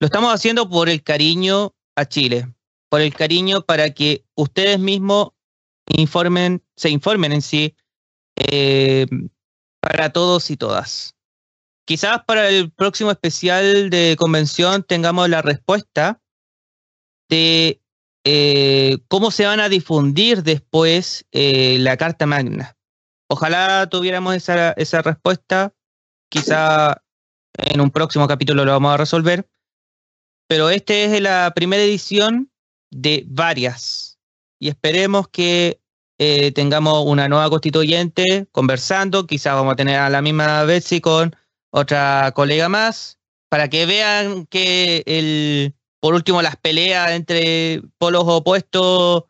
Lo 0.00 0.06
estamos 0.06 0.32
haciendo 0.32 0.70
por 0.70 0.88
el 0.88 1.02
cariño 1.02 1.74
a 1.96 2.06
Chile, 2.06 2.54
por 2.88 3.02
el 3.02 3.14
cariño 3.14 3.60
para 3.60 3.90
que 3.90 4.24
ustedes 4.36 4.78
mismos 4.78 5.32
informen, 5.86 6.62
se 6.76 6.88
informen 6.88 7.32
en 7.32 7.42
sí 7.42 7.76
eh, 8.36 9.06
para 9.80 10.14
todos 10.14 10.50
y 10.50 10.56
todas. 10.56 11.14
Quizás 11.84 12.24
para 12.26 12.48
el 12.48 12.72
próximo 12.72 13.10
especial 13.10 13.90
de 13.90 14.16
convención 14.18 14.82
tengamos 14.82 15.28
la 15.28 15.42
respuesta 15.42 16.22
de 17.28 17.82
eh, 18.24 18.96
cómo 19.08 19.30
se 19.30 19.44
van 19.44 19.60
a 19.60 19.68
difundir 19.68 20.42
después 20.42 21.26
la 21.32 21.98
Carta 21.98 22.24
Magna. 22.24 22.75
Ojalá 23.28 23.88
tuviéramos 23.88 24.34
esa, 24.34 24.72
esa 24.72 25.02
respuesta. 25.02 25.74
Quizá 26.28 27.02
en 27.58 27.80
un 27.80 27.90
próximo 27.90 28.26
capítulo 28.28 28.64
lo 28.64 28.72
vamos 28.72 28.94
a 28.94 28.96
resolver. 28.96 29.48
Pero 30.48 30.70
esta 30.70 30.94
es 30.94 31.20
la 31.20 31.52
primera 31.54 31.82
edición 31.82 32.52
de 32.90 33.24
varias. 33.26 34.18
Y 34.58 34.68
esperemos 34.68 35.28
que 35.28 35.80
eh, 36.18 36.52
tengamos 36.52 37.04
una 37.06 37.28
nueva 37.28 37.50
constituyente 37.50 38.46
conversando. 38.52 39.26
Quizá 39.26 39.54
vamos 39.54 39.72
a 39.72 39.76
tener 39.76 39.98
a 39.98 40.10
la 40.10 40.22
misma 40.22 40.64
Betsy 40.64 41.00
con 41.00 41.34
otra 41.70 42.32
colega 42.34 42.68
más. 42.68 43.18
Para 43.48 43.68
que 43.68 43.86
vean 43.86 44.46
que 44.46 45.02
el, 45.06 45.74
por 46.00 46.14
último, 46.14 46.42
las 46.42 46.56
peleas 46.56 47.12
entre 47.12 47.82
polos 47.98 48.24
opuestos 48.26 49.24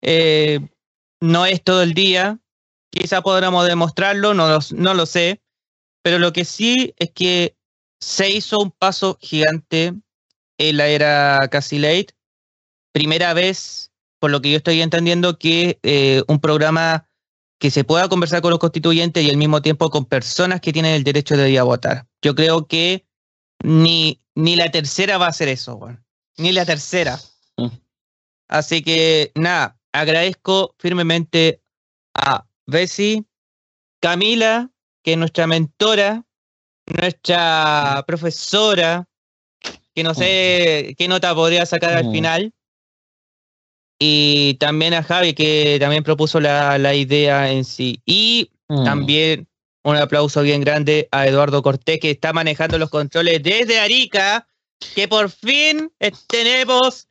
eh, 0.00 0.60
no 1.20 1.46
es 1.46 1.62
todo 1.62 1.82
el 1.82 1.94
día. 1.94 2.38
Quizá 2.92 3.22
podamos 3.22 3.66
demostrarlo, 3.66 4.34
no 4.34 4.48
lo, 4.48 4.58
no 4.76 4.94
lo 4.94 5.06
sé. 5.06 5.40
Pero 6.02 6.18
lo 6.18 6.32
que 6.32 6.44
sí 6.44 6.94
es 6.98 7.10
que 7.10 7.56
se 8.00 8.30
hizo 8.30 8.58
un 8.58 8.70
paso 8.70 9.16
gigante 9.20 9.94
en 10.58 10.76
la 10.76 10.88
era 10.88 11.48
Casi 11.50 11.78
Late. 11.78 12.08
Primera 12.92 13.32
vez, 13.32 13.92
por 14.18 14.30
lo 14.30 14.42
que 14.42 14.50
yo 14.50 14.58
estoy 14.58 14.82
entendiendo, 14.82 15.38
que 15.38 15.78
eh, 15.82 16.22
un 16.28 16.40
programa 16.40 17.08
que 17.58 17.70
se 17.70 17.84
pueda 17.84 18.08
conversar 18.08 18.42
con 18.42 18.50
los 18.50 18.58
constituyentes 18.58 19.24
y 19.24 19.30
al 19.30 19.36
mismo 19.36 19.62
tiempo 19.62 19.88
con 19.88 20.04
personas 20.04 20.60
que 20.60 20.72
tienen 20.72 20.94
el 20.94 21.04
derecho 21.04 21.36
de 21.36 21.50
ir 21.50 21.60
a 21.60 21.62
votar. 21.62 22.08
Yo 22.20 22.34
creo 22.34 22.66
que 22.66 23.06
ni, 23.62 24.20
ni 24.34 24.56
la 24.56 24.70
tercera 24.70 25.16
va 25.16 25.26
a 25.26 25.30
hacer 25.30 25.48
eso, 25.48 25.76
weón. 25.76 26.04
Ni 26.36 26.52
la 26.52 26.66
tercera. 26.66 27.20
Así 28.48 28.82
que 28.82 29.32
nada, 29.34 29.78
agradezco 29.92 30.74
firmemente 30.78 31.62
a 32.14 32.46
Bessie, 32.66 33.24
Camila, 34.00 34.70
que 35.02 35.12
es 35.12 35.18
nuestra 35.18 35.46
mentora, 35.46 36.24
nuestra 36.86 38.04
profesora, 38.06 39.08
que 39.94 40.02
no 40.02 40.14
sé 40.14 40.94
qué 40.96 41.08
nota 41.08 41.34
podría 41.34 41.66
sacar 41.66 41.94
al 41.94 42.06
Mm. 42.06 42.12
final. 42.12 42.52
Y 43.98 44.54
también 44.54 44.94
a 44.94 45.02
Javi, 45.02 45.32
que 45.34 45.76
también 45.80 46.02
propuso 46.02 46.40
la, 46.40 46.76
la 46.78 46.94
idea 46.94 47.50
en 47.52 47.64
sí. 47.64 48.00
Y 48.04 48.50
Mm. 48.68 48.84
también 48.84 49.48
un 49.84 49.96
aplauso 49.96 50.42
bien 50.42 50.60
grande 50.60 51.08
a 51.12 51.26
Eduardo 51.26 51.62
Cortés, 51.62 52.00
que 52.00 52.10
está 52.10 52.32
manejando 52.32 52.78
los 52.78 52.90
controles 52.90 53.42
desde 53.42 53.78
Arica, 53.80 54.46
que 54.94 55.08
por 55.08 55.30
fin 55.30 55.92
tenemos 56.26 57.08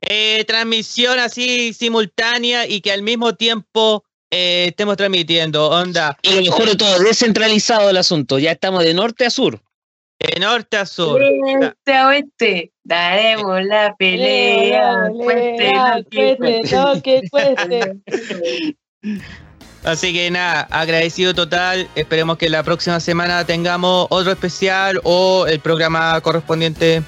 eh, 0.00 0.44
transmisión 0.46 1.18
así 1.20 1.72
simultánea 1.74 2.66
y 2.66 2.80
que 2.80 2.92
al 2.92 3.02
mismo 3.02 3.34
tiempo 3.34 4.04
eh, 4.32 4.68
estemos 4.68 4.96
transmitiendo. 4.96 5.68
Onda. 5.68 6.16
Y 6.22 6.34
lo 6.36 6.42
mejor 6.42 6.70
de 6.70 6.76
todo, 6.76 6.98
descentralizado 7.00 7.90
el 7.90 7.98
asunto. 7.98 8.38
Ya 8.38 8.52
estamos 8.52 8.82
de 8.82 8.94
norte 8.94 9.26
a 9.26 9.30
sur. 9.30 9.60
De 10.18 10.40
norte 10.40 10.78
a 10.78 10.86
sur. 10.86 11.20
Este 11.22 11.92
a 11.94 12.08
oeste, 12.08 12.72
daremos 12.82 13.62
la 13.64 13.94
pelea. 13.98 15.08
Cueste 15.12 15.70
lo 15.74 16.04
que 16.10 16.36
Cueste 16.38 16.76
lo 16.76 17.02
que 17.02 17.22
cueste. 17.30 17.96
Así 19.84 20.12
que 20.12 20.30
nada, 20.30 20.62
agradecido 20.70 21.34
total. 21.34 21.88
Esperemos 21.94 22.38
que 22.38 22.48
la 22.48 22.62
próxima 22.62 23.00
semana 23.00 23.44
tengamos 23.44 24.06
otro 24.10 24.32
especial 24.32 25.00
o 25.02 25.46
el 25.46 25.60
programa 25.60 26.18
correspondiente 26.20 27.02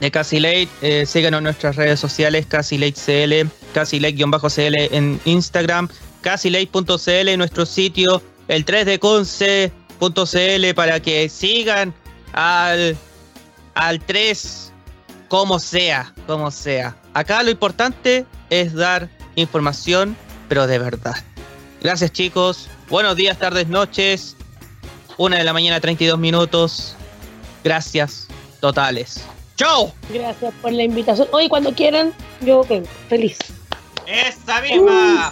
de 0.00 0.10
Casi 0.10 0.40
Late. 0.40 0.68
Eh, 0.80 1.06
síganos 1.06 1.38
en 1.38 1.44
nuestras 1.44 1.76
redes 1.76 2.00
sociales, 2.00 2.46
Casi 2.46 2.78
Late 2.78 2.94
CL, 2.94 3.48
Casi 3.74 4.00
Late-CL 4.00 4.96
en 4.96 5.20
Instagram, 5.26 5.88
CasiLate.cl 6.22 7.28
en 7.28 7.38
nuestro 7.38 7.66
sitio, 7.66 8.22
el 8.48 8.64
3deconce.cl 8.64 10.74
para 10.74 11.00
que 11.00 11.28
sigan 11.28 11.94
al, 12.32 12.96
al 13.74 14.00
3 14.00 14.72
como 15.28 15.58
sea, 15.58 16.14
como 16.26 16.50
sea. 16.50 16.96
Acá 17.14 17.42
lo 17.42 17.50
importante 17.50 18.26
es 18.50 18.74
dar 18.74 19.08
información, 19.34 20.16
pero 20.48 20.66
de 20.66 20.78
verdad. 20.78 21.16
Gracias 21.82 22.12
chicos. 22.12 22.68
Buenos 22.88 23.16
días, 23.16 23.38
tardes, 23.38 23.68
noches. 23.68 24.36
Una 25.16 25.38
de 25.38 25.44
la 25.44 25.52
mañana, 25.52 25.80
32 25.80 26.18
minutos. 26.18 26.94
Gracias 27.64 28.28
totales. 28.60 29.24
¡Chao! 29.56 29.92
Gracias 30.12 30.52
por 30.60 30.72
la 30.72 30.84
invitación. 30.84 31.28
Hoy 31.32 31.48
cuando 31.48 31.74
quieran, 31.74 32.12
yo 32.40 32.60
ok, 32.60 32.84
feliz. 33.08 33.38
¡Esa 34.06 34.60
misma! 34.60 35.30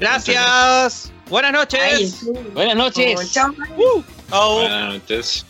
Gracias. 0.00 1.12
Buenas 1.28 1.52
noches. 1.52 1.80
Ay, 1.82 2.08
sí. 2.08 2.30
Buenas 2.54 2.76
noches. 2.76 3.20
Oh, 3.20 3.32
chao. 3.32 3.50
Uh. 3.76 4.02
Oh. 4.30 4.60
Buenas 4.60 4.94
noches. 4.94 5.44